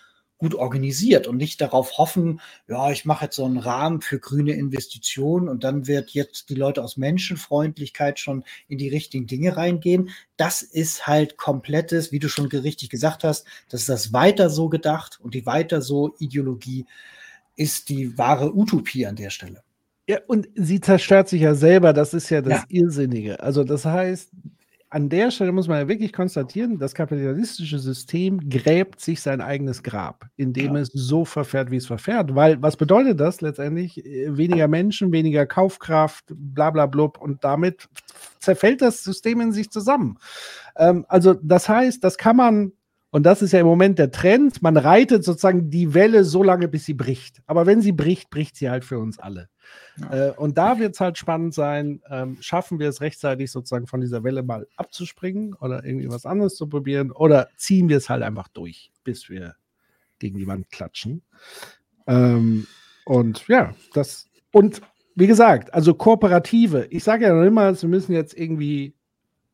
gut 0.40 0.54
organisiert 0.54 1.28
und 1.28 1.36
nicht 1.36 1.60
darauf 1.60 1.98
hoffen, 1.98 2.40
ja, 2.66 2.90
ich 2.90 3.04
mache 3.04 3.26
jetzt 3.26 3.36
so 3.36 3.44
einen 3.44 3.58
Rahmen 3.58 4.00
für 4.00 4.18
grüne 4.18 4.54
Investitionen 4.54 5.48
und 5.48 5.62
dann 5.62 5.86
wird 5.86 6.10
jetzt 6.10 6.48
die 6.48 6.54
Leute 6.54 6.82
aus 6.82 6.96
Menschenfreundlichkeit 6.96 8.18
schon 8.18 8.42
in 8.66 8.78
die 8.78 8.88
richtigen 8.88 9.26
Dinge 9.26 9.56
reingehen. 9.56 10.08
Das 10.38 10.62
ist 10.62 11.06
halt 11.06 11.36
komplettes, 11.36 12.10
wie 12.10 12.18
du 12.18 12.28
schon 12.28 12.46
richtig 12.46 12.88
gesagt 12.88 13.22
hast, 13.22 13.46
das 13.68 13.82
ist 13.82 13.88
das 13.90 14.12
weiter 14.12 14.50
so 14.50 14.68
gedacht 14.68 15.20
und 15.22 15.34
die 15.34 15.46
weiter 15.46 15.82
so 15.82 16.14
Ideologie 16.18 16.86
ist 17.54 17.90
die 17.90 18.16
wahre 18.16 18.56
Utopie 18.56 19.06
an 19.06 19.16
der 19.16 19.30
Stelle. 19.30 19.62
Ja, 20.08 20.18
und 20.26 20.48
sie 20.54 20.80
zerstört 20.80 21.28
sich 21.28 21.42
ja 21.42 21.54
selber, 21.54 21.92
das 21.92 22.14
ist 22.14 22.30
ja 22.30 22.40
das 22.40 22.62
ja. 22.62 22.64
Irrsinnige. 22.68 23.40
Also 23.40 23.62
das 23.62 23.84
heißt, 23.84 24.30
an 24.92 25.08
der 25.08 25.30
Stelle 25.30 25.52
muss 25.52 25.68
man 25.68 25.78
ja 25.78 25.88
wirklich 25.88 26.12
konstatieren, 26.12 26.78
das 26.78 26.94
kapitalistische 26.94 27.78
System 27.78 28.50
gräbt 28.50 29.00
sich 29.00 29.20
sein 29.20 29.40
eigenes 29.40 29.84
Grab, 29.84 30.26
indem 30.36 30.74
ja. 30.74 30.82
es 30.82 30.90
so 30.92 31.24
verfährt, 31.24 31.70
wie 31.70 31.76
es 31.76 31.86
verfährt. 31.86 32.34
Weil, 32.34 32.60
was 32.60 32.76
bedeutet 32.76 33.20
das 33.20 33.40
letztendlich? 33.40 34.04
Äh, 34.04 34.36
weniger 34.36 34.66
Menschen, 34.66 35.12
weniger 35.12 35.46
Kaufkraft, 35.46 36.24
bla 36.28 36.70
bla 36.70 36.86
blub 36.86 37.20
und 37.20 37.44
damit 37.44 37.88
zerfällt 38.40 38.82
das 38.82 39.04
System 39.04 39.40
in 39.40 39.52
sich 39.52 39.70
zusammen. 39.70 40.18
Ähm, 40.76 41.06
also, 41.08 41.34
das 41.34 41.68
heißt, 41.68 42.02
das 42.02 42.18
kann 42.18 42.36
man 42.36 42.72
und 43.10 43.24
das 43.24 43.42
ist 43.42 43.52
ja 43.52 43.60
im 43.60 43.66
Moment 43.66 43.98
der 43.98 44.12
Trend. 44.12 44.62
Man 44.62 44.76
reitet 44.76 45.24
sozusagen 45.24 45.68
die 45.68 45.94
Welle 45.94 46.24
so 46.24 46.44
lange, 46.44 46.68
bis 46.68 46.84
sie 46.84 46.94
bricht. 46.94 47.42
Aber 47.46 47.66
wenn 47.66 47.82
sie 47.82 47.90
bricht, 47.90 48.30
bricht 48.30 48.56
sie 48.56 48.70
halt 48.70 48.84
für 48.84 49.00
uns 49.00 49.18
alle. 49.18 49.48
Ja. 49.96 50.28
Äh, 50.28 50.30
und 50.32 50.58
da 50.58 50.78
wird 50.78 50.94
es 50.94 51.00
halt 51.00 51.18
spannend 51.18 51.52
sein, 51.52 52.00
ähm, 52.08 52.38
schaffen 52.40 52.78
wir 52.78 52.88
es 52.88 53.00
rechtzeitig 53.00 53.50
sozusagen 53.50 53.88
von 53.88 54.00
dieser 54.00 54.22
Welle 54.22 54.44
mal 54.44 54.66
abzuspringen 54.76 55.54
oder 55.54 55.84
irgendwie 55.84 56.08
was 56.08 56.24
anderes 56.24 56.54
zu 56.54 56.68
probieren 56.68 57.10
oder 57.10 57.48
ziehen 57.56 57.88
wir 57.88 57.96
es 57.96 58.08
halt 58.08 58.22
einfach 58.22 58.48
durch, 58.48 58.92
bis 59.02 59.28
wir 59.28 59.56
gegen 60.20 60.38
die 60.38 60.46
Wand 60.46 60.70
klatschen. 60.70 61.22
Ähm, 62.06 62.66
und 63.04 63.46
ja, 63.48 63.74
das 63.92 64.28
und 64.52 64.82
wie 65.16 65.26
gesagt, 65.26 65.74
also 65.74 65.94
Kooperative. 65.94 66.86
Ich 66.90 67.02
sage 67.02 67.24
ja 67.24 67.34
noch 67.34 67.44
immer, 67.44 67.80
wir 67.80 67.88
müssen 67.88 68.12
jetzt 68.12 68.36
irgendwie 68.38 68.94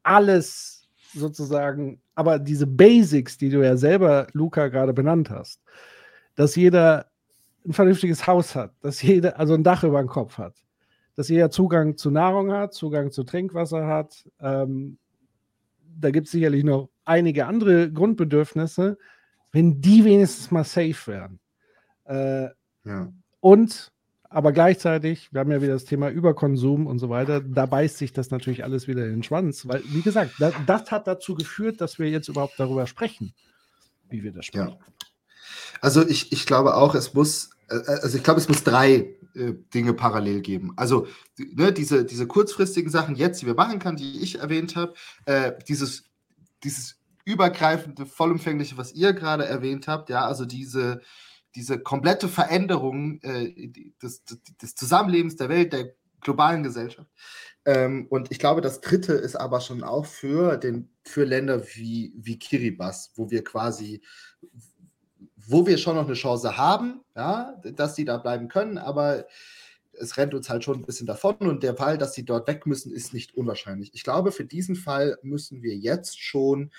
alles 0.02 0.75
sozusagen, 1.18 2.00
aber 2.14 2.38
diese 2.38 2.66
Basics, 2.66 3.38
die 3.38 3.50
du 3.50 3.64
ja 3.64 3.76
selber, 3.76 4.26
Luca, 4.32 4.68
gerade 4.68 4.92
benannt 4.92 5.30
hast, 5.30 5.60
dass 6.34 6.56
jeder 6.56 7.06
ein 7.66 7.72
vernünftiges 7.72 8.26
Haus 8.26 8.54
hat, 8.54 8.72
dass 8.80 9.02
jeder, 9.02 9.38
also 9.38 9.54
ein 9.54 9.64
Dach 9.64 9.82
über 9.84 9.98
dem 9.98 10.08
Kopf 10.08 10.38
hat, 10.38 10.54
dass 11.16 11.28
jeder 11.28 11.50
Zugang 11.50 11.96
zu 11.96 12.10
Nahrung 12.10 12.52
hat, 12.52 12.74
Zugang 12.74 13.10
zu 13.10 13.24
Trinkwasser 13.24 13.86
hat. 13.86 14.28
Ähm, 14.40 14.98
da 15.98 16.10
gibt 16.10 16.26
es 16.26 16.32
sicherlich 16.32 16.62
noch 16.62 16.90
einige 17.04 17.46
andere 17.46 17.90
Grundbedürfnisse, 17.90 18.98
wenn 19.52 19.80
die 19.80 20.04
wenigstens 20.04 20.50
mal 20.50 20.64
safe 20.64 21.10
wären. 21.10 21.40
Äh, 22.04 22.50
ja. 22.84 23.12
Und 23.40 23.92
aber 24.36 24.52
gleichzeitig, 24.52 25.32
wir 25.32 25.40
haben 25.40 25.50
ja 25.50 25.62
wieder 25.62 25.72
das 25.72 25.86
Thema 25.86 26.10
Überkonsum 26.10 26.86
und 26.86 26.98
so 26.98 27.08
weiter, 27.08 27.40
da 27.40 27.64
beißt 27.64 27.96
sich 27.96 28.12
das 28.12 28.30
natürlich 28.30 28.64
alles 28.64 28.86
wieder 28.86 29.04
in 29.06 29.12
den 29.12 29.22
Schwanz, 29.22 29.66
weil, 29.66 29.82
wie 29.86 30.02
gesagt, 30.02 30.32
das, 30.38 30.52
das 30.66 30.90
hat 30.90 31.06
dazu 31.06 31.34
geführt, 31.34 31.80
dass 31.80 31.98
wir 31.98 32.10
jetzt 32.10 32.28
überhaupt 32.28 32.54
darüber 32.58 32.86
sprechen, 32.86 33.32
wie 34.10 34.22
wir 34.22 34.32
das 34.32 34.44
sprechen. 34.44 34.76
Ja. 34.78 34.78
Also 35.80 36.06
ich, 36.06 36.32
ich 36.32 36.44
glaube 36.44 36.74
auch, 36.74 36.94
es 36.94 37.14
muss 37.14 37.50
äh, 37.68 37.76
also 37.86 38.18
ich 38.18 38.24
glaube, 38.24 38.40
es 38.40 38.48
muss 38.48 38.62
drei 38.62 39.16
äh, 39.34 39.54
Dinge 39.74 39.94
parallel 39.94 40.42
geben. 40.42 40.72
Also 40.76 41.06
ne, 41.38 41.72
diese, 41.72 42.04
diese 42.04 42.26
kurzfristigen 42.26 42.90
Sachen 42.90 43.14
jetzt, 43.16 43.40
die 43.42 43.46
wir 43.46 43.54
machen 43.54 43.78
können, 43.78 43.96
die 43.96 44.22
ich 44.22 44.38
erwähnt 44.38 44.76
habe, 44.76 44.94
äh, 45.24 45.52
dieses, 45.66 46.04
dieses 46.62 46.96
übergreifende, 47.24 48.04
vollumfängliche, 48.04 48.76
was 48.76 48.92
ihr 48.92 49.12
gerade 49.12 49.46
erwähnt 49.46 49.88
habt, 49.88 50.10
ja, 50.10 50.26
also 50.26 50.44
diese, 50.44 51.00
diese 51.56 51.78
komplette 51.78 52.28
Veränderung 52.28 53.20
äh, 53.22 53.68
des, 54.02 54.24
des, 54.24 54.74
Zusammenlebens 54.74 55.36
der 55.36 55.48
Welt, 55.48 55.72
der 55.72 55.94
globalen 56.20 56.62
Gesellschaft. 56.62 57.10
Ähm, 57.64 58.06
und 58.10 58.30
ich 58.30 58.38
glaube, 58.38 58.60
das 58.60 58.80
dritte 58.80 59.14
ist 59.14 59.36
aber 59.36 59.60
schon 59.60 59.82
auch 59.82 60.06
für, 60.06 60.56
den, 60.56 60.90
für 61.04 61.24
Länder 61.24 61.66
wie, 61.74 62.12
wie 62.16 62.38
Kiribati, 62.38 63.10
wo 63.16 63.30
wir 63.30 63.42
quasi, 63.42 64.02
wo 65.36 65.66
wir 65.66 65.78
schon 65.78 65.96
noch 65.96 66.06
eine 66.06 66.14
Chance 66.14 66.56
haben, 66.56 67.00
ja, 67.16 67.60
dass 67.74 67.94
die 67.94 68.04
da 68.04 68.18
bleiben 68.18 68.48
können, 68.48 68.78
aber 68.78 69.26
es 69.98 70.18
rennt 70.18 70.34
uns 70.34 70.50
halt 70.50 70.62
schon 70.62 70.80
ein 70.80 70.86
bisschen 70.86 71.06
davon 71.06 71.36
und 71.38 71.62
der 71.62 71.74
Fall, 71.74 71.96
dass 71.96 72.12
sie 72.12 72.24
dort 72.24 72.46
weg 72.48 72.66
müssen, 72.66 72.92
ist 72.92 73.14
nicht 73.14 73.34
unwahrscheinlich. 73.34 73.90
Ich 73.94 74.04
glaube, 74.04 74.30
für 74.30 74.44
diesen 74.44 74.76
Fall 74.76 75.18
müssen 75.22 75.62
wir 75.62 75.74
jetzt 75.74 76.20
schon 76.20 76.70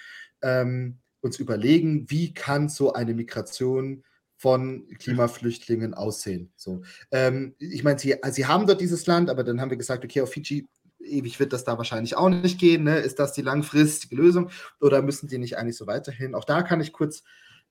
ähm, 0.42 1.00
uns 1.22 1.40
überlegen, 1.40 2.10
wie 2.10 2.34
kann 2.34 2.70
so 2.70 2.94
eine 2.94 3.14
Migration 3.14 4.04
von 4.38 4.88
Klimaflüchtlingen 5.00 5.94
aussehen. 5.94 6.52
So, 6.56 6.84
ähm, 7.12 7.56
ich 7.60 7.84
meine, 7.84 8.00
sie, 8.00 8.16
sie 8.32 8.46
haben 8.46 8.68
dort 8.68 8.82
dieses 8.82 9.06
Land, 9.08 9.30
aber 9.30 9.44
dann 9.44 9.60
haben 9.60 9.72
wir 9.72 9.78
gesagt, 9.78 10.06
okay, 10.06 10.22
auf 10.22 10.32
Fiji 10.32 10.68
ewig 11.00 11.40
wird 11.40 11.54
das 11.54 11.64
da 11.64 11.78
wahrscheinlich 11.78 12.16
auch 12.16 12.30
nicht 12.30 12.60
gehen. 12.60 12.84
Ne? 12.84 13.00
Ist 13.00 13.20
das 13.20 13.34
die 13.34 13.42
langfristige 13.42 14.16
Lösung 14.16 14.50
oder 14.82 15.02
müssen 15.02 15.28
die 15.28 15.38
nicht 15.38 15.58
eigentlich 15.58 15.78
so 15.78 15.88
weiterhin? 15.88 16.36
Auch 16.36 16.44
da 16.44 16.62
kann 16.62 16.82
ich 16.82 16.94
kurz 16.94 17.24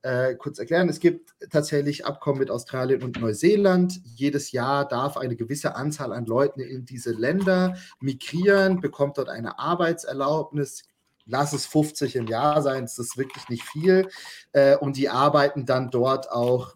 äh, 0.02 0.34
kurz 0.36 0.58
erklären. 0.58 0.88
Es 0.88 1.00
gibt 1.00 1.34
tatsächlich 1.50 2.06
Abkommen 2.06 2.38
mit 2.38 2.50
Australien 2.50 3.02
und 3.02 3.20
Neuseeland. 3.20 4.00
Jedes 4.04 4.52
Jahr 4.52 4.86
darf 4.86 5.16
eine 5.16 5.36
gewisse 5.36 5.74
Anzahl 5.74 6.12
an 6.12 6.26
Leuten 6.26 6.60
in 6.60 6.84
diese 6.84 7.12
Länder 7.12 7.76
migrieren, 8.00 8.80
bekommt 8.80 9.18
dort 9.18 9.28
eine 9.28 9.58
Arbeitserlaubnis. 9.58 10.84
Lass 11.26 11.52
es 11.52 11.66
50 11.66 12.16
im 12.16 12.26
Jahr 12.28 12.62
sein, 12.62 12.82
das 12.82 12.98
ist 12.98 13.18
wirklich 13.18 13.48
nicht 13.48 13.64
viel. 13.64 14.08
Äh, 14.52 14.76
und 14.76 14.96
die 14.96 15.08
arbeiten 15.08 15.66
dann 15.66 15.90
dort 15.90 16.30
auch 16.30 16.74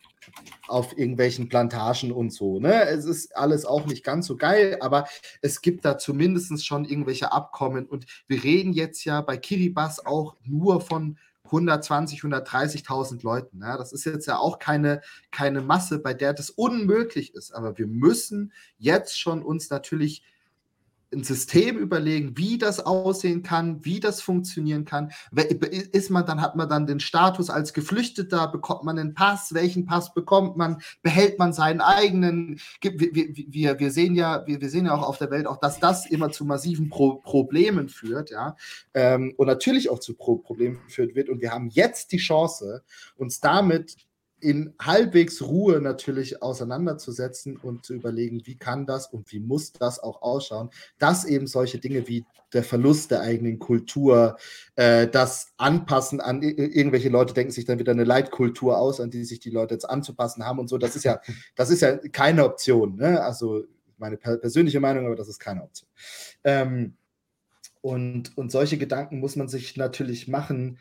auf 0.68 0.96
irgendwelchen 0.96 1.48
Plantagen 1.48 2.12
und 2.12 2.32
so. 2.32 2.60
Ne? 2.60 2.84
Es 2.84 3.04
ist 3.04 3.36
alles 3.36 3.64
auch 3.64 3.86
nicht 3.86 4.04
ganz 4.04 4.26
so 4.26 4.36
geil, 4.36 4.76
aber 4.80 5.06
es 5.42 5.60
gibt 5.60 5.84
da 5.84 5.98
zumindest 5.98 6.64
schon 6.64 6.84
irgendwelche 6.84 7.32
Abkommen. 7.32 7.86
Und 7.86 8.06
wir 8.28 8.42
reden 8.44 8.72
jetzt 8.72 9.04
ja 9.04 9.20
bei 9.20 9.36
Kiribati 9.36 10.02
auch 10.04 10.36
nur 10.44 10.80
von 10.80 11.18
120, 11.44 12.20
130.000 12.20 13.24
Leuten. 13.24 13.60
Ja, 13.60 13.76
das 13.76 13.92
ist 13.92 14.04
jetzt 14.04 14.26
ja 14.26 14.38
auch 14.38 14.58
keine, 14.58 15.00
keine 15.32 15.60
Masse, 15.62 15.98
bei 15.98 16.14
der 16.14 16.32
das 16.32 16.50
unmöglich 16.50 17.34
ist. 17.34 17.52
Aber 17.52 17.76
wir 17.76 17.88
müssen 17.88 18.52
jetzt 18.78 19.18
schon 19.18 19.42
uns 19.42 19.68
natürlich 19.70 20.22
ein 21.12 21.24
System 21.24 21.76
überlegen, 21.76 22.36
wie 22.36 22.58
das 22.58 22.80
aussehen 22.80 23.42
kann, 23.42 23.84
wie 23.84 24.00
das 24.00 24.22
funktionieren 24.22 24.84
kann. 24.84 25.10
Ist 25.92 26.10
man 26.10 26.24
dann, 26.24 26.40
hat 26.40 26.56
man 26.56 26.68
dann 26.68 26.86
den 26.86 27.00
Status 27.00 27.50
als 27.50 27.72
Geflüchteter, 27.72 28.48
bekommt 28.48 28.84
man 28.84 28.98
einen 28.98 29.14
Pass, 29.14 29.52
welchen 29.52 29.86
Pass 29.86 30.14
bekommt 30.14 30.56
man, 30.56 30.80
behält 31.02 31.38
man 31.38 31.52
seinen 31.52 31.80
eigenen? 31.80 32.60
Wir, 32.80 32.98
wir, 32.98 33.78
wir, 33.78 33.90
sehen 33.90 34.14
ja, 34.14 34.46
wir, 34.46 34.60
wir 34.60 34.70
sehen 34.70 34.86
ja 34.86 34.94
auch 34.94 35.06
auf 35.06 35.18
der 35.18 35.30
Welt 35.30 35.46
auch, 35.46 35.58
dass 35.58 35.80
das 35.80 36.06
immer 36.06 36.30
zu 36.30 36.44
massiven 36.44 36.88
Pro 36.88 37.16
Problemen 37.16 37.88
führt, 37.88 38.30
ja. 38.30 38.56
Ähm, 38.94 39.34
und 39.36 39.46
natürlich 39.46 39.90
auch 39.90 39.98
zu 39.98 40.14
Pro 40.14 40.36
Problemen 40.36 40.78
führt 40.88 41.14
wird. 41.14 41.28
Und 41.28 41.40
wir 41.40 41.50
haben 41.50 41.68
jetzt 41.68 42.12
die 42.12 42.18
Chance, 42.18 42.84
uns 43.16 43.40
damit 43.40 43.96
in 44.40 44.74
halbwegs 44.80 45.42
Ruhe 45.42 45.80
natürlich 45.80 46.42
auseinanderzusetzen 46.42 47.56
und 47.56 47.84
zu 47.84 47.94
überlegen, 47.94 48.42
wie 48.46 48.56
kann 48.56 48.86
das 48.86 49.06
und 49.06 49.30
wie 49.32 49.40
muss 49.40 49.72
das 49.72 49.98
auch 49.98 50.22
ausschauen, 50.22 50.70
dass 50.98 51.24
eben 51.24 51.46
solche 51.46 51.78
Dinge 51.78 52.08
wie 52.08 52.24
der 52.52 52.64
Verlust 52.64 53.10
der 53.10 53.20
eigenen 53.20 53.58
Kultur, 53.58 54.36
äh, 54.76 55.06
das 55.06 55.52
Anpassen 55.56 56.20
an 56.20 56.42
irgendwelche 56.42 57.08
Leute 57.08 57.34
denken 57.34 57.52
sich 57.52 57.64
dann 57.64 57.78
wieder 57.78 57.92
eine 57.92 58.04
Leitkultur 58.04 58.78
aus, 58.78 59.00
an 59.00 59.10
die 59.10 59.24
sich 59.24 59.40
die 59.40 59.50
Leute 59.50 59.74
jetzt 59.74 59.88
anzupassen 59.88 60.44
haben 60.44 60.58
und 60.58 60.68
so. 60.68 60.78
Das 60.78 60.96
ist 60.96 61.04
ja, 61.04 61.20
das 61.54 61.70
ist 61.70 61.82
ja 61.82 61.96
keine 61.96 62.44
Option. 62.44 62.96
Ne? 62.96 63.22
Also 63.22 63.64
meine 63.98 64.16
persönliche 64.16 64.80
Meinung, 64.80 65.06
aber 65.06 65.16
das 65.16 65.28
ist 65.28 65.38
keine 65.38 65.62
Option. 65.62 65.88
Ähm, 66.44 66.94
und, 67.82 68.36
und 68.36 68.52
solche 68.52 68.78
Gedanken 68.78 69.20
muss 69.20 69.36
man 69.36 69.48
sich 69.48 69.76
natürlich 69.76 70.28
machen, 70.28 70.78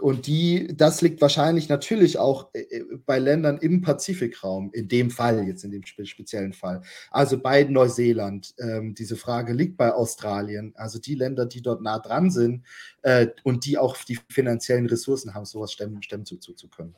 und 0.00 0.26
die, 0.26 0.68
das 0.76 1.02
liegt 1.02 1.20
wahrscheinlich 1.20 1.68
natürlich 1.68 2.18
auch 2.18 2.50
äh, 2.54 2.60
äh, 2.60 2.84
bei 3.04 3.18
Ländern 3.18 3.58
im 3.58 3.80
Pazifikraum, 3.82 4.70
in 4.72 4.88
dem 4.88 5.10
Fall, 5.10 5.46
jetzt 5.46 5.64
in 5.64 5.70
dem 5.70 5.84
speziellen 5.84 6.52
Fall. 6.52 6.82
Also 7.10 7.38
bei 7.38 7.64
Neuseeland, 7.64 8.54
ähm, 8.58 8.94
diese 8.94 9.16
Frage 9.16 9.52
liegt 9.52 9.76
bei 9.76 9.92
Australien, 9.92 10.72
also 10.76 10.98
die 10.98 11.14
Länder, 11.14 11.46
die 11.46 11.62
dort 11.62 11.82
nah 11.82 11.98
dran 11.98 12.30
sind 12.30 12.64
äh, 13.02 13.28
und 13.44 13.66
die 13.66 13.78
auch 13.78 13.96
die 13.96 14.18
finanziellen 14.28 14.86
Ressourcen 14.86 15.34
haben, 15.34 15.44
sowas 15.44 15.72
stemmen, 15.72 16.02
stemmen 16.02 16.26
zu, 16.26 16.36
zu, 16.36 16.54
zu 16.54 16.68
können. 16.68 16.94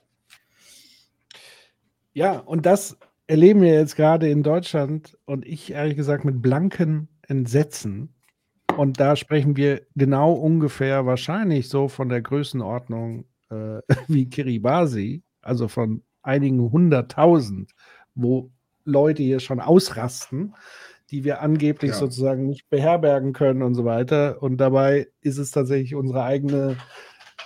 Ja, 2.13 2.39
und 2.39 2.67
das 2.67 2.97
erleben 3.27 3.63
wir 3.63 3.75
jetzt 3.75 3.97
gerade 3.97 4.29
in 4.29 4.43
Deutschland 4.43 5.19
und 5.25 5.47
ich 5.47 5.73
ehrlich 5.73 5.97
gesagt 5.97 6.25
mit 6.25 6.43
blanken 6.43 7.09
Entsetzen, 7.23 8.15
und 8.77 9.01
da 9.01 9.17
sprechen 9.17 9.57
wir 9.57 9.83
genau 9.95 10.33
ungefähr 10.33 11.07
wahrscheinlich 11.07 11.69
so 11.69 11.89
von 11.89 12.09
der 12.09 12.23
Größenordnung 12.23 13.25
äh, 13.51 13.81
wie 14.09 14.29
Kiribati, 14.29 15.23
also 15.43 15.69
von 15.69 16.03
einigen 16.23 16.61
hunderttausend, 16.71 17.73
wo 18.15 18.51
Leute 18.85 19.23
hier 19.23 19.41
schon 19.41 19.61
ausrasten, 19.61 20.55
die 21.11 21.25
wir 21.25 21.41
angeblich 21.43 21.93
ja. 21.93 21.97
sozusagen 21.97 22.47
nicht 22.47 22.69
beherbergen 22.71 23.33
können 23.33 23.63
und 23.63 23.75
so 23.75 23.85
weiter. 23.85 24.43
Und 24.43 24.59
dabei 24.59 25.09
ist 25.21 25.39
es 25.39 25.51
tatsächlich 25.51 25.95
unsere 25.95 26.25
eigene 26.25 26.77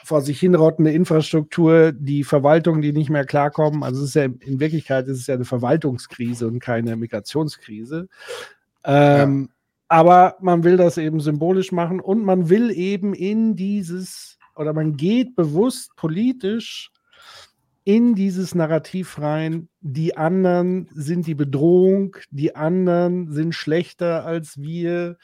vor 0.05 0.23
sich 0.23 0.41
hinrottende 0.41 0.91
Infrastruktur, 0.91 1.93
die 1.93 2.25
Verwaltung, 2.25 2.81
die 2.81 2.93
nicht 2.95 3.11
mehr 3.11 3.27
klarkommen. 3.27 3.83
Also 3.83 4.03
es 4.03 4.09
ist 4.09 4.15
ja 4.15 4.25
in 4.25 4.59
Wirklichkeit 4.59 5.07
ist 5.07 5.19
es 5.19 5.27
ja 5.27 5.35
eine 5.35 5.45
Verwaltungskrise 5.45 6.47
und 6.47 6.61
keine 6.61 6.97
Migrationskrise. 6.97 8.09
Ähm, 8.85 9.49
ja. 9.51 9.58
Aber 9.89 10.37
man 10.41 10.65
will 10.65 10.77
das 10.77 10.99
eben 10.99 11.21
symbolisch 11.21 11.73
machen 11.73 12.01
und 12.01 12.23
man 12.23 12.51
will 12.51 12.71
eben 12.71 13.15
in 13.15 13.57
dieses, 13.57 14.39
oder 14.55 14.75
man 14.75 14.97
geht 14.97 15.35
bewusst 15.35 15.97
politisch 15.97 16.91
in 17.85 18.15
dieses 18.15 18.55
Narrativ 18.55 19.19
rein, 19.19 19.71
die 19.81 20.15
anderen 20.15 20.91
sind 20.93 21.27
die 21.27 21.35
Bedrohung, 21.35 22.17
die 22.31 22.55
anderen 22.55 23.33
sind 23.33 23.55
schlechter 23.55 24.27
als 24.27 24.61
wir, 24.61 25.17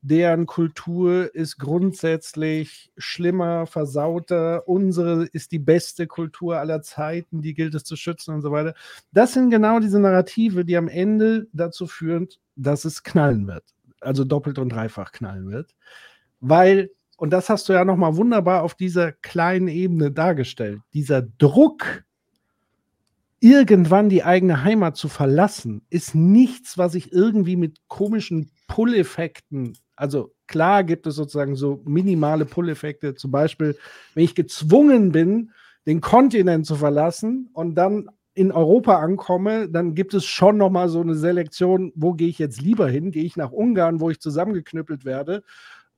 deren 0.00 0.46
Kultur 0.46 1.34
ist 1.34 1.58
grundsätzlich 1.58 2.92
schlimmer, 2.96 3.66
versauter, 3.66 4.68
unsere 4.68 5.24
ist 5.32 5.50
die 5.50 5.58
beste 5.58 6.06
Kultur 6.06 6.58
aller 6.58 6.82
Zeiten, 6.82 7.42
die 7.42 7.54
gilt 7.54 7.74
es 7.74 7.82
zu 7.82 7.96
schützen 7.96 8.32
und 8.32 8.42
so 8.42 8.52
weiter. 8.52 8.74
Das 9.10 9.32
sind 9.32 9.50
genau 9.50 9.80
diese 9.80 9.98
Narrative, 9.98 10.64
die 10.64 10.76
am 10.76 10.86
Ende 10.86 11.48
dazu 11.52 11.88
führen, 11.88 12.28
dass 12.54 12.84
es 12.84 13.02
knallen 13.02 13.48
wird 13.48 13.73
also 14.04 14.24
doppelt 14.24 14.58
und 14.58 14.70
dreifach 14.70 15.12
knallen 15.12 15.50
wird. 15.50 15.74
Weil, 16.40 16.90
und 17.16 17.30
das 17.30 17.48
hast 17.48 17.68
du 17.68 17.72
ja 17.72 17.84
nochmal 17.84 18.16
wunderbar 18.16 18.62
auf 18.62 18.74
dieser 18.74 19.12
kleinen 19.12 19.68
Ebene 19.68 20.10
dargestellt, 20.10 20.80
dieser 20.92 21.22
Druck, 21.22 22.04
irgendwann 23.40 24.08
die 24.08 24.24
eigene 24.24 24.64
Heimat 24.64 24.96
zu 24.96 25.08
verlassen, 25.08 25.82
ist 25.90 26.14
nichts, 26.14 26.78
was 26.78 26.94
ich 26.94 27.12
irgendwie 27.12 27.56
mit 27.56 27.78
komischen 27.88 28.50
Pull-Effekten, 28.68 29.76
also 29.96 30.34
klar 30.46 30.82
gibt 30.82 31.06
es 31.06 31.14
sozusagen 31.14 31.54
so 31.54 31.82
minimale 31.84 32.46
Pull-Effekte, 32.46 33.14
zum 33.14 33.30
Beispiel, 33.30 33.76
wenn 34.14 34.24
ich 34.24 34.34
gezwungen 34.34 35.12
bin, 35.12 35.52
den 35.86 36.00
Kontinent 36.00 36.64
zu 36.64 36.76
verlassen 36.76 37.50
und 37.52 37.74
dann 37.74 38.08
in 38.34 38.50
Europa 38.50 38.98
ankomme, 38.98 39.68
dann 39.68 39.94
gibt 39.94 40.12
es 40.12 40.24
schon 40.24 40.56
noch 40.56 40.70
mal 40.70 40.88
so 40.88 41.00
eine 41.00 41.14
Selektion, 41.14 41.92
wo 41.94 42.14
gehe 42.14 42.28
ich 42.28 42.38
jetzt 42.38 42.60
lieber 42.60 42.88
hin? 42.88 43.12
Gehe 43.12 43.24
ich 43.24 43.36
nach 43.36 43.52
Ungarn, 43.52 44.00
wo 44.00 44.10
ich 44.10 44.20
zusammengeknüppelt 44.20 45.04
werde? 45.04 45.44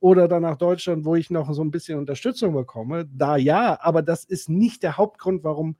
Oder 0.00 0.28
dann 0.28 0.42
nach 0.42 0.58
Deutschland, 0.58 1.06
wo 1.06 1.16
ich 1.16 1.30
noch 1.30 1.52
so 1.54 1.62
ein 1.62 1.70
bisschen 1.70 1.98
Unterstützung 1.98 2.52
bekomme? 2.52 3.08
Da 3.10 3.36
ja, 3.36 3.78
aber 3.80 4.02
das 4.02 4.24
ist 4.24 4.50
nicht 4.50 4.82
der 4.82 4.98
Hauptgrund, 4.98 5.44
warum 5.44 5.76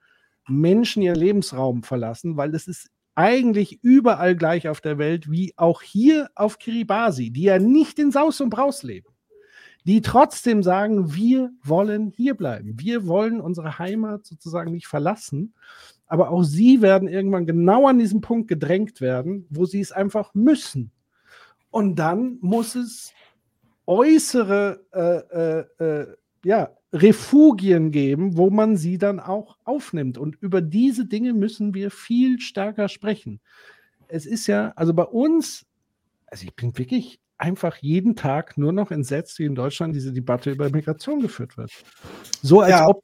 Menschen 0.49 1.03
ihren 1.03 1.17
Lebensraum 1.17 1.83
verlassen, 1.83 2.39
weil 2.39 2.55
es 2.55 2.67
ist 2.67 2.91
eigentlich 3.15 3.83
überall 3.83 4.35
gleich 4.37 4.69
auf 4.69 4.81
der 4.81 4.99
Welt, 4.99 5.31
wie 5.31 5.53
auch 5.57 5.83
hier 5.83 6.31
auf 6.35 6.59
Kiribati, 6.59 7.31
die 7.31 7.43
ja 7.43 7.59
nicht 7.59 7.99
in 7.99 8.13
Saus 8.13 8.41
und 8.41 8.51
Braus 8.51 8.83
leben, 8.83 9.09
die 9.85 10.03
trotzdem 10.03 10.63
sagen, 10.63 11.15
wir 11.15 11.51
wollen 11.63 12.09
hier 12.09 12.35
bleiben, 12.35 12.79
wir 12.79 13.07
wollen 13.07 13.41
unsere 13.41 13.79
Heimat 13.79 14.25
sozusagen 14.27 14.73
nicht 14.73 14.87
verlassen 14.87 15.55
aber 16.07 16.31
auch 16.31 16.43
sie 16.43 16.83
werden 16.83 17.09
irgendwann 17.09 17.47
genau 17.47 17.87
an 17.87 17.99
diesem 17.99 18.21
Punkt 18.21 18.49
gedrängt 18.49 19.01
werden, 19.01 19.47
wo 19.51 19.67
sie 19.67 19.81
es 19.81 19.93
einfach 19.93 20.35
müssen. 20.35 20.93
Und 21.71 21.97
dann 21.97 22.39
muss 22.41 22.75
es 22.75 23.13
äußere 23.87 24.85
äh, 24.93 25.85
äh, 25.85 25.85
äh, 25.85 26.17
ja, 26.45 26.71
Refugien 26.93 27.91
geben, 27.91 28.37
wo 28.37 28.51
man 28.51 28.77
sie 28.77 28.99
dann 28.99 29.21
auch 29.21 29.59
aufnimmt. 29.65 30.19
Und 30.19 30.37
über 30.41 30.61
diese 30.61 31.07
Dinge 31.07 31.35
müssen 31.35 31.75
wir 31.75 31.91
viel 31.91 32.41
stärker 32.41 32.89
sprechen. 32.89 33.41
Es 34.09 34.27
ist 34.27 34.47
ja, 34.47 34.73
also 34.77 34.95
bei 34.95 35.05
uns, 35.05 35.67
also 36.27 36.45
ich 36.45 36.55
bin 36.55 36.77
wirklich 36.79 37.21
einfach 37.39 37.77
jeden 37.79 38.17
Tag 38.17 38.57
nur 38.57 38.73
noch 38.73 38.91
entsetzt, 38.91 39.39
wie 39.39 39.45
in 39.45 39.55
Deutschland 39.55 39.95
diese 39.95 40.13
Debatte 40.13 40.51
über 40.51 40.71
Migration 40.71 41.21
geführt 41.21 41.57
wird. 41.57 41.71
So 42.43 42.61
als 42.61 42.71
ja. 42.71 42.87
ob 42.87 43.03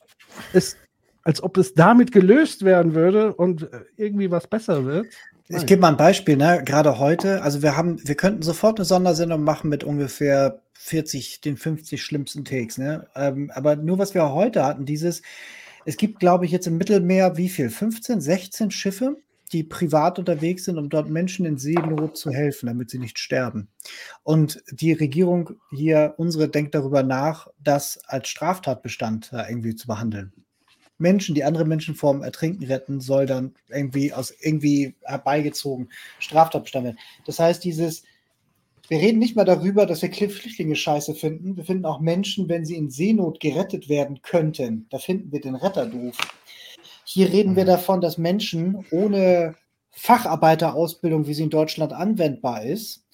es 0.53 0.77
als 1.25 1.43
ob 1.43 1.57
es 1.57 1.75
damit 1.75 2.13
gelöst 2.13 2.65
werden 2.65 2.95
würde 2.95 3.35
und 3.35 3.63
äh, 3.63 3.81
irgendwie 3.97 4.31
was 4.31 4.47
besser 4.47 4.85
wird. 4.85 5.07
Nein. 5.49 5.61
Ich 5.61 5.67
gebe 5.67 5.81
mal 5.81 5.89
ein 5.89 5.97
Beispiel, 5.97 6.37
ne? 6.37 6.63
Gerade 6.65 6.99
heute, 6.99 7.43
also 7.43 7.63
wir 7.63 7.77
haben, 7.77 7.99
wir 8.07 8.15
könnten 8.15 8.43
sofort 8.43 8.79
eine 8.79 8.85
Sondersendung 8.85 9.45
machen 9.45 9.69
mit 9.69 9.85
ungefähr 9.85 10.63
40, 10.75 11.41
den 11.41 11.57
50 11.57 12.03
schlimmsten 12.03 12.45
Takes, 12.45 12.79
ne? 12.79 13.09
Ähm, 13.15 13.51
aber 13.55 13.77
nur 13.77 13.99
was 13.99 14.15
wir 14.15 14.33
heute 14.33 14.65
hatten, 14.65 14.85
dieses, 14.85 15.23
es 15.85 15.97
gibt, 15.97 16.21
glaube 16.21 16.45
ich, 16.45 16.53
jetzt 16.53 16.67
im 16.67 16.79
Mittelmeer 16.79 17.37
wie 17.37 17.49
viel? 17.49 17.71
15, 17.71 18.21
16 18.21 18.71
Schiffe, 18.71 19.17
die 19.53 19.65
privat 19.65 20.19
unterwegs 20.19 20.65
sind, 20.65 20.79
um 20.79 20.89
dort 20.89 21.11
Menschen 21.11 21.45
in 21.45 21.59
Seenot 21.59 22.17
zu 22.17 22.31
helfen, 22.31 22.67
damit 22.67 22.91
sie 22.91 22.99
nicht 22.99 23.19
sterben. 23.19 23.69
Und 24.23 24.63
die 24.71 24.93
Regierung 24.93 25.51
hier, 25.71 26.15
unsere, 26.17 26.49
denkt 26.49 26.75
darüber 26.75 27.03
nach, 27.03 27.49
das 27.63 27.99
als 28.07 28.29
Straftatbestand 28.29 29.33
äh, 29.33 29.49
irgendwie 29.49 29.75
zu 29.75 29.87
behandeln. 29.87 30.33
Menschen, 31.03 31.35
die 31.35 31.45
andere 31.45 31.67
Menschen 31.67 31.95
vorm 31.95 32.23
Ertrinken 32.23 32.65
retten, 32.65 33.01
soll 33.01 33.27
dann 33.27 33.55
irgendwie 33.69 34.13
aus 34.15 34.33
irgendwie 34.41 34.95
herbeigezogen 35.03 35.91
Straftatbestand 36.19 36.85
werden. 36.87 36.99
Das 37.27 37.39
heißt, 37.39 37.63
dieses, 37.63 38.05
wir 38.89 38.99
reden 38.99 39.19
nicht 39.19 39.37
mehr 39.37 39.45
darüber, 39.45 39.85
dass 39.85 40.01
wir 40.03 40.11
Flüchtlinge 40.11 40.77
scheiße 40.77 41.15
finden. 41.15 41.57
Wir 41.57 41.65
finden 41.65 41.85
auch 41.85 42.01
Menschen, 42.01 42.49
wenn 42.49 42.65
sie 42.65 42.77
in 42.77 42.91
Seenot 42.91 43.41
gerettet 43.41 43.89
werden 43.89 44.23
könnten. 44.23 44.87
Da 44.91 44.99
finden 44.99 45.33
wir 45.33 45.41
den 45.41 45.57
Retter 45.57 45.87
doof. 45.87 46.17
Hier 47.05 47.31
reden 47.33 47.57
wir 47.57 47.65
mhm. 47.65 47.69
davon, 47.69 48.01
dass 48.01 48.17
Menschen 48.17 48.87
ohne 48.91 49.57
Facharbeiterausbildung, 49.91 51.27
wie 51.27 51.35
sie 51.35 51.43
in 51.43 51.51
Deutschland 51.51 51.93
anwendbar 51.93 52.63
ist, 52.65 53.05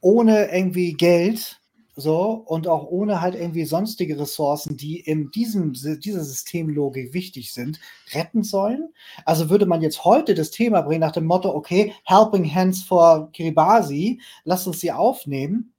ohne 0.00 0.52
irgendwie 0.52 0.92
Geld 0.92 1.57
so, 2.00 2.44
und 2.46 2.68
auch 2.68 2.86
ohne 2.86 3.20
halt 3.20 3.34
irgendwie 3.34 3.64
sonstige 3.64 4.18
Ressourcen, 4.18 4.76
die 4.76 5.00
in 5.00 5.30
diesem, 5.32 5.72
dieser 5.72 6.22
Systemlogik 6.22 7.12
wichtig 7.12 7.52
sind, 7.52 7.80
retten 8.14 8.44
sollen. 8.44 8.88
Also 9.24 9.50
würde 9.50 9.66
man 9.66 9.82
jetzt 9.82 10.04
heute 10.04 10.34
das 10.34 10.52
Thema 10.52 10.82
bringen 10.82 11.00
nach 11.00 11.12
dem 11.12 11.26
Motto, 11.26 11.50
okay, 11.52 11.92
Helping 12.04 12.54
Hands 12.54 12.80
for 12.82 13.32
Kiribati, 13.32 14.20
lass 14.44 14.66
uns 14.66 14.78
sie 14.78 14.92
aufnehmen, 14.92 15.72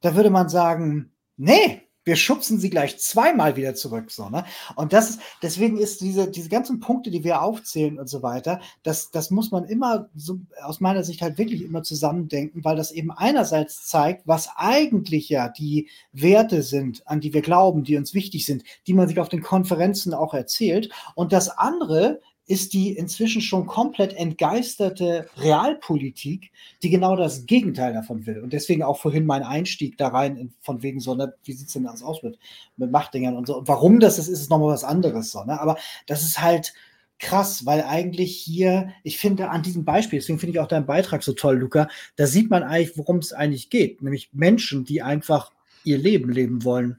da 0.00 0.16
würde 0.16 0.30
man 0.30 0.48
sagen, 0.48 1.12
nee, 1.36 1.82
wir 2.04 2.16
schubsen 2.16 2.58
sie 2.58 2.70
gleich 2.70 2.98
zweimal 2.98 3.56
wieder 3.56 3.74
zurück. 3.74 4.10
So, 4.10 4.28
ne? 4.28 4.44
Und 4.76 4.92
das 4.92 5.10
ist, 5.10 5.20
deswegen 5.42 5.78
ist 5.78 6.00
diese, 6.00 6.30
diese 6.30 6.48
ganzen 6.48 6.80
Punkte, 6.80 7.10
die 7.10 7.24
wir 7.24 7.42
aufzählen 7.42 7.98
und 7.98 8.08
so 8.08 8.22
weiter, 8.22 8.60
das, 8.82 9.10
das 9.10 9.30
muss 9.30 9.50
man 9.50 9.64
immer 9.64 10.08
so 10.14 10.38
aus 10.62 10.80
meiner 10.80 11.02
Sicht 11.02 11.22
halt 11.22 11.38
wirklich 11.38 11.62
immer 11.62 11.82
zusammendenken, 11.82 12.64
weil 12.64 12.76
das 12.76 12.92
eben 12.92 13.10
einerseits 13.10 13.86
zeigt, 13.86 14.26
was 14.26 14.50
eigentlich 14.56 15.28
ja 15.28 15.48
die 15.48 15.88
Werte 16.12 16.62
sind, 16.62 17.06
an 17.06 17.20
die 17.20 17.32
wir 17.32 17.42
glauben, 17.42 17.84
die 17.84 17.96
uns 17.96 18.14
wichtig 18.14 18.46
sind, 18.46 18.64
die 18.86 18.94
man 18.94 19.08
sich 19.08 19.18
auf 19.18 19.28
den 19.28 19.42
Konferenzen 19.42 20.14
auch 20.14 20.34
erzählt. 20.34 20.90
Und 21.14 21.32
das 21.32 21.48
andere 21.48 22.20
ist 22.46 22.74
die 22.74 22.92
inzwischen 22.92 23.40
schon 23.40 23.66
komplett 23.66 24.12
entgeisterte 24.14 25.26
Realpolitik, 25.36 26.50
die 26.82 26.90
genau 26.90 27.16
das 27.16 27.46
Gegenteil 27.46 27.94
davon 27.94 28.26
will. 28.26 28.40
Und 28.40 28.52
deswegen 28.52 28.82
auch 28.82 28.98
vorhin 28.98 29.24
mein 29.24 29.42
Einstieg 29.42 29.96
da 29.96 30.08
rein, 30.08 30.36
in, 30.36 30.52
von 30.60 30.82
wegen 30.82 31.00
so, 31.00 31.14
ne, 31.14 31.34
wie 31.44 31.52
sieht 31.52 31.68
es 31.68 31.72
denn 31.72 31.86
aus 31.86 32.22
mit, 32.22 32.38
mit 32.76 32.90
Machtdingern 32.90 33.36
und 33.36 33.46
so. 33.46 33.58
Und 33.58 33.68
warum 33.68 33.98
das 33.98 34.18
ist, 34.18 34.28
ist 34.28 34.50
nochmal 34.50 34.74
was 34.74 34.84
anderes. 34.84 35.30
So, 35.30 35.44
ne? 35.44 35.58
Aber 35.58 35.76
das 36.06 36.22
ist 36.22 36.40
halt, 36.40 36.74
krass, 37.18 37.64
weil 37.64 37.82
eigentlich 37.82 38.36
hier, 38.36 38.90
ich 39.02 39.18
finde 39.18 39.48
an 39.48 39.62
diesem 39.62 39.84
Beispiel, 39.84 40.18
deswegen 40.18 40.38
finde 40.38 40.52
ich 40.52 40.60
auch 40.60 40.68
deinen 40.68 40.86
Beitrag 40.86 41.22
so 41.22 41.32
toll, 41.32 41.56
Luca, 41.56 41.88
da 42.16 42.26
sieht 42.26 42.50
man 42.50 42.62
eigentlich, 42.62 42.98
worum 42.98 43.18
es 43.18 43.32
eigentlich 43.32 43.70
geht. 43.70 44.02
Nämlich 44.02 44.30
Menschen, 44.32 44.84
die 44.84 45.00
einfach 45.00 45.52
ihr 45.84 45.98
Leben 45.98 46.30
leben 46.30 46.64
wollen. 46.64 46.98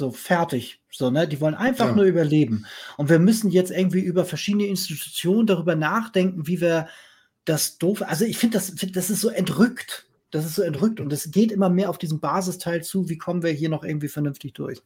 So 0.00 0.10
fertig. 0.12 0.80
So, 0.90 1.10
ne? 1.10 1.28
Die 1.28 1.42
wollen 1.42 1.54
einfach 1.54 1.88
ja. 1.88 1.94
nur 1.94 2.06
überleben. 2.06 2.64
Und 2.96 3.10
wir 3.10 3.18
müssen 3.18 3.50
jetzt 3.50 3.70
irgendwie 3.70 4.00
über 4.00 4.24
verschiedene 4.24 4.64
Institutionen 4.64 5.46
darüber 5.46 5.76
nachdenken, 5.76 6.46
wie 6.46 6.62
wir 6.62 6.88
das 7.44 7.76
doof. 7.76 8.00
Also 8.00 8.24
ich 8.24 8.38
finde, 8.38 8.54
das, 8.54 8.74
das 8.74 9.10
ist 9.10 9.20
so 9.20 9.28
entrückt. 9.28 10.06
Das 10.30 10.46
ist 10.46 10.54
so 10.54 10.62
entrückt 10.62 11.00
und 11.00 11.12
es 11.12 11.30
geht 11.32 11.52
immer 11.52 11.68
mehr 11.68 11.90
auf 11.90 11.98
diesen 11.98 12.18
Basisteil 12.18 12.82
zu, 12.82 13.10
wie 13.10 13.18
kommen 13.18 13.42
wir 13.42 13.50
hier 13.50 13.68
noch 13.68 13.84
irgendwie 13.84 14.08
vernünftig 14.08 14.54
durch. 14.54 14.80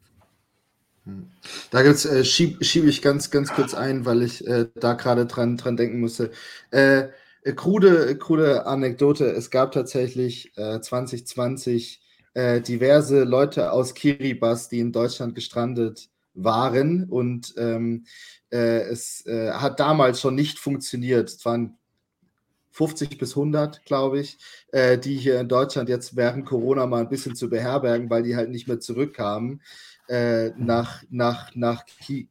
Hm. 1.05 1.31
Da 1.71 1.83
gibt's, 1.83 2.07
äh, 2.07 2.25
schiebe 2.25 2.65
schieb 2.65 2.87
ich 2.87 3.03
ganz, 3.03 3.31
ganz 3.31 3.53
kurz 3.53 3.73
ein, 3.73 4.05
weil 4.05 4.23
ich 4.23 4.45
äh, 4.49 4.67
da 4.75 4.95
gerade 4.95 5.27
dran, 5.27 5.57
dran 5.57 5.77
denken 5.77 6.01
musste. 6.01 6.33
Äh, 6.73 7.09
äh 7.45 7.53
krude, 7.53 8.19
krude 8.19 8.67
Anekdote. 8.67 9.27
Es 9.27 9.51
gab 9.51 9.71
tatsächlich 9.71 10.53
2020 10.55 12.01
äh, 12.35 12.57
äh, 12.57 12.61
diverse 12.61 13.25
Leute 13.25 13.73
aus 13.73 13.95
Kiribati, 13.95 14.69
die 14.71 14.81
in 14.81 14.93
Deutschland 14.93 15.35
gestrandet 15.35 16.09
waren 16.35 17.05
und 17.05 17.55
ähm, 17.57 18.07
es 18.51 19.25
hat 19.27 19.81
damals 19.81 20.21
schon 20.21 20.37
nicht 20.37 20.61
funktioniert. 20.61 21.29
Es 21.29 21.45
waren 21.45 21.77
50 22.75 23.19
bis 23.19 23.37
100, 23.37 23.85
glaube 23.85 24.21
ich, 24.21 24.37
äh, 24.73 24.99
die 24.99 25.17
hier 25.17 25.39
in 25.39 25.49
Deutschland 25.49 25.89
jetzt 25.89 26.17
während 26.17 26.45
Corona 26.45 26.87
mal 26.87 27.03
ein 27.03 27.09
bisschen 27.09 27.37
zu 27.37 27.49
beherbergen, 27.49 28.11
weil 28.11 28.25
die 28.25 28.35
halt 28.35 28.51
nicht 28.51 28.67
mehr 28.67 28.81
zurückkamen 28.81 29.63
äh, 30.09 30.51
nach, 30.57 31.03
nach, 31.11 31.55
nach 31.55 31.85
Ki. 31.87 32.29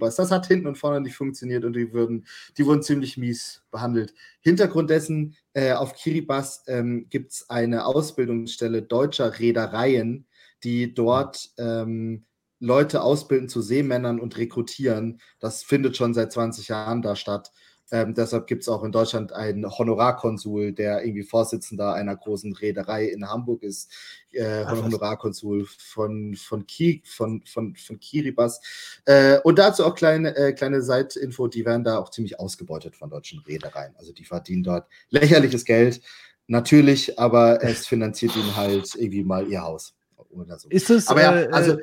Das 0.00 0.30
hat 0.30 0.46
hinten 0.46 0.66
und 0.66 0.78
vorne 0.78 1.00
nicht 1.00 1.16
funktioniert 1.16 1.64
und 1.64 1.74
die, 1.74 1.92
würden, 1.92 2.26
die 2.58 2.66
wurden 2.66 2.82
ziemlich 2.82 3.16
mies 3.16 3.62
behandelt. 3.70 4.14
Hintergrund 4.40 4.90
dessen, 4.90 5.36
äh, 5.52 5.72
auf 5.72 5.94
Kiribati 5.94 6.60
ähm, 6.66 7.06
gibt 7.08 7.32
es 7.32 7.50
eine 7.50 7.86
Ausbildungsstelle 7.86 8.82
deutscher 8.82 9.38
Reedereien, 9.38 10.26
die 10.64 10.94
dort 10.94 11.50
ähm, 11.58 12.24
Leute 12.58 13.02
ausbilden 13.02 13.48
zu 13.48 13.60
Seemännern 13.60 14.18
und 14.18 14.36
rekrutieren. 14.36 15.20
Das 15.38 15.62
findet 15.62 15.96
schon 15.96 16.14
seit 16.14 16.32
20 16.32 16.68
Jahren 16.68 17.02
da 17.02 17.14
statt. 17.14 17.52
Ähm, 17.92 18.14
deshalb 18.14 18.46
gibt 18.46 18.62
es 18.62 18.68
auch 18.68 18.82
in 18.82 18.90
Deutschland 18.90 19.32
einen 19.32 19.70
Honorarkonsul, 19.70 20.72
der 20.72 21.04
irgendwie 21.04 21.22
Vorsitzender 21.22 21.94
einer 21.94 22.16
großen 22.16 22.52
Reederei 22.54 23.06
in 23.06 23.28
Hamburg 23.28 23.62
ist. 23.62 23.92
Äh, 24.32 24.64
Ach, 24.66 24.82
Honorarkonsul 24.82 25.66
von, 25.78 26.34
von, 26.34 26.66
Ki, 26.66 27.02
von, 27.04 27.42
von, 27.46 27.76
von 27.76 28.00
Kiribati. 28.00 28.58
Äh, 29.04 29.38
und 29.44 29.58
dazu 29.58 29.84
auch 29.84 29.94
kleine, 29.94 30.36
äh, 30.36 30.52
kleine 30.52 30.82
Seitinfo, 30.82 31.46
die 31.46 31.64
werden 31.64 31.84
da 31.84 31.98
auch 31.98 32.10
ziemlich 32.10 32.40
ausgebeutet 32.40 32.96
von 32.96 33.08
deutschen 33.08 33.38
Reedereien. 33.40 33.94
Also 33.96 34.12
die 34.12 34.24
verdienen 34.24 34.64
dort 34.64 34.88
lächerliches 35.10 35.64
Geld, 35.64 36.00
natürlich, 36.48 37.18
aber 37.18 37.62
es 37.62 37.86
finanziert 37.86 38.36
ihnen 38.36 38.56
halt 38.56 38.94
irgendwie 38.96 39.24
mal 39.24 39.46
ihr 39.46 39.62
Haus 39.62 39.94
oder 40.30 40.58
so. 40.58 40.68
Ist 40.68 40.90
es, 40.90 41.08
aber 41.08 41.22
ja, 41.22 41.40
äh, 41.40 41.48
also 41.48 41.78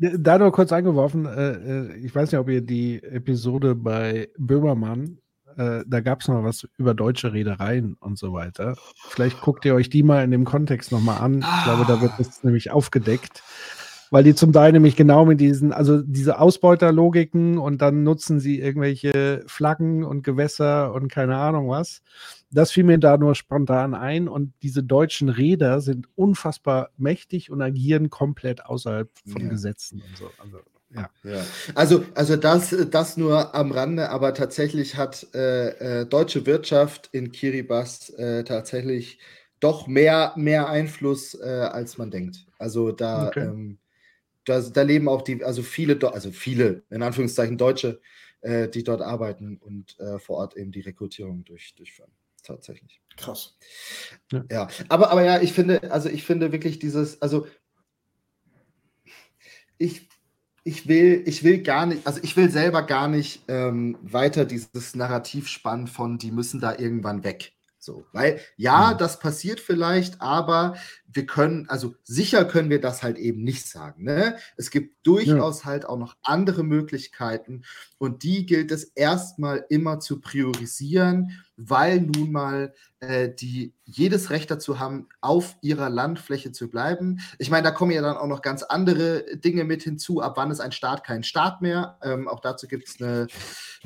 äh, 0.00 0.18
da 0.18 0.38
nur 0.38 0.52
kurz 0.52 0.72
eingeworfen, 0.72 1.26
äh, 1.26 1.96
ich 1.96 2.14
weiß 2.14 2.30
nicht, 2.30 2.38
ob 2.38 2.48
ihr 2.48 2.60
die 2.60 3.02
Episode 3.02 3.74
bei 3.74 4.28
Böhmermann 4.36 5.18
äh, 5.56 5.84
da 5.86 6.00
gab 6.00 6.20
es 6.20 6.28
noch 6.28 6.42
was 6.44 6.66
über 6.76 6.94
deutsche 6.94 7.32
Reedereien 7.32 7.96
und 8.00 8.18
so 8.18 8.32
weiter. 8.32 8.76
Vielleicht 9.08 9.40
guckt 9.40 9.64
ihr 9.64 9.74
euch 9.74 9.88
die 9.88 10.02
mal 10.02 10.22
in 10.22 10.30
dem 10.30 10.44
Kontext 10.44 10.92
nochmal 10.92 11.18
an. 11.20 11.38
Ich 11.38 11.64
glaube, 11.64 11.84
da 11.86 12.00
wird 12.00 12.12
es 12.18 12.44
nämlich 12.44 12.70
aufgedeckt. 12.70 13.42
Weil 14.10 14.22
die 14.22 14.36
zum 14.36 14.52
Teil 14.52 14.70
nämlich 14.70 14.94
genau 14.94 15.26
mit 15.26 15.40
diesen, 15.40 15.72
also 15.72 16.00
diese 16.00 16.38
Ausbeuterlogiken 16.38 17.58
und 17.58 17.82
dann 17.82 18.04
nutzen 18.04 18.38
sie 18.38 18.60
irgendwelche 18.60 19.42
Flaggen 19.48 20.04
und 20.04 20.22
Gewässer 20.22 20.92
und 20.94 21.08
keine 21.08 21.36
Ahnung 21.36 21.68
was. 21.68 22.02
Das 22.50 22.70
fiel 22.70 22.84
mir 22.84 22.98
da 22.98 23.16
nur 23.16 23.34
spontan 23.34 23.94
ein 23.94 24.28
und 24.28 24.52
diese 24.62 24.84
deutschen 24.84 25.28
Räder 25.28 25.80
sind 25.80 26.06
unfassbar 26.14 26.90
mächtig 26.96 27.50
und 27.50 27.60
agieren 27.60 28.08
komplett 28.08 28.64
außerhalb 28.64 29.10
von 29.26 29.42
ja. 29.42 29.48
Gesetzen 29.48 30.00
und 30.08 30.16
so. 30.16 30.30
Also 30.38 30.58
ja. 30.94 31.10
ja. 31.24 31.44
Also, 31.74 32.04
also 32.14 32.36
das, 32.36 32.74
das 32.90 33.16
nur 33.16 33.54
am 33.54 33.72
Rande, 33.72 34.10
aber 34.10 34.34
tatsächlich 34.34 34.96
hat 34.96 35.26
äh, 35.34 36.02
äh, 36.02 36.06
deutsche 36.06 36.46
Wirtschaft 36.46 37.08
in 37.12 37.32
Kiribati 37.32 38.12
äh, 38.14 38.44
tatsächlich 38.44 39.18
doch 39.60 39.86
mehr, 39.86 40.32
mehr 40.36 40.68
Einfluss, 40.68 41.34
äh, 41.34 41.44
als 41.44 41.98
man 41.98 42.10
denkt. 42.10 42.46
Also 42.58 42.92
da, 42.92 43.28
okay. 43.28 43.44
ähm, 43.44 43.78
da, 44.44 44.60
da, 44.60 44.82
leben 44.82 45.08
auch 45.08 45.22
die, 45.22 45.42
also 45.42 45.62
viele, 45.62 45.98
also 46.12 46.30
viele, 46.30 46.82
in 46.90 47.02
Anführungszeichen 47.02 47.58
Deutsche, 47.58 48.00
äh, 48.42 48.68
die 48.68 48.84
dort 48.84 49.02
arbeiten 49.02 49.56
und 49.58 49.98
äh, 49.98 50.18
vor 50.18 50.36
Ort 50.38 50.56
eben 50.56 50.72
die 50.72 50.80
Rekrutierung 50.80 51.44
durch, 51.44 51.74
durchführen. 51.74 52.10
Tatsächlich. 52.42 53.00
Krass. 53.16 53.56
Ja. 54.30 54.44
ja, 54.50 54.68
aber, 54.88 55.10
aber 55.10 55.24
ja, 55.24 55.40
ich 55.40 55.52
finde, 55.52 55.90
also 55.90 56.08
ich 56.08 56.22
finde 56.22 56.52
wirklich 56.52 56.78
dieses, 56.78 57.20
also 57.20 57.46
ich, 59.78 60.08
ich 60.66 60.88
will, 60.88 61.22
ich 61.26 61.44
will 61.44 61.62
gar 61.62 61.86
nicht, 61.86 62.04
also 62.04 62.18
ich 62.24 62.36
will 62.36 62.50
selber 62.50 62.82
gar 62.82 63.06
nicht 63.06 63.42
ähm, 63.46 63.96
weiter 64.02 64.44
dieses 64.44 64.96
Narrativ 64.96 65.46
spannen 65.46 65.86
von, 65.86 66.18
die 66.18 66.32
müssen 66.32 66.60
da 66.60 66.76
irgendwann 66.76 67.22
weg. 67.22 67.52
So, 67.78 68.04
weil 68.12 68.40
ja, 68.56 68.92
mhm. 68.92 68.98
das 68.98 69.20
passiert 69.20 69.60
vielleicht, 69.60 70.20
aber 70.20 70.74
wir 71.08 71.26
können, 71.26 71.68
also 71.68 71.94
sicher 72.04 72.44
können 72.44 72.70
wir 72.70 72.80
das 72.80 73.02
halt 73.02 73.18
eben 73.18 73.42
nicht 73.42 73.68
sagen. 73.68 74.04
Ne? 74.04 74.36
Es 74.56 74.70
gibt 74.70 75.06
durchaus 75.06 75.60
ja. 75.60 75.66
halt 75.66 75.86
auch 75.86 75.98
noch 75.98 76.16
andere 76.22 76.62
Möglichkeiten 76.62 77.62
und 77.98 78.22
die 78.22 78.46
gilt 78.46 78.70
es 78.70 78.84
erstmal 78.84 79.64
immer 79.68 80.00
zu 80.00 80.20
priorisieren, 80.20 81.32
weil 81.56 82.00
nun 82.00 82.32
mal 82.32 82.74
äh, 83.00 83.30
die 83.32 83.72
jedes 83.84 84.30
Recht 84.30 84.50
dazu 84.50 84.78
haben, 84.78 85.08
auf 85.20 85.56
ihrer 85.62 85.88
Landfläche 85.88 86.52
zu 86.52 86.68
bleiben. 86.68 87.20
Ich 87.38 87.50
meine, 87.50 87.62
da 87.62 87.70
kommen 87.70 87.92
ja 87.92 88.02
dann 88.02 88.16
auch 88.16 88.26
noch 88.26 88.42
ganz 88.42 88.62
andere 88.62 89.24
Dinge 89.36 89.64
mit 89.64 89.82
hinzu. 89.82 90.20
Ab 90.20 90.34
wann 90.36 90.50
ist 90.50 90.60
ein 90.60 90.72
Staat 90.72 91.04
kein 91.04 91.22
Staat 91.22 91.62
mehr? 91.62 91.98
Ähm, 92.02 92.28
auch 92.28 92.40
dazu 92.40 92.66
gibt 92.66 92.88
es 92.88 93.00
eine 93.00 93.28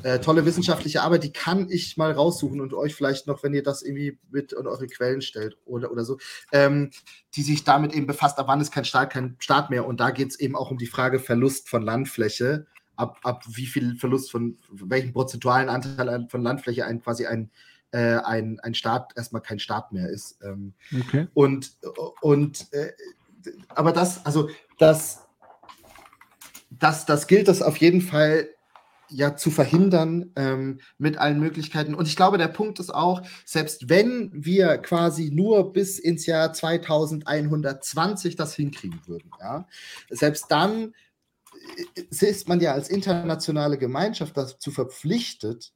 äh, 0.03 0.19
tolle 0.19 0.45
wissenschaftliche 0.45 1.01
Arbeit, 1.01 1.23
die 1.23 1.31
kann 1.31 1.69
ich 1.69 1.97
mal 1.97 2.11
raussuchen 2.11 2.61
und 2.61 2.73
euch 2.73 2.95
vielleicht 2.95 3.27
noch, 3.27 3.43
wenn 3.43 3.53
ihr 3.53 3.63
das 3.63 3.83
irgendwie 3.83 4.17
mit 4.29 4.53
in 4.53 4.65
eure 4.65 4.87
Quellen 4.87 5.21
stellt 5.21 5.57
oder, 5.65 5.91
oder 5.91 6.03
so. 6.03 6.17
Ähm, 6.51 6.89
die 7.35 7.43
sich 7.43 7.63
damit 7.63 7.93
eben 7.93 8.07
befasst, 8.07 8.39
ab 8.39 8.47
wann 8.47 8.61
ist 8.61 8.71
kein 8.71 8.85
Staat 8.85 9.11
kein 9.11 9.35
Staat 9.39 9.69
mehr. 9.69 9.85
Und 9.85 9.99
da 9.99 10.11
geht 10.11 10.29
es 10.29 10.39
eben 10.39 10.55
auch 10.55 10.71
um 10.71 10.77
die 10.77 10.87
Frage 10.87 11.19
Verlust 11.19 11.69
von 11.69 11.81
Landfläche, 11.81 12.67
ab, 12.95 13.19
ab 13.23 13.43
wie 13.47 13.65
viel 13.65 13.95
Verlust 13.95 14.31
von 14.31 14.57
welchen 14.71 15.13
prozentualen 15.13 15.69
Anteil 15.69 16.27
von 16.29 16.41
Landfläche 16.41 16.85
ein 16.85 17.01
quasi 17.01 17.25
ein, 17.25 17.49
äh, 17.91 18.17
ein, 18.17 18.59
ein 18.59 18.73
Staat 18.73 19.13
erstmal 19.15 19.41
kein 19.41 19.59
Staat 19.59 19.91
mehr 19.91 20.09
ist. 20.09 20.39
Ähm, 20.43 20.73
okay. 20.99 21.27
Und, 21.33 21.77
und 22.21 22.67
äh, 22.73 22.91
aber 23.69 23.91
das, 23.91 24.25
also 24.25 24.49
das, 24.77 25.27
das, 26.69 27.05
das 27.05 27.27
gilt 27.27 27.47
das 27.47 27.61
auf 27.61 27.77
jeden 27.77 28.01
Fall 28.01 28.49
ja 29.11 29.35
zu 29.35 29.51
verhindern 29.51 30.31
ähm, 30.35 30.79
mit 30.97 31.17
allen 31.17 31.39
Möglichkeiten. 31.39 31.93
Und 31.93 32.07
ich 32.07 32.15
glaube, 32.15 32.37
der 32.37 32.47
Punkt 32.47 32.79
ist 32.79 32.93
auch, 32.93 33.21
selbst 33.45 33.89
wenn 33.89 34.31
wir 34.33 34.77
quasi 34.77 35.31
nur 35.31 35.73
bis 35.73 35.99
ins 35.99 36.25
Jahr 36.25 36.53
2120 36.53 38.35
das 38.35 38.55
hinkriegen 38.55 39.01
würden, 39.05 39.31
ja, 39.39 39.67
selbst 40.09 40.45
dann 40.49 40.93
äh, 41.95 42.01
ist 42.09 42.47
man 42.47 42.59
ja 42.59 42.73
als 42.73 42.89
internationale 42.89 43.77
Gemeinschaft 43.77 44.37
dazu 44.37 44.71
verpflichtet, 44.71 45.73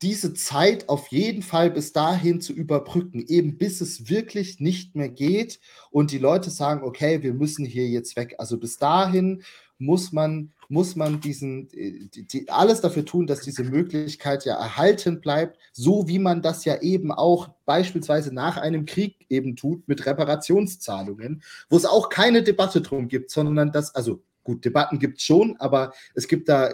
diese 0.00 0.34
Zeit 0.34 0.88
auf 0.88 1.08
jeden 1.08 1.42
Fall 1.42 1.70
bis 1.70 1.92
dahin 1.92 2.40
zu 2.40 2.52
überbrücken, 2.52 3.24
eben 3.26 3.58
bis 3.58 3.80
es 3.80 4.08
wirklich 4.08 4.60
nicht 4.60 4.94
mehr 4.94 5.08
geht 5.08 5.60
und 5.90 6.10
die 6.10 6.18
Leute 6.18 6.50
sagen, 6.50 6.82
okay, 6.82 7.22
wir 7.22 7.34
müssen 7.34 7.64
hier 7.64 7.88
jetzt 7.88 8.16
weg. 8.16 8.34
Also 8.38 8.58
bis 8.58 8.78
dahin 8.78 9.42
muss 9.82 10.12
man 10.12 10.52
muss 10.72 10.96
man 10.96 11.20
diesen, 11.20 11.68
äh, 11.74 12.06
die, 12.06 12.26
die, 12.26 12.48
alles 12.48 12.80
dafür 12.80 13.04
tun, 13.04 13.26
dass 13.26 13.40
diese 13.40 13.62
Möglichkeit 13.62 14.46
ja 14.46 14.54
erhalten 14.54 15.20
bleibt, 15.20 15.58
so 15.72 16.08
wie 16.08 16.18
man 16.18 16.40
das 16.40 16.64
ja 16.64 16.80
eben 16.80 17.12
auch 17.12 17.50
beispielsweise 17.66 18.34
nach 18.34 18.56
einem 18.56 18.86
Krieg 18.86 19.26
eben 19.28 19.54
tut 19.54 19.86
mit 19.86 20.06
Reparationszahlungen, 20.06 21.42
wo 21.68 21.76
es 21.76 21.84
auch 21.84 22.08
keine 22.08 22.42
Debatte 22.42 22.80
drum 22.80 23.08
gibt, 23.08 23.30
sondern 23.30 23.70
das, 23.70 23.94
also 23.94 24.22
gut, 24.44 24.64
Debatten 24.64 24.98
gibt 24.98 25.18
es 25.18 25.24
schon, 25.24 25.56
aber 25.58 25.92
es 26.14 26.26
gibt 26.26 26.48
da 26.48 26.72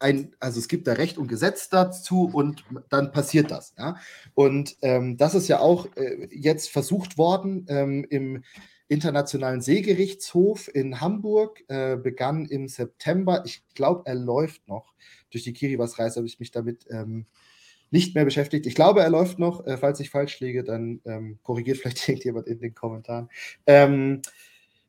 ein, 0.00 0.36
also 0.38 0.60
es 0.60 0.68
gibt 0.68 0.86
da 0.86 0.92
Recht 0.92 1.16
und 1.16 1.28
Gesetz 1.28 1.70
dazu 1.70 2.28
und 2.30 2.62
dann 2.90 3.10
passiert 3.10 3.50
das. 3.50 3.74
Ja? 3.78 3.96
Und 4.34 4.76
ähm, 4.82 5.16
das 5.16 5.34
ist 5.34 5.48
ja 5.48 5.60
auch 5.60 5.88
äh, 5.96 6.28
jetzt 6.30 6.70
versucht 6.70 7.16
worden 7.16 7.64
ähm, 7.68 8.06
im 8.10 8.44
Internationalen 8.88 9.60
Seegerichtshof 9.60 10.74
in 10.74 11.00
Hamburg 11.00 11.62
äh, 11.68 11.96
begann 11.96 12.46
im 12.46 12.68
September. 12.68 13.42
Ich 13.44 13.62
glaube, 13.74 14.02
er 14.06 14.14
läuft 14.14 14.66
noch. 14.66 14.94
Durch 15.30 15.44
die 15.44 15.52
Kiribati-Reise 15.52 16.16
habe 16.16 16.26
ich 16.26 16.40
mich 16.40 16.50
damit 16.50 16.86
ähm, 16.90 17.26
nicht 17.90 18.14
mehr 18.14 18.24
beschäftigt. 18.24 18.66
Ich 18.66 18.74
glaube, 18.74 19.02
er 19.02 19.10
läuft 19.10 19.38
noch. 19.38 19.66
Äh, 19.66 19.76
falls 19.76 20.00
ich 20.00 20.10
falsch 20.10 20.40
liege, 20.40 20.64
dann 20.64 21.00
ähm, 21.04 21.38
korrigiert 21.42 21.78
vielleicht 21.82 22.08
irgendjemand 22.08 22.46
in 22.46 22.60
den 22.60 22.74
Kommentaren. 22.74 23.28
Ähm, 23.66 24.22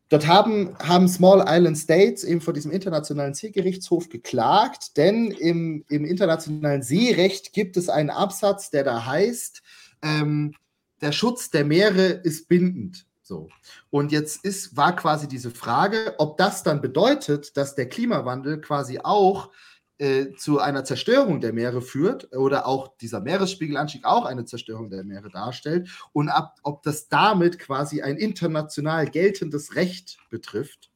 dort 0.08 0.28
haben, 0.28 0.78
haben 0.80 1.10
Small 1.10 1.44
Island 1.46 1.78
States 1.78 2.24
eben 2.24 2.40
vor 2.40 2.54
diesem 2.54 2.72
internationalen 2.72 3.34
Seegerichtshof 3.34 4.08
geklagt, 4.08 4.96
denn 4.96 5.32
im, 5.32 5.84
im 5.90 6.06
internationalen 6.06 6.84
Seerecht 6.84 7.52
gibt 7.52 7.76
es 7.76 7.90
einen 7.90 8.10
Absatz, 8.10 8.70
der 8.72 8.86
da 8.86 9.06
heißt, 9.06 9.62
ähm, 10.04 10.54
der 11.02 11.12
Schutz 11.12 11.50
der 11.50 11.66
Meere 11.66 12.06
ist 12.08 12.48
bindend. 12.48 13.09
So. 13.30 13.48
Und 13.92 14.12
jetzt 14.12 14.44
ist, 14.44 14.76
war 14.76 14.96
quasi 14.96 15.28
diese 15.28 15.52
Frage, 15.52 16.16
ob 16.18 16.38
das 16.38 16.64
dann 16.64 16.82
bedeutet, 16.82 17.56
dass 17.58 17.76
der 17.76 17.88
Klimawandel 17.88 18.60
quasi 18.60 19.02
auch 19.04 19.52
äh, 20.00 20.34
zu 20.36 20.58
einer 20.60 20.84
Zerstörung 20.84 21.40
der 21.40 21.54
Meere 21.54 21.84
führt 21.84 22.36
oder 22.36 22.66
auch 22.66 22.98
dieser 22.98 23.22
Meeresspiegelanstieg 23.22 24.04
auch 24.04 24.26
eine 24.26 24.46
Zerstörung 24.46 24.90
der 24.90 25.04
Meere 25.04 25.30
darstellt 25.30 25.90
und 26.12 26.30
ab, 26.30 26.56
ob 26.64 26.82
das 26.82 27.08
damit 27.08 27.60
quasi 27.60 28.02
ein 28.02 28.18
international 28.18 29.08
geltendes 29.08 29.76
Recht 29.76 30.18
betrifft 30.32 30.90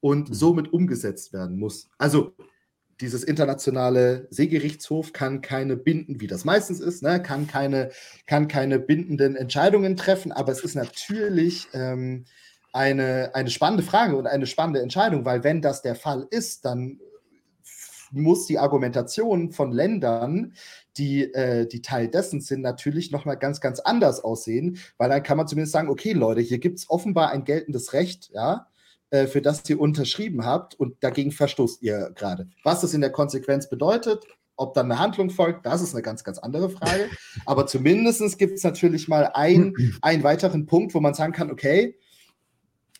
und 0.00 0.30
mhm. 0.30 0.34
somit 0.34 0.72
umgesetzt 0.72 1.32
werden 1.32 1.60
muss. 1.60 1.88
Also 1.96 2.34
dieses 3.00 3.22
internationale 3.22 4.26
Seegerichtshof 4.30 5.12
kann 5.12 5.40
keine 5.40 5.76
binden, 5.76 6.20
wie 6.20 6.26
das 6.26 6.44
meistens 6.44 6.80
ist, 6.80 7.02
ne, 7.02 7.22
kann, 7.22 7.46
keine, 7.46 7.90
kann 8.26 8.48
keine 8.48 8.78
bindenden 8.78 9.36
Entscheidungen 9.36 9.96
treffen, 9.96 10.32
aber 10.32 10.52
es 10.52 10.60
ist 10.60 10.74
natürlich 10.74 11.68
ähm, 11.72 12.24
eine, 12.72 13.34
eine 13.34 13.50
spannende 13.50 13.84
Frage 13.84 14.16
und 14.16 14.26
eine 14.26 14.46
spannende 14.46 14.82
Entscheidung, 14.82 15.24
weil 15.24 15.44
wenn 15.44 15.62
das 15.62 15.82
der 15.82 15.94
Fall 15.94 16.26
ist, 16.30 16.64
dann 16.64 17.00
muss 18.10 18.46
die 18.46 18.58
Argumentation 18.58 19.52
von 19.52 19.70
Ländern, 19.70 20.54
die, 20.96 21.32
äh, 21.34 21.66
die 21.66 21.82
Teil 21.82 22.08
dessen 22.08 22.40
sind, 22.40 22.62
natürlich 22.62 23.10
nochmal 23.10 23.36
ganz, 23.36 23.60
ganz 23.60 23.80
anders 23.80 24.20
aussehen, 24.24 24.78
weil 24.96 25.10
dann 25.10 25.22
kann 25.22 25.36
man 25.36 25.46
zumindest 25.46 25.72
sagen, 25.72 25.88
okay, 25.88 26.12
Leute, 26.12 26.40
hier 26.40 26.58
gibt 26.58 26.78
es 26.78 26.90
offenbar 26.90 27.30
ein 27.30 27.44
geltendes 27.44 27.92
Recht, 27.92 28.30
ja, 28.32 28.66
für 29.10 29.40
das 29.40 29.68
ihr 29.68 29.80
unterschrieben 29.80 30.44
habt 30.44 30.74
und 30.74 31.02
dagegen 31.02 31.32
verstoßt 31.32 31.82
ihr 31.82 32.12
gerade. 32.14 32.48
Was 32.64 32.82
das 32.82 32.94
in 32.94 33.00
der 33.00 33.10
Konsequenz 33.10 33.68
bedeutet, 33.68 34.24
ob 34.56 34.74
dann 34.74 34.90
eine 34.90 35.00
Handlung 35.00 35.30
folgt, 35.30 35.64
das 35.64 35.80
ist 35.80 35.94
eine 35.94 36.02
ganz, 36.02 36.24
ganz 36.24 36.38
andere 36.38 36.68
Frage. 36.68 37.08
Aber 37.46 37.66
zumindest 37.66 38.38
gibt 38.38 38.58
es 38.58 38.64
natürlich 38.64 39.08
mal 39.08 39.30
ein, 39.32 39.74
einen 40.02 40.24
weiteren 40.24 40.66
Punkt, 40.66 40.94
wo 40.94 41.00
man 41.00 41.14
sagen 41.14 41.32
kann, 41.32 41.50
okay, 41.50 41.96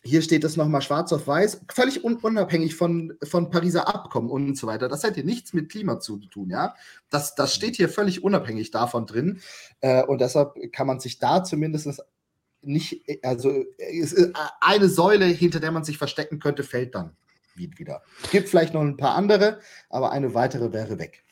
hier 0.01 0.21
steht 0.21 0.45
es 0.45 0.55
nochmal 0.55 0.81
schwarz 0.81 1.11
auf 1.11 1.27
weiß, 1.27 1.65
völlig 1.73 2.05
un 2.05 2.15
unabhängig 2.15 2.75
von, 2.75 3.13
von 3.21 3.49
Pariser 3.49 3.93
Abkommen 3.93 4.29
und 4.29 4.57
so 4.57 4.65
weiter. 4.65 4.87
Das 4.87 5.03
hat 5.03 5.15
hier 5.15 5.25
nichts 5.25 5.51
mit 5.51 5.69
Klima 5.69 5.99
zu 5.99 6.17
tun, 6.17 6.49
ja. 6.49 6.73
Das, 7.09 7.35
das 7.35 7.53
steht 7.53 7.75
hier 7.75 7.89
völlig 7.89 8.23
unabhängig 8.23 8.71
davon 8.71 9.05
drin. 9.05 9.41
Äh, 9.81 10.03
und 10.03 10.21
deshalb 10.21 10.53
kann 10.71 10.87
man 10.87 11.01
sich 11.01 11.19
da 11.19 11.43
zumindest 11.43 12.01
nicht, 12.61 13.03
also 13.23 13.65
eine 14.61 14.89
Säule, 14.89 15.25
hinter 15.25 15.59
der 15.59 15.71
man 15.71 15.83
sich 15.83 15.97
verstecken 15.97 16.39
könnte, 16.39 16.63
fällt 16.63 16.95
dann 16.95 17.15
wieder. 17.55 18.01
Es 18.23 18.31
gibt 18.31 18.49
vielleicht 18.49 18.73
noch 18.73 18.81
ein 18.81 18.97
paar 18.97 19.15
andere, 19.15 19.59
aber 19.89 20.11
eine 20.11 20.33
weitere 20.33 20.71
wäre 20.71 20.97
weg. 20.97 21.23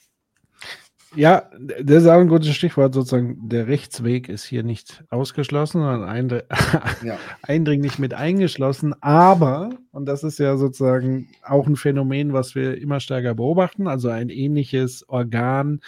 Ja, 1.16 1.50
das 1.82 2.04
ist 2.04 2.10
auch 2.10 2.20
ein 2.20 2.28
gutes 2.28 2.54
Stichwort, 2.54 2.94
sozusagen, 2.94 3.48
der 3.48 3.68
Rechtsweg 3.68 4.28
ist 4.28 4.44
hier 4.44 4.64
nicht 4.64 5.06
ausgeschlossen, 5.10 5.82
sondern 5.82 6.04
eindr 6.04 6.44
ja. 7.04 7.18
eindringlich 7.44 7.98
mit 7.98 8.14
eingeschlossen. 8.14 8.94
Aber, 9.02 9.70
und 9.92 10.06
das 10.06 10.24
ist 10.24 10.38
ja 10.38 10.58
sozusagen 10.58 11.30
auch 11.44 11.66
ein 11.66 11.78
Phänomen, 11.78 12.34
was 12.34 12.56
wir 12.56 12.78
immer 12.78 13.00
stärker 13.00 13.36
beobachten, 13.36 13.88
also 13.88 14.10
ein 14.10 14.30
ähnliches 14.30 15.08
Organ 15.08 15.80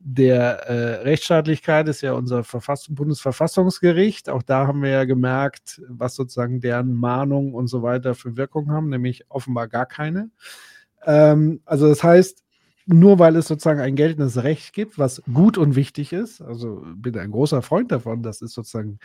der 0.00 0.68
äh, 0.68 1.02
Rechtsstaatlichkeit 1.02 1.88
ist 1.88 2.02
ja 2.02 2.12
unser 2.12 2.44
Verfass 2.44 2.86
Bundesverfassungsgericht. 2.88 4.28
Auch 4.28 4.42
da 4.42 4.66
haben 4.66 4.82
wir 4.82 4.90
ja 4.90 5.04
gemerkt, 5.04 5.82
was 5.88 6.14
sozusagen 6.14 6.60
deren 6.60 6.94
Mahnungen 6.94 7.54
und 7.54 7.66
so 7.66 7.82
weiter 7.82 8.14
für 8.14 8.36
Wirkung 8.36 8.70
haben, 8.70 8.88
nämlich 8.88 9.24
offenbar 9.28 9.68
gar 9.68 9.86
keine. 9.86 10.30
Ähm, 11.04 11.60
also 11.64 11.88
das 11.88 12.02
heißt, 12.02 12.44
nur 12.86 13.18
weil 13.18 13.36
es 13.36 13.48
sozusagen 13.48 13.80
ein 13.80 13.96
geltendes 13.96 14.42
Recht 14.42 14.72
gibt, 14.72 14.98
was 14.98 15.22
gut 15.32 15.58
und 15.58 15.76
wichtig 15.76 16.12
ist, 16.12 16.40
also 16.40 16.82
bin 16.94 17.18
ein 17.18 17.30
großer 17.30 17.60
Freund 17.60 17.92
davon, 17.92 18.22
das 18.22 18.40
ist 18.40 18.54
sozusagen 18.54 18.98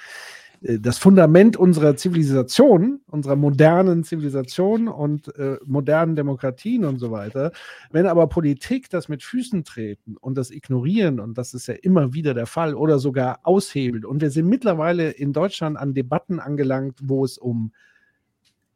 das 0.64 0.98
Fundament 0.98 1.58
unserer 1.58 1.95
Zivilisation, 1.95 3.01
unserer 3.08 3.35
modernen 3.35 4.03
Zivilisation 4.03 4.88
und 4.88 5.35
äh, 5.38 5.58
modernen 5.66 6.16
Demokratien 6.16 6.85
und 6.85 7.00
so 7.00 7.11
weiter. 7.11 7.51
Wenn 7.92 8.08
aber 8.08 8.27
Politik 8.27 8.90
das 8.90 9.09
mit 9.09 9.24
Füßen 9.24 9.64
treten 9.64 10.16
und 10.17 10.38
das 10.38 10.51
ignorieren, 10.51 11.19
und 11.19 11.38
das 11.38 11.53
ist 11.53 11.67
ja 11.67 11.74
immer 11.75 12.14
wieder 12.14 12.33
der 12.33 12.48
Fall, 12.48 12.75
oder 12.75 13.00
sogar 13.00 13.40
aushebelt, 13.43 14.06
und 14.06 14.22
wir 14.22 14.32
sind 14.32 14.48
mittlerweile 14.48 15.11
in 15.11 15.33
Deutschland 15.33 15.77
an 15.77 15.93
Debatten 15.93 16.40
angelangt, 16.40 17.00
wo 17.03 17.25
es 17.25 17.38
um 17.38 17.74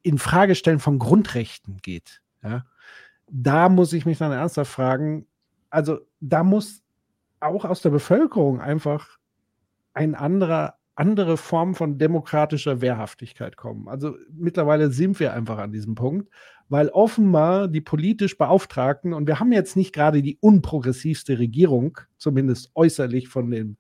Infragestellen 0.02 0.80
von 0.80 1.00
Grundrechten 1.00 1.78
geht. 1.82 2.22
Ja? 2.44 2.66
da 3.30 3.70
muss 3.70 3.94
ich 3.94 4.06
mich 4.06 4.18
dann 4.18 4.32
ernsthaft 4.32 4.72
fragen, 4.72 5.28
also 5.70 6.00
da 6.20 6.44
muss 6.44 6.82
auch 7.40 7.66
aus 7.66 7.82
der 7.82 7.90
Bevölkerung 7.90 8.62
einfach 8.62 9.18
ein 9.94 10.16
anderer, 10.16 10.77
andere 10.98 11.38
Form 11.38 11.76
von 11.76 11.98
demokratischer 11.98 12.82
Wehrhaftigkeit 12.82 13.56
kommen. 13.56 13.88
Also 13.88 14.16
mittlerweile 14.32 14.92
sind 14.92 15.20
wir 15.20 15.34
einfach 15.34 15.60
an 15.60 15.72
diesem 15.72 15.96
Punkt, 15.96 16.30
weil 16.70 16.90
offenbar 16.90 17.68
die 17.68 17.82
politisch 17.82 18.38
Beauftragten, 18.38 19.14
und 19.14 19.28
wir 19.28 19.40
haben 19.40 19.52
jetzt 19.52 19.76
nicht 19.76 19.94
gerade 19.94 20.22
die 20.22 20.38
unprogressivste 20.42 21.38
Regierung, 21.40 22.00
zumindest 22.18 22.72
äußerlich 22.74 23.30
von 23.30 23.52
den 23.52 23.78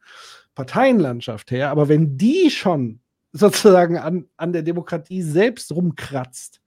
Parteienlandschaft 0.53 1.51
her, 1.51 1.69
aber 1.71 1.89
wenn 1.89 2.17
die 2.17 2.49
schon 2.51 2.99
sozusagen 3.31 3.97
an, 3.97 4.25
an 4.37 4.53
der 4.53 4.61
Demokratie 4.61 5.21
selbst 5.21 5.71
rumkratzt, 5.71 6.61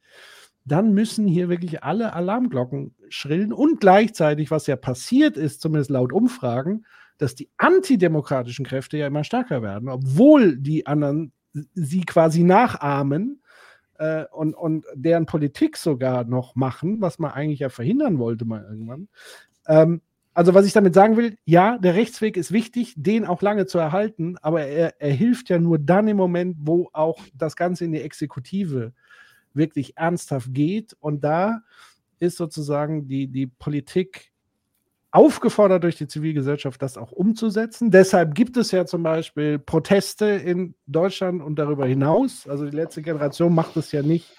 dann 0.65 0.93
müssen 0.93 1.27
hier 1.27 1.49
wirklich 1.49 1.83
alle 1.85 2.13
Alarmglocken 2.13 2.95
schrillen 3.09 3.53
und 3.53 3.81
gleichzeitig, 3.81 4.51
was 4.51 4.67
ja 4.67 4.77
passiert 4.77 5.37
ist, 5.37 5.61
zumindest 5.61 5.91
laut 5.91 6.13
Umfragen, 6.13 6.85
dass 7.21 7.35
die 7.35 7.51
antidemokratischen 7.59 8.65
Kräfte 8.65 8.97
ja 8.97 9.07
immer 9.07 9.25
stärker 9.25 9.63
werden, 9.63 9.89
obwohl 9.89 10.57
die 10.57 10.87
anderen 10.87 11.33
sie 11.75 12.01
quasi 12.03 12.43
nachahmen 12.43 13.43
äh, 13.99 14.25
und, 14.33 14.55
und 14.55 14.87
deren 14.95 15.27
Politik 15.27 15.77
sogar 15.77 16.25
noch 16.25 16.57
machen, 16.57 17.01
was 17.01 17.19
man 17.19 17.33
eigentlich 17.33 17.61
ja 17.61 17.69
verhindern 17.69 18.19
wollte 18.19 18.47
mal 18.47 18.65
irgendwann. 18.65 19.09
Ähm, 19.67 20.01
also 20.33 20.55
was 20.55 20.65
ich 20.65 20.73
damit 20.73 20.95
sagen 20.95 21.19
will, 21.19 21.37
ja, 21.45 21.77
der 21.77 21.95
Rechtsweg 21.95 22.39
ist 22.39 22.53
wichtig, 22.53 22.95
den 22.97 23.27
auch 23.27 23.43
lange 23.43 23.67
zu 23.67 23.79
erhalten, 23.79 24.37
aber 24.41 24.63
er, 24.63 24.95
er 24.99 25.13
hilft 25.13 25.51
ja 25.51 25.59
nur 25.59 25.79
dann 25.79 26.09
im 26.09 26.17
Moment, 26.17 26.57
wo 26.61 26.89
auch 26.95 27.19
das 27.35 27.57
Ganze 27.57 27.85
in 27.85 27.93
die 27.93 28.01
Exekutive 28.01 28.95
wirklich 29.53 29.99
ernsthaft 29.99 30.55
geht. 30.55 30.97
Und 31.01 31.25
da 31.25 31.63
ist 32.21 32.39
sozusagen 32.39 33.09
die, 33.09 33.27
die 33.27 33.49
Politik 33.49 34.33
aufgefordert 35.13 35.83
durch 35.83 35.97
die 35.97 36.07
Zivilgesellschaft, 36.07 36.81
das 36.81 36.97
auch 36.97 37.13
umzusetzen. 37.13 37.91
Deshalb 37.91 38.35
gibt 38.35 38.57
es 38.57 38.71
ja 38.71 38.87
zum 38.87 39.03
Beispiel 39.03 39.59
Proteste 39.59 40.27
in 40.27 40.75
Deutschland 40.87 41.43
und 41.43 41.59
darüber 41.59 41.87
hinaus. 41.87 42.47
Also 42.49 42.65
die 42.65 42.77
letzte 42.77 43.03
Generation 43.03 43.55
macht 43.55 43.77
es 43.77 43.91
ja 43.93 44.03
nicht, 44.03 44.33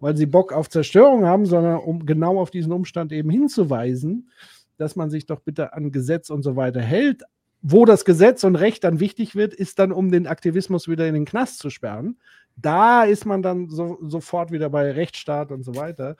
weil 0.00 0.16
sie 0.16 0.26
Bock 0.26 0.52
auf 0.52 0.68
Zerstörung 0.68 1.26
haben, 1.26 1.46
sondern 1.46 1.78
um 1.78 2.06
genau 2.06 2.40
auf 2.40 2.50
diesen 2.50 2.72
Umstand 2.72 3.12
eben 3.12 3.30
hinzuweisen, 3.30 4.30
dass 4.78 4.96
man 4.96 5.10
sich 5.10 5.26
doch 5.26 5.40
bitte 5.40 5.72
an 5.72 5.92
Gesetz 5.92 6.30
und 6.30 6.42
so 6.42 6.56
weiter 6.56 6.80
hält. 6.80 7.22
Wo 7.62 7.84
das 7.84 8.04
Gesetz 8.04 8.44
und 8.44 8.56
Recht 8.56 8.84
dann 8.84 9.00
wichtig 9.00 9.34
wird, 9.34 9.54
ist 9.54 9.78
dann, 9.78 9.90
um 9.90 10.10
den 10.10 10.26
Aktivismus 10.26 10.88
wieder 10.88 11.06
in 11.06 11.14
den 11.14 11.24
Knast 11.24 11.58
zu 11.58 11.70
sperren. 11.70 12.16
Da 12.56 13.04
ist 13.04 13.26
man 13.26 13.42
dann 13.42 13.70
so, 13.70 13.98
sofort 14.02 14.50
wieder 14.50 14.70
bei 14.70 14.90
Rechtsstaat 14.90 15.52
und 15.52 15.62
so 15.62 15.74
weiter. 15.74 16.16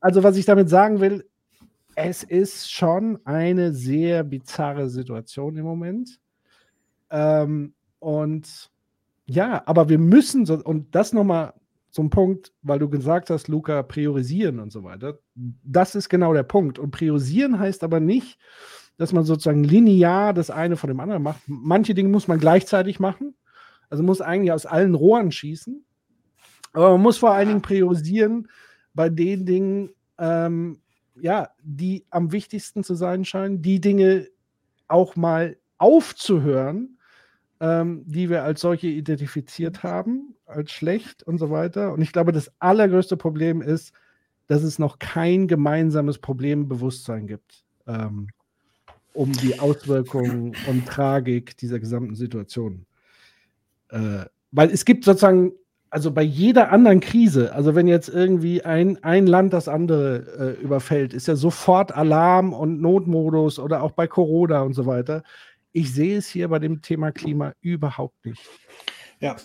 Also, 0.00 0.22
was 0.22 0.36
ich 0.36 0.44
damit 0.44 0.68
sagen 0.68 1.00
will, 1.00 1.24
es 1.96 2.22
ist 2.22 2.70
schon 2.70 3.18
eine 3.24 3.72
sehr 3.72 4.22
bizarre 4.22 4.88
Situation 4.90 5.56
im 5.56 5.64
Moment. 5.64 6.20
Ähm, 7.10 7.74
und 7.98 8.70
ja, 9.24 9.62
aber 9.66 9.88
wir 9.88 9.98
müssen, 9.98 10.44
so, 10.44 10.62
und 10.62 10.94
das 10.94 11.14
nochmal 11.14 11.54
zum 11.90 12.10
Punkt, 12.10 12.52
weil 12.60 12.78
du 12.78 12.90
gesagt 12.90 13.30
hast, 13.30 13.48
Luca, 13.48 13.82
priorisieren 13.82 14.60
und 14.60 14.70
so 14.70 14.84
weiter. 14.84 15.18
Das 15.34 15.94
ist 15.94 16.10
genau 16.10 16.34
der 16.34 16.42
Punkt. 16.42 16.78
Und 16.78 16.90
priorisieren 16.90 17.58
heißt 17.58 17.82
aber 17.82 17.98
nicht, 17.98 18.38
dass 18.98 19.14
man 19.14 19.24
sozusagen 19.24 19.64
linear 19.64 20.34
das 20.34 20.50
eine 20.50 20.76
von 20.76 20.88
dem 20.88 21.00
anderen 21.00 21.22
macht. 21.22 21.40
Manche 21.46 21.94
Dinge 21.94 22.10
muss 22.10 22.28
man 22.28 22.38
gleichzeitig 22.38 23.00
machen. 23.00 23.34
Also 23.88 24.02
muss 24.02 24.20
eigentlich 24.20 24.52
aus 24.52 24.66
allen 24.66 24.94
Rohren 24.94 25.32
schießen. 25.32 25.82
Aber 26.74 26.90
man 26.92 27.00
muss 27.00 27.16
vor 27.16 27.32
allen 27.32 27.48
Dingen 27.48 27.62
priorisieren 27.62 28.48
bei 28.92 29.08
den 29.08 29.46
Dingen, 29.46 29.90
ähm, 30.18 30.78
ja, 31.20 31.50
die 31.62 32.04
am 32.10 32.32
wichtigsten 32.32 32.84
zu 32.84 32.94
sein 32.94 33.24
scheinen, 33.24 33.62
die 33.62 33.80
Dinge 33.80 34.28
auch 34.88 35.16
mal 35.16 35.56
aufzuhören, 35.78 36.98
ähm, 37.60 38.02
die 38.06 38.30
wir 38.30 38.44
als 38.44 38.60
solche 38.60 38.88
identifiziert 38.88 39.82
haben, 39.82 40.34
als 40.46 40.72
schlecht 40.72 41.22
und 41.22 41.38
so 41.38 41.50
weiter. 41.50 41.92
Und 41.92 42.02
ich 42.02 42.12
glaube, 42.12 42.32
das 42.32 42.50
allergrößte 42.58 43.16
Problem 43.16 43.62
ist, 43.62 43.92
dass 44.46 44.62
es 44.62 44.78
noch 44.78 44.98
kein 44.98 45.48
gemeinsames 45.48 46.18
Problembewusstsein 46.18 47.26
gibt, 47.26 47.64
ähm, 47.86 48.28
um 49.12 49.32
die 49.32 49.58
Auswirkungen 49.58 50.54
und 50.68 50.86
Tragik 50.86 51.56
dieser 51.56 51.80
gesamten 51.80 52.14
Situation 52.14 52.86
äh, 53.90 54.24
weil 54.52 54.70
es 54.70 54.84
gibt 54.84 55.04
sozusagen, 55.04 55.52
also 55.96 56.10
bei 56.10 56.20
jeder 56.20 56.72
anderen 56.72 57.00
Krise, 57.00 57.54
also 57.54 57.74
wenn 57.74 57.88
jetzt 57.88 58.10
irgendwie 58.10 58.62
ein, 58.62 59.02
ein 59.02 59.26
Land 59.26 59.54
das 59.54 59.66
andere 59.66 60.56
äh, 60.58 60.62
überfällt, 60.62 61.14
ist 61.14 61.26
ja 61.26 61.36
sofort 61.36 61.90
Alarm 61.90 62.52
und 62.52 62.82
Notmodus 62.82 63.58
oder 63.58 63.82
auch 63.82 63.92
bei 63.92 64.06
Corona 64.06 64.60
und 64.60 64.74
so 64.74 64.84
weiter. 64.84 65.22
Ich 65.72 65.94
sehe 65.94 66.18
es 66.18 66.28
hier 66.28 66.48
bei 66.48 66.58
dem 66.58 66.82
Thema 66.82 67.12
Klima 67.12 67.54
überhaupt 67.62 68.26
nicht. 68.26 68.42
Ja, 69.20 69.36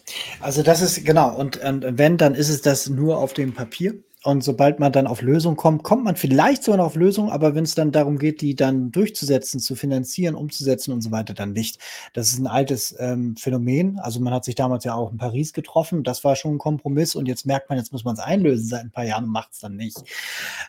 also 0.42 0.62
das 0.62 0.82
ist 0.82 1.06
genau. 1.06 1.34
Und, 1.34 1.56
und 1.64 1.98
wenn, 1.98 2.18
dann 2.18 2.36
ist 2.36 2.50
es 2.50 2.62
das 2.62 2.90
nur 2.90 3.20
auf 3.20 3.32
dem 3.32 3.54
Papier. 3.54 3.94
Und 4.24 4.44
sobald 4.44 4.80
man 4.80 4.92
dann 4.92 5.08
auf 5.08 5.24
Lösungen 5.24 5.58
kommt, 5.58 5.82
kommt 5.82 6.04
man 6.04 6.16
vielleicht 6.16 6.64
sogar 6.64 6.78
noch 6.78 6.86
auf 6.86 6.96
Lösungen, 6.96 7.32
aber 7.32 7.56
wenn 7.56 7.64
es 7.64 7.74
dann 7.74 7.92
darum 7.92 8.20
geht, 8.20 8.42
die 8.42 8.56
dann 8.56 8.92
durchzusetzen, 8.92 9.60
zu 9.60 9.76
finanzieren, 9.76 10.36
umzusetzen 10.36 10.94
und 10.94 11.02
so 11.02 11.10
weiter, 11.10 11.34
dann 11.34 11.54
nicht. 11.54 11.80
Das 12.14 12.28
ist 12.28 12.38
ein 12.38 12.46
altes 12.46 12.96
ähm, 13.00 13.36
Phänomen. 13.36 13.98
Also 13.98 14.20
man 14.20 14.32
hat 14.32 14.46
sich 14.46 14.54
damals 14.54 14.84
ja 14.84 14.94
auch 14.94 15.12
in 15.12 15.18
Paris 15.18 15.54
getroffen, 15.54 16.04
das 16.04 16.24
war 16.24 16.36
schon 16.36 16.56
ein 16.56 16.58
Kompromiss 16.60 17.16
und 17.16 17.28
jetzt 17.28 17.48
merkt 17.48 17.70
man, 17.70 17.80
jetzt 17.80 17.92
muss 17.92 18.04
man 18.04 18.14
es 18.14 18.20
einlösen 18.20 18.68
seit 18.68 18.82
ein 18.82 18.92
paar 18.92 19.06
Jahren 19.06 19.24
und 19.24 19.32
macht 19.32 19.54
es 19.54 19.60
dann 19.60 19.76
nicht. 19.76 19.98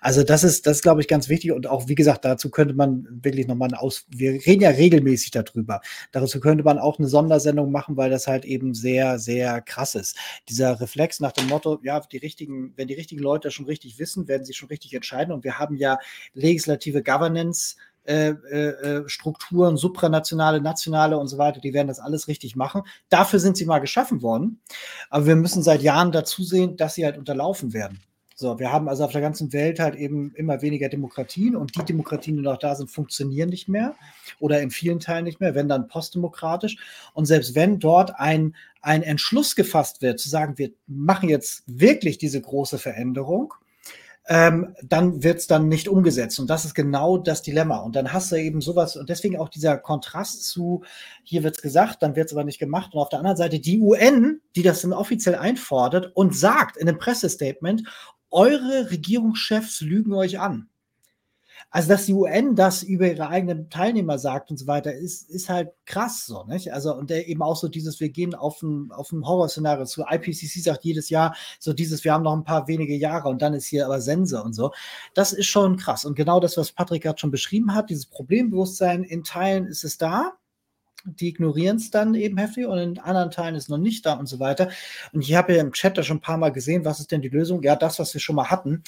Also 0.00 0.22
das 0.22 0.44
ist, 0.44 0.66
das 0.66 0.80
glaube 0.80 1.02
ich, 1.02 1.08
ganz 1.08 1.28
wichtig 1.28 1.52
und 1.52 1.66
auch, 1.66 1.88
wie 1.88 1.94
gesagt, 1.94 2.24
dazu 2.24 2.50
könnte 2.50 2.72
man 2.72 3.06
wirklich 3.22 3.46
nochmal 3.46 3.68
eine 3.68 3.82
Aus, 3.82 4.06
wir 4.08 4.32
reden 4.32 4.62
ja 4.62 4.70
regelmäßig 4.70 5.30
darüber. 5.30 5.82
Dazu 6.10 6.40
könnte 6.40 6.64
man 6.64 6.78
auch 6.78 6.98
eine 6.98 7.08
Sondersendung 7.08 7.70
machen, 7.70 7.98
weil 7.98 8.08
das 8.08 8.26
halt 8.26 8.46
eben 8.46 8.72
sehr, 8.72 9.18
sehr 9.18 9.60
krass 9.60 9.94
ist. 9.94 10.16
Dieser 10.48 10.80
Reflex 10.80 11.20
nach 11.20 11.32
dem 11.32 11.48
Motto, 11.48 11.78
ja, 11.82 12.00
die 12.00 12.16
richtigen, 12.16 12.72
wenn 12.76 12.88
die 12.88 12.94
richtigen 12.94 13.20
Leute 13.20 13.41
Leute 13.42 13.50
schon 13.50 13.66
richtig 13.66 13.98
wissen, 13.98 14.28
werden 14.28 14.44
sie 14.44 14.54
schon 14.54 14.68
richtig 14.68 14.94
entscheiden. 14.94 15.32
Und 15.32 15.44
wir 15.44 15.58
haben 15.58 15.76
ja 15.76 15.98
legislative 16.34 17.02
Governance. 17.02 17.76
Äh, 18.04 18.30
äh, 18.50 18.56
äh, 18.56 19.08
Strukturen, 19.08 19.76
supranationale, 19.76 20.60
nationale 20.60 21.16
und 21.18 21.28
so 21.28 21.38
weiter, 21.38 21.60
die 21.60 21.72
werden 21.72 21.86
das 21.86 22.00
alles 22.00 22.26
richtig 22.26 22.56
machen. 22.56 22.82
Dafür 23.10 23.38
sind 23.38 23.56
sie 23.56 23.64
mal 23.64 23.78
geschaffen 23.78 24.22
worden. 24.22 24.60
Aber 25.08 25.26
wir 25.26 25.36
müssen 25.36 25.62
seit 25.62 25.82
Jahren 25.82 26.10
dazu 26.10 26.42
sehen, 26.42 26.76
dass 26.76 26.96
sie 26.96 27.04
halt 27.04 27.16
unterlaufen 27.16 27.72
werden. 27.72 28.00
So, 28.34 28.58
wir 28.58 28.72
haben 28.72 28.88
also 28.88 29.04
auf 29.04 29.12
der 29.12 29.20
ganzen 29.20 29.52
Welt 29.52 29.78
halt 29.78 29.94
eben 29.94 30.34
immer 30.34 30.62
weniger 30.62 30.88
Demokratien 30.88 31.56
und 31.56 31.76
die 31.76 31.84
Demokratien, 31.84 32.36
die 32.36 32.42
noch 32.42 32.58
da 32.58 32.74
sind, 32.74 32.90
funktionieren 32.90 33.50
nicht 33.50 33.68
mehr 33.68 33.94
oder 34.38 34.60
in 34.60 34.70
vielen 34.70 35.00
Teilen 35.00 35.24
nicht 35.24 35.40
mehr, 35.40 35.54
wenn 35.54 35.68
dann 35.68 35.88
postdemokratisch. 35.88 36.76
Und 37.14 37.26
selbst 37.26 37.54
wenn 37.54 37.78
dort 37.78 38.18
ein, 38.18 38.54
ein 38.80 39.02
Entschluss 39.02 39.54
gefasst 39.54 40.02
wird, 40.02 40.20
zu 40.20 40.28
sagen, 40.28 40.58
wir 40.58 40.70
machen 40.86 41.28
jetzt 41.28 41.64
wirklich 41.66 42.18
diese 42.18 42.40
große 42.40 42.78
Veränderung, 42.78 43.54
ähm, 44.28 44.74
dann 44.82 45.22
wird 45.22 45.38
es 45.38 45.46
dann 45.46 45.68
nicht 45.68 45.88
umgesetzt. 45.88 46.38
Und 46.38 46.48
das 46.48 46.64
ist 46.64 46.74
genau 46.74 47.18
das 47.18 47.42
Dilemma. 47.42 47.78
Und 47.78 47.96
dann 47.96 48.12
hast 48.12 48.30
du 48.30 48.36
eben 48.36 48.60
sowas, 48.60 48.96
und 48.96 49.08
deswegen 49.08 49.36
auch 49.36 49.48
dieser 49.48 49.78
Kontrast 49.78 50.44
zu, 50.44 50.84
hier 51.24 51.42
wird 51.42 51.56
es 51.56 51.62
gesagt, 51.62 52.02
dann 52.02 52.14
wird 52.14 52.26
es 52.26 52.32
aber 52.32 52.44
nicht 52.44 52.58
gemacht. 52.58 52.94
Und 52.94 53.00
auf 53.00 53.08
der 53.08 53.18
anderen 53.18 53.36
Seite 53.36 53.58
die 53.58 53.80
UN, 53.80 54.40
die 54.54 54.62
das 54.62 54.82
dann 54.82 54.92
offiziell 54.92 55.34
einfordert 55.34 56.12
und 56.14 56.36
sagt 56.36 56.76
in 56.76 56.88
einem 56.88 56.98
Pressestatement, 56.98 57.82
eure 58.32 58.90
Regierungschefs 58.90 59.80
lügen 59.80 60.12
euch 60.14 60.40
an. 60.40 60.68
Also, 61.70 61.88
dass 61.88 62.04
die 62.04 62.12
UN 62.12 62.54
das 62.54 62.82
über 62.82 63.08
ihre 63.08 63.28
eigenen 63.28 63.70
Teilnehmer 63.70 64.18
sagt 64.18 64.50
und 64.50 64.58
so 64.58 64.66
weiter, 64.66 64.92
ist, 64.92 65.30
ist 65.30 65.48
halt 65.48 65.70
krass 65.86 66.26
so, 66.26 66.44
nicht? 66.44 66.72
Also, 66.72 66.94
und 66.94 67.10
eben 67.10 67.40
auch 67.40 67.56
so 67.56 67.68
dieses, 67.68 67.98
wir 67.98 68.10
gehen 68.10 68.34
auf 68.34 68.60
ein, 68.62 68.90
auf 68.92 69.10
ein 69.10 69.26
Horrorszenario 69.26 69.86
zu. 69.86 70.02
IPCC 70.02 70.62
sagt 70.62 70.84
jedes 70.84 71.08
Jahr 71.08 71.34
so 71.58 71.72
dieses, 71.72 72.04
wir 72.04 72.12
haben 72.12 72.24
noch 72.24 72.34
ein 72.34 72.44
paar 72.44 72.68
wenige 72.68 72.94
Jahre 72.94 73.28
und 73.30 73.40
dann 73.40 73.54
ist 73.54 73.66
hier 73.66 73.86
aber 73.86 74.02
Sense 74.02 74.42
und 74.42 74.52
so. 74.52 74.72
Das 75.14 75.32
ist 75.32 75.46
schon 75.46 75.78
krass. 75.78 76.04
Und 76.04 76.14
genau 76.14 76.40
das, 76.40 76.58
was 76.58 76.72
Patrick 76.72 77.04
gerade 77.04 77.18
schon 77.18 77.30
beschrieben 77.30 77.74
hat, 77.74 77.88
dieses 77.88 78.06
Problembewusstsein, 78.06 79.02
in 79.02 79.24
Teilen 79.24 79.66
ist 79.66 79.84
es 79.84 79.96
da, 79.96 80.32
die 81.04 81.28
ignorieren 81.28 81.76
es 81.76 81.90
dann 81.90 82.14
eben 82.14 82.38
heftig 82.38 82.66
und 82.66 82.78
in 82.78 82.98
anderen 82.98 83.30
Teilen 83.30 83.54
ist 83.54 83.64
es 83.64 83.68
noch 83.68 83.78
nicht 83.78 84.06
da 84.06 84.14
und 84.14 84.26
so 84.26 84.40
weiter. 84.40 84.70
Und 85.12 85.22
ich 85.22 85.34
habe 85.34 85.54
ja 85.54 85.60
im 85.60 85.72
Chat 85.72 85.98
da 85.98 86.02
schon 86.02 86.18
ein 86.18 86.22
paar 86.22 86.38
Mal 86.38 86.52
gesehen, 86.52 86.84
was 86.84 87.00
ist 87.00 87.12
denn 87.12 87.22
die 87.22 87.28
Lösung? 87.28 87.62
Ja, 87.62 87.76
das, 87.76 87.98
was 87.98 88.14
wir 88.14 88.20
schon 88.20 88.36
mal 88.36 88.50
hatten. 88.50 88.82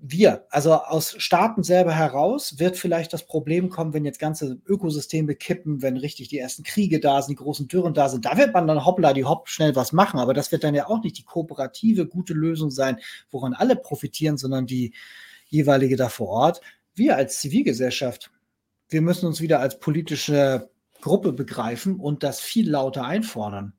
Wir, 0.00 0.46
also 0.50 0.74
aus 0.74 1.14
Staaten 1.18 1.62
selber 1.62 1.92
heraus, 1.92 2.58
wird 2.58 2.76
vielleicht 2.78 3.12
das 3.12 3.26
Problem 3.26 3.68
kommen, 3.68 3.92
wenn 3.92 4.04
jetzt 4.04 4.18
ganze 4.18 4.58
Ökosysteme 4.66 5.34
kippen, 5.34 5.82
wenn 5.82 5.96
richtig 5.96 6.28
die 6.28 6.38
ersten 6.38 6.62
Kriege 6.62 6.98
da 6.98 7.20
sind, 7.20 7.38
die 7.38 7.42
großen 7.42 7.68
Dürren 7.68 7.92
da 7.92 8.08
sind. 8.08 8.24
Da 8.24 8.36
wird 8.38 8.54
man 8.54 8.66
dann 8.66 8.84
hoppla 8.84 9.12
die 9.12 9.24
hopp 9.24 9.48
schnell 9.48 9.76
was 9.76 9.92
machen. 9.92 10.18
Aber 10.18 10.34
das 10.34 10.50
wird 10.50 10.64
dann 10.64 10.74
ja 10.74 10.88
auch 10.88 11.02
nicht 11.02 11.18
die 11.18 11.24
kooperative, 11.24 12.06
gute 12.06 12.32
Lösung 12.32 12.70
sein, 12.70 12.98
woran 13.30 13.54
alle 13.54 13.76
profitieren, 13.76 14.38
sondern 14.38 14.66
die 14.66 14.94
jeweilige 15.48 15.96
da 15.96 16.08
vor 16.08 16.28
Ort. 16.28 16.60
Wir 16.94 17.16
als 17.16 17.40
Zivilgesellschaft, 17.40 18.30
wir 18.88 19.02
müssen 19.02 19.26
uns 19.26 19.40
wieder 19.40 19.60
als 19.60 19.78
politische 19.78 20.70
Gruppe 21.02 21.34
begreifen 21.34 21.96
und 21.96 22.22
das 22.22 22.40
viel 22.40 22.70
lauter 22.70 23.04
einfordern. 23.04 23.74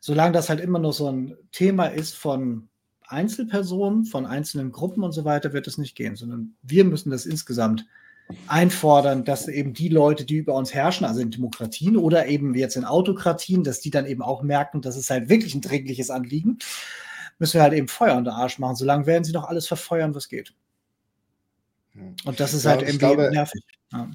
Solange 0.00 0.32
das 0.32 0.48
halt 0.48 0.58
immer 0.58 0.80
nur 0.80 0.92
so 0.92 1.08
ein 1.08 1.36
Thema 1.52 1.86
ist 1.86 2.16
von 2.16 2.68
Einzelpersonen, 3.06 4.04
von 4.04 4.26
einzelnen 4.26 4.72
Gruppen 4.72 5.04
und 5.04 5.12
so 5.12 5.24
weiter, 5.24 5.52
wird 5.52 5.68
es 5.68 5.78
nicht 5.78 5.94
gehen, 5.94 6.16
sondern 6.16 6.56
wir 6.62 6.84
müssen 6.84 7.10
das 7.10 7.26
insgesamt 7.26 7.86
einfordern, 8.46 9.24
dass 9.24 9.46
eben 9.46 9.74
die 9.74 9.88
Leute, 9.88 10.24
die 10.24 10.36
über 10.36 10.54
uns 10.54 10.72
herrschen, 10.74 11.04
also 11.04 11.20
in 11.20 11.30
Demokratien 11.30 11.96
oder 11.96 12.26
eben 12.26 12.54
jetzt 12.54 12.76
in 12.76 12.84
Autokratien, 12.84 13.62
dass 13.62 13.80
die 13.80 13.90
dann 13.90 14.06
eben 14.06 14.22
auch 14.22 14.42
merken, 14.42 14.80
dass 14.80 14.96
es 14.96 15.10
halt 15.10 15.28
wirklich 15.28 15.54
ein 15.54 15.60
dringliches 15.60 16.10
Anliegen, 16.10 16.58
müssen 17.38 17.54
wir 17.54 17.62
halt 17.62 17.74
eben 17.74 17.88
Feuer 17.88 18.16
unter 18.16 18.34
Arsch 18.34 18.58
machen. 18.58 18.76
Solange 18.76 19.06
werden 19.06 19.24
sie 19.24 19.32
noch 19.32 19.44
alles 19.44 19.66
verfeuern, 19.66 20.14
was 20.14 20.28
geht. 20.28 20.54
Und 21.94 22.40
das 22.40 22.54
ist 22.54 22.64
ja, 22.64 22.70
halt 22.70 22.82
irgendwie 22.82 22.98
glaube, 22.98 23.30
nervig. 23.30 23.62
Ja. 23.92 24.08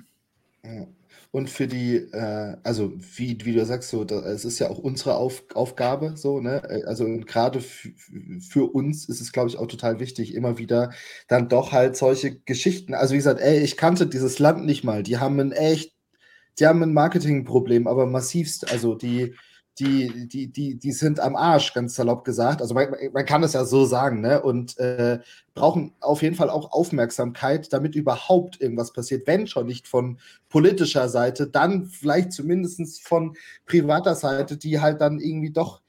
Und 1.31 1.49
für 1.49 1.67
die, 1.67 1.95
äh, 1.97 2.57
also 2.64 2.93
wie, 3.15 3.38
wie 3.43 3.53
du 3.53 3.65
sagst, 3.65 3.89
so, 3.89 4.03
da, 4.06 4.19
es 4.22 4.45
ist 4.45 4.59
ja 4.59 4.69
auch 4.69 4.77
unsere 4.80 5.15
Auf, 5.15 5.43
Aufgabe, 5.53 6.14
so, 6.15 6.39
ne? 6.39 6.64
Äh, 6.69 6.83
also 6.85 7.06
gerade 7.25 7.61
für 7.61 8.65
uns 8.73 9.07
ist 9.09 9.22
es, 9.22 9.31
glaube 9.31 9.49
ich, 9.49 9.57
auch 9.57 9.67
total 9.67 9.99
wichtig, 9.99 10.33
immer 10.35 10.57
wieder 10.57 10.91
dann 11.27 11.49
doch 11.49 11.72
halt 11.72 11.97
solche 11.97 12.39
Geschichten. 12.39 12.93
Also 12.93 13.14
wie 13.14 13.17
gesagt, 13.17 13.41
ey, 13.41 13.59
ich 13.59 13.77
kannte 13.77 14.07
dieses 14.07 14.39
Land 14.39 14.65
nicht 14.65 14.83
mal. 14.83 15.03
Die 15.03 15.17
haben 15.17 15.39
ein 15.39 15.51
echt, 15.51 15.93
die 16.59 16.67
haben 16.67 16.81
ein 16.83 16.93
Marketingproblem, 16.93 17.88
aber 17.88 18.06
massivst. 18.06 18.72
Also 18.72 18.95
die, 18.95 19.35
die, 19.80 20.27
die, 20.27 20.47
die, 20.47 20.75
die 20.75 20.91
sind 20.91 21.19
am 21.19 21.35
Arsch, 21.35 21.73
ganz 21.73 21.95
salopp 21.95 22.25
gesagt. 22.25 22.61
Also 22.61 22.73
man, 22.73 22.88
man 23.14 23.25
kann 23.25 23.43
es 23.43 23.53
ja 23.53 23.64
so 23.64 23.85
sagen, 23.85 24.22
ne? 24.22 24.41
Und 24.41 24.77
äh, 24.80 25.19
brauchen 25.53 25.93
auf 25.99 26.22
jeden 26.22 26.35
Fall 26.35 26.49
auch 26.49 26.72
Aufmerksamkeit, 26.72 27.72
damit 27.72 27.95
überhaupt 27.95 28.59
irgendwas 28.59 28.93
passiert. 28.93 29.27
Wenn 29.27 29.47
schon 29.47 29.67
nicht 29.67 29.88
von 29.88 30.19
politischer 30.49 31.09
Seite, 31.09 31.47
dann 31.47 31.85
vielleicht 31.85 32.31
zumindest 32.31 33.01
von 33.03 33.35
privater 33.65 34.15
Seite, 34.15 34.57
die 34.57 34.80
halt 34.80 35.01
dann 35.01 35.19
irgendwie 35.19 35.51
doch 35.51 35.81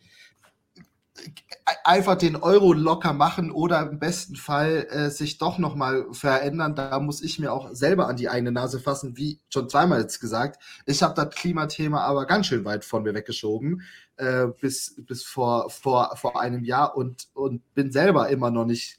einfach 1.85 2.17
den 2.17 2.37
Euro 2.37 2.73
locker 2.73 3.13
machen 3.13 3.51
oder 3.51 3.81
im 3.83 3.99
besten 3.99 4.37
Fall 4.37 4.87
äh, 4.91 5.11
sich 5.11 5.39
doch 5.39 5.59
nochmal 5.59 6.07
verändern. 6.13 6.75
Da 6.75 6.99
muss 7.01 7.23
ich 7.23 7.39
mir 7.39 7.53
auch 7.53 7.75
selber 7.75 8.09
an 8.09 8.17
die 8.17 8.29
eigene 8.29 8.53
Nase 8.53 8.81
fassen, 8.81 9.17
wie 9.17 9.41
schon 9.51 9.69
zweimal 9.69 10.01
jetzt 10.01 10.21
gesagt. 10.21 10.63
Ich 10.87 11.03
habe 11.03 11.15
das 11.15 11.35
Klimathema 11.35 12.01
aber 12.03 12.27
ganz 12.27 12.47
schön 12.47 12.65
weit 12.65 12.85
von 12.85 13.03
mir 13.03 13.15
weggeschoben, 13.15 13.83
äh, 14.17 14.47
bis, 14.61 14.97
bis 15.07 15.23
vor, 15.25 15.71
vor, 15.71 16.17
vor 16.17 16.41
einem 16.41 16.65
Jahr 16.65 16.97
und, 16.97 17.29
und 17.35 17.63
bin 17.75 17.93
selber 17.93 18.29
immer 18.29 18.51
noch 18.51 18.65
nicht 18.65 18.99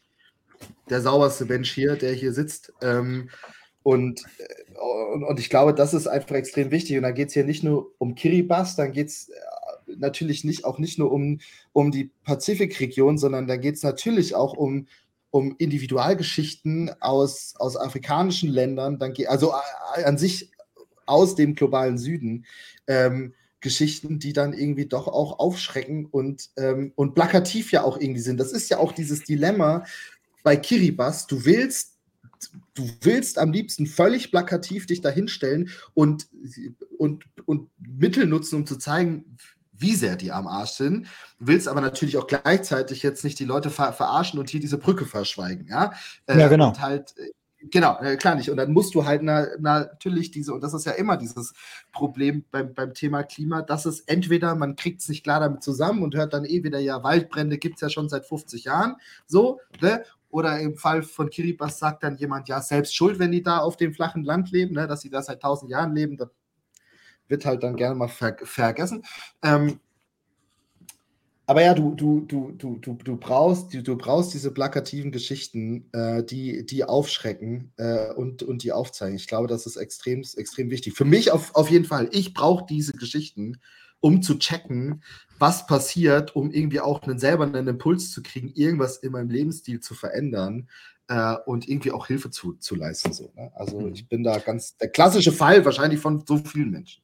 der 0.89 1.01
sauberste 1.01 1.45
Mensch 1.45 1.71
hier, 1.71 1.95
der 1.95 2.13
hier 2.13 2.33
sitzt. 2.33 2.73
Ähm, 2.81 3.29
und, 3.83 4.23
äh, 4.37 4.79
und, 5.13 5.23
und, 5.23 5.39
ich 5.39 5.49
glaube, 5.49 5.73
das 5.73 5.93
ist 5.93 6.07
einfach 6.07 6.35
extrem 6.35 6.71
wichtig. 6.71 6.97
Und 6.97 7.03
da 7.03 7.11
geht 7.11 7.29
es 7.29 7.33
hier 7.33 7.45
nicht 7.45 7.63
nur 7.63 7.91
um 7.97 8.15
Kiribati, 8.15 8.75
dann 8.77 8.91
geht 8.91 9.07
es 9.07 9.31
natürlich 9.97 10.43
nicht, 10.43 10.65
auch 10.65 10.79
nicht 10.79 10.99
nur 10.99 11.11
um, 11.11 11.39
um 11.73 11.91
die 11.91 12.11
Pazifikregion, 12.23 13.17
sondern 13.17 13.47
da 13.47 13.57
geht 13.57 13.75
es 13.75 13.83
natürlich 13.83 14.35
auch 14.35 14.53
um, 14.53 14.87
um 15.31 15.55
Individualgeschichten 15.57 16.91
aus, 17.01 17.53
aus 17.57 17.77
afrikanischen 17.77 18.49
Ländern, 18.49 18.99
dann 18.99 19.13
also 19.27 19.53
äh, 19.95 20.03
an 20.03 20.17
sich 20.17 20.51
aus 21.05 21.35
dem 21.35 21.55
globalen 21.55 21.97
Süden. 21.97 22.45
Ähm, 22.87 23.33
Geschichten, 23.61 24.19
die 24.19 24.33
dann 24.33 24.53
irgendwie 24.53 24.85
doch 24.85 25.07
auch 25.07 25.39
aufschrecken 25.39 26.05
und, 26.05 26.49
ähm, 26.57 26.93
und 26.95 27.13
plakativ 27.13 27.71
ja 27.71 27.83
auch 27.83 27.99
irgendwie 27.99 28.21
sind. 28.21 28.39
Das 28.39 28.51
ist 28.51 28.69
ja 28.69 28.77
auch 28.77 28.93
dieses 28.93 29.23
Dilemma 29.23 29.85
bei 30.43 30.55
Kiribas. 30.55 31.27
Du 31.27 31.43
willst, 31.45 31.97
du 32.73 32.89
willst 33.01 33.37
am 33.37 33.51
liebsten 33.51 33.85
völlig 33.85 34.31
plakativ 34.31 34.85
dich 34.85 35.01
dahinstellen 35.01 35.69
und, 35.93 36.27
und, 36.97 37.25
und 37.45 37.69
Mittel 37.79 38.27
nutzen, 38.27 38.55
um 38.55 38.65
zu 38.65 38.77
zeigen, 38.77 39.37
wie 39.79 39.95
sehr 39.95 40.15
die 40.15 40.31
am 40.31 40.47
Arsch 40.47 40.71
sind, 40.71 41.07
willst 41.39 41.67
aber 41.67 41.81
natürlich 41.81 42.17
auch 42.17 42.27
gleichzeitig 42.27 43.01
jetzt 43.03 43.23
nicht 43.23 43.39
die 43.39 43.45
Leute 43.45 43.69
ver 43.69 43.93
verarschen 43.93 44.39
und 44.39 44.49
hier 44.49 44.59
diese 44.59 44.77
Brücke 44.77 45.05
verschweigen, 45.05 45.67
ja? 45.67 45.93
Äh, 46.27 46.39
ja, 46.39 46.47
genau. 46.47 46.69
Und 46.69 46.81
halt, 46.81 47.15
äh, 47.17 47.31
genau, 47.71 47.97
äh, 47.99 48.17
klar 48.17 48.35
nicht. 48.35 48.49
Und 48.49 48.57
dann 48.57 48.73
musst 48.73 48.93
du 48.93 49.05
halt 49.05 49.23
na, 49.23 49.47
natürlich 49.59 50.31
diese, 50.31 50.53
und 50.53 50.61
das 50.61 50.73
ist 50.73 50.85
ja 50.85 50.93
immer 50.93 51.17
dieses 51.17 51.53
Problem 51.91 52.43
beim, 52.51 52.73
beim 52.73 52.93
Thema 52.93 53.23
Klima, 53.23 53.61
dass 53.61 53.85
es 53.85 54.01
entweder, 54.01 54.55
man 54.55 54.75
kriegt 54.75 55.01
es 55.01 55.09
nicht 55.09 55.23
klar 55.23 55.39
damit 55.39 55.63
zusammen 55.63 56.03
und 56.03 56.15
hört 56.15 56.33
dann 56.33 56.45
eh 56.45 56.63
wieder, 56.63 56.79
ja, 56.79 57.03
Waldbrände 57.03 57.57
gibt 57.57 57.75
es 57.75 57.81
ja 57.81 57.89
schon 57.89 58.09
seit 58.09 58.25
50 58.25 58.65
Jahren, 58.65 58.95
so, 59.25 59.59
ne? 59.81 60.03
Oder 60.31 60.59
im 60.59 60.75
Fall 60.75 61.01
von 61.01 61.31
Kiribati 61.31 61.73
sagt 61.73 62.03
dann 62.03 62.17
jemand, 62.17 62.47
ja, 62.49 62.61
selbst 62.61 62.95
schuld, 62.95 63.17
wenn 63.17 63.31
die 63.31 63.41
da 63.41 63.57
auf 63.57 63.77
dem 63.77 63.95
flachen 63.95 64.23
Land 64.23 64.51
leben, 64.51 64.75
ne, 64.75 64.85
dass 64.85 65.01
sie 65.01 65.09
da 65.09 65.23
seit 65.23 65.37
1000 65.37 65.71
Jahren 65.71 65.95
leben, 65.95 66.17
das 66.17 66.29
wird 67.29 67.45
halt 67.45 67.63
dann 67.63 67.75
gerne 67.75 67.95
mal 67.95 68.07
ver 68.07 68.35
vergessen. 68.43 69.03
Ähm, 69.41 69.79
aber 71.49 71.63
ja, 71.63 71.73
du, 71.73 71.95
du, 71.95 72.21
du, 72.27 72.51
du, 72.51 72.77
du, 72.77 72.93
du, 72.93 73.17
brauchst, 73.17 73.73
du, 73.73 73.81
du 73.81 73.97
brauchst 73.97 74.35
diese 74.35 74.51
plakativen 74.51 75.11
Geschichten, 75.11 75.89
äh, 75.93 76.23
die, 76.23 76.63
die 76.63 76.83
aufschrecken 76.83 77.71
äh, 77.77 78.13
und, 78.13 78.43
und 78.43 78.61
die 78.61 78.71
aufzeigen. 78.71 79.15
Ich 79.15 79.25
glaube, 79.25 79.47
das 79.47 79.65
ist 79.65 79.75
extrem, 79.75 80.19
extrem 80.19 80.69
wichtig. 80.69 80.93
Für 80.93 81.05
mich 81.05 81.31
auf, 81.31 81.55
auf 81.55 81.71
jeden 81.71 81.85
Fall. 81.85 82.07
Ich 82.11 82.35
brauche 82.35 82.67
diese 82.67 82.93
Geschichten, 82.93 83.57
um 83.99 84.21
zu 84.21 84.37
checken, 84.37 85.01
was 85.39 85.65
passiert, 85.65 86.35
um 86.35 86.51
irgendwie 86.51 86.81
auch 86.81 87.01
einen, 87.01 87.17
selber 87.17 87.45
einen 87.45 87.67
Impuls 87.67 88.11
zu 88.11 88.21
kriegen, 88.21 88.49
irgendwas 88.53 88.97
in 88.97 89.11
meinem 89.11 89.31
Lebensstil 89.31 89.79
zu 89.79 89.95
verändern 89.95 90.67
äh, 91.09 91.35
und 91.45 91.67
irgendwie 91.67 91.91
auch 91.91 92.07
Hilfe 92.07 92.29
zu, 92.29 92.53
zu 92.53 92.75
leisten. 92.75 93.11
So, 93.11 93.31
ne? 93.35 93.51
Also 93.55 93.81
mhm. 93.81 93.93
ich 93.93 94.07
bin 94.07 94.23
da 94.23 94.37
ganz 94.37 94.77
der 94.77 94.89
klassische 94.89 95.31
Fall 95.31 95.65
wahrscheinlich 95.65 95.99
von 95.99 96.23
so 96.25 96.37
vielen 96.37 96.69
Menschen. 96.69 97.03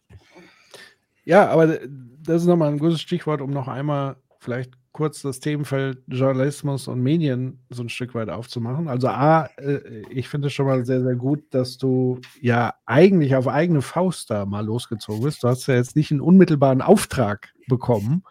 Ja, 1.25 1.50
aber 1.50 1.80
das 2.22 2.43
ist 2.43 2.48
nochmal 2.48 2.72
ein 2.72 2.80
gutes 2.80 3.01
Stichwort, 3.01 3.42
um 3.42 3.50
noch 3.50 3.67
einmal 3.67 4.16
vielleicht 4.40 4.74
kurz 4.92 5.24
das 5.24 5.40
Themenfeld 5.40 6.03
Journalismus 6.08 6.88
und 6.88 7.01
Medien 7.01 7.59
so 7.69 7.84
ein 7.84 7.90
Stück 7.90 8.14
weit 8.14 8.30
aufzumachen. 8.30 8.88
Also 8.88 9.08
A, 9.08 9.50
äh, 9.58 10.03
ich 10.09 10.30
finde 10.30 10.48
es 10.48 10.53
schon 10.53 10.67
mal 10.67 10.85
sehr, 10.85 11.01
sehr 11.01 11.16
gut, 11.16 11.43
dass 11.50 11.77
du 11.77 12.22
ja 12.40 12.75
eigentlich 12.85 13.35
auf 13.35 13.48
eigene 13.48 13.82
Faust 13.82 14.30
da 14.30 14.45
mal 14.45 14.64
losgezogen 14.64 15.24
bist. 15.24 15.43
Du 15.43 15.48
hast 15.48 15.66
ja 15.67 15.75
jetzt 15.75 15.95
nicht 15.95 16.11
einen 16.11 16.22
unmittelbaren 16.22 16.82
Auftrag 16.82 17.51
bekommen, 17.67 18.24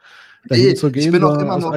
dahin 0.46 0.68
nee, 0.68 0.74
zu 0.74 0.90
gehen. 0.92 1.06
Ich 1.06 1.10
bin 1.10 1.24
auch 1.24 1.36
immer 1.36 1.58
noch, 1.58 1.76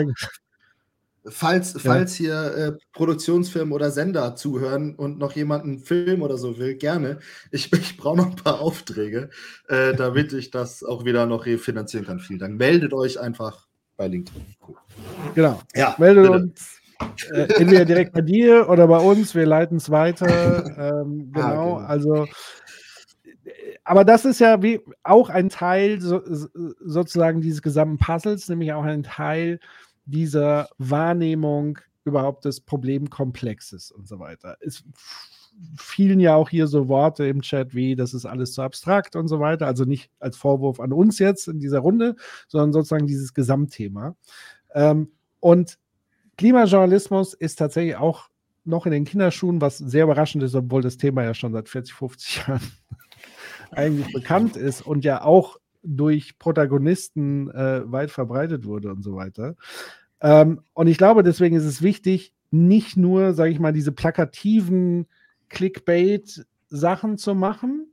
falls, 1.30 1.74
ja. 1.74 1.80
falls 1.80 2.16
hier 2.16 2.56
äh, 2.56 2.72
Produktionsfirmen 2.94 3.74
oder 3.74 3.92
Sender 3.92 4.36
zuhören 4.36 4.96
und 4.96 5.18
noch 5.18 5.34
jemand 5.34 5.64
einen 5.64 5.80
Film 5.80 6.22
oder 6.22 6.38
so 6.38 6.58
will, 6.58 6.76
gerne. 6.76 7.20
Ich, 7.52 7.72
ich 7.74 7.98
brauche 7.98 8.18
noch 8.18 8.28
ein 8.28 8.36
paar 8.36 8.60
Aufträge, 8.62 9.30
äh, 9.70 9.94
damit 9.94 10.34
ich 10.34 10.52
das 10.52 10.84
auch 10.84 11.06
wieder 11.06 11.26
noch 11.26 11.46
refinanzieren 11.46 12.06
kann. 12.06 12.20
Vielen 12.20 12.40
Dank. 12.40 12.58
Meldet 12.58 12.94
euch 12.94 13.20
einfach 13.20 13.68
bei 13.96 14.08
LinkedIn. 14.08 14.46
Cool. 14.68 14.76
Genau. 15.36 15.62
Ja, 15.76 15.96
Meldet 15.98 16.30
uns 16.30 16.80
äh, 17.32 17.42
entweder 17.60 17.86
direkt 17.86 18.14
bei 18.14 18.22
dir 18.22 18.70
oder 18.70 18.88
bei 18.88 19.00
uns. 19.00 19.36
Wir 19.36 19.46
leiten 19.46 19.78
es 19.78 19.90
weiter. 19.90 21.02
Ähm, 21.04 21.32
genau, 21.34 21.46
ah, 21.46 21.52
genau. 21.52 21.76
Also 21.78 22.28
aber 23.88 24.04
das 24.04 24.26
ist 24.26 24.40
ja 24.40 24.62
wie 24.62 24.82
auch 25.04 25.30
ein 25.30 25.48
Teil 25.48 26.02
so, 26.02 26.22
sozusagen 26.26 27.40
dieses 27.40 27.62
gesamten 27.62 27.98
Puzzles, 27.98 28.50
nämlich 28.50 28.74
auch 28.74 28.84
ein 28.84 29.04
Teil 29.04 29.60
dieser 30.08 30.70
Wahrnehmung 30.78 31.80
überhaupt 32.04 32.46
des 32.46 32.62
Problemkomplexes 32.62 33.92
und 33.92 34.08
so 34.08 34.20
weiter. 34.20 34.58
Es 34.62 34.84
fielen 35.78 36.20
ja 36.20 36.36
auch 36.36 36.50
hier 36.50 36.68
so 36.68 36.88
Worte 36.88 37.26
im 37.28 37.42
Chat 37.42 37.74
wie, 37.74 37.96
das 37.96 38.14
ist 38.14 38.26
alles 38.26 38.54
zu 38.54 38.62
abstrakt 38.62 39.16
und 39.16 39.28
so 39.28 39.40
weiter. 39.40 39.68
Also 39.68 39.86
nicht 39.86 40.10
als 40.20 40.38
Vorwurf 40.38 40.80
an 40.80 40.94
uns 40.94 41.20
jetzt 41.20 41.48
in 41.48 41.60
dieser 41.60 41.80
Runde, 41.80 42.16
sondern 42.48 42.74
sozusagen 42.74 43.08
dieses 43.08 43.34
Gesamtthema. 43.34 44.16
Ähm, 44.74 45.12
und 45.40 45.78
Klimajournalismus 46.38 47.34
ist 47.34 47.58
tatsächlich 47.58 47.96
auch 47.96 48.30
noch 48.64 48.86
in 48.86 48.92
den 48.92 49.06
Kinderschuhen, 49.06 49.62
was 49.62 49.78
sehr 49.78 50.04
überraschend 50.04 50.44
ist, 50.44 50.56
obwohl 50.56 50.82
das 50.82 50.98
Thema 50.98 51.24
ja 51.24 51.34
schon 51.34 51.54
seit 51.54 51.70
40, 51.70 51.94
50 51.94 52.48
Jahren 52.48 52.62
eigentlich 53.72 54.14
bekannt 54.14 54.56
ist 54.56 54.82
und 54.82 55.04
ja 55.04 55.24
auch 55.24 55.58
durch 55.84 56.38
Protagonisten 56.40 57.50
äh, 57.52 57.82
weit 57.92 58.12
verbreitet 58.12 58.66
wurde 58.66 58.92
und 58.92 59.04
so 59.04 59.16
weiter. 59.16 59.56
Ähm, 60.22 60.62
und 60.74 60.88
ich 60.88 60.98
glaube, 60.98 61.24
deswegen 61.24 61.56
ist 61.56 61.66
es 61.66 61.82
wichtig, 61.82 62.34
nicht 62.52 62.98
nur, 62.98 63.34
sage 63.34 63.52
ich 63.52 63.60
mal, 63.60 63.74
diese 63.74 63.92
plakativen 63.92 65.08
Clickbait-Sachen 65.50 67.18
zu 67.18 67.36
machen, 67.36 67.92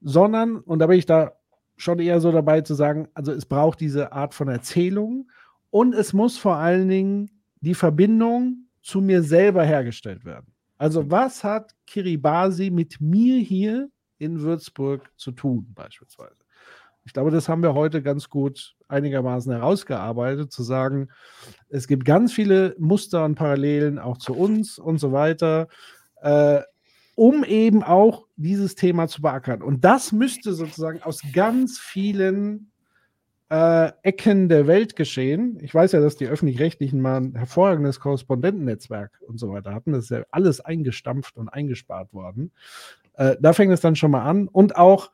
sondern, 0.00 0.58
und 0.58 0.78
da 0.78 0.86
bin 0.86 0.98
ich 0.98 1.06
da 1.06 1.32
schon 1.76 1.98
eher 1.98 2.20
so 2.20 2.30
dabei 2.30 2.60
zu 2.60 2.74
sagen, 2.74 3.08
also 3.14 3.32
es 3.32 3.46
braucht 3.46 3.80
diese 3.80 4.12
Art 4.12 4.34
von 4.34 4.48
Erzählung 4.48 5.30
und 5.70 5.94
es 5.94 6.12
muss 6.12 6.36
vor 6.36 6.56
allen 6.56 6.88
Dingen 6.88 7.30
die 7.60 7.74
Verbindung 7.74 8.66
zu 8.82 9.00
mir 9.00 9.22
selber 9.22 9.64
hergestellt 9.64 10.24
werden. 10.24 10.52
Also 10.78 11.10
was 11.10 11.44
hat 11.44 11.74
Kiribati 11.86 12.70
mit 12.70 13.00
mir 13.00 13.38
hier 13.38 13.90
in 14.18 14.40
Würzburg 14.40 15.10
zu 15.16 15.32
tun, 15.32 15.66
beispielsweise? 15.74 16.36
Ich 17.04 17.12
glaube, 17.12 17.30
das 17.30 17.48
haben 17.48 17.62
wir 17.62 17.74
heute 17.74 18.02
ganz 18.02 18.28
gut 18.28 18.74
einigermaßen 18.88 19.52
herausgearbeitet, 19.52 20.52
zu 20.52 20.62
sagen, 20.62 21.08
es 21.68 21.88
gibt 21.88 22.04
ganz 22.04 22.32
viele 22.32 22.74
Muster 22.78 23.24
und 23.24 23.34
Parallelen 23.34 23.98
auch 23.98 24.18
zu 24.18 24.34
uns 24.34 24.78
und 24.78 24.98
so 24.98 25.12
weiter. 25.12 25.68
Äh, 26.22 26.60
um 27.20 27.44
eben 27.44 27.82
auch 27.82 28.26
dieses 28.36 28.76
Thema 28.76 29.06
zu 29.06 29.20
beackern. 29.20 29.60
Und 29.60 29.84
das 29.84 30.10
müsste 30.10 30.54
sozusagen 30.54 31.02
aus 31.02 31.20
ganz 31.34 31.78
vielen 31.78 32.70
äh, 33.50 33.92
Ecken 34.02 34.48
der 34.48 34.66
Welt 34.66 34.96
geschehen. 34.96 35.58
Ich 35.60 35.74
weiß 35.74 35.92
ja, 35.92 36.00
dass 36.00 36.16
die 36.16 36.28
öffentlich-rechtlichen 36.28 36.98
mal 36.98 37.20
ein 37.20 37.34
hervorragendes 37.34 38.00
Korrespondentennetzwerk 38.00 39.20
und 39.26 39.38
so 39.38 39.50
weiter 39.50 39.74
hatten. 39.74 39.92
Das 39.92 40.04
ist 40.04 40.10
ja 40.10 40.22
alles 40.30 40.60
eingestampft 40.60 41.36
und 41.36 41.50
eingespart 41.50 42.14
worden. 42.14 42.52
Äh, 43.14 43.36
da 43.38 43.52
fängt 43.52 43.72
es 43.72 43.82
dann 43.82 43.96
schon 43.96 44.12
mal 44.12 44.22
an. 44.22 44.48
Und 44.48 44.76
auch 44.76 45.10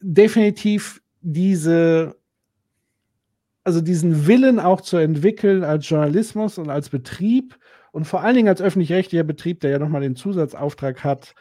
definitiv 0.00 1.02
diese, 1.20 2.16
also 3.64 3.80
diesen 3.80 4.26
Willen 4.26 4.58
auch 4.58 4.80
zu 4.80 4.96
entwickeln 4.96 5.64
als 5.64 5.88
Journalismus 5.88 6.58
und 6.58 6.70
als 6.70 6.88
Betrieb, 6.88 7.58
und 7.92 8.04
vor 8.04 8.22
allen 8.22 8.36
Dingen 8.36 8.48
als 8.48 8.62
öffentlich-rechtlicher 8.62 9.24
Betrieb, 9.24 9.60
der 9.60 9.70
ja 9.70 9.78
nochmal 9.78 10.02
den 10.02 10.16
Zusatzauftrag 10.16 11.02
hat, 11.02 11.34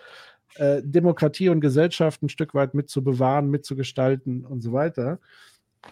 äh, 0.55 0.81
Demokratie 0.83 1.49
und 1.49 1.61
Gesellschaft 1.61 2.23
ein 2.23 2.29
Stück 2.29 2.53
weit 2.53 2.73
mitzubewahren, 2.73 3.49
mitzugestalten 3.49 4.45
und 4.45 4.61
so 4.61 4.73
weiter, 4.73 5.19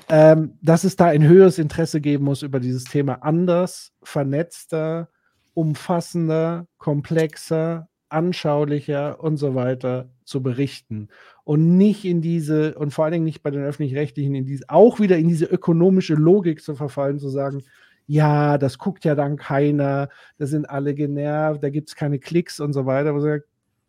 ähm, 0.09 0.57
dass 0.61 0.83
es 0.83 0.95
da 0.95 1.05
ein 1.05 1.23
höheres 1.23 1.59
Interesse 1.59 2.01
geben 2.01 2.25
muss 2.25 2.41
über 2.41 2.59
dieses 2.59 2.85
Thema 2.85 3.23
anders, 3.23 3.93
vernetzter, 4.03 5.09
umfassender, 5.53 6.67
komplexer, 6.77 7.87
anschaulicher 8.09 9.21
und 9.21 9.37
so 9.37 9.55
weiter 9.55 10.09
zu 10.23 10.41
berichten 10.41 11.09
und 11.43 11.77
nicht 11.77 12.05
in 12.05 12.21
diese 12.21 12.75
und 12.75 12.91
vor 12.91 13.05
allen 13.05 13.13
Dingen 13.13 13.25
nicht 13.25 13.43
bei 13.43 13.51
den 13.51 13.63
öffentlich-rechtlichen 13.63 14.35
in 14.35 14.45
diese 14.45 14.65
auch 14.69 14.99
wieder 14.99 15.17
in 15.17 15.27
diese 15.27 15.45
ökonomische 15.45 16.15
Logik 16.15 16.61
zu 16.61 16.75
verfallen, 16.75 17.19
zu 17.19 17.29
sagen, 17.29 17.63
ja, 18.07 18.57
das 18.57 18.77
guckt 18.77 19.03
ja 19.05 19.15
dann 19.15 19.35
keiner, 19.35 20.09
da 20.37 20.45
sind 20.45 20.69
alle 20.69 20.95
genervt, 20.95 21.61
da 21.61 21.69
gibt 21.69 21.89
es 21.89 21.95
keine 21.95 22.19
Klicks 22.19 22.59
und 22.59 22.73
so 22.73 22.85
weiter. 22.85 23.13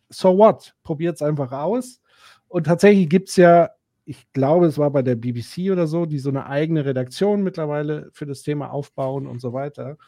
So 0.08 0.36
what? 0.36 0.74
Probiert 0.82 1.16
es 1.16 1.22
einfach 1.22 1.52
aus. 1.52 2.00
Und 2.48 2.66
tatsächlich 2.66 3.08
gibt 3.08 3.28
es 3.28 3.36
ja, 3.36 3.70
ich 4.04 4.30
glaube, 4.32 4.66
es 4.66 4.78
war 4.78 4.90
bei 4.90 5.02
der 5.02 5.16
BBC 5.16 5.70
oder 5.70 5.86
so, 5.86 6.06
die 6.06 6.18
so 6.18 6.30
eine 6.30 6.46
eigene 6.46 6.84
Redaktion 6.84 7.42
mittlerweile 7.42 8.08
für 8.12 8.26
das 8.26 8.42
Thema 8.42 8.70
aufbauen 8.72 9.26
und 9.26 9.40
so 9.40 9.52
weiter. 9.52 9.98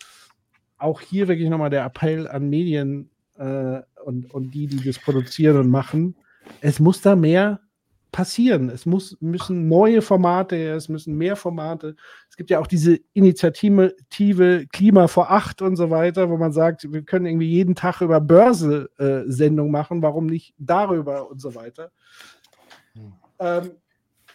Auch 0.78 1.00
hier 1.00 1.28
wirklich 1.28 1.50
nochmal 1.50 1.70
der 1.70 1.84
Appell 1.84 2.26
an 2.26 2.48
Medien 2.48 3.10
äh, 3.40 3.82
und, 4.04 4.32
und 4.32 4.50
die, 4.52 4.66
die 4.66 4.84
das 4.84 4.98
produzieren 4.98 5.56
und 5.56 5.70
machen. 5.70 6.14
Es 6.60 6.78
muss 6.78 7.00
da 7.00 7.16
mehr 7.16 7.60
passieren. 8.12 8.68
Es 8.68 8.86
muss, 8.86 9.16
müssen 9.20 9.68
neue 9.68 10.02
Formate, 10.02 10.56
es 10.72 10.88
müssen 10.88 11.16
mehr 11.16 11.36
Formate. 11.36 11.96
Es 12.28 12.36
gibt 12.36 12.50
ja 12.50 12.58
auch 12.58 12.66
diese 12.66 12.98
Initiative 13.12 13.94
Klima 14.72 15.08
vor 15.08 15.30
acht 15.30 15.62
und 15.62 15.76
so 15.76 15.90
weiter, 15.90 16.28
wo 16.28 16.36
man 16.36 16.52
sagt, 16.52 16.92
wir 16.92 17.02
können 17.02 17.26
irgendwie 17.26 17.48
jeden 17.48 17.74
Tag 17.74 18.00
über 18.00 18.20
Börse-Sendung 18.20 19.68
äh, 19.68 19.72
machen, 19.72 20.02
warum 20.02 20.26
nicht 20.26 20.54
darüber 20.58 21.30
und 21.30 21.40
so 21.40 21.54
weiter. 21.54 21.92
Hm. 22.94 23.12
Ähm, 23.38 23.70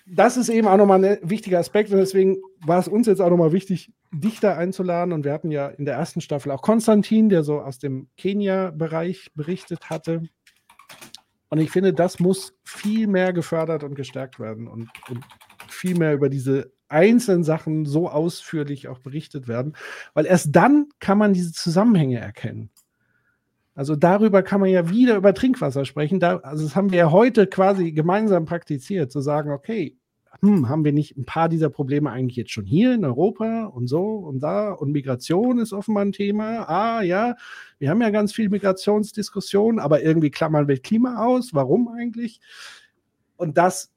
das 0.07 0.37
ist 0.37 0.49
eben 0.49 0.67
auch 0.67 0.77
nochmal 0.77 1.03
ein 1.03 1.17
wichtiger 1.23 1.59
Aspekt 1.59 1.91
und 1.91 1.97
deswegen 1.97 2.37
war 2.65 2.79
es 2.79 2.87
uns 2.87 3.07
jetzt 3.07 3.21
auch 3.21 3.29
nochmal 3.29 3.51
wichtig, 3.51 3.91
Dichter 4.11 4.57
einzuladen. 4.57 5.13
Und 5.13 5.23
wir 5.25 5.33
hatten 5.33 5.51
ja 5.51 5.67
in 5.67 5.85
der 5.85 5.95
ersten 5.95 6.21
Staffel 6.21 6.51
auch 6.51 6.61
Konstantin, 6.61 7.29
der 7.29 7.43
so 7.43 7.61
aus 7.61 7.79
dem 7.79 8.07
Kenia-Bereich 8.17 9.31
berichtet 9.35 9.89
hatte. 9.89 10.23
Und 11.49 11.59
ich 11.59 11.71
finde, 11.71 11.93
das 11.93 12.19
muss 12.19 12.53
viel 12.63 13.07
mehr 13.07 13.33
gefördert 13.33 13.83
und 13.83 13.95
gestärkt 13.95 14.39
werden 14.39 14.67
und, 14.67 14.89
und 15.09 15.23
viel 15.67 15.97
mehr 15.97 16.13
über 16.13 16.29
diese 16.29 16.71
einzelnen 16.87 17.43
Sachen 17.43 17.85
so 17.85 18.09
ausführlich 18.09 18.87
auch 18.87 18.99
berichtet 18.99 19.47
werden, 19.47 19.75
weil 20.13 20.25
erst 20.25 20.55
dann 20.55 20.87
kann 20.99 21.17
man 21.17 21.33
diese 21.33 21.51
Zusammenhänge 21.51 22.19
erkennen. 22.19 22.69
Also 23.73 23.95
darüber 23.95 24.41
kann 24.41 24.61
man 24.61 24.69
ja 24.69 24.89
wieder 24.89 25.17
über 25.17 25.33
Trinkwasser 25.33 25.83
sprechen. 25.83 26.19
Da, 26.19 26.37
also 26.37 26.63
das 26.63 26.75
haben 26.75 26.91
wir 26.91 26.99
ja 26.99 27.11
heute 27.11 27.45
quasi 27.45 27.91
gemeinsam 27.91 28.45
praktiziert, 28.45 29.11
zu 29.11 29.19
sagen, 29.19 29.51
okay, 29.51 29.97
hm, 30.45 30.69
haben 30.69 30.85
wir 30.85 30.93
nicht 30.93 31.17
ein 31.17 31.25
paar 31.25 31.49
dieser 31.49 31.69
Probleme 31.69 32.11
eigentlich 32.11 32.35
jetzt 32.35 32.51
schon 32.51 32.65
hier 32.65 32.93
in 32.93 33.03
Europa 33.03 33.65
und 33.65 33.87
so 33.87 34.03
und 34.17 34.41
da 34.41 34.71
und 34.71 34.91
Migration 34.91 35.57
ist 35.59 35.73
offenbar 35.73 36.05
ein 36.05 36.11
Thema. 36.11 36.69
Ah 36.69 37.01
ja, 37.01 37.35
wir 37.79 37.89
haben 37.89 38.01
ja 38.01 38.11
ganz 38.11 38.31
viel 38.31 38.49
Migrationsdiskussionen, 38.49 39.79
aber 39.79 40.03
irgendwie 40.03 40.29
klammern 40.29 40.67
wir 40.67 40.77
Klima 40.77 41.25
aus. 41.25 41.53
Warum 41.53 41.87
eigentlich? 41.87 42.39
Und 43.37 43.57
das 43.57 43.91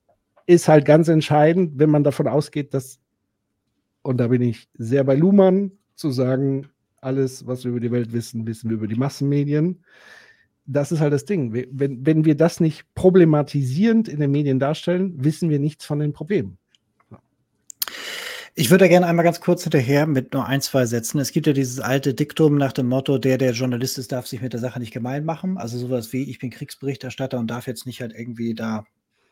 ist 0.46 0.68
halt 0.68 0.86
ganz 0.86 1.08
entscheidend, 1.08 1.78
wenn 1.78 1.90
man 1.90 2.04
davon 2.04 2.26
ausgeht, 2.26 2.72
dass, 2.72 2.98
und 4.02 4.16
da 4.16 4.28
bin 4.28 4.40
ich 4.40 4.68
sehr 4.74 5.04
bei 5.04 5.14
Luhmann, 5.14 5.72
zu 5.94 6.10
sagen, 6.10 6.68
alles, 7.00 7.46
was 7.46 7.64
wir 7.64 7.72
über 7.72 7.80
die 7.80 7.90
Welt 7.90 8.12
wissen, 8.12 8.46
wissen 8.46 8.70
wir 8.70 8.76
über 8.76 8.86
die 8.86 8.94
Massenmedien 8.94 9.84
das 10.68 10.92
ist 10.92 11.00
halt 11.00 11.12
das 11.12 11.24
Ding. 11.24 11.52
Wenn, 11.52 12.04
wenn 12.04 12.24
wir 12.24 12.36
das 12.36 12.60
nicht 12.60 12.84
problematisierend 12.94 14.06
in 14.06 14.20
den 14.20 14.30
Medien 14.30 14.58
darstellen, 14.58 15.14
wissen 15.16 15.50
wir 15.50 15.58
nichts 15.58 15.84
von 15.84 15.98
den 15.98 16.12
Problemen. 16.12 16.58
Ich 18.54 18.70
würde 18.70 18.88
gerne 18.88 19.06
einmal 19.06 19.24
ganz 19.24 19.40
kurz 19.40 19.62
hinterher 19.62 20.06
mit 20.06 20.34
nur 20.34 20.46
ein, 20.46 20.60
zwei 20.60 20.84
Sätzen. 20.84 21.20
Es 21.20 21.32
gibt 21.32 21.46
ja 21.46 21.52
dieses 21.52 21.80
alte 21.80 22.12
Diktum 22.12 22.56
nach 22.56 22.72
dem 22.72 22.88
Motto, 22.88 23.16
der, 23.16 23.38
der 23.38 23.52
Journalist 23.52 23.98
ist, 23.98 24.12
darf 24.12 24.26
sich 24.26 24.42
mit 24.42 24.52
der 24.52 24.60
Sache 24.60 24.80
nicht 24.80 24.92
gemein 24.92 25.24
machen. 25.24 25.56
Also 25.58 25.78
sowas 25.78 26.12
wie, 26.12 26.24
ich 26.24 26.38
bin 26.38 26.50
Kriegsberichterstatter 26.50 27.38
und 27.38 27.46
darf 27.48 27.66
jetzt 27.66 27.86
nicht 27.86 28.00
halt 28.00 28.12
irgendwie 28.12 28.54
da 28.54 28.84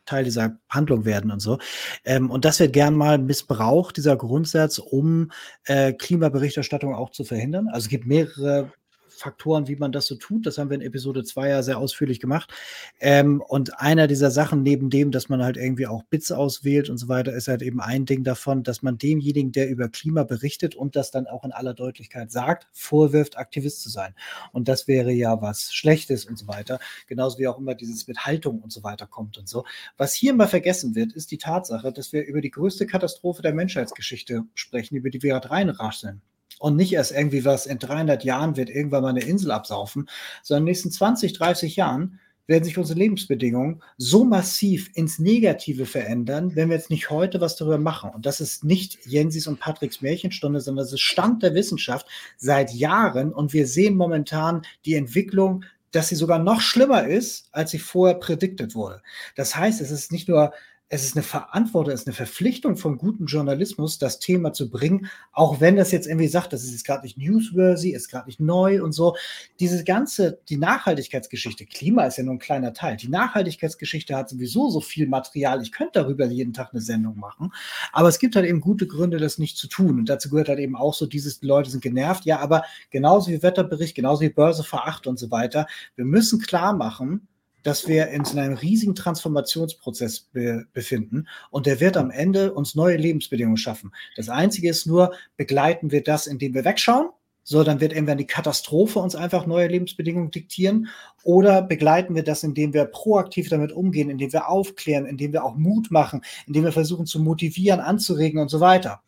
Teil 0.07 0.25
dieser 0.25 0.61
Handlung 0.71 1.05
werden 1.05 1.33
und 1.33 1.41
so. 1.41 1.59
Ähm, 2.05 2.31
und 2.31 2.45
das 2.45 2.61
wird 2.61 2.73
gern 2.73 2.95
mal 2.95 3.19
missbraucht, 3.19 3.97
dieser 3.97 4.17
Grundsatz, 4.17 4.79
um 4.79 5.33
äh, 5.65 5.93
Klimaberichterstattung 5.93 6.95
auch 6.95 7.11
zu 7.11 7.25
verhindern. 7.25 7.67
Also 7.69 7.87
es 7.87 7.89
gibt 7.89 8.07
mehrere 8.07 8.73
Faktoren, 9.17 9.69
wie 9.69 9.77
man 9.77 9.93
das 9.93 10.07
so 10.07 10.15
tut. 10.17 10.47
Das 10.47 10.59
haben 10.59 10.71
wir 10.71 10.77
in 10.77 10.83
Episode 10.83 11.25
2 11.25 11.49
ja 11.49 11.63
sehr 11.63 11.79
ausführlich 11.79 12.21
gemacht. 12.21 12.53
Ähm, 13.01 13.43
und 13.47 13.81
einer 13.81 14.07
dieser 14.07 14.31
Sachen, 14.31 14.63
neben 14.63 14.91
dem, 14.91 15.11
dass 15.11 15.29
man 15.29 15.43
halt 15.43 15.57
irgendwie 15.57 15.87
auch 15.87 16.03
Bits 16.05 16.33
auswählt 16.33 16.89
und 16.91 16.99
so 16.99 17.09
weiter, 17.09 17.33
ist 17.33 17.49
halt 17.49 17.63
eben 17.63 17.81
ein 17.81 18.07
Ding 18.07 18.25
davon, 18.25 18.63
dass 18.63 18.83
man 18.83 18.99
demjenigen, 18.99 19.53
der 19.53 19.69
über 19.69 19.89
Klima 19.89 20.25
berichtet 20.25 20.75
und 20.75 20.97
das 20.97 21.11
dann 21.11 21.27
auch 21.27 21.45
in 21.45 21.53
aller 21.53 21.75
Deutlichkeit 21.75 22.31
sagt, 22.31 22.69
vorwirft, 22.73 23.39
Aktivist 23.39 23.83
zu 23.83 23.89
sein. 23.89 24.15
Und 24.53 24.69
das 24.69 24.89
wäre 24.89 25.13
ja 25.13 25.41
was 25.41 25.73
Schlechtes 25.73 26.25
und 26.25 26.39
so 26.39 26.47
weiter. 26.49 26.79
Genauso 27.07 27.39
wie 27.39 27.49
auch 27.49 27.59
immer 27.59 27.75
dieses 27.75 28.07
mit 28.07 28.27
Haltung 28.27 28.61
und 28.61 28.73
so 28.73 28.83
weiter 28.83 29.07
kommt 29.07 29.39
und 29.39 29.49
so. 29.49 29.65
Was 29.97 30.15
hier 30.15 30.33
immer 30.33 30.49
vergessen 30.49 30.95
wird, 30.95 31.13
ist 31.13 31.31
die 31.31 31.39
Tatsache, 31.39 31.93
dass 31.93 32.13
wir 32.13 32.25
über 32.27 32.41
die 32.41 32.51
größte 32.51 32.87
Katastrophe 32.87 33.43
der 33.43 33.55
Menschheitsgeschichte 33.55 34.45
sprechen, 34.55 34.97
über 34.97 35.11
die 35.11 35.23
wir 35.23 35.31
gerade 35.31 35.51
reinrascheln 35.51 36.23
und 36.59 36.77
nicht 36.77 36.93
erst 36.93 37.13
irgendwie 37.13 37.45
was 37.45 37.67
in 37.67 37.79
300 37.79 38.25
Jahren 38.25 38.57
wird 38.57 38.71
irgendwann 38.71 39.03
mal 39.03 39.11
eine 39.11 39.25
Insel 39.25 39.51
absaufen, 39.51 40.09
sondern 40.43 40.63
in 40.63 40.67
den 40.67 40.71
nächsten 40.71 40.91
20, 40.91 41.33
30 41.35 41.77
Jahren 41.77 42.19
werden 42.47 42.65
sich 42.65 42.79
unsere 42.79 42.99
Lebensbedingungen 42.99 43.83
so 43.99 44.25
massiv 44.25 44.91
ins 44.95 45.19
Negative 45.19 45.85
verändern, 45.85 46.55
wenn 46.55 46.69
wir 46.69 46.77
jetzt 46.77 46.91
nicht 46.91 47.11
heute 47.11 47.41
was 47.41 47.57
darüber 47.57 47.79
machen. 47.79 48.11
Und 48.15 48.25
das 48.25 48.41
ist 48.41 48.65
nicht 48.65 49.05
Jensis 49.05 49.47
und 49.47 49.59
Patricks 49.59 50.01
Märchenstunde, 50.01 50.61
sondern 50.61 50.85
das 50.85 50.93
ist 50.93 51.01
Stand 51.01 51.43
der 51.43 51.55
Wissenschaft 51.55 52.07
seit 52.37 52.73
Jahren. 52.73 53.33
Und 53.33 53.53
wir 53.53 53.67
sehen 53.67 53.97
momentan 53.97 54.63
die 54.85 54.95
Entwicklung, 54.95 55.65
dass 55.91 56.09
sie 56.09 56.15
sogar 56.15 56.39
noch 56.39 56.61
schlimmer 56.61 57.07
ist, 57.07 57.49
als 57.53 57.71
sie 57.71 57.79
vorher 57.79 58.19
prädiktet 58.19 58.75
wurde. 58.75 59.03
Das 59.35 59.57
heißt, 59.57 59.81
es 59.81 59.91
ist 59.91 60.13
nicht 60.13 60.29
nur 60.29 60.53
es 60.89 61.05
ist 61.05 61.17
eine 61.17 61.25
Verantwortung, 61.25 61.93
es 61.93 62.03
ist 62.03 62.07
eine 62.07 62.15
Verpflichtung 62.15 62.77
von 62.77 62.97
gutem 62.97 63.27
Journalismus, 63.27 63.99
das 63.99 64.21
Thema 64.21 64.53
zu 64.53 64.71
bringen, 64.71 65.09
auch 65.33 65.61
wenn 65.61 65.75
das 65.75 65.91
jetzt 65.91 66.07
irgendwie 66.07 66.29
sagt, 66.29 66.53
das 66.53 66.63
ist 66.63 66.73
jetzt 66.73 66.87
gerade 66.87 67.03
nicht 67.03 67.19
newsworthy, 67.19 67.93
ist 67.93 68.09
gerade 68.09 68.27
nicht 68.27 68.39
neu 68.39 68.83
und 68.83 68.93
so. 68.93 69.17
Diese 69.59 69.83
ganze, 69.83 70.39
die 70.49 70.57
Nachhaltigkeitsgeschichte, 70.57 71.67
Klima 71.67 72.05
ist 72.05 72.19
ja 72.19 72.25
nur 72.25 72.35
ein 72.35 72.39
kleiner 72.39 72.73
Teil. 72.73 72.97
Die 72.97 73.09
Nachhaltigkeitsgeschichte 73.09 74.15
hat 74.15 74.29
sowieso 74.29 74.71
so 74.71 74.81
viel 74.81 75.09
Material, 75.09 75.61
ich 75.61 75.73
könnte 75.73 76.01
darüber 76.01 76.27
jeden 76.27 76.53
Tag 76.53 76.71
eine 76.73 76.81
Sendung 76.81 77.19
machen, 77.19 77.53
aber 77.93 78.09
es 78.09 78.21
gibt 78.21 78.37
halt 78.37 78.47
eben 78.47 78.61
gute 78.61 78.87
Gründe, 78.87 79.19
das 79.19 79.39
nicht 79.39 79.57
zu 79.57 79.67
tun. 79.67 79.99
Und 79.99 80.09
dazu 80.09 80.31
gehört 80.31 80.49
halt 80.49 80.61
eben 80.61 80.77
auch 80.77 80.95
so 80.95 81.07
dieses, 81.07 81.41
die 81.41 81.47
Leute 81.47 81.71
sind 81.71 81.83
genervt, 81.83 82.25
ja, 82.27 82.39
aber 82.39 82.63
genauso 82.91 83.33
wie 83.33 83.43
Wetterbericht, 83.43 83.97
genauso 83.97 84.21
wie 84.21 84.29
Börse 84.29 84.63
vor 84.63 84.87
acht 84.87 85.09
und 85.09 85.19
so 85.19 85.33
weiter. 85.33 85.67
Wir 85.97 86.05
müssen 86.05 86.41
klar 86.41 86.75
machen, 86.75 87.27
dass 87.67 87.89
wir 87.89 88.11
uns 88.17 88.33
in 88.33 88.39
einem 88.39 88.55
riesigen 88.55 88.95
Transformationsprozess 88.95 90.21
be 90.21 90.67
befinden 90.73 91.27
und 91.51 91.67
der 91.67 91.81
wird 91.81 91.97
am 91.97 92.13
Ende 92.13 92.53
uns 92.53 92.77
neue 92.77 92.97
Lebensbedingungen 92.97 93.57
schaffen. 93.57 93.93
Das 94.15 94.29
Einzige 94.29 94.71
ist 94.71 94.87
nur, 94.87 95.13
begleiten 95.37 95.91
wir 95.91 96.05
das, 96.05 96.29
indem 96.29 96.55
wir 96.55 96.65
wegschauen, 96.65 97.09
so 97.43 97.65
dann 97.65 97.81
wird 97.81 97.93
irgendwann 97.93 98.19
die 98.19 98.27
Katastrophe 98.27 99.01
uns 99.01 99.17
einfach 99.17 99.47
neue 99.47 99.67
Lebensbedingungen 99.67 100.31
diktieren 100.31 100.89
oder 101.25 101.61
begleiten 101.61 102.15
wir 102.15 102.23
das, 102.23 102.45
indem 102.45 102.73
wir 102.73 102.85
proaktiv 102.85 103.49
damit 103.49 103.73
umgehen, 103.73 104.11
indem 104.11 104.33
wir 104.33 104.49
aufklären, 104.49 105.05
indem 105.05 105.33
wir 105.33 105.45
auch 105.45 105.57
Mut 105.57 105.91
machen, 105.91 106.23
indem 106.47 106.65
wir 106.65 106.73
versuchen 106.73 107.07
zu 107.07 107.19
motivieren, 107.19 107.81
anzuregen 107.81 108.41
und 108.41 108.49
so 108.49 108.61
weiter. 108.61 109.03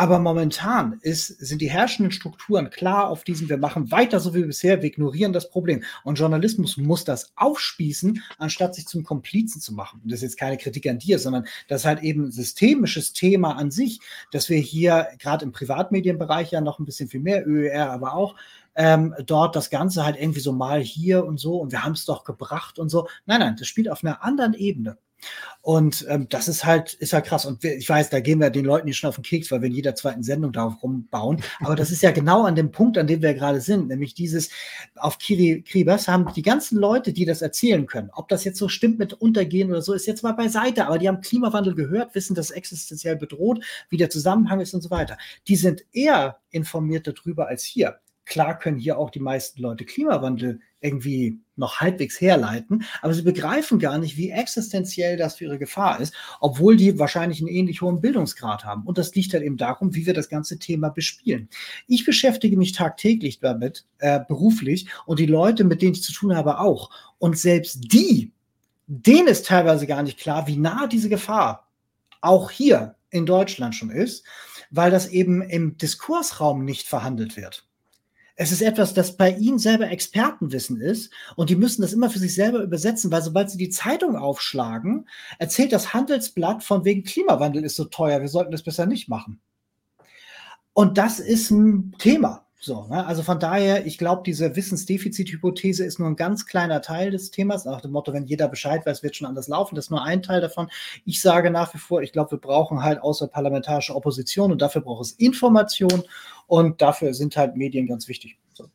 Aber 0.00 0.18
momentan 0.18 0.98
ist, 1.02 1.26
sind 1.26 1.60
die 1.60 1.68
herrschenden 1.68 2.10
Strukturen 2.10 2.70
klar 2.70 3.10
auf 3.10 3.22
diesem, 3.22 3.50
wir 3.50 3.58
machen 3.58 3.90
weiter 3.90 4.18
so 4.18 4.34
wie 4.34 4.44
bisher, 4.44 4.80
wir 4.80 4.88
ignorieren 4.88 5.34
das 5.34 5.50
Problem. 5.50 5.84
Und 6.04 6.18
Journalismus 6.18 6.78
muss 6.78 7.04
das 7.04 7.34
aufspießen, 7.36 8.22
anstatt 8.38 8.74
sich 8.74 8.86
zum 8.86 9.04
Komplizen 9.04 9.60
zu 9.60 9.74
machen. 9.74 10.00
Und 10.02 10.10
das 10.10 10.20
ist 10.20 10.22
jetzt 10.22 10.38
keine 10.38 10.56
Kritik 10.56 10.88
an 10.88 10.98
dir, 10.98 11.18
sondern 11.18 11.44
das 11.68 11.82
ist 11.82 11.84
halt 11.84 12.02
eben 12.02 12.24
ein 12.24 12.32
systemisches 12.32 13.12
Thema 13.12 13.58
an 13.58 13.70
sich, 13.70 14.00
dass 14.32 14.48
wir 14.48 14.56
hier 14.56 15.06
gerade 15.18 15.44
im 15.44 15.52
Privatmedienbereich 15.52 16.50
ja 16.50 16.62
noch 16.62 16.78
ein 16.78 16.86
bisschen 16.86 17.10
viel 17.10 17.20
mehr, 17.20 17.46
ÖER 17.46 17.92
aber 17.92 18.14
auch, 18.14 18.36
ähm, 18.76 19.14
dort 19.26 19.54
das 19.54 19.68
Ganze 19.68 20.06
halt 20.06 20.16
irgendwie 20.18 20.40
so 20.40 20.52
mal 20.52 20.80
hier 20.80 21.26
und 21.26 21.38
so 21.38 21.58
und 21.58 21.72
wir 21.72 21.84
haben 21.84 21.92
es 21.92 22.06
doch 22.06 22.24
gebracht 22.24 22.78
und 22.78 22.88
so. 22.88 23.06
Nein, 23.26 23.40
nein, 23.40 23.56
das 23.58 23.68
spielt 23.68 23.90
auf 23.90 24.02
einer 24.02 24.24
anderen 24.24 24.54
Ebene. 24.54 24.96
Und 25.62 26.06
ähm, 26.08 26.26
das 26.30 26.48
ist 26.48 26.64
halt, 26.64 26.94
ist 26.94 27.12
halt 27.12 27.26
krass. 27.26 27.44
Und 27.44 27.62
ich 27.64 27.88
weiß, 27.88 28.08
da 28.08 28.20
gehen 28.20 28.40
wir 28.40 28.50
den 28.50 28.64
Leuten 28.64 28.86
nicht 28.86 28.96
schon 28.96 29.08
auf 29.08 29.16
den 29.16 29.24
Keks, 29.24 29.50
weil 29.50 29.60
wir 29.60 29.68
in 29.68 29.74
jeder 29.74 29.94
zweiten 29.94 30.22
Sendung 30.22 30.52
darauf 30.52 30.82
rumbauen. 30.82 31.42
Aber 31.60 31.76
das 31.76 31.90
ist 31.90 32.02
ja 32.02 32.12
genau 32.12 32.44
an 32.44 32.54
dem 32.54 32.70
Punkt, 32.72 32.96
an 32.96 33.06
dem 33.06 33.20
wir 33.20 33.34
gerade 33.34 33.60
sind, 33.60 33.88
nämlich 33.88 34.14
dieses 34.14 34.50
auf 34.96 35.18
Kiri 35.18 35.62
Kribas 35.66 36.08
haben 36.08 36.32
die 36.34 36.42
ganzen 36.42 36.78
Leute, 36.78 37.12
die 37.12 37.26
das 37.26 37.42
erzählen 37.42 37.86
können, 37.86 38.10
ob 38.14 38.28
das 38.28 38.44
jetzt 38.44 38.58
so 38.58 38.68
stimmt 38.68 38.98
mit 38.98 39.12
Untergehen 39.12 39.70
oder 39.70 39.82
so, 39.82 39.92
ist 39.92 40.06
jetzt 40.06 40.22
mal 40.22 40.32
beiseite. 40.32 40.86
Aber 40.86 40.98
die 40.98 41.08
haben 41.08 41.20
Klimawandel 41.20 41.74
gehört, 41.74 42.14
wissen, 42.14 42.34
dass 42.34 42.50
existenziell 42.50 43.16
bedroht, 43.16 43.62
wie 43.90 43.98
der 43.98 44.10
Zusammenhang 44.10 44.60
ist 44.60 44.72
und 44.72 44.80
so 44.80 44.90
weiter. 44.90 45.18
Die 45.46 45.56
sind 45.56 45.84
eher 45.92 46.38
informiert 46.50 47.06
darüber 47.06 47.48
als 47.48 47.64
hier. 47.64 48.00
Klar 48.30 48.56
können 48.60 48.78
hier 48.78 48.96
auch 48.96 49.10
die 49.10 49.18
meisten 49.18 49.60
Leute 49.60 49.84
Klimawandel 49.84 50.60
irgendwie 50.80 51.40
noch 51.56 51.80
halbwegs 51.80 52.20
herleiten, 52.20 52.84
aber 53.02 53.12
sie 53.12 53.22
begreifen 53.22 53.80
gar 53.80 53.98
nicht, 53.98 54.16
wie 54.16 54.30
existenziell 54.30 55.16
das 55.16 55.34
für 55.34 55.46
ihre 55.46 55.58
Gefahr 55.58 55.98
ist, 55.98 56.14
obwohl 56.38 56.76
die 56.76 56.96
wahrscheinlich 56.96 57.40
einen 57.40 57.48
ähnlich 57.48 57.82
hohen 57.82 58.00
Bildungsgrad 58.00 58.64
haben. 58.64 58.84
Und 58.84 58.98
das 58.98 59.12
liegt 59.16 59.34
halt 59.34 59.42
eben 59.42 59.56
darum, 59.56 59.96
wie 59.96 60.06
wir 60.06 60.14
das 60.14 60.28
ganze 60.28 60.60
Thema 60.60 60.90
bespielen. 60.90 61.48
Ich 61.88 62.04
beschäftige 62.04 62.56
mich 62.56 62.70
tagtäglich 62.70 63.40
damit, 63.40 63.84
äh, 63.98 64.20
beruflich, 64.28 64.86
und 65.06 65.18
die 65.18 65.26
Leute, 65.26 65.64
mit 65.64 65.82
denen 65.82 65.94
ich 65.94 66.04
zu 66.04 66.12
tun 66.12 66.36
habe, 66.36 66.60
auch. 66.60 66.90
Und 67.18 67.36
selbst 67.36 67.92
die, 67.92 68.32
denen 68.86 69.26
ist 69.26 69.46
teilweise 69.46 69.88
gar 69.88 70.04
nicht 70.04 70.20
klar, 70.20 70.46
wie 70.46 70.56
nah 70.56 70.86
diese 70.86 71.08
Gefahr 71.08 71.68
auch 72.20 72.52
hier 72.52 72.94
in 73.10 73.26
Deutschland 73.26 73.74
schon 73.74 73.90
ist, 73.90 74.24
weil 74.70 74.92
das 74.92 75.08
eben 75.08 75.42
im 75.42 75.76
Diskursraum 75.76 76.64
nicht 76.64 76.86
verhandelt 76.86 77.36
wird. 77.36 77.66
Es 78.36 78.52
ist 78.52 78.62
etwas, 78.62 78.94
das 78.94 79.16
bei 79.16 79.32
ihnen 79.32 79.58
selber 79.58 79.90
Expertenwissen 79.90 80.80
ist 80.80 81.12
und 81.36 81.50
die 81.50 81.56
müssen 81.56 81.82
das 81.82 81.92
immer 81.92 82.10
für 82.10 82.18
sich 82.18 82.34
selber 82.34 82.62
übersetzen, 82.62 83.10
weil 83.10 83.22
sobald 83.22 83.50
sie 83.50 83.58
die 83.58 83.70
Zeitung 83.70 84.16
aufschlagen, 84.16 85.08
erzählt 85.38 85.72
das 85.72 85.92
Handelsblatt 85.92 86.62
von 86.62 86.84
wegen 86.84 87.04
Klimawandel 87.04 87.64
ist 87.64 87.76
so 87.76 87.84
teuer, 87.84 88.20
wir 88.20 88.28
sollten 88.28 88.52
das 88.52 88.62
besser 88.62 88.86
nicht 88.86 89.08
machen. 89.08 89.40
Und 90.72 90.98
das 90.98 91.20
ist 91.20 91.50
ein 91.50 91.94
Thema. 91.98 92.46
So, 92.62 92.84
ne? 92.90 93.06
Also 93.06 93.22
von 93.22 93.40
daher, 93.40 93.86
ich 93.86 93.96
glaube, 93.96 94.22
diese 94.24 94.54
Wissensdefizit-Hypothese 94.54 95.82
ist 95.82 95.98
nur 95.98 96.08
ein 96.08 96.16
ganz 96.16 96.44
kleiner 96.44 96.82
Teil 96.82 97.10
des 97.10 97.30
Themas. 97.30 97.64
Nach 97.64 97.80
dem 97.80 97.90
Motto, 97.90 98.12
wenn 98.12 98.26
jeder 98.26 98.48
Bescheid 98.48 98.84
weiß, 98.84 99.02
wird 99.02 99.16
schon 99.16 99.26
anders 99.26 99.48
laufen. 99.48 99.76
Das 99.76 99.86
ist 99.86 99.90
nur 99.90 100.04
ein 100.04 100.22
Teil 100.22 100.42
davon. 100.42 100.68
Ich 101.06 101.22
sage 101.22 101.50
nach 101.50 101.72
wie 101.72 101.78
vor, 101.78 102.02
ich 102.02 102.12
glaube, 102.12 102.32
wir 102.32 102.38
brauchen 102.38 102.82
halt 102.82 103.00
außerparlamentarische 103.00 103.96
Opposition 103.96 104.52
und 104.52 104.60
dafür 104.60 104.82
braucht 104.82 105.06
es 105.06 105.12
Information 105.12 106.02
und 106.48 106.82
dafür 106.82 107.14
sind 107.14 107.34
halt 107.34 107.56
Medien 107.56 107.86
ganz 107.86 108.08
wichtig. 108.08 108.38
So. 108.52 108.66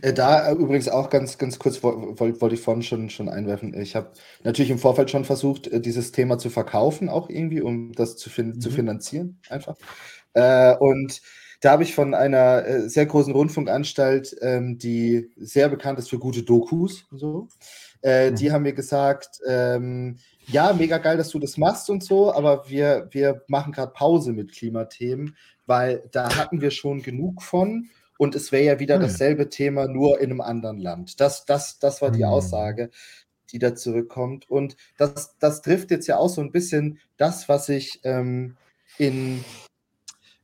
Äh, 0.00 0.14
da 0.14 0.48
äh, 0.48 0.54
übrigens 0.54 0.88
auch 0.88 1.10
ganz, 1.10 1.36
ganz 1.36 1.58
kurz 1.58 1.82
wollte 1.82 2.40
wollt 2.40 2.52
ich 2.54 2.60
vorhin 2.60 2.82
schon, 2.82 3.10
schon 3.10 3.28
einwerfen. 3.28 3.78
Ich 3.78 3.94
habe 3.94 4.12
natürlich 4.44 4.70
im 4.70 4.78
Vorfeld 4.78 5.10
schon 5.10 5.26
versucht, 5.26 5.66
äh, 5.66 5.78
dieses 5.78 6.10
Thema 6.12 6.38
zu 6.38 6.48
verkaufen, 6.48 7.10
auch 7.10 7.28
irgendwie, 7.28 7.60
um 7.60 7.92
das 7.92 8.16
zu, 8.16 8.30
fin 8.30 8.52
mhm. 8.52 8.60
zu 8.62 8.70
finanzieren, 8.70 9.40
einfach. 9.50 9.76
Äh, 10.32 10.74
und 10.78 11.20
da 11.60 11.72
habe 11.72 11.82
ich 11.82 11.94
von 11.94 12.14
einer 12.14 12.64
äh, 12.66 12.88
sehr 12.88 13.06
großen 13.06 13.32
Rundfunkanstalt, 13.32 14.36
ähm, 14.40 14.78
die 14.78 15.30
sehr 15.36 15.68
bekannt 15.68 15.98
ist 15.98 16.10
für 16.10 16.18
gute 16.18 16.42
Dokus, 16.42 17.06
so, 17.10 17.48
äh, 18.02 18.30
mhm. 18.30 18.36
die 18.36 18.52
haben 18.52 18.62
mir 18.62 18.74
gesagt, 18.74 19.40
ähm, 19.46 20.18
ja, 20.46 20.72
mega 20.72 20.98
geil, 20.98 21.16
dass 21.16 21.30
du 21.30 21.38
das 21.38 21.58
machst 21.58 21.90
und 21.90 22.02
so, 22.02 22.32
aber 22.32 22.68
wir, 22.68 23.08
wir 23.10 23.42
machen 23.48 23.72
gerade 23.72 23.92
Pause 23.92 24.32
mit 24.32 24.52
Klimathemen, 24.52 25.36
weil 25.66 26.04
da 26.12 26.34
hatten 26.36 26.60
wir 26.60 26.70
schon 26.70 27.02
genug 27.02 27.42
von 27.42 27.90
und 28.18 28.34
es 28.34 28.52
wäre 28.52 28.64
ja 28.64 28.78
wieder 28.80 28.98
mhm. 28.98 29.02
dasselbe 29.02 29.48
Thema, 29.48 29.86
nur 29.86 30.20
in 30.20 30.30
einem 30.30 30.40
anderen 30.40 30.78
Land. 30.78 31.20
Das, 31.20 31.44
das, 31.44 31.78
das 31.78 32.02
war 32.02 32.10
die 32.10 32.24
mhm. 32.24 32.30
Aussage, 32.30 32.90
die 33.52 33.58
da 33.58 33.74
zurückkommt. 33.74 34.50
Und 34.50 34.76
das, 34.98 35.36
das 35.38 35.62
trifft 35.62 35.90
jetzt 35.90 36.06
ja 36.06 36.18
auch 36.18 36.28
so 36.28 36.40
ein 36.40 36.52
bisschen 36.52 36.98
das, 37.16 37.48
was 37.48 37.68
ich 37.68 38.00
ähm, 38.02 38.56
in 38.98 39.44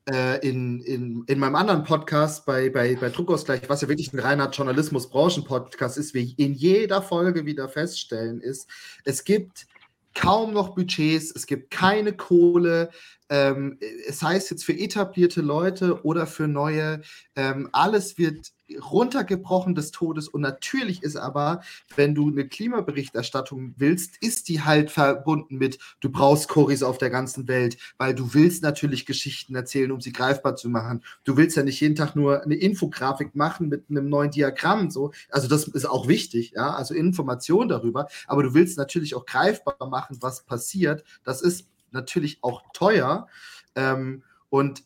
in, 0.07 0.81
in, 0.81 1.25
in 1.27 1.39
meinem 1.39 1.55
anderen 1.55 1.83
Podcast 1.85 2.45
bei, 2.45 2.69
bei, 2.69 2.95
bei 2.95 3.09
Druckausgleich, 3.09 3.63
was 3.69 3.81
ja 3.81 3.89
wirklich 3.89 4.13
ein 4.13 4.19
reiner 4.19 4.51
Journalismus-Branchen-Podcast 4.51 5.97
ist, 5.97 6.13
wie 6.13 6.35
in 6.37 6.53
jeder 6.53 7.01
Folge 7.01 7.47
wieder 7.47 7.71
feststellen, 7.71 8.43
ist, 8.43 8.69
es 9.05 9.25
gibt 9.25 9.67
kaum 10.15 10.53
noch 10.53 10.75
Budgets, 10.75 11.33
es 11.35 11.47
gibt 11.47 11.71
keine 11.71 12.13
Kohle, 12.13 12.91
ähm, 13.29 13.79
es 14.07 14.23
heißt 14.23 14.51
jetzt 14.51 14.65
für 14.65 14.79
etablierte 14.79 15.41
Leute 15.41 16.05
oder 16.05 16.27
für 16.27 16.49
neue, 16.49 17.03
ähm, 17.37 17.69
alles 17.73 18.19
wird 18.19 18.53
runtergebrochen 18.91 19.75
des 19.75 19.91
Todes. 19.91 20.29
Und 20.29 20.41
natürlich 20.41 21.03
ist 21.03 21.17
aber, 21.17 21.63
wenn 21.97 22.15
du 22.15 22.29
eine 22.29 22.49
Klimaberichterstattung 22.49 23.75
willst, 23.77 24.17
ist 24.23 24.49
die 24.49 24.63
halt 24.63 24.91
verbunden 24.91 25.57
mit, 25.57 25.79
du 26.01 26.11
brauchst 26.11 26.49
Choris 26.49 26.83
auf 26.83 26.99
der 26.99 27.11
ganzen 27.11 27.47
Welt, 27.49 27.77
weil 27.99 28.15
du 28.15 28.35
willst 28.35 28.63
natürlich 28.63 29.07
Geschichten 29.07 29.55
erzählen, 29.55 29.93
um 29.93 30.01
sie 30.01 30.13
greifbar 30.13 30.57
zu 30.57 30.69
machen. 30.69 31.03
Du 31.25 31.37
willst 31.37 31.57
ja 31.57 31.63
nicht 31.63 31.81
jeden 31.81 31.95
Tag 31.95 32.17
nur 32.17 32.43
eine 32.43 32.55
Infografik 32.55 33.35
machen 33.35 33.69
mit 33.69 33.85
einem 33.91 34.09
neuen 34.09 34.31
Diagramm. 34.31 34.91
So. 34.91 35.13
Also 35.31 35.49
das 35.49 35.69
ist 35.69 35.87
auch 35.87 36.09
wichtig, 36.09 36.53
ja, 36.57 36.75
also 36.75 36.95
Information 36.95 37.69
darüber. 37.69 38.09
Aber 38.27 38.43
du 38.43 38.55
willst 38.55 38.79
natürlich 38.79 39.15
auch 39.15 39.27
greifbar 39.27 39.77
machen, 39.89 40.19
was 40.21 40.45
passiert. 40.45 41.05
Das 41.23 41.43
ist 41.43 41.69
natürlich 41.91 42.39
auch 42.43 42.63
teuer. 42.73 43.29
Ähm, 43.75 44.23
und 44.49 44.85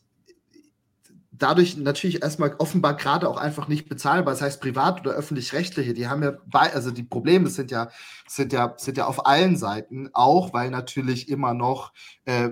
dadurch 1.39 1.77
natürlich 1.77 2.23
erstmal 2.23 2.55
offenbar 2.59 2.97
gerade 2.97 3.29
auch 3.29 3.37
einfach 3.37 3.69
nicht 3.69 3.89
bezahlbar. 3.89 4.35
Das 4.35 4.43
heißt, 4.43 4.61
privat 4.61 5.01
oder 5.01 5.13
öffentlich-rechtliche, 5.13 5.95
die 5.95 6.09
haben 6.09 6.23
ja 6.23 6.37
bei, 6.47 6.73
also 6.73 6.91
die 6.91 7.03
Probleme 7.03 7.49
sind 7.49 7.71
ja, 7.71 7.91
sind 8.27 8.53
ja, 8.53 8.75
sind 8.77 8.99
ja 8.99 9.07
auf 9.07 9.27
allen 9.27 9.57
Seiten, 9.57 10.11
auch 10.13 10.53
weil 10.53 10.71
natürlich 10.71 11.29
immer 11.29 11.55
noch 11.55 11.93
äh, 12.25 12.51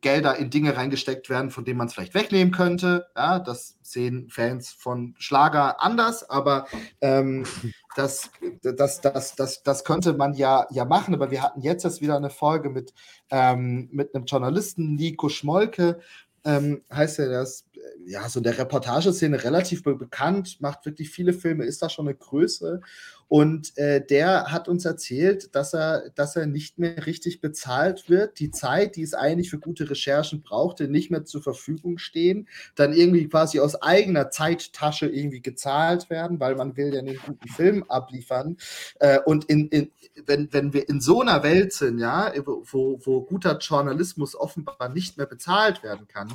Gelder 0.00 0.36
in 0.36 0.50
Dinge 0.50 0.76
reingesteckt 0.76 1.30
werden, 1.30 1.50
von 1.50 1.64
denen 1.64 1.78
man 1.78 1.86
es 1.86 1.94
vielleicht 1.94 2.14
wegnehmen 2.14 2.52
könnte. 2.52 3.06
Ja, 3.16 3.38
das 3.38 3.78
sehen 3.82 4.28
Fans 4.28 4.70
von 4.70 5.14
Schlager 5.18 5.80
anders, 5.80 6.28
aber 6.28 6.66
ähm, 7.00 7.44
das, 7.96 8.30
das, 8.62 9.00
das, 9.00 9.36
das, 9.36 9.62
das 9.62 9.84
könnte 9.84 10.12
man 10.14 10.34
ja, 10.34 10.66
ja 10.70 10.84
machen. 10.84 11.14
Aber 11.14 11.30
wir 11.30 11.42
hatten 11.42 11.60
jetzt 11.62 11.84
erst 11.84 12.00
wieder 12.00 12.16
eine 12.16 12.30
Folge 12.30 12.68
mit, 12.68 12.92
ähm, 13.30 13.88
mit 13.92 14.14
einem 14.14 14.24
Journalisten, 14.24 14.96
Nico 14.96 15.28
Schmolke, 15.28 16.00
ähm, 16.44 16.82
heißt 16.92 17.20
er, 17.20 17.28
das 17.28 17.64
ja 18.06 18.28
so 18.28 18.40
der 18.40 18.58
Reportageszene 18.58 19.42
relativ 19.44 19.82
bekannt, 19.82 20.60
macht 20.60 20.84
wirklich 20.86 21.10
viele 21.10 21.32
Filme, 21.32 21.64
ist 21.64 21.82
da 21.82 21.88
schon 21.88 22.08
eine 22.08 22.16
Größe. 22.16 22.80
Und 23.28 23.78
äh, 23.78 24.04
der 24.04 24.52
hat 24.52 24.68
uns 24.68 24.84
erzählt, 24.84 25.54
dass 25.54 25.72
er, 25.72 26.10
dass 26.10 26.36
er 26.36 26.44
nicht 26.46 26.78
mehr 26.78 27.06
richtig 27.06 27.40
bezahlt 27.40 28.10
wird. 28.10 28.38
Die 28.38 28.50
Zeit, 28.50 28.96
die 28.96 29.02
es 29.02 29.14
eigentlich 29.14 29.48
für 29.48 29.58
gute 29.58 29.88
Recherchen 29.88 30.42
brauchte, 30.42 30.86
nicht 30.86 31.10
mehr 31.10 31.24
zur 31.24 31.42
Verfügung 31.42 31.96
stehen. 31.96 32.46
Dann 32.74 32.92
irgendwie 32.92 33.26
quasi 33.26 33.58
aus 33.58 33.80
eigener 33.80 34.28
Zeittasche 34.28 35.06
irgendwie 35.06 35.40
gezahlt 35.40 36.10
werden, 36.10 36.40
weil 36.40 36.56
man 36.56 36.76
will 36.76 36.92
ja 36.92 37.00
einen 37.00 37.16
guten 37.24 37.48
Film 37.48 37.84
abliefern. 37.84 38.58
Äh, 39.00 39.20
und 39.24 39.46
in, 39.46 39.68
in, 39.68 39.90
wenn, 40.26 40.52
wenn 40.52 40.74
wir 40.74 40.86
in 40.90 41.00
so 41.00 41.22
einer 41.22 41.42
Welt 41.42 41.72
sind, 41.72 42.00
ja, 42.00 42.34
wo, 42.44 43.00
wo 43.02 43.22
guter 43.22 43.56
Journalismus 43.56 44.36
offenbar 44.36 44.90
nicht 44.90 45.16
mehr 45.16 45.26
bezahlt 45.26 45.82
werden 45.82 46.06
kann, 46.06 46.34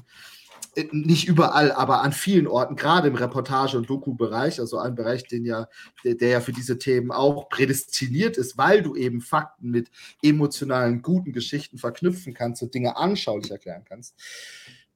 nicht 0.92 1.28
überall, 1.28 1.72
aber 1.72 2.02
an 2.02 2.14
vielen 2.14 2.48
Orten, 2.48 2.76
gerade 2.76 3.08
im 3.08 3.16
Reportage- 3.16 3.78
und 3.78 3.90
Doku-Bereich, 3.90 4.60
also 4.60 4.78
ein 4.78 4.96
Bereich, 4.96 5.24
den 5.28 5.46
ja, 5.46 5.68
der, 6.04 6.16
der, 6.16 6.30
ja 6.30 6.42
für 6.42 6.52
diese 6.52 6.78
Themen 6.78 7.12
auch 7.12 7.50
prädestiniert 7.50 8.38
ist, 8.38 8.58
weil 8.58 8.82
du 8.82 8.96
eben 8.96 9.22
Fakten 9.22 9.70
mit 9.70 9.90
emotionalen, 10.22 11.02
guten 11.02 11.34
Geschichten 11.34 11.78
verknüpfen 11.78 12.34
kannst 12.34 12.62
und 12.62 12.74
Dinge 12.74 12.98
anschaulich 12.98 13.52
erklären 13.52 13.84
kannst, 13.88 14.16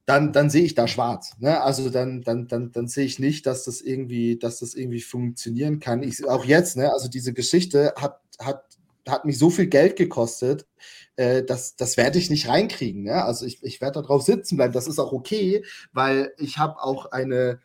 dann, 0.04 0.32
dann 0.32 0.50
sehe 0.50 0.64
ich 0.64 0.74
da 0.74 0.88
schwarz. 0.88 1.36
Ne? 1.38 1.60
Also 1.60 1.88
dann, 1.90 2.22
dann, 2.22 2.48
dann, 2.48 2.72
dann 2.72 2.88
sehe 2.88 3.04
ich 3.04 3.18
nicht, 3.18 3.46
dass 3.46 3.64
das 3.64 3.80
irgendwie, 3.80 4.38
dass 4.38 4.58
das 4.58 4.74
irgendwie 4.74 5.00
funktionieren 5.00 5.78
kann. 5.80 6.02
Ich, 6.02 6.26
auch 6.26 6.44
jetzt, 6.44 6.76
ne? 6.76 6.92
also 6.92 7.08
diese 7.08 7.32
Geschichte 7.32 7.94
hat, 7.96 8.20
hat, 8.38 8.64
hat 9.08 9.24
mich 9.24 9.38
so 9.38 9.50
viel 9.50 9.66
Geld 9.66 9.96
gekostet, 9.96 10.66
äh, 11.16 11.42
das, 11.42 11.76
das 11.76 11.96
werde 11.96 12.18
ich 12.18 12.30
nicht 12.30 12.48
reinkriegen. 12.48 13.06
Ja? 13.06 13.24
Also 13.24 13.46
ich, 13.46 13.62
ich 13.62 13.80
werde 13.80 14.02
darauf 14.02 14.22
sitzen 14.22 14.56
bleiben. 14.56 14.72
Das 14.72 14.86
ist 14.86 14.98
auch 14.98 15.12
okay, 15.12 15.64
weil 15.92 16.32
ich 16.38 16.58
habe 16.58 16.82
auch 16.82 17.06
eine, 17.06 17.60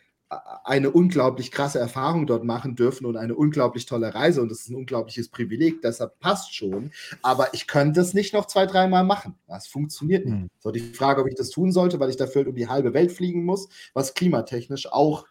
eine 0.63 0.91
unglaublich 0.91 1.51
krasse 1.51 1.79
Erfahrung 1.79 2.27
dort 2.27 2.43
machen 2.43 2.75
dürfen 2.75 3.05
und 3.05 3.15
eine 3.15 3.35
unglaublich 3.35 3.85
tolle 3.85 4.13
Reise 4.13 4.41
und 4.41 4.49
das 4.49 4.61
ist 4.61 4.69
ein 4.69 4.75
unglaubliches 4.75 5.29
Privileg, 5.29 5.81
deshalb 5.81 6.19
passt 6.19 6.53
schon. 6.53 6.91
Aber 7.21 7.53
ich 7.53 7.67
könnte 7.67 8.01
es 8.01 8.13
nicht 8.13 8.33
noch 8.33 8.45
zwei, 8.45 8.65
dreimal 8.65 9.05
machen. 9.05 9.35
Das 9.47 9.67
funktioniert 9.67 10.25
nicht. 10.25 10.35
Mhm. 10.35 10.49
So 10.59 10.71
die 10.71 10.81
Frage, 10.81 11.21
ob 11.21 11.27
ich 11.27 11.35
das 11.35 11.49
tun 11.49 11.71
sollte, 11.71 11.99
weil 11.99 12.09
ich 12.09 12.17
dafür 12.17 12.45
um 12.45 12.55
die 12.55 12.67
halbe 12.67 12.93
Welt 12.93 13.11
fliegen 13.11 13.45
muss, 13.45 13.69
was 13.93 14.13
klimatechnisch 14.13 14.91
auch 14.91 15.25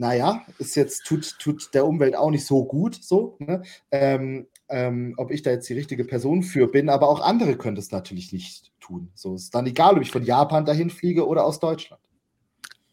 naja, 0.00 0.46
ist 0.58 0.76
jetzt, 0.76 1.04
tut, 1.04 1.38
tut 1.38 1.74
der 1.74 1.86
Umwelt 1.86 2.16
auch 2.16 2.30
nicht 2.30 2.46
so 2.46 2.64
gut, 2.64 2.94
so, 2.94 3.36
ne? 3.38 3.62
ähm, 3.90 4.46
ähm, 4.70 5.14
ob 5.16 5.30
ich 5.30 5.42
da 5.42 5.50
jetzt 5.50 5.68
die 5.68 5.74
richtige 5.74 6.04
Person 6.04 6.42
für 6.42 6.66
bin, 6.66 6.88
aber 6.88 7.08
auch 7.08 7.20
andere 7.20 7.56
können 7.56 7.76
das 7.76 7.90
natürlich 7.90 8.32
nicht 8.32 8.72
tun. 8.80 9.10
So 9.14 9.34
ist 9.34 9.54
dann 9.54 9.66
egal, 9.66 9.96
ob 9.96 10.02
ich 10.02 10.10
von 10.10 10.24
Japan 10.24 10.64
dahin 10.64 10.90
fliege 10.90 11.26
oder 11.26 11.44
aus 11.44 11.60
Deutschland. 11.60 12.02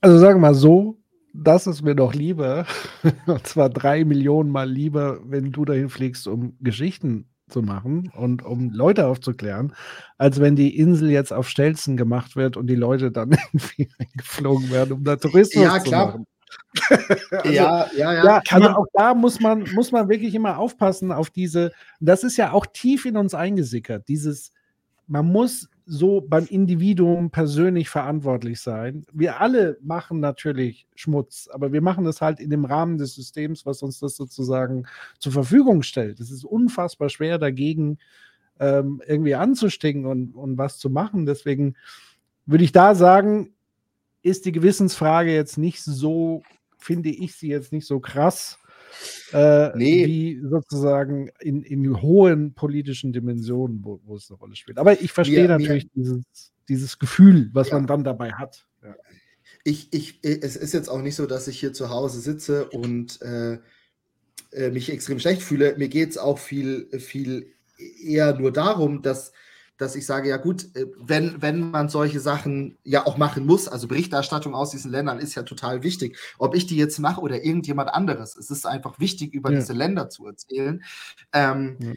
Also 0.02 0.18
sagen 0.18 0.38
wir 0.40 0.50
mal 0.50 0.56
so, 0.56 0.98
das 1.34 1.68
ist 1.68 1.82
mir 1.84 1.96
doch 1.96 2.14
lieber, 2.14 2.66
und 3.28 3.48
zwar 3.48 3.70
drei 3.70 4.04
Millionen 4.06 4.50
Mal 4.50 4.70
lieber, 4.70 5.20
wenn 5.24 5.52
du 5.52 5.66
dahin 5.66 5.90
fliegst, 5.90 6.28
um 6.28 6.58
Geschichten 6.60 7.30
zu 7.50 7.62
machen 7.62 8.12
und 8.16 8.44
um 8.44 8.72
Leute 8.72 9.08
aufzuklären, 9.08 9.74
als 10.18 10.40
wenn 10.40 10.56
die 10.56 10.78
Insel 10.78 11.10
jetzt 11.10 11.32
auf 11.32 11.48
Stelzen 11.48 11.96
gemacht 11.96 12.36
wird 12.36 12.58
und 12.58 12.68
die 12.68 12.76
Leute 12.76 13.12
dann 13.12 13.32
irgendwie 13.54 13.90
eingeflogen 13.98 14.70
werden, 14.72 14.94
um 14.94 15.04
da 15.04 15.16
Tourismus 15.16 15.64
ja, 15.64 15.84
zu 15.84 15.92
machen. 15.92 16.26
also, 16.90 17.50
ja, 17.50 17.88
ja, 17.96 18.14
ja. 18.14 18.26
ja 18.26 18.42
also 18.50 18.70
auch 18.70 18.88
da 18.94 19.14
muss 19.14 19.40
man, 19.40 19.66
muss 19.74 19.92
man 19.92 20.10
wirklich 20.10 20.36
immer 20.36 20.58
aufpassen 20.58 21.12
auf 21.12 21.30
diese, 21.30 21.72
das 22.00 22.24
ist 22.24 22.38
ja 22.38 22.52
auch 22.52 22.66
tief 22.66 23.06
in 23.06 23.18
uns 23.18 23.34
eingesickert, 23.34 24.08
dieses, 24.08 24.52
man 25.08 25.26
muss 25.26 25.70
so 25.90 26.20
beim 26.20 26.46
Individuum 26.46 27.32
persönlich 27.32 27.90
verantwortlich 27.90 28.60
sein. 28.60 29.06
Wir 29.14 29.40
alle 29.40 29.78
machen 29.82 30.20
natürlich 30.20 30.86
Schmutz, 30.96 31.48
aber 31.52 31.72
wir 31.72 31.82
machen 31.82 32.04
das 32.04 32.20
halt 32.20 32.42
in 32.42 32.50
dem 32.50 32.66
Rahmen 32.66 32.98
des 32.98 33.16
Systems, 33.16 33.66
was 33.66 33.82
uns 33.82 34.00
das 34.00 34.18
sozusagen 34.18 34.86
zur 35.18 35.32
Verfügung 35.32 35.84
stellt. 35.84 36.20
Es 36.20 36.30
ist 36.30 36.44
unfassbar 36.44 37.08
schwer 37.08 37.38
dagegen 37.38 38.00
ähm, 38.60 39.02
irgendwie 39.08 39.36
anzustecken 39.36 40.06
und, 40.06 40.36
und 40.36 40.58
was 40.58 40.78
zu 40.78 40.90
machen. 40.90 41.26
Deswegen 41.26 41.76
würde 42.46 42.66
ich 42.66 42.74
da 42.74 42.94
sagen, 42.94 43.54
ist 44.28 44.46
die 44.46 44.52
Gewissensfrage 44.52 45.34
jetzt 45.34 45.58
nicht 45.58 45.82
so, 45.82 46.44
finde 46.78 47.10
ich 47.10 47.36
sie 47.36 47.48
jetzt 47.48 47.72
nicht 47.72 47.88
so 47.88 48.00
krass, 48.00 48.60
äh, 49.32 49.76
nee. 49.78 50.06
wie 50.06 50.42
sozusagen 50.44 51.30
in, 51.40 51.64
in 51.64 52.02
hohen 52.02 52.54
politischen 52.54 53.14
Dimensionen, 53.14 53.84
wo, 53.84 54.00
wo, 54.06 54.16
es 54.16 54.30
eine 54.30 54.40
Rolle 54.40 54.56
spielt. 54.56 54.78
Aber 54.78 55.02
ich 55.02 55.12
verstehe 55.12 55.44
mir, 55.44 55.58
natürlich 55.58 55.86
mir, 55.86 56.04
dieses, 56.04 56.24
dieses 56.68 57.00
Gefühl, 57.00 57.50
was 57.54 57.70
ja. 57.70 57.76
man 57.76 57.88
dann 57.88 58.04
dabei 58.04 58.32
hat. 58.34 58.68
Ja. 58.84 58.96
Ich, 59.64 59.94
ich, 59.94 60.20
es 60.22 60.56
ist 60.56 60.74
jetzt 60.74 60.90
auch 60.90 61.02
nicht 61.02 61.16
so, 61.16 61.26
dass 61.26 61.48
ich 61.48 61.60
hier 61.60 61.74
zu 61.74 61.90
Hause 61.90 62.20
sitze 62.20 62.70
und 62.70 63.22
äh, 63.22 63.60
äh 64.52 64.72
mich 64.72 64.90
extrem 64.92 65.20
schlecht 65.20 65.42
fühle. 65.42 65.76
Mir 65.78 65.90
geht 65.90 66.12
es 66.12 66.18
auch 66.18 66.40
viel, 66.40 66.88
viel 67.00 67.54
eher 68.02 68.38
nur 68.38 68.52
darum, 68.52 69.02
dass 69.02 69.32
dass 69.78 69.96
ich 69.96 70.06
sage, 70.06 70.30
ja 70.30 70.38
gut, 70.38 70.76
äh, 70.76 70.86
wenn, 70.98 71.42
wenn 71.42 71.72
man 71.72 71.90
solche 71.90 72.20
Sachen 72.20 72.78
ja 72.84 73.06
auch 73.06 73.18
machen 73.18 73.46
muss, 73.46 73.68
also 73.68 73.88
Berichterstattung 73.88 74.56
aus 74.56 74.72
diesen 74.72 74.92
Ländern 74.92 75.20
ist 75.20 75.36
ja 75.36 75.44
total 75.44 75.84
wichtig. 75.84 76.18
Ob 76.38 76.56
ich 76.56 76.66
die 76.66 76.78
jetzt 76.78 77.00
mache 77.00 77.22
oder 77.22 77.44
irgendjemand 77.44 77.90
anderes, 77.90 78.36
es 78.36 78.50
ist 78.50 78.66
einfach 78.66 79.00
wichtig, 79.00 79.34
über 79.34 79.52
ja. 79.52 79.60
diese 79.60 79.74
Länder 79.74 80.10
zu 80.10 80.26
erzählen. 80.28 80.84
Ähm, 81.34 81.78
ja. 81.80 81.94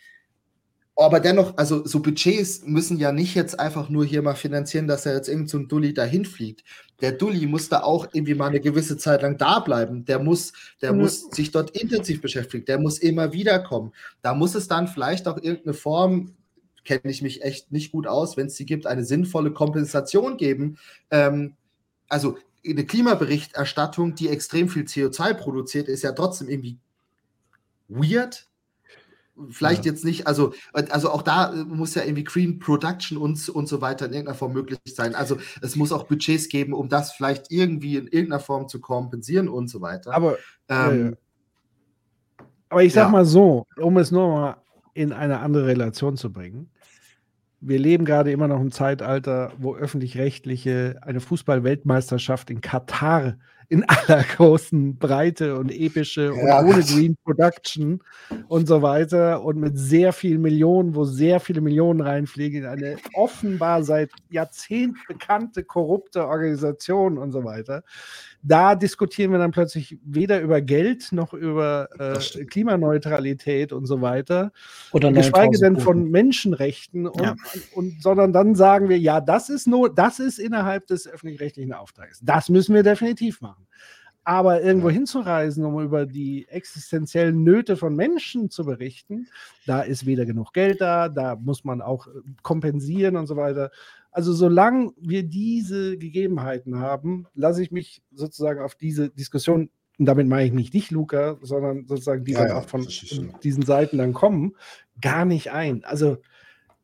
Aber 1.01 1.19
dennoch, 1.19 1.57
also 1.57 1.87
so 1.87 2.01
Budgets 2.01 2.63
müssen 2.67 2.99
ja 2.99 3.11
nicht 3.11 3.35
jetzt 3.35 3.59
einfach 3.59 3.89
nur 3.89 4.05
hier 4.05 4.21
mal 4.21 4.35
finanzieren, 4.35 4.87
dass 4.87 5.07
er 5.07 5.15
jetzt 5.15 5.31
irgend 5.31 5.49
so 5.49 5.57
ein 5.57 5.67
Dulli 5.67 5.95
dahin 5.95 6.27
fliegt. 6.27 6.63
Der 7.01 7.13
Dulli 7.13 7.47
muss 7.47 7.71
da 7.71 7.83
auch 7.83 8.09
irgendwie 8.13 8.35
mal 8.35 8.49
eine 8.49 8.61
gewisse 8.61 8.99
Zeit 8.99 9.23
lang 9.23 9.39
da 9.39 9.61
bleiben. 9.61 10.05
Der 10.05 10.19
muss, 10.19 10.53
der 10.83 10.93
mhm. 10.93 11.01
muss 11.01 11.31
sich 11.31 11.53
dort 11.53 11.71
intensiv 11.71 12.21
beschäftigen. 12.21 12.67
Der 12.67 12.79
muss 12.79 12.99
immer 12.99 13.33
wieder 13.33 13.61
kommen. 13.61 13.93
Da 14.21 14.35
muss 14.35 14.55
es 14.55 14.69
dann 14.69 14.89
vielleicht 14.89 15.27
auch 15.27 15.39
irgendeine 15.39 15.73
Form 15.73 16.35
kenne 16.99 17.13
ich 17.13 17.23
mich 17.23 17.45
echt 17.45 17.71
nicht 17.71 17.93
gut 17.93 18.09
aus, 18.09 18.37
wenn 18.37 18.49
es 18.49 18.57
die 18.57 18.67
gibt, 18.67 18.87
eine 18.87 19.05
sinnvolle 19.05 19.53
Kompensation 19.53 20.37
geben. 20.37 20.77
Ähm, 21.13 21.55
also 22.09 22.37
eine 22.67 22.85
Klimaberichterstattung, 22.85 24.17
die 24.17 24.29
extrem 24.29 24.69
viel 24.69 24.83
CO2 24.83 25.35
produziert, 25.35 25.87
ist 25.87 26.03
ja 26.03 26.11
trotzdem 26.11 26.49
irgendwie 26.49 26.79
weird. 27.89 28.49
Vielleicht 29.51 29.85
ja. 29.85 29.93
jetzt 29.93 30.05
nicht, 30.05 30.27
also, 30.27 30.53
also 30.73 31.11
auch 31.11 31.23
da 31.23 31.53
muss 31.53 31.95
ja 31.95 32.03
irgendwie 32.03 32.25
Green 32.25 32.59
Production 32.59 33.17
und, 33.17 33.49
und 33.49 33.69
so 33.69 33.81
weiter 33.81 34.07
in 34.07 34.13
irgendeiner 34.13 34.37
Form 34.37 34.53
möglich 34.53 34.81
sein. 34.87 35.15
Also 35.15 35.39
es 35.63 35.77
muss 35.77 35.93
auch 35.93 36.09
Budgets 36.09 36.49
geben, 36.49 36.75
um 36.75 36.89
das 36.89 37.13
vielleicht 37.13 37.53
irgendwie 37.53 37.97
in 37.97 38.09
irgendeiner 38.09 38.41
Form 38.41 38.69
zu 38.69 38.81
kompensieren 38.81 39.49
und 39.49 39.69
so 39.69 39.81
weiter. 39.81 40.13
Aber, 40.13 40.37
ähm, 40.69 41.17
aber 42.69 42.83
ich 42.83 42.93
sag 42.93 43.07
ja. 43.07 43.11
mal 43.11 43.25
so, 43.25 43.67
um 43.77 43.97
es 43.97 44.11
nur 44.11 44.29
mal 44.29 44.57
in 44.93 45.13
eine 45.13 45.39
andere 45.39 45.67
Relation 45.67 46.17
zu 46.17 46.33
bringen. 46.33 46.69
Wir 47.61 47.79
leben 47.79 48.05
gerade 48.05 48.31
immer 48.33 48.49
noch 48.49 48.61
im 48.61 48.73
Zeitalter, 48.73 49.53
wo 49.59 49.75
öffentlich-rechtliche 49.77 50.99
eine 51.03 51.21
Fußball-Weltmeisterschaft 51.21 52.51
in 52.51 52.61
Katar 52.61 53.37
in 53.69 53.85
aller 53.89 54.25
großen 54.37 54.99
Breite 54.99 55.57
und 55.57 55.71
epische 55.71 56.33
und 56.33 56.47
Ja. 56.47 56.61
ohne 56.63 56.83
Green 56.83 57.17
Production 57.23 58.03
und 58.49 58.67
so 58.67 58.83
weiter 58.83 59.43
und 59.45 59.59
mit 59.59 59.79
sehr 59.79 60.13
vielen 60.13 60.43
Millionen, 60.43 60.95
wo 60.97 61.05
sehr 61.05 61.39
viele 61.39 61.61
Millionen 61.61 62.01
reinfliegen, 62.01 62.63
in 62.63 62.67
eine 62.67 62.97
offenbar 63.15 63.85
seit 63.85 64.11
Jahrzehnten 64.29 64.99
bekannte 65.07 65.63
korrupte 65.63 66.27
Organisation 66.27 67.17
und 67.17 67.31
so 67.31 67.45
weiter. 67.45 67.85
Da 68.43 68.75
diskutieren 68.75 69.33
wir 69.33 69.39
dann 69.39 69.51
plötzlich 69.51 69.99
weder 70.03 70.41
über 70.41 70.61
Geld 70.61 71.13
noch 71.13 71.35
über 71.35 71.89
äh. 71.99 72.45
Klimaneutralität 72.45 73.73
und 73.73 73.87
so 73.87 74.01
weiter. 74.01 74.53
Oder 74.93 75.13
Geschweige 75.13 75.59
9000 75.59 75.63
denn 75.63 75.85
von 75.85 76.11
Menschenrechten 76.11 77.07
und, 77.07 77.21
Ja. 77.21 77.37
und 77.75 78.03
sondern 78.03 78.33
dann 78.33 78.55
sagen 78.55 78.89
wir, 78.89 78.99
ja, 78.99 79.21
das 79.21 79.51
ist 79.51 79.67
nur, 79.67 79.95
das 79.95 80.19
ist 80.21 80.39
innerhalb 80.39 80.87
des 80.87 81.07
öffentlich-rechtlichen 81.07 81.73
Auftrags. 81.75 82.21
Das 82.23 82.49
müssen 82.49 82.75
wir 82.75 82.83
definitiv 82.83 83.41
machen. 83.41 83.67
Aber 84.23 84.63
irgendwo 84.63 84.91
hinzureisen, 84.91 85.65
um 85.65 85.83
über 85.83 86.05
die 86.05 86.47
existenziellen 86.49 87.43
Nöte 87.43 87.77
von 87.77 87.97
Menschen 87.97 88.51
zu 88.51 88.65
berichten, 88.65 89.29
da 89.67 89.81
ist 89.81 90.05
weder 90.05 90.27
genug 90.27 90.53
Geld 90.53 90.81
da, 90.81 91.09
da 91.09 91.37
muss 91.37 91.65
man 91.65 91.81
auch 91.81 92.07
äh, 92.07 92.11
kompensieren 92.43 93.17
und 93.17 93.27
so 93.27 93.37
weiter. 93.37 93.71
Also 94.13 94.33
solange 94.33 94.93
wir 95.01 95.23
diese 95.23 95.97
Gegebenheiten 95.97 96.79
haben, 96.79 97.27
lasse 97.35 97.63
ich 97.63 97.71
mich 97.71 98.03
sozusagen 98.13 98.61
auf 98.61 98.75
diese 98.75 99.11
Diskussion, 99.11 99.71
und 99.99 100.07
damit 100.07 100.27
meine 100.27 100.47
ich 100.47 100.53
nicht 100.53 100.75
dich, 100.75 100.91
Luca, 100.91 101.37
sondern 101.43 101.87
sozusagen 101.87 102.25
die 102.25 102.33
Ja, 102.33 102.47
ja, 102.47 102.59
auch 102.59 102.69
von 102.69 102.87
diesen 103.43 103.63
Seiten 103.65 103.99
dann 103.99 104.13
kommen, 104.13 104.57
gar 105.01 105.25
nicht 105.25 105.53
ein. 105.53 105.85
Also 105.85 106.19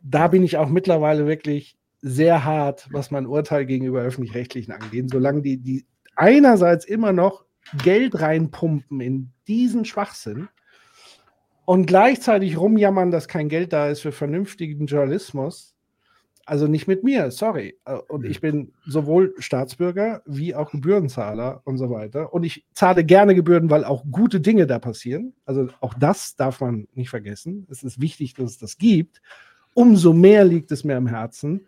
da 0.03 0.29
bin 0.29 0.43
ich 0.43 0.57
auch 0.57 0.69
mittlerweile 0.69 1.27
wirklich 1.27 1.77
sehr 2.01 2.45
hart, 2.45 2.89
was 2.93 3.11
mein 3.11 3.27
Urteil 3.27 3.67
gegenüber 3.67 4.03
öffentlich-rechtlichen 4.03 4.73
angeht. 4.73 5.11
Solange 5.11 5.43
die, 5.43 5.57
die 5.57 5.87
einerseits 6.15 6.85
immer 6.85 7.13
noch 7.13 7.45
Geld 7.83 8.21
reinpumpen 8.21 9.01
in 9.01 9.33
diesen 9.49 9.85
Schwachsinn 9.85 10.49
und 11.65 11.87
gleichzeitig 11.87 12.59
rumjammern, 12.59 13.11
dass 13.11 13.29
kein 13.29 13.49
Geld 13.49 13.73
da 13.73 13.89
ist 13.89 14.01
für 14.01 14.13
vernünftigen 14.13 14.87
Journalismus. 14.87 15.76
Also 16.47 16.69
nicht 16.69 16.87
mit 16.87 17.03
mir, 17.03 17.33
sorry. 17.33 17.77
Äh, 17.85 17.97
Und 18.09 18.25
ich 18.25 18.41
bin 18.41 18.73
sowohl 18.87 19.35
Staatsbürger 19.39 20.23
wie 20.27 20.55
auch 20.55 20.71
Gebührenzahler 20.71 21.61
und 21.65 21.77
so 21.77 21.91
weiter. 21.91 22.33
Und 22.33 22.45
ich 22.45 22.65
zahle 22.73 23.05
gerne 23.05 23.35
Gebühren, 23.35 23.69
weil 23.69 23.85
auch 23.85 24.05
gute 24.11 24.41
Dinge 24.41 24.69
da 24.69 24.79
passieren. 24.79 25.35
Also 25.45 25.69
auch 25.81 25.95
das 25.95 26.37
darf 26.37 26.61
man 26.61 26.87
nicht 26.95 27.11
vergessen. 27.11 27.67
Es 27.69 27.83
ist 27.83 28.01
wichtig, 28.01 28.35
dass 28.35 28.53
es 28.53 28.59
das 28.59 28.79
gibt. 28.79 29.21
Umso 29.75 30.13
mehr 30.13 30.45
liegt 30.45 30.71
es 30.71 30.85
mir 30.85 30.97
am 30.97 31.09
Herzen, 31.09 31.67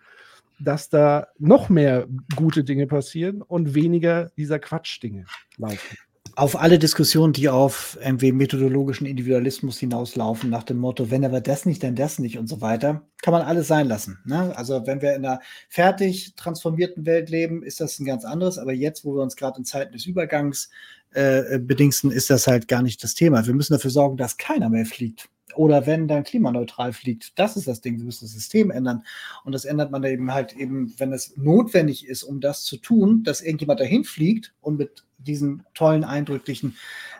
dass 0.60 0.88
da 0.88 1.26
noch 1.38 1.68
mehr 1.68 2.06
gute 2.36 2.62
Dinge 2.62 2.86
passieren 2.86 3.42
und 3.42 3.74
weniger 3.74 4.30
dieser 4.36 4.60
Quatschdinge 4.60 5.26
laufen. 5.56 5.98
Auf 6.38 6.56
alle 6.60 6.78
Diskussionen, 6.78 7.32
die 7.32 7.48
auf 7.48 7.98
irgendwie 8.00 8.30
methodologischen 8.30 9.08
Individualismus 9.08 9.80
hinauslaufen, 9.80 10.48
nach 10.50 10.62
dem 10.62 10.78
Motto, 10.78 11.10
wenn 11.10 11.24
aber 11.24 11.40
das 11.40 11.66
nicht, 11.66 11.82
dann 11.82 11.96
das 11.96 12.20
nicht 12.20 12.38
und 12.38 12.46
so 12.46 12.60
weiter, 12.60 13.02
kann 13.22 13.32
man 13.32 13.42
alles 13.42 13.66
sein 13.66 13.88
lassen. 13.88 14.20
Ne? 14.24 14.56
Also 14.56 14.86
wenn 14.86 15.02
wir 15.02 15.16
in 15.16 15.26
einer 15.26 15.40
fertig 15.68 16.36
transformierten 16.36 17.06
Welt 17.06 17.28
leben, 17.28 17.64
ist 17.64 17.80
das 17.80 17.98
ein 17.98 18.04
ganz 18.04 18.24
anderes. 18.24 18.56
Aber 18.56 18.72
jetzt, 18.72 19.04
wo 19.04 19.16
wir 19.16 19.22
uns 19.22 19.34
gerade 19.34 19.58
in 19.58 19.64
Zeiten 19.64 19.92
des 19.92 20.06
Übergangs 20.06 20.70
äh, 21.10 21.58
bedingsten, 21.58 22.12
ist 22.12 22.30
das 22.30 22.46
halt 22.46 22.68
gar 22.68 22.82
nicht 22.82 23.02
das 23.02 23.14
Thema. 23.14 23.44
Wir 23.44 23.54
müssen 23.54 23.72
dafür 23.72 23.90
sorgen, 23.90 24.16
dass 24.16 24.36
keiner 24.36 24.68
mehr 24.68 24.86
fliegt. 24.86 25.28
Oder 25.56 25.86
wenn 25.86 26.06
dann 26.06 26.22
klimaneutral 26.22 26.92
fliegt, 26.92 27.36
das 27.36 27.56
ist 27.56 27.66
das 27.66 27.80
Ding. 27.80 27.98
Wir 27.98 28.04
müssen 28.04 28.26
das 28.26 28.32
System 28.32 28.70
ändern. 28.70 29.02
Und 29.42 29.56
das 29.56 29.64
ändert 29.64 29.90
man 29.90 30.04
eben 30.04 30.32
halt 30.32 30.54
eben, 30.54 30.94
wenn 30.98 31.12
es 31.12 31.36
notwendig 31.36 32.06
ist, 32.06 32.22
um 32.22 32.40
das 32.40 32.62
zu 32.62 32.76
tun, 32.76 33.24
dass 33.24 33.40
irgendjemand 33.40 33.80
dahin 33.80 34.04
fliegt 34.04 34.54
und 34.60 34.78
mit 34.78 35.04
diesen 35.18 35.64
tollen, 35.74 36.04
eindrücklichen 36.04 36.76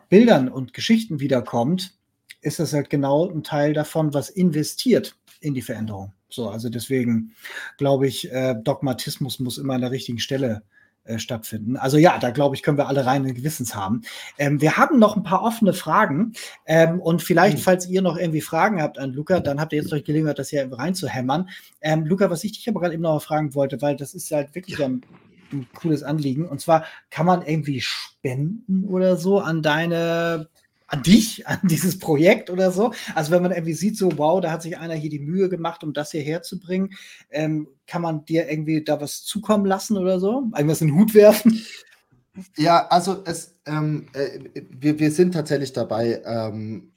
Bildern 0.09 0.49
und 0.49 0.73
Geschichten 0.73 1.21
wiederkommt, 1.21 1.95
ist 2.41 2.61
das 2.61 2.73
halt 2.73 2.91
genau 2.91 3.29
ein 3.29 3.43
Teil 3.43 3.73
davon, 3.73 4.15
was 4.15 4.31
investiert 4.31 5.17
in 5.41 5.55
die 5.55 5.63
Veränderung. 5.63 6.13
So, 6.29 6.49
also 6.49 6.69
deswegen 6.69 7.35
glaube 7.79 8.07
ich, 8.07 8.31
äh, 8.33 8.55
Dogmatismus 8.55 9.39
muss 9.39 9.59
immer 9.59 9.75
an 9.75 9.81
der 9.81 9.91
richtigen 9.91 10.19
Stelle 10.19 10.63
äh, 11.09 11.19
stattfinden. 11.19 11.77
Also 11.79 11.97
ja, 11.97 12.19
da 12.19 12.31
glaube 12.31 12.55
ich, 12.55 12.63
können 12.63 12.77
wir 12.77 12.87
alle 12.87 13.07
reinen 13.07 13.35
Gewissens 13.35 13.75
haben. 13.75 14.03
Ähm, 14.37 14.61
wir 14.61 14.77
haben 14.77 14.99
noch 14.99 15.17
ein 15.17 15.23
paar 15.23 15.43
offene 15.43 15.73
Fragen 15.73 16.35
ähm, 16.67 17.01
und 17.01 17.23
vielleicht, 17.23 17.61
falls 17.61 17.89
ihr 17.89 18.03
noch 18.03 18.19
irgendwie 18.19 18.43
Fragen 18.43 18.83
habt 18.83 18.99
an 18.99 19.15
Luca, 19.15 19.41
dann 19.41 19.59
habt 19.59 19.73
ihr 19.73 19.81
jetzt 19.81 19.91
noch 19.91 19.97
die 19.97 20.05
Gelegenheit, 20.05 20.39
das 20.39 20.51
hier 20.51 20.71
reinzuhämmern. 20.71 21.49
Ähm, 21.81 22.05
Luca, 22.05 22.29
was 22.29 22.45
ich 22.45 22.53
dich 22.53 22.69
aber 22.69 22.81
gerade 22.81 22.93
eben 22.93 23.03
noch 23.03 23.15
mal 23.15 23.21
fragen 23.21 23.55
wollte, 23.55 23.81
weil 23.81 23.97
das 23.97 24.13
ist 24.13 24.31
halt 24.31 24.55
wirklich 24.55 24.83
ein, 24.83 25.01
ein 25.53 25.67
cooles 25.75 26.03
Anliegen. 26.03 26.47
Und 26.47 26.61
zwar 26.61 26.85
kann 27.11 27.27
man 27.27 27.43
irgendwie 27.43 27.81
spenden 27.81 28.85
oder 28.85 29.17
so 29.17 29.41
an 29.41 29.63
deine 29.63 30.49
an 30.89 31.03
dich, 31.03 31.47
an 31.47 31.61
dieses 31.63 31.99
Projekt 31.99 32.51
oder 32.51 32.73
so. 32.73 32.93
Also 33.15 33.31
wenn 33.31 33.43
man 33.43 33.53
irgendwie 33.53 33.75
sieht, 33.75 33.97
so 33.97 34.17
wow, 34.17 34.41
da 34.41 34.51
hat 34.51 34.63
sich 34.63 34.79
einer 34.79 34.95
hier 34.95 35.11
die 35.11 35.21
Mühe 35.21 35.49
gemacht, 35.49 35.85
um 35.85 35.93
das 35.93 36.11
hierher 36.11 36.43
zu 36.43 36.59
bringen, 36.59 36.91
ähm, 37.31 37.69
kann 37.87 38.03
man 38.03 38.25
dir 38.25 38.51
irgendwie 38.51 38.83
da 38.83 39.01
was 39.01 39.23
zukommen 39.23 39.67
lassen 39.67 39.97
oder 39.97 40.19
so? 40.19 40.51
Irgendwas 40.57 40.81
in 40.81 40.89
den 40.89 40.97
Hut 40.97 41.15
werfen? 41.15 41.63
Ja, 42.57 42.87
also 42.89 43.23
es, 43.25 43.59
ähm, 43.67 44.07
äh, 44.13 44.41
wir, 44.71 44.99
wir 44.99 45.11
sind 45.11 45.33
tatsächlich 45.33 45.73
dabei, 45.73 46.23
ähm, 46.25 46.93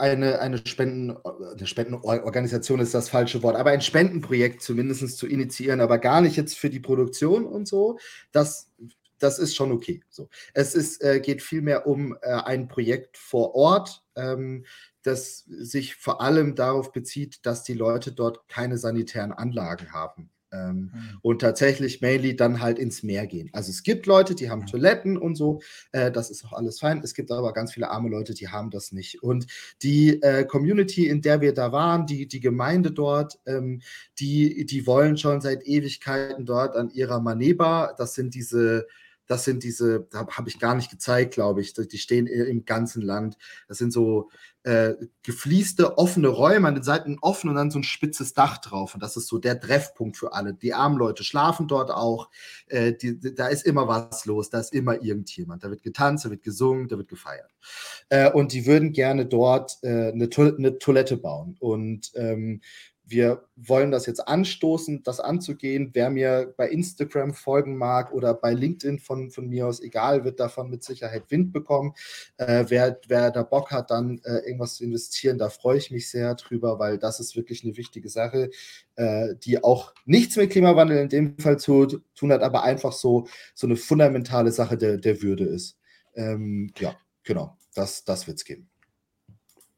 eine, 0.00 0.40
eine, 0.40 0.66
Spenden, 0.66 1.16
eine 1.16 1.66
Spendenorganisation 1.66 2.80
ist 2.80 2.94
das 2.94 3.08
falsche 3.08 3.42
Wort, 3.42 3.56
aber 3.56 3.70
ein 3.70 3.82
Spendenprojekt 3.82 4.62
zumindest 4.62 5.18
zu 5.18 5.26
initiieren, 5.26 5.80
aber 5.80 5.98
gar 5.98 6.20
nicht 6.20 6.36
jetzt 6.36 6.56
für 6.56 6.70
die 6.70 6.80
Produktion 6.80 7.44
und 7.44 7.68
so. 7.68 7.98
Das, 8.32 8.70
das 9.18 9.38
ist 9.38 9.54
schon 9.54 9.70
okay. 9.70 10.02
So. 10.08 10.28
Es 10.54 10.74
ist, 10.74 11.02
äh, 11.02 11.20
geht 11.20 11.42
vielmehr 11.42 11.86
um 11.86 12.16
äh, 12.22 12.32
ein 12.32 12.68
Projekt 12.68 13.18
vor 13.18 13.54
Ort, 13.54 14.02
ähm, 14.16 14.64
das 15.02 15.44
sich 15.46 15.96
vor 15.96 16.20
allem 16.20 16.54
darauf 16.54 16.92
bezieht, 16.92 17.44
dass 17.46 17.62
die 17.62 17.74
Leute 17.74 18.12
dort 18.12 18.48
keine 18.48 18.78
sanitären 18.78 19.32
Anlagen 19.32 19.92
haben. 19.92 20.30
Ähm, 20.52 20.90
Mhm. 20.92 21.18
und 21.22 21.40
tatsächlich 21.40 22.00
mainly 22.00 22.34
dann 22.36 22.60
halt 22.60 22.78
ins 22.78 23.02
Meer 23.02 23.26
gehen. 23.26 23.50
Also 23.52 23.70
es 23.70 23.82
gibt 23.84 24.06
Leute, 24.06 24.34
die 24.34 24.50
haben 24.50 24.66
Toiletten 24.66 25.16
und 25.16 25.36
so, 25.36 25.60
äh, 25.92 26.10
das 26.10 26.30
ist 26.30 26.44
auch 26.44 26.52
alles 26.52 26.80
fein. 26.80 27.00
Es 27.04 27.14
gibt 27.14 27.30
aber 27.30 27.52
ganz 27.52 27.72
viele 27.72 27.90
arme 27.90 28.08
Leute, 28.08 28.34
die 28.34 28.48
haben 28.48 28.70
das 28.70 28.90
nicht. 28.92 29.22
Und 29.22 29.46
die 29.82 30.20
äh, 30.22 30.44
Community, 30.44 31.06
in 31.06 31.22
der 31.22 31.40
wir 31.40 31.54
da 31.54 31.72
waren, 31.72 32.06
die, 32.06 32.26
die 32.26 32.40
Gemeinde 32.40 32.90
dort, 32.92 33.38
ähm, 33.46 33.80
die, 34.18 34.66
die 34.66 34.86
wollen 34.86 35.16
schon 35.16 35.40
seit 35.40 35.64
Ewigkeiten 35.66 36.46
dort 36.46 36.74
an 36.76 36.90
ihrer 36.90 37.20
Maneba, 37.20 37.94
das 37.96 38.14
sind 38.14 38.34
diese 38.34 38.86
das 39.30 39.44
sind 39.44 39.62
diese, 39.62 40.08
da 40.10 40.26
habe 40.26 40.48
ich 40.48 40.58
gar 40.58 40.74
nicht 40.74 40.90
gezeigt, 40.90 41.34
glaube 41.34 41.60
ich. 41.60 41.72
Die 41.72 41.98
stehen 41.98 42.26
im 42.26 42.64
ganzen 42.64 43.00
Land. 43.00 43.38
Das 43.68 43.78
sind 43.78 43.92
so 43.92 44.28
äh, 44.64 44.94
gefließte, 45.22 45.98
offene 45.98 46.26
Räume, 46.26 46.66
an 46.66 46.74
den 46.74 46.82
Seiten 46.82 47.16
offen 47.20 47.48
und 47.48 47.54
dann 47.54 47.70
so 47.70 47.78
ein 47.78 47.84
spitzes 47.84 48.34
Dach 48.34 48.58
drauf. 48.58 48.94
Und 48.94 49.04
das 49.04 49.16
ist 49.16 49.28
so 49.28 49.38
der 49.38 49.60
Treffpunkt 49.60 50.16
für 50.16 50.32
alle. 50.32 50.52
Die 50.52 50.74
armen 50.74 50.98
Leute 50.98 51.22
schlafen 51.22 51.68
dort 51.68 51.92
auch. 51.92 52.28
Äh, 52.66 52.94
die, 52.94 53.20
da 53.20 53.46
ist 53.46 53.64
immer 53.64 53.86
was 53.86 54.26
los, 54.26 54.50
da 54.50 54.58
ist 54.58 54.74
immer 54.74 55.00
irgendjemand. 55.00 55.62
Da 55.62 55.70
wird 55.70 55.84
getanzt, 55.84 56.24
da 56.24 56.30
wird 56.30 56.42
gesungen, 56.42 56.88
da 56.88 56.98
wird 56.98 57.08
gefeiert. 57.08 57.52
Äh, 58.08 58.32
und 58.32 58.52
die 58.52 58.66
würden 58.66 58.90
gerne 58.90 59.26
dort 59.26 59.78
äh, 59.82 60.10
eine, 60.10 60.28
to 60.28 60.42
eine, 60.42 60.76
Toilette 60.80 61.18
bauen. 61.18 61.56
Und 61.60 62.10
ähm, 62.16 62.62
wir 63.10 63.42
wollen 63.56 63.90
das 63.90 64.06
jetzt 64.06 64.26
anstoßen, 64.26 65.02
das 65.02 65.18
anzugehen. 65.18 65.90
Wer 65.92 66.10
mir 66.10 66.54
bei 66.56 66.68
Instagram 66.68 67.34
folgen 67.34 67.76
mag 67.76 68.12
oder 68.12 68.34
bei 68.34 68.54
LinkedIn 68.54 69.00
von, 69.00 69.30
von 69.30 69.48
mir 69.48 69.66
aus, 69.66 69.80
egal, 69.80 70.24
wird 70.24 70.38
davon 70.38 70.70
mit 70.70 70.84
Sicherheit 70.84 71.30
Wind 71.30 71.52
bekommen. 71.52 71.92
Äh, 72.36 72.66
wer, 72.68 73.00
wer 73.08 73.30
da 73.30 73.42
Bock 73.42 73.72
hat, 73.72 73.90
dann 73.90 74.20
äh, 74.24 74.38
irgendwas 74.46 74.76
zu 74.76 74.84
investieren, 74.84 75.38
da 75.38 75.50
freue 75.50 75.78
ich 75.78 75.90
mich 75.90 76.08
sehr 76.08 76.34
drüber, 76.36 76.78
weil 76.78 76.98
das 76.98 77.18
ist 77.18 77.34
wirklich 77.34 77.64
eine 77.64 77.76
wichtige 77.76 78.08
Sache, 78.08 78.50
äh, 78.94 79.34
die 79.42 79.62
auch 79.62 79.92
nichts 80.04 80.36
mit 80.36 80.50
Klimawandel 80.50 80.98
in 80.98 81.08
dem 81.08 81.38
Fall 81.38 81.58
zu 81.58 81.86
tun 82.14 82.32
hat, 82.32 82.42
aber 82.42 82.62
einfach 82.62 82.92
so, 82.92 83.26
so 83.54 83.66
eine 83.66 83.76
fundamentale 83.76 84.52
Sache 84.52 84.76
der, 84.76 84.98
der 84.98 85.20
Würde 85.20 85.44
ist. 85.44 85.78
Ähm, 86.14 86.72
ja, 86.78 86.94
genau, 87.24 87.56
das, 87.74 88.04
das 88.04 88.26
wird 88.26 88.38
es 88.38 88.44
geben. 88.44 88.70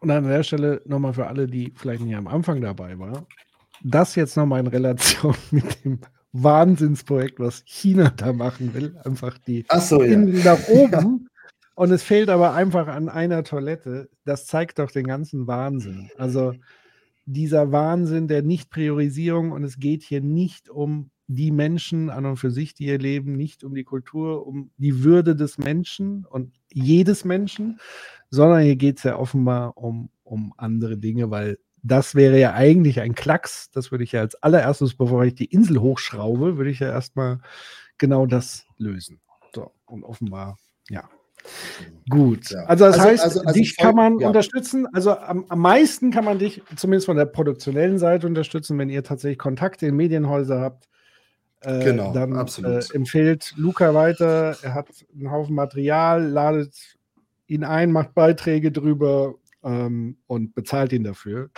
Und 0.03 0.11
an 0.11 0.25
der 0.25 0.43
Stelle 0.43 0.83
nochmal 0.85 1.15
für 1.15 1.29
alle, 1.29 1.47
die 1.47 1.73
vielleicht 1.77 2.03
nicht 2.03 2.17
am 2.17 2.27
Anfang 2.27 2.61
dabei 2.61 2.99
waren, 2.99 3.25
das 3.85 4.17
jetzt 4.17 4.37
nochmal 4.37 4.59
in 4.59 4.67
Relation 4.67 5.37
mit 5.53 5.85
dem 5.85 6.01
Wahnsinnsprojekt, 6.33 7.39
was 7.39 7.63
China 7.67 8.13
da 8.17 8.33
machen 8.33 8.75
will, 8.75 8.97
einfach 9.05 9.39
die 9.39 9.65
so, 9.79 10.03
ja. 10.03 10.17
Nach 10.17 10.59
oben. 10.69 11.29
Und 11.77 11.93
es 11.93 12.03
fehlt 12.03 12.31
aber 12.31 12.53
einfach 12.53 12.89
an 12.89 13.09
einer 13.09 13.45
Toilette. 13.45 14.11
Das 14.25 14.47
zeigt 14.47 14.81
doch 14.81 14.91
den 14.91 15.07
ganzen 15.07 15.47
Wahnsinn. 15.47 16.11
Also 16.19 16.53
dieser 17.25 17.71
Wahnsinn 17.71 18.27
der 18.27 18.43
Nichtpriorisierung 18.43 19.53
und 19.53 19.63
es 19.63 19.79
geht 19.79 20.03
hier 20.03 20.21
nicht 20.21 20.69
um 20.69 21.11
die 21.29 21.53
Menschen 21.53 22.11
an 22.11 22.27
und 22.27 22.39
für 22.39 22.51
sich, 22.51 22.75
die 22.75 22.85
hier 22.85 22.99
leben, 22.99 23.37
nicht 23.37 23.63
um 23.63 23.75
die 23.75 23.85
Kultur, 23.85 24.47
um 24.47 24.73
die 24.77 25.05
Würde 25.05 25.37
des 25.37 25.59
Menschen 25.59 26.27
und 26.27 26.53
jedes 26.73 27.25
Menschen, 27.25 27.79
sondern 28.33 28.63
hier 28.63 28.77
geht 28.77 28.97
es 28.99 29.05
ja 29.05 29.17
offenbar 29.19 29.77
um, 29.77 30.09
um 30.25 30.55
andere 30.57 30.97
Dinge, 30.97 31.31
weil 31.31 31.59
das 31.83 32.15
wäre 32.15 32.39
ja 32.41 32.55
eigentlich 32.55 33.01
ein 33.01 33.15
Klacks. 33.15 33.71
Das 33.71 33.91
würde 33.91 34.05
ich 34.05 34.13
ja 34.13 34.21
als 34.21 34.35
allererstes, 34.43 34.95
bevor 34.95 35.25
ich 35.25 35.35
die 35.35 35.45
Insel 35.47 35.81
hochschraube, 35.81 36.57
würde 36.57 36.71
ich 36.71 36.79
ja 36.81 36.89
erstmal 36.89 37.41
genau 37.99 38.25
das 38.27 38.65
lösen. 38.79 39.21
So, 39.55 39.71
und 39.87 40.03
offenbar, 40.05 40.57
ja. 40.89 41.09
Gut. 42.09 42.51
Ja. 42.51 42.61
Also 42.67 42.85
das 42.87 42.95
Also- 42.95 43.09
heißt, 43.09 43.25
also- 43.25 43.41
also 43.41 43.53
dich 43.53 43.75
voll- 43.75 43.87
kann 43.87 43.97
man 43.97 44.19
ja. 44.21 44.29
unterstützen. 44.29 44.87
Also 44.95 45.17
am, 45.19 45.45
am 45.49 45.59
meisten 45.59 46.11
kann 46.13 46.25
man 46.25 46.39
dich 46.39 46.63
zumindest 46.77 47.07
von 47.07 47.17
der 47.17 47.27
produktionellen 47.27 47.99
Seite 47.99 48.27
unterstützen, 48.29 48.79
wenn 48.79 48.89
ihr 48.89 49.03
tatsächlich 49.05 49.39
Kontakte 49.39 49.87
in 49.87 49.97
Medienhäuser 49.97 50.61
habt. 50.61 50.89
Äh, 51.61 51.85
Genau, 51.85 52.13
dann 52.13 52.35
absolut. 52.35 52.91
Äh, 52.91 52.95
empfehlt 52.97 53.55
Luca 53.57 53.93
weiter. 53.93 54.57
Er 54.63 54.75
hat 54.75 54.87
einen 55.15 55.31
Haufen 55.33 55.55
Material, 55.57 56.25
ladet 56.29 56.75
ihn 57.47 57.65
ein, 57.65 57.93
macht 57.93 58.15
Beiträge 58.15 58.73
drüber 58.73 59.35
ähm, 59.65 60.17
und 60.27 60.55
bezahlt 60.55 60.93
ihn 60.93 61.05
dafür. 61.05 61.51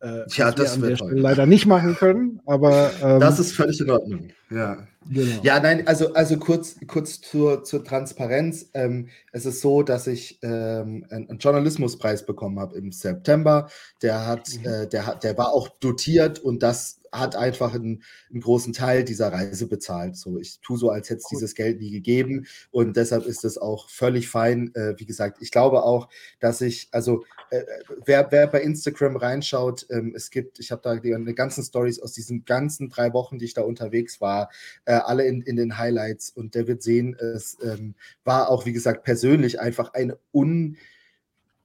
Äh, 0.00 0.24
Ja, 0.34 0.46
was 0.48 0.56
wir 0.56 0.64
das 0.64 0.74
an 0.74 0.82
der. 0.82 0.96
Stelle 0.96 1.20
leider 1.20 1.46
nicht 1.46 1.66
machen 1.66 1.94
können, 1.96 2.40
aber 2.46 2.90
ähm, 3.02 3.20
Das 3.20 3.38
ist 3.38 3.52
völlig 3.52 3.80
in 3.80 3.90
Ordnung. 3.90 4.28
Ja. 4.50 4.86
genau. 5.10 5.42
Ja, 5.42 5.58
nein, 5.60 5.86
also, 5.88 6.14
also 6.14 6.36
kurz, 6.38 6.76
kurz 6.86 7.20
zur, 7.20 7.64
zur 7.64 7.82
Transparenz. 7.84 8.70
Ähm, 8.74 9.08
es 9.32 9.44
ist 9.44 9.60
so, 9.60 9.82
dass 9.82 10.06
ich 10.06 10.38
ähm, 10.42 11.04
einen, 11.10 11.38
Journalismuspreis 11.38 12.24
bekommen 12.26 12.60
habe 12.60 12.76
im 12.76 12.92
September. 12.92 13.68
Der 14.02 14.26
hat, 14.26 14.48
Mhm. 14.60 14.66
äh, 14.66 14.86
der 14.88 15.06
hat, 15.06 15.24
der 15.24 15.36
war 15.36 15.52
auch 15.52 15.68
dotiert 15.80 16.38
und 16.38 16.62
das 16.62 17.00
hat 17.12 17.34
einfach 17.34 17.74
einen, 17.74 18.02
einen 18.30 18.40
großen 18.42 18.72
Teil 18.72 19.02
dieser 19.04 19.32
Reise 19.32 19.66
bezahlt. 19.68 20.16
So, 20.16 20.38
ich 20.38 20.60
tue 20.60 20.76
so, 20.76 20.90
als 20.90 21.08
hätte 21.08 21.18
es 21.20 21.24
Cool. 21.24 21.36
dieses 21.38 21.54
Geld 21.54 21.80
nie 21.80 21.90
gegeben 21.90 22.46
und 22.70 22.96
deshalb 22.96 23.24
ist 23.26 23.44
es 23.44 23.58
auch 23.58 23.88
völlig 23.88 24.28
fein. 24.28 24.70
Äh, 24.74 24.94
wie 24.98 25.06
gesagt, 25.06 25.38
ich 25.40 25.50
glaube 25.50 25.82
auch, 25.82 26.08
dass 26.40 26.60
ich, 26.60 26.88
also 26.92 27.24
äh, 27.50 27.62
wer, 28.04 28.26
wer 28.30 28.46
bei 28.48 28.60
Instagram 28.60 29.16
reinschaut, 29.16 29.86
ähm, 29.90 30.12
es 30.14 30.30
gibt, 30.30 30.58
ich 30.58 30.72
habe 30.72 30.82
da 30.82 30.96
die, 30.96 31.14
die 31.26 31.34
ganzen 31.34 31.64
Stories 31.64 32.00
aus 32.00 32.12
diesen 32.12 32.44
ganzen 32.44 32.90
drei 32.90 33.12
Wochen, 33.12 33.38
die 33.38 33.44
ich 33.46 33.54
da 33.54 33.62
unterwegs 33.62 34.20
war, 34.20 34.35
äh, 34.84 34.92
alle 34.92 35.24
in, 35.24 35.42
in 35.42 35.56
den 35.56 35.78
Highlights 35.78 36.30
und 36.30 36.54
der 36.54 36.66
wird 36.66 36.82
sehen, 36.82 37.14
es 37.14 37.56
ähm, 37.62 37.94
war 38.24 38.48
auch, 38.50 38.66
wie 38.66 38.72
gesagt, 38.72 39.04
persönlich 39.04 39.60
einfach 39.60 39.94
eine 39.94 40.18
un, 40.32 40.76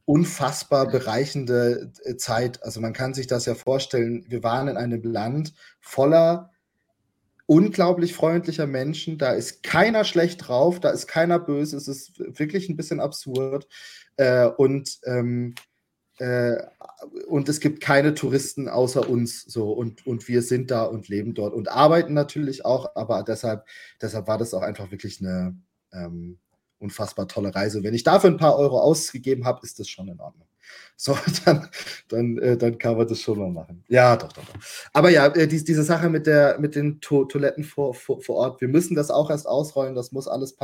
unfassbar 0.06 0.88
bereichende 0.88 1.92
äh, 2.04 2.16
Zeit. 2.16 2.64
Also 2.64 2.82
man 2.82 2.94
kann 2.94 3.14
sich 3.14 3.28
das 3.28 3.46
ja 3.46 3.56
vorstellen, 3.56 4.26
wir 4.28 4.44
waren 4.44 4.68
in 4.68 4.78
einem 4.78 5.04
Land 5.04 5.54
voller 5.80 6.52
unglaublich 7.46 8.14
freundlicher 8.14 8.66
Menschen, 8.66 9.18
da 9.18 9.34
ist 9.34 9.62
keiner 9.62 10.06
schlecht 10.06 10.48
drauf, 10.48 10.80
da 10.80 10.90
ist 10.90 11.08
keiner 11.08 11.38
böse, 11.38 11.76
es 11.76 11.90
ist 11.90 12.14
wirklich 12.18 12.70
ein 12.70 12.78
bisschen 12.78 13.02
absurd. 13.02 13.68
Äh, 14.16 14.46
und 14.46 15.00
ähm, 15.06 15.56
äh, 16.20 16.64
und 17.28 17.50
es 17.50 17.60
gibt 17.60 17.82
keine 17.82 18.14
Touristen 18.14 18.68
außer 18.70 19.10
uns 19.10 19.42
so. 19.44 19.72
Und, 19.72 20.06
und 20.06 20.28
wir 20.28 20.42
sind 20.42 20.72
da 20.72 20.84
und 20.84 21.08
leben 21.08 21.34
dort 21.34 21.54
und 21.54 21.70
arbeiten 21.70 22.14
natürlich 22.14 22.66
auch, 22.66 22.96
aber 22.96 23.24
deshalb, 23.24 23.66
deshalb 24.02 24.28
war 24.28 24.38
das 24.38 24.54
auch 24.54 24.62
einfach 24.62 24.92
wirklich 24.92 25.22
eine 25.22 25.56
ähm, 25.94 26.40
unfassbar 26.82 27.28
tolle 27.28 27.54
Reise. 27.54 27.84
Wenn 27.84 27.94
ich 27.94 28.04
dafür 28.04 28.30
ein 28.30 28.38
paar 28.38 28.58
Euro 28.58 28.80
ausgegeben 28.80 29.46
habe, 29.46 29.62
ist 29.64 29.80
das 29.80 29.88
schon 29.88 30.08
in 30.08 30.20
Ordnung. 30.20 30.48
So, 30.96 31.18
dann, 31.46 31.68
dann, 32.10 32.38
äh, 32.38 32.56
dann 32.58 32.78
kann 32.78 32.96
man 32.96 33.08
das 33.08 33.20
schon 33.22 33.40
mal 33.40 33.50
machen. 33.50 33.84
Ja, 33.88 34.16
doch, 34.16 34.32
doch, 34.32 34.46
doch. 34.46 34.54
Aber 34.94 35.10
ja, 35.10 35.26
äh, 35.28 35.48
dies, 35.48 35.64
diese 35.64 35.84
Sache 35.84 36.10
mit, 36.10 36.28
der, 36.28 36.60
mit 36.60 36.76
den 36.76 37.02
to 37.02 37.26
Toiletten 37.26 37.64
vor, 37.64 37.96
vor, 37.96 38.22
vor 38.22 38.36
Ort, 38.36 38.62
wir 38.62 38.68
müssen 38.68 38.94
das 38.94 39.10
auch 39.10 39.32
erst 39.32 39.48
ausrollen. 39.48 39.96
Das 39.96 40.12
muss 40.12 40.28
alles, 40.28 40.56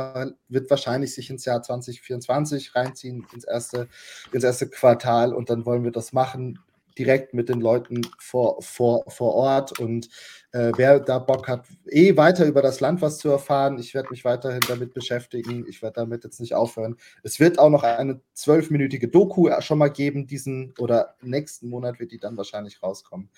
wird 0.48 0.70
wahrscheinlich 0.70 1.12
sich 1.12 1.30
ins 1.30 1.44
Jahr 1.44 1.60
2024 1.60 2.76
reinziehen, 2.76 3.26
ins 3.34 3.44
erste, 3.44 3.88
ins 4.30 4.44
erste 4.44 4.68
Quartal. 4.68 5.34
Und 5.34 5.50
dann 5.50 5.66
wollen 5.66 5.82
wir 5.82 5.90
das 5.90 6.12
machen, 6.12 6.60
direkt 6.98 7.34
mit 7.34 7.48
den 7.48 7.60
Leuten 7.60 8.02
vor, 8.18 8.60
vor, 8.62 9.04
vor 9.08 9.34
Ort. 9.34 9.78
Und 9.78 10.08
äh, 10.52 10.72
wer 10.76 10.98
da 11.00 11.18
Bock 11.18 11.46
hat, 11.46 11.66
eh 11.86 12.16
weiter 12.16 12.46
über 12.46 12.62
das 12.62 12.80
Land 12.80 13.02
was 13.02 13.18
zu 13.18 13.28
erfahren, 13.28 13.78
ich 13.78 13.94
werde 13.94 14.08
mich 14.10 14.24
weiterhin 14.24 14.60
damit 14.66 14.94
beschäftigen. 14.94 15.66
Ich 15.68 15.82
werde 15.82 16.00
damit 16.00 16.24
jetzt 16.24 16.40
nicht 16.40 16.54
aufhören. 16.54 16.96
Es 17.22 17.38
wird 17.38 17.58
auch 17.58 17.70
noch 17.70 17.82
eine 17.82 18.20
zwölfminütige 18.32 19.08
Doku 19.08 19.50
schon 19.60 19.78
mal 19.78 19.88
geben, 19.88 20.26
diesen 20.26 20.74
oder 20.78 21.14
nächsten 21.22 21.68
Monat 21.68 22.00
wird 22.00 22.12
die 22.12 22.18
dann 22.18 22.36
wahrscheinlich 22.36 22.82
rauskommen. 22.82 23.30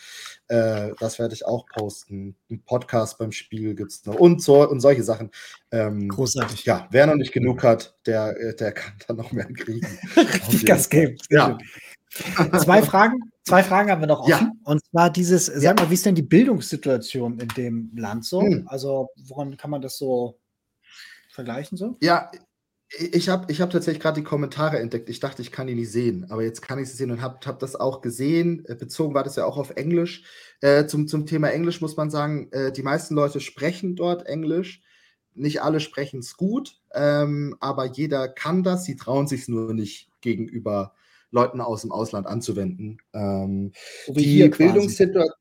Äh, 0.48 0.90
das 1.00 1.18
werde 1.18 1.34
ich 1.34 1.44
auch 1.44 1.66
posten. 1.66 2.36
Ein 2.48 2.62
Podcast 2.62 3.18
beim 3.18 3.32
Spiel 3.32 3.74
gibt 3.74 3.90
es 3.90 4.06
noch 4.06 4.14
und 4.14 4.42
so 4.42 4.68
und 4.68 4.80
solche 4.80 5.02
Sachen. 5.02 5.30
Ähm, 5.72 6.08
Großartig. 6.08 6.64
ja, 6.64 6.88
wer 6.90 7.06
noch 7.06 7.16
nicht 7.16 7.32
genug 7.32 7.62
hat, 7.62 7.96
der, 8.06 8.36
äh, 8.40 8.54
der 8.54 8.72
kann 8.72 8.94
dann 9.08 9.16
noch 9.16 9.32
mehr 9.32 9.46
kriegen. 9.46 9.86
Richtig 10.16 10.66
Gas 10.66 10.88
geben. 10.88 11.16
Ja. 11.28 11.58
Zwei 12.58 12.82
Fragen, 12.82 13.30
zwei 13.50 13.62
Fragen 13.62 13.90
haben 13.90 14.00
wir 14.00 14.06
noch 14.06 14.20
offen. 14.20 14.30
Ja. 14.30 14.52
Und 14.64 14.84
zwar 14.86 15.10
dieses, 15.10 15.46
sag 15.46 15.62
Ja. 15.62 15.74
mal, 15.74 15.90
wie 15.90 15.94
ist 15.94 16.06
denn 16.06 16.14
die 16.14 16.22
Bildungssituation 16.22 17.38
in 17.38 17.48
dem 17.48 17.92
Land 17.96 18.24
so? 18.24 18.42
Hm. 18.42 18.66
Also, 18.66 19.08
woran 19.28 19.56
kann 19.56 19.70
man 19.70 19.82
das 19.82 19.98
so 19.98 20.38
vergleichen 21.30 21.76
so? 21.76 21.96
Ja, 22.00 22.30
ich 22.98 23.28
habe 23.28 23.50
ich 23.52 23.60
hab 23.60 23.70
tatsächlich 23.70 24.02
gerade 24.02 24.20
die 24.20 24.26
Kommentare 24.26 24.80
entdeckt. 24.80 25.08
Ich 25.08 25.20
dachte, 25.20 25.42
ich 25.42 25.52
kann 25.52 25.68
die 25.68 25.76
nicht 25.76 25.92
sehen, 25.92 26.26
aber 26.28 26.42
jetzt 26.42 26.60
kann 26.60 26.78
ich 26.80 26.88
sie 26.88 26.96
sehen 26.96 27.12
und 27.12 27.22
habe 27.22 27.38
hab 27.46 27.60
das 27.60 27.76
auch 27.76 28.00
gesehen. 28.00 28.64
Äh, 28.66 28.74
Bezogen 28.74 29.14
war 29.14 29.22
das 29.22 29.36
ja 29.36 29.44
auch 29.44 29.58
auf 29.58 29.70
Englisch. 29.70 30.24
Äh, 30.60 30.86
zum, 30.86 31.06
zum 31.06 31.26
Thema 31.26 31.50
Englisch 31.50 31.80
muss 31.80 31.96
man 31.96 32.10
sagen, 32.10 32.50
äh, 32.52 32.72
die 32.72 32.82
meisten 32.82 33.14
Leute 33.14 33.40
sprechen 33.40 33.94
dort 33.94 34.26
Englisch. 34.26 34.82
Nicht 35.34 35.62
alle 35.62 35.78
sprechen 35.78 36.18
es 36.20 36.36
gut, 36.36 36.80
ähm, 36.92 37.56
aber 37.60 37.84
jeder 37.84 38.28
kann 38.28 38.64
das. 38.64 38.84
Sie 38.84 38.96
trauen 38.96 39.28
sich 39.28 39.46
nur 39.46 39.72
nicht 39.72 40.10
gegenüber 40.20 40.92
Leuten 41.30 41.60
aus 41.60 41.82
dem 41.82 41.92
Ausland 41.92 42.26
anzuwenden. 42.26 42.98
Ähm, 43.12 43.72
die 44.08 44.22
hier. 44.22 44.50
Bildungssituation. 44.50 45.34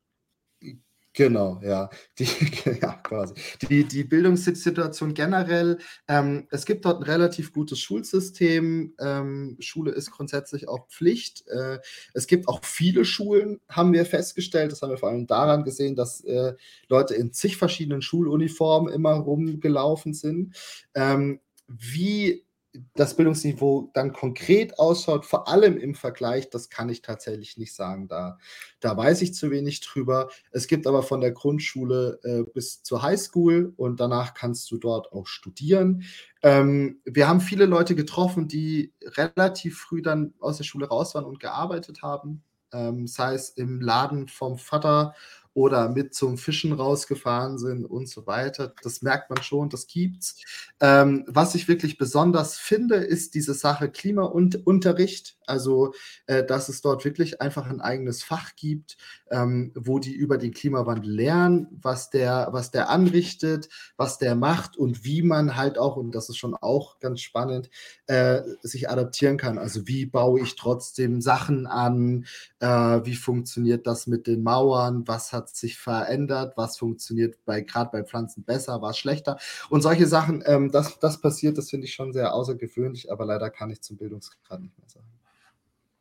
Genau, 1.14 1.60
ja. 1.64 1.90
Die, 2.18 2.24
ja, 2.82 2.94
quasi. 3.04 3.34
Die, 3.68 3.84
die 3.84 4.04
Bildungssituation 4.04 5.14
generell, 5.14 5.80
ähm, 6.08 6.48
es 6.52 6.66
gibt 6.66 6.86
dort 6.86 7.02
ein 7.02 7.04
relativ 7.04 7.52
gutes 7.52 7.80
Schulsystem. 7.80 8.94
Ähm, 9.00 9.58
Schule 9.60 9.92
ist 9.92 10.12
grundsätzlich 10.12 10.70
auch 10.70 10.88
Pflicht. 10.88 11.48
Äh, 11.48 11.80
es 12.14 12.28
gibt 12.28 12.48
auch 12.48 12.64
viele 12.64 13.06
Schulen, 13.06 13.60
haben 13.68 13.92
wir 13.92 14.06
festgestellt. 14.06 14.72
Das 14.72 14.82
haben 14.82 14.92
wir 14.92 14.98
vor 14.98 15.10
allem 15.10 15.28
daran 15.28 15.64
gesehen, 15.64 15.96
dass 15.96 16.22
äh, 16.22 16.54
Leute 16.88 17.16
in 17.16 17.34
zig 17.34 17.58
verschiedenen 17.58 18.02
Schuluniformen 18.02 18.94
immer 18.94 19.16
rumgelaufen 19.16 20.14
sind. 20.14 20.56
Ähm, 20.94 21.42
wie 21.68 22.46
das 22.94 23.16
Bildungsniveau 23.16 23.90
dann 23.94 24.14
konkret 24.14 24.78
ausschaut, 24.78 25.26
vor 25.26 25.48
allem 25.48 25.78
im 25.78 25.96
Vergleich, 25.96 26.50
das 26.50 26.70
kann 26.70 26.90
ich 26.90 27.02
tatsächlich 27.02 27.58
nicht 27.58 27.74
sagen. 27.74 28.08
Da, 28.08 28.38
da 28.80 28.96
weiß 28.96 29.22
ich 29.24 29.34
zu 29.34 29.50
wenig 29.50 29.82
drüber. 29.82 30.30
Es 30.52 30.68
gibt 30.68 30.86
aber 30.86 31.02
von 31.02 31.22
der 31.22 31.32
Grundschule 31.32 32.20
äh, 32.24 32.44
bis 32.54 32.84
zur 32.84 33.02
Highschool 33.02 33.74
und 33.76 34.00
danach 34.00 34.34
kannst 34.34 34.70
du 34.70 34.78
dort 34.78 35.12
auch 35.12 35.26
studieren. 35.26 36.04
Ähm, 36.44 37.02
wir 37.06 37.28
haben 37.28 37.42
viele 37.42 37.66
Leute 37.66 37.96
getroffen, 37.96 38.48
die 38.48 38.94
relativ 39.04 39.80
früh 39.80 40.02
dann 40.02 40.34
aus 40.40 40.58
der 40.58 40.64
Schule 40.64 40.88
raus 40.88 41.16
waren 41.16 41.26
und 41.26 41.40
gearbeitet 41.40 42.04
haben. 42.04 42.44
Ähm, 42.72 43.08
sei 43.08 43.34
es 43.34 43.50
im 43.50 43.82
Laden 43.82 44.28
vom 44.28 44.60
Vater 44.60 45.16
oder 45.60 45.90
mit 45.90 46.14
zum 46.14 46.38
Fischen 46.38 46.72
rausgefahren 46.72 47.60
sind 47.60 47.84
und 47.84 48.08
so 48.08 48.26
weiter. 48.26 48.74
Das 48.82 49.02
merkt 49.02 49.30
man 49.30 49.44
schon, 49.44 49.70
das 49.70 49.88
gibt's. 49.88 50.42
Ähm, 50.80 51.26
was 51.28 51.54
ich 51.54 51.68
wirklich 51.68 51.98
besonders 51.98 52.58
finde, 52.58 52.96
ist 52.96 53.36
diese 53.36 53.54
Sache 53.54 53.90
Klimaunterricht. 53.90 55.36
Also, 55.50 55.94
äh, 56.28 56.44
dass 56.44 56.70
es 56.70 56.82
dort 56.82 57.06
wirklich 57.06 57.42
einfach 57.42 57.68
ein 57.70 57.82
eigenes 57.82 58.24
Fach 58.24 58.56
gibt, 58.56 58.98
ähm, 59.32 59.72
wo 59.76 60.00
die 60.00 60.14
über 60.14 60.38
den 60.38 60.54
Klimawandel 60.54 61.12
lernen, 61.12 61.68
was 61.82 62.10
der, 62.10 62.50
was 62.52 62.72
der 62.72 62.90
anrichtet, 62.90 63.70
was 63.98 64.18
der 64.18 64.36
macht 64.36 64.78
und 64.78 65.04
wie 65.04 65.22
man 65.22 65.56
halt 65.56 65.78
auch, 65.78 65.96
und 65.98 66.14
das 66.14 66.30
ist 66.30 66.38
schon 66.38 66.56
auch 66.56 67.00
ganz 67.00 67.22
spannend, 67.22 67.70
äh, 68.08 68.42
sich 68.62 68.90
adaptieren 68.90 69.38
kann. 69.38 69.58
Also, 69.58 69.88
wie 69.88 70.06
baue 70.06 70.42
ich 70.42 70.56
trotzdem 70.56 71.22
Sachen 71.22 71.68
an? 71.68 72.26
Äh, 72.60 72.68
wie 72.68 73.16
funktioniert 73.16 73.88
das 73.88 74.08
mit 74.08 74.28
den 74.28 74.44
Mauern? 74.44 75.08
Was 75.08 75.34
hat 75.34 75.50
sich 75.50 75.78
verändert? 75.78 76.54
Was 76.56 76.78
funktioniert 76.78 77.38
bei 77.46 77.62
gerade 77.62 77.90
bei 77.92 78.04
Pflanzen 78.04 78.44
besser, 78.44 78.82
was 78.82 78.98
schlechter? 78.98 79.38
Und 79.70 79.82
solche 79.82 80.08
Sachen, 80.08 80.44
ähm, 80.46 80.72
das, 80.72 81.00
das 81.00 81.22
passiert, 81.22 81.58
das 81.58 81.70
finde 81.70 81.88
ich 81.88 81.94
schon 81.94 82.14
sehr 82.14 82.34
außergewöhnlich, 82.34 83.12
aber 83.12 83.26
leider 83.26 83.50
kann 83.50 83.70
ich 83.70 83.82
zum 83.82 83.98
Bildungsgrad 83.98 84.62
nicht 84.62 84.78
mehr 84.78 84.90
sagen. 84.90 85.19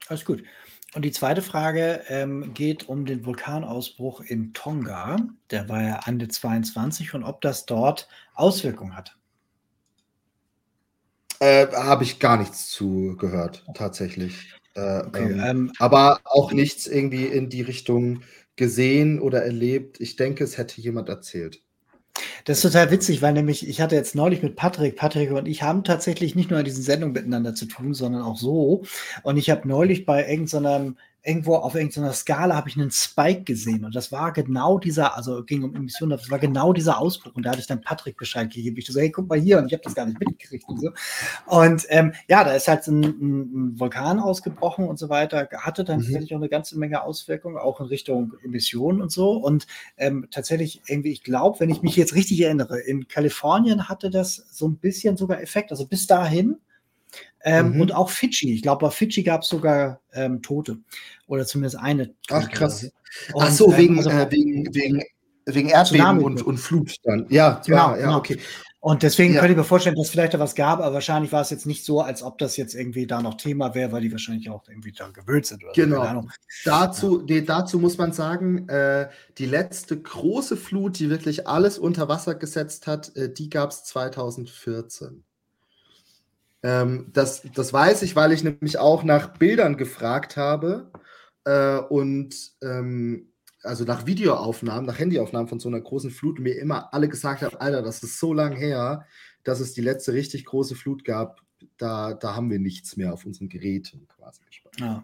Alles 0.09 0.25
gut. 0.25 0.43
Und 0.95 1.05
die 1.05 1.13
zweite 1.13 1.43
Frage 1.43 2.03
ähm, 2.09 2.55
geht 2.55 2.89
um 2.89 3.05
den 3.05 3.27
Vulkanausbruch 3.27 4.23
in 4.23 4.55
Tonga. 4.55 5.17
Der 5.51 5.69
war 5.69 5.83
ja 5.83 6.01
Ende 6.07 6.29
22 6.29 7.15
und 7.15 7.25
ob 7.25 7.43
das 7.43 7.67
dort 7.67 8.09
Auswirkungen 8.35 8.97
hat. 8.97 9.17
Äh, 11.41 11.67
Habe 11.69 12.05
ich 12.05 12.19
gar 12.19 12.39
nichts 12.39 12.69
zu 12.71 13.17
gehört, 13.19 13.65
tatsächlich. 13.75 14.55
Äh, 14.75 15.03
Okay, 15.07 15.33
ähm, 15.33 15.41
ähm, 15.45 15.73
aber 15.79 16.21
auch 16.25 16.53
nichts 16.53 16.87
irgendwie 16.87 17.27
in 17.27 17.51
die 17.51 17.63
Richtung 17.63 18.23
gesehen 18.57 19.21
oder 19.21 19.43
erlebt. 19.45 20.01
Ich 20.01 20.17
denke, 20.17 20.43
es 20.45 20.57
hätte 20.57 20.81
jemand 20.81 21.09
erzählt. 21.09 21.63
Das 22.49 22.65
ist 22.65 22.73
total 22.73 22.91
witzig, 22.91 23.21
weil 23.21 23.35
nämlich 23.35 23.69
ich 23.69 23.83
hatte 23.83 23.95
jetzt 23.95 24.15
neulich 24.15 24.43
mit 24.43 24.57
Patrick, 24.57 24.97
Patrick 24.97 25.33
und 25.33 25.47
ich 25.47 25.63
haben 25.63 25.85
tatsächlich 25.85 26.35
nicht 26.35 26.49
nur 26.49 26.59
in 26.59 26.65
diesen 26.65 26.83
Sendungen 26.83 27.13
miteinander 27.13 27.55
zu 27.55 27.67
tun, 27.67 27.93
sondern 27.93 28.23
auch 28.23 28.39
so. 28.39 28.85
Und 29.23 29.37
ich 29.37 29.51
habe 29.51 29.69
neulich 29.69 30.07
bei 30.07 30.27
irgendeinem 30.27 30.97
irgendwo 31.23 31.57
auf 31.57 31.75
irgendeiner 31.75 32.13
Skala 32.13 32.55
habe 32.55 32.69
ich 32.69 32.77
einen 32.77 32.91
Spike 32.91 33.43
gesehen 33.43 33.85
und 33.85 33.95
das 33.95 34.13
war 34.13 34.33
genau 34.33 34.79
dieser, 34.79 35.17
also 35.17 35.45
ging 35.45 35.65
um 35.65 35.75
Emissionen, 35.75 36.11
das 36.11 36.31
war 36.31 36.39
genau 36.39 36.73
dieser 36.73 36.99
Ausbruch 36.99 37.33
und 37.35 37.45
da 37.45 37.51
hatte 37.51 37.61
ich 37.61 37.67
dann 37.67 37.81
Patrick 37.81 38.17
Bescheid 38.17 38.51
gegeben. 38.51 38.77
Ich 38.79 38.87
so, 38.87 38.99
hey, 38.99 39.11
guck 39.11 39.29
mal 39.29 39.39
hier 39.39 39.59
und 39.59 39.67
ich 39.67 39.73
habe 39.73 39.83
das 39.83 39.95
gar 39.95 40.07
nicht 40.07 40.19
mitgekriegt 40.21 40.69
und 40.69 40.81
so. 40.81 40.91
Und 41.47 41.87
ähm, 41.89 42.13
ja, 42.29 42.45
da 42.45 42.53
ist 42.53 42.69
halt 42.69 42.87
ein, 42.87 43.03
ein, 43.03 43.81
Vulkan 43.81 44.21
ausgebrochen 44.21 44.87
und 44.87 44.99
so 44.99 45.09
weiter, 45.09 45.49
hatte 45.53 45.85
dann 45.85 45.99
mhm. 45.99 46.05
tatsächlich 46.05 46.35
auch 46.35 46.39
eine 46.39 46.49
ganze 46.49 46.79
Menge 46.79 47.03
Auswirkungen, 47.03 47.59
auch 47.59 47.81
in 47.81 47.87
Richtung 47.87 48.35
Emissionen 48.45 49.03
und 49.03 49.11
so. 49.11 49.33
Und 49.33 49.67
ähm, 49.97 50.29
tatsächlich 50.31 50.83
irgendwie, 50.87 51.13
ich 51.13 51.25
glaube, 51.25 51.61
wenn 51.61 51.71
ich 51.71 51.83
mich 51.83 51.97
jetzt 51.97 52.15
richtig 52.15 52.41
erinnere, 52.41 52.79
in 52.79 53.09
Kalifornien 53.09 53.89
hatte 53.89 54.11
das 54.11 54.37
so 54.51 54.69
ein 54.69 54.77
bisschen 54.77 55.17
sogar 55.17 55.43
Effekt. 55.43 55.73
Also 55.73 55.87
bis 55.87 56.07
dahin 56.07 56.59
ähm, 57.45 57.75
mhm. 57.75 57.81
Und 57.81 57.95
auch 57.95 58.11
Fidschi. 58.11 58.53
Ich 58.53 58.63
glaube, 58.63 58.87
bei 58.87 58.91
Fidschi 58.91 59.23
gab 59.23 59.43
es 59.43 59.49
sogar 59.49 60.01
ähm, 60.13 60.43
Tote. 60.43 60.79
Oder 61.27 61.47
zumindest 61.47 61.77
eine. 61.77 62.15
Ach, 62.31 62.49
krass. 62.51 62.91
Und, 63.33 63.43
Ach 63.43 63.51
so, 63.51 63.77
wegen, 63.77 63.95
ähm, 63.95 63.99
also, 63.99 64.11
äh, 64.11 64.31
wegen, 64.31 64.75
wegen, 64.75 65.03
wegen 65.47 65.69
Erdbeben 65.69 66.23
und, 66.23 66.43
und 66.43 66.59
Flut 66.59 66.97
dann. 67.05 67.27
Ja, 67.29 67.63
genau, 67.65 67.91
ja, 67.91 67.97
genau. 67.97 68.19
okay. 68.19 68.39
Und 68.81 69.03
deswegen 69.03 69.35
ja. 69.35 69.41
könnte 69.41 69.53
ich 69.53 69.59
mir 69.59 69.65
vorstellen, 69.65 69.97
dass 69.97 70.07
es 70.07 70.13
vielleicht 70.13 70.35
da 70.35 70.39
was 70.39 70.55
gab, 70.55 70.79
aber 70.79 70.95
wahrscheinlich 70.95 71.33
war 71.33 71.41
es 71.41 71.51
jetzt 71.51 71.67
nicht 71.67 71.85
so, 71.85 72.01
als 72.01 72.23
ob 72.23 72.39
das 72.39 72.57
jetzt 72.57 72.75
irgendwie 72.75 73.09
da 73.09 73.21
noch 73.21 73.35
Thema 73.35 73.75
wäre, 73.75 73.91
weil 73.91 74.03
die 74.03 74.13
wahrscheinlich 74.13 74.49
auch 74.51 74.63
irgendwie 74.69 74.93
da 74.93 75.09
gewöhnt 75.09 75.47
sind. 75.47 75.63
genau. 75.75 76.23
So. 76.23 76.29
Dazu, 76.65 77.19
ja. 77.19 77.25
nee, 77.29 77.43
dazu 77.43 77.81
muss 77.81 77.99
man 77.99 78.13
sagen, 78.13 78.69
äh, 78.69 79.09
die 79.37 79.47
letzte 79.47 80.01
große 80.01 80.57
Flut, 80.57 81.01
die 81.01 81.11
wirklich 81.11 81.49
alles 81.49 81.77
unter 81.77 82.09
Wasser 82.09 82.37
gesetzt 82.37 82.87
hat, 82.87 83.17
äh, 83.17 83.33
die 83.33 83.51
gab 83.51 83.71
es 83.71 83.83
2014. 83.83 85.25
Ähm, 86.63 87.11
das, 87.13 87.43
das 87.55 87.73
weiß 87.73 88.03
ich, 88.03 88.17
weil 88.17 88.33
ich 88.33 88.43
nämlich 88.43 88.79
auch 88.79 89.05
nach 89.05 89.35
Bildern 89.35 89.77
gefragt 89.77 90.37
habe 90.37 90.91
äh, 91.45 91.79
und 91.79 92.35
ähm, 92.63 93.33
also 93.63 93.85
nach 93.85 94.07
Videoaufnahmen, 94.07 94.87
nach 94.87 94.99
Handyaufnahmen 94.99 95.49
von 95.49 95.61
so 95.61 95.69
einer 95.69 95.81
großen 95.81 96.11
Flut 96.11 96.39
mir 96.39 96.59
immer 96.59 96.93
alle 96.95 97.09
gesagt 97.09 97.43
haben, 97.43 97.57
Alter, 97.57 97.83
das 97.83 98.03
ist 98.03 98.19
so 98.19 98.33
lang 98.33 98.57
her, 98.57 99.05
dass 99.45 99.61
es 99.61 99.73
die 99.73 99.81
letzte 99.81 100.13
richtig 100.13 100.45
große 100.45 100.75
Flut 100.75 101.05
gab. 101.05 101.41
Da, 101.77 102.15
da 102.15 102.37
haben 102.37 102.51
wir 102.51 102.61
nichts 102.61 102.97
mehr 102.97 103.13
auf 103.13 103.25
unseren 103.25 103.49
Geräten 103.49 104.07
quasi 104.07 104.43
gespeichert. 104.47 104.79
Ja. 104.79 105.03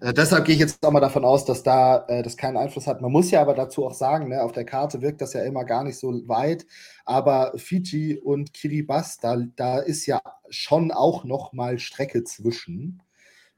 Äh, 0.00 0.12
deshalb 0.12 0.44
gehe 0.44 0.54
ich 0.54 0.60
jetzt 0.60 0.84
auch 0.84 0.90
mal 0.90 1.00
davon 1.00 1.24
aus, 1.24 1.46
dass 1.46 1.62
da 1.62 2.04
äh, 2.08 2.22
das 2.22 2.36
keinen 2.36 2.58
Einfluss 2.58 2.86
hat. 2.86 3.00
Man 3.00 3.12
muss 3.12 3.30
ja 3.30 3.40
aber 3.40 3.54
dazu 3.54 3.86
auch 3.86 3.94
sagen, 3.94 4.28
ne, 4.28 4.42
auf 4.42 4.52
der 4.52 4.66
Karte 4.66 5.00
wirkt 5.00 5.22
das 5.22 5.32
ja 5.32 5.42
immer 5.42 5.64
gar 5.64 5.84
nicht 5.84 5.98
so 5.98 6.12
weit. 6.28 6.66
Aber 7.06 7.54
Fiji 7.56 8.18
und 8.18 8.52
Kiribati, 8.52 9.16
da, 9.22 9.36
da 9.56 9.78
ist 9.78 10.04
ja 10.04 10.20
schon 10.50 10.92
auch 10.92 11.24
noch 11.24 11.52
mal 11.52 11.78
Strecke 11.78 12.24
zwischen. 12.24 13.02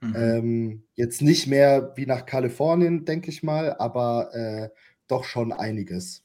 Mhm. 0.00 0.14
Ähm, 0.16 0.82
jetzt 0.94 1.22
nicht 1.22 1.46
mehr 1.46 1.92
wie 1.96 2.06
nach 2.06 2.24
Kalifornien, 2.24 3.04
denke 3.04 3.30
ich 3.30 3.42
mal, 3.42 3.74
aber 3.78 4.34
äh, 4.34 4.68
doch 5.08 5.24
schon 5.24 5.52
einiges. 5.52 6.24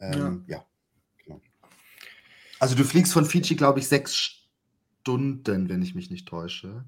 Ähm, 0.00 0.44
ja. 0.46 0.56
ja 0.56 0.64
genau. 1.24 1.40
Also 2.58 2.74
du 2.74 2.84
fliegst 2.84 3.12
von 3.12 3.26
Fiji, 3.26 3.56
glaube 3.56 3.80
ich, 3.80 3.88
sechs 3.88 4.14
Stunden, 5.02 5.68
wenn 5.68 5.82
ich 5.82 5.94
mich 5.94 6.10
nicht 6.10 6.26
täusche. 6.26 6.84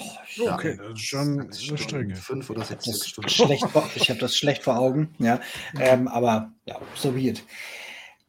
Oh, 0.00 0.50
okay, 0.50 0.76
das 0.76 0.92
ist 0.92 1.04
schon 1.04 1.40
eine 1.40 1.78
Strecke. 1.78 2.14
Fünf 2.14 2.50
oder 2.50 2.64
sechs, 2.64 2.84
sechs 2.84 3.08
Stunden. 3.08 3.30
Schlecht 3.30 3.66
vor, 3.66 3.88
ich 3.94 4.10
habe 4.10 4.20
das 4.20 4.36
schlecht 4.36 4.62
vor 4.62 4.78
Augen, 4.78 5.14
ja. 5.18 5.40
Ähm, 5.78 6.06
aber 6.06 6.52
ja, 6.66 6.80
so 6.94 7.16
wird. 7.16 7.44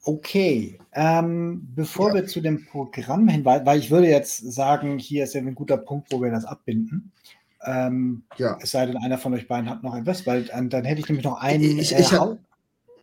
Okay, 0.04 0.80
ähm, 0.94 1.68
bevor 1.76 2.10
ja. 2.10 2.16
wir 2.16 2.26
zu 2.26 2.42
dem 2.42 2.66
Programm 2.66 3.28
hin, 3.28 3.44
weil, 3.46 3.78
ich 3.78 3.92
würde 3.92 4.08
jetzt 4.08 4.54
sagen, 4.54 4.98
hier 4.98 5.26
ist 5.26 5.34
ja 5.34 5.42
ein 5.42 5.56
guter 5.56 5.78
Punkt, 5.78 6.12
wo 6.12 6.22
wir 6.22 6.32
das 6.32 6.46
abbinden. 6.46 7.12
Ähm, 7.66 8.24
ja. 8.38 8.58
Es 8.62 8.72
sei 8.72 8.86
denn, 8.86 8.98
einer 8.98 9.18
von 9.18 9.34
euch 9.34 9.48
beiden 9.48 9.70
hat 9.70 9.84
noch 9.84 9.96
etwas, 9.96 10.26
weil 10.26 10.44
dann, 10.44 10.70
dann 10.70 10.86
hätte 10.86 11.02
ich 11.02 11.10
nämlich 11.10 11.26
noch 11.26 11.42
einen. 11.42 11.64
Ich, 11.64 11.92
ich, 11.92 12.12
äh, 12.12 12.16
hab, 12.16 12.38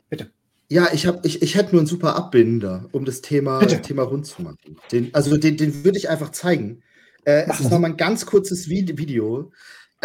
Bitte. 0.08 0.30
Ja, 0.68 0.88
ich, 0.92 1.06
hab, 1.06 1.24
ich, 1.24 1.42
ich 1.42 1.54
hätte 1.54 1.72
nur 1.72 1.80
einen 1.80 1.86
super 1.86 2.16
Abbinder, 2.16 2.88
um 2.92 3.04
das 3.04 3.20
Thema, 3.20 3.60
Thema 3.60 4.02
rund 4.02 4.26
zu 4.26 4.42
machen. 4.42 4.58
Den, 4.90 5.14
also 5.14 5.36
den, 5.36 5.56
den 5.56 5.84
würde 5.84 5.98
ich 5.98 6.08
einfach 6.08 6.30
zeigen. 6.30 6.82
Äh, 7.24 7.44
es 7.48 7.60
ist 7.60 7.70
nochmal 7.70 7.90
ein 7.90 7.96
ganz 7.96 8.26
kurzes 8.26 8.68
Video. 8.68 9.52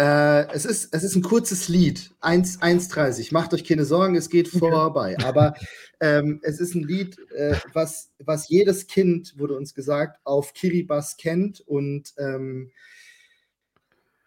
Äh, 0.02 0.48
es, 0.52 0.64
ist, 0.64 0.92
es 0.92 1.04
ist 1.04 1.14
ein 1.14 1.22
kurzes 1.22 1.68
Lied, 1.68 2.10
1,30. 2.22 3.32
Macht 3.32 3.54
euch 3.54 3.62
keine 3.62 3.84
Sorgen, 3.84 4.16
es 4.16 4.30
geht 4.30 4.48
vorbei. 4.48 5.16
Aber 5.22 5.54
ähm, 6.00 6.40
es 6.42 6.58
ist 6.58 6.74
ein 6.74 6.82
Lied, 6.82 7.16
äh, 7.30 7.54
was, 7.72 8.10
was 8.18 8.48
jedes 8.48 8.88
Kind, 8.88 9.38
wurde 9.38 9.56
uns 9.56 9.74
gesagt, 9.74 10.18
auf 10.24 10.54
Kiribati 10.54 11.14
kennt. 11.18 11.60
Und 11.60 12.14
ähm, 12.18 12.72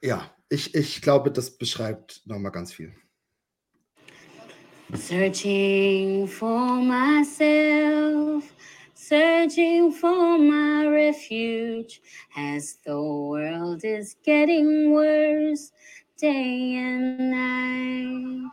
ja, 0.02 0.32
ich, 0.48 0.76
ich 0.76 1.02
glaube, 1.02 1.30
das 1.30 1.58
beschreibt 1.58 2.22
nochmal 2.26 2.54
ganz 2.54 2.72
viel. 2.72 2.94
Searching 4.94 6.26
for 6.26 6.82
myself. 6.82 8.46
searching 9.08 9.92
for 9.92 10.40
my 10.40 10.88
refuge 10.88 12.00
as 12.36 12.80
the 12.86 12.98
world 13.76 13.84
is 13.84 14.16
getting 14.24 14.94
worse 14.94 15.72
day 16.18 16.76
and 16.76 17.32
night. 17.32 18.52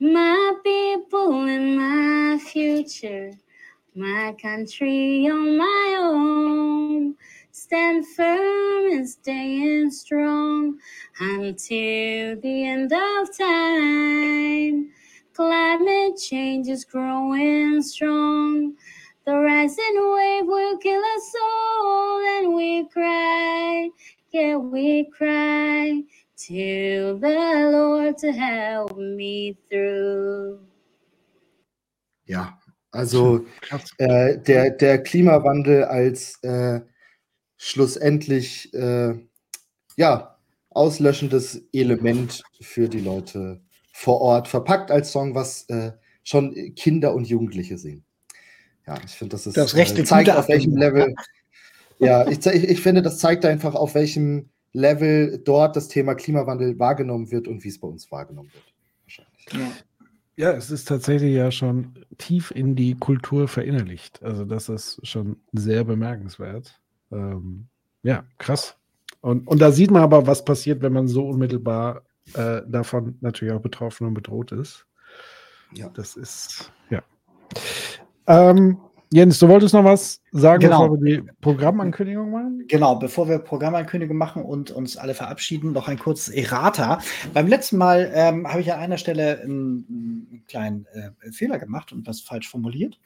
My 0.00 0.54
people 0.64 1.44
and 1.44 1.76
my 1.76 2.38
future, 2.38 3.32
my 3.94 4.34
country 4.40 5.28
on 5.30 5.56
my 5.56 5.96
own. 6.00 7.14
Stand 7.52 8.06
firm 8.06 8.92
and 8.92 9.08
staying 9.08 9.90
strong 9.90 10.78
until 11.20 12.40
the 12.40 12.64
end 12.64 12.92
of 12.92 13.38
time. 13.38 14.90
Climate 15.34 16.16
change 16.16 16.68
is 16.68 16.84
growing 16.84 17.82
strong. 17.82 18.74
The 19.24 19.38
rising 19.38 19.94
wave 19.94 20.46
will 20.48 20.78
kill 20.78 21.00
us 21.00 21.34
all, 21.40 22.18
and 22.38 22.54
we 22.54 22.88
cry, 22.88 23.88
yeah, 24.32 24.56
we 24.56 25.08
cry 25.16 26.02
to 26.48 27.18
the 27.20 27.70
Lord 27.70 28.18
to 28.18 28.32
help 28.32 28.98
me 28.98 29.56
through. 29.70 30.58
Ja, 32.26 32.58
also 32.90 33.46
äh, 33.98 34.38
der, 34.38 34.70
der 34.70 35.00
Klimawandel 35.04 35.84
als 35.84 36.42
äh, 36.42 36.80
schlussendlich 37.56 38.74
äh, 38.74 39.14
ja, 39.96 40.36
auslöschendes 40.70 41.62
Element 41.72 42.42
für 42.60 42.88
die 42.88 43.00
Leute 43.00 43.60
vor 43.92 44.20
Ort, 44.20 44.48
verpackt 44.48 44.90
als 44.90 45.12
Song, 45.12 45.36
was 45.36 45.68
äh, 45.68 45.92
schon 46.24 46.74
Kinder 46.74 47.14
und 47.14 47.28
Jugendliche 47.28 47.78
sehen 47.78 48.04
ja, 48.86 48.98
ich 49.04 49.12
finde, 49.12 49.34
das 49.36 49.46
ist 49.46 49.56
das 49.56 49.74
rechte 49.76 50.02
äh, 50.02 50.04
zeigt 50.04 50.30
auf 50.30 50.48
welchem 50.48 50.76
Level. 50.76 51.14
Ja, 51.98 52.26
ich, 52.28 52.44
ich, 52.44 52.68
ich 52.68 52.80
finde, 52.80 53.00
das 53.00 53.18
zeigt 53.18 53.44
einfach, 53.44 53.76
auf 53.76 53.94
welchem 53.94 54.48
Level 54.72 55.40
dort 55.44 55.76
das 55.76 55.86
Thema 55.86 56.16
Klimawandel 56.16 56.76
wahrgenommen 56.78 57.30
wird 57.30 57.46
und 57.46 57.62
wie 57.62 57.68
es 57.68 57.78
bei 57.78 57.86
uns 57.86 58.10
wahrgenommen 58.10 58.50
wird. 58.52 58.74
Wahrscheinlich. 59.04 59.76
Ja. 60.36 60.50
ja, 60.50 60.56
es 60.56 60.72
ist 60.72 60.88
tatsächlich 60.88 61.32
ja 61.32 61.52
schon 61.52 61.94
tief 62.18 62.50
in 62.50 62.74
die 62.74 62.96
Kultur 62.96 63.46
verinnerlicht. 63.46 64.20
Also 64.20 64.44
das 64.44 64.68
ist 64.68 65.06
schon 65.06 65.36
sehr 65.52 65.84
bemerkenswert. 65.84 66.80
Ähm, 67.12 67.68
ja, 68.02 68.24
krass. 68.38 68.76
Und, 69.20 69.46
und 69.46 69.60
da 69.60 69.70
sieht 69.70 69.92
man 69.92 70.02
aber, 70.02 70.26
was 70.26 70.44
passiert, 70.44 70.82
wenn 70.82 70.92
man 70.92 71.06
so 71.06 71.28
unmittelbar 71.28 72.02
äh, 72.34 72.62
davon 72.66 73.16
natürlich 73.20 73.54
auch 73.54 73.62
betroffen 73.62 74.06
und 74.08 74.14
bedroht 74.14 74.50
ist. 74.50 74.86
Ja. 75.74 75.88
Das 75.90 76.16
ist, 76.16 76.72
ja. 76.90 77.02
Ähm, 78.26 78.78
Jens, 79.12 79.38
du 79.38 79.48
wolltest 79.48 79.74
noch 79.74 79.84
was 79.84 80.21
sagen, 80.32 80.60
genau. 80.60 80.88
bevor 80.88 81.02
wir 81.02 81.20
die 81.20 81.28
Programmankündigung 81.40 82.30
machen? 82.30 82.64
Genau, 82.68 82.96
bevor 82.96 83.28
wir 83.28 83.38
Programmankündigung 83.38 84.16
machen 84.16 84.42
und 84.42 84.70
uns 84.70 84.96
alle 84.96 85.14
verabschieden, 85.14 85.72
noch 85.72 85.88
ein 85.88 85.98
kurzes 85.98 86.30
Errata. 86.30 87.00
Beim 87.34 87.46
letzten 87.46 87.76
Mal 87.76 88.10
ähm, 88.14 88.48
habe 88.48 88.62
ich 88.62 88.72
an 88.72 88.80
einer 88.80 88.96
Stelle 88.96 89.40
einen, 89.42 89.86
einen 89.88 90.44
kleinen 90.48 90.86
äh, 90.94 91.32
Fehler 91.32 91.58
gemacht 91.58 91.92
und 91.92 92.06
was 92.06 92.20
falsch 92.20 92.48
formuliert. 92.48 92.98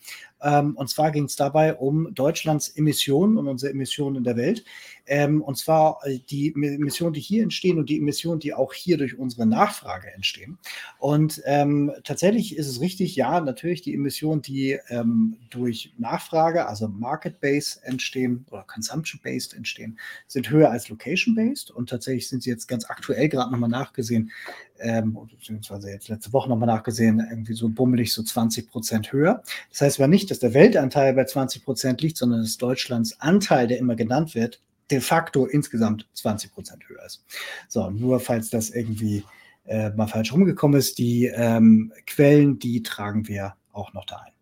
Ähm, 0.43 0.77
und 0.77 0.89
zwar 0.89 1.11
ging 1.11 1.25
es 1.25 1.37
dabei 1.37 1.75
um 1.75 2.15
Deutschlands 2.15 2.69
Emissionen 2.69 3.37
und 3.39 3.49
unsere 3.49 3.73
Emissionen 3.73 4.17
in 4.17 4.25
der 4.25 4.37
Welt. 4.37 4.65
Ähm, 5.07 5.43
und 5.43 5.57
zwar 5.57 6.01
äh, 6.05 6.19
die 6.19 6.53
Emissionen, 6.53 7.15
die 7.15 7.21
hier 7.21 7.43
entstehen 7.43 7.79
und 7.79 7.89
die 7.89 7.99
Emissionen, 7.99 8.41
die 8.41 8.55
auch 8.55 8.73
hier 8.73 8.99
durch 8.99 9.19
unsere 9.19 9.47
Nachfrage 9.47 10.13
entstehen. 10.13 10.59
Und 10.99 11.43
ähm, 11.45 11.93
tatsächlich 12.05 12.57
ist 12.57 12.69
es 12.69 12.81
richtig, 12.81 13.17
ja, 13.17 13.41
natürlich 13.41 13.83
die 13.83 13.95
Emissionen, 13.95 14.43
die 14.43 14.79
ähm, 14.89 15.37
durch 15.51 15.95
Nachfrage, 15.99 16.67
also 16.67 16.89
Market-Based 17.17 17.83
entstehen 17.85 18.45
oder 18.51 18.65
Consumption-Based 18.65 19.55
entstehen, 19.55 19.99
sind 20.27 20.51
höher 20.51 20.71
als 20.71 20.89
Location-Based. 20.89 21.71
Und 21.71 21.89
tatsächlich 21.89 22.29
sind 22.29 22.43
sie 22.43 22.51
jetzt 22.51 22.67
ganz 22.67 22.85
aktuell 22.91 23.29
gerade 23.29 23.51
nochmal 23.51 23.71
nachgesehen, 23.71 24.31
ähm, 24.79 25.19
beziehungsweise 25.31 25.91
jetzt 25.91 26.09
letzte 26.09 26.33
Woche 26.33 26.49
nochmal 26.49 26.67
nachgesehen, 26.67 27.27
irgendwie 27.31 27.55
so 27.55 27.69
bummelig 27.69 28.13
so 28.13 28.23
20 28.23 28.71
Prozent 28.71 29.13
höher. 29.13 29.43
Das 29.71 29.81
heißt 29.81 29.99
aber 29.99 30.09
nicht, 30.09 30.31
dass 30.31 30.41
der 30.41 30.53
Weltanteil 30.53 31.15
bei 31.15 31.25
20 31.25 31.65
Prozent 31.65 32.03
liegt, 32.03 32.19
sondern 32.19 32.43
dass 32.43 32.59
Deutschlands 32.59 33.21
Anteil, 33.21 33.67
der 33.67 33.79
immer 33.79 33.97
genannt 33.97 34.35
wird, 34.35 34.61
de 34.91 35.01
facto 35.01 35.47
insgesamt 35.47 36.07
20 36.13 36.53
Prozent 36.53 36.89
höher 36.89 37.05
ist. 37.05 37.25
So, 37.69 37.91
nur 37.91 38.21
falls 38.21 38.51
das 38.51 38.71
irgendwie 38.71 39.25
äh, 39.65 39.91
mal 39.91 40.07
falsch 40.07 40.33
rumgekommen 40.33 40.79
ist, 40.79 40.99
die 40.99 41.27
ähm, 41.27 41.93
Quellen, 42.07 42.59
die 42.59 42.83
tragen 42.83 43.27
wir 43.27 43.55
auch 43.73 43.93
noch 43.95 44.05
da 44.05 44.19
ein. 44.19 44.33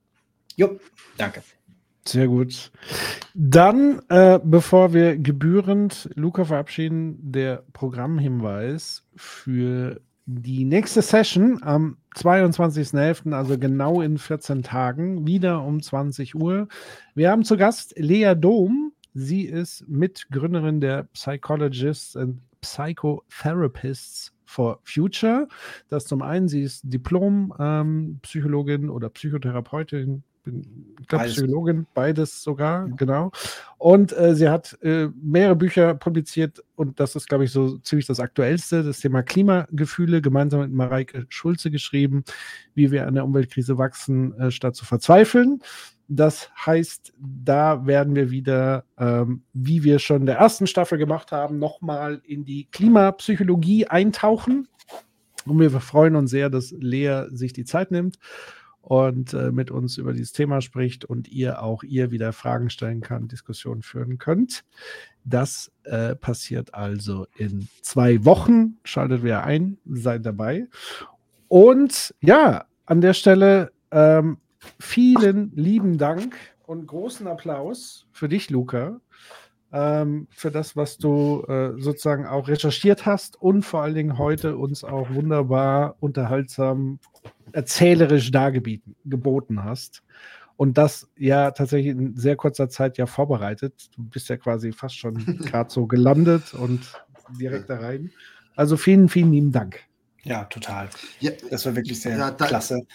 Jo, 0.57 0.78
danke. 1.17 1.43
Sehr 2.07 2.28
gut. 2.28 2.70
Dann, 3.33 4.02
äh, 4.10 4.39
bevor 4.42 4.92
wir 4.92 5.16
gebührend 5.16 6.10
Luca 6.15 6.44
verabschieden, 6.44 7.18
der 7.23 7.65
Programmhinweis 7.73 9.05
für 9.16 10.02
die 10.26 10.65
nächste 10.65 11.02
Session 11.02 11.62
am 11.62 11.97
22.11., 12.15 13.33
also 13.33 13.58
genau 13.58 14.02
in 14.02 14.18
14 14.18 14.62
Tagen, 14.62 15.26
wieder 15.26 15.62
um 15.62 15.83
20 15.83 16.34
Uhr. 16.34 16.68
Wir 17.15 17.31
haben 17.31 17.44
zu 17.44 17.57
Gast 17.57 17.99
Lea 17.99 18.34
Dom. 18.34 18.92
Sie 19.15 19.42
ist 19.42 19.89
Mitgründerin 19.89 20.81
der 20.81 21.05
Psychologists 21.15 22.16
and 22.16 22.41
Psychotherapists 22.60 24.33
for 24.44 24.81
Future. 24.84 25.49
Das 25.89 26.07
zum 26.07 26.23
einen, 26.23 26.49
sie 26.49 26.62
ist 26.62 26.83
Diplom-Psychologin 26.84 28.84
ähm, 28.84 28.91
oder 28.91 29.10
Psychotherapeutin 29.10 30.23
bin, 30.45 30.95
ich 31.01 31.09
glaube, 31.09 31.25
Psychologin, 31.25 31.87
beides 31.95 32.43
sogar, 32.43 32.87
ja. 32.87 32.95
genau. 32.97 33.33
Und 33.79 34.17
äh, 34.17 34.35
sie 34.35 34.49
hat 34.49 34.79
äh, 34.83 35.09
mehrere 35.21 35.57
Bücher 35.57 35.95
publiziert 35.95 36.63
und 36.77 37.01
das 37.01 37.17
ist, 37.17 37.29
glaube 37.29 37.45
ich, 37.45 37.51
so 37.51 37.79
ziemlich 37.79 38.07
das 38.07 38.21
aktuellste, 38.21 38.83
das 38.83 39.01
Thema 39.01 39.23
Klimagefühle, 39.23 40.23
gemeinsam 40.23 40.61
mit 40.61 40.73
Mareike 40.73 41.27
Schulze 41.29 41.71
geschrieben, 41.71 42.25
wie 42.75 42.91
wir 42.91 43.07
an 43.07 43.15
der 43.15 43.25
Umweltkrise 43.25 43.77
wachsen, 43.77 44.39
äh, 44.39 44.51
statt 44.51 44.77
zu 44.77 44.85
verzweifeln. 44.85 45.61
Das 46.09 46.51
heißt, 46.65 47.15
da 47.19 47.87
werden 47.87 48.15
wir 48.15 48.31
wieder, 48.31 48.85
ähm, 48.99 49.43
wie 49.55 49.85
wir 49.85 49.99
schon 49.99 50.21
in 50.21 50.27
der 50.27 50.37
ersten 50.37 50.67
Staffel 50.67 50.99
gemacht 50.99 51.33
haben, 51.33 51.59
nochmal 51.59 52.21
in 52.25 52.45
die 52.45 52.69
Klimapsychologie 52.71 53.87
eintauchen. 53.87 54.69
Und 55.47 55.59
wir 55.59 55.71
freuen 55.71 56.17
uns 56.17 56.31
sehr, 56.31 56.51
dass 56.51 56.73
Lea 56.73 57.25
sich 57.31 57.53
die 57.53 57.65
Zeit 57.65 57.91
nimmt 57.91 58.19
und 58.85 59.33
äh, 59.33 59.51
mit 59.51 59.71
uns 59.71 59.97
über 59.97 60.13
dieses 60.13 60.33
Thema 60.33 60.61
spricht 60.61 61.07
und 61.07 61.29
ihr 61.29 61.63
auch 61.63 61.83
ihr 61.83 62.11
wieder 62.11 62.35
Fragen 62.35 62.69
stellen 62.69 63.01
kann, 63.01 63.29
Diskussionen 63.29 63.83
führen 63.83 64.19
könnt. 64.19 64.65
Das 65.25 65.73
äh, 65.85 66.15
passiert 66.15 66.75
also 66.75 67.27
in 67.37 67.69
zwei 67.81 68.25
Wochen. 68.27 68.77
Schaltet 68.85 69.23
wieder 69.23 69.45
ein, 69.45 69.79
seid 69.87 70.27
dabei. 70.27 70.67
Und 71.49 72.15
ja, 72.21 72.67
an 72.85 73.01
der 73.01 73.15
Stelle 73.15 73.73
ähm, 73.91 74.37
vielen 74.79 75.53
lieben 75.55 75.97
Dank 75.97 76.37
und 76.67 76.87
großen 76.87 77.27
Applaus 77.27 78.07
für 78.13 78.29
dich, 78.29 78.51
Luca, 78.51 79.01
ähm, 79.73 80.29
für 80.31 80.51
das, 80.51 80.77
was 80.77 80.99
du 80.99 81.43
äh, 81.49 81.73
sozusagen 81.81 82.27
auch 82.27 82.49
recherchiert 82.49 83.07
hast 83.07 83.41
und 83.41 83.63
vor 83.63 83.83
allen 83.83 83.95
Dingen 83.95 84.19
heute 84.19 84.59
uns 84.59 84.85
auch 84.85 85.09
wunderbar 85.15 85.97
unterhaltsam 86.01 86.99
erzählerisch 87.55 88.31
dargeboten 88.31 89.65
hast. 89.65 90.02
Und 90.57 90.78
das 90.78 91.08
ja 91.18 91.50
tatsächlich 91.50 91.92
in 91.92 92.16
sehr 92.16 92.36
kurzer 92.36 92.68
Zeit 92.68 92.97
ja 92.97 93.07
vorbereitet. 93.07 93.91
Du 93.97 94.05
bist 94.05 94.28
ja 94.28 94.36
quasi 94.36 94.73
fast 94.73 94.97
schon 94.97 95.15
gerade 95.44 95.70
so 95.70 95.86
gelandet 95.86 96.55
und 96.55 96.81
direkt 97.39 97.70
da 97.70 97.78
rein. 97.78 98.10
Also 98.55 98.76
vielen, 98.76 99.08
vielen 99.08 99.33
lieben 99.33 99.52
Dank. 99.52 99.81
Ja, 100.23 100.44
total. 100.44 100.89
Ja, 101.20 101.33
das 101.50 101.66
war 101.66 101.74
wirklich 101.74 102.00
sehr 102.00 102.16
ja, 102.16 102.31
da, 102.31 102.47
klasse. 102.47 102.86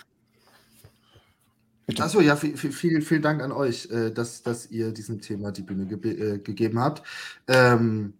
Achso, 1.97 2.21
ja, 2.21 2.35
viel, 2.35 2.55
viel, 2.55 3.01
vielen 3.01 3.21
Dank 3.21 3.41
an 3.41 3.51
euch, 3.51 3.89
äh, 3.91 4.11
dass, 4.11 4.43
dass 4.43 4.69
ihr 4.69 4.91
diesem 4.91 5.21
Thema 5.21 5.51
die 5.51 5.63
Bühne 5.63 5.85
ge 5.85 6.35
äh, 6.35 6.39
gegeben 6.39 6.79
habt. 6.79 7.03
Ähm, 7.47 8.13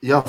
ja, 0.00 0.24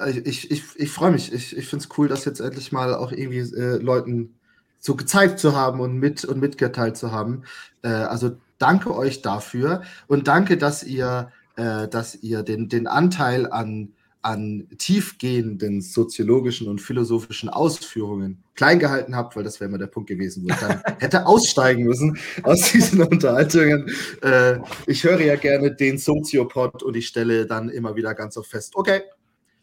äh, 0.00 0.18
ich, 0.20 0.50
ich, 0.50 0.64
ich 0.76 0.90
freue 0.90 1.12
mich. 1.12 1.32
Ich, 1.32 1.56
ich 1.56 1.68
finde 1.68 1.84
es 1.84 1.98
cool, 1.98 2.08
dass 2.08 2.24
jetzt 2.24 2.40
endlich 2.40 2.72
mal 2.72 2.94
auch 2.94 3.12
irgendwie 3.12 3.38
äh, 3.38 3.76
Leuten 3.76 4.34
so 4.78 4.94
gezeigt 4.94 5.38
zu 5.38 5.54
haben 5.54 5.80
und 5.80 5.98
mit 5.98 6.24
und 6.24 6.40
mitgeteilt 6.40 6.96
zu 6.96 7.12
haben. 7.12 7.42
Äh, 7.82 7.88
also 7.88 8.36
danke 8.58 8.94
euch 8.94 9.22
dafür 9.22 9.82
und 10.06 10.28
danke, 10.28 10.56
dass 10.56 10.82
ihr, 10.82 11.30
äh, 11.56 11.88
dass 11.88 12.14
ihr 12.14 12.42
den, 12.42 12.68
den 12.68 12.86
Anteil 12.86 13.50
an, 13.50 13.92
an 14.22 14.66
tiefgehenden 14.78 15.80
soziologischen 15.80 16.68
und 16.68 16.80
philosophischen 16.80 17.48
Ausführungen 17.48 18.42
klein 18.54 18.78
gehalten 18.78 19.14
habt, 19.14 19.36
weil 19.36 19.44
das 19.44 19.60
wäre 19.60 19.68
immer 19.68 19.78
der 19.78 19.86
Punkt 19.86 20.08
gewesen, 20.08 20.44
wo 20.44 20.48
ich 20.48 20.58
dann 20.60 20.82
hätte 20.98 21.26
aussteigen 21.26 21.84
müssen 21.84 22.18
aus 22.42 22.72
diesen 22.72 23.02
Unterhaltungen. 23.02 23.88
Äh, 24.22 24.58
ich 24.86 25.04
höre 25.04 25.20
ja 25.20 25.36
gerne 25.36 25.74
den 25.74 25.98
Soziopod 25.98 26.82
und 26.82 26.96
ich 26.96 27.06
stelle 27.06 27.46
dann 27.46 27.68
immer 27.68 27.94
wieder 27.94 28.14
ganz 28.14 28.36
oft 28.36 28.50
fest, 28.50 28.74
okay, 28.74 29.02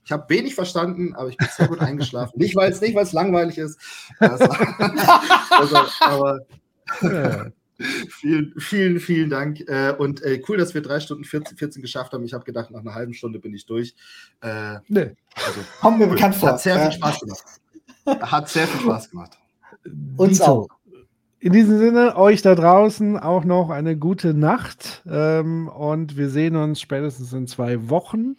ich 0.06 0.12
habe 0.12 0.30
wenig 0.30 0.56
verstanden, 0.56 1.14
aber 1.16 1.30
ich 1.30 1.38
bin 1.38 1.48
sehr 1.56 1.68
gut 1.68 1.80
eingeschlafen. 1.80 2.38
Nicht, 2.38 2.56
weil 2.56 2.72
es 2.72 2.82
nicht, 2.82 2.96
weil 2.96 3.04
es 3.04 3.14
langweilig 3.14 3.58
ist. 3.58 3.80
Also, 4.20 4.46
also, 5.50 5.78
aber 6.02 6.40
ja. 7.02 7.46
vielen, 8.10 8.54
vielen, 8.58 9.00
vielen 9.00 9.30
Dank. 9.30 9.62
Äh, 9.62 9.96
und 9.98 10.22
äh, 10.22 10.42
cool, 10.48 10.58
dass 10.58 10.74
wir 10.74 10.82
drei 10.82 11.00
Stunden 11.00 11.24
14, 11.24 11.58
14 11.58 11.82
geschafft 11.82 12.12
haben. 12.14 12.26
Ich 12.26 12.34
habe 12.34 12.44
gedacht, 12.44 12.72
nach 12.72 12.82
einer 12.82 12.96
halben 12.96 13.14
Stunde 13.14 13.40
bin 13.40 13.54
ich 13.54 13.66
durch. 13.66 13.96
Äh, 14.42 14.76
nee. 14.88 15.16
Also, 15.36 15.62
Kommen 15.80 16.00
wir 16.00 16.08
bekannt 16.08 16.36
vor. 16.36 16.50
Hat 16.50 16.62
sehr 16.62 16.80
viel 16.80 16.92
Spaß 16.92 17.20
gemacht. 17.22 17.44
Hat 18.06 18.50
sehr 18.50 18.68
viel 18.68 18.82
Spaß 18.82 19.10
gemacht. 19.10 19.38
Uns 20.18 20.42
auch. 20.42 20.68
In 21.40 21.52
diesem 21.52 21.78
Sinne, 21.78 22.16
euch 22.16 22.42
da 22.42 22.56
draußen 22.56 23.18
auch 23.18 23.44
noch 23.44 23.70
eine 23.70 23.98
gute 23.98 24.34
Nacht 24.34 25.04
ähm, 25.06 25.68
und 25.68 26.16
wir 26.16 26.30
sehen 26.30 26.56
uns 26.56 26.80
spätestens 26.80 27.34
in 27.34 27.48
zwei 27.48 27.90
Wochen. 27.90 28.38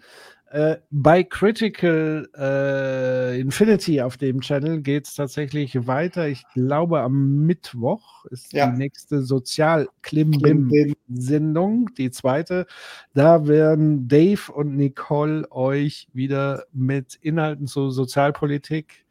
Äh, 0.54 0.78
bei 0.92 1.24
Critical 1.24 2.28
äh, 2.38 3.40
Infinity 3.40 4.00
auf 4.00 4.16
dem 4.16 4.40
Channel 4.40 4.80
geht 4.82 5.08
es 5.08 5.16
tatsächlich 5.16 5.88
weiter. 5.88 6.28
Ich 6.28 6.44
glaube, 6.54 7.00
am 7.00 7.44
Mittwoch 7.44 8.24
ist 8.26 8.52
ja. 8.52 8.70
die 8.70 8.78
nächste 8.78 9.22
Sozial-Klimbim-Sendung, 9.22 11.90
die 11.98 12.12
zweite. 12.12 12.68
Da 13.14 13.48
werden 13.48 14.06
Dave 14.06 14.52
und 14.52 14.76
Nicole 14.76 15.50
euch 15.50 16.06
wieder 16.12 16.66
mit 16.72 17.16
Inhalten 17.16 17.66
zur 17.66 17.90
Sozialpolitik 17.90 19.04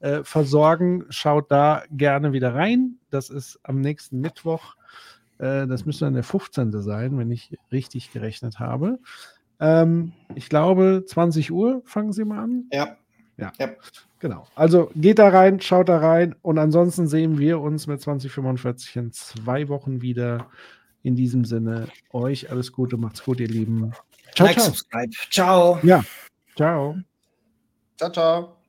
äh, 0.00 0.22
versorgen. 0.22 1.06
Schaut 1.08 1.50
da 1.50 1.84
gerne 1.92 2.34
wieder 2.34 2.54
rein. 2.54 2.98
Das 3.08 3.30
ist 3.30 3.58
am 3.62 3.80
nächsten 3.80 4.20
Mittwoch. 4.20 4.74
Äh, 5.38 5.66
das 5.66 5.86
müsste 5.86 6.04
dann 6.04 6.12
der 6.12 6.24
15. 6.24 6.78
sein, 6.82 7.16
wenn 7.16 7.30
ich 7.30 7.56
richtig 7.72 8.12
gerechnet 8.12 8.58
habe. 8.58 8.98
Ähm, 9.60 10.12
ich 10.34 10.48
glaube, 10.48 11.04
20 11.06 11.50
Uhr 11.52 11.82
fangen 11.84 12.12
sie 12.12 12.24
mal 12.24 12.42
an. 12.42 12.64
Ja. 12.72 12.96
Ja. 13.36 13.52
ja. 13.58 13.70
Genau. 14.20 14.46
Also 14.54 14.90
geht 14.94 15.18
da 15.18 15.28
rein, 15.28 15.60
schaut 15.60 15.88
da 15.88 15.98
rein 15.98 16.34
und 16.42 16.58
ansonsten 16.58 17.06
sehen 17.06 17.38
wir 17.38 17.60
uns 17.60 17.86
mit 17.86 18.00
2045 18.00 18.96
in 18.96 19.12
zwei 19.12 19.68
Wochen 19.68 20.02
wieder. 20.02 20.48
In 21.02 21.16
diesem 21.16 21.44
Sinne, 21.44 21.88
euch 22.14 22.50
alles 22.50 22.72
Gute, 22.72 22.96
macht's 22.96 23.22
gut, 23.22 23.38
ihr 23.38 23.48
Lieben. 23.48 23.92
Ciao, 24.34 24.46
like, 24.46 24.58
ciao. 24.58 24.64
Subscribe. 24.64 25.10
Ciao. 25.30 25.78
Ja. 25.82 26.02
Ciao. 26.56 26.96
Ciao, 27.98 28.10
ciao. 28.10 28.63